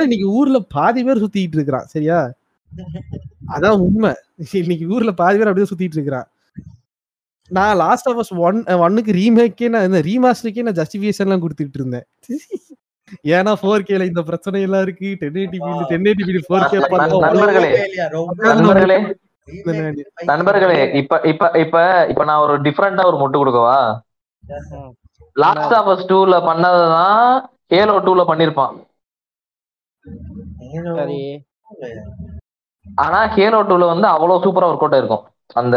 இன்னைக்கு 0.00 0.30
ஊர்ல 0.30 0.58
பாதி 0.58 1.04
பேர் 1.04 1.22
சுத்திட்டு 1.22 1.48
இருக்கிறான். 1.52 1.84
சரியா? 1.84 2.32
அதான் 3.48 3.78
உண்மை. 3.78 4.14
இன்னைக்கு 4.52 4.88
ஊர்ல 4.88 5.10
பாதி 5.10 5.38
பேர் 5.38 5.46
அப்படியே 5.46 5.66
சுத்திட்டு 5.76 5.92
இருக்கிறான். 5.92 6.30
நான் 7.48 7.76
லாஸ்ட் 7.76 8.08
ஆஃப் 8.08 8.26
அஸ் 8.32 8.36
ஒன் 8.36 8.64
ஒன்னுக்கு 8.64 9.12
ரீமேக்கே 9.12 9.68
நான் 9.68 9.92
இந்த 9.92 10.00
ரீமாஸ்டருக்கே 10.00 10.62
நான் 10.62 10.74
ஜஸ்டிஃபிகேஷன் 10.74 11.18
எல்லாம் 11.18 11.48
கொடுத்துட்டு 11.48 11.70
இருந்தேன். 11.74 12.04
ஏன்னா 13.26 13.52
ஃபோர் 13.62 13.86
கேல 13.88 14.04
இந்த 14.04 14.22
பிரச்சனை 14.22 14.62
எல்லாம் 14.62 14.82
இருக்கு 14.82 15.16
ten 15.18 15.32
eighty 15.32 15.58
ten 15.86 16.02
eighty 16.02 16.42
four 16.48 16.68
K 16.68 16.78
நண்பர்- 16.98 17.20
நண்பர்களே 18.48 18.98
நண்பர்களே. 20.24 20.92
இப்ப 20.92 21.20
இப்ப 21.24 21.50
இப்ப 21.54 21.76
இப்ப 22.08 22.24
நான் 22.24 22.40
ஒரு 22.40 22.60
டிஃப்ரெண்டா 22.60 23.04
ஒரு 23.04 23.18
முட்டு 23.18 23.38
கொடுக்கவா? 23.38 23.78
லாஸ்ட் 25.36 25.72
ஆஃப் 25.72 25.88
அஸ் 25.88 26.08
டூல 26.08 26.34
பண்ணதான் 26.46 27.32
ஹேலோ 27.70 27.96
டூல 28.06 28.22
பண்ணிருப்பான். 28.30 28.74
ஆனா 32.96 33.34
ஹேலோ 33.36 33.60
டூல 33.62 33.86
வந்து 33.86 34.06
அவ்வளவு 34.06 34.44
சூப்பரா 34.44 34.64
ஒர்க் 34.64 34.78
அவுட் 34.78 34.94
ஆயிருக்கும். 34.94 35.24
அந்த 35.54 35.76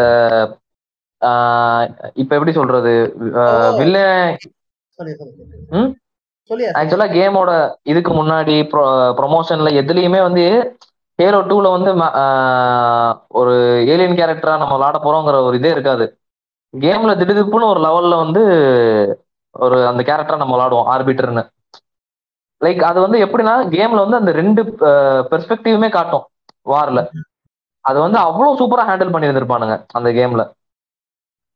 ஆஹ் 1.21 1.85
இப்ப 2.13 2.35
எப்படி 2.35 2.51
சொல்றது? 2.51 2.93
வில்ல 3.79 3.97
ஆக்சுவலா 6.75 7.07
கேமோட 7.13 7.51
இதுக்கு 7.83 8.11
முன்னாடி 8.13 8.55
ப்ரொமோஷன்ல 9.19 9.69
எதுலயுமே 9.79 10.19
வந்து 10.21 10.43
ஹேலோ 11.19 11.39
டூல 11.47 11.67
வந்து 11.71 11.91
ம- 11.95 12.13
ஒரு 13.35 13.53
ஏலியன் 13.91 14.17
கேரக்டரா 14.17 14.53
நம்ம 14.57 14.75
விளாட 14.75 14.97
போறோங்கிற 14.99 15.37
ஒரு 15.43 15.55
இதே 15.55 15.69
இருக்காது. 15.71 16.05
கேம்ல 16.73 17.11
திடுதிப்புன்னு 17.15 17.69
ஒரு 17.69 17.79
லெவல்ல 17.79 18.15
வந்து 18.21 18.41
ஒரு 19.55 19.77
அந்த 19.87 20.01
கேரக்டரா 20.03 20.37
நம்ம 20.37 20.55
விளாடுவோம் 20.55 20.89
ஆர்பிட்டர்னு 20.93 21.43
லைக் 22.61 22.81
அது 22.83 22.99
வந்து 23.01 23.17
எப்படின்னா 23.25 23.53
கேம்ல 23.73 24.03
வந்து 24.03 24.17
அந்த 24.17 24.31
ரெண்டு 24.33 24.61
பெர்ஸ்பெக்டிவுமே 25.31 25.89
காட்டும் 25.89 26.25
வார்ல 26.65 26.99
அது 27.85 27.97
வந்து 27.99 28.17
அவ்வளவு 28.19 28.59
சூப்பரா 28.59 28.83
ஹேண்டில் 28.87 29.11
பண்ணி 29.11 29.27
இருந்திருப்பானுங்க 29.27 29.75
அந்த 29.93 30.09
கேம்ல 30.11 30.43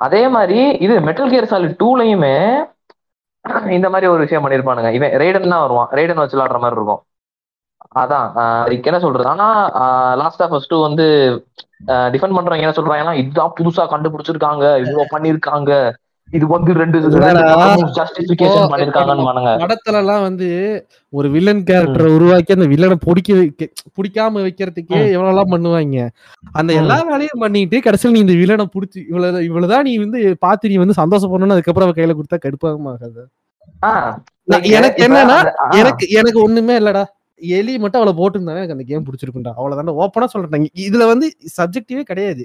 அதே 0.02 0.24
மாதிரி 0.36 0.58
இது 0.80 0.96
மெட்டல் 1.08 1.32
கியர் 1.32 1.52
சாலிட் 1.52 1.80
டூலையுமே 1.80 2.36
இந்த 3.70 3.90
மாதிரி 3.90 4.12
ஒரு 4.12 4.20
விஷயம் 4.20 4.46
பண்ணிருப்பானுங்க. 4.46 4.92
இவன் 4.92 5.12
ரைடன் 5.12 5.50
தான் 5.50 5.60
வருவான். 5.60 5.88
ரைடன் 5.92 6.16
வச்சு 6.16 6.38
விளாடுற 6.38 6.60
மாதிரி 6.60 6.76
இருக்கும். 6.76 7.04
அதான் 7.96 8.32
ஆஹ் 8.40 8.84
என்ன 8.84 9.00
சொல்றது? 9.00 9.30
ஆனா 9.30 9.46
லாஸ்ட் 10.16 10.42
ஆஃப் 10.42 10.50
ஃபர்ஸ்ட் 10.50 10.72
வந்து 10.72 11.06
டிஃபெண்ட் 11.88 12.38
பண்றவங்க 12.38 12.58
என்ன 12.58 12.70
சொல்றாங்கன்னா 12.70 13.14
இதுதான் 13.14 13.52
புதுசா 13.60 13.94
கண்டுபிடிச்சிருக்காங்க. 13.94 14.66
இவ்வளவு 14.86 15.08
பண்ணிருக்காங்க. 15.12 15.94
இது 16.38 16.46
வந்து 16.54 16.72
ரெண்டு. 16.80 16.98
ஜஸ்டிபிகேஷன் 17.98 18.72
பண்ணிருக்காங்கன்னு 18.72 19.54
படத்துல 19.62 20.02
எல்லாம் 20.02 20.24
வந்து 20.28 20.48
ஒரு 21.14 21.28
வில்லன் 21.36 21.64
கேரக்டரை 21.70 22.10
உருவாக்கி 22.18 22.56
அந்த 22.58 22.68
வில்லனை 22.74 22.98
பிடிக்க 23.06 23.30
பிடிக்காம 23.98 24.42
வைக்கிறதுக்கே. 24.46 25.00
எவ்வளவு 25.16 25.32
எல்லாம் 25.34 25.52
பண்ணுவாங்க? 25.54 26.06
அந்த. 26.60 26.72
எல்லா 26.82 26.98
வேலையும் 27.10 27.44
பண்ணிட்டு 27.46 27.80
கடைசியில் 27.88 28.16
நீ 28.16 28.22
இந்த 28.26 28.36
வில்லனை 28.42 28.68
புடிச்சு 28.76 29.00
இவ்வளவு 29.12 29.46
இவ்வளவுதான் 29.50 29.88
நீ 29.90 29.94
வந்து 30.06 30.22
பார்த்து 30.46 30.72
நீ 30.74 30.78
வந்து 30.84 31.00
சந்தோஷப்படணும் 31.02 31.56
அதுக்கப்புறம் 31.58 31.88
அவ 31.90 31.96
கையில 32.00 32.18
கொடுத்தா 32.20 32.40
கடுப்பாகமாகாது 32.46 33.24
எனக்கு 34.78 35.02
என்னன்னா 35.08 35.38
எனக்கு 35.82 36.06
எனக்கு 36.20 36.40
ஒண்ணுமே 36.46 36.76
இல்லடா. 36.82 37.04
எலி 37.42 37.74
மட்டும் 37.84 38.00
அவளை 38.02 38.14
போட்டுருந்தாவே 38.18 38.60
எனக்கு 38.62 38.76
அந்த 38.76 38.86
கேம் 38.90 39.06
பிடிச்சிருக்கும்டா. 39.08 39.52
அவ்வளவுதான் 39.60 40.00
ஓப்பனா 40.04 40.28
சொல்றேன். 40.34 40.66
இதுல 40.88 41.04
வந்து 41.12 41.28
சப்ஜெக்டிவே 41.58 42.04
கிடையாது. 42.12 42.44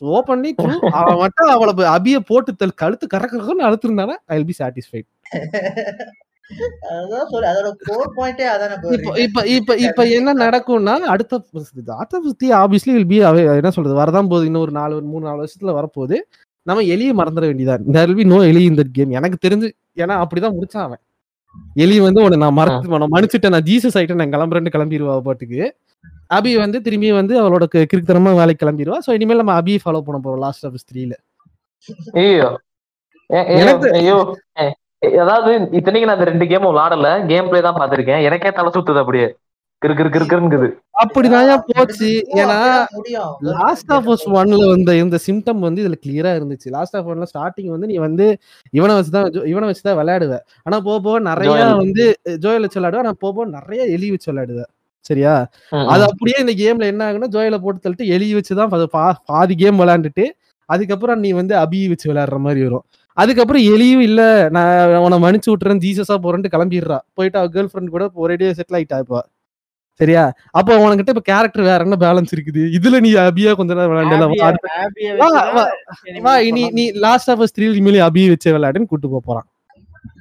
ஓப்பன்லி 0.00 0.50
ட்ரூ 0.62 0.74
அவன் 0.98 1.16
மட்டும் 1.16 1.48
அவளை 1.48 1.72
போய் 1.74 1.86
அபிய 1.86 2.20
போட்டு 2.20 2.56
தல் 2.56 2.74
கழுத்து 2.74 3.06
கறக்கறன்னு 3.14 3.66
அழுத்திருந்தானா? 3.68 4.16
ஐ 4.26 4.36
வில் 4.36 4.46
பி 4.46 4.54
சாட்டிஸ்ஃபைட் 4.58 5.08
என்ன 10.18 10.34
நடக்கும்னா 10.34 10.94
அடுத்த 11.14 11.40
என்ன 13.56 13.70
சொல்றது 13.70 13.96
வரதான் 14.00 14.30
போகுது 14.30 14.46
இன்னும் 14.46 14.62
ஒரு 14.62 14.72
நாலு 14.72 15.02
மூணு 15.02 15.26
நாலு 15.26 15.40
வருஷத்துல 15.42 15.74
வரப்போகுது. 15.80 16.18
நம்ம 16.66 16.82
எலியை 16.82 17.12
மறந்துட 17.20 17.46
வேண்டியதான் 17.50 18.16
பி 18.16 18.24
நோ 18.24 18.38
எலி 18.46 18.62
இந்த 18.64 18.84
கேம் 18.92 19.10
எனக்கு 19.10 19.48
தெரிஞ்சு 19.48 19.68
ஏன்னா 19.96 20.16
அப்படிதான் 20.22 20.56
முடிச்சான் 20.58 20.86
அவன். 20.88 21.02
எலி 21.84 21.96
வந்து 22.06 22.22
உன்னை 22.24 22.38
நான் 22.44 22.58
மறந்து 22.58 23.00
நான் 23.02 23.12
மன்னிச்சுட்டேன். 23.14 23.54
நான் 23.56 23.66
ஜீசஸ் 23.70 23.96
ஆயிட்டேன். 23.98 24.20
நான் 24.22 24.34
கிளம்புறேன்னு 24.34 24.74
கிளம்பிடுவா 24.76 25.14
பாட்டுக்கு. 25.28 25.60
அபி 26.36 26.50
வந்து 26.62 26.78
திரும்பி 26.86 27.10
வந்து 27.18 27.34
அவளோட 27.42 27.64
கிறுக்குத்தனமா 27.74 28.32
வேலைக்கு 28.40 28.62
கிளம்பிடுவா 28.64 28.98
சோ 29.06 29.10
இனிமேல் 29.18 29.40
நம்ம 29.42 29.54
அபியை 29.60 29.80
ஃபாலோ 29.84 30.00
பண்ண 30.06 30.18
போறோம். 30.24 30.42
லாஸ்ட் 30.46 30.66
ஆஃப் 30.68 30.82
த்ரீல 30.90 31.14
ஐயோ. 32.22 32.48
ஐயோ. 34.00 34.18
ஏ, 34.60 34.66
அதாவது 35.22 35.50
இத்தனைக்கு 35.78 36.08
நான் 36.10 36.28
ரெண்டு 36.30 36.46
கேமும் 36.50 36.70
விளாடல. 36.72 37.08
கேம் 37.30 37.48
பிளே 37.50 37.60
தான் 37.66 37.78
பாத்திருக்கேன் 37.80 38.24
எனக்கே 38.28 38.50
தலை 38.58 38.70
சுத்துது 38.76 39.02
அப்படியே. 39.02 39.28
கிரு 39.86 39.90
கிரு 39.90 40.08
கிரு 40.08 40.24
கிருங்குது. 40.28 40.70
அப்படிதான் 41.04 41.58
போச்சு. 41.66 42.26
ஏன்னா 42.34 42.84
லாஸ்ட் 43.40 43.92
ஆஃப் 43.92 44.10
அஸ் 44.10 44.26
ஒன்ல 44.26 44.68
வந்த 44.68 44.96
இந்த 44.96 45.18
சிம்டம் 45.26 45.58
வந்து 45.58 45.88
இதுல 45.88 46.06
கிளியரா 46.06 46.42
இருந்துச்சு. 46.42 46.68
லாஸ்ட் 46.70 46.96
ஆஃப் 46.96 47.08
ஒன்ல 47.08 47.26
ஸ்டார்டிங் 47.36 47.66
வந்து 47.66 47.86
நீ 47.86 47.96
வந்து 47.96 48.38
இவனை 48.70 48.94
வச்சுதான் 48.96 49.14
ஜோ- 49.14 49.46
இவனை 49.46 49.68
வச்சுதான் 49.68 49.90
விளையாடுவ. 49.90 50.38
ஆனா 50.62 50.80
போக 50.80 51.00
போக 51.00 51.18
நிறைய. 51.18 51.64
வந்து 51.76 52.18
ஜோயல் 52.24 52.60
வச்சு 52.60 52.80
விளையாடுவ 52.80 52.98
ஆனா 52.98 53.12
போக 53.18 53.44
போக 53.44 53.44
நிறைய 53.44 53.84
எலி 53.84 54.10
வச்சு 54.10 54.32
விளையாடுவ. 54.32 54.64
சரியா? 55.00 55.48
அது. 55.86 56.02
அப்படியே 56.02 56.46
இந்த 56.46 56.52
கேம்ல 56.52 56.88
என்ன 56.88 57.12
ஆகுன்னா 57.12 57.26
ஜோயில 57.30 57.58
போட்டு 57.58 57.90
தள்ளிட்டு 57.90 58.06
எலி 58.06 58.34
வச்சுதான் 58.34 59.16
பாதி 59.24 59.54
கேம் 59.54 59.80
விளையாண்டுட்டு 59.80 60.24
அதுக்கப்புறம் 60.64 61.18
நீ 61.18 61.30
வந்து 61.30 61.56
அபி 61.56 61.88
வச்சு 61.88 62.12
விளையாடுற 62.12 62.38
மாதிரி 62.38 62.62
வரும். 62.62 62.82
அதுக்கப்புறம் 63.12 63.62
எலியும் 63.62 63.98
இல்ல. 63.98 64.48
நான் 64.50 64.96
உன்னை 64.96 65.22
மன்னிச்சு 65.22 65.50
விட்டுறேன் 65.50 65.78
ஜீசஸா 65.78 66.16
போறேன்ட்டு 66.22 66.44
கிளம்பிடுறா. 66.52 66.98
போயிட்டு 67.14 67.38
அவ 67.38 67.48
கேர்ள் 67.48 67.68
ஃப்ரெண்ட் 67.74 67.88
கூட 67.88 68.10
ஒரேடியே 68.14 68.50
செட்டில் 68.50 68.72
ஆயிட்டா 68.72 68.98
இப்ப. 68.98 69.26
சரியா? 70.00 70.24
அப்போ 70.50 70.72
உனக்கிட்ட 70.82 71.14
இப்ப 71.14 71.24
கேரக்டர் 71.30 71.68
வேற 71.68 71.78
என்ன 71.86 71.96
பேலன்ஸ் 72.04 72.34
இருக்குது? 72.36 72.62
இதுல 72.78 73.00
நீ 73.06 73.10
அபியா 73.26 73.52
கொஞ்ச 73.60 73.74
நேரம் 73.74 73.92
விளையாண்டல 73.92 74.26
இனி. 76.48 76.64
நீ 76.78 76.84
லாஸ்ட் 77.06 77.30
ஆஃப் 77.30 77.44
த்ரீ 77.56 77.66
இனிமேல் 77.72 78.06
அபி 78.08 78.24
வச்சு 78.32 78.54
விளையாடுன்னு 78.56 78.90
கூட்டு 78.92 79.22
போறான். 79.30 79.48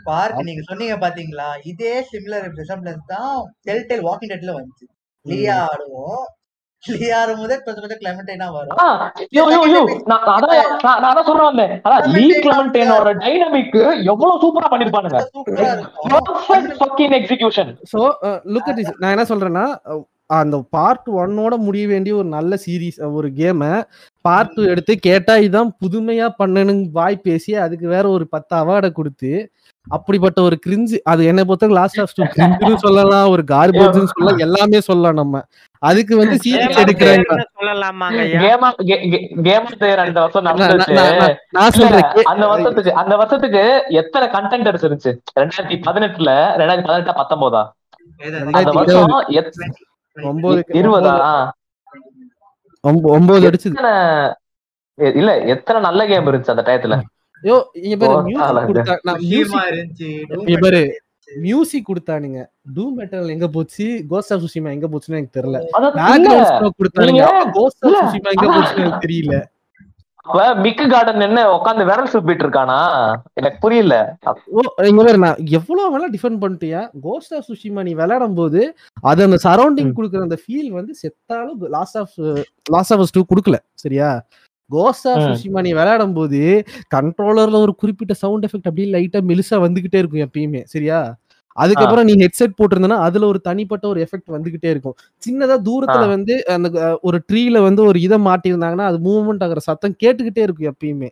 பார்க் 0.10 0.42
நீங்க 0.50 0.62
சொன்னீங்க 0.68 0.96
பாத்தீங்களா? 0.98 1.48
இதே 1.72 1.94
சிமிலர் 2.12 2.46
ரிசம்பிளன்ஸ் 2.60 3.08
தான் 3.08 3.34
டெல் 3.68 3.88
டெல் 3.90 4.06
வாக்கிங் 4.10 4.32
டெட்ல 4.34 4.52
வந்துச்சு. 4.58 4.86
லியா 5.26 5.56
ஆடுவோம். 5.72 6.26
கொஞ்சம் 6.88 7.84
கொஞ்சம் 7.84 8.02
கிளமெண்டைனா 8.02 8.48
வரும் 8.56 8.78
நான் 10.12 10.28
அதான் 10.36 10.56
நான் 10.86 11.00
நான் 11.02 11.10
அதான் 11.10 11.28
சொல்றேன் 11.30 11.50
வந்தேன். 11.50 11.74
அதான் 11.86 12.06
லீ 12.16 12.26
கிளமெண்டேனோட 12.46 13.14
டைனமிக் 13.24 13.78
எவ்வளவு 14.12 14.42
சூப்பரா 14.44 14.70
பண்ணிருப்பானுங்க 14.74 15.22
சூப்பரா 15.30 15.70
இருக்கும் 15.72 15.96
Perfect 16.28 16.70
fucking 16.82 17.14
execution. 17.20 17.68
So 17.92 18.02
look 18.54 18.70
at 18.72 18.84
நான் 19.02 19.14
என்ன 19.16 19.26
சொல்றேன்னா 19.32 19.66
அந்த 20.36 20.56
பார்ட் 20.76 21.08
ஒன்னோட 21.20 21.54
முடிய 21.66 21.84
வேண்டிய 21.92 22.14
ஒரு 22.16 22.28
நல்ல 22.30 22.54
சீரீஸ் 22.64 22.98
ஒரு 23.18 23.28
கேமை 23.38 23.70
பார்ட் 24.26 24.52
டூ 24.56 24.64
எடுத்து 24.72 24.94
கேட்டா 25.06 25.36
இதான் 25.46 25.70
புதுமையா 25.84 26.28
பண்ணணும் 26.42 26.82
வாய் 26.92 27.24
பேசி 27.24 27.52
அதுக்கு 27.66 27.88
வேற 27.94 28.06
ஒரு 28.10 28.26
பத்து 28.34 28.54
அவார்டை 28.56 28.90
கொடுத்து 28.92 29.32
அப்படிப்பட்ட 29.90 30.42
ஒரு 30.42 30.60
கிரிஞ்சு 30.66 30.98
அது 31.04 31.26
என்ன 31.26 31.46
பொறுத்த 31.46 31.68
லாஸ்ட் 31.74 32.00
ஆஃப் 32.00 32.14
கிரிஞ்சுன்னு 32.32 32.76
சொல்லலாம் 32.78 33.30
ஒரு 33.30 33.44
கார்பேஜ்னு 33.48 34.10
சொல்லலாம் 34.12 34.38
எல்லாமே 34.40 34.80
சொல்லலாம் 34.80 35.14
நம்ம. 35.14 35.42
அதுக்கு 35.84 36.18
வந்து 36.18 36.36
Game 36.46 36.72
எடுக்கிறாங்க 36.82 37.34
நான் 41.50 41.72
சொல்றேன் 41.72 42.02
அந்த 42.26 42.48
வருஷத்துக்கு 42.48 42.94
அந்த 42.94 43.16
வருஷத்துக்கு 43.16 43.64
எத்தனை 43.96 44.28
கண்டென்டர்ஸ் 44.30 44.86
இருந்துச்சு 44.86 45.12
ரெண்டாயிரத்தி 45.40 45.78
பதினெட்டுல 45.86 46.32
ரெண்டாயிரத்தி 46.58 46.88
பதினெட்டா 46.88 47.16
பத்தொன்பதா? 47.18 47.64
ஒன்பது 50.18 50.60
இருபதா? 50.80 51.14
ஒன்பது- 52.84 53.46
எ- 54.98 55.14
இல்ல 55.16 55.32
எத்தனை 55.48 55.82
நல்ல 55.82 56.06
கேம் 56.06 56.28
இருந்துச்சு 56.28 56.50
அந்த 56.50 56.66
டயத்துல 56.68 56.96
யோ 57.44 57.56
இங்க 57.82 57.96
பாரு 57.98 58.14
மியூசிக். 58.28 58.70
கொடுத்தா 58.70 58.96
நான் 59.08 59.22
மியூசிக் 59.26 60.64
பாரு 60.66 60.84
மியூசிக் 61.28 61.88
கொடுத்தானுங்க 61.88 62.40
டூம் 62.76 62.96
மெட்டல் 63.00 63.34
எங்க 63.34 63.48
போச்சு 63.50 63.86
கோஸ்ட் 64.12 64.34
ஆஃப் 64.34 64.44
சுஷிமா 64.46 64.72
எங்க 64.76 64.88
போச்சுன்னு 64.88 65.18
எனக்கு 65.18 65.38
தெரியல. 65.38 65.60
கொடுத்தானுங்க 66.80 67.26
கோஸ்ட் 67.58 67.86
ஆஃப் 67.90 68.00
சுஷிமா 68.06 68.32
எங்க. 68.36 68.48
போச்சுன்னு 68.56 68.84
எனக்கு 68.86 69.06
தெரியல. 69.08 69.36
மிக்கு 70.64 70.86
கார்டன் 70.88 71.26
என்ன 71.26 71.42
உட்காந்து 71.54 71.84
விரல் 71.90 72.10
சுப்பிட்டு 72.14 72.44
இருக்கானா? 72.46 72.80
எனக்கு 73.34 73.58
புரியல. 73.62 73.96
ஓ 74.52 74.60
இங்க 74.90 75.02
பாரு 75.02 75.22
நான் 75.24 75.44
எவ்வளவு 75.58 75.92
வேணா 75.94 76.10
டிஃபெண்ட் 76.16 76.42
பண்ணிட்டியா? 76.42 76.82
கோஸ்ட் 77.06 77.36
ஆஃப் 77.38 77.48
சுஷிமா 77.50 77.84
நீ 77.84 77.94
விளையாடும் 77.94 78.36
போது 78.36 78.62
அது 79.04 79.26
அந்த 79.28 79.40
சரௌண்டிங் 79.46 79.94
கொடுக்குற 79.98 80.28
அந்த 80.28 80.40
ஃபீல் 80.44 80.72
வந்து 80.72 80.96
செத்தாலும் 81.02 81.62
last 81.78 82.00
of 82.02 82.18
last 82.70 82.94
of 82.96 83.16
two 83.16 83.24
கொடுக்கல 83.32 83.60
சரியா? 83.84 84.10
Cost 84.70 85.08
of. 85.10 85.22
சுஷிமா 85.26 85.62
நீ 85.62 85.72
விளையாடும் 85.74 86.16
போது 86.16 86.40
கண்ட்ரோலர்ல 86.96 87.60
ஒரு 87.66 87.74
குறிப்பிட்ட 87.76 88.14
சவுண்ட் 88.24 88.46
எஃபெக்ட் 88.48 88.70
அப்படியே 88.70 88.90
லைட்டா 88.96 89.22
மெலிசா 89.30 89.58
வந்துகிட்டே 89.66 90.00
இருக்கும் 90.02 90.26
எப்பயுமே 90.26 90.62
சரியா 90.68 91.00
அதுக்கப்புறம் 91.58 92.08
நீ 92.08 92.14
ஹெட்செட் 92.22 92.58
போட்டிருந்தனா 92.58 92.98
அதுல 93.06 93.28
ஒரு 93.28 93.40
தனிப்பட்ட 93.46 93.86
ஒரு 93.88 94.00
எஃபெக்ட் 94.06 94.34
வந்துகிட்டே 94.34 94.70
இருக்கும் 94.74 94.96
சின்னதா 95.24 95.56
தூரத்துல. 95.68 96.04
வந்து 96.16 96.34
அந்த 96.56 96.68
ஒரு 97.04 97.18
ட்ரீல 97.30 97.62
வந்து 97.64 97.82
ஒரு 97.86 98.00
இதை 98.00 98.18
மாட்டியிருந்தாங்கன்னா 98.28 98.88
அது 98.90 99.00
மூவ்மெண்ட் 99.08 99.46
ஆகுற 99.46 99.62
சத்தம் 99.68 99.96
கேட்டுக்கிட்டே 100.04 100.44
இருக்கும் 100.46 100.70
எப்பயுமே. 100.72 101.10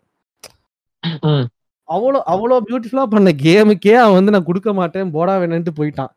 அவ்வளோ 1.89 2.19
அவ்வளோ 2.33 2.55
பியூட்டிஃபுல்லா 2.67 3.05
பண்ண 3.07 3.31
கேமுக்கே 3.43 3.95
அவன் 3.97 4.17
வந்து 4.19 4.33
நான் 4.35 4.47
கொடுக்க 4.47 4.69
மாட்டேன் 4.73 5.11
போடா 5.15 5.33
வேணும்ட்டு 5.41 5.73
போயிட்டான் 5.79 6.11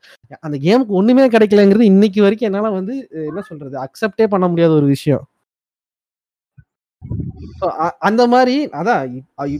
அந்த 0.46 0.56
கேமுக்கு 0.58 0.98
ஒண்ணுமே 1.00 1.26
கிடைக்கலங்கிறது 1.34 1.90
இன்னைக்கு 1.92 2.20
வரைக்கும் 2.22 2.48
என்னால 2.50 2.70
வந்து 2.76 2.94
என்ன 3.24 3.42
சொல்றது 3.50 3.76
அக்செப்டே 3.84 4.26
பண்ண 4.26 4.46
முடியாத 4.48 4.74
ஒரு 4.74 4.88
விஷயம் 4.94 5.24
அந்த 8.08 8.22
மாதிரி 8.32 8.54
அதான் 8.78 9.02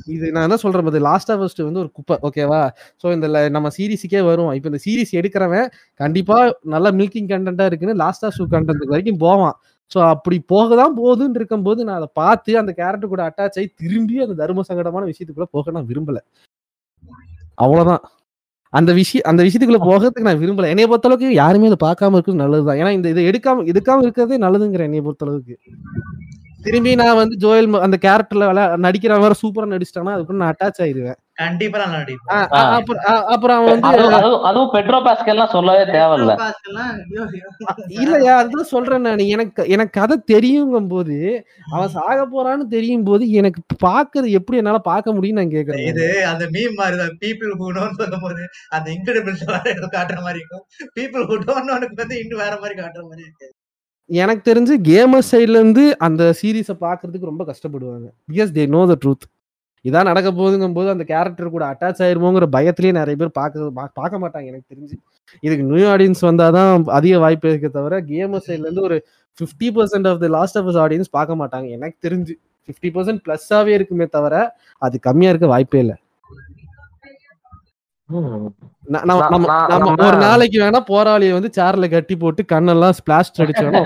இது 0.07 0.31
நான் 0.34 0.47
என்ன 0.49 0.57
சொல்றேன் 0.62 0.86
பாரு, 0.86 1.00
லாஸ்ட் 1.08 1.31
ஆஃப் 1.33 1.41
ஃபர்ஸ்ட் 1.41 1.62
வந்து 1.67 1.81
ஒரு 1.84 1.91
குப்பை 1.99 2.17
ஓகேவா 2.28 2.60
ஸோ 3.02 3.07
இந்த 3.17 3.26
நம்ம 3.57 3.70
சீரிஸுக்கே 3.76 4.20
வரும் 4.28 4.50
இப்போ 4.57 4.68
இந்த 4.73 4.81
சீரிஸ் 4.86 5.12
எடுக்கிறவன் 5.20 5.68
கண்டிப்பா 6.00 6.39
நல்லா 6.75 6.91
மில்கிங் 7.00 7.31
கண்டென்ட்டா 7.33 7.67
இருக்குன்னு 7.70 7.97
லாஸ்ட் 8.05 8.26
ஆஃப் 8.28 8.36
ஷூ 8.39 8.47
கண்டென்ட் 8.55 8.92
வரைக்கும் 8.92 9.20
போவான். 9.25 9.57
ஸோ 9.91 9.99
அப்படி 10.15 10.36
போக 10.52 10.76
தான் 10.81 10.94
போகுதுன்னு 11.00 11.39
இருக்கும்போது 11.41 11.81
நான் 11.89 11.99
அதை 12.00 12.08
பார்த்து 12.20 12.58
அந்த 12.62 12.73
கேரக்டர் 12.81 13.12
கூட 13.15 13.23
அட்டாச் 13.28 13.58
ஆகி 13.60 13.68
திரும்பி 13.83 14.17
அந்த 14.25 14.36
தர்ம 14.42 14.65
சங்கடமான 14.70 15.07
விஷயத்துக்குள்ள 15.10 15.49
போக 15.57 15.73
நான் 15.76 15.89
விரும்பல. 15.92 16.18
அவ்வளவுதான். 17.65 18.02
அந்த 18.73 18.91
விஷயம் 19.00 19.26
அந்த 19.31 19.41
விஷயத்துக்குள்ள 19.47 19.83
போகிறதுக்கு 19.86 20.28
நான் 20.28 20.42
விரும்பல. 20.42 20.70
என்னைய 20.73 20.89
பொறுத்த 20.91 21.08
அளவுக்கு 21.10 21.28
யாருமே 21.42 21.70
அதை 21.70 21.78
பார்க்காம 21.86 22.17
இருக்கிறது 22.17 22.42
நல்லதுதான். 22.44 22.78
ஏன்னா 22.83 22.92
இந்த 22.99 23.08
இதை 23.15 23.23
எடுக்காம 23.31 23.65
எடுக்காம 23.73 24.05
இருக்கிறதே 24.07 24.39
நல்லதுங்கிற 24.47 24.84
என்னைய 24.89 25.05
பொறுத்த 25.07 25.26
அளவுக்கு 25.28 25.57
திரும்பி 26.58 26.92
நான் 26.94 27.16
வந்து 27.16 27.36
ஜோயல் 27.40 27.78
அந்த 27.78 27.96
கேரக்டர்ல 28.02 28.46
நடிக்கிற 28.78 29.14
மாதிரி 29.18 29.40
சூப்பரா 29.42 29.72
நடிச்சிட்டாங்கன்னா 29.72 30.16
அதுக்கு 30.16 30.40
நான் 30.40 30.52
அட்டாச் 30.52 30.82
ஆயிருவேன் 30.84 31.18
கண்டிப்பா 31.40 31.80
அப்புறம் 33.28 33.58
அவன் 33.58 33.68
வந்து 33.74 33.90
அதுவும் 34.48 34.72
பெட்ரோ 34.72 34.98
பாஸ்கல்லாம் 35.04 35.52
சொல்லவே 35.52 35.82
தேவையில்ல. 35.90 36.32
இல்லையா 37.98 38.32
அதுதான் 38.38 38.70
சொல்றேன் 38.72 39.00
நான். 39.00 39.22
எனக்கு 39.34 39.68
எனக்கு 39.68 39.92
கதை 40.00 40.16
தெரியுங்கும் 40.32 40.88
போது 40.88 41.16
அவன் 41.72 41.88
சாக 41.88 42.18
போறான்னு 42.26 42.66
தெரியும் 42.68 43.04
போது 43.04 43.30
எனக்கு 43.32 43.62
பாக்குறது 43.86 44.30
எப்படி 44.38 44.60
என்னால 44.62 44.80
பார்க்க 44.90 45.14
முடியும்னு 45.14 45.40
நான் 45.40 45.54
கேக்குறேன் 45.56 45.86
இது 45.92 46.08
அந்த 46.26 46.46
மீம் 46.56 46.74
மாதிரிதான். 46.74 47.14
பீப்புள் 47.22 47.54
ஹூ 47.60 47.68
சொல்லும் 48.00 48.20
போது 48.20 48.42
அந்த 48.70 48.88
ஏதோ 49.74 49.86
காட்டுற 49.96 50.18
மாதிரி 50.22 50.42
இருக்கும். 50.42 50.66
பீப்புள் 50.98 51.28
ஹூ 51.30 51.38
டோன்ட் 51.46 51.72
வந்து 52.02 52.18
இன்னும் 52.20 52.42
வேற 52.42 52.54
மாதிரி 52.60 52.76
காட்டுற 52.82 53.04
மாதிரி 53.04 53.24
இருக்கு. 53.28 53.48
எனக்கு 54.10 54.42
தெரிஞ்சு 54.50 54.74
கேமர் 54.90 55.26
சைட்லேருந்து 55.30 55.82
அந்த 56.06 56.22
சீரீஸை 56.40 56.74
பார்க்கறதுக்கு 56.84 57.30
ரொம்ப 57.30 57.44
கஷ்டப்படுவாங்க. 57.50 58.06
Because 58.32 58.50
they 58.58 58.64
know 58.74 58.80
the 58.90 58.96
truth 59.02 59.26
இதான் 59.84 60.08
நடக்க 60.10 60.28
போகுதுங்கும் 60.32 60.76
போது 60.76 60.88
அந்த 60.92 61.04
கேரக்டர் 61.10 61.52
கூட 61.56 61.64
அட்டாச் 61.72 62.00
ஆயிருமோங்கிற 62.06 62.46
பயத்திலேயே 62.56 62.92
நிறைய 62.92 63.16
பேர் 63.20 63.30
பார்க்க 63.40 63.88
பார்க்க 64.00 64.22
மாட்டாங்க 64.24 64.46
எனக்கு 64.52 64.66
தெரிஞ்சு. 64.74 64.96
இதுக்கு 65.42 65.64
நியூ 65.64 65.86
ஆடியன்ஸ் 65.94 66.22
வந்தால் 66.28 66.56
தான் 66.56 66.84
அதிக 66.98 67.18
வாய்ப்பு 67.24 67.50
இருக்கே 67.52 67.70
தவிர 67.78 68.00
கேமர் 68.10 68.46
சைட்லேருந்து 68.48 68.86
ஒரு 68.88 68.98
fifty 69.38 69.68
percent 69.76 70.08
of 70.10 70.20
the 70.24 70.28
last 70.38 70.58
of 70.60 70.70
audience 70.84 71.10
பார்க்க 71.10 71.40
மாட்டாங்க. 71.42 71.68
எனக்கு 71.78 71.96
தெரிஞ்சு. 72.08 72.34
ஃபிஃப்டி 72.68 72.90
பர்சன்ட் 72.96 73.22
ப்ளஸ்ஸாகவே 73.26 73.72
இருக்குமே 73.78 74.06
தவிர 74.06 74.34
அது 74.78 74.98
கம்மியாக 75.06 75.32
இருக்க 75.34 75.46
வாய்ப்பே 75.46 75.78
இல்லை. 75.78 75.96
ஒரு 80.04 80.18
நாளைக்கு 80.24 80.58
வேணா 80.62 80.80
போராளியை 80.90 81.32
வந்து 81.36 81.50
சேர்ல 81.58 81.88
கட்டி 81.90 82.14
போட்டு 82.16 82.42
கண்ணெல்லாம் 82.52 82.96
ஸ்பிளாஷ் 82.98 83.40
அடிச்சு 83.44 83.64
வேணா 83.66 83.82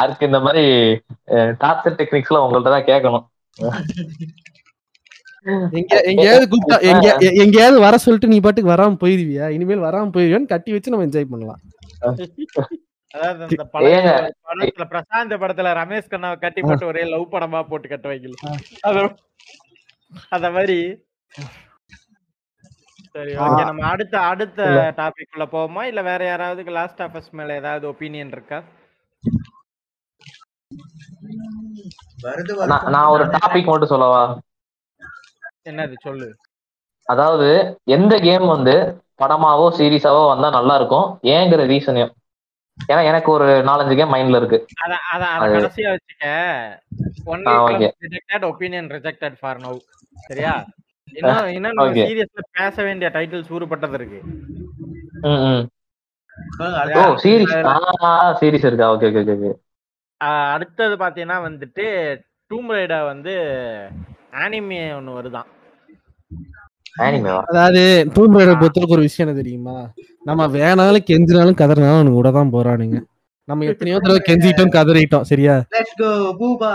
அதுக்கு 0.00 0.24
இந்த 0.30 0.40
மாதிரி 0.46 0.64
டார்ச்சர் 1.62 1.98
டெக்னிக்ஸ் 2.00 2.30
எல்லாம் 2.30 2.46
உங்கள்ட்ட 2.46 2.72
தான் 2.76 2.88
கேட்கணும் 2.90 3.26
எங்க 5.78 5.94
எங்கேயாவது 6.10 6.44
கூப்பிட்டா 6.50 6.76
எங்க 6.90 7.06
எங்கேயாவது 7.44 7.78
வர 7.84 7.94
சொல்லிட்டு 8.04 8.32
நீ 8.32 8.38
பாட்டுக்கு 8.44 8.72
வராம 8.72 8.98
போயிருவியா 9.02 9.46
இனிமேல் 9.56 9.86
வராம 9.86 10.12
போயிருவியான்னு 10.14 10.52
கட்டி 10.52 10.70
வச்சு 10.74 10.92
நம்ம 10.92 11.06
என்ஜாய் 11.08 11.32
பண்ணலாம். 11.32 11.60
அதாவது 13.14 13.46
இந்த 13.50 13.64
பழைய. 13.72 13.96
படத்துல 14.48 14.84
பிரசாந்த் 14.92 15.40
படத்துல 15.42 15.72
ரமேஷ் 15.80 16.12
கண்ணாவை 16.12 16.36
கட்டி 16.38 16.60
போட்டு 16.60 16.86
ஒரே 16.86 17.02
லவ் 17.04 17.32
படமா 17.34 17.60
போட்டு 17.62 17.88
கட்ட 17.88 18.06
வைக்கல. 18.08 18.36
அது 20.36 20.50
மாதிரி. 20.50 20.78
சரி 23.14 23.32
ஓகே 23.44 23.62
நம்ம 23.68 23.86
அடுத்த 23.86 24.14
அடுத்த 24.32 24.60
டாபிக் 25.00 25.34
உள்ள 25.34 25.46
போவோமா? 25.46 25.82
இல்ல 25.82 26.02
வேற 26.02 26.22
யாராவது 26.24 26.76
லாஸ்ட் 26.78 27.02
ஆஃபர்ஸ் 27.02 27.30
மேல 27.30 27.56
ஏதாவது 27.56 27.84
ஒப்பீனியன் 27.90 28.32
இருக்கா? 28.32 28.58
வருது 32.24 32.52
நான் 32.62 32.70
வருது 32.72 32.94
நான் 32.94 33.12
ஒரு 33.14 33.24
டாபிக் 33.36 33.70
மட்டும் 33.70 33.92
சொல்லவா? 33.92 34.22
என்னது 35.70 35.96
சொல்லு. 36.02 36.28
அதாவது 37.08 37.48
எந்த 37.96 38.14
கேம் 38.18 38.46
வந்து 38.46 38.74
படமாவோ 39.20 39.66
சீரீஸாவோ 39.78 40.22
வந்தா 40.28 40.48
நல்லா 40.50 40.74
இருக்கும்? 40.76 41.06
ஏங்கிற 41.34 41.62
ரீசனையும் 41.72 42.12
ஏன்னா 42.92 43.04
எனக்கு 43.04 43.30
ஒரு 43.30 43.44
நாலஞ்சு 43.44 43.96
கேம் 43.96 44.14
மைண்ட்ல 44.14 44.36
இருக்கு. 44.36 44.66
அத 44.80 44.96
அத 45.12 45.26
அத 45.26 45.46
அது- 45.46 45.60
கடைசியா 45.60 45.96
வச்சுக்க. 45.96 46.26
ஒன் 47.24 47.46
ஆ, 47.46 47.64
okay. 47.64 47.90
Rejected 48.00 48.44
opinion 48.44 48.88
rejected 48.88 49.34
for 49.40 49.56
now 49.56 49.78
சரியா? 50.14 50.64
இன்னும் 51.12 51.46
இன்னும். 51.52 51.76
சீரியஸ்ல 51.78 52.38
பேச 52.52 52.82
வேண்டிய 52.82 53.10
டைட்டில்ஸ் 53.14 53.50
ஊறுபட்டது 53.50 53.92
இருக்கு. 53.92 54.20
ஓ. 55.22 55.28
சீரிஸ் 57.22 57.62
சீரிஸ் 58.40 58.66
இருக்கா? 58.66 58.94
ஓகே 58.94 58.96
ஓகே 58.96 59.36
ஓகே 59.36 59.52
ஆஹ் 60.24 60.50
அடுத்தது 60.52 60.96
பாத்தீங்கன்னா 60.96 61.28
வந்துட்டு 61.28 62.16
டூம் 62.54 62.68
ரைடர் 62.68 63.04
வந்து 63.04 63.30
ஆனிமே 64.30 64.92
ஒண்ணு 64.92 65.12
வருதான். 65.12 65.46
அதாவது 66.96 67.82
ரைடர் 68.38 68.60
பொறுத்தவரைக்கும் 68.60 68.96
ஒரு 68.96 69.06
விஷயம் 69.06 69.26
என்ன 69.26 69.36
தெரியுமா? 69.40 69.76
நம்ம 70.22 70.46
வேணாலும் 70.56 71.06
கெஞ்சினாலும் 71.10 71.58
கதறினாலும் 71.60 71.98
அவனுக்கு 71.98 72.20
கூட 72.20 72.30
தான் 72.30 72.52
போறானுங்க 72.56 72.98
நம்ம 73.48 73.64
எத்தனையோ 73.64 73.96
தடவை 73.98 74.20
கெஞ்சிட்டோம் 74.26 74.74
கதறிட்டோம் 74.76 75.24
சரியா? 75.30 75.54
Let's 75.76 75.94
go, 76.02 76.10
Bupa. 76.40 76.72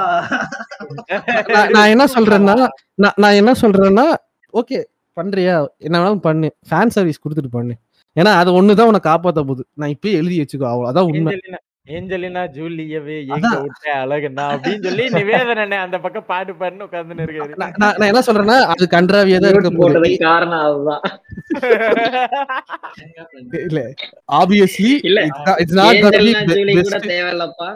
நான் 1.75 1.91
என்ன 1.93 2.05
சொல்றேன்னா 2.15 2.55
நான் 3.03 3.17
நான் 3.23 3.37
என்ன 3.41 3.51
சொல்றேன்னா 3.61 4.05
ஓகே 4.53 4.79
பண்றியா? 5.17 5.53
என்ன 5.79 5.95
வேணாலும் 5.99 6.25
பண்ணு. 6.27 6.49
ஃபேன் 6.69 6.93
சர்வீஸ் 6.95 7.21
கொடுத்துட்டு 7.23 7.51
பண்ணு. 7.57 7.73
ஏன்னா 8.15 8.31
அது 8.41 8.49
ஒண்ணுதான் 8.59 8.89
உன்னை 8.91 9.01
காப்பாத்த 9.07 9.39
போகுது. 9.43 9.63
நான் 9.73 9.93
இப்பயே 9.95 10.17
எழுதி 10.21 10.37
வச்சுக்கோ 10.41 10.67
அவ்வளவு 10.71 10.89
அதான் 10.91 11.09
உண்மை 11.11 11.33
ஏஞ்சலினா 11.88 12.41
ஜூலியவே 12.53 13.17
எங்க. 13.27 13.49
விட்ட 13.59 13.85
அழகுனா 13.99 14.45
அப்படின்னு 14.53 14.88
சொல்லி 14.88 15.03
நிவேதனே 15.16 15.77
அந்த 15.83 15.98
பக்கம் 15.99 16.25
பாடு 16.27 16.53
பாடுன்னு 16.56 16.85
உட்கார்ந்து 16.85 17.25
இருக்காரு 17.25 17.53
நான் 17.57 17.75
நான் 17.77 17.98
நான் 17.99 18.09
என்ன 18.09 18.22
சொல்றேன்னா 18.27 18.57
அது 18.74 18.85
கன்றாவியா 18.93 19.40
தான் 19.40 19.53
இருக்க 19.53 19.72
போட்டதுக்கு 19.74 20.19
காரணம் 20.25 20.64
அதுதான் 20.66 21.03
இல்ல 23.61 23.82
ஆப்வியஸ்லி 24.35 24.91
இல்ல. 25.09 25.19
இட்ஸ் 25.57 25.77
நாட் 25.80 26.01
கூட 26.80 26.99
தேவையில்லப்பா 27.07 27.69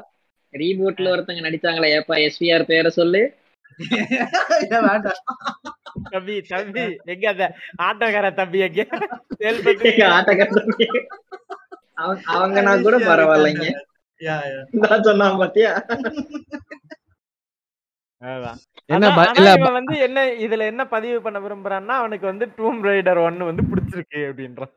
ரீபூட்ல 0.54 1.12
ஒருத்தங்க 1.12 1.44
நடிச்சாங்களே 1.44 1.92
ஏப்பா 1.96 2.16
எஸ்பிஆர் 2.24 2.70
பேரை 2.70 2.90
சொல்லு. 2.96 3.22
தம்பி 6.12 6.36
தம்பி 6.50 6.84
எங்க 7.14 7.26
அந்த 7.32 7.46
ஆட்டோக்கார 7.86 8.28
தம்பி 8.36 8.60
எங்க 8.62 8.82
ஆட்டக்கார 10.12 10.50
தம்பி. 10.58 10.86
அவங்க- 11.98 12.28
அவங்கன்னா 12.34 12.74
கூட 12.84 12.98
பரவாயில்லைங்க. 13.08 13.66
நான் 14.84 15.06
சொன்னான் 15.08 15.40
பாத்தியா? 15.42 15.72
வந்து 19.78 19.96
என்ன 20.06 20.20
இதுல 20.46 20.66
என்ன 20.72 20.84
பதிவு 20.94 21.18
பண்ண 21.26 21.38
விரும்புறான்னா 21.46 21.94
அவனுக்கு 22.02 22.26
வந்து 22.32 22.46
டூம் 22.58 22.80
ரைடர் 22.90 23.20
ஒன்னு 23.28 23.50
வந்து 23.50 23.64
பிடிச்சிருக்கு 23.70 24.20
அப்படின்றான் 24.28 24.74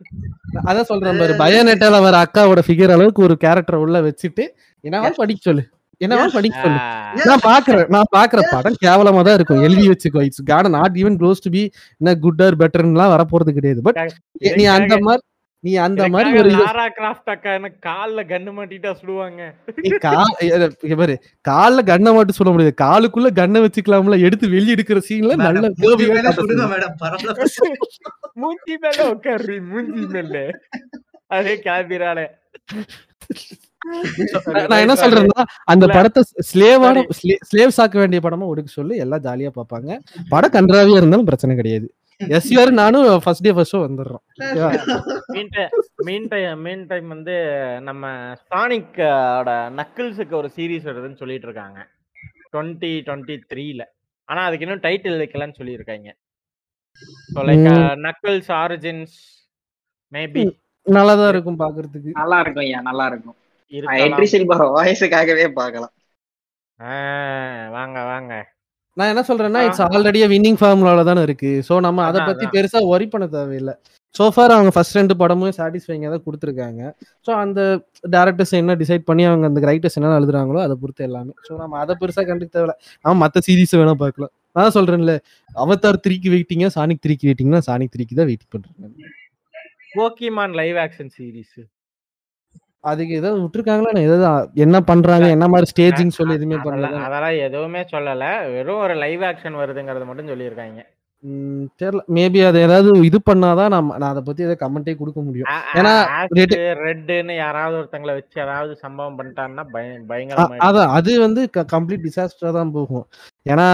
அதான் 0.69 0.89
சொல்றேன் 0.91 1.21
பாரு. 1.21 1.35
பயோநெட்டால 1.43 2.01
வர 2.07 2.17
அக்காவோட 2.25 2.63
ஃபிகர் 2.67 2.95
அளவுக்கு 2.97 3.27
ஒரு 3.29 3.37
கேரக்டர் 3.45 3.83
உள்ள 3.85 4.01
வச்சுட்டு 4.07 4.45
என்னவா 4.85 5.11
படிக்க 5.21 5.43
சொல்லு. 5.49 5.65
என்னவா 6.01 6.25
படிக்க 6.37 6.57
சொல்லு. 6.65 6.81
நான் 7.29 7.45
பாக்குறேன் 7.51 7.91
நான் 7.97 8.13
பாக்குற 8.17 8.41
படம் 8.55 8.81
கேவலமா 8.87 9.21
தான் 9.27 9.37
இருக்கும். 9.39 9.63
எழுதி 9.67 9.85
வச்சுக்கோ. 9.91 10.23
It's 10.29 10.49
got 10.53 10.69
not 10.79 10.97
even 11.03 11.19
close 11.21 11.45
to 11.47 11.53
be 11.57 11.63
என்ன 12.01 12.15
குட் 12.25 12.43
ஆர் 12.47 12.57
பெட்டர்லாம் 12.63 13.15
வரப்போறது 13.17 13.57
கிடையாது. 13.59 13.83
பட் 13.89 14.01
நீ 14.61 14.65
அந்த 14.79 14.97
மாதிரி 15.09 15.23
நீ 15.65 15.75
அந்த 15.75 16.09
மாதிரி 16.09 16.39
ஒரு 16.39 16.51
லாரா 16.51 16.86
கிராஃப்ட் 16.99 17.31
அக்கா 17.34 17.52
எனக்கு 17.52 17.78
கால்ல 17.89 18.23
கண்ணு 18.25 18.51
மாட்டிட்டா 18.57 18.91
சுடுவாங்க. 19.01 19.43
நீ 19.76 19.89
கா- 19.91 20.43
இத- 20.43 20.76
இங்க 20.81 20.97
பாரு. 20.97 21.15
கால்ல 21.49 21.86
கண்ணை 21.86 22.12
மட்டும் 22.12 22.39
சொல்ல 22.39 22.52
முடியாது. 22.52 22.75
காலுக்குள்ள 22.83 23.34
கண்ணை 23.34 23.60
வச்சுக்கலாம்ல 23.60 24.20
எடுத்து 24.20 24.49
வெளிய 24.49 24.75
எடுக்கிற 24.75 25.02
சீன்ல 25.09 25.36
நல்ல 25.36 25.70
மூஞ்சி 25.76 26.07
மேல 26.07 26.20
காட்ட 26.20 26.43
சுடுங்க 26.43 26.57
சொல்லு. 26.57 26.76
மேடம், 26.76 26.94
பரவாயில்ல. 27.01 28.33
மூஞ்சி 28.34 28.76
மேல 28.81 29.10
உட்காரு 29.10 29.60
மூஞ்சி 29.62 30.07
மேல. 30.07 30.51
அதே 31.26 31.60
கிளம்பிறாளே 31.65 32.26
நான் 34.52 34.67
நான் 34.68 34.81
என்ன 34.81 34.94
சொல்றேன்னா 34.94 35.43
அந்த. 35.65 35.86
படத்தை 35.86 36.23
ஸ்லேவான 36.55 37.02
ஸ்லேவ்ஸ் 37.51 37.81
ஆக்க 37.81 37.99
வேண்டிய 37.99 38.20
படமா 38.25 38.47
ஒடுக்க 38.47 38.65
சொல்லி 38.65 38.97
எல்லாம் 38.97 39.23
ஜாலியா 39.23 39.51
பாப்பாங்க 39.55 39.99
படம் 40.28 40.52
கன்றாவியா 40.52 40.97
இருந்தாலும் 40.97 41.25
பிரச்சனை 41.25 41.57
கிடையாது. 41.57 41.94
எஸ்ஆர் 42.20 42.70
நானும் 42.73 43.07
ஃபர்ஸ்ட் 43.18 43.44
டே 43.44 43.52
ஃபர்ஸ்ட் 43.52 43.75
ஷோ 43.75 43.81
வந்துடுறோம்? 43.84 44.23
மீன் 46.07 46.28
டைம் 46.28 46.60
மீன் 46.60 46.86
டைம் 46.86 47.09
வந்து 47.09 47.34
நம்ம 47.81 48.05
சானிக் 48.52 48.99
ஓட 49.33 49.51
நக்கிள்ஸுக்கு 49.78 50.34
ஒரு 50.34 50.49
சீரிஸ் 50.57 50.89
வருதுன்னு 50.91 51.15
சொல்லிட்டு 51.15 51.47
இருக்காங்க 51.47 51.81
டுவெண்ட்டி 52.52 52.93
டுவெண்ட்டி 53.07 53.36
த்ரீல 53.52 53.83
ஆனா 54.28 54.43
அதுக்கு 54.44 54.65
இன்னும் 54.67 54.84
டைட்டில் 54.84 55.20
வைக்கலன்னு 55.23 55.59
சொல்லியிருக்காங்க. 55.59 56.10
So 57.28 57.41
like 57.44 57.67
Knuckles 58.05 58.51
origins 58.57 59.17
maybe 60.12 60.43
நல்லாதான் 60.86 61.31
இருக்கும் 61.33 61.60
பாக்குறதுக்கு. 61.60 62.10
நல்லா 62.20 62.39
இருக்கும் 62.41 62.65
ஐயா 62.65 62.81
நல்லா 62.81 63.07
இருக்கும் 63.07 63.36
என்ட்ரி 63.73 64.28
வாய்ஸுக்காகவே 64.76 65.47
பார்க்கலாம். 65.52 65.94
ஆ, 66.81 66.94
வாங்க 67.70 67.99
வாங்க. 68.05 68.33
நான் 68.99 69.11
என்ன 69.13 69.23
சொல்றேன்னா. 69.29 69.61
இட்ஸ் 69.67 69.83
ஆல்ரெடி 69.87 70.21
வின்னிங் 70.33 70.59
ஃபார்முலால 70.61 71.05
தானே 71.09 71.23
இருக்கு. 71.29 71.51
சோ 71.69 71.75
நம்ம 71.87 72.05
அதை 72.11 72.21
பத்தி. 72.29 72.45
பெருசா 72.55 72.81
ஒரி 72.95 73.07
பண்ண 73.13 73.27
தேவையில்லை. 73.37 73.75
சோஃபார் 74.19 74.55
அவங்க 74.57 74.71
ஃபர்ஸ்ட் 74.75 74.99
ரெண்டு 74.99 75.15
படமும் 75.23 75.55
சாட்டிஸ்ஃபைங்க 75.57 76.11
தான் 76.15 76.25
கொடுத்துருக்காங்க. 76.27 76.83
ஸோ 77.27 77.31
அந்த 77.45 77.61
டேரக்டர்ஸ் 78.15 78.55
என்ன 78.61 78.77
டிசைட் 78.83 79.05
பண்ணி 79.09 79.25
அவங்க 79.31 79.47
அந்த 79.51 79.63
ரைட்டர்ஸ் 79.71 79.99
என்ன 80.01 80.15
எழுதுறாங்களோ 80.21 80.61
அதை 80.67 80.77
பொறுத்து 80.83 81.07
எல்லாமே. 81.09 81.35
ஸோ 81.49 81.53
நம்ம 81.63 81.79
அதை 81.85 81.95
பெருசா 82.03 82.25
கண்டுக்க 82.31 82.53
தேவையில்ல. 82.57 82.77
நம்ம 83.05 83.17
மற்ற 83.25 83.43
சீரீஸ் 83.49 83.75
வேணா 83.81 83.97
பார்க்கலாம். 84.05 84.33
நான் 84.59 84.75
சொல்றேன்ல 84.79 85.15
அவதார் 85.65 86.03
த்ரீக்கு 86.07 86.29
வெயிட்டிங்க 86.35 86.67
சானிக் 86.79 87.05
த்ரீக்கு 87.05 87.29
வெயிட்டிங்னா 87.29 87.63
சானிக் 87.69 87.95
த்ரீக்கு 87.95 88.21
தான் 88.21 88.29
வெயிட் 88.31 88.51
பண்றேன் 88.55 88.93
போக்கிமான் 89.97 90.55
லைவ் 90.61 90.79
ஆக்ஷன் 90.85 91.11
சீரிஸ் 91.17 91.59
அதுக்கு 92.85 93.15
ஏதாவது 93.15 93.43
விட்டுருக்காங்களா 93.43 93.99
ஏதாவது 93.99 94.51
என்ன 94.55 94.81
பண்றாங்க 94.81 95.29
என்ன 95.29 95.49
மாதிரி 95.49 95.71
ஸ்டேஜிங் 95.71 96.09
சொல்லி 96.09 96.35
எதுவுமே 96.35 96.57
பண்ணல. 96.57 96.99
அதெல்லாம் 97.01 97.47
எதுவுமே 97.47 97.81
சொல்லல. 97.81 98.53
வெறும் 98.53 98.81
ஒரு 98.81 98.95
லைவ் 98.95 99.23
ஆக்ஷன் 99.23 99.59
வருதுங்கறத 99.61 100.07
மட்டும் 100.07 100.29
சொல்லியிருக்காங்க. 100.29 100.81
தெரியல. 101.83 102.01
மேபி 102.15 102.47
அதை 102.47 102.61
ஏதாவது 102.63 103.05
இது 103.05 103.21
பண்ணாதான் 103.31 103.69
நம்ம 103.69 103.97
நான் 103.97 104.11
அதை 104.11 104.23
பத்தி 104.25 104.43
ஏதாவது 104.43 104.67
கமெண்டே 104.67 104.97
கொடுக்க 104.97 105.21
முடியும். 105.21 105.47
ஏன்னா 105.75 105.95
ரெட்டுன்னு 106.85 107.37
யாராவது 107.37 107.79
ஒருத்தங்களை 107.79 108.13
வச்சு 108.13 108.43
ஏதாவது 108.43 108.77
சம்பவம் 108.77 109.19
பண்ணிட்டான்னா 109.19 109.65
பய 109.73 109.93
அ- 109.93 110.05
பயங்கரமா 110.09 110.57
அதான் 110.57 110.89
அது 110.89 111.21
வந்து 111.21 111.51
கம்ப்ளீட் 111.57 112.07
டிசாஸ்டரா 112.07 112.53
தான் 112.53 112.73
போகும். 112.73 113.07
ஏன்னா 113.49 113.69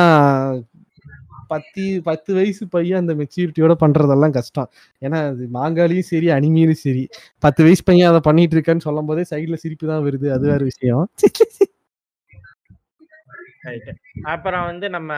பத்து 1.53 1.83
பத்து 2.09 2.31
வயசு 2.39 2.65
பையன் 2.75 3.01
அந்த 3.03 3.15
மெச்சூரிட்டியோட 3.20 3.75
பண்றதெல்லாம் 3.83 4.37
கஷ்டம். 4.39 4.70
ஏன்னா 5.07 5.19
அது 5.33 5.45
மாங்காலியும் 5.59 6.09
சரி 6.12 6.31
அனிமியிலும் 6.37 6.83
சரி. 6.87 7.05
பத்து 7.47 7.61
வயசு 7.67 7.85
பையன் 7.91 8.11
அதை 8.12 8.23
பண்ணிட்டு 8.29 8.57
இருக்கேன்னு 8.57 8.87
சொல்லும் 8.89 9.11
போதே 9.11 9.25
சைட்ல 9.33 9.59
சிரிப்பு 9.65 9.93
தான் 9.93 10.07
வருது. 10.09 10.29
அது 10.37 10.47
வேற 10.53 10.62
விஷயம். 10.73 11.05
அப்புறம் 14.33 14.67
வந்து 14.70 14.87
நம்ம 14.95 15.12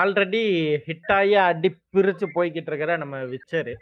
ஆல்ரெடி 0.00 0.42
ஹிட் 0.86 1.12
ஆகி 1.18 1.34
அடி 1.48 1.68
பிரிச்சு 1.96 2.26
போய்கிட்டு 2.36 2.70
இருக்கிற 2.72 2.96
நம்ம 3.02 3.24
விச்சரு 3.34 3.74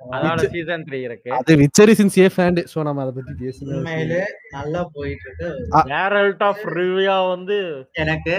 அதோட 0.00 0.44
சீசன் 0.52 0.84
த்ரீ 0.86 0.98
இருக்கு. 1.08 1.30
அது 1.38 1.52
விச்சரி 1.60 1.92
சின் 1.98 2.12
சேஃப் 2.16 2.38
ஹேண்ட் 2.40 2.60
சோ 2.70 2.78
நம்ம 2.86 3.02
அதை 3.04 3.12
பத்தி 3.16 3.32
பேசணும் 3.42 3.74
உண்மையிலே 3.76 4.22
நல்லா 4.56 4.80
போயிட்டு 4.96 5.26
இருக்கு. 5.28 5.50
வேரல்ட் 5.92 6.42
ஆஃப் 6.48 6.64
ரிவ்யா 6.78 7.16
வந்து 7.34 7.58
எனக்கு 8.04 8.34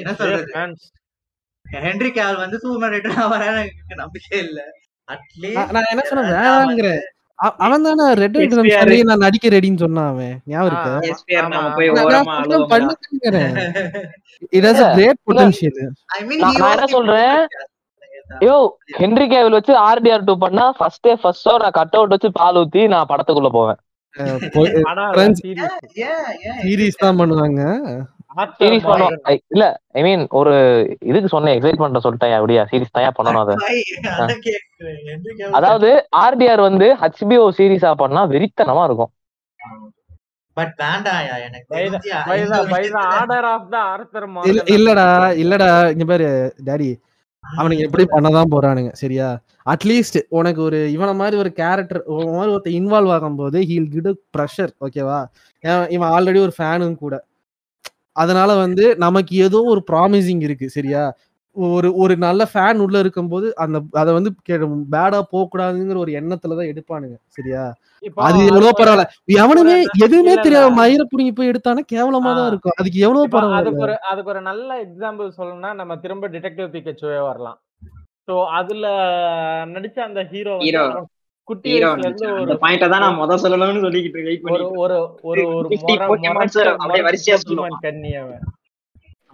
என்ன 0.00 0.14
சொல்றது? 0.20 0.74
ஹென்ரி 1.76 2.10
கேவல் 2.16 2.42
வந்து 2.42 2.58
சூப்பர் 2.62 2.92
ரைட்டர் 2.94 3.30
வரேன்னு 3.34 3.60
எனக்கு 3.64 3.96
நம்பிக்கை 3.96 4.38
இல்ல. 4.46 4.58
அட்லீஸ்ட் 5.08 5.74
நான் 5.76 5.92
என்ன 5.92 6.02
சொன்னேன்? 6.08 7.04
அவன் 7.60 7.84
தானே 7.86 8.04
ரெட். 8.20 8.36
சொல்லி 8.74 8.98
நான் 9.08 9.24
நடிக்க 9.24 9.46
ரெடின்னு 9.48 9.82
சொன்னான் 9.82 10.10
அவன். 10.12 10.36
ஞாபகம் 10.46 10.70
இருக்கு? 10.70 10.92
சொல்றேன்? 16.94 17.40
யோ 18.40 18.54
ஹென்ரி 18.96 19.26
கேவில் 19.32 19.56
வச்சு 19.56 19.74
ஆர்டிஆர் 19.88 20.24
டூ 20.28 20.34
பண்ணா 20.44 20.64
ஃபர்ஸ்ட் 20.78 21.04
டே 21.04 21.12
ஃபர்ஸ்ட் 21.20 21.44
ஷோ 21.46 21.52
நான் 21.62 21.76
கட் 21.76 21.96
அவுட் 21.98 22.14
வச்சு 22.14 22.28
பால் 22.38 22.58
ஊத்தி 22.62 22.82
நான் 22.94 23.10
படத்துக்குள்ள 23.10 23.50
போவேன். 23.50 23.78
சீரிஸ் 26.62 27.00
தான் 27.04 27.18
பண்ணுவாங்க. 27.20 27.60
சீரிஸ் 28.58 28.86
பண்ணுவோம் 28.88 29.16
இல்ல 29.54 29.64
ஐ 29.98 30.02
மீன் 30.06 30.22
ஒரு 30.40 30.52
இதுக்கு 31.10 31.28
சொன்னேன் 31.34 31.54
எக்ஸைட் 31.56 31.82
பண்ற 31.82 32.00
சொல்லிட்டேன் 32.06 32.36
அப்படியா? 32.38 32.62
சீரிஸ் 32.70 32.96
தயா 32.96 33.10
பண்ணணும் 33.18 33.42
அதை. 33.44 33.54
அதாவது 35.58 35.90
ஆர்டிஆர் 36.24 36.62
வந்து 36.68 36.88
ஹச்பிஓ 37.02 37.46
சீரிஸா 37.58 37.92
பண்ணா 38.02 38.22
வெறித்தனமா 38.34 38.84
இருக்கும். 38.88 39.12
இல்லடா 44.76 45.06
இல்லடா 45.42 45.68
இங்க 45.94 46.04
பாரு 46.10 46.28
டாடி. 46.68 46.88
அவனுக்கு 47.44 47.84
எப்படி 47.86 48.04
பண்ணதான் 48.12 48.52
போறானுங்க 48.54 48.90
சரியா? 49.00 49.26
அட்லீஸ்ட் 49.72 50.18
உனக்கு 50.38 50.60
ஒரு 50.62 50.78
இவன 50.94 51.10
மாதிரி 51.20 51.36
ஒரு 51.42 51.50
கேரக்டர் 51.60 52.00
மாதிரி 52.36 52.52
ஒருத்தர் 52.54 52.76
இன்வால்வ் 52.80 53.12
ஆகும்போது 53.16 53.58
ஹீல் 53.70 53.90
கிட் 53.94 54.08
ப்ரெஷர் 54.36 54.72
ஓகேவா 54.86 55.18
இவன் 55.96 56.10
ஆல்ரெடி 56.14 56.40
ஒரு 56.46 56.54
ஃபேனும் 56.58 57.00
கூட. 57.04 57.14
அதனால 58.16 58.50
வந்து 58.56 58.84
நமக்கு 58.98 59.34
ஏதோ 59.46 59.60
ஒரு 59.72 59.80
ப்ராமிசிங் 59.90 60.42
இருக்கு 60.42 60.68
சரியா? 60.70 61.02
ஒரு 61.56 61.88
ஒரு 61.96 62.14
நல்ல 62.24 62.42
ஃபேன் 62.44 62.80
உள்ள 62.84 62.96
இருக்கும்போது 62.98 63.46
அந்த 63.56 63.76
அதை 64.00 64.10
வந்து 64.12 64.30
பேடா 64.94 65.20
போக 65.30 65.44
கூடாதுங்கிற 65.44 65.98
ஒரு 65.98 66.12
எண்ணத்துல 66.18 66.56
தான் 66.58 66.70
எடுப்பானுங்க 66.72 67.16
சரியா? 67.36 67.62
அது 68.20 68.38
எவ்வளவு 68.48 68.72
பரவாயில்ல. 68.72 69.04
எவனுமே 69.36 69.76
எதுவுமே 70.04 70.34
தெரியாத. 70.38 70.66
மயிர 70.78 71.04
புடிங்கி 71.04 71.32
போய் 71.32 71.50
எடுத்தானா 71.52 71.84
கேவலமா 71.92 72.30
தான். 72.32 72.48
இருக்கும். 72.48 72.76
அதுக்கு 72.78 72.98
எவ்வளவு 73.06 73.32
பரவாயில்ல. 73.34 73.60
அதுக்கு 73.62 73.84
ஒரு 73.86 73.96
அதுக்கு 74.10 74.32
ஒரு 74.34 74.42
நல்ல 74.42 74.68
எக்ஸாம்பிள் 74.84 75.36
சொல்லணும்னா 75.38 75.72
நம்ம 75.74 75.96
திரும்ப 75.96 76.28
டிடெக்டிவ் 76.28 76.68
பிகச்சுவே 76.76 77.20
வரலாம். 77.26 77.58
சோ 78.28 78.36
அதுல 78.58 78.86
நடிச்ச 79.74 79.98
அந்த 80.06 80.20
ஹீரோ 80.32 80.54
குட்டி 81.48 81.72
அந்த 81.86 82.54
பாயிண்ட 82.62 82.86
தான் 82.92 83.04
நான் 83.04 83.18
முத 83.18 83.36
சொல்லணும்னு 83.42 83.84
சொல்லிக்கிட்டு 83.84 84.24
வெயிட் 84.26 84.44
ஒரு 84.46 84.52
பண்ணி 84.56 84.78
ஒரு 84.84 84.96
ஒரு 85.24 85.42
ஒரு 85.50 85.68
50 85.70 85.96
மொர 85.98 86.06
Pokemons 86.12 86.36
மொரட்டு 86.36 86.62
அப்படியே 86.74 86.84
மொரட்டு 86.84 87.06
வரிசையா 87.08 87.36
போக்கிமான் 87.36 87.46
சொல்லுவான். 87.48 87.82
கன்னி 87.84 88.12
அவன். 88.22 88.42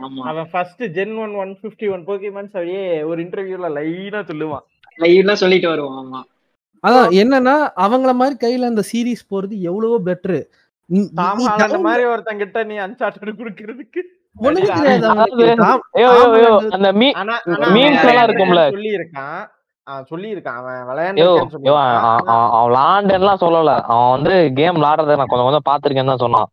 ஆமா. 0.00 0.22
அவன் 0.30 0.48
first 0.52 0.82
gen 0.96 1.14
one 1.24 1.34
one 1.42 1.52
fifty 1.62 1.88
one 1.94 2.04
Pokemons 2.08 2.54
அப்படியே 2.54 2.82
ஒரு 3.10 3.18
இன்டர்வியூல 3.24 3.70
லைனா 3.76 4.20
சொல்லுவான். 4.30 4.64
சொல்லிட்டு 5.42 5.68
வருவான் 5.68 5.98
ஆமா. 6.02 6.20
அதான் 6.84 7.10
என்னன்னா 7.20 7.54
அவங்கள 7.84 8.12
மாதிரி 8.20 8.36
கையில 8.40 8.70
அந்த 8.70 8.84
சீரிஸ் 8.88 9.30
போறது 9.32 9.54
எவ்வளவோ 9.68 9.98
பெட்ரு 10.08 10.38
டாம் 11.18 11.42
ஹாலண்ட் 11.46 11.86
மாதிரி 11.86 12.04
ஒருத்தன் 12.08 12.40
கிட்ட 12.40 12.64
நீ 12.70 12.76
அன்சார்ட்டட் 12.86 13.38
குடுக்கிறதுக்கு. 13.40 14.00
தெரியாது. 14.36 15.06
அந்த 16.76 16.88
மீ 17.00 17.08
ஆனா 17.20 17.34
ஆனா 17.46 17.66
memes 17.74 17.96
அவன் 17.96 18.10
எல்லாம் 18.12 18.26
இருக்கும்ல. 18.28 18.62
சொல்லி 18.74 18.92
இருக்கான் 18.98 19.42
அவன் 19.86 20.08
சொல்லி 20.10 20.28
இருக்கான் 20.34 20.58
அவன் 20.60 20.82
விளையாண்டு 20.88 21.24
விளாண்டேன்லாம் 22.66 23.42
சொல்லல. 23.44 23.72
அவன் 23.92 24.12
வந்து 24.16 24.34
கேம் 24.58 24.76
விளாடுறத 24.78 25.16
நான் 25.20 25.30
கொஞ்சம் 25.32 25.48
கொஞ்சம் 25.48 25.68
பாத்திருக்கேன்னு 25.70 26.12
தான் 26.12 26.24
சொன்னான். 26.26 26.50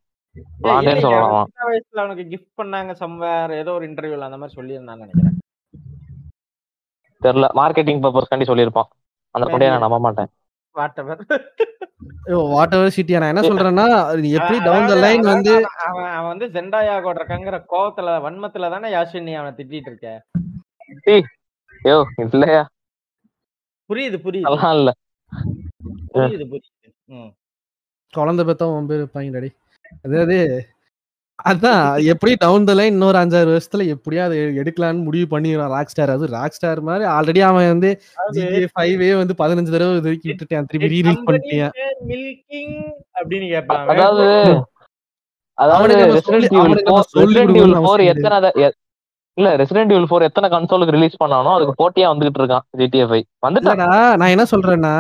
வயசுல 0.66 2.02
அவனுக்கு 2.04 2.26
கிஃப்ட் 2.32 2.58
பண்ணாங்க 2.60 2.92
சம்வேர் 3.04 3.54
ஏதோ 3.62 3.72
ஒரு 3.78 3.86
இன்டர்வியூல 3.90 4.28
அந்த 4.30 4.40
மாதிரி 4.42 4.58
சொல்லி 4.60 4.78
இருந்தான்னு 4.78 5.06
நினைக்கிறேன். 5.06 5.36
தெரியல. 7.22 7.48
மார்க்கெட்டிங் 7.60 8.02
பர்பஸ் 8.04 8.32
கண்டி 8.32 8.46
சொல்லியிருப்பான். 8.50 8.90
அந்த 9.36 9.46
படியை 9.54 9.70
நான் 9.72 9.86
நம்ப 9.86 10.00
மாட்டேன். 10.06 10.30
What 10.76 11.00
ever 11.02 11.22
what 12.54 12.74
ever 12.76 12.96
city 12.96 13.18
நான் 13.22 13.32
என்ன 13.34 13.44
சொல்றேன்னா 13.48 13.86
எப்படி 14.38 14.58
டவுன் 14.68 14.90
த 14.92 14.96
லைன் 15.06 15.24
வந்து 15.32 15.54
அவன் 15.88 16.12
அவன் 16.18 16.30
வந்து 16.32 16.48
ஜெண்டாயா 16.56 16.96
கொடுறக்கங்கிற 17.06 17.58
கோவத்துல 17.74 18.16
வன்மத்துல 18.26 18.70
தானே 18.74 18.90
யாஷின் 18.96 19.28
நீ 19.28 19.34
அவனை 19.40 19.52
திட்டிட்டு 19.60 19.90
இருக்க. 19.92 20.08
ஐயோ 21.84 21.98
இல்லையா? 22.26 22.62
புரியுது 23.90 24.18
புரியுது. 24.26 24.48
இல்ல 24.74 24.92
புரியுது 26.16 26.46
புரியுது. 26.52 26.90
குழந்தை 28.14 28.44
பெத்தவன் 28.48 28.90
பேர் 28.90 29.02
இருப்பாங்க 29.02 29.32
டாடி 29.36 29.50
அதாவது 30.06 30.38
அதான் 31.46 31.82
எப்படி 32.12 32.32
டவுன் 32.42 32.66
த 32.68 32.74
லைன் 32.74 32.96
இன்னொரு 32.96 33.18
அஞ்சாறு 33.20 33.52
வருஷத்துல 33.52 33.84
எப்படியா 33.94 34.24
அதை 34.28 34.38
எடுக்கலாம்னு 34.62 35.06
முடிவு 35.06 35.28
பண்ணிடுறான் 35.34 35.72
ராக் 35.76 35.92
ஸ்டார் 35.94 36.14
அது 36.16 36.34
ராக் 36.34 36.56
ஸ்டார் 36.58 36.82
மாதிரி 36.88 37.06
ஆல்ரெடி 37.14 37.42
அவன் 37.48 37.72
வந்து 37.74 37.90
ஜிடிஏ 38.36 38.68
ஃபைவே 38.74 39.10
வந்து 39.22 39.36
பதினஞ்சு 39.42 39.74
தடவை 39.76 39.94
இது 39.94 40.10
வரைக்கும் 40.10 40.32
விட்டுட்டான். 40.32 40.68
திருப்பி 40.72 40.92
ரீலீஸ் 40.96 41.26
பண்ணிட்டேன் 41.28 41.72
மில்கிங் 42.10 42.76
அப்படின்னு 43.20 43.48
கேட்பான். 43.54 43.88
அதாவது 43.94 44.26
அதாவது 45.58 45.96
இல்ல 49.40 49.50
ரெசிடென்ட் 49.62 49.92
ஈவில் 49.96 50.08
ஃபோர் 50.12 50.28
எத்தனை 50.28 50.48
கன்சோலுக்கு 50.54 50.96
ரிலீஸ் 50.98 51.20
பண்ணானோ 51.24 51.52
அதுக்கு 51.58 51.76
போட்டியா 51.82 52.08
வந்துகிட்டு 52.12 52.42
இருக்கான் 52.42 52.66
ஜிடிஏ 52.80 53.06
ஃபைவ் 53.10 53.26
வந்துட்டான் 53.46 53.84
நான் 54.22 54.34
என்ன 54.36 54.46
சொல்றேன்னா 54.54 54.96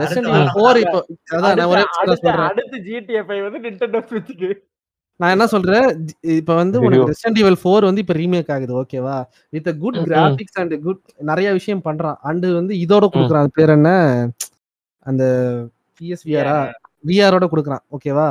ரெசிடென்ட் 0.00 0.30
ஈவில் 0.30 0.54
ஃபோர் 0.54 0.78
இப்போ 0.84 1.00
அதான் 1.36 1.58
நான் 1.60 1.70
ஒரே 1.74 1.84
சொல்றேன். 2.24 2.48
அடுத்து 2.48 2.78
ஜிடிஎஃப் 2.88 3.30
வந்து 3.48 3.60
நிண்டோ 3.66 4.00
ஸ்விட்ச்க்கு 4.08 4.50
நான் 5.20 5.32
என்ன 5.34 5.44
சொல்றேன் 5.52 5.86
இப்ப 6.38 6.54
வந்து. 6.60 6.80
உனக்கு 6.86 7.10
ரெசிடென்ட் 7.12 7.38
ஈவல் 7.42 7.58
ஃபோர் 7.60 7.86
வந்து 7.88 8.02
இப்ப 8.04 8.14
ரீமேக் 8.18 8.50
ஆகுது 8.54 8.72
ஓகேவா 8.80 9.14
with 9.54 9.70
good. 9.84 9.98
Graphics 10.10 10.58
and 10.62 10.74
good 10.86 11.00
நிறைய 11.30 11.48
விஷயம் 11.58 11.84
பண்றான். 11.86 12.18
அண்ட் 12.28 12.46
வந்து 12.58 12.74
இதோட 12.84 13.04
கொடுக்குறான். 13.14 13.48
பேர் 13.58 13.72
என்ன? 13.76 13.90
அந்த 15.06 15.24
பிஎஸ்விஆரா 16.00 16.58
விஆரோட 17.10 17.46
கொடுக்குறான் 17.52 17.84
ஓகேவா 17.96 18.28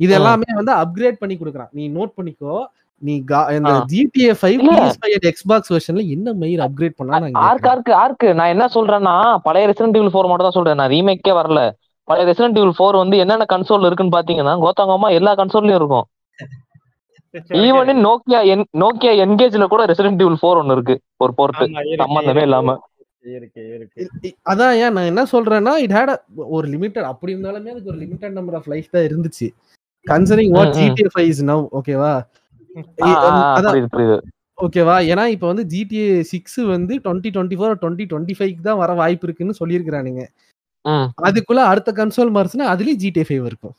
இது. 0.00 0.12
எல்லாமே 0.18 0.48
வந்து 0.58 0.72
அப்கிரேட் 0.82 1.20
பண்ணி 1.22 1.36
கொடுக்குறான். 1.40 1.72
நீ 1.78 1.84
நோட் 1.96 2.16
பண்ணிக்கோ 2.18 2.56
நீ 3.02 3.14
இந்த. 3.56 3.72
ஜிடிஏ 3.92 4.32
ஃபைவ் 4.40 4.58
இல்ல. 4.58 4.74
பிஎஸ் 4.76 4.98
ஃபைவ் 5.00 5.26
எக்ஸ்பாக்ஸ் 5.30 5.72
வெர்ஷன்ல 5.74 6.02
என்ன 6.14 6.34
மயிர் 6.42 6.62
அப்கிரேட் 6.66 6.96
பண்ணா 6.98 7.18
நான் 7.24 7.40
ஆர்க். 7.48 7.66
ஆர்க் 7.72 7.90
ஆர்க் 8.04 8.26
நான் 8.38 8.52
என்ன 8.54 8.66
சொல்றேன்னா 8.76 9.14
பழைய 9.46 9.66
ரெசிடென்ட் 9.70 9.98
ஈவில் 9.98 10.12
ஃபோர் 10.14 10.28
மட்டும் 10.30 10.48
தான் 10.48 10.58
சொல்றேன். 10.58 10.78
நான் 10.80 10.92
ரீமேக்கே 10.94 11.34
வரல. 11.40 11.60
பழைய 12.08 12.26
ரெசிடென்ட் 12.30 12.58
ஈவில் 12.60 12.76
ஃபோர் 12.78 13.00
வந்து 13.02 13.16
என்னென்ன 13.24 13.46
கன்சோல் 13.52 13.86
இருக்குன்னு 13.88 14.16
பாத்தீங்கன்னா 14.16 14.54
கோத்தாங்கம்மா 14.64 15.10
எல்லா 15.18 15.32
கன்சோல்லயும் 15.40 15.80
இருக்கும். 15.80 16.06
Even 17.66 17.90
in 17.92 18.04
Nokia 18.08 18.40
N 18.52 18.66
Nokia 18.82 19.12
என்கேஜ்ல 19.24 19.64
கூட 19.72 19.84
ரெசிடென்ட் 19.92 20.22
ஈவில் 20.24 20.40
ஃபோர் 20.42 20.60
ஒன்னு 20.60 20.76
இருக்கு. 20.76 20.96
ஒரு 21.24 21.32
போர்ட் 21.38 21.62
சம்பந்தமே 22.04 22.44
இல்லாம. 22.48 22.76
அதான் 24.50 24.74
ஏன் 24.82 24.94
நான் 24.96 25.10
என்ன 25.10 25.22
சொல்றேன்னா 25.32 25.72
இட் 25.84 25.94
ஹேட் 25.96 26.12
ஒரு 26.56 26.66
லிமிட்டட் 26.74 27.08
அப்படி 27.12 27.32
இருந்தாலுமே 27.34 27.72
அதுக்கு 27.74 27.92
ஒரு 27.92 28.00
லிமிட்டட் 28.04 28.36
நம்பர் 28.38 28.56
ஆஃப் 28.58 28.68
லைஃப் 28.72 28.92
தான் 28.94 29.06
இருந்துச்சு. 29.08 29.46
Concerning 30.06 30.52
what 30.56 30.76
five 31.16 31.30
is 31.34 31.44
now 31.52 31.64
ஓகேவா 31.78 32.12
ஓகேவா? 34.64 34.96
ஏன்னா 35.12 35.24
இப்போ 35.34 35.46
வந்து 35.50 35.64
ஜிடிஏ 35.72 36.04
சிக்ஸ் 36.32 36.60
வந்து 36.74 36.94
twenty 37.04 37.30
twenty 37.34 37.56
four 37.60 37.80
twenty 37.82 38.04
twenty 38.12 38.36
five 38.38 38.66
தான் 38.68 38.80
வர 38.82 38.92
வாய்ப்பு 39.00 39.26
இருக்குன்னு 39.28 39.58
சொல்லியிருக்கிறானுங்க. 39.58 40.22
அதுக்குள்ள 41.28 41.62
அடுத்த 41.70 41.90
கன்சோல் 41.98 42.32
மாறுச்சுன்னா 42.34 42.68
அதுலயும் 42.72 43.00
ஜிடிஏ 43.02 43.24
ஃபைவ் 43.28 43.46
இருக்கும். 43.50 43.74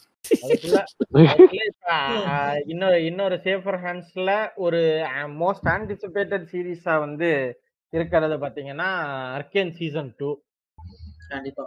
இன்னொரு 2.72 2.98
இன்னொரு 3.10 3.36
சேஃபர் 3.46 3.80
ஹேண்ட்ஸ்ல 3.86 4.32
ஒரு 4.66 4.82
மோஸ்ட் 5.44 5.70
ஆன்டிசிபேட்டட் 5.76 6.46
சீரீஸா 6.54 6.96
வந்து 7.06 7.30
இருக்கிறது 7.94 8.38
பாத்தீங்கன்னா 8.44 8.90
அர்கேன் 9.38 9.74
சீசன் 9.80 10.12
டூ 10.20 10.30
கண்டிப்பா. 11.34 11.66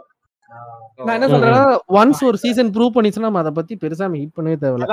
நான் 1.05 1.15
என்ன 1.17 1.27
சொல்றேன்னா 1.33 1.63
ஒன்ஸ் 1.99 2.21
ஒரு 2.29 2.37
சீசன் 2.43 2.71
ப்ரூவ் 2.75 2.95
பண்ணிச்சுன்னா 2.95 3.29
நம்ம 3.29 3.41
அதை 3.43 3.53
பத்தி 3.59 3.73
பெருசா 3.83 4.05
நம்ம 4.07 4.19
ஹீட் 4.21 4.37
பண்ணவே 4.37 4.57
தேவையில்ல. 4.63 4.87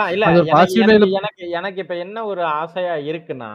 எனக்கு 0.87 1.47
எனக்கு 1.61 1.81
இப்ப 1.85 1.97
என்ன 2.07 2.25
ஒரு 2.33 2.43
ஆசையா 2.61 2.97
இருக்குன்னா 3.11 3.51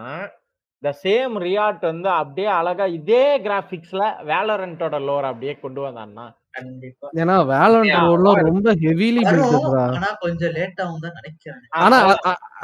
இந்த 0.84 0.92
சேம் 1.04 1.36
ரியாட் 1.48 1.84
வந்து 1.92 2.10
அப்படியே 2.22 2.48
அழகா 2.60 2.86
இதே 3.00 3.26
கிராபிக்ஸ்ல 3.46 4.02
வேலரண்டோட 4.32 4.96
லோர் 5.10 5.28
அப்படியே 5.30 5.54
கொண்டு 5.62 5.82
வந்தான்னா. 5.86 6.26
கண்டிப்பா. 6.58 7.08
ஏன்னா 7.22 7.36
வேலண்ட் 7.52 7.94
ரொம்ப 8.50 8.74
ஹெவிலி 8.84 9.22
ஆனா 9.30 10.10
கொஞ்சம் 10.26 10.54
லேட் 10.58 10.82
ஆகும் 10.84 11.04
தான் 11.06 11.16
நினைக்கிறேன். 11.20 11.62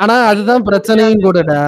ஆனா 0.04 0.16
அதுதான் 0.32 0.68
பிரச்சனையும் 0.70 1.24
கூடடா. 1.26 1.62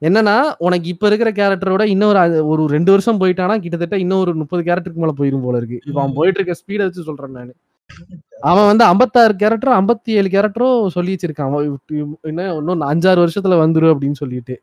என்னன்னா 0.00 0.54
உனக்கு 0.58 0.88
இப்ப 0.88 1.06
இருக்கிற 1.06 1.30
கேரக்டரோட 1.32 1.84
இன்னொரு 1.86 2.18
அது- 2.18 2.46
ஒரு 2.46 2.66
ரெண்டு 2.66 2.90
வருஷம் 2.90 3.20
போயிட்டானா 3.20 3.58
கிட்டத்தட்ட 3.58 3.98
இன்னும் 3.98 4.18
ஒரு 4.18 4.34
முப்பது 4.34 4.62
கேரக்டருக்கு 4.62 5.02
மேல 5.02 5.12
போயிரும் 5.16 5.42
போல 5.42 5.56
இருக்கு. 5.56 5.80
இப்ப 5.86 6.00
அவன் 6.00 6.14
போயிட்டு 6.14 6.40
இருக்க 6.40 6.62
ஸ்பீட 6.62 6.76
வச்சு 6.76 7.02
சொல்றேன் 7.02 7.30
நான். 7.30 7.54
அவன் 8.40 8.66
வந்து 8.66 8.84
ஐம்பத்தாறு 8.84 9.34
கேரக்டரும் 9.34 9.78
ஐம்பத்தி 9.80 10.10
ஏழு 10.10 10.28
கேரக்டரும் 10.28 10.86
சொல்லி 10.86 11.14
வச்சிருக்கான். 11.14 11.42
அவன் 11.42 11.78
இப்ப 11.88 11.94
இன்னும் 12.22 12.56
இன்னும் 12.56 12.80
அஞ்சாறு 12.80 13.20
வருஷத்துல 13.22 13.60
வந்துரும் 13.64 13.94
அப்படின்னு 13.94 14.10
சொல்லிட்டு. 14.12 14.62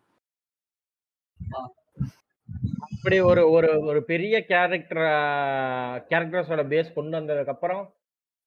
அப்படி 2.92 3.20
ஒரு 3.20 3.52
ஒரு 3.52 3.82
ஒரு 3.82 4.04
பெரிய 4.04 4.46
கேரக்டர் 4.46 5.04
கேரக்டர்ஸோட 6.10 6.64
பேஸ் 6.68 6.94
கொண்டு 6.94 7.20
வந்ததுக்கு 7.20 7.46
அப்புறம் 7.46 7.84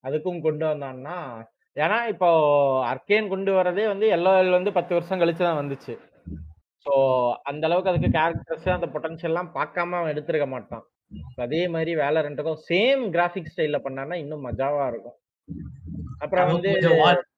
அதுக்கும் 0.05 0.41
கொண்டு 0.41 0.67
வந்தான்னா 0.67 1.17
ஏன்னா 1.77 2.07
இப்போ 2.09 2.29
அர்கேன் 2.85 3.29
கொண்டு 3.29 3.53
வரதே 3.53 3.87
வந்து 3.87 4.11
எல்லோ 4.11 4.51
வந்து 4.51 4.73
பத்து 4.73 4.95
வருஷம் 4.95 5.21
கழிச்சு 5.21 5.37
தான் 5.37 5.59
வந்துச்சு. 5.61 5.93
ஸோ 6.87 6.93
அந்த 7.43 7.67
அளவுக்கு 7.67 7.91
அதுக்கு 7.91 8.19
கேரக்டர்ஸ் 8.19 8.69
அந்த 8.69 8.89
பொட்டன்ஷியல்லாம் 8.95 9.51
பார்க்காம 9.55 9.97
அவன் 9.99 10.13
எடுத்திருக்க 10.15 10.47
மாட்டான். 10.47 10.85
So 11.35 11.45
அதே 11.45 11.69
மாதிரி 11.69 11.93
வேலை 11.95 12.23
ரெண்டுக்கும் 12.23 12.61
சேம் 12.69 13.03
கிராஃபிக் 13.15 13.51
ஸ்டைல்ல 13.55 13.79
பண்ணான்னா 13.85 14.15
இன்னும் 14.15 14.45
மஜாவா 14.47 14.89
இருக்கும். 14.89 15.17
அப்புறம் 16.19 16.47
வந்து 16.53 16.71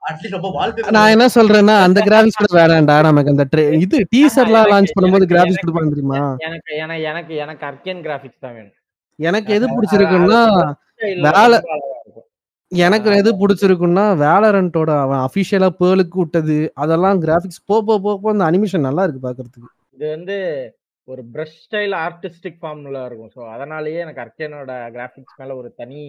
அட்லீஸ்ட் 0.08 0.36
ரொம்ப 0.36 0.48
வால்பேப்பர் 0.56 0.96
நான் 0.96 1.10
என்ன 1.10 1.26
சொல்றேன்னா 1.34 1.74
அந்த 1.82 2.00
கிராபிக்ஸ் 2.08 2.40
கூட 2.42 2.52
வேணாம்டா 2.58 2.96
நமக்கு 3.02 3.30
அந்த 3.30 3.44
இது 3.78 3.96
டீசர்லாம் 4.16 4.62
எனக்கு- 4.62 4.72
லான்ச் 4.72 4.94
பண்ணும்போது 4.96 5.26
கிராபிக்ஸ் 5.32 5.58
எனக்கு- 5.58 5.64
கொடுப்பாங்க 5.64 5.88
தெரியுமா? 5.88 6.20
எனக்கு 6.38 6.76
எனக்கு 7.04 7.34
எனக்கு 7.36 7.64
கிராஃபிக்ஸ் 8.02 8.40
தான் 8.40 8.54
வேணும். 8.54 8.76
எனக்கு 9.18 9.54
எது 9.54 9.66
பிடிச்சிருக்குன்னா 9.74 10.40
வேலை. 11.16 11.58
எனக்கு 12.72 13.08
எது 13.20 13.30
பிடிச்சிருக்குன்னா 13.40 14.04
வேலரண்டோட 14.24 14.90
அவன் 15.04 15.22
அபிஷியலா 15.28 15.68
பேர்லுக்கு 15.80 16.16
விட்டது. 16.22 16.56
அதெல்லாம் 16.82 17.18
கிராபிக்ஸ் 17.24 17.64
போ 17.70 17.76
போ 17.88 17.94
போ 18.04 18.28
அந்த 18.34 18.44
அனிமேஷன் 18.50 18.86
நல்லா 18.88 19.04
இருக்கு 19.06 19.26
பாக்குறதுக்கு. 19.26 19.68
இது 19.96 20.06
வந்து 20.16 20.36
ஒரு 21.08 21.22
பிரஷ் 21.34 21.58
ஸ்டைல் 21.64 21.94
ஆர்டிஸ்டிக் 22.06 22.60
ஃபார்ம்ல 22.60 23.00
இருக்கும். 23.08 23.32
ஸோ 23.36 23.40
அதனாலேயே 23.54 24.02
எனக்கு 24.04 24.22
அர்க்கேனோட 24.24 24.72
கிராஃபிக்ஸ் 24.96 25.38
மேல 25.40 25.56
ஒரு 25.60 25.70
தனி 25.80 26.02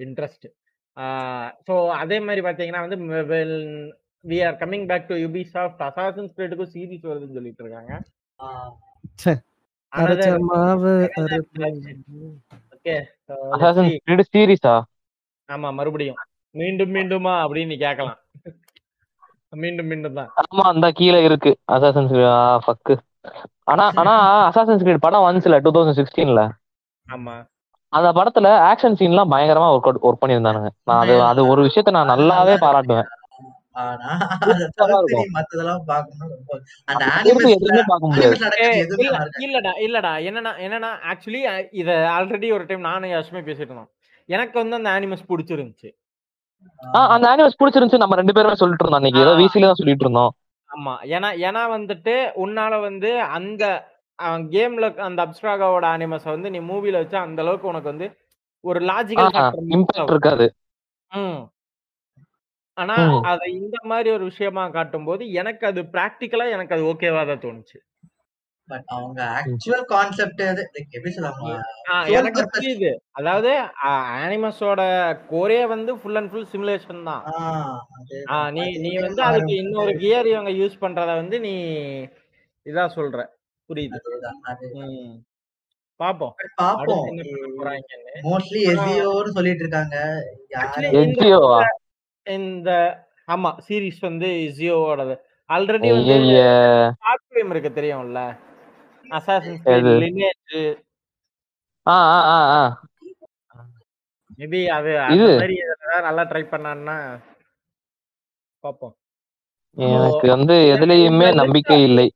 இன்ட்ரெஸ்ட் 0.00 0.46
ஸோ 1.66 1.74
அதே 2.02 2.16
மாதிரி 2.26 2.42
பார்த்தீங்கன்னா 2.44 2.84
வந்து 2.84 2.98
we 4.24 4.38
are 4.46 4.56
coming 4.62 4.86
back 4.90 5.08
to 5.10 5.16
Ubisoft 5.54 5.82
assassin 5.88 6.30
ஸ்பிரிட்டுக்கும் 6.30 6.72
series 6.74 7.08
வருதுன்னு 7.10 7.38
சொல்லிட்டு 7.38 7.64
இருக்காங்க. 7.64 7.92
ஓகே 12.76 12.96
சீரிஸா 14.32 14.76
ஆமா 15.48 15.68
மறுபடியும். 15.70 16.18
மீண்டும் 16.54 16.92
மீண்டுமா 16.94 17.34
அப்படின்னு 17.44 17.72
நீ 17.72 17.76
கேட்கலாம் 17.78 18.18
மீண்டும் 19.52 19.88
மீண்டும் 19.90 20.16
தான். 20.18 20.30
ஆமா 20.42 20.64
அந்த 20.72 20.86
கீழே 20.92 21.20
இருக்கு. 21.24 21.50
அசாசன் 21.74 22.08
ஃபக்கு 22.64 22.94
ஆனா 23.72 23.84
ஆனா 24.00 24.12
அசாசன் 24.48 24.82
கிரீட் 24.82 25.04
படம் 25.06 25.26
வந்துச்சுல 25.26 25.56
டூ 25.64 25.70
தௌசண்ட் 25.76 25.98
சிக்ஸ்டீன்ல 26.00 26.42
ஆமா. 27.08 27.34
அந்த 27.92 28.08
படத்துல 28.12 28.48
ஆக்ஷன் 28.70 28.98
சீன்லாம் 29.00 29.32
பயங்கரமா 29.34 29.68
ஒர்க் 29.74 30.04
ஒர்க் 30.06 30.22
பண்ணியிருந்தானுங்க. 30.22 30.70
நான் 30.86 31.00
அது 31.02 31.14
அது 31.28 31.40
ஒரு 31.52 31.60
விஷயத்த 31.66 31.94
நான் 31.96 32.12
நல்லாவே 32.12 32.54
பாராட்டுவேன். 32.64 33.08
என்னன்னா 40.22 40.52
என்னன்னா 40.64 40.90
ஆக்சுவலி 41.10 41.40
இத 41.72 41.90
ஆல்ரெடி 42.16 42.48
ஒரு 42.52 42.66
டைம் 42.66 42.88
நானும் 42.88 43.10
யாருமே 43.10 43.40
பேசிட்டு 43.40 43.70
இருந்தோம். 43.70 43.90
எனக்கு 44.28 44.56
வந்து 44.58 44.78
அந்த 44.78 44.90
அனிமஸ் 44.96 45.28
பிடிச்சிருந்துச்சு. 45.30 45.88
அந்த 47.10 47.26
அனிமல்ஸ் 47.30 47.60
பிடிச்சிருந்துச்சு 47.60 48.02
நம்ம 48.02 48.16
ரெண்டு 48.16 48.34
பேருமே 48.36 48.60
சொல்லிட்டு 48.60 48.84
இருந்தோம் 48.84 49.00
அன்னைக்கு. 49.00 49.22
ஏதோ. 49.24 49.32
விசில 49.40 49.68
தான் 49.68 49.80
சொல்லிட்டு 49.80 50.06
இருந்தோம் 50.06 50.32
ஆமா. 50.70 50.94
ஏன்னா 51.14 51.28
ஏன்னா 51.48 51.62
வந்துட்டு 51.76 52.14
உன்னால 52.44 52.80
வந்து 52.80 53.10
அந்த 53.36 53.64
கேம்ல 54.52 54.86
அந்த 55.04 55.20
அப்ஸ்ட்ராகாவோட 55.24 55.86
அனிமஸ 55.94 56.24
வந்து 56.28 56.48
நீ 56.50 56.60
மூவில 56.68 57.00
வச்சா 57.02 57.18
அந்த 57.26 57.42
அளவுக்கு 57.42 57.70
உனக்கு 57.70 57.92
வந்து 57.92 58.06
ஒரு 58.64 58.80
லாஜிக்கல் 58.88 59.28
இம்பாக்ட் 59.74 60.12
இருக்காது. 60.14 60.46
ம். 61.10 61.40
ஆனா. 62.76 62.96
அத 63.30 63.44
இந்த 63.58 63.76
மாதிரி 63.84 64.08
ஒரு 64.10 64.24
விஷயமா 64.24 64.64
காட்டும்போது 64.70 65.22
எனக்கு 65.32 65.64
அது 65.66 65.80
பிராக்டிக்கலா 65.94 66.46
எனக்கு 66.52 66.74
அது 66.76 66.84
ஓகேவா 66.90 67.22
தான் 67.26 67.44
தோணுச்சு. 67.44 67.78
பட் 68.68 68.84
அவங்க 68.86 69.20
ஆக்சுவல் 69.36 69.84
கான்செப்ட் 69.84 70.42
அது 70.42 70.62
எப்படி 70.90 71.10
சொல்லுவாங்க 71.10 71.60
எனக்கு. 72.08 72.42
புரியுது. 72.54 72.90
அதாவது 73.10 73.50
அனிமஸோட 74.18 74.80
கோரே 75.30 75.66
வந்து 75.66 75.98
ஃபுல் 75.98 76.14
அண்ட் 76.14 76.30
ஃபுல் 76.30 76.50
சிமுலேஷன் 76.52 77.02
தான். 77.04 77.22
ஆ, 77.32 77.38
அது 77.96 78.24
ஆ, 78.30 78.50
நீ 78.50 78.64
நீ 78.78 78.98
வந்து 78.98 79.22
அதுக்கு. 79.22 79.54
இன்னொரு 79.56 79.96
கியர் 79.96 80.26
இவங்க 80.26 80.50
யூஸ் 80.50 80.76
பண்றத 80.80 81.14
வந்து 81.14 81.40
நீ 81.40 81.54
இதா 82.66 82.86
சொல்ற. 82.96 83.18
புரியுது. 83.68 83.98
பாப்போம். 86.00 86.34
But 86.38 86.50
பாப்போம். 86.62 87.06
மோஸ்ட்லி 88.24 88.60
எஸ்இஓன்னு 88.66 89.28
சொல்லிட்டு 89.28 89.64
இருக்காங்க. 89.64 89.96
இந்த 92.26 92.70
ஆமா 93.28 93.50
சீரிஸ் 93.68 94.00
வந்து 94.00 94.28
ஜியோவோடது 94.58 95.14
ஆல்ரெடி 95.50 95.88
வந்து 95.90 96.14
இருக்கு 97.50 97.72
தெரியும்ல? 97.72 98.20
அசாசின் 99.16 99.60
மேபி 104.38 104.60
அது 104.76 104.90
அந்த 105.04 105.28
மாதிரி 105.40 105.54
நல்லா 106.06 106.24
ட்ரை 106.30 106.42
பண்ணான்னா 106.50 106.96
பாப்போம். 108.64 108.94
எனக்கு 109.76 110.26
வந்து 110.34 110.54
எதுலயுமே 110.74 111.28
நம்பிக்கை 111.40 111.78
இல்லை. 111.88 112.06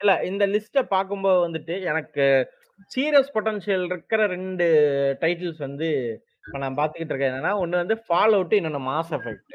இல்ல 0.00 0.12
இந்த 0.30 0.44
லிஸ்ட 0.46 0.82
பாக்கும்போது 0.94 1.38
வந்துட்டு 1.46 1.74
எனக்கு 1.90 2.24
சீரியஸ் 2.94 3.34
பொட்டன்ஷியல் 3.34 3.84
இருக்கிற 3.90 4.20
ரெண்டு 4.34 4.66
டைட்டில்ஸ் 5.22 5.60
வந்து 5.66 5.88
இப்ப 6.44 6.58
நான் 6.62 6.78
பாத்துக்கிட்டு 6.80 7.12
இருக்கேன். 7.12 7.32
என்னன்னா 7.32 7.54
ஒண்ணு 7.62 7.82
வந்து 7.82 7.96
ஃபால் 8.04 8.36
அவுட் 8.38 8.56
இன்னொன்னு 8.58 8.82
மாஸ் 8.90 9.12
எஃபெக்ட் 9.18 9.54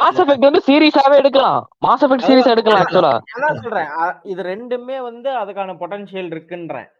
மாஸ் 0.00 0.20
எஃபெக்ட் 0.20 0.46
வந்து 0.48 0.62
சீரியஸாவே 0.68 1.16
எடுக்கலாம். 1.16 1.60
மாஸ் 1.86 2.04
எஃபெக்ட் 2.06 2.26
சீரியஸா 2.28 2.52
எடுக்கலாம் 2.54 2.82
ஆக்சுவலா 2.82 3.12
சொல்றேன். 3.62 3.90
இது 4.24 4.42
ரெண்டுமே 4.52 4.98
வந்து 5.02 5.30
அதுக்கான 5.42 5.76
பொட்டன்ஷியல் 5.82 6.30
இருக்குன்றேன். 6.32 6.90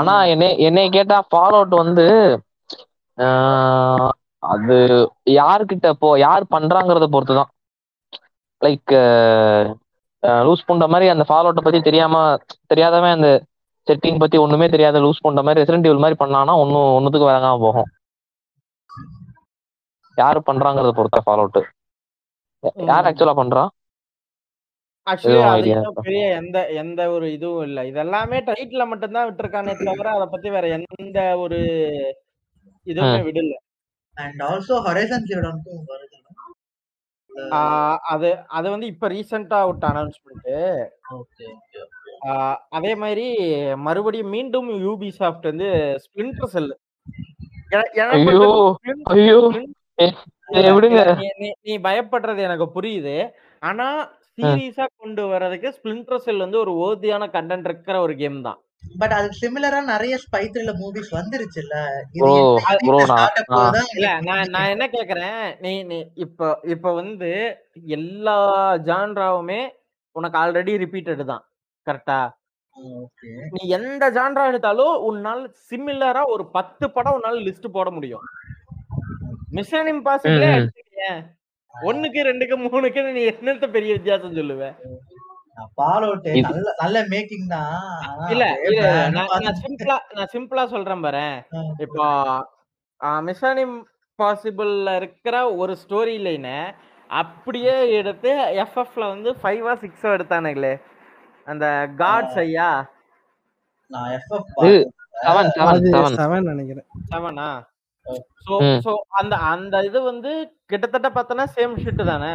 ஆனா 0.00 0.14
என்னை 0.32 0.48
என்னை 0.60 0.84
கேட்டா 0.90 1.18
ஃபால் 1.30 1.56
அவுட் 1.56 1.74
வந்து 1.82 2.06
ஆஹ், 3.18 4.10
அது 4.42 4.76
யாருக்கிட்ட 5.34 5.88
போ 5.94 6.08
யார் 6.18 6.44
பண்றாங்கறத 6.50 7.06
பொறுத்துதான். 7.10 7.50
லைக் 8.62 8.92
லூஸ் 10.24 10.66
பண்ற 10.66 10.84
மாதிரி 10.88 11.06
அந்த 11.08 11.24
ஃபால் 11.28 11.46
அவுட்டை 11.48 11.64
பத்தி 11.66 11.80
தெரியாம 11.80 12.14
தெரியாதவன் 12.66 13.16
அந்த 13.18 13.30
செட்டிங் 13.86 14.18
பத்தி 14.18 14.36
ஒண்ணுமே 14.38 14.68
தெரியாத 14.68 15.00
லூஸ் 15.00 15.24
பண்ற 15.26 15.42
மாதிரி 15.42 15.62
ரெசிடென்ட் 15.62 15.88
இவல் 15.88 16.02
மாதிரி 16.04 16.18
பண்ணானா 16.22 16.52
ஒன்னும் 16.62 16.90
ஒன்னுத்துக்கு 16.96 17.30
வேகாம 17.30 17.58
போகும். 17.58 17.90
யாரு 20.18 20.40
பண்றாங்கறத 20.46 20.92
பொறுத்த 20.98 21.22
ஃபால் 21.26 21.42
அவுட் 21.42 21.60
யார் 22.90 23.06
ஆக்சுவலா 23.08 23.34
பண்றா? 23.40 23.64
பெரிய 26.06 26.26
எந்த 26.40 26.58
எந்த 26.82 27.00
ஒரு 27.10 27.26
இதுவும் 27.32 27.64
இல்ல. 27.68 27.86
இது 27.86 27.98
எல்லாமே 27.98 28.38
டைட்டில 28.40 28.86
மட்டும்தான் 28.86 29.26
விட்டுருக்கானே 29.28 29.72
தவிர 29.84 30.10
அதை 30.10 30.26
பத்தி 30.30 30.50
வேற 30.50 30.68
எந்த 30.78 31.18
ஒரு 31.38 31.58
இதுவுமே. 32.86 33.20
விடல. 33.28 33.54
அண்ட் 34.16 34.40
ஆல்சோ 34.50 34.76
ஹொரைசன் 34.86 35.28
வருது. 35.92 36.18
அது 38.12 38.28
அது 38.48 38.66
வந்து 38.70 38.86
இப்ப 38.86 39.08
ரீசெண்டா 39.08 39.60
விட்ட 39.68 39.84
அனௌன்ஸ்மெண்ட் 39.92 40.50
அதே 42.76 42.92
மாதிரி 42.94 43.26
மறுபடியும் 43.86 44.34
மீண்டும் 44.36 44.68
யூபி 44.86 45.08
சாஃப்ட் 45.20 45.50
வந்து 45.50 45.68
ஸ்பிளிண்டர் 46.04 46.52
செல் 46.54 46.72
நீ 51.64 51.72
பயப்படுறது 51.86 52.40
எனக்கு 52.48 52.66
புரியுது. 52.76 53.16
ஆனா 53.62 53.86
சீரியஸா 54.38 54.86
கொண்டு 55.02 55.22
வர்றதுக்கு 55.32 55.68
ஸ்பிளிண்டர் 55.76 56.24
செல் 56.26 56.44
வந்து 56.44 56.58
ஒரு 56.64 56.72
ஓதியான 56.86 57.28
கண்டென்ட் 57.36 57.68
இருக்கிற 57.70 57.96
ஒரு 58.00 58.14
கேம் 58.22 58.38
தான். 58.48 58.58
பட் 59.00 59.14
அதுக்கு 59.16 59.40
சிமிலரா 59.40 59.80
நிறைய 59.86 60.14
ஸ்பை 60.22 60.42
த்ரில்லர் 60.46 60.80
மூவிஸ் 60.80 61.12
தான் 61.12 61.30
இல்ல 63.94 64.08
நான் 64.28 64.50
நான் 64.50 64.72
என்ன 64.74 64.86
கேக்குறேன் 64.88 65.42
நீ 65.60 65.72
நீ 65.82 65.98
இப்ப 66.24 66.40
இப்ப 66.74 66.92
வந்து 66.92 67.30
எல்லா 67.96 68.38
ஜான்ராவுமே 68.88 69.60
உனக்கு 70.16 70.38
ஆல்ரெடி 70.38 70.74
ரிப்பீட்டட் 70.82 71.24
தான் 71.24 71.44
கரெக்டா 71.86 72.18
நீ 73.52 73.62
எந்த 73.70 74.04
ஜான்ரா 74.10 74.44
எடுத்தாலும் 74.46 74.94
உன்னால 75.08 75.40
சிமிலரா 75.68 76.22
ஒரு 76.34 76.44
பத்து 76.50 76.84
படம் 76.90 77.16
உன்னால 77.18 77.42
லிஸ்ட் 77.44 77.74
போட 77.76 77.88
முடியும். 77.90 78.24
மிஷன் 79.52 79.90
இம்பாசிபிளே 79.92 80.50
ஒண்ணுக்கு 81.74 82.20
ரெண்டுக்கு 82.22 82.56
மூணுக்கு 82.62 83.00
நீ 83.08 83.22
என்னத்த 83.32 83.66
பெரிய 83.70 83.92
வித்தியாசம் 83.96 84.36
சொல்லுவ? 84.36 84.64
சிம்பிளா 89.62 89.96
நான் 90.16 90.30
சிம்பிளா 90.34 90.64
சொல்றேன் 90.66 91.00
பாரு. 91.00 91.26
இப்போ 91.78 92.06
மிஷன் 93.22 93.60
இம்பாசிபிள்ல 93.64 94.96
இருக்கிற 94.96 95.36
ஒரு 95.56 95.76
ஸ்டோரி 95.82 96.16
லைன 96.26 96.48
அப்படியே 97.10 97.74
எடுத்து 97.98 98.30
எஃப்எஃப்ல 98.64 99.04
வந்து 99.14 99.30
ஃபைவா 99.42 99.72
சிக்ஸோ 99.82 100.08
எடுத்தானுங்களே. 100.16 100.74
அந்த 101.46 101.66
காட்ஸ் 102.02 102.38
ஐயா. 102.38 102.68
நினைக்கிறேன். 106.50 106.86
அந்த 109.20 109.34
அந்த 109.52 109.84
இது 109.84 109.98
வந்து 110.02 110.30
கிட்டத்தட்ட 110.66 111.08
பார்த்தனா 111.10 111.44
சேம் 111.56 111.74
ஷிட் 111.84 112.02
தானே? 112.04 112.32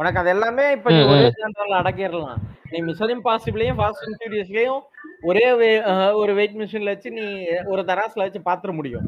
உனக்கு 0.00 0.20
அது 0.20 0.30
எல்லாமே 0.34 0.64
இப்ப 0.76 0.90
நீ 0.96 1.00
ஒரே. 1.12 1.28
ஜானரால 1.40 1.78
அடக்கிடலாம். 1.80 2.40
நீ 2.72 2.78
மிஷன் 2.88 3.12
இம்பாசிபிளையும் 3.14 3.78
ஃபாஸ்ட் 3.78 4.04
அண்ட் 4.06 4.18
ஃபியூரியஸ்லயும் 4.20 4.82
ஒரே 5.30 5.46
ஒரு 6.20 6.32
வெயிட் 6.38 6.58
மிஷின்ல 6.60 6.92
வச்சு 6.94 7.10
நீ 7.18 7.24
ஒரு 7.72 7.82
தராசுல 7.90 8.26
வச்சு 8.26 8.40
பாத்துற 8.50 8.72
முடியும். 8.78 9.06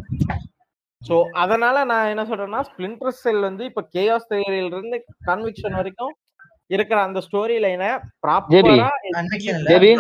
சோ 1.03 1.15
அதனால 1.43 1.77
நான் 1.91 2.11
என்ன 2.13 2.25
சொல்றேன்னா 2.31 2.61
ஸ்பிளிண்டர் 2.69 3.21
செல் 3.23 3.47
வந்து 3.49 3.65
இப்ப 3.71 3.83
கேஆஸ் 3.95 4.29
தியரியில 4.33 4.75
இருந்து 4.75 4.99
கன்விக்ஷன் 5.29 5.79
வரைக்கும் 5.79 6.13
இருக்கிற 6.75 6.99
அந்த 7.07 7.21
ஸ்டோரி 7.27 7.57
லைனை 7.65 7.89
ப்ராப்பரா 8.25 8.91
ஜேபி 9.71 9.91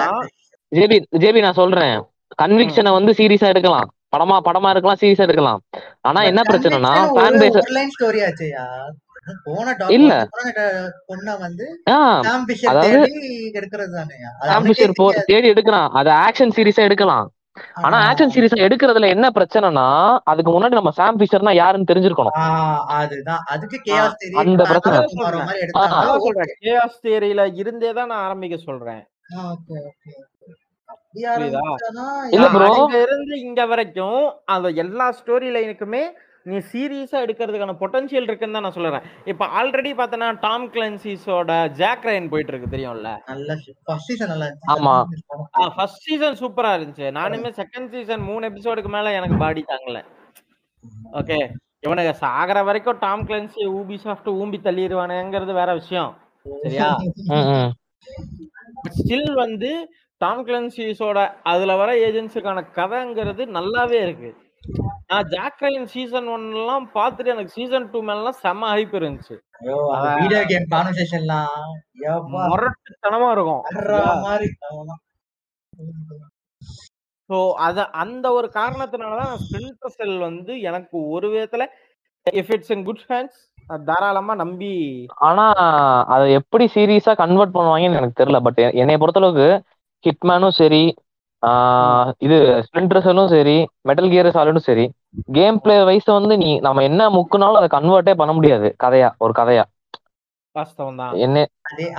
ஜேபி 0.73 0.99
ஜேபி 1.23 1.41
நான் 1.47 1.61
சொல்றேன். 1.63 1.97
கன்விக்ஷனை 2.43 2.93
வந்து 2.99 3.13
சீரியஸா 3.19 3.49
எடுக்கலாம். 3.55 3.89
படமா 4.15 4.37
படமா 4.47 4.71
இருக்கலாம் 4.75 5.01
சீரியஸா 5.01 5.25
எடுக்கலாம். 5.27 5.61
ஆனா 6.09 6.21
என்ன 6.31 6.41
பிரச்சனைனா 6.51 6.93
ஃபேன் 7.17 7.39
பேஸ் 7.43 7.59
போன 9.47 9.67
இல்ல. 9.97 10.13
பொண்ண 11.09 11.29
வந்து 11.45 11.67
தேடி 15.29 15.49
எடுக்கலாம் 15.53 15.91
அது 16.01 16.11
ஆக்ஷன் 16.25 16.55
சீரியஸா 16.57 16.87
எடுக்கலாம். 16.89 17.29
ஆனா 17.87 17.97
ஆக்ஷன் 18.09 18.33
சீரியஸா 18.35 18.59
எடுக்கிறதுல 18.67 19.09
என்ன 19.15 19.27
பிரச்சனைனா 19.37 19.87
அதுக்கு 20.31 20.51
முன்னாடி 20.53 20.79
நம்ம 20.79 20.93
சாம் 20.99 21.19
பிஷர்னா 21.21 21.53
யாருன்னு 21.59 21.91
தெரிஞ்சிருக்கணும். 21.91 22.37
அதுதான். 22.99 23.43
அதுக்கு 23.55 23.79
கேஆஸ் 23.89 24.19
தேடி 24.21 24.39
அந்த 24.43 24.65
பிரச்சனை. 24.71 25.01
சொல்றேன். 26.27 26.53
கேஆஸ் 26.65 27.01
தியரியில 27.07 27.45
இருந்தே 27.63 27.93
தான் 27.99 28.11
நான் 28.13 28.25
ஆரம்பிக்க 28.29 28.59
சொல்றேன். 28.69 29.03
இல்ல 32.37 32.47
இருந்து 33.05 33.35
இங்க 33.47 33.63
வரைக்கும் 33.67 34.21
அந்த 34.55 34.69
எல்லா 34.85 35.07
ஸ்டோரி 35.19 35.49
லைனுக்குமே 35.57 36.05
நீ 36.45 36.57
சீரியஸா 36.73 37.19
எடுக்கிறதுக்கான 37.25 37.75
பொட்டன்ஷியல் 37.81 38.27
இருக்குன்னு 38.29 38.57
தான் 38.57 38.65
நான் 38.67 38.77
சொல்றேன். 38.77 39.05
இப்ப 39.25 39.47
ஆல்ரெடி 39.59 39.91
பார்த்தனா 40.01 40.29
டாம் 40.41 40.67
கிளன்சிஸோட 40.75 41.51
ஜாக் 41.81 42.07
ரயன் 42.09 42.29
போயிட்டு 42.33 42.53
இருக்கு 42.53 42.73
தெரியும்ல? 42.75 43.11
நல்ல 43.27 43.57
ஃபர்ஸ்ட் 43.87 44.09
சீசன் 44.11 44.33
நல்லா 44.33 44.47
இருந்துச்சு. 44.47 44.73
ஆமா. 44.75 44.95
ஃபர்ஸ்ட் 45.77 46.05
சீசன் 46.09 46.41
சூப்பரா 46.43 46.73
இருந்துச்சு. 46.79 47.09
நானுமே 47.21 47.53
செகண்ட் 47.61 47.91
சீசன் 47.91 48.25
மூணு 48.31 48.51
எபிசோடுக்கு 48.51 48.93
மேல 48.97 49.13
எனக்கு 49.13 49.37
பாடி 49.37 49.65
தாங்கல. 49.73 50.01
ஓகே 51.21 51.39
இவனுக்கு 51.87 52.13
சாகர 52.25 52.59
வரைக்கும் 52.65 52.99
டாம் 52.99 53.25
கிளன்சி 53.29 53.63
ஊபி 53.79 53.97
சாஃப்ட் 54.05 54.31
ஊம்பி 54.41 54.59
தள்ளிடுவானுங்கிறது 54.67 55.53
வேற 55.53 55.71
விஷயம். 55.75 56.13
சரியா. 56.63 56.89
ஸ்டில் 58.99 59.33
வந்து 59.35 59.71
டாம் 60.21 60.47
கிளன்சிஸோட 60.47 61.19
அதுல 61.43 61.77
வர 61.77 61.91
ஏஜென்ட்ஸுக்கான 62.07 62.61
கதைங்கிறது 62.77 63.43
நல்லாவே 63.59 63.99
இருக்கு. 64.07 64.31
நான் 65.11 65.29
ஜாக்ரைன் 65.29 65.87
சீசன் 65.93 66.29
ஒன் 66.35 66.45
எல்லாம் 66.57 66.85
பார்த்துட்டு 66.95 67.33
எனக்கு 67.35 67.55
சீசன் 67.57 67.89
டூ 67.93 68.01
மேலாம் 68.03 68.41
செம்ம 68.43 68.69
ஹைப் 68.73 68.95
இருந்துச்சு. 69.01 69.37
வீடியோ 70.21 70.43
கேம் 70.51 70.69
கான்வர்சேஷன்லாம் 70.75 71.57
முரட்டுத்தனமா 72.45 73.29
இருக்கும். 73.37 73.63
ஸோ 77.31 77.37
அத 77.67 77.85
அந்த 78.03 78.27
ஒரு 78.33 78.49
காரணத்தினாலதான் 78.57 79.35
ஸ்பிரிண்டர் 79.43 79.97
செல் 79.97 80.17
வந்து 80.19 80.53
எனக்கு 80.71 80.97
ஒரு 81.15 81.27
விதத்துல 81.35 81.67
if 82.27 82.51
it's 82.57 82.73
in 82.77 82.85
good 82.89 83.05
hands 83.11 83.41
தாராளமா 83.89 84.35
நம்பி 84.35 84.73
ஆனா 85.29 85.45
அதை 86.15 86.25
எப்படி 86.39 86.65
சீரியஸா 86.75 87.13
கன்வெர்ட் 87.23 87.55
பண்ணுவாங்கன்னு 87.57 88.01
எனக்கு 88.01 88.21
தெரியல. 88.21 88.41
பட் 88.47 88.61
என்னைய 88.81 88.99
பொறுத்தளவுக்கு 89.01 89.49
ஹிட்மேனும் 90.05 90.59
சரி 90.61 90.83
இது 92.21 92.37
ஸ்பிளிண்டர் 92.67 93.05
செல்லும் 93.05 93.33
சரி 93.33 93.57
மெட்டல் 93.89 94.11
கியர் 94.11 94.35
சாலிடும் 94.35 94.67
சரி 94.67 94.85
கேம் 95.35 95.59
பிளே 95.63 95.77
வைஸ் 95.85 96.11
வந்து 96.11 96.37
நீ 96.43 96.51
நம்ம 96.61 96.83
என்ன 96.83 97.09
முக்குனாலும் 97.17 97.61
அதை 97.61 97.69
கன்வெர்ட்டே 97.73 98.15
பண்ண 98.21 98.33
முடியாது. 98.33 98.69
கதையா 98.85 99.09
ஒரு 99.19 99.33
கதையா. 99.41 99.65
வாஸ்தவம் 100.57 100.99
தான் 101.01 101.13
என்ன 101.19 101.45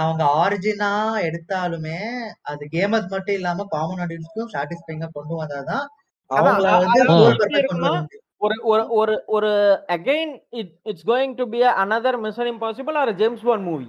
அவங்க 0.01 0.23
ஆரிஜினா 0.41 0.89
எடுத்தாலுமே 1.27 1.99
அது 2.43 2.63
கேமர்ஸ் 2.73 3.13
மட்டும் 3.13 3.37
இல்லாம 3.37 3.65
காமன் 3.71 4.01
ஆடியன்ஸ்க்கும் 4.03 4.51
சாட்டிஸ்ஃபைங்கா 4.53 5.07
கொண்டு 5.11 5.39
வந்தாதான் 5.39 5.85
அவங்கள 6.31 6.67
வந்து 6.75 8.19
ஒரு 8.41 8.55
ஒரு 8.65 8.83
ஒரு 8.99 9.13
ஒரு 9.35 9.49
again 9.95 10.31
it 10.59 10.71
it's 10.85 11.07
going 11.09 11.33
to 11.35 11.45
be 11.51 11.59
another 11.83 12.13
mission 12.23 12.51
impossible 12.53 12.97
or 13.01 13.11
James 13.21 13.45
Bond 13.47 13.65
movie. 13.69 13.87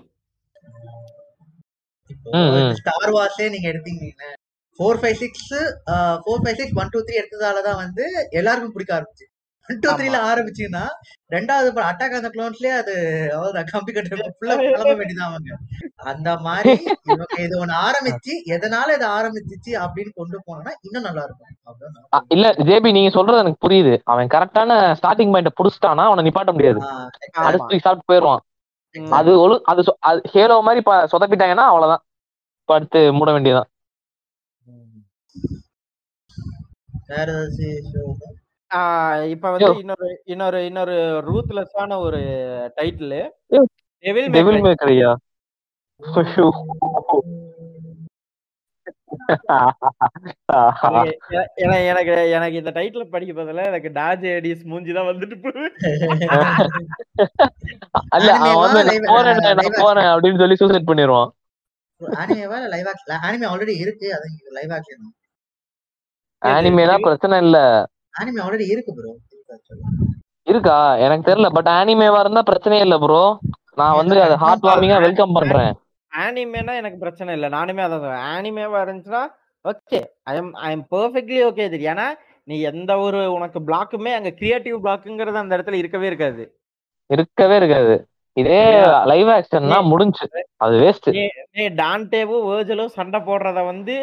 Star 2.78 3.12
வார்ஸே 3.16 3.46
நீங்க 3.54 3.66
எடுத்தீங்கன்னா 3.72 4.30
four 4.78 4.98
five 5.00 5.18
six 5.18 5.48
four 6.22 6.42
five 6.42 6.58
six 6.58 6.78
one 6.80 6.90
two 6.92 7.00
three 7.06 7.14
எடுத்ததாலதான் 7.20 7.80
வந்து 7.82 8.04
எல்லாருக்கும் 8.32 8.74
பிடிக்க 8.74 8.92
ஆரம்பிச்சு. 8.96 9.26
ஒன் 9.68 9.78
டூ 9.82 9.90
த்ரீல 9.98 10.16
ஆரம்பிச்சுன்னா 10.30 10.82
ரெண்டாவது 11.30 11.68
படம் 11.68 11.90
அட்டாக் 11.90 12.16
அந்த 12.18 12.30
க்ளோன்ஸ்லயே 12.32 12.72
அது 12.80 12.94
அவ்வளவுதான் 13.34 13.68
கம்பி 13.70 13.92
கட்டுற 13.92 14.16
ஃபுல்லா 14.34 14.54
கிளம்ப 14.62 14.94
வேண்டியதான் 14.98 15.28
அவங்க. 15.28 15.52
அந்த 16.04 16.30
மாதிரி 16.46 16.72
இது 17.44 17.54
ஒண்ணு 17.62 17.74
ஆரம்பிச்சு 17.86 18.32
எதனால 18.54 18.96
இதை 18.98 19.08
ஆரம்பிச்சிச்சு 19.16 19.72
அப்படின்னு 19.84 20.12
கொண்டு 20.14 20.38
போனா 20.48 20.72
இன்னும் 20.86 21.06
நல்லா 21.08 21.22
இருக்கும். 21.24 22.26
இல்ல 22.30 22.46
ஜேபி 22.68 22.92
நீங்க 22.92 23.12
சொல்றது 23.16 23.42
எனக்கு 23.42 23.64
புரியுது. 23.66 23.94
அவன் 24.12 24.32
கரெக்டான 24.34 24.70
ஸ்டார்டிங் 24.98 25.32
பாயிண்ட 25.34 25.52
புடிச்சிட்டானா 25.58 26.06
அவனை 26.10 26.24
நிப்பாட்ட 26.26 26.52
முடியாது. 26.52 26.80
அடுத்து 27.46 27.84
சாப்பிட்டு 27.86 28.10
போயிடுவான். 28.10 28.42
ம். 28.94 29.12
அது 29.12 29.30
ஒழு 29.44 29.56
அது 29.70 29.82
ஹேலோ 30.34 30.58
மாதிரி 30.66 30.82
சொதப்பிட்டாங்கன்னா 31.12 31.66
அவ்வளவுதான். 31.70 32.04
படுத்து 32.68 33.00
மூட 33.16 33.30
வேண்டியதான் 33.32 33.68
வேற 37.08 37.28
ஏதாச்சும் 37.38 38.16
இப்ப 39.30 39.50
வந்து 39.50 39.70
இன்னொரு 39.80 40.08
இன்னொரு 40.24 40.60
இன்னொரு 40.66 40.96
ரூத்லெஸ்ஸான 41.28 41.98
ஒரு 42.00 42.20
டைட்டில் 42.76 43.18
டெவில் 44.04 44.30
டெவில் 44.30 44.64
மேக்கரையா 44.66 45.12
எனக்கு 51.62 51.84
எனக்கு 51.90 52.14
எனக்கு 52.30 52.56
இந்த 52.56 52.70
டைட்டில் 52.70 53.12
படிக்க 53.12 53.32
பதிலா 53.32 53.64
எனக்கு 53.64 53.90
டாஜ் 53.92 54.24
ஏடிஸ் 54.32 54.64
மூஞ்சி 54.64 54.92
தான் 54.92 55.08
வந்துட்டு 55.10 55.36
அல்ல 58.10 58.30
அவன் 58.50 59.08
போறேன் 59.08 59.40
நான் 59.52 59.78
போறேன் 59.78 60.10
அப்படின்னு 60.12 60.42
சொல்லி 60.42 60.60
சூசைட் 60.62 60.90
பண்ணிடுவான் 60.90 61.30
அனிமேவா 62.20 62.58
லைவ் 62.68 62.88
ஆக்ஷன் 62.92 63.24
அனிமே 63.26 63.46
ஆல்ரெடி 63.50 63.76
இருக்கு 63.76 64.08
அது 64.14 64.28
லைவ் 64.52 64.72
ஆக்ஷன் 64.72 65.04
ஆனிமேனா 66.52 66.96
பிரச்சனை 67.06 67.36
இல்ல. 67.44 67.58
அனிமே 68.20 68.40
ஆல்ரெடி 68.44 68.66
இருக்கு 68.74 68.92
ப்ரோ 68.96 69.12
இருக்கா? 70.46 70.78
எனக்கு 71.04 71.28
தெரியல. 71.28 71.48
பட் 71.56 71.70
ஆனிமேவா 71.78 72.18
இருந்தா 72.20 72.42
பிரச்சனையே 72.50 72.84
இல்ல 72.86 72.96
ப்ரோ 72.98 73.22
நான் 73.80 73.98
வந்து 74.00 74.16
அதை 74.22 74.36
ஹார்ட் 74.36 74.66
வார்மிங்கா 74.66 74.98
வெல்கம் 75.00 75.36
பண்றேன். 75.36 75.72
ஆனிமேனா 76.12 76.74
எனக்கு 76.80 76.98
பிரச்சனை 76.98 77.30
இல்லை. 77.34 77.48
நானுமே 77.48 77.82
அதான் 77.84 78.02
சொல்றேன். 78.04 78.26
ஆனிமேவா 78.34 78.80
இருந்துச்சுன்னா 78.84 79.22
okay 79.64 79.98
I 80.22 80.32
am 80.36 80.52
I 80.66 80.70
am 80.72 80.86
perfectly 80.90 81.38
okay 81.48 81.66
தெரியும்? 81.70 81.92
ஏன்னா 81.94 82.08
நீ 82.44 82.56
எந்த 82.70 82.92
ஒரு 82.98 83.20
உனக்கு 83.32 83.58
பிளாக்குமே 83.60 84.10
அங்க 84.14 84.30
கிரியேட்டிவ் 84.30 84.76
பிளாக்குங்கிறது 84.84 85.42
அந்த 85.42 85.56
இடத்துல 85.56 85.78
இருக்கவே 85.82 86.06
இருக்காது. 86.06 86.42
இருக்கவே 87.10 87.56
இருக்காது. 87.56 87.94
இதே 88.36 88.60
லைவ் 89.06 89.28
ஆக்ஷன்னா 89.28 89.78
முடிஞ்சு. 89.92 90.26
அது 90.56 90.76
வேஸ்ட் 90.84 91.08
நீ 91.56 91.64
டான்டேவும் 91.82 92.46
வேர்ஜலும் 92.50 92.94
சண்டை 92.98 93.20
போடுறத 93.20 93.60
வந்து 93.64 93.96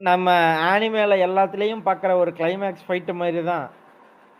நம்ம 0.00 0.30
ஆனிமேல 0.70 1.14
எல்லாத்துலயும் 1.26 1.84
பார்க்குற 1.84 2.12
ஒரு 2.18 2.30
கிளைமேக்ஸ் 2.30 2.86
ஃபைட்டு 2.88 3.14
மாதிரி 3.14 3.44
தான் 3.44 3.66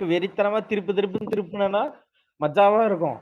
வெறித்தனமா 0.00 0.58
திருப்பு 0.70 0.92
திருப்பு 0.98 1.18
திருப்புனா 1.32 1.82
மஜாவா 2.40 2.84
இருக்கும். 2.84 3.18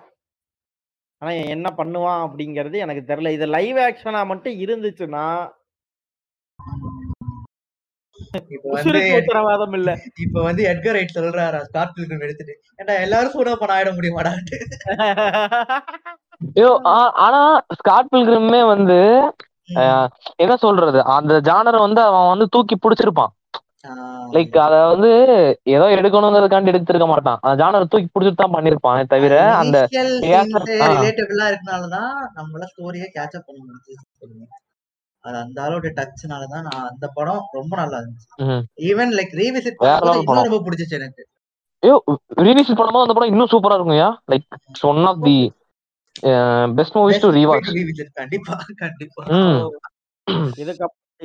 ஆனா 1.19 1.33
என்ன 1.33 1.75
பண்ணுவான் 1.77 2.23
அப்படிங்கிறது 2.27 2.77
எனக்கு 2.77 3.15
தெரியல. 3.15 3.29
இது 3.29 3.47
லைவ் 3.47 3.77
ஆக்ஷனா 3.77 4.27
மட்டும் 4.27 4.53
இருந்துச்சுன்னா 4.53 5.27
உத்தரவாதம் 9.17 9.73
இல்ல. 9.73 9.91
இப்போ 10.21 10.43
வந்து 10.43 10.63
எட்கர் 10.65 10.97
ரைட் 10.97 11.15
சொல்றாரா? 11.15 11.61
ஸ்காட் 11.61 11.93
பில்கிரம் 11.97 12.23
எடுத்துட்டு. 12.23 12.55
ஏன்டா 12.79 13.01
எல்லாரும் 13.01 13.33
சூடா 13.33 13.55
பண்ண 13.55 13.75
ஆயிட 13.77 13.91
ஆ- 16.87 17.13
ஆனா 17.27 17.43
ஸ்காட் 17.75 18.11
பில்கிரிமே 18.13 18.67
வந்து 18.67 18.99
என்ன 20.37 20.55
சொல்றது? 20.57 20.99
அந்த 21.17 21.35
ஜானரை 21.41 21.79
வந்து 21.79 22.01
அவன் 22.01 22.31
வந்து 22.33 22.47
தூக்கி 22.49 22.77
பிடிச்சிருப்பான். 22.77 23.33
லைக் 24.35 24.55
அத 24.59 24.75
வந்து 24.87 25.11
ஏதோ 25.75 25.87
எடுக்கணுங்கிறதுக்காண்டி 25.97 26.73
எடுத்திருக்க 26.73 27.07
மாட்டான். 27.07 27.39
அந்த 27.43 27.55
ஜானரை 27.63 27.87
தூக்கி 27.93 28.09
பிடிச்சிட்டு 28.13 28.43
தான் 28.43 28.55
பண்ணிருப்பானே 28.55 29.03
தவிர 29.05 29.35
அந்த 29.63 29.79
இருக்கனாலதான் 31.51 32.13
ஸ்டோரியை 32.71 33.09
கேட்ச் 33.17 33.37
அப் 33.39 33.47
பண்ண 33.49 34.47
அது 35.25 35.37
அந்த 35.43 35.59
அளவுடைய 35.67 35.91
டச்னாலதான் 35.99 36.65
நான் 36.69 36.89
அந்த 36.89 37.07
படம் 37.09 37.45
ரொம்ப 37.51 37.73
நல்லா 37.77 37.99
இருந்துச்சு. 38.01 38.29
ஈவன் 38.89 39.13
லைக் 39.19 39.33
ரீவிசிட் 39.41 39.79
பண்ணும்போது. 39.79 40.49
ரொம்ப 40.49 40.61
பிடிச்சிச்சு 40.67 40.99
எனக்கு. 41.01 41.23
ஐயோ 41.83 41.97
ரீவிசிட் 42.47 42.79
பண்ணும்போது 42.79 43.07
அந்த 43.07 43.15
படம் 43.17 43.33
இன்னும் 43.33 43.53
சூப்பரா 43.53 43.77
இருக்கும்யா 43.79 44.09
like 44.33 44.47
one 44.91 45.03
of 45.05 45.23
the 45.23 45.37
best 46.79 46.97
movies 46.97 47.23
to 47.25 47.31
revisit 47.37 48.13
கண்டிப்பா 48.21 48.55
கண்டிப்பா. 48.83 49.23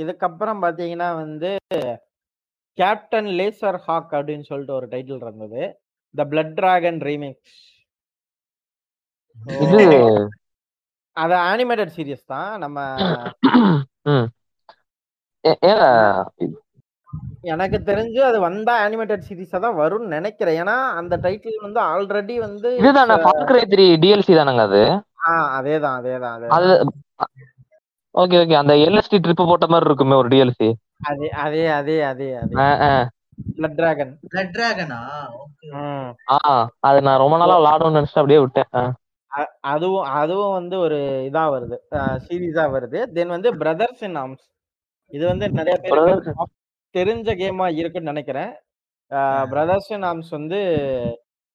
இதுக்கப்புறம் 0.04 0.60
பாத்தீங்கன்னா 0.66 1.10
வந்து 1.22 1.52
கேப்டன் 2.78 3.30
லேசர் 3.40 3.78
ஹாக் 3.88 4.12
அப்படின்னு 4.18 4.48
சொல்லிட்டு 4.50 4.78
ஒரு 4.80 4.88
டைட்டில் 4.92 5.24
இருந்தது. 5.26 5.62
த 6.16 6.26
பிளட் 6.32 6.54
டிராகன் 6.60 7.00
ரீமிக்ஸ் 7.10 7.58
இது 9.66 9.82
அது 11.18 11.36
அனிமேட்டட் 11.52 11.94
சீரியஸ் 11.98 12.30
தான். 12.34 12.52
நம்ம 12.64 12.80
எனக்கு 17.46 17.78
தெரிஞ்சு 17.84 18.20
அது 18.24 18.38
வந்தா 18.40 18.74
அனிமேட்டட் 18.86 19.28
சீரிஸா 19.28 19.60
தான் 19.60 19.78
வரும்னு 19.80 20.16
நினைக்கிறேன். 20.16 20.58
ஏன்னா 20.62 20.76
அந்த 21.00 21.14
டைட்டில் 21.26 21.64
வந்து 21.66 21.80
ஆல்ரெடி 21.90 22.36
வந்து 22.40 22.70
இதுதானே 22.80 23.16
ஃபார்க்ரை 23.24 23.62
த்ரீ 23.74 23.86
டிஎல்சி 24.04 24.34
தானங்க 24.34 24.64
அது? 24.70 24.82
ஆ 25.24 25.32
அதேதான் 25.58 25.98
அதேதான் 26.00 26.36
அதே 26.50 26.76
ஓகே 28.16 28.38
ஓகே. 28.42 28.56
அந்த 28.62 28.74
எல்எஸ்டி 28.86 29.18
ட்ரிப் 29.24 29.50
போட்ட 29.50 29.66
மாதிரி 29.68 29.90
இருக்குமே 29.90 30.16
ஒரு 30.22 30.30
டிஎல்சி 30.34 30.70
அதே 31.10 31.28
அதே 31.44 31.64
அதே 31.72 31.98
அதே 32.10 32.30
அதே. 32.38 32.56
பிளட் 33.58 33.76
டிராகன் 33.78 34.14
பிளட் 34.26 34.54
டிராகனா 34.56 35.00
ஆ 36.30 36.38
அது 36.88 37.00
நான் 37.08 37.22
ரொம்ப 37.24 37.36
நாளா 37.42 37.58
விளாடணும்னு 37.60 37.98
நினைச்சிட்டு 37.98 38.22
அப்படியே 38.22 38.42
விட்டேன். 38.44 38.90
அதுவும் 39.72 40.06
அதுவும் 40.22 40.56
வந்து 40.58 40.76
ஒரு 40.86 40.98
இதா 41.28 41.44
வருது. 41.56 41.78
சீரீஸா 42.26 42.66
வருது. 42.76 43.00
தென் 43.16 43.36
வந்து 43.36 43.50
பிரதர்ஸ் 43.62 44.04
இன் 44.08 44.18
ஆர்ம்ஸ் 44.22 44.46
இது 45.12 45.24
வந்து 45.32 45.46
நிறைய 45.60 45.76
பேருக்கு 45.84 46.34
தெரிஞ்ச 46.96 47.30
கேமா 47.42 47.66
இருக்குன்னு 47.80 48.12
நினைக்கிறேன். 48.12 48.52
பிரதர்ஸ் 49.52 49.90
ஆர்ம்ஸ் 50.10 50.32
வந்து 50.38 50.60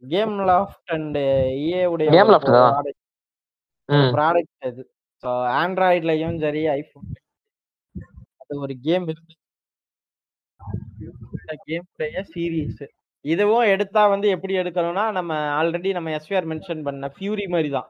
கேம் 0.03 0.35
லாஃப்ட் 0.51 0.91
அண்ட் 0.97 1.19
ஏ 1.71 1.81
உடைய 1.93 2.09
Game 2.17 2.31
Loft 2.35 2.49
தான். 2.57 2.89
ம். 3.89 4.11
ப்ராடக்ட் 4.17 4.67
அது. 4.69 4.83
ஸோ 5.23 5.31
ஆண்ட்ராய்ட்லயும் 5.61 6.37
சரி 6.45 6.63
ஐஃபோன் 6.79 7.09
அது 8.43 8.59
ஒரு 8.65 8.75
கேம் 8.87 9.07
இருக்கு. 9.13 9.35
கேம் 11.69 11.87
உடைய 11.95 12.21
சீரீஸ் 12.33 12.85
இதுவும் 13.25 13.71
எடுத்தா 13.75 14.03
வந்து 14.13 14.27
எப்படி 14.35 14.55
எடுக்கணும்னா 14.63 15.05
நம்ம 15.19 15.33
ஆல்ரெடி 15.59 15.91
நம்ம 15.97 16.11
எஸ்விஆர் 16.19 16.49
மென்ஷன் 16.53 16.83
பண்ண 16.87 17.09
ஃபியூரி 17.15 17.47
மாதிரி 17.55 17.71
தான். 17.77 17.89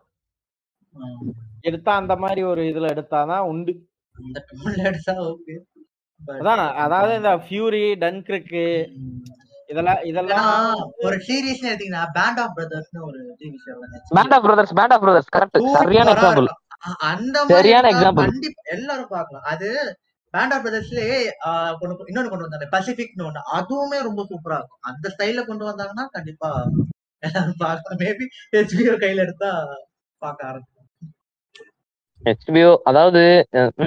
எடுத்தா 1.69 1.93
அந்த 2.01 2.15
மாதிரி 2.23 2.43
ஒரு 2.51 2.63
இதுல 2.71 2.91
எடுத்தாதான் 2.95 3.47
உண்டு. 3.53 3.73
அதான் 6.21 6.63
அதாவது 6.85 7.13
இந்த 7.21 7.33
ஃபியூரி 7.47 7.85
டன்கிருக்கு 8.03 8.65
இதெல்லாம் 9.73 10.01
இதெல்லாம் 10.11 10.49
ஒரு 11.07 11.17
சீரியஸ் 11.27 11.63
எடுத்தீங்கன்னா 11.69 12.05
பேண்ட் 12.17 12.41
ஆஃப் 12.45 12.55
பிரதர்ஸ்னு 12.59 13.01
ஒரு 13.09 13.21
TV 13.41 13.59
show 13.65 13.75
Band 14.17 14.35
of 14.37 14.45
Brothers 14.47 14.75
Band 14.79 14.95
of 14.97 15.05
Brothers 15.05 15.33
correct 15.37 15.59
சரியான 15.81 16.13
எக்ஸாம்பிள் 16.15 16.49
அந்த 17.11 17.37
சரியான 17.57 17.85
மாதிரி 17.85 17.95
example. 17.95 18.27
கண்டிப்பா 18.31 18.63
எல்லாரும் 18.75 19.13
பார்க்கலாம். 19.15 19.45
அது 19.53 19.69
பேண்டா 20.35 20.57
பிரதர்ஸ்லயே 20.65 21.19
கொண்டு 21.81 22.09
இன்னொன்னு 22.11 22.31
கொண்டு 22.33 22.47
வந்தாங்க 22.47 22.67
பசிபிக்னு 22.75 23.27
ஒண்ணு. 23.29 23.43
அதுவுமே 23.59 23.99
ரொம்ப 24.09 24.21
சூப்பரா 24.31 24.57
இருக்கும். 24.61 24.83
அந்த 24.91 25.13
ஸ்டைல்ல 25.15 25.45
கொண்டு 25.49 25.65
வந்தாங்கன்னா 25.69 26.05
கண்டிப்பா 26.17 26.51
எல்லாரும் 27.23 27.61
பார்க்கலாம். 27.63 28.01
மேபி 28.03 28.27
ஹெச்பிஓ 28.55 28.95
கையில 29.05 29.25
எடுத்தா 29.27 29.51
பார்க்க 30.23 30.51
ஆரம்பிக்கும் 30.51 31.13
ஹெச்பிஓ 32.23 32.73
அதாவது 32.91 33.23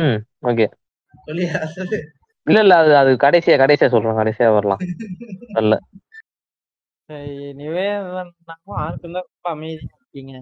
ம் 0.02 0.18
ஓகே 0.52 0.68
சொல்லி 1.28 1.46
சொல்லு. 1.78 2.00
இல்ல 2.48 2.60
இல்ல 2.64 2.76
அது 2.82 2.92
அது 2.98 3.12
கடைசியா 3.24 3.56
கடைசியா 3.62 3.88
சொல்றேன் 3.94 4.20
கடைசியா 4.20 4.50
வரலாம். 4.54 4.80
ஆருக்கும் 8.78 9.16
தான் 9.16 9.28
ரொம்ப 9.28 9.48
அமைதியா 9.52 9.92
இருக்கீங்க. 9.98 10.34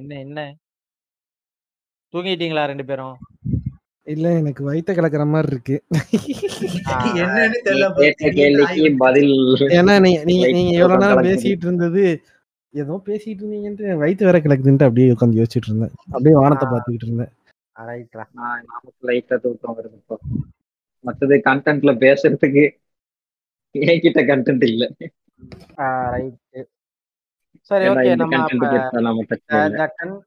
என்ன 0.00 0.12
என்ன? 0.22 0.40
தூங்கிட்டீங்களா 2.14 2.64
ரெண்டு 2.70 2.84
பேரும்? 2.88 3.16
இல்ல 4.06 4.26
எனக்கு 4.38 4.62
வயித்த 4.68 4.90
கலக்கிற 4.92 5.24
மாதிரி 5.26 5.52
இருக்கு. 5.52 5.76
என்னன்னு 7.22 7.58
தெரியல 7.66 7.88
ஏன்னா 9.78 9.94
நீங்க 10.00 10.22
நீங்க 10.56 10.72
எவ்வளவு 10.78 11.02
நேரம். 11.04 11.28
பேசிட்டு 11.28 11.66
இருந்தது 11.68 12.04
ஏதோ 12.74 12.94
பேசிட்டு 13.06 13.40
இருந்தீங்கன்ட்டு 13.42 13.96
வயித்து 14.02 14.28
வேற 14.28 14.38
கிளக்குதுன்ட்டு 14.38 14.88
அப்படியே 14.88 15.12
உட்காந்து 15.14 15.40
யோசிச்சுட்டு 15.40 15.70
இருந்தேன். 15.70 15.94
அப்படியே 16.12 16.34
வானத்தை. 16.38 16.66
பாத்துக்கிட்டு 16.66 17.08
இருந்தேன். 17.08 17.32
மத்தது 21.04 21.36
கண்டென்ட்ல 21.46 21.92
பேசுறதுக்கு 22.02 22.64
என்கிட்ட 23.74 24.20
கண்டென்ட் 24.28 24.64
இல்ல. 24.68 24.84
ரைட் 26.12 26.38
சரி 27.70 27.86
ஓகே 27.90 28.12
நம்ம 28.20 28.38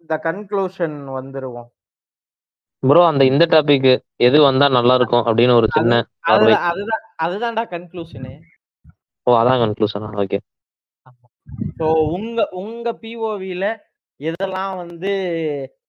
த 0.09 0.17
கன்க்ளூஷன் 0.25 0.97
வந்துருவோம். 1.17 1.69
ப்ரோ 2.83 3.01
அந்த 3.07 3.23
இந்த 3.29 3.43
டாபிக் 3.51 3.87
எது 4.27 4.37
வந்தா 4.45 4.65
நல்லா 4.75 4.95
இருக்கும் 4.99 5.25
அப்படின்னு 5.25 5.53
ஒரு 5.59 5.67
சின்ன 5.71 5.93
அதுதான் 6.31 6.65
அதுதான் 6.69 7.03
அதுதான்டா 7.25 7.63
கன்க்ளூஷனு 7.71 8.33
ஓ 9.27 9.33
அதான் 9.39 9.61
கன்க்ளூஷனா 9.61 10.09
ஓகே 10.23 10.39
ஸோ 11.77 11.85
உங்க 12.15 12.39
உங்க 12.61 12.87
பிஓவில 13.01 13.65
எதெல்லாம் 14.19 14.73
வந்து 14.81 15.11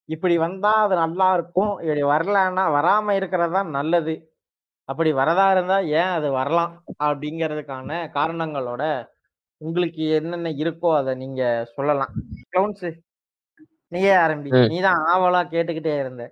இப்படி 0.09 0.35
வந்தா 0.43 0.73
அது 0.83 0.95
நல்லா 1.03 1.27
இருக்கும் 1.37 1.73
இப்படி 1.85 2.03
வரலன்னா 2.11 2.65
வராம 2.77 3.15
இருக்கிறது 3.19 3.55
தான் 3.57 3.71
நல்லது. 3.77 4.15
அப்படி 4.89 5.11
வரதா 5.19 5.47
இருந்தா 5.53 5.77
ஏன் 5.95 6.13
அது 6.17 6.29
வரலாம் 6.33 6.73
அப்படிங்கிறதுக்கான 7.03 7.89
காரணங்களோட 8.17 8.83
உங்களுக்கு 9.61 10.03
என்னென்ன 10.17 10.49
இருக்கோ 10.61 10.89
அதை 10.97 11.13
நீங்க 11.21 11.43
சொல்லலாம். 11.75 12.13
கிளவுன்ஸ் 12.47 12.87
நீயே 13.93 14.13
ஆரம்பி. 14.23 14.51
ம். 14.55 14.69
நீ 14.69 14.79
தான் 14.87 15.01
ஆவலா 15.13 15.41
கேட்டுக்கிட்டே 15.53 15.95
இருந்த. 16.01 16.23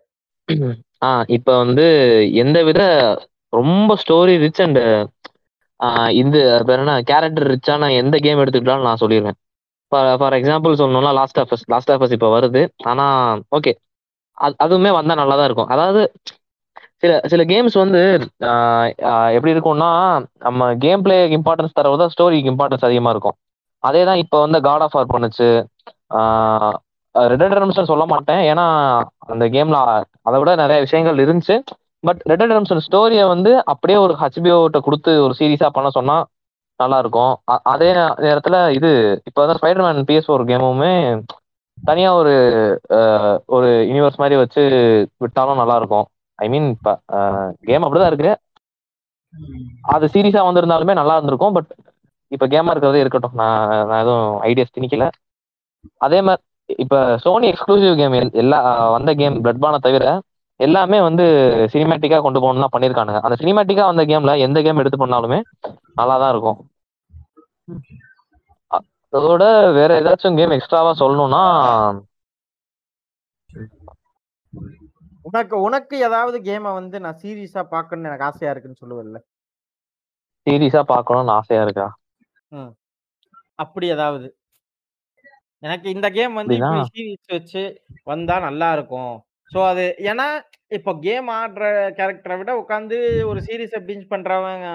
ஆ 1.02 1.08
இப்ப 1.36 1.50
வந்து 1.58 1.84
எந்த 2.42 2.58
வித 2.64 2.80
ரொம்ப 3.52 3.92
ஸ்டோரி 4.02 4.34
ரிச் 4.42 4.62
அண்ட் 4.62 4.80
இந்த 6.20 6.36
பேர் 6.66 6.82
என்ன? 6.82 6.94
கேரக்டர் 7.10 7.50
ரிச்சான 7.52 7.90
எந்த 8.00 8.16
கேம் 8.24 8.42
எடுத்துக்கிட்டாலும் 8.42 8.88
நான் 8.88 9.02
சொல்லிடுவேன் 9.02 9.38
ஃபார் 10.20 10.36
எக்ஸாம்பிள் 10.38 10.78
சொல்லணும்னா 10.80 11.12
லாஸ்ட் 11.18 11.40
ஆஃப் 11.42 11.52
லாஸ்ட் 11.72 11.92
ஆஃப் 11.94 12.14
இப்போ 12.16 12.30
வருது. 12.36 12.62
ஆனா 12.90 13.04
ஓகே 13.56 13.72
அது 14.38 14.54
அதுவுமே 14.64 14.90
வந்தா 14.96 15.14
நல்லா 15.20 15.34
தான் 15.36 15.48
இருக்கும். 15.48 15.72
அதாவது 15.74 16.00
சில 17.04 17.14
சில 17.32 17.42
கேம்ஸ் 17.52 17.76
வந்து 17.82 18.00
எப்படி 19.36 19.52
இருக்கும்னா 19.54 19.88
நம்ம 20.46 20.68
கேம் 20.84 21.02
பிளே 21.06 21.16
இம்பார்ட்டன்ஸ் 21.38 21.76
தரவு 21.78 22.00
தான் 22.02 22.12
ஸ்டோரிக்கு 22.14 22.52
இம்பார்ட்டன்ஸ் 22.52 22.86
அதிகமா 22.88 23.10
இருக்கும். 23.14 23.36
அதே 23.82 24.02
தான் 24.08 24.20
இப்போ 24.24 24.36
வந்து 24.44 24.58
காட் 24.66 24.84
ஆஃப் 24.86 24.96
ஆர் 25.00 25.12
பண்ணுச்சு. 25.14 25.48
ரெட் 27.14 27.44
ரெடம்ஷன் 27.56 27.90
சொல்ல 27.90 28.04
மாட்டேன். 28.12 28.42
ஏன்னா 28.50 28.66
அந்த 29.32 29.44
கேம்ல 29.56 29.78
அதை 30.28 30.36
விட 30.42 30.52
நிறைய 30.62 30.78
விஷயங்கள் 30.86 31.22
இருந்துச்சு. 31.24 31.56
பட் 32.04 32.20
ரெட் 32.30 32.44
ரெடம்ஷன் 32.44 32.84
ஸ்டோரியை 32.86 33.26
வந்து 33.34 33.52
அப்படியே 33.72 33.98
ஒரு 34.06 34.14
ஹச்பிஓட்ட 34.22 34.78
கொடுத்து 34.86 35.12
ஒரு 35.26 35.34
சீரியஸா 35.40 35.68
பண்ண 35.76 35.90
சொன்னா 35.98 36.16
நல்லா 36.80 36.98
இருக்கும் 37.02 37.34
அதே 37.72 37.90
நேரத்துல 38.26 38.56
இது 38.78 38.90
இப்போ 39.28 39.40
வந்து 39.42 39.58
ஸ்பைடர்மேன் 39.60 40.08
பிஎஸ் 40.08 40.34
ஒரு 40.36 40.44
கேமுமே 40.50 40.94
தனியா 41.78 42.10
ஒரு 42.20 42.34
ஒரு 43.56 43.68
யூனிவர்ஸ் 43.88 44.20
மாதிரி 44.22 44.36
வச்சு 44.42 44.62
விட்டாலும் 45.24 45.60
நல்லா 45.62 45.76
இருக்கும் 45.80 46.06
ஐ 46.38 46.46
மீன் 46.52 46.68
இப்ப 46.74 46.90
கேம் 47.68 47.84
அப்படிதான் 47.86 48.10
இருக்கு. 48.12 48.32
அது 49.94 50.06
சீரியஸா 50.14 50.42
வந்திருந்தாலுமே 50.48 50.94
நல்லா 51.00 51.14
இருந்திருக்கும் 51.16 51.56
பட் 51.56 51.70
இப்ப 52.32 52.46
கேமா 52.52 52.72
இருக்கிறதே 52.72 53.02
இருக்கட்டும். 53.04 53.36
நான் 53.40 53.58
நான் 53.90 54.02
எதுவும் 54.04 54.28
ஐடியாஸ் 54.48 54.76
திணிக்கல. 54.76 55.06
அதே 56.06 56.18
மாதிரி 56.26 56.42
இப்ப 56.82 56.94
சோனி 57.24 57.46
எக்ஸ்க்ளூசிவ் 57.52 57.98
கேம் 58.00 58.14
எல்லா 58.42 58.58
வந்த 58.96 59.10
கேம் 59.20 59.36
பிளட் 59.44 59.62
பானை 59.64 59.78
தவிர 59.86 60.04
எல்லாமே 60.60 60.98
வந்து 61.06 61.24
சினிமேட்டிக்கா 61.72 62.18
கொண்டு 62.24 62.40
போகணும் 62.42 62.64
தான் 62.64 62.74
பண்ணிருக்கானுங்க 62.74 63.20
அந்த 63.26 63.36
சினிமேட்டிக்கா 63.40 63.84
வந்த 63.90 64.02
கேம்ல 64.10 64.34
எந்த 64.46 64.58
கேம் 64.66 64.80
எடுத்து 64.82 65.02
பண்ணாலுமே 65.02 65.38
நல்லா 65.98 66.16
தான் 66.22 66.32
இருக்கும். 66.34 66.58
அதோட 69.12 69.44
வேற 69.78 69.90
ஏதாச்சும் 70.00 70.38
கேம் 70.38 70.54
எக்ஸ்ட்ராவா 70.56 70.92
சொல்லணும்னா 71.02 71.42
உனக்கு 75.34 75.56
உனக்கு 75.66 75.94
ஏதாவது 76.06 76.36
கேமை 76.48 76.70
வந்து 76.76 76.96
நான் 77.04 77.20
சீரியஸா 77.22 77.62
பார்க்கணும்னு 77.72 78.10
எனக்கு 78.10 78.26
ஆசையா 78.26 78.50
இருக்குன்னு 78.52 78.80
சொல்லுவல்ல? 78.82 79.18
சீரியஸா 80.46 80.82
பார்க்கணும்னு 80.90 81.32
ஆசையா 81.36 81.62
இருக்கா? 81.66 81.86
அப்படி 83.58 83.86
ஏதாவது? 83.96 84.26
எனக்கு 85.62 85.88
இந்த 85.96 86.06
கேம் 86.16 86.34
வந்து 86.40 86.56
சீரிஸ் 86.90 87.34
வச்சு 87.36 87.62
வந்தா 88.10 88.36
நல்லா 88.46 88.68
இருக்கும். 88.76 89.12
ஸோ 89.52 89.58
அது 89.70 89.84
ஏன்னா 90.10 90.26
இப்போ 90.78 90.92
கேம் 91.06 91.28
ஆடுற 91.38 91.64
கேரக்டரை 91.98 92.36
விட 92.40 92.52
உட்காந்து 92.62 92.98
ஒரு 93.30 93.40
சீரிஸை 93.46 93.80
பிஞ்ச் 93.88 94.10
பண்றவங்க 94.12 94.68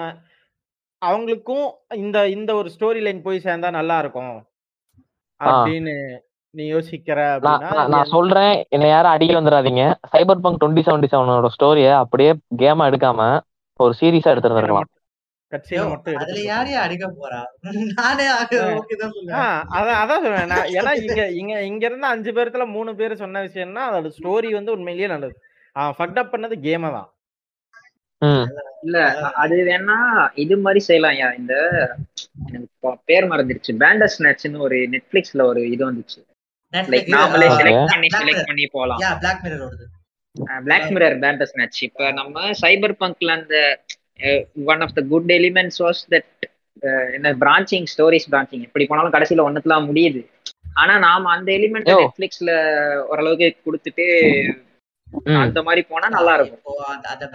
அவங்களுக்கும் 1.02 1.66
இந்த 2.04 2.18
இந்த 2.36 2.50
ஒரு 2.60 2.70
ஸ்டோரி 2.76 3.02
லைன் 3.06 3.26
போய் 3.26 3.44
சேர்ந்தா 3.46 3.70
நல்லா 3.80 3.96
இருக்கும். 4.04 4.34
அப்படின்னு 5.40 5.94
நீ 6.54 6.64
யோசிக்கிற 6.70 7.18
நான் 7.18 7.34
அப்படின்னா 7.56 7.74
நான் 7.78 7.92
நான் 7.94 8.12
சொல்றேன் 8.12 8.54
என்ன 8.74 8.86
யாரும் 8.88 9.14
அடிக்க 9.14 9.34
வந்துடாதீங்க. 9.36 9.82
சைபர் 10.12 10.42
பங்க் 10.44 10.60
டுவெண்ட்டி 10.60 10.82
செவன்டி 10.86 11.08
செவனோட 11.12 11.50
ஸ்டோரியை 11.54 11.92
அப்படியே 12.00 12.30
கேமா 12.62 12.88
எடுக்காம 12.90 13.28
ஒரு 13.80 13.92
சீரியஸா 14.00 14.32
எடுத்துருந்துருக்கலாம். 14.32 14.88
இங்க 21.04 21.22
இங்க 21.38 21.54
இங்க 21.68 21.84
இருந்து 21.88 22.06
அஞ்சு 22.10 22.30
பேர்த்துல 22.36 22.64
மூணு 22.74 22.90
பேர் 22.98 23.14
சொன்ன 23.22 23.42
விஷயம்னா 23.46 23.84
அதோட 23.88 24.10
ஸ்டோரி 24.18 24.50
வந்து 24.58 24.74
உண்மையிலேயே 24.76 25.08
நல்லது. 25.14 25.34
ஃபக்ட் 25.96 26.20
அப் 26.22 26.32
பண்ணது 26.34 26.56
கேமை 26.66 26.90
தான். 26.96 27.08
இல்ல 28.84 28.98
அது 29.42 29.56
வேணா 29.68 29.96
இது 30.44 30.54
மாதிரி 30.64 30.80
செய்யலாம் 30.88 31.16
இந்த 31.40 31.54
எனக்கு 32.46 32.68
பேர் 33.08 33.30
மறந்துருச்சு 33.32 33.72
பேண்டஸ் 33.82 34.16
ஸ்நாட்ச்னு 34.16 34.64
ஒரு 34.66 34.78
நெட்ஃபிளிக்ஸ்ல 34.94 35.44
ஒரு 35.50 35.62
இது 35.74 35.82
வந்துச்சு. 35.88 36.20
நாமளே. 36.72 37.46
செலக்ட் 37.60 37.90
பண்ணி 37.92 38.08
Black 38.08 38.22
செலக்ட் 38.22 38.38
Mirror. 38.38 38.50
பண்ணி 38.50 38.66
போலாம். 38.76 39.00
யா 39.04 39.10
பிளாக் 39.22 39.42
மிரர் 39.44 39.64
ஓடுது. 39.66 39.86
பிளாக் 40.66 40.90
மிரர் 40.96 41.16
பேண்டஸ் 41.24 41.52
ஸ்நாட்ச் 41.52 41.80
இப்ப 41.88 42.10
நம்ம 42.18 42.44
சைபர் 42.62 42.94
பங்க்ல 43.02 43.34
அந்த 43.38 43.56
one 44.72 44.82
of 44.86 44.94
the 44.98 45.02
good 45.12 45.30
elements 45.38 45.80
was 45.84 46.02
that 46.14 46.30
என்ன 47.16 47.32
பிரான்ச்சிங் 47.42 47.86
ஸ்டோரிஸ் 47.92 48.28
பிரான்ச்சிங் 48.32 48.64
எப்படி 48.66 48.84
போனாலும் 48.90 49.14
கடைசியில 49.16 49.46
ஒண்ணுத்துலாம் 49.48 49.88
முடியுது. 49.90 50.20
ஆனா 50.80 50.94
நாம 51.06 51.30
அந்த 51.36 51.48
எலிமெண்ட். 51.58 51.88
நெட்ஃபிளிக்ஸ்ல 51.92 52.50
ஓரளவுக்கு 53.10 53.48
கொடுத்துட்டு 53.66 54.06
அந்த 55.42 55.60
மாதிரி 55.66 55.82
போனா 55.92 56.08
நல்லா 56.08 56.34
இருக்கும். 56.38 56.60
அந்த 57.06 57.26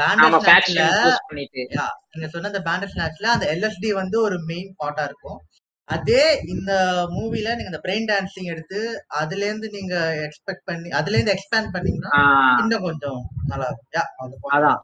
சூஸ் 0.68 1.28
பண்ணிட்டு. 1.30 1.64
நீங்க 2.12 2.28
சொன்ன 2.34 2.52
அந்த 2.52 2.62
பேண்டஸ் 2.70 2.94
ஸ்நாட்ச்ல 2.94 3.34
அந்த 3.36 3.46
எல்எஸ்டி 3.54 3.90
வந்து 4.02 4.18
ஒரு 4.22 4.38
மெயின் 4.52 4.72
பார்ட்டா 4.84 5.04
இருக்கும். 5.10 5.40
அதே 5.90 6.22
இந்த 6.54 6.72
மூவில 7.16 7.54
நீங்க 7.56 7.72
அந்த 7.72 7.82
பிரெயின் 7.84 8.10
டான்சிங் 8.12 8.52
எடுத்து 8.54 8.80
அதுல 9.22 9.46
இருந்து 9.48 9.68
நீங்க 9.76 9.96
எக்ஸ்பெக்ட் 10.28 10.66
பண்ணி 10.70 10.90
அதுல 11.00 11.16
இருந்து 11.18 11.36
எக்ஸ்பேண்ட் 11.36 11.74
பண்ணீங்கன்னா 11.76 12.14
இன்னும் 12.62 12.86
கொஞ்சம் 12.88 13.20
நல்லா 13.52 13.68
இருக்கும். 13.70 14.12
அதான். 14.56 14.82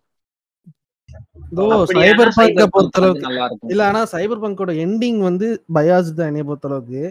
சைபர் 1.91 2.29
பங்க 2.31 2.37
cyber 2.37 2.65
punk 2.65 2.73
பொறுத்த 2.75 2.97
வந்து 2.97 2.99
அளவுக்கு 2.99 3.25
நல்லா 3.27 3.45
இருக்கும் 3.47 3.71
இல்ல 3.73 3.81
ஆனா 3.87 4.01
சைபர் 4.11 4.41
பங்கோட 4.43 4.73
எண்டிங் 4.83 5.19
வந்து 5.27 5.47
பயாஸ் 5.77 6.11
தான் 6.19 6.29
என்னைய 6.29 6.45
பொறுத்த 6.49 6.69
அளவுக்கு 6.69 7.01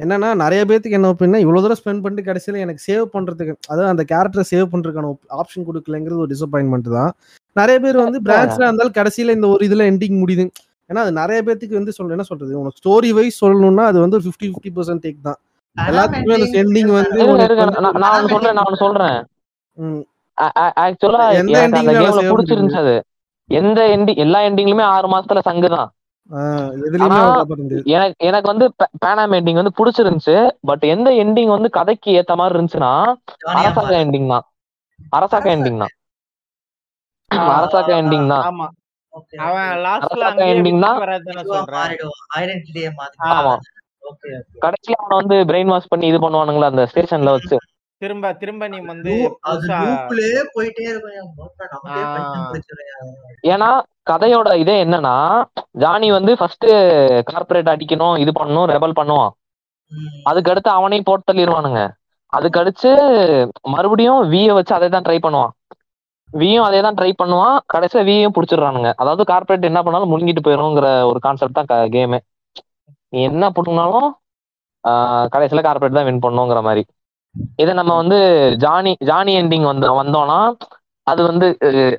என்னன்னா 0.00 0.28
நிறைய 0.42 0.60
பேத்துக்கு 0.68 0.98
என்ன 0.98 1.08
ஒப்பீனா 1.12 1.40
இவ்வளவு 1.44 1.62
தூரம் 1.64 1.80
ஸ்பெண்ட் 1.80 2.02
பண்ணிட்டு 2.02 2.28
கடைசியில 2.28 2.60
எனக்கு 2.64 2.82
சேவ் 2.86 3.06
பண்றதுக்கு 3.14 3.54
அதாவது 3.68 3.90
அந்த 3.92 4.02
கேரக்டரை 4.12 4.44
சேவ் 4.52 4.72
பண்றதுக்கான 4.74 5.10
ஆப்ஷன் 5.40 5.66
கொடுக்கலங்கிறது 5.68 6.22
ஒரு 6.24 6.32
டிசப்பாயின்மெண்ட் 6.34 6.88
தான். 6.98 7.10
நிறைய 7.56 7.76
பேர் 7.84 8.04
வந்து 8.04 8.20
பிரான்ச்ல 8.26 8.66
இருந்தாலும் 8.66 8.96
கடைசியில 8.98 9.34
இந்த 9.38 9.48
ஒரு 9.54 9.62
இதுல 9.68 9.88
எண்டிங் 9.92 10.20
முடியுது. 10.22 10.44
ஏன்னா 10.90 11.00
அது 11.04 11.12
நிறைய 11.20 11.38
பேத்துக்கு 11.46 11.78
வந்து 11.78 11.94
சொல்ல 11.96 12.14
என்ன 12.16 12.26
சொல்றது? 12.28 12.52
உனக்கு 12.60 12.80
ஸ்டோரி 12.82 13.10
வைஸ் 13.18 13.40
சொல்லணும்னா 13.42 13.84
அது 13.90 13.98
வந்து 14.04 14.18
ஃபிஃப்டி 14.24 14.46
ஃபிஃப்டி 14.52 14.70
பர்சன்ட் 14.76 15.02
டேக் 15.06 15.26
தான். 15.28 15.38
எல்லாத்துக்குமே 15.76 16.36
அந்த 16.38 16.60
ending 16.62 16.88
வந்து 16.98 17.20
நான் 18.04 18.30
சொல்றேன் 18.32 18.58
நான் 18.60 18.80
சொல்றேன். 18.84 19.18
ம், 19.78 20.00
ஆக்சுவலா 20.84 21.26
அந்த 21.66 21.92
கேம்ல 21.98 22.24
பிடிச்சிருந்துச்சு 22.32 22.80
அது. 22.84 22.96
எந்த 23.48 23.80
எண்டிங் 23.94 24.22
எல்லா 24.24 24.40
எண்டிங்லுமே 24.48 24.84
ஆறு 24.94 25.06
மாசத்துல 25.12 25.42
சங்கு 25.48 25.68
தான். 25.76 25.88
எனக்கு 27.94 28.16
எனக்கு 28.28 28.48
வந்து 28.52 28.66
பேனாம் 29.04 29.36
எண்டிங் 29.38 29.60
வந்து 29.60 29.76
பிடிச்சிருந்துச்சு. 29.78 30.34
பட் 30.70 30.84
எந்த 30.94 31.08
எண்டிங் 31.22 31.54
வந்து 31.56 31.68
கதைக்கு 31.78 32.16
ஏத்த 32.20 32.34
மாதிரி 32.40 32.54
இருந்துச்சுன்னா 32.56 32.92
அரசாங்க. 33.52 33.94
எண்டிங் 34.04 34.28
தான். 34.34 34.44
அரசாங்க 35.18 35.48
எண்டிங் 35.56 35.80
தான். 35.84 35.94
அரசாக்க 37.56 37.90
எண்டிங் 38.02 38.28
தான். 38.34 38.44
கடைசியில 44.64 44.98
அவனை 45.00 45.16
வந்து 45.20 45.36
பிரெயின் 45.50 45.72
வாஷ் 45.72 45.90
பண்ணி 45.92 46.06
இது 46.10 46.18
பண்ணுவானுங்களா 46.24 46.70
அந்த 46.72 46.84
ஸ்டேஷன்ல 46.92 47.32
வச்சு? 47.36 47.56
திரும்ப 48.02 48.26
திரும்ப 48.32 48.64
நீ 48.72 48.78
வந்து 48.90 49.12
ஏன்னா 53.52 53.70
கதையோட 54.10 54.48
இதே 54.62 54.76
என்னன்னா 54.84 55.14
ஜானி 55.82 56.08
வந்து 56.16 56.32
ஃபர்ஸ்ட் 56.40 56.66
கார்பரேட் 57.30 57.72
அடிக்கணும் 57.74 58.16
இது 58.24 58.32
பண்ணணும் 58.38 58.70
ரெபல் 58.74 58.98
பண்ணுவான். 59.00 59.32
அதுக்கு 60.30 60.52
அடுத்து 60.52 60.70
அவனையும் 60.70 61.08
போட்டு 61.08 61.28
தள்ளிடுவானுங்க 61.30 61.82
அதுக்கு 62.32 62.60
அடுத்து 62.62 62.88
மறுபடியும் 63.74 64.22
விய 64.32 64.54
வச்சு 64.58 64.72
அதே 64.78 64.88
தான் 64.88 65.06
ட்ரை 65.06 65.18
பண்ணுவான். 65.26 65.52
வியும் 66.40 66.66
அதே 66.68 66.80
தான் 66.86 66.96
ட்ரை 66.98 67.10
பண்ணுவான். 67.20 67.56
கடைசியில் 67.72 68.06
வியும் 68.08 68.34
பிடிச்சிடுறானுங்க. 68.36 68.90
அதாவது 69.02 69.22
கார்பரேட் 69.32 69.68
என்ன 69.70 69.80
பண்ணாலும் 69.86 70.10
முழுங்கிட்டு 70.12 70.44
போயிருங்கிற 70.46 70.88
ஒரு 71.10 71.20
கான்செப்ட் 71.26 71.58
தான் 71.58 71.70
கேமு 71.94 72.18
நீ 73.12 73.18
என்ன 73.30 73.44
பண்ணுனாலும் 73.56 74.08
கடைசியில 75.34 75.62
கார்பரேட் 75.66 75.98
தான் 75.98 76.08
வின் 76.08 76.24
பண்ணுங்கிற 76.24 76.60
மாதிரி. 76.68 76.82
இதை 77.62 77.72
நம்ம 77.80 77.92
வந்து 78.00 78.18
ஜானி 78.64 78.92
ஜானி 79.10 79.32
எண்டிங் 79.40 79.66
வந்து 79.72 79.86
வந்தோம்னா 80.00 80.38
அது 81.06 81.20
வந்து 81.30 81.46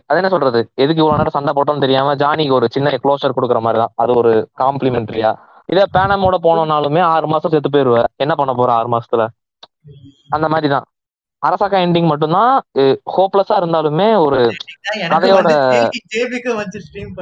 அது 0.10 0.18
என்ன 0.20 0.30
சொல்றது? 0.34 0.60
எதுக்கு 0.84 1.02
இவ்வளவு 1.02 1.20
நேரம் 1.20 1.36
சண்டை 1.38 1.52
போட்டோம்னு 1.58 1.84
தெரியாம 1.86 2.14
ஜானிக்கு 2.24 2.58
ஒரு 2.60 2.68
சின்ன 2.76 2.92
க்ளோஷர் 3.04 3.36
கொடுக்குற 3.38 3.60
மாதிரி 3.66 3.80
தான். 3.84 3.94
அது 4.02 4.12
ஒரு 4.22 4.32
காம்ப்ளிமெண்ட்ரியா 4.62 5.32
இதே 5.74 5.84
பேனமோட 5.96 6.36
போனோம்னாலுமே 6.46 7.02
ஆறு 7.14 7.28
மாசம் 7.34 7.54
செத்து 7.54 7.70
போயிருவ. 7.74 7.98
என்ன 8.24 8.34
பண்ண 8.40 8.52
போற 8.60 8.70
ஆறு 8.78 8.90
மாசத்துல? 8.94 9.26
அந்த 10.36 10.46
மாதிரி 10.54 10.68
தான். 10.76 10.86
அரசாக்கா 11.48 11.80
எண்டிங் 11.80 12.08
மட்டும்தான் 12.08 12.62
ஹோப்லெஸ்ஸா 13.18 13.54
இருந்தாலுமே 13.54 14.18
ஒரு 14.18 14.52
கதையோட 14.92 15.90
ஜேபிக்கு 16.16 16.66
ஸ்ட்ரீம் 16.94 17.14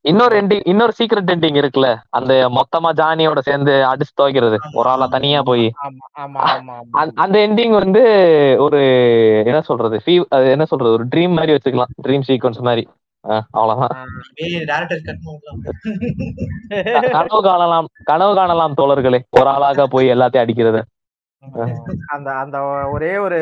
இன்னொரு 0.00 0.42
எண்டிங் 0.42 0.60
இன்னொரு 0.64 0.92
சீக்ரெட் 0.98 1.30
எண்டிங் 1.30 1.68
இருக்குல்ல 1.68 1.98
அந்த 2.10 2.48
மொத்தமா 2.48 2.82
ஜானியோட 2.82 3.38
சேர்ந்து 3.38 3.72
அடிச்சு 3.72 4.20
துவைக்கிறது. 4.20 4.56
ஒரு 4.72 4.88
ஆளா 4.88 5.06
தனியா 5.06 5.42
போய். 5.42 5.72
அந்த- 6.90 7.48
எண்டிங் 7.48 7.70
வந்து 7.70 8.00
ஒரு 8.58 8.80
என்ன 9.46 9.60
சொல்றது 9.60 10.00
என்ன 10.28 10.64
சொல்றது 10.64 10.92
ஒரு 10.92 11.06
ட்ரீம் 11.06 11.32
மாதிரி 11.32 11.52
வச்சுக்கலாம். 11.52 11.84
ட்ரீம் 12.02 12.22
சீக்வன்ஸ் 12.26 12.60
மாதிரி. 12.60 12.88
கனவு 17.14 17.40
காணலாம் 17.42 17.88
கனவு 18.10 18.32
காணலாம் 18.38 18.76
தோழர்களே. 18.80 19.20
ஒரு 19.38 19.48
ஆளாக 19.54 19.86
போய் 19.94 20.12
எல்லாத்தையும் 20.14 20.44
அடிக்கிறது. 20.44 20.80
அந்த 22.06 22.28
அந்த 22.42 22.56
ஒரே 22.94 23.10
ஒரு 23.24 23.38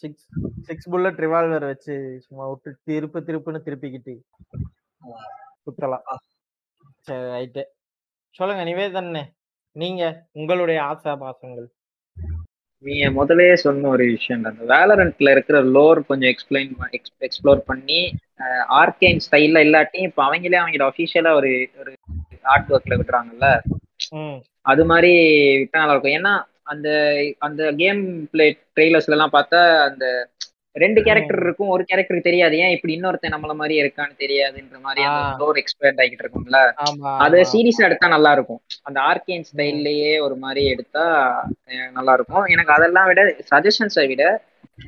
சிக்ஸ் 0.00 0.26
சிக்ஸ் 0.66 0.88
புல்லட் 0.92 1.22
ரிவால்வர் 1.24 1.66
வச்சு 1.70 1.94
சும்மா 2.26 2.44
விட்டு 2.50 2.70
திருப்பு 2.90 3.20
திருப்புன்னு 3.28 3.64
திருப்பிக்கிட்டு 3.66 4.14
சுத்தலாம். 5.64 6.04
சரி 7.06 7.26
ரைட்டு 7.34 7.64
சொல்லுங்க 8.34 8.64
நிவேதன் 8.64 9.12
நீங்க 9.76 10.02
உங்களுடைய 10.32 10.78
ஆசா 10.82 11.12
பாசங்கள் 11.24 11.68
நீங்க 12.84 13.06
முதல்லயே 13.14 13.54
சொன்ன 13.58 13.88
ஒரு 13.88 14.04
விஷயம் 14.08 14.44
அந்த 14.44 14.64
வேலரண்ட்ல 14.72 15.30
இருக்கிற 15.30 15.58
லோர் 15.72 16.00
கொஞ்சம் 16.06 16.30
எக்ஸ்பிளைன் 16.32 16.70
எக்ஸ்ப்ளோர் 17.22 17.60
பண்ணி 17.66 18.00
ஆர்கேன் 18.78 19.22
ஸ்டைல்ல 19.24 19.62
இல்லாட்டியும் 19.66 20.08
இப்ப 20.08 20.22
அவங்களே 20.26 20.60
அவங்களோட 20.60 20.86
அஃபிஷியலா 20.90 21.32
ஒரு 21.40 21.50
ஒரு 21.80 21.92
ஆர்ட் 22.46 22.70
ஒர்க்ல 22.72 22.98
விடுறாங்கல்ல 23.00 23.48
ம். 24.18 24.38
அது 24.66 24.82
மாதிரி 24.84 25.12
விட்டா 25.60 25.80
நல்லா 25.80 25.94
இருக்கும். 25.94 26.16
ஏன்னா 26.18 26.34
அந்த 26.64 26.88
அந்த 27.38 27.60
கேம் 27.78 28.00
பிளே 28.32 28.46
ட்ரெய்லர்ஸ்ல 28.76 29.16
எல்லாம் 29.16 29.36
பார்த்தா 29.36 29.60
அந்த 29.86 30.04
ரெண்டு 30.76 31.00
கேரக்டர் 31.06 31.40
இருக்கும். 31.44 31.70
ஒரு 31.74 31.82
கேரக்டருக்கு 31.88 32.28
தெரியாது. 32.28 32.54
ஏன் 32.64 32.74
இப்படி 32.74 32.92
இன்னொருத்தன் 32.96 33.34
நம்மள 33.34 33.52
மாதிரி 33.60 33.74
இருக்கான்னு 33.82 34.14
தெரியாதுன்ற 34.22 34.78
மாதிரி 34.84 35.00
அந்த. 35.06 35.22
ஃப்ளோர் 35.30 35.58
எக்ஸ்பேண்ட் 35.62 36.00
ஆகிட்டு 36.02 36.24
இருக்கும்ல. 36.24 36.58
அது. 37.24 37.38
சீரியஸா 37.52 37.86
எடுத்தா 37.88 38.08
நல்லா 38.14 38.32
இருக்கும் 38.36 38.60
அந்த 38.88 38.98
ஆர்கேன் 39.08 39.46
ஸ்டைல்லயே 39.48 40.12
ஒரு 40.26 40.36
மாதிரி 40.44 40.62
எடுத்தா 40.74 41.04
நல்லா 41.98 42.14
இருக்கும் 42.18 42.44
எனக்கு 42.54 42.74
அதெல்லாம் 42.76 43.08
விட 43.10 43.22
சஜஷன்ஸை 43.50 44.06
விட 44.12 44.24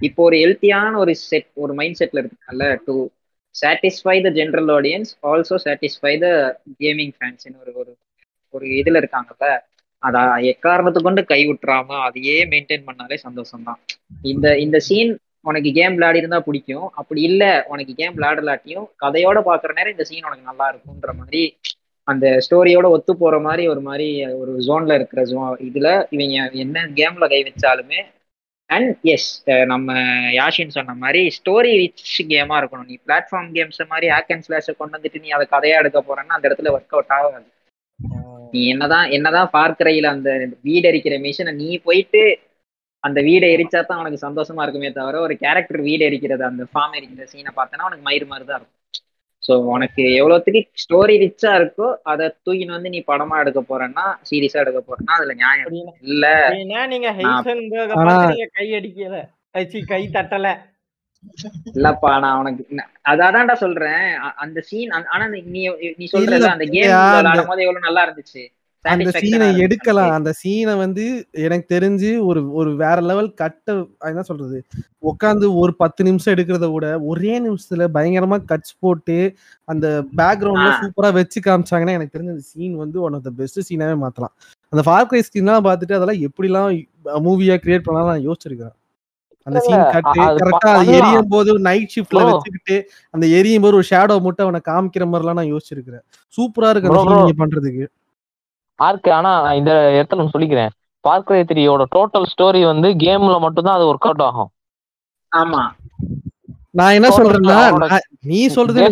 இப்போ 0.01 0.21
ஒரு 0.27 0.37
ஹெல்த்தியான 0.43 0.93
ஒரு 0.97 1.13
செட் 1.23 1.49
ஒரு 1.63 1.73
மைண்ட் 1.79 1.99
செட்ல 2.01 2.23
இருக்குல்ல 2.23 2.67
to 2.87 2.95
satisfy 3.55 4.17
the 4.25 4.31
general 4.37 4.71
audience 4.77 5.11
also 5.31 5.57
satisfy 5.65 6.15
the 6.23 6.29
gaming 6.81 7.15
fans 7.17 7.47
ஒரு 7.63 7.73
ஒரு 7.81 7.93
ஒரு 8.55 8.67
இதுல 8.81 9.01
இருக்காங்கல்ல. 9.03 9.49
அத 10.03 10.19
எக்காரணத்தை 10.53 11.01
கொண்டு 11.03 11.23
கை 11.27 11.41
விட்டுறாம 11.47 11.99
அதையே 12.07 12.37
மெயின்டைன் 12.53 12.87
பண்ணாலே 12.87 13.17
சந்தோஷம் 13.25 13.67
தான் 13.67 13.81
இந்த 14.31 14.47
இந்த 14.65 14.77
சீன் 14.87 15.11
உனக்கு 15.45 15.71
கேம் 15.73 15.95
விளையாடி 15.95 16.19
இருந்தா 16.19 16.41
பிடிக்கும். 16.41 16.87
அப்படி 16.95 17.21
இல்ல 17.23 17.45
உனக்கு 17.69 17.93
கேம் 17.95 18.17
விளையாடலாட்டியும் 18.17 18.87
கதையோட 19.03 19.39
பாக்குற 19.49 19.73
நேரம் 19.73 19.95
இந்த 19.95 20.05
சீன் 20.05 20.29
உனக்கு 20.29 20.49
நல்லா 20.51 20.67
இருக்கும்ன்ற 20.73 21.13
மாதிரி 21.21 21.43
அந்த 22.09 22.27
ஸ்டோரியோட 22.47 22.87
ஒத்து 22.89 23.13
போற 23.17 23.35
மாதிரி 23.41 23.65
ஒரு 23.69 23.81
மாதிரி 23.81 24.07
ஒரு 24.35 24.53
ஜோன்ல 24.69 24.95
இருக்கிற 24.95 25.23
ஜோ 25.25 25.41
இதுல 25.69 25.89
இவங்க 26.11 26.35
என்ன 26.65 26.87
கேம்ல 26.99 27.27
கை 27.29 27.41
வச்சாலுமே 27.49 28.01
அண்ட் 28.71 28.91
எஸ் 29.05 29.29
நம்ம 29.67 29.93
யாஷின் 30.33 30.77
சொன்ன 30.77 30.95
மாதிரி 30.95 31.23
ஸ்டோரி 31.39 31.71
ரிச் 31.81 32.03
கேமா 32.33 32.57
இருக்கணும். 32.61 32.89
நீ 32.91 32.97
பிளாட்ஃபார்ம் 33.07 33.49
கேம்ஸ் 33.57 33.81
மாதிரி 33.89 34.07
ஹேக் 34.09 34.33
அண்ட் 34.35 34.47
ஸ்லாஷ 34.47 34.73
கொண்டு 34.73 34.97
வந்துட்டு 34.97 35.21
நீ 35.21 35.31
அதை 35.37 35.47
கதையா 35.51 35.79
எடுக்க 35.83 36.01
போறேன்னா 36.01 36.37
அந்த 36.39 36.49
இடத்துல 36.49 36.73
ஒர்க் 36.77 36.95
அவுட் 36.97 37.15
ஆகாது 37.17 37.47
நீ 38.53 38.61
என்னதான் 38.69 39.11
என்னதான் 39.11 39.51
பார்க்கறையில 39.53 40.07
அந்த 40.07 40.31
வீடு 40.63 40.89
எரிக்கிற 40.91 41.17
மிஷினை 41.21 41.53
நீ 41.55 41.69
போயிட்டு 41.79 42.23
அந்த 43.05 43.19
வீடை 43.27 43.47
எரிச்சா 43.55 43.81
தான் 43.83 44.01
உனக்கு 44.03 44.25
சந்தோஷமா 44.25 44.65
இருக்குமே 44.65 44.91
தவிர 44.93 45.21
ஒரு 45.27 45.35
கேரக்டர் 45.43 45.81
வீடு 45.87 46.03
எரிக்கிறது 46.09 46.45
அந்த 46.49 46.65
ஃபார்ம் 46.73 46.97
எரிக்கிற 46.99 47.27
சீனை 47.31 47.53
பார்த்தனா 47.57 47.89
உனக்கு 47.89 48.07
மயிறு 48.09 48.27
மாதிரி 48.31 48.47
தான் 48.47 48.59
இருக்கும். 48.59 48.77
ஸோ 49.43 49.53
உனக்கு 49.75 50.03
எவ்வளோத்துக்கு 50.19 50.61
ஸ்டோரி 50.83 51.15
ரிச்சா 51.23 51.51
இருக்கோ 51.61 51.87
அதை 52.13 52.25
தூக்கின்னு 52.39 52.77
வந்து 52.77 52.93
நீ 52.95 53.01
படமா 53.07 53.37
எடுக்க 53.43 53.61
போறேன்னா 53.71 54.05
சீரியஸா 54.29 54.63
எடுக்க 54.65 54.81
போறேன்னா 54.83 55.15
அதுல 55.19 55.35
நியாயம் 55.41 55.71
இல்ல. 56.09 56.25
நீங்க 58.27 58.47
கை 58.57 58.67
அடிக்கல. 58.79 59.17
சி 59.71 59.81
கை 59.89 60.03
தட்டல. 60.17 60.49
இல்லப்பா 61.73 62.11
நான் 62.23 62.39
உனக்கு 62.41 62.63
அதான்டா 63.13 63.55
சொல்றேன். 63.63 64.05
அந்த 64.45 64.59
சீன் 64.69 64.93
ஆனா 65.15 65.25
நீ 65.33 65.41
நீ 65.55 65.63
இல்ல, 65.63 66.47
அந்த 66.55 66.67
கேம் 66.75 66.95
விளையாடும் 67.17 67.51
போது 67.51 67.65
எவ்வளவு 67.67 67.87
நல்லா 67.87 68.05
இருந்துச்சு? 68.07 68.43
அந்த 68.85 69.11
சீனை 69.17 69.47
எடுக்கலாம். 69.65 70.13
அந்த 70.19 70.31
சீனை 70.41 70.75
வந்து 70.83 71.05
எனக்கு 71.47 71.67
தெரிஞ்சு 71.75 72.11
ஒரு 72.29 72.41
ஒரு 72.59 72.71
வேற 72.83 72.97
லெவல் 73.01 73.29
கட்ட 73.41 73.75
என்ன 74.11 74.23
சொல்றது? 74.23 74.59
உட்காந்து 75.11 75.47
ஒரு 75.63 75.73
பத்து 75.83 76.07
நிமிஷம் 76.09 76.35
எடுக்கிறத 76.35 76.69
விட 76.73 76.87
ஒரே 77.11 77.35
நிமிஷத்துல 77.47 77.89
பயங்கரமா 77.97 78.39
கட்ஸ் 78.53 78.75
போட்டு 78.85 79.19
அந்த 79.69 79.87
பேக்ரவுண்ட்ல. 80.21 80.71
சூப்பரா 80.81 81.11
வச்சு 81.19 81.41
காமிச்சாங்கன்னா 81.49 81.97
எனக்கு 81.99 82.15
தெரிஞ்ச 82.17 82.35
அந்த 82.37 82.47
சீன் 82.53 82.75
வந்து 82.85 82.99
ஒன் 83.07 83.17
ஆஃப் 83.19 83.27
த 83.29 83.33
பெஸ்ட் 83.41 83.61
சீனாவே 83.71 83.97
மாத்தலாம். 84.05 84.35
அந்த 84.73 84.85
ஃபார்க்ரை 84.89 85.23
சீன்லாம் 85.29 85.67
பார்த்துட்டு 85.69 85.99
அதெல்லாம் 85.99 86.23
எப்படிலாம் 86.29 86.71
மூவியா 87.29 87.57
கிரியேட் 87.65 87.87
பண்ணலாம் 87.87 88.13
நான் 88.15 88.27
யோசிச்சிருக்கேன் 88.29 88.77
அந்த 89.47 89.59
சீன் 89.67 89.87
கட்டு 89.95 90.21
கரெக்டா 90.41 90.71
அது. 90.79 90.91
எரியும் 90.97 91.31
போது 91.35 91.51
நைட் 91.69 91.93
ஷிஃப்ட்ல. 91.95 92.21
வச்சுக்கிட்டு 92.29 92.77
அந்த 93.15 93.25
எரியும் 93.39 93.65
போது 93.65 93.79
ஒரு 93.79 93.89
ஷேடோ 93.93 94.17
மட்டும் 94.27 94.47
அவனை 94.47 94.61
காமிக்கிற 94.69 95.05
மாதிரிலாம் 95.13 95.39
நான் 95.41 95.53
யோசிச்சிருக்கிறேன். 95.55 96.05
சூப்பரா 96.39 96.71
இருக்கு 96.73 96.91
அந்த 96.91 97.17
நீங்க 97.21 97.37
பண்றதுக்கு. 97.43 97.87
ஆர்க்கு 98.81 99.11
ஆனா 99.13 99.33
இந்த 99.61 99.73
இடத்துல 99.99 100.21
நான் 100.21 100.35
சொல்லிக்கிறேன். 100.35 100.73
பார்க்கரை 101.05 101.43
த்ரீயோட 101.51 101.83
டோட்டல் 101.97 102.27
ஸ்டோரி 102.33 102.61
வந்து 102.65 102.89
கேம்ல 103.05 103.37
மட்டும்தான் 103.41 103.77
அது 103.79 103.87
ஒர்க் 103.93 104.09
அவுட் 104.09 104.25
ஆகும். 104.29 104.51
ஆமா. 105.33 105.63
நான் 106.79 106.97
என்ன 106.99 107.09
சொல்றேன்னா 107.19 107.59
நீ 108.31 108.41
சொல்றது 108.57 108.83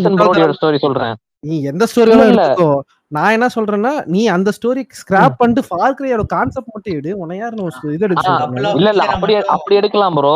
ஸ்டோரி 0.59 0.79
சொல்றேன். 0.87 1.15
நீ 1.49 1.57
எந்த 1.63 1.87
ஸ்டோரி 1.91 2.15
நான் 3.13 3.35
என்ன 3.35 3.47
சொல்றேன்னா 3.55 3.93
நீ 4.15 4.23
அந்த 4.35 4.51
ஸ்டோரி 4.57 4.83
ஸ்கிராப் 4.99 5.37
பண்ணிட்டு 5.39 5.63
ஃபார்க்ரையோட 5.69 6.23
கான்செப்ட் 6.33 6.73
மட்டும் 6.75 6.97
எடு. 6.99 7.11
உன்னை 7.23 7.37
யார் 7.39 7.55
நான் 7.59 7.69
ஒரு 7.69 7.95
இது 7.95 8.09
இல்ல 8.79 8.89
இல்ல. 8.93 9.05
அப்படி 9.15 9.35
அப்படி 9.55 9.77
எடுக்கலாம் 9.81 10.17
ப்ரோ. 10.19 10.35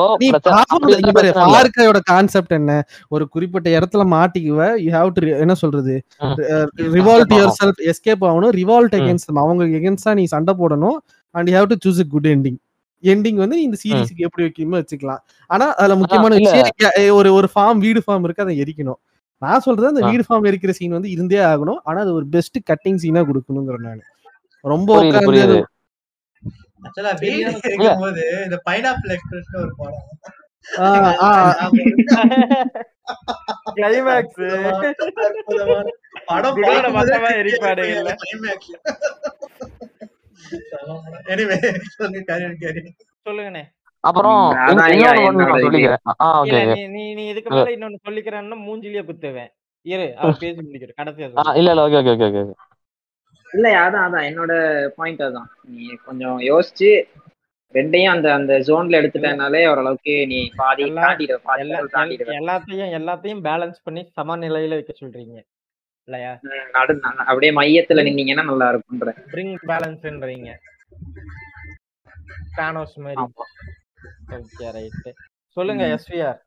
ஃபார்க்ரையோட 1.51 2.01
கான்செப்ட் 2.13 2.55
என்ன? 2.59 2.73
ஒரு 3.15 3.27
குறிப்பிட்ட 3.35 3.69
இடத்துல 3.79 4.05
மாட்டிக்குவ. 4.15 4.71
யூ 4.85 4.91
ஹேவ் 4.97 5.13
டு 5.19 5.29
என்ன 5.45 5.57
சொல்றது. 5.65 5.97
Revolt 6.97 7.33
Escape 7.33 7.39
your. 7.41 7.55
Self 7.61 7.83
escape 7.93 8.25
ஆகணும். 8.31 8.55
ரிவால்ட். 8.61 8.97
அகேன்ஸ்ட் 9.01 9.39
அவங்க 9.45 9.65
எகேன்ஸ்டா 9.81 10.15
நீ 10.21 10.25
சண்டை 10.35 10.55
போடணும். 10.63 10.99
And 11.35 11.49
you 11.51 11.57
have 11.59 11.71
to 11.75 11.79
choose 11.87 12.03
a 12.05 12.09
good 12.15 12.31
ending 12.35 12.59
ending 13.05 13.39
வந்து 13.45 13.57
இந்த 13.67 13.77
சீரிஸ்க்கு 13.83 14.27
எப்படி 14.27 14.43
வைக்கணுமோ 14.47 14.81
வச்சுக்கலாம். 14.81 15.23
ஆனா 15.51 15.67
அதுல 15.81 15.95
முக்கியமான. 16.03 16.35
விஷயம் 16.43 17.17
ஒரு 17.21 17.31
ஒரு 17.39 17.49
ஃபார்ம் 17.55 17.81
வீடு 17.87 18.03
ஃபார்ம் 18.07 18.25
இருக்கு 18.27 18.45
அதை 18.45 18.55
எரிக்கணும். 18.65 19.01
நான் 19.43 19.61
சொல்றது 19.61 19.89
அந்த. 19.89 20.07
வீடு 20.07 20.25
ஃபார்ம் 20.29 20.51
எரிக்கிற 20.51 20.71
சீன் 20.71 20.91
வந்து 20.91 21.11
இருந்தே 21.11 21.51
ஆகணும். 21.51 21.79
ஆனா 21.85 22.01
அது 22.01 22.15
ஒரு 22.15 22.27
பெஸ்ட் 22.27 22.59
கட்டிங் 22.71 22.95
சீனா 22.95 23.21
கொடுக்கணுங்கிற 23.21 23.87
நான். 23.87 24.01
ரொம்ப 24.65 25.03
புரியுது 25.03 25.31
உட்கார்ந்து 25.31 25.63
ஆக்சுவலா 26.87 27.21
வீடு 27.21 27.61
இருக்கும்போது 27.65 28.41
இந்த 28.45 28.63
பைனாப்பிள் 28.71 29.17
எக்ஸ்பிரஸ் 29.17 29.55
ஒரு 29.55 29.75
படம். 29.77 30.03
படம் 36.31 36.57
சொல்லுங்கண்ணே. 43.27 43.65
அப்புறம் 44.05 44.39
நீ 46.93 47.03
நீ 47.17 47.23
இதுக்கு 47.33 47.51
மேல 47.51 47.73
இன்னொன்னு 47.77 47.99
சொல்லிக்கிறேன்னா 48.07 48.57
மூஞ்சிலேயே 48.67 49.03
குத்துவேன். 49.09 49.51
இரு 49.87 50.07
அவர் 50.19 50.41
பேசி 50.41 50.61
முடிக்கிறேன். 50.61 50.99
கடைசியா. 51.01 51.27
இல்ல 51.61 51.71
இல்ல 51.73 51.85
ஓகே 51.87 51.99
ஓகே 52.03 52.13
ஓகே 52.17 52.29
ஓகே 52.29 52.43
இல்ல 53.51 53.69
அதான் 53.81 54.05
அதான். 54.07 54.27
என்னோட 54.29 54.53
பாயிண்ட் 54.99 55.23
அதான் 55.23 55.49
நீ 55.73 55.87
கொஞ்சம் 56.07 56.39
யோசிச்சு 56.51 56.91
ரெண்டையும் 57.75 58.13
அந்த 58.13 58.29
அந்த 58.35 58.53
ஜோன்ல 58.67 58.99
எடுத்துட்டனாலே 59.01 59.61
ஓரளவுக்கு 59.71 60.15
நீ 60.33 60.39
பாதி 60.57 60.87
தாண்டிடுவ. 60.97 61.39
எல்லாத்தையும் 62.41 62.93
எல்லாத்தையும் 62.99 63.43
பேலன்ஸ் 63.49 63.79
பண்ணி 63.87 64.03
சமநிலையில 64.19 64.77
வைக்க 64.79 64.93
சொல்றீங்க. 65.01 65.37
இல்லையா? 66.09 66.33
நடு 66.77 66.95
அப்படியே 67.27 67.53
மையத்துல 67.59 68.05
நின்னீங்கன்னா 68.09 68.45
நல்லா 68.51 68.69
இருக்கும்ன்ற 68.73 69.11
பிரிங் 69.33 69.55
பேலன்ஸ்ன்றீங்க 69.71 70.51
தானோஸ் 72.59 72.97
மாதிரி. 73.05 73.25
ஓகே 74.37 74.69
ரைட் 74.77 75.09
சொல்லுங்க. 75.57 75.85
எஸ்விஆர் 75.97 76.41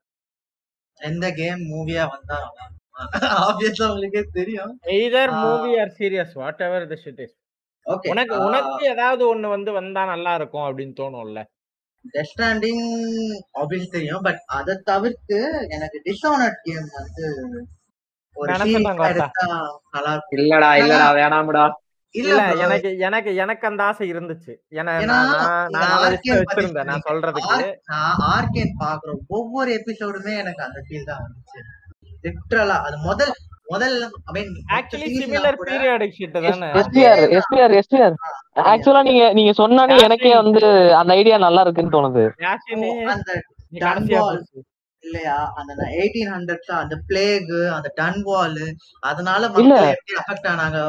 எந்த 1.01 1.25
கேம் 1.33 1.63
மூவியா 1.71 2.03
வந்தா 2.13 2.37
ஆப்வியஸா 3.45 3.85
உங்களுக்கே 3.89 4.21
தெரியும். 4.33 4.73
Either. 4.97 5.31
Movie 5.43 5.71
or 5.79 5.91
series 5.97 6.33
whatever 6.67 6.87
the 6.87 6.97
shit 7.03 7.21
is 7.25 7.35
okay 7.85 8.09
உனக்கு 8.09 8.35
உனக்கு 8.45 8.85
ஏதாவது 8.89 9.23
ஒண்ணு 9.33 9.47
வந்து 9.47 9.71
வந்தா 9.71 10.03
நல்லா 10.05 10.31
இருக்கும் 10.35 10.65
அப்படின்னு 10.67 10.95
தோணும்ல? 10.99 11.41
டெத் 12.05 12.29
ஸ்டாண்டிங் 12.31 12.85
ஆப்வியஸ் 13.61 13.93
தெரியும் 13.95 14.23
பட் 14.23 14.41
அதை 14.57 14.73
தவிர்த்து 14.83 15.37
எனக்கு 15.69 15.97
டிஸ்ஆனர்ட் 16.05 16.59
கேம் 16.63 16.89
வந்து 16.99 17.25
ஒரு 18.35 18.49
நல்லா 19.93 20.11
இருக்கும். 20.13 20.37
இல்லடா 20.37 20.69
இல்லடா 20.81 21.09
வேணாம்டா. 21.19 21.65
இல்ல. 22.15 22.33
எனக்கு 22.63 22.89
எனக்கு 23.05 23.31
எனக்கு 23.37 23.65
அந்த 23.69 23.81
ஆசை 23.85 24.05
இருந்துச்சு 24.11 24.53
நான். 26.83 27.03
சொல்றதுக்கு 27.07 27.57
நான் 27.91 28.21
ஆர்கேன் 28.29 28.75
பாக்குற 28.81 29.09
ஒவ்வொரு 29.37 29.71
எபிசோடுமே 29.77 30.35
எனக்கு 30.41 30.63
அந்த 30.63 30.79
ஃபீல் 30.85 31.09
தான் 31.09 31.23
வந்துச்சு 31.23 31.59
லிட்டரலா 32.25 32.77
அது 32.85 32.97
முதல் 33.05 33.33
முதல் 33.67 33.95
ஐ 34.27 34.33
மீன் 34.35 34.51
ஆக்சுவலி 34.75 35.07
நீங்க 39.07 39.23
நீங்க 39.33 39.51
சொன்னானே 39.59 39.95
எனக்கே 40.05 40.31
வந்து 40.39 40.61
அந்த 40.99 41.11
ஐடியா 41.17 41.37
நல்லா 41.39 41.61
இருக்குன்னு 41.65 41.95
தோணுது. 41.95 42.23
பேசு. 44.35 44.59
இல்லையா 45.03 45.33
அந்த 45.59 45.71
எயிட்டீன் 45.95 46.29
ஹண்ட்ரட்ஸ் 46.31 46.71
அந்த 46.77 46.95
பிளேக் 47.07 47.49
அந்த 47.73 47.89
டன்வால் 47.97 48.61
அதனால. 49.03 49.41
மக்கள் 49.49 49.65
எப்படி 49.91 50.15
அஃபெக்ட் 50.21 50.47
ஆனாங்க 50.51 50.79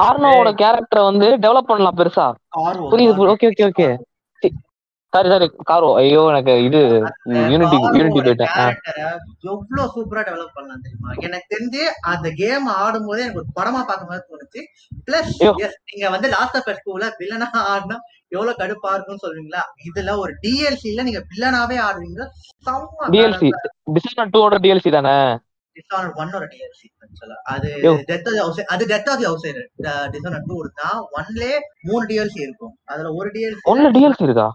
ஆர்னோவோட 0.00 0.50
கேரக்டரை 0.62 1.02
வந்து 1.08 1.26
டெவலப் 1.44 1.68
பண்ணலாம் 1.70 1.98
பெருசா? 2.00 2.26
புரியுது. 2.92 3.28
Okay 3.32 3.48
okay 3.52 3.66
okay 3.70 3.88
sorry 5.12 5.28
sorry. 5.32 5.46
காரோ 5.68 5.86
ஐயோ 6.00 6.20
எனக்கு 6.32 6.52
இது 6.66 6.80
யூனிட்டி 7.52 7.76
யூனிட்டி 7.98 8.20
போயிட்டேன். 8.26 8.50
எவ்வளவு 9.50 9.86
சூப்பரா 9.94 10.22
டெவலப் 10.28 10.54
பண்ணலாம் 10.56 10.82
தெரியுமா? 10.84 11.10
எனக்கு 11.26 11.46
தெரிஞ்சு 11.54 11.80
அந்த 12.10 12.28
கேம் 12.40 12.66
ஆடும் 12.76 13.08
போதே 13.08 13.24
எனக்கு 13.24 13.40
ஒரு 13.42 13.50
படமா 13.58 13.80
பார்க்க 13.88 14.10
மாதிரி 14.10 14.24
தோணுச்சு 14.28 14.60
பிளஸ். 15.08 15.32
நீங்க 15.90 16.06
வந்து 16.14 16.28
லாஸ்ட் 16.36 16.58
ஆஃப் 16.60 16.70
ஸ்கூல்ல 16.78 17.08
வில்லனா 17.20 17.48
ஆடினா 17.72 17.96
எவ்வளவு 18.32 18.58
கடுப்பா 18.60 18.92
இருக்கும்னு 18.94 19.24
சொல்றீங்களா 19.24 19.62
இதுல 19.88 20.14
ஒரு 20.18 20.32
டிஎல்சில 20.44 21.04
நீங்க 21.08 21.22
வில்லனாவே 21.30 21.78
ஆடுவீங்க. 21.88 22.20
டிஎல்சி 23.14 23.50
டிசைனர் 23.96 24.32
டூ 24.34 24.40
ஓட 24.46 24.58
டிஎல்சி 24.66 24.90
தானே? 24.90 25.16
டிசானர் 25.80 26.16
ஒன் 26.22 26.34
ஒரு 26.38 26.48
டிஎல்சி 26.52 26.86
அது 27.52 27.68
யோ. 27.84 27.92
டெத் 28.08 28.28
ஆஃப் 28.30 28.38
ஹவுஸ் 28.40 28.60
அது 28.74 28.84
death 28.86 29.10
of 29.12 29.22
house 29.24 29.46
Dishonored 30.14 30.48
two 30.48 30.56
தான் 30.80 30.98
ஒன்லே 31.18 31.52
மூணு 31.88 32.02
டிஎல்சி 32.06 32.40
இருக்கும். 32.46 32.74
அதுல 32.84 33.12
ஒரு 33.12 33.30
டிஎல்சி 33.36 33.68
ஒன்ல 33.72 33.90
டிஎல்சி 33.96 34.26
இருக்கா? 34.28 34.48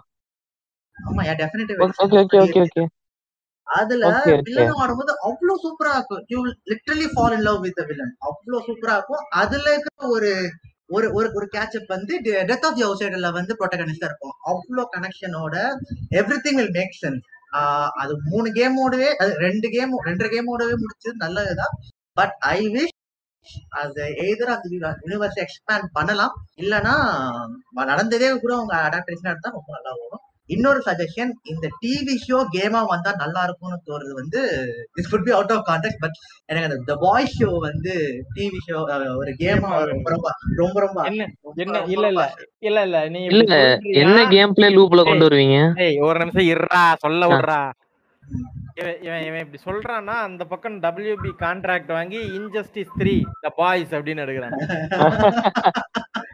ஆமா 0.98 1.24
definitely 1.40 1.76
okay 2.04 2.20
okay 2.20 2.40
okay 2.44 2.62
okay 2.66 2.84
அதுல. 3.68 4.10
வில்லன் 4.48 4.80
ஆடும்போது 4.82 5.12
அவ்வளவு 5.28 5.62
சூப்பரா 5.64 5.94
இருக்கும். 5.96 6.24
You 6.28 6.40
literally 6.72 7.08
fall 7.14 7.36
in 7.38 7.46
love 7.48 7.60
with 7.60 7.82
villain 7.88 8.14
அவ்வளவு 8.28 8.66
சூப்பரா 8.68 8.96
இருக்கும். 8.98 9.24
அதுல 9.42 9.66
இருக்கிற 9.74 10.08
ஒரு 10.10 10.32
ஒரு 10.96 11.08
ஒரு 11.14 11.28
ஒரு 11.34 11.46
கேட்சப் 11.54 11.88
வந்து 11.88 12.14
டெத் 12.50 12.66
ஆஃப் 12.68 12.76
தி 12.76 12.84
சைடுல 13.00 13.30
வந்து 13.32 13.54
ப்ரொட்டகனிஸ்டா 13.60 14.10
இருக்கும் 14.10 14.36
அவ்வளவு 14.52 14.84
கனெக்ஷனோட 14.96 15.56
every 16.20 16.38
thing 16.46 16.60
will 16.62 16.76
make 16.76 17.00
sense 17.02 17.24
அது 18.02 18.14
மூணு 18.32 18.48
கேமோடவே 18.60 19.10
அது 19.24 19.32
ரெண்டு 19.46 19.68
கேம் 19.76 19.94
ரெண்டு 20.10 20.28
கேமோடவே 20.34 20.76
முடிச்சது 20.84 21.16
நல்லதுதான். 21.26 21.76
பட் 22.18 22.36
ஐ 22.56 22.60
விஷ் 22.76 22.94
அது 23.82 24.04
எய்தர் 24.26 24.54
அந்த 24.56 24.68
யூனிவர்ஸ் 25.06 25.40
எக்ஸ்பேண்ட் 25.46 25.88
பண்ணலாம். 25.98 26.34
இல்லனா 26.64 26.94
நடந்ததே 27.92 28.30
கூட 28.44 28.54
அவங்க 28.60 28.76
அடாப்டேஷன் 28.88 29.32
எடுத்தா 29.34 29.56
ரொம்ப 29.58 29.72
நல்லா 29.78 29.94
வரும் 30.02 30.25
இன்னொரு 30.50 30.80
சஜஷன் 30.86 31.32
இந்த 31.52 31.68
டிவி 31.80 32.16
ஷோ 32.24 32.40
கேமா 32.54 32.82
வந்தா 32.90 33.12
நல்லா 33.22 33.42
இருக்கும்னு 33.46 33.78
தோறது 33.88 34.14
வந்து 34.20 34.42
this 34.96 35.10
could 35.12 35.26
be 35.26 35.32
out 35.32 35.54
of 35.56 35.64
context 35.70 36.02
but 36.04 36.18
எனக்கு 36.50 36.68
அந்த 36.70 36.80
த 36.90 36.96
பாய் 37.04 37.30
ஷோ 37.34 37.50
வந்து 37.64 37.94
டிவி 38.36 38.60
ஷோ 38.66 38.80
ஒரு 39.16 39.32
கேமா 39.42 39.72
ரொம்ப 39.92 40.10
ரொம்ப 40.14 40.28
ரொம்ப 40.60 40.78
ரொம்ப 40.86 41.00
என்ன 41.08 41.28
இல்ல 41.96 42.08
இல்ல 42.10 42.26
இல்ல 42.64 42.82
இல்ல 42.84 43.00
நீ 43.10 43.22
இல்ல? 43.32 43.56
என்ன 44.02 44.20
கேம் 44.32 44.56
பிளே 44.56 44.70
லூப்ல 44.76 45.04
கொண்டு 45.06 45.28
வருவீங்க? 45.28 45.58
ஏய் 45.84 45.98
ஒரு 46.08 46.20
நிமிஷம் 46.24 46.50
இருடா 46.52 46.84
சொல்ல. 47.04 47.24
விடுறா. 47.32 47.60
இவன் 49.04 49.24
இவன் 49.26 49.42
இப்படி 49.44 49.60
சொல்றான்னா 49.66 50.16
அந்த 50.28 50.44
பக்கம் 50.52 50.78
டபிள்யூபி 50.84 51.30
கான்ட்ராக்ட் 51.42 51.92
வாங்கி 51.92 52.20
இன்ஜஸ்டிஸ் 52.38 52.96
த்ரீ 53.00 53.14
த 53.44 53.52
பாய்ஸ் 53.58 53.94
அப்படின்னு 53.98 54.24
எடுக்கிறான். 54.26 54.56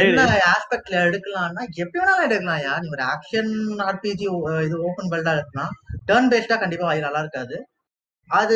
என்ன 0.00 0.20
ஆஸ்பெக்ட்ல 0.52 0.96
எடுக்கலாம்னா 1.06 1.62
எப்படி 1.82 1.98
வேணாலும் 2.00 2.26
எடுக்கலாம் 2.28 2.62
யா? 2.64 2.74
நீ 2.82 2.88
ஒரு 2.96 3.04
ஆக்ஷன் 3.12 3.52
ஆர்பிஜி 3.86 4.26
இது 4.66 4.76
ஓபன் 4.88 5.10
வேர்ல்டா 5.12 5.34
எடுக்கலாம் 5.36 5.74
டர்ன் 6.08 6.30
பேஸ்டா 6.32 6.58
கண்டிப்பா 6.62 6.90
அது 6.92 7.06
நல்லா 7.06 7.22
இருக்காது. 7.24 7.58
அது 8.30 8.54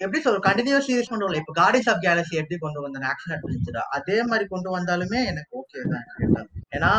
எப்படி 0.00 0.20
சொல்ற 0.22 0.40
கண்டினியூஸ் 0.46 1.10
கொண்டு 1.10 1.24
வரல 1.24 1.40
இப்ப 1.40 1.52
கார்டிஸ் 1.58 1.90
ஆஃப் 1.92 2.02
கேலக்சி 2.04 2.40
எப்படி 2.40 2.56
கொண்டு 2.58 2.84
வந்தாங்க 2.84 3.08
ஆக்ஷன் 3.12 3.34
அட்வென்ச்சரா 3.36 3.82
அதே 3.98 4.18
மாதிரி 4.30 4.46
கொண்டு 4.50 4.68
வந்தாலுமே 4.74 5.20
எனக்கு 5.32 5.52
ஓகே 5.60 5.82
தான். 5.92 6.06
ஏன்னா 6.76 6.92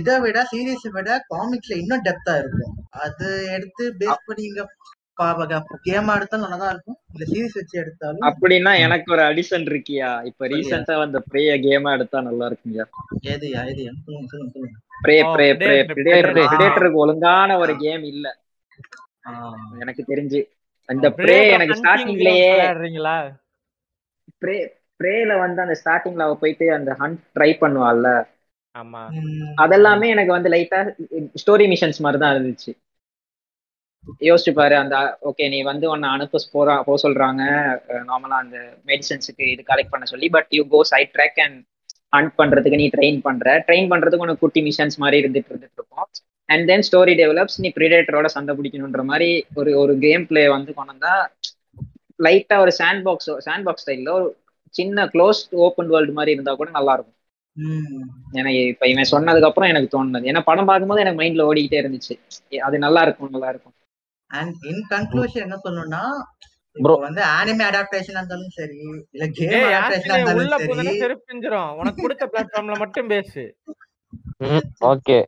இதை 0.00 0.14
விட 0.24 0.38
சீரிஸ் 0.50 0.86
விட 0.94 1.08
காமிக்ஸ்ல 1.32 1.74
இன்னும் 1.80 2.04
டெப்தா 2.06 2.34
இருக்கும். 2.42 2.74
அது 3.04 3.26
எடுத்து 3.56 3.84
பேஸ் 4.00 4.26
பண்ணி 4.28 4.44
இங்க 4.50 4.62
கேமா 5.84 6.14
எடுத்தாலும் 6.18 6.46
நல்லா 6.46 6.68
இருக்கும். 6.70 6.98
இல்ல 7.12 7.24
சீரிஸ் 7.30 7.58
வச்சு 7.58 7.76
எடுத்தாலும் 7.82 8.28
அப்படின்னா 8.28 8.72
எனக்கு 8.84 9.08
ஒரு 9.14 9.22
அடிஷன் 9.28 9.66
இருக்கியா? 9.70 10.10
இப்ப 10.30 10.46
ரீசெண்டா 10.52 10.94
வந்த 10.98 11.18
ப்ரேய 11.28 11.52
கேமா 11.62 11.90
எடுத்தா 11.92 12.18
நல்லா 12.22 12.46
சொல்லுங்க 14.04 14.28
சொல்லுங்க 14.30 14.52
சொல்லுங்க. 14.52 14.76
Pray 15.04 15.16
pray 15.32 15.46
pray. 15.60 15.76
பிரிடேட்டருக்கு 15.94 17.02
ஒழுங்கான 17.02 17.50
ஒரு 17.58 17.74
கேம் 17.78 18.04
இல்ல. 18.06 18.26
ஆஹ் 19.26 19.56
எனக்கு 19.82 20.02
தெரிஞ்சு. 20.08 20.40
அந்த 20.88 21.06
ப்ரே 21.18 21.38
எனக்கு 21.54 21.74
ஸ்டார்டிங்லயே 21.74 22.52
ப்ரே 24.42 24.56
ப்ரேல 25.00 25.32
வந்து 25.38 25.60
அந்த 25.62 25.76
ஸ்டார்டிங்ல 25.80 26.26
அவ 26.26 26.36
போயிட்டு 26.36 26.66
அந்த 26.74 26.90
ஹண்ட் 26.98 27.20
ட்ரை 27.34 27.50
பண்ணுவாள்ல. 27.58 28.08
ஆமா. 28.74 29.02
அதெல்லாமே 29.62 30.06
எனக்கு 30.14 30.32
வந்து 30.32 30.50
லைட்டா 30.50 30.80
ஸ்டோரி 31.42 31.66
மிஷன்ஸ் 31.68 32.00
மாதிரி 32.00 32.20
தான் 32.20 32.34
இருந்துச்சு. 32.34 32.72
யோசிச்சு 34.28 34.52
பாரு 34.58 34.74
அந்த 34.76 34.96
ஓகே 35.28 35.44
நீ 35.54 35.58
வந்து 35.70 35.86
உன்னை 35.92 36.08
அனுப்ப 36.14 36.40
போறா 36.54 36.74
போக 36.88 36.96
சொல்றாங்க. 37.04 37.42
நார்மலா 38.10 38.36
அந்த 38.44 38.58
மெடிசன்ஸுக்கு 38.90 39.44
இது 39.54 39.62
கலெக்ட் 39.70 39.92
பண்ண 39.94 40.06
சொல்லி 40.12 40.28
but 40.36 40.50
you 40.58 40.62
go 40.74 40.80
side 40.92 41.12
track 41.16 41.40
and 41.46 41.58
hunt 42.12 42.32
பண்றதுக்கு 42.40 42.80
நீ 42.82 42.86
ட்ரெயின் 42.96 43.20
பண்ற. 43.26 43.46
ட்ரெயின் 43.68 43.90
பண்றதுக்கு 43.92 44.26
உனக்கு 44.26 44.44
குட்டி 44.44 44.60
மிஷன்ஸ் 44.68 44.98
மாதிரி 45.02 45.20
இருந்துட்டு 45.22 45.50
இருந்துட்டு 45.52 45.78
இருக்கும். 45.80 46.08
அண்ட் 46.48 46.64
தென் 46.70 46.84
ஸ்டோரி 46.88 47.14
டெவலப்ஸ் 47.22 47.58
நீ 47.62 47.68
ப்ரிடேட்டரோட 47.78 48.26
சண்டை 48.36 48.52
பிடிக்கணுன்ற 48.58 49.02
மாதிரி 49.10 49.28
ஒரு 49.54 49.70
ஒரு 49.82 49.94
கேம் 50.06 50.26
பிளே 50.26 50.44
வந்து 50.48 50.72
கொண்டு 50.74 50.92
வந்தா 50.94 51.14
லைட்டா 52.20 52.56
ஒரு 52.64 52.72
சாண்ட் 52.80 53.02
பாக்ஸ் 53.06 53.30
சாண்ட் 53.46 53.66
பாக்ஸ் 53.68 53.84
ஸ்டைல்ல 53.84 54.12
ஒரு 54.18 54.28
சின்ன 54.74 55.06
க்ளோஸ் 55.14 55.40
ஓப்பன் 55.66 55.90
வேர்ல்டு 55.92 56.16
மாதிரி 56.18 56.34
இருந்தா 56.36 56.52
கூட 56.60 56.70
நல்லா 56.78 56.94
இருக்கும் 56.96 57.14
எனக்கு 58.38 58.60
இப்ப 58.72 58.86
இவன் 58.92 59.10
சொன்னதுக்கு 59.12 59.48
அப்புறம் 59.48 59.70
எனக்கு 59.72 59.88
தோணுது 59.94 60.28
ஏன்னா 60.30 60.42
படம் 60.48 60.68
பார்க்கும்போது 60.70 61.02
எனக்கு 61.04 61.20
மைண்ட்ல 61.22 61.46
ஓடிக்கிட்டே 61.50 61.80
இருந்துச்சு. 61.82 62.14
அது 62.66 62.76
நல்லா 62.78 63.02
இருக்கும் 63.02 63.30
நல்லா 63.30 63.50
இருக்கும். 63.52 63.74
அண்ட் 64.30 64.54
இன் 64.64 64.84
கன்க்ளூஷன் 64.90 65.44
என்ன 65.46 65.58
சொல்லணும்னா 65.64 66.02
வந்து 67.02 67.22
ஆனிமே 67.36 67.64
அடாப்டேஷனா 67.68 68.20
இருந்தாலும் 68.20 68.56
சரி 68.56 68.78
இல்ல 69.14 69.26
கேம் 69.36 69.66
அடாப்டேஷனா 69.68 70.16
இருந்தாலும் 70.16 70.64
சரி. 70.64 70.96
செருப்பிஞ்சிரும். 71.02 71.70
உனக்கு 71.78 72.04
பிடிச்ச 72.04 72.24
பிளாட்ஃபார்ம்ல 72.32 72.76
மட்டும் 72.78 73.08
பேசு. 73.08 73.44
ஓகே 74.90 75.18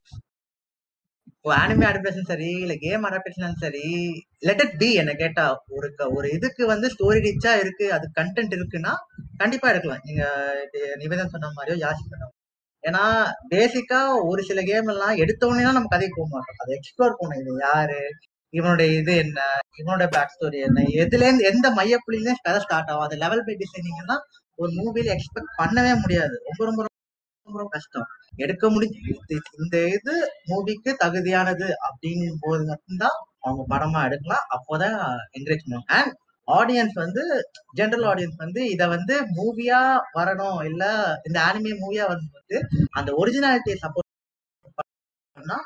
இப்போ 1.29 1.51
ஆனிமே 1.55 1.87
அடாப்டேஷன் 1.89 2.29
சரி 2.31 2.49
இல்ல 2.65 2.75
கேம் 2.77 3.05
அடாப்டேஷன் 3.05 3.61
சரி 3.63 3.85
லெட் 4.43 4.63
இட் 4.65 4.77
பி 4.79 4.89
என்ன 4.95 5.13
கேட்டா 5.15 5.45
ஒரு 5.69 5.89
ஒரு 6.17 6.29
இதுக்கு 6.31 6.63
வந்து 6.67 6.87
ஸ்டோரி 6.91 7.21
ரிச்சா 7.21 7.53
இருக்கு 7.61 7.87
அது 7.93 8.07
கண்டென்ட் 8.15 8.57
இருக்குன்னா 8.57 8.93
கண்டிப்பா 9.39 9.71
எடுக்கலாம் 9.71 10.05
நீங்க 10.05 10.25
நிவேதன் 10.97 11.33
சொன்ன 11.35 11.53
மாதிரியோ 11.57 11.79
யாசி 11.85 12.05
சொன்ன. 12.05 12.31
ஏன்னா 12.85 13.05
பேசிக்கா 13.51 14.01
ஒரு 14.25 14.43
சில 14.43 14.63
கேம் 14.63 14.89
எல்லாம் 14.89 15.17
எடுத்த 15.17 15.47
உடனே 15.47 15.71
நம்ம 15.71 15.91
கதைக்கு 15.91 16.19
போக 16.19 16.29
மாட்டோம். 16.31 16.61
அதை 16.61 16.73
எக்ஸ்ப்ளோர் 16.77 17.19
பண்ணணும். 17.19 17.41
இது 17.43 17.63
யாரு? 17.65 18.01
இவனுடைய 18.51 18.99
இது 18.99 19.17
என்ன? 19.17 19.43
இவனோட 19.79 20.07
பேக் 20.07 20.37
ஸ்டோரி 20.41 20.61
என்ன? 20.61 20.83
எதுல 20.83 21.15
இருந்து 21.15 21.45
எந்த 21.45 21.71
மையப்புள்ளிலே 21.71 22.33
கதை 22.43 22.61
ஸ்டார்ட் 22.61 22.89
ஆகும்? 22.89 23.03
அது 23.03 23.17
லெவல் 23.17 23.45
பை 23.45 23.57
டிசைனிங்னா 23.57 24.17
ஒரு 24.55 24.73
மூவில 24.73 25.07
எக்ஸ்பெக்ட் 25.07 25.59
பண்ணவே 25.59 26.01
முடியாது. 26.01 26.41
ரொம்ப 26.45 26.65
ரொம்ப 26.65 26.85
ரொம்ப 26.85 26.87
ரொம்ப 27.43 27.69
கஷ்டம். 27.71 28.07
எடுக்க 28.37 28.71
முடிஞ்சு 28.71 28.99
இது- 28.99 29.63
இந்த 29.63 29.89
இது 29.89 30.31
மூவிக்கு 30.47 30.95
தகுதியானது 31.05 31.71
அப்படிங்கும் 31.71 32.37
போது 32.41 32.65
மட்டும்தான் 32.65 33.27
அவங்க 33.39 33.77
படமா 33.77 34.05
எடுக்கலாம். 34.05 34.47
அப்போதான் 34.51 35.17
என்கரேஜ் 35.39 35.59
பண்ணுவாங்க. 35.67 35.83
அண்ட் 35.87 36.17
ஆடியன்ஸ் 36.47 36.93
வந்து 36.93 37.51
ஜென்ரல் 37.77 38.05
ஆடியன்ஸ் 38.05 38.37
வந்து 38.37 38.71
இதை 38.71 38.87
வந்து 38.87 39.21
மூவியா 39.21 40.01
வரணும். 40.15 40.65
இல்ல 40.65 41.15
இந்த 41.25 41.41
ஆனிமே 41.41 41.73
மூவியா 41.73 42.07
வரும்போது 42.07 42.69
அந்த 42.91 43.13
ஒரிஜினாலிட்டியை 43.19 43.77
சப்போர்ட் 43.83 44.27
பண்ணா 45.33 45.61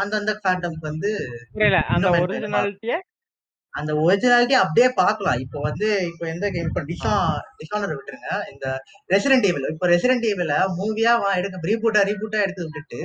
அந்தந்த 0.00 0.32
ஃபேண்டம்க்கு 0.38 0.86
வந்து 0.90 1.10
புரியல. 1.52 1.78
அந்த 1.88 2.06
ஒரிஜினாலிட்டிய 2.44 2.94
அந்த 3.74 3.92
ஒரிஜினாலிட்டி 4.02 4.56
அப்படியே 4.58 4.88
பார்க்கலாம் 4.98 5.38
இப்போ 5.40 5.58
வந்து 5.60 5.86
இப்போ 6.08 6.24
எந்த 6.28 6.46
கேம் 6.50 6.68
இப்போ 6.68 6.82
டிஷா 6.88 7.12
டிஷானர் 7.58 7.94
விட்டுருங்க. 7.94 8.28
இந்த 8.52 8.66
ரெசிடென்ட் 9.10 9.46
ஏவில் 9.48 9.72
இப்போ 9.72 9.86
ரெசிடென்ட் 9.88 10.26
ஏவில 10.28 10.56
மூவியா 10.76 11.14
வா 11.18 11.30
எடுக்க 11.38 11.70
ரீபூட்டா 11.70 12.02
ரீபூட்டா 12.10 12.38
எடுத்து 12.44 12.66
விட்டுட்டு 12.66 13.00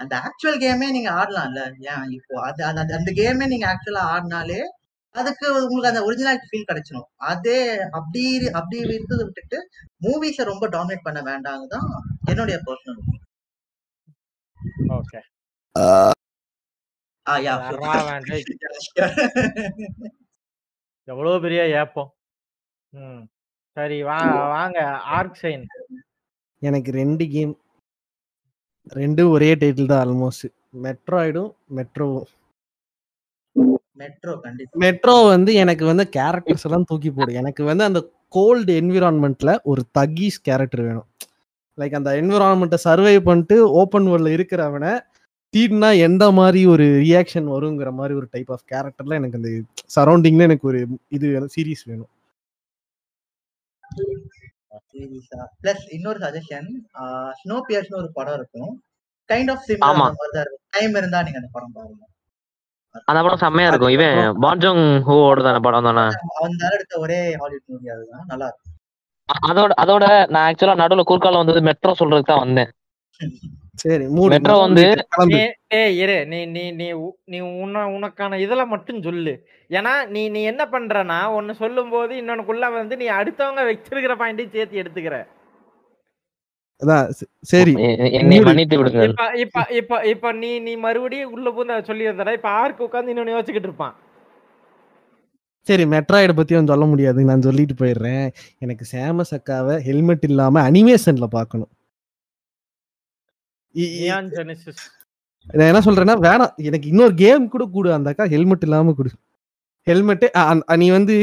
அந்த 0.00 0.14
ஆக்சுவல் 0.22 0.62
கேமே 0.62 0.86
நீங்க 0.90 1.10
ஆடலாம்ல. 1.18 1.60
ஏன் 1.90 2.06
இப்போ 2.12 2.34
அது 2.46 2.62
அது- 2.70 2.96
அந்த 2.98 3.12
கேமே 3.18 3.46
நீங்க 3.46 3.66
ஆக்சுவலா 3.72 4.04
ஆடினாலே 4.12 4.60
அதுக்கு 5.14 5.46
உங்களுக்கு 5.58 5.90
அந்த 5.90 6.02
ஒரிஜினாலிட்டி 6.06 6.48
ஃபீல் 6.50 6.68
கிடைச்சிடும் 6.68 7.08
அதே 7.28 7.58
அப்படி 7.98 8.22
அப்படி 8.52 8.78
இருக்கிறத 8.86 9.22
விட்டுட்டு 9.24 9.58
மூவிஸை 10.02 10.44
ரொம்ப 10.48 10.66
டாமினேட் 10.72 11.06
பண்ண 11.06 11.20
வேண்டாங்க 11.28 11.66
தான் 11.74 11.86
என்னுடைய 12.30 12.56
பர்சனல் 12.64 13.20
ஓகே 14.96 15.20
எவ்வளவு 21.08 21.40
பெரிய 21.40 21.80
ஏப்பம். 21.80 22.10
ம். 22.92 23.28
சரி 23.76 24.02
வா 24.02 24.18
வாங்க. 24.52 24.78
ஆர்க் 25.16 25.42
சைன் 25.42 25.64
எனக்கு 26.62 26.92
ரெண்டு 26.92 27.28
கேம் 27.28 27.56
ரெண்டும் 28.94 29.30
ஒரே 29.30 29.54
டைட்டில் 29.54 29.86
தான் 29.86 30.04
ஆல்மோஸ்ட் 30.04 30.46
மெட்ராய்டும் 30.84 31.52
மெட்ரோவும். 31.76 32.28
மெட்ரோ 34.00 34.38
கண்டிப்பா. 34.38 34.84
மெட்ரோ 34.84 35.26
வந்து 35.26 35.54
எனக்கு 35.54 35.84
வந்து 35.84 36.08
கேரக்டர்ஸ் 36.16 36.64
எல்லாம் 36.64 36.84
தூக்கி 36.84 37.10
போடு. 37.10 37.34
எனக்கு 37.34 37.64
வந்து 37.64 37.84
அந்த 37.84 38.10
கோல்டு 38.28 38.80
என்விரான்மெண்ட்ல 38.80 39.58
ஒரு 39.64 39.84
தகீஸ் 39.98 40.42
கேரக்டர் 40.42 40.88
வேணும். 40.88 41.06
லைக் 41.78 41.94
அந்த 41.94 42.22
என்விரான்மெண்ட்டை 42.22 42.78
சர்வை 42.86 43.22
பண்ணிட்டு 43.22 43.80
ஓப்பன் 43.80 44.08
வேர்ல்ட்ல 44.08 44.36
இருக்கிறவனை 44.36 45.00
தீட்னா 45.54 45.98
எந்த 46.00 46.24
மாதிரி 46.32 46.60
ஒரு 46.66 46.84
ரியாக்ஷன் 47.02 47.48
வருங்கிற 47.50 47.90
மாதிரி 47.92 48.14
ஒரு 48.14 48.28
டைப் 48.30 48.50
ஆஃப் 48.50 48.64
கேரக்டர்ல 48.72 49.18
எனக்கு 49.20 49.38
அந்த 49.40 49.50
சரௌண்டிங்ல 49.96 50.48
எனக்கு 50.48 50.68
ஒரு 50.68 50.80
இது 51.10 51.26
சீரிஸ் 51.54 51.84
வேணும். 51.84 52.10
சீரியஸா 54.90 55.42
பிளஸ் 55.60 55.84
இன்னொரு 55.90 56.18
சஜஷன் 56.24 56.68
ஸ்னோ 57.40 57.58
பியர்ஸ்னு 57.68 58.00
ஒரு 58.02 58.10
படம் 58.12 58.36
இருக்கும். 58.36 58.72
கைண்ட் 59.30 59.50
ஆஃப் 59.50 59.64
சிமிலர் 59.68 60.50
டைம் 60.70 60.94
இருந்தா 60.94 61.22
நீங்க 61.22 61.40
அந்த 61.42 61.50
படம் 61.52 61.74
பாருங்க. 61.76 62.02
அந்த 63.08 63.20
படம் 63.24 63.42
செம்மையா 63.44 63.70
இருக்கும். 63.70 63.94
இவன் 63.96 64.16
பான்ஜோங் 64.44 64.82
ஹூவோட 65.06 65.42
தானே 65.42 65.60
படம் 65.60 65.86
தானே? 65.88 66.04
அவன் 66.36 66.56
எடுத்த 66.70 66.94
ஒரே 66.98 67.20
ஹாலிவுட் 67.40 67.68
மூவி 67.72 67.88
அதுதான். 67.88 68.26
நல்லா 68.26 68.46
இருக்கும். 68.46 68.70
அதோட 69.48 69.72
அதோட 69.82 70.04
நான் 70.32 70.46
ஆக்சுவலா 70.48 70.80
நடுவுல 70.80 71.04
குறுக்கால 71.10 71.40
வந்தது 71.42 71.60
மெட்ரோ 71.62 71.92
சொல்றதுக்கு 72.00 72.32
தான் 72.32 72.44
வந்தேன். 72.44 72.70
சரி 73.84 74.04
மூடு 74.16 74.30
மெட்ரோ 74.34 74.54
வந்து 74.62 74.82
இரு. 76.02 76.16
நீ 76.32 76.38
நீ 76.56 76.62
நீ 76.80 76.86
நீ 77.32 77.38
உன்ன 77.64 77.82
உனக்கான 77.96 78.38
இதுல 78.44 78.62
மட்டும் 78.72 79.00
சொல்லு. 79.06 79.34
ஏன்னா 79.70 79.92
நீ 80.14 80.22
நீ 80.34 80.40
என்ன 80.52 80.62
பண்றனா 80.74 81.18
ஒன்னு 81.36 81.54
சொல்லும் 81.62 81.92
போது 81.94 82.12
இன்னொன்னுக்குள்ள 82.20 82.68
வந்து 82.78 82.96
நீ 83.02 83.08
அடுத்தவங்க 83.20 83.64
வச்சிருக்கிற 83.70 84.14
பாயிண்டையும் 84.22 84.54
சேர்த்து 84.56 84.82
எடுத்துக்கிற. 84.82 85.18
சரி 87.52 87.72
இப்ப 89.04 89.26
இப்ப 89.42 89.66
இப்ப 89.80 90.00
இப்ப 90.12 90.32
நீ 90.40 90.50
நீ 90.68 90.72
மறுபடியும் 90.86 91.34
உள்ள 91.36 91.50
பூந்து 91.56 91.76
சொல்லி 91.90 92.06
வந்தடா 92.10 92.32
இப்ப 92.38 92.50
ஆர்க்கு 92.62 92.86
உட்காந்து 92.88 93.12
இன்னொன்னு 93.12 93.36
யோசிச்சுக்கிட்டு 93.36 93.70
இருப்பான். 93.70 93.94
சரி 95.68 95.84
மெட்ராய்டை 95.92 96.34
பத்தியும் 96.38 96.70
சொல்ல 96.72 96.86
முடியாது. 96.92 97.20
நான் 97.28 97.46
சொல்லிட்டு 97.48 97.74
போயிடுறேன். 97.82 98.26
எனக்கு 98.64 98.84
சேம 98.92 99.24
சக்காவை 99.30 99.76
ஹெல்மெட் 99.88 100.26
இல்லாம 100.30 100.62
அனிமேஷன்ல 100.70 101.26
பார்க்கணும். 101.38 101.70
நான் 105.58 105.68
என்ன 105.70 105.80
சொல்றேன்னா 105.86 106.14
வேணாம். 106.26 106.52
எனக்கு 106.68 106.86
இன்னொரு 106.92 107.14
கேம் 107.22 107.44
கூட 107.54 107.64
கூடு 107.74 107.88
அந்த 107.96 108.10
அக்கா. 108.12 108.24
ஹெல்மெட் 108.34 108.64
இல்லாம 108.66 108.92
கொடு. 108.98 109.10
ஹெல்மெட்டு 109.86 110.26
நீ 110.82 110.86
வந்து 110.96 111.14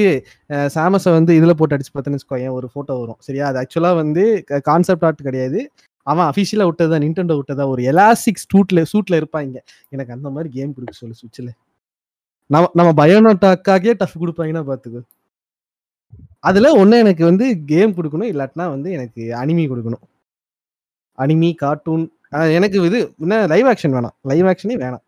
சாமஸை 0.76 1.12
வந்து 1.18 1.32
இதுல 1.40 1.54
போட்டு 1.60 1.76
அடிச்சு 1.76 1.94
பார்த்தேன்னு 1.94 2.20
வச்சுக்கோயேன். 2.20 2.54
ஒரு 2.58 2.68
போட்டோ 2.74 2.96
வரும். 3.02 3.20
சரியா? 3.28 3.46
அது 3.50 3.60
ஆக்சுவலா 3.62 3.92
வந்து 4.02 4.24
கான்செப்ட் 4.70 5.06
ஆர்ட் 5.08 5.26
கிடையாது. 5.28 5.60
அவன் 6.08 6.28
அஃபிஷியலா 6.32 6.66
விட்டதா 6.70 6.98
நிண்டெண்டோ 7.06 7.36
விட்டதா 7.40 7.66
ஒரு 7.74 7.82
எலாஸ்டிக் 7.92 8.44
சூட்ல 8.54 8.84
சூட்ல 8.92 9.20
இருப்பாங்க 9.22 9.58
எனக்கு 9.96 10.16
அந்த 10.18 10.30
மாதிரி 10.36 10.50
கேம் 10.58 10.76
கொடுக்க 10.76 10.94
சொல்லு 11.00 11.20
சுவிட்சில் 11.22 11.52
நம்ம 12.50 12.70
நம்ம 12.80 12.92
பயோனோட்டாக்காகவே 13.02 13.94
டஃப் 14.00 14.22
கொடுப்பாங்கன்னா 14.22 14.64
பாத்துக்கோ 14.70 15.02
அதுல 16.50 16.72
ஒண்ணு 16.82 16.96
எனக்கு 17.04 17.24
வந்து 17.30 17.46
கேம் 17.72 17.96
கொடுக்கணும் 17.98 18.32
இல்லாட்டினா 18.34 18.66
வந்து 18.76 18.90
எனக்கு 18.98 19.22
அனிமி 19.42 19.66
கொடுக்கணும். 19.72 20.04
அனிமி 21.18 21.50
கார்ட்டூன் 21.64 22.04
எனக்கு 22.58 22.78
இது 22.90 23.00
என்ன 23.26 23.38
லைவ் 23.54 23.70
ஆக்ஷன் 23.72 23.96
வேணாம். 23.98 24.16
லைவ் 24.32 24.50
ஆக்ஷனே 24.52 24.78
வேணாம். 24.84 25.04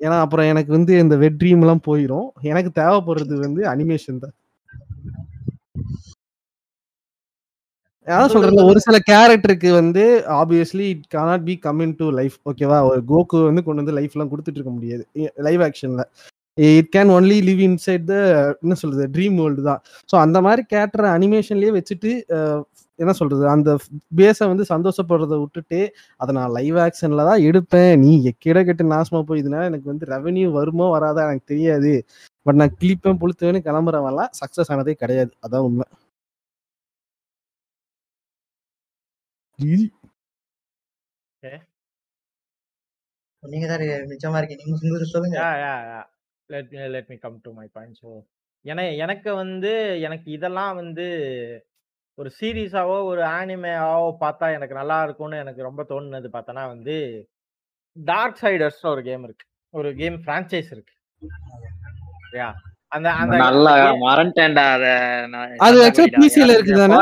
ஏன்னா 0.00 0.16
அப்புறம் 0.24 0.46
எனக்கு 0.52 0.70
வந்து 0.76 0.92
இந்த 1.04 1.14
வெட் 1.22 1.38
ட்ரீம் 1.40 1.62
எல்லாம் 1.64 1.86
போயிடும் 1.88 2.28
எனக்கு 2.52 2.70
தேவைப்படுறது 2.80 3.34
வந்து 3.46 3.62
அனிமேஷன் 3.72 4.22
தான். 4.24 4.34
அதான் 8.06 8.32
சொல்றேன் 8.32 8.68
ஒரு 8.70 8.80
சில 8.84 8.96
கேரக்டருக்கு 9.10 9.70
வந்து 9.80 10.04
obviously 10.40 10.86
it 10.92 11.04
cannot 11.14 11.44
be 11.48 11.54
coming 11.66 11.94
to 12.00 12.06
life 12.18 12.36
ஓகேவா 12.50 12.78
ஒரு 12.90 13.00
கோக்கு 13.10 13.38
வந்து 13.48 13.62
கொண்டு 13.66 13.82
வந்து 13.82 13.96
லைஃப் 13.98 14.14
எல்லாம் 14.14 14.30
கொடுத்துட்டு 14.32 14.58
இருக்க 14.60 14.72
முடியாது. 14.76 15.04
Live 15.46 15.62
ஆக்ஷன்ல 15.68 16.04
it 16.78 16.90
can 16.96 17.12
only 17.16 17.38
live 17.48 17.62
inside 17.68 18.06
the 18.12 18.16
என்ன 18.64 18.76
சொல்றது 18.82 19.04
ட்ரீம் 19.16 19.36
வேர்ல்டு 19.40 19.62
தான். 19.70 19.80
ஸோ 20.10 20.16
அந்த 20.24 20.38
மாதிரி 20.46 20.62
கேரக்டர் 20.72 21.06
அனிமேஷன்லயே 21.16 21.72
வச்சுட்டு 21.78 22.12
என்ன 23.02 23.12
சொல்றது? 23.20 23.44
அந்த 23.54 23.70
பேஸை 24.18 24.46
வந்து 24.52 24.64
சந்தோஷப்படுறத 24.72 25.36
விட்டுட்டு 25.42 25.80
அதை 26.22 26.30
நான் 26.38 26.54
லைவ் 26.58 26.78
ஆக்ஷன்ல 26.86 27.26
தான் 27.30 27.44
எடுப்பேன். 27.48 27.92
நீ 28.04 28.10
எக்கிட 28.30 28.58
கெட்டு 28.68 28.92
நாசமா 28.94 29.20
போயிதுனால 29.30 29.68
எனக்கு 29.72 29.88
வந்து 29.92 30.06
ரெவன்யூ 30.14 30.48
வருமோ 30.58 30.88
வராதா 30.96 31.24
எனக்கு 31.28 31.50
தெரியாது. 31.54 31.92
பட் 32.46 32.58
நான் 32.60 32.76
கிளிப்பேன் 32.80 33.20
புளுத்துவேன்னு 33.22 33.66
கிளம்புறவன்லாம் 33.68 34.34
சக்சஸ் 34.42 34.72
ஆனதே 34.76 34.94
கிடையாது. 35.04 35.32
அதான் 35.46 35.66
உண்மை. 35.68 35.86
நீங்க 43.42 43.66
தான் 43.70 43.82
மிச்சமா 44.10 44.38
இருக்கீங்க. 44.40 44.62
நீங்க 44.64 44.78
உங்களுக்கு 44.78 45.14
சொல்லுங்க. 45.14 45.38
Let 46.50 46.70
me 46.74 46.78
let 46.94 47.10
me 47.12 47.16
come 47.24 47.36
to 47.46 47.50
my 47.58 47.66
point 47.76 47.98
so 48.02 48.10
என 48.64 48.84
எனக்கு 49.04 49.30
வந்து 49.42 49.70
எனக்கு 50.06 50.28
இதெல்லாம் 50.36 50.72
வந்து 50.80 51.04
ஒரு 52.20 52.30
சீரீஸாவோ 52.38 53.04
ஒரு 53.04 53.22
ஆனிமேவாவோ 53.32 54.08
பார்த்தா 54.20 54.54
எனக்கு 54.54 54.74
நல்லா 54.74 55.02
இருக்கும்னு 55.02 55.36
எனக்கு 55.38 55.62
ரொம்ப 55.62 55.82
தோணுனது 55.88 56.30
பார்த்தோன்னா 56.32 56.66
வந்து 56.66 56.96
டார்க் 57.96 58.40
சைடர்ஸ் 58.42 58.82
ஒரு 58.86 59.02
கேம் 59.02 59.24
இருக்கு 59.24 59.46
ஒரு 59.74 59.94
கேம் 59.94 60.22
ஃப்ரான்ச்சைஸ் 60.24 60.70
இருக்கு 60.70 60.94
யா 62.32 62.48
அந்த 62.92 63.08
அந்த 63.14 63.34
நல்லா 63.36 63.72
மறந்துட்டேன்டா 64.00 64.62
அத 64.70 64.86
நான் 65.26 65.42
அது 65.56 65.58
நல்லா 65.64 65.84
actually 65.84 66.06
பண்ணிட்டேன். 66.06 66.22
PC 66.24 66.36
ல 66.40 66.54
இருக்கு 66.54 66.72
தானே? 66.74 66.94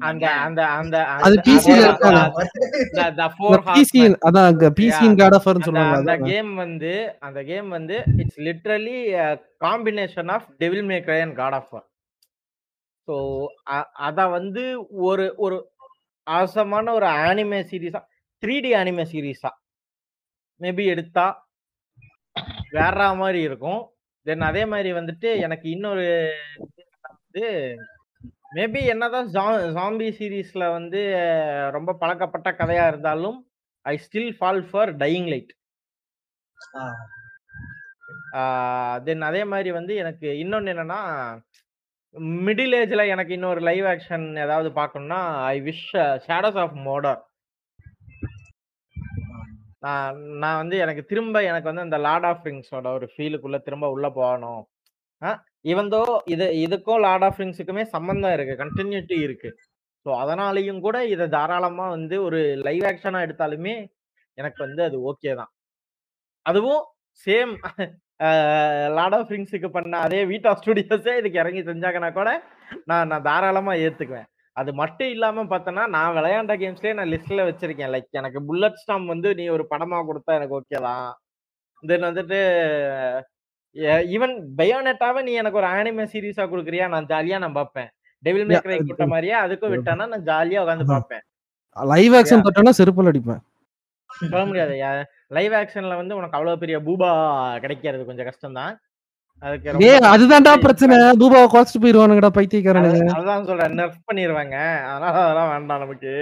அந்த? 0.00 0.26
அந்த 0.38 0.60
அந்த 0.76 0.98
அது 1.06 1.24
அந்த- 1.26 1.42
PC 1.48 1.66
ல 1.66 1.74
அந்த- 1.74 1.86
இருக்காங்க. 1.86 2.22
the- 2.98 3.10
the 3.18 3.26
four 3.36 3.56
PC. 3.68 4.02
அதான் 4.26 4.48
Yeah. 5.08 5.18
காட் 5.18 5.34
ஆஃபர்னு 5.34 5.54
அந்த 5.54 5.66
சொல்லுவாங்க 5.66 5.98
அந்த 5.98 6.16
கேம் 6.24 6.54
வந்து 6.54 6.92
அந்த 7.20 7.42
கேம் 7.42 7.68
வந்து 7.68 7.96
it's 8.16 8.40
literally 8.40 8.96
combination 9.60 10.30
of 10.30 10.48
devil 10.58 10.86
maker 10.86 11.22
and 11.22 11.36
God 11.36 11.52
of 11.52 11.70
War 11.70 11.86
so 13.08 13.14
அத 13.98 14.28
வந்து 14.28 14.62
ஒரு 15.00 15.34
ஒரு 15.36 15.56
அவசரமான 16.26 16.92
ஒரு 16.92 17.06
ஆனிமே 17.26 17.60
சீரீஸா 17.70 18.00
த்ரீ 18.42 18.54
டி 18.60 18.72
அனிமே 18.74 19.04
சீரீஸா 19.12 19.50
மேபி 20.60 20.84
எடுத்தா 20.84 21.26
வேற 22.70 23.14
மாதிரி 23.14 23.40
இருக்கும். 23.42 23.82
தென் 24.26 24.40
அதே 24.40 24.62
மாதிரி 24.64 24.90
வந்துட்டு 24.92 25.28
எனக்கு 25.38 25.66
இன்னொரு 25.70 26.06
வந்து 27.04 27.44
மேபி 28.56 28.80
என்னதான் 28.86 29.28
ஜாம்பி 29.76 30.08
சீரீஸ்ல 30.18 30.64
வந்து 30.72 31.00
ரொம்ப 31.70 31.92
பழக்கப்பட்ட 31.94 32.50
கதையா 32.52 32.84
இருந்தாலும் 32.86 33.38
I 33.84 33.94
still 33.96 34.32
fall 34.38 34.62
for 34.70 34.92
Dying 34.96 35.28
Light 35.28 35.52
then 39.04 39.22
அதே 39.22 39.44
மாதிரி 39.44 39.70
வந்து 39.70 39.94
எனக்கு 39.94 40.28
இன்னொன்னு 40.42 40.72
என்னன்னா 40.74 41.00
மிடில் 42.38 42.74
ஏஜ்ல 42.78 43.02
எனக்கு 43.08 43.32
இன்னொரு 43.34 43.60
லைவ் 43.60 43.86
ஆக்ஷன் 43.86 44.26
ஏதாவது 44.44 44.68
பார்க்கணும்னா 44.78 45.20
I 45.48 45.56
wish 45.62 45.86
Shadows 46.26 46.60
of 46.64 46.76
Mordor 46.86 47.20
நான் 49.84 50.14
நான் 50.42 50.60
வந்து 50.62 50.76
எனக்கு 50.84 51.02
திரும்ப 51.04 51.42
எனக்கு 51.42 51.68
வந்து 51.70 51.86
அந்த 51.86 51.98
லார்ட் 52.06 52.26
ஆஃப் 52.30 52.46
ரிங்ஸோட 52.48 52.86
ஒரு 52.98 53.06
ஃபீலுக்குள்ள 53.12 53.58
திரும்ப 53.66 53.86
உள்ள 53.88 54.06
போகணும். 54.16 54.62
இவந்தோ 55.64 56.00
இது 56.34 56.46
இதுக்கும் 56.64 57.02
லார்ட் 57.06 57.26
ஆஃப் 57.28 57.40
ரிங்ஸுக்குமே 57.42 57.84
சம்பந்தம் 57.94 58.34
இருக்கு 58.36 58.54
கண்டினியூட்டி 58.64 59.16
இருக்கு. 59.26 59.50
ஸோ 60.06 60.10
அதனாலையும் 60.22 60.80
கூட 60.80 60.96
இதை 61.14 61.26
தாராளமா 61.28 61.86
வந்து 61.96 62.16
ஒரு 62.26 62.40
லைவ் 62.66 62.84
ஆக்ஷனா 62.90 63.20
எடுத்தாலுமே 63.26 63.74
எனக்கு 64.38 64.60
வந்து 64.66 64.82
அது 64.88 64.96
ஓகே 65.10 65.32
தான். 65.40 65.52
அதுவும் 66.46 66.82
சேம் 67.26 67.54
லார்ட் 68.96 69.16
ஆஃப் 69.18 69.32
ரிங்ஸுக்கு 69.34 69.68
பண்ண 69.74 69.98
அதே 70.06 70.20
வீட்டா 70.30 70.50
ஸ்டுடியோஸே 70.60 71.14
இதுக்கு 71.20 71.40
இறங்கி 71.42 71.62
செஞ்சாங்கன்னா 71.68 72.10
கூட 72.18 72.30
நான் 72.90 73.08
நான் 73.10 73.26
தாராளமா 73.28 73.72
ஏத்துக்குவேன். 73.86 74.28
அது 74.56 74.70
மட்டும் 74.80 75.10
இல்லாம 75.14 75.44
பார்த்தோன்னா 75.50 75.84
நான் 75.94 76.14
விளையாண்ட 76.18 76.54
கேம்ஸ்லயே 76.62 76.94
நான் 76.98 77.12
லிஸ்ட்ல 77.14 77.44
வச்சிருக்கேன். 77.48 77.92
லைக் 77.94 78.18
எனக்கு 78.20 78.40
புல்லட் 78.48 78.80
ஸ்டாம் 78.82 79.06
வந்து 79.12 79.30
நீ 79.40 79.46
ஒரு 79.56 79.66
படமா 79.72 79.98
கொடுத்தா 80.10 80.36
எனக்கு 80.38 80.56
ஓகே 80.60 80.80
தான். 80.88 81.08
தென் 81.82 82.08
வந்துட்டு 82.08 82.38
ஈவன் 84.14 84.34
பயோனெட்டாவே 84.58 85.22
நீ 85.26 85.32
எனக்கு 85.42 85.60
ஒரு 85.62 85.68
ஆனிமே 85.76 86.04
சீரீஸா 86.12 86.44
கொடுக்குறியா? 86.52 86.86
நான் 86.94 87.08
ஜாலியா 87.12 87.38
நான் 87.42 87.58
பார்ப்பேன். 87.60 87.90
டெவில் 88.24 88.48
மேக்கரை 88.50 88.78
கூட்ட 88.90 89.06
மாதிரியே? 89.12 89.36
அதுக்கும் 89.44 89.74
விட்டானா 89.74 90.04
நான் 90.12 90.28
ஜாலியா 90.30 90.62
உட்காந்து 90.64 90.86
பார்ப்பேன். 90.94 91.22
லைவ் 91.76 92.14
ஆக்ஷன் 92.18 92.44
தொட்டோன்னா 92.46 92.72
செருப்பல் 92.78 93.10
அடிப்பேன். 93.10 93.42
சொல்ல 94.10 94.38
முடியாது. 94.50 94.74
லைவ் 95.30 95.54
ஆக்ஷன்ல 95.54 95.96
வந்து 95.96 96.16
உனக்கு 96.16 96.36
அவ்வளவு 96.36 96.60
பெரிய 96.60 96.76
பூபா 96.82 97.08
கிடைக்கிறது 97.60 98.04
கொஞ்சம் 98.04 98.28
கஷ்டம் 98.28 98.58
தான் 98.58 98.74
அதுதான்டா 100.10 100.52
பிரச்சனை. 100.60 100.96
பூபாவை 101.20 101.46
குறைச்சிட்டு 101.48 101.82
போயிருவானுங்கடா 101.82 102.30
பைத்தியக்காரனுங்க 102.36 103.00
அது- 103.00 103.16
அதுதான் 103.16 103.48
சொல்றேன். 103.48 103.74
நெர்ஃப் 103.80 104.06
பண்ணிடுவாங்க 104.08 104.56
அதனால 104.86 105.16
அதெல்லாம் 105.20 105.50
வேண்டாம் 105.52 105.82
நமக்கு. 105.84 106.12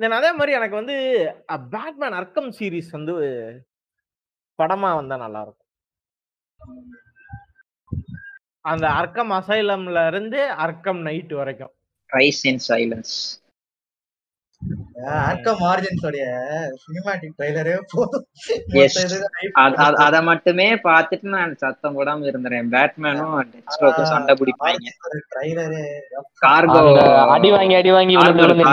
தென் 0.00 0.12
அதே 0.12 0.30
மாதிரி 0.32 0.52
எனக்கு 0.52 0.76
வந்து 0.76 0.96
பேட்மேன் 1.70 2.16
அர்க்கம் 2.16 2.50
சீரிஸ் 2.52 2.90
வந்து 2.92 3.14
படமா 4.58 4.90
வந்தா 4.94 5.16
நல்லா 5.16 5.40
இருக்கும் 5.42 5.62
அந்த 8.64 8.86
அர்க்கம் 8.98 9.32
அசைலம்ல 9.32 10.06
இருந்து 10.06 10.38
அர்க்கம் 10.64 11.00
நைட் 11.02 11.32
வரைக்கும். 11.32 11.72
ரைஸ் 12.10 12.42
இன் 12.44 12.62
சைலன்ஸ் 12.68 13.14
சினிமாட்டிக் 16.82 17.34
ட்ரைலரே 17.38 17.74
போதும் 17.92 18.24
hype. 18.74 19.58
அத 20.06 20.16
மட்டுமே 20.28 20.68
பார்த்துட்டு 20.86 21.26
நான் 21.34 21.52
சத்தம் 21.62 21.96
போடாம 21.96 22.26
இருந்துறேன். 22.30 22.70
பேட்மேனும் 22.74 23.34
சண்டை 24.12 24.34
பிடிப்பாங்க. 24.40 24.92
ட்ரைலரே 25.34 25.82
கார்கோ 26.44 26.78
அந்த 26.84 27.02
அடி 27.36 27.50
வாங்கி 27.56 27.76
அடி 27.80 27.92
வாங்கி 27.96 28.16
விழுந்து 28.20 28.64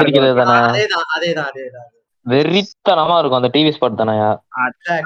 தானே? 0.42 0.56
அதேதான் 0.70 1.08
அதேதான் 1.18 1.50
அதேதான் 1.52 1.90
வெறித்தனமா 2.26 3.16
இருக்கும் 3.20 3.42
அந்த 3.42 3.52
டிவி 3.56 3.72
ஸ்பாட் 3.78 4.02
தானே? 4.02 4.16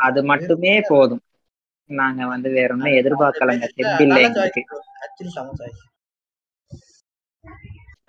அது 0.08 0.20
மட்டுமே 0.32 0.76
போதும். 0.92 1.24
நாங்க 1.90 2.22
வந்து 2.34 2.50
வேற 2.58 2.70
ஒண்ணும் 2.76 2.98
எதிர்பார்க்கலங்க. 3.02 3.68
தெம்பில்லை 3.80 4.22
எங்களுக்கு 4.28 4.64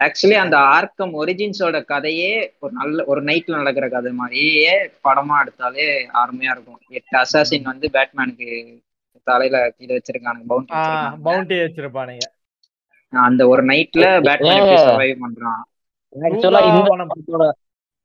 ஆக்சுவலி 0.00 0.36
அந்த 0.36 0.56
ஆர்க்கம் 0.58 1.12
ஒரிஜின்ஸோட 1.22 1.84
கதையே 1.84 2.32
ஒரு 2.58 2.72
நல்ல 2.72 3.04
ஒரு 3.04 3.20
நைட்ல 3.22 3.56
நடக்கிற 3.56 3.88
கதை 3.88 4.12
மாதிரியே 4.12 4.74
படமா 5.04 5.36
எடுத்தாலே 5.42 5.86
அருமையா 6.22 6.52
இருக்கும். 6.56 6.78
எட்டு 6.88 7.16
அசாசின் 7.22 7.62
வந்து 7.62 7.90
பேட்மேனுக்கு 7.92 8.50
தலையில 9.22 9.72
இது 9.76 9.92
வச்சிருக்கானுங்க 9.94 10.46
பவுண்ட் 10.46 10.70
பவுண்டி 11.22 11.54
வச்சிருப்பானுங்க. 11.54 12.26
அந்த 13.12 13.48
ஒரு 13.48 13.64
நைட்ல 13.64 14.04
பேட்மேன் 14.28 14.62
சர்வைவ் 14.86 15.22
பண்றான். 15.24 15.62
ஆக்சுவலா 16.28 16.60
இந்த 16.68 16.90
படத்தோட 17.00 17.46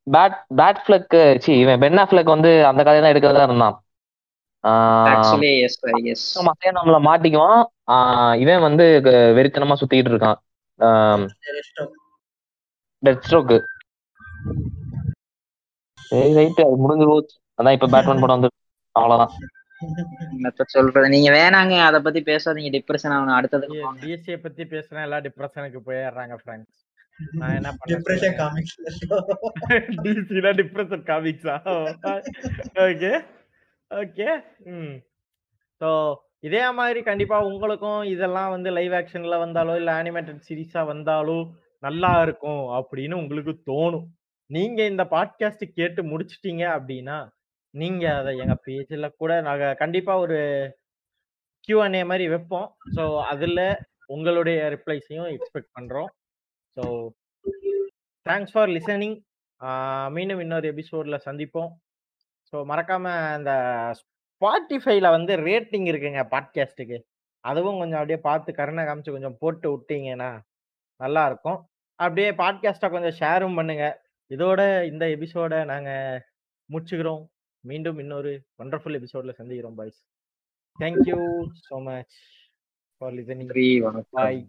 பேட் 0.06 0.36
பேட் 0.56 0.80
ஃபிளக் 0.86 1.38
சி 1.44 1.52
இவன் 1.58 1.80
பென் 1.80 2.00
அஃப்லெக் 2.04 2.34
வந்து 2.34 2.50
அந்த 2.66 2.80
கதையை 2.82 3.02
தான் 3.02 3.12
எடுக்கிறதா 3.12 3.42
இருந்தான். 3.42 3.76
ஆக்சுவலி 5.10 5.52
எஸ் 5.60 5.78
எஸ் 6.12 6.26
மாட்டிக்குவான். 7.08 7.62
ஆஹ் 7.94 8.34
இவன் 8.42 8.60
வந்து 8.60 8.84
வெறித்தனமா 9.38 9.76
சுத்திட்டு 9.82 10.10
இருக்கான். 10.12 10.38
டெத் 13.02 13.24
ஸ்ட்ரோக்கு 13.24 13.58
சரி 15.98 16.32
ரைட் 16.38 16.60
அது 16.60 16.76
முடிஞ்சு 16.82 17.06
போச்சு. 17.06 17.34
அதான் 17.58 17.76
இப்ப 17.76 17.88
பேட்மேன் 17.92 18.22
படம் 18.22 18.36
வந்து 18.38 18.50
அவ்வளவுதான். 18.96 19.32
என்னத்த 20.34 20.64
சொல்றது 20.68 21.08
நீங்க 21.08 21.30
வேணாங்க. 21.36 21.74
அத 21.86 21.96
பத்தி 22.02 22.20
பேசாதீங்க. 22.28 22.70
டிப்ரெஷன் 22.76 23.14
ஆகணும். 23.14 23.36
அடுத்ததுக்கு 23.38 23.76
போங்க. 23.78 24.00
டிஎஸ்ஏ 24.02 24.36
பத்தி 24.44 24.64
பேசுனா 24.74 25.04
எல்லாம் 25.06 25.24
டிப்ரெஷனுக்கு 25.26 25.80
போயிடுறாங்க 25.88 26.36
ஃப்ரெண்ட்ஸ் 26.40 26.80
நான் 27.34 27.56
என்ன 27.56 27.72
டிப்ரெஷன் 27.90 28.36
பண்ணேன் 28.36 28.38
காமிக்ஸ் 28.40 28.76
டிசில 30.06 30.52
டிப்ரெஷன் 30.60 31.04
காமிக்ஸா 31.10 31.56
ஓகே 32.84 33.12
ஓகே 33.90 34.28
ம் 34.74 34.94
ஸோ 35.80 35.90
இதே 36.44 36.62
மாதிரி 36.78 37.00
கண்டிப்பா 37.02 37.36
உங்களுக்கும் 37.48 38.02
இதெல்லாம் 38.14 38.50
வந்து 38.54 38.70
லைவ் 38.70 38.92
ஆக்ஷன்ல 38.92 39.36
வந்தாலோ 39.44 39.74
இல்ல 39.76 39.90
அனிமேட்டட் 40.02 40.42
சீரிஸா 40.48 40.80
வந்தாலோ 40.86 41.36
நல்லா 41.82 42.10
இருக்கும் 42.22 42.64
அப்படின்னு 42.78 43.14
உங்களுக்கு 43.14 43.52
தோணும். 43.70 44.06
நீங்க 44.50 44.80
இந்த 44.84 45.04
பாட்காஸ்ட் 45.04 45.64
கேட்டு 45.78 46.00
முடிச்சிட்டீங்க 46.02 46.64
அப்படின்னா 46.76 47.18
நீங்க 47.74 48.04
அதை 48.18 48.32
எங்க 48.38 48.56
பேஜ்ல 48.66 49.06
கூட 49.16 49.32
நாங்க 49.40 49.74
கண்டிப்பா 49.74 50.12
ஒரு 50.24 50.38
Q&A 51.68 52.02
மாதிரி 52.10 52.24
வைப்போம். 52.28 52.68
ஸோ 52.96 53.04
அதுல 53.32 53.60
உங்களுடைய 54.06 54.58
ரிப்ளைஸையும் 54.74 55.30
எக்ஸ்பெக்ட் 55.34 55.74
பண்றோம். 55.76 56.10
ஸோ 56.76 56.82
தேங்க்ஸ் 58.26 58.52
ஃபார் 58.52 58.72
லிசனிங் 58.76 59.16
மீண்டும் 60.16 60.42
இன்னொரு 60.44 60.68
எபிசோட்ல 60.74 61.18
சந்திப்போம். 61.28 61.70
ஸோ 62.50 62.56
மறக்காம 62.72 63.06
அந்த 63.36 63.52
ஸ்பாட்டிஃபைல 64.44 65.10
வந்து 65.10 65.36
ரேட்டிங் 65.36 65.86
இருக்குங்க 65.86 66.22
பாட்காஸ்ட்டுக்கு 66.30 67.04
அதுவும் 67.40 67.78
கொஞ்சம் 67.78 67.98
அப்படியே 67.98 68.18
பார்த்து 68.18 68.54
கருணை 68.54 68.84
காமிச்சு 68.84 69.10
கொஞ்சம் 69.10 69.36
போட்டு 69.38 69.76
விட்டீங்கன்னா 69.76 70.40
நல்லா 70.96 71.26
இருக்கும் 71.26 71.68
அப்படியே 71.94 72.30
பாட்காஸ்ட்டை 72.30 72.90
கொஞ்சம் 72.90 73.16
ஷேரும் 73.20 73.54
பண்ணுங்க. 73.54 74.00
இதோட 74.30 74.84
இந்த 74.84 75.06
எபிசோட 75.06 75.64
நாங்க 75.64 76.22
முடிச்சுக்கிறோம். 76.72 77.26
மீண்டும் 77.60 77.98
இன்னொரு 77.98 78.42
ஒண்டர்ஃபுல் 78.58 78.98
எபிசோட்ல 79.00 79.34
சந்திக்கிறோம் 79.38 79.74
boys 79.74 80.06
thank you 80.80 81.18
so 81.70 81.82
much 81.82 82.16
for 82.98 83.12
listening 83.12 84.02
bye 84.10 84.46